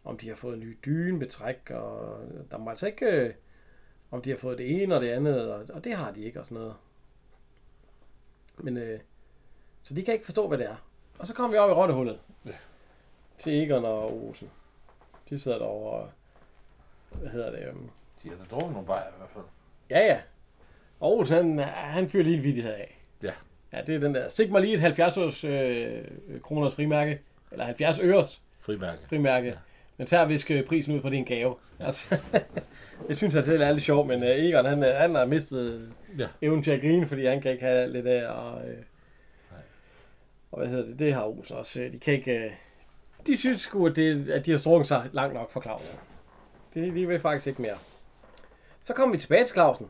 om 0.04 0.18
de 0.18 0.28
har 0.28 0.36
fået 0.36 0.54
en 0.54 0.60
ny 0.60 0.78
dynebetræk, 0.84 1.70
og 1.70 2.18
der 2.50 2.58
må 2.58 2.70
altså 2.70 2.86
ikke, 2.86 3.06
øh, 3.06 3.34
om 4.10 4.22
de 4.22 4.30
har 4.30 4.36
fået 4.36 4.58
det 4.58 4.82
ene 4.82 4.94
og 4.94 5.00
det 5.00 5.08
andet, 5.08 5.52
og, 5.52 5.64
og 5.72 5.84
det 5.84 5.96
har 5.96 6.10
de 6.10 6.20
ikke, 6.20 6.40
og 6.40 6.46
sådan 6.46 6.58
noget. 6.58 6.74
Men, 8.58 8.76
øh, 8.76 9.00
så 9.82 9.94
de 9.94 10.02
kan 10.02 10.14
ikke 10.14 10.24
forstå, 10.24 10.48
hvad 10.48 10.58
det 10.58 10.66
er. 10.66 10.76
Og 11.18 11.26
så 11.26 11.34
kommer 11.34 11.50
vi 11.56 11.58
op 11.58 11.70
i 11.70 11.72
rottehullet. 11.72 12.18
Ja. 12.46 12.50
Til 13.38 13.62
Egon 13.62 13.84
og 13.84 14.24
Olsen. 14.26 14.50
De 15.30 15.38
sidder 15.38 15.58
derovre 15.58 15.90
og, 16.00 16.08
hvad 17.10 17.30
hedder 17.30 17.50
det, 17.50 17.68
øhm, 17.68 17.90
De 18.22 18.28
har 18.28 18.36
da 18.36 18.42
drukket 18.50 18.70
nogle 18.72 18.86
bajer 18.86 19.06
i 19.08 19.12
hvert 19.18 19.30
fald. 19.34 19.44
Ja, 19.90 19.98
ja. 20.06 20.20
Og 21.00 21.12
Olsen, 21.18 21.58
han, 21.58 21.68
han 21.68 22.08
fyrer 22.08 22.24
lige 22.24 22.36
en 22.36 22.42
vidighed 22.42 22.72
af. 22.72 23.02
Ja. 23.22 23.32
Ja, 23.72 23.80
det 23.86 23.94
er 23.94 23.98
den 24.00 24.14
der. 24.14 24.28
Stik 24.28 24.50
mig 24.50 24.60
lige 24.60 24.74
et 24.74 24.80
70 24.80 25.16
års 25.16 25.44
øh, 25.44 26.04
kroners 26.42 26.74
frimærke. 26.74 27.20
Eller 27.52 27.64
70 27.64 27.98
øres 28.00 28.42
Frimærke. 28.60 28.98
frimærke. 29.08 29.48
Ja. 29.48 29.54
Men 29.96 30.06
tager 30.06 30.24
visk 30.24 30.50
øh, 30.50 30.64
prisen 30.64 30.94
ud 30.94 31.00
for 31.00 31.08
din 31.08 31.24
gave. 31.24 31.56
Ja. 31.80 31.86
Altså, 31.86 32.16
det 33.08 33.16
synes 33.16 33.34
jeg 33.34 33.44
selv 33.44 33.62
er 33.62 33.72
lidt 33.72 33.84
sjovt, 33.84 34.06
men 34.08 34.22
øh, 34.22 34.28
Egon, 34.28 34.64
han, 34.64 34.84
øh, 34.84 34.94
han 34.94 35.14
har 35.14 35.24
mistet 35.26 35.92
Ja. 36.18 36.26
evnen 36.42 36.62
til 36.62 36.70
at 36.70 36.80
grine, 36.80 37.06
fordi 37.06 37.26
han 37.26 37.40
kan 37.40 37.50
ikke 37.52 37.64
have 37.64 37.92
lidt 37.92 38.06
af. 38.06 38.28
Og, 38.28 38.68
øh, 38.68 38.76
og 40.52 40.58
hvad 40.58 40.68
hedder 40.68 40.86
det? 40.86 40.98
Det 40.98 41.14
har 41.14 41.24
Olsen 41.24 41.56
også. 41.56 41.80
øh, 41.80 41.92
De 41.92 41.98
kan 41.98 42.14
ikke... 42.14 42.44
Øh, 42.44 42.50
de 43.26 43.36
synes 43.36 43.60
sgu, 43.60 43.86
at, 43.86 43.96
det, 43.96 44.28
at 44.30 44.46
de 44.46 44.50
har 44.50 44.58
strukket 44.58 44.88
sig 44.88 45.10
langt 45.12 45.34
nok 45.34 45.50
for 45.50 45.60
Clausen. 45.60 45.98
Det, 46.74 46.94
de 46.94 47.06
vil 47.06 47.20
faktisk 47.20 47.46
ikke 47.46 47.62
mere. 47.62 47.76
Så 48.82 48.94
kommer 48.94 49.12
vi 49.14 49.18
tilbage 49.18 49.44
til 49.44 49.54
Clausen. 49.54 49.88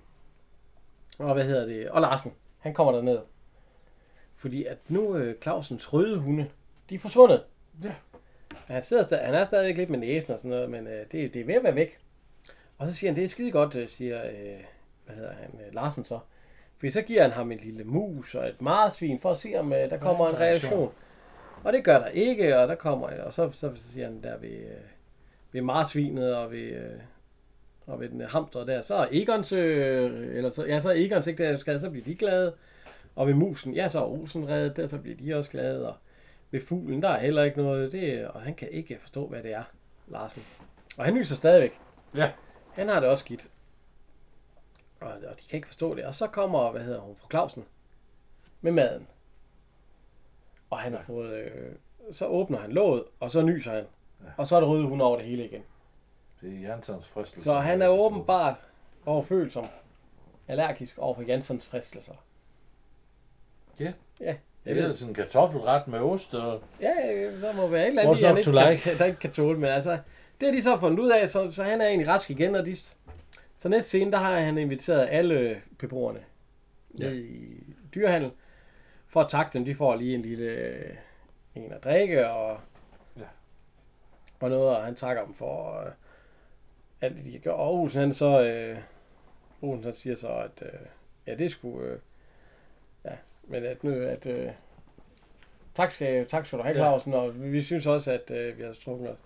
Og 1.18 1.34
hvad 1.34 1.44
hedder 1.44 1.66
det? 1.66 1.90
Og 1.90 2.00
Larsen. 2.00 2.32
Han 2.58 2.74
kommer 2.74 2.92
derned. 2.92 3.18
Fordi 4.36 4.64
at 4.64 4.78
nu 4.88 5.16
øh, 5.16 5.34
Clausens 5.42 5.92
røde 5.92 6.18
hunde, 6.18 6.48
de 6.90 6.94
er 6.94 6.98
forsvundet. 6.98 7.44
Ja. 7.84 7.94
Han, 8.66 8.82
sidder 8.82 9.02
stadig, 9.02 9.24
han 9.26 9.34
er 9.34 9.44
stadigvæk 9.44 9.76
lidt 9.76 9.90
med 9.90 9.98
næsen 9.98 10.32
og 10.32 10.38
sådan 10.38 10.50
noget, 10.50 10.70
men 10.70 10.86
øh, 10.86 11.06
det, 11.12 11.34
det 11.34 11.40
er 11.40 11.44
ved 11.44 11.54
at 11.54 11.62
være 11.62 11.74
væk. 11.74 11.98
Og 12.78 12.86
så 12.86 12.94
siger 12.94 13.10
han, 13.10 13.16
det 13.16 13.24
er 13.24 13.28
skide 13.28 13.50
godt, 13.50 13.90
siger 13.90 14.24
øh, 14.24 14.60
hvad 15.06 15.16
hedder 15.16 15.32
han, 15.32 15.60
øh, 15.66 15.74
Larsen 15.74 16.04
så. 16.04 16.18
Fordi 16.80 16.90
så 16.90 17.02
giver 17.02 17.22
han 17.22 17.30
ham 17.30 17.52
en 17.52 17.58
lille 17.58 17.84
mus 17.84 18.34
og 18.34 18.48
et 18.48 18.62
marsvin 18.62 19.20
for 19.20 19.30
at 19.30 19.36
se, 19.36 19.54
om 19.58 19.72
øh, 19.72 19.90
der 19.90 19.98
kommer 19.98 20.28
en 20.28 20.38
reaktion. 20.38 20.92
Og 21.64 21.72
det 21.72 21.84
gør 21.84 21.98
der 21.98 22.06
ikke, 22.06 22.58
og 22.58 22.68
der 22.68 22.74
kommer, 22.74 23.08
og 23.24 23.32
så, 23.32 23.52
så 23.52 23.70
siger 23.74 24.06
han 24.06 24.22
der 24.22 24.38
ved, 24.38 24.48
øh, 24.48 24.80
ved 25.52 25.62
marsvinet 25.62 26.36
og 26.36 26.50
ved, 26.50 26.58
øh, 26.58 27.00
og 27.86 28.00
ved 28.00 28.08
den 28.08 28.20
hamster 28.20 28.64
der, 28.64 28.80
så 28.80 28.94
er 28.94 29.06
Egons, 29.12 29.52
øh, 29.52 30.36
eller 30.36 30.50
så, 30.50 30.64
ja, 30.66 30.80
så 30.80 30.88
er 30.90 30.94
Egons 30.96 31.26
ikke 31.26 31.44
der 31.44 31.58
skadet, 31.58 31.80
så 31.80 31.90
bliver 31.90 32.04
de 32.04 32.14
glade. 32.14 32.54
Og 33.16 33.26
ved 33.26 33.34
musen, 33.34 33.74
ja, 33.74 33.88
så 33.88 33.98
er 33.98 34.08
Olsen 34.08 34.48
reddet, 34.48 34.76
der 34.76 34.86
så 34.86 34.98
bliver 34.98 35.16
de 35.16 35.34
også 35.34 35.50
glade. 35.50 35.88
Og 35.88 35.94
ved 36.50 36.60
fuglen, 36.60 37.02
der 37.02 37.08
er 37.08 37.18
heller 37.18 37.42
ikke 37.42 37.62
noget, 37.62 37.92
det, 37.92 38.28
og 38.28 38.42
han 38.42 38.54
kan 38.54 38.68
ikke 38.70 38.98
forstå, 39.00 39.26
hvad 39.26 39.42
det 39.42 39.52
er, 39.52 39.62
Larsen. 40.08 40.42
Og 40.96 41.04
han 41.04 41.14
nyser 41.14 41.34
stadigvæk. 41.34 41.80
Ja. 42.14 42.30
Han 42.72 42.88
har 42.88 43.00
det 43.00 43.08
også 43.08 43.24
skidt. 43.24 43.48
Og, 45.00 45.08
og 45.08 45.40
de 45.40 45.48
kan 45.48 45.56
ikke 45.56 45.66
forstå 45.66 45.94
det. 45.94 46.04
Og 46.04 46.14
så 46.14 46.26
kommer, 46.26 46.70
hvad 46.70 46.82
hedder 46.82 47.00
hun, 47.00 47.16
fru 47.16 47.28
Clausen 47.30 47.64
med 48.60 48.72
maden. 48.72 49.06
Og 50.70 50.78
han 50.78 50.92
har 50.92 51.02
fået, 51.02 51.32
øh, 51.32 51.72
så 52.12 52.26
åbner 52.26 52.58
han 52.58 52.72
låget, 52.72 53.04
og 53.20 53.30
så 53.30 53.42
nyser 53.42 53.70
han. 53.70 53.84
Og 54.36 54.46
så 54.46 54.56
er 54.56 54.60
der 54.60 54.66
røde 54.66 54.86
hunde 54.86 55.04
over 55.04 55.16
det 55.16 55.26
hele 55.26 55.44
igen. 55.44 55.62
Det 56.40 56.54
er 56.54 56.68
Jansons 56.68 57.08
fristelse. 57.08 57.44
Så 57.44 57.54
han 57.54 57.82
er 57.82 57.88
åbenbart 57.88 58.56
overfølsom, 59.06 59.66
allergisk 60.48 60.98
over 60.98 61.14
for 61.14 61.22
Jansens 61.22 61.68
fristelser. 61.68 62.14
Ja. 63.80 63.92
Ja, 64.20 64.34
Det 64.64 64.78
er 64.78 64.92
sådan 64.92 65.10
en 65.10 65.14
kartoffelret 65.14 65.88
med 65.88 65.98
ost 65.98 66.34
og... 66.34 66.62
Ja, 66.80 66.88
der 67.40 67.52
må 67.52 67.66
være 67.66 67.82
et 67.82 67.88
eller 67.88 68.02
andet, 68.02 68.26
han 68.26 68.38
ikke 68.38 68.50
to 68.50 68.58
kan, 68.58 68.70
like? 68.70 68.98
der 68.98 69.04
ikke 69.04 69.18
kan 69.18 69.32
tåle. 69.32 69.58
Men 69.58 69.70
altså, 69.70 69.98
det 70.40 70.48
har 70.48 70.54
de 70.54 70.62
så 70.62 70.78
fundet 70.78 70.98
ud 70.98 71.10
af, 71.10 71.28
så, 71.28 71.50
så 71.50 71.62
han 71.64 71.80
er 71.80 71.86
egentlig 71.86 72.08
rask 72.08 72.30
igen. 72.30 72.54
Og 72.54 72.66
de, 72.66 72.76
så 73.62 73.68
næste 73.68 73.88
scene, 73.88 74.12
der 74.12 74.18
har 74.18 74.36
han 74.38 74.58
inviteret 74.58 75.08
alle 75.10 75.62
beboerne 75.78 76.20
Ja. 76.98 77.04
ned 77.04 77.14
i 77.14 77.62
dyrehandel. 77.94 78.30
For 79.08 79.20
at 79.20 79.28
takke 79.30 79.52
dem, 79.58 79.64
de 79.64 79.74
får 79.74 79.94
lige 79.96 80.14
en 80.14 80.22
lille 80.22 80.44
øh, 80.44 80.94
en 81.54 81.72
at 81.72 81.84
drikke 81.84 82.30
og, 82.30 82.58
Ja. 83.16 83.22
og 84.40 84.50
noget, 84.50 84.76
og 84.76 84.84
han 84.84 84.94
takker 84.94 85.24
dem 85.24 85.34
for 85.34 85.80
øh, 85.86 85.92
alt 87.00 87.16
det, 87.16 87.24
de 87.32 87.38
gør. 87.38 87.50
Og 87.52 87.74
Olsen, 87.74 88.00
han 88.00 88.12
så, 88.12 88.42
øh, 88.42 88.78
Olsen, 89.62 89.84
han 89.84 89.92
siger 89.92 90.16
så, 90.16 90.28
at 90.28 90.62
øh, 90.62 90.80
ja, 91.26 91.34
det 91.34 91.52
skulle, 91.52 91.88
øh, 91.90 91.98
ja, 93.04 93.12
men 93.44 93.64
at 93.64 93.84
nu, 93.84 93.90
at 94.02 94.26
øh, 94.26 94.50
tak 95.74 95.90
skal, 95.90 96.26
tak 96.26 96.46
skal 96.46 96.58
du 96.58 96.62
have, 96.62 96.76
Ja. 96.76 96.80
Clausen, 96.82 97.14
og 97.14 97.42
vi, 97.42 97.48
vi 97.48 97.62
synes 97.62 97.86
også, 97.86 98.12
at 98.12 98.30
øh, 98.30 98.58
vi 98.58 98.62
har 98.62 98.72
strukket 98.72 99.10
os. 99.10 99.18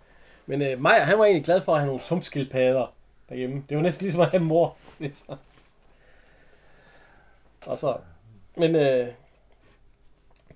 Men 0.46 0.62
øh, 0.62 0.80
Maja, 0.80 1.02
han 1.04 1.18
var 1.18 1.24
egentlig 1.24 1.44
glad 1.44 1.60
for 1.60 1.72
at 1.72 1.78
have 1.78 1.86
nogle 1.86 2.02
sumskildpadder 2.02 2.94
derhjemme. 3.28 3.64
Det 3.68 3.76
var 3.76 3.82
næsten 3.82 4.04
ligesom 4.04 4.20
at 4.20 4.28
have 4.30 4.40
en 4.40 4.46
mor. 4.48 4.76
hvis- 4.98 5.26
og 7.66 7.78
så, 7.78 7.96
men 8.56 8.74
øh, 8.76 9.08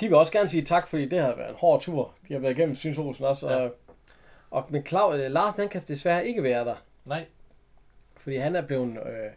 de 0.00 0.06
vil 0.08 0.14
også 0.14 0.32
gerne 0.32 0.48
sige 0.48 0.64
tak, 0.64 0.86
fordi 0.88 1.08
det 1.08 1.18
har 1.20 1.34
været 1.36 1.48
en 1.50 1.56
hård 1.58 1.80
tur. 1.80 2.14
De 2.28 2.32
har 2.32 2.40
været 2.40 2.58
igennem, 2.58 2.74
synes 2.74 2.98
Olsen 2.98 3.24
også. 3.24 3.50
Ja. 3.50 3.56
Og, 3.64 3.74
og 4.50 4.66
men 4.70 4.86
Claus, 4.86 5.14
øh, 5.20 5.30
Larsen, 5.30 5.60
han 5.60 5.68
kan 5.68 5.80
desværre 5.88 6.26
ikke 6.26 6.42
være 6.42 6.64
der. 6.64 6.74
Nej. 7.04 7.26
Fordi 8.16 8.36
han 8.36 8.56
er 8.56 8.66
blevet 8.66 8.90
øh, 8.90 9.30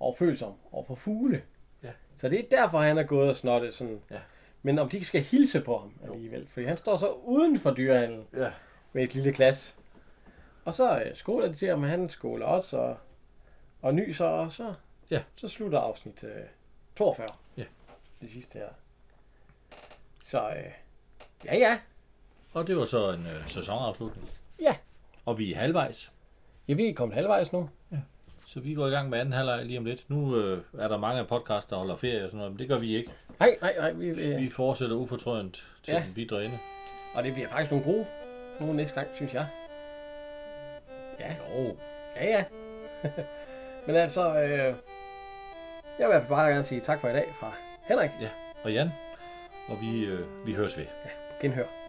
overfølsom 0.00 0.52
over 0.72 0.84
for 0.84 0.94
fugle. 0.94 1.42
Ja. 1.82 1.90
Så 2.16 2.28
det 2.28 2.38
er 2.40 2.56
derfor, 2.58 2.78
han 2.78 2.98
er 2.98 3.02
gået 3.02 3.28
og 3.28 3.36
snottet 3.36 3.74
sådan. 3.74 4.00
Ja. 4.10 4.18
Men 4.62 4.78
om 4.78 4.88
de 4.88 4.96
ikke 4.96 5.06
skal 5.06 5.20
hilse 5.22 5.60
på 5.60 5.78
ham 5.78 5.92
alligevel. 6.12 6.48
Fordi 6.48 6.66
han 6.66 6.76
står 6.76 6.96
så 6.96 7.06
uden 7.06 7.60
for 7.60 7.70
dyrehandlen 7.70 8.26
Ja. 8.36 8.50
med 8.92 9.02
et 9.02 9.14
lille 9.14 9.32
glas. 9.32 9.76
Og 10.70 10.74
så 10.74 10.98
øh, 11.00 11.14
skåler 11.16 11.46
de 11.48 11.54
til 11.54 11.68
ham, 11.68 11.82
han 11.82 12.08
skåler 12.08 12.46
også, 12.46 12.76
og, 12.76 12.96
og 13.82 13.94
nyser, 13.94 14.24
og 14.24 14.52
så, 14.52 14.74
Ja. 15.10 15.22
så 15.36 15.48
slutter 15.48 15.78
afsnit 15.78 16.24
øh, 16.24 16.30
42. 16.96 17.28
Ja. 17.56 17.64
Det 18.20 18.30
sidste 18.30 18.58
her. 18.58 18.68
Så 20.24 20.48
øh, 20.48 20.56
ja, 21.44 21.56
ja. 21.56 21.78
Og 22.52 22.66
det 22.66 22.76
var 22.76 22.84
så 22.84 23.12
en 23.12 23.26
øh, 23.26 23.48
sæsonafslutning. 23.48 24.28
Ja. 24.62 24.76
Og 25.24 25.38
vi 25.38 25.52
er 25.52 25.56
halvvejs. 25.56 26.12
Ja, 26.68 26.74
vi 26.74 26.88
er 26.88 26.94
kommet 26.94 27.14
halvvejs 27.14 27.52
nu. 27.52 27.70
Så 28.46 28.60
vi 28.60 28.74
går 28.74 28.86
i 28.86 28.90
gang 28.90 29.08
med 29.10 29.18
anden 29.18 29.32
halvleg 29.32 29.66
lige 29.66 29.78
om 29.78 29.84
lidt. 29.84 30.10
Nu 30.10 30.36
øh, 30.36 30.64
er 30.78 30.88
der 30.88 30.98
mange 30.98 31.24
podcasts, 31.24 31.68
der 31.70 31.76
holder 31.76 31.96
ferie 31.96 32.24
og 32.24 32.28
sådan 32.30 32.38
noget, 32.38 32.52
men 32.52 32.58
det 32.58 32.68
gør 32.68 32.78
vi 32.78 32.96
ikke. 32.96 33.10
Nej, 33.40 33.56
nej, 33.60 33.74
nej. 33.78 33.92
Vi, 33.92 34.06
øh, 34.06 34.38
Vi 34.40 34.50
fortsætter 34.50 34.96
ufortrødent 34.96 35.66
til 35.82 35.94
Ja. 35.94 36.02
den 36.06 36.14
bidre 36.14 36.44
ende. 36.44 36.58
og 37.14 37.22
det 37.24 37.32
bliver 37.32 37.48
faktisk 37.48 37.70
nogle 37.70 37.84
gode. 37.86 38.06
Nogle 38.60 38.76
næste 38.76 38.94
gang, 38.94 39.08
synes 39.14 39.34
jeg. 39.34 39.46
Ja, 41.20 41.34
Jo, 41.54 41.76
ja, 42.16 42.24
ja. 42.26 42.44
Men 43.86 43.96
altså, 43.96 44.42
øh, 44.42 44.48
jeg 44.48 44.74
vil 45.98 46.04
i 46.04 46.06
hvert 46.06 46.22
fald 46.22 46.28
bare 46.28 46.50
gerne 46.50 46.64
sige 46.64 46.80
tak 46.80 47.00
for 47.00 47.08
i 47.08 47.12
dag 47.12 47.26
fra 47.40 47.52
Henrik. 47.88 48.10
og 48.62 48.72
Jan. 48.72 48.90
Og 49.68 49.80
vi, 49.80 50.04
øh, 50.06 50.46
vi 50.46 50.54
høres 50.54 50.78
ved. 50.78 50.86
Genhør. 51.40 51.79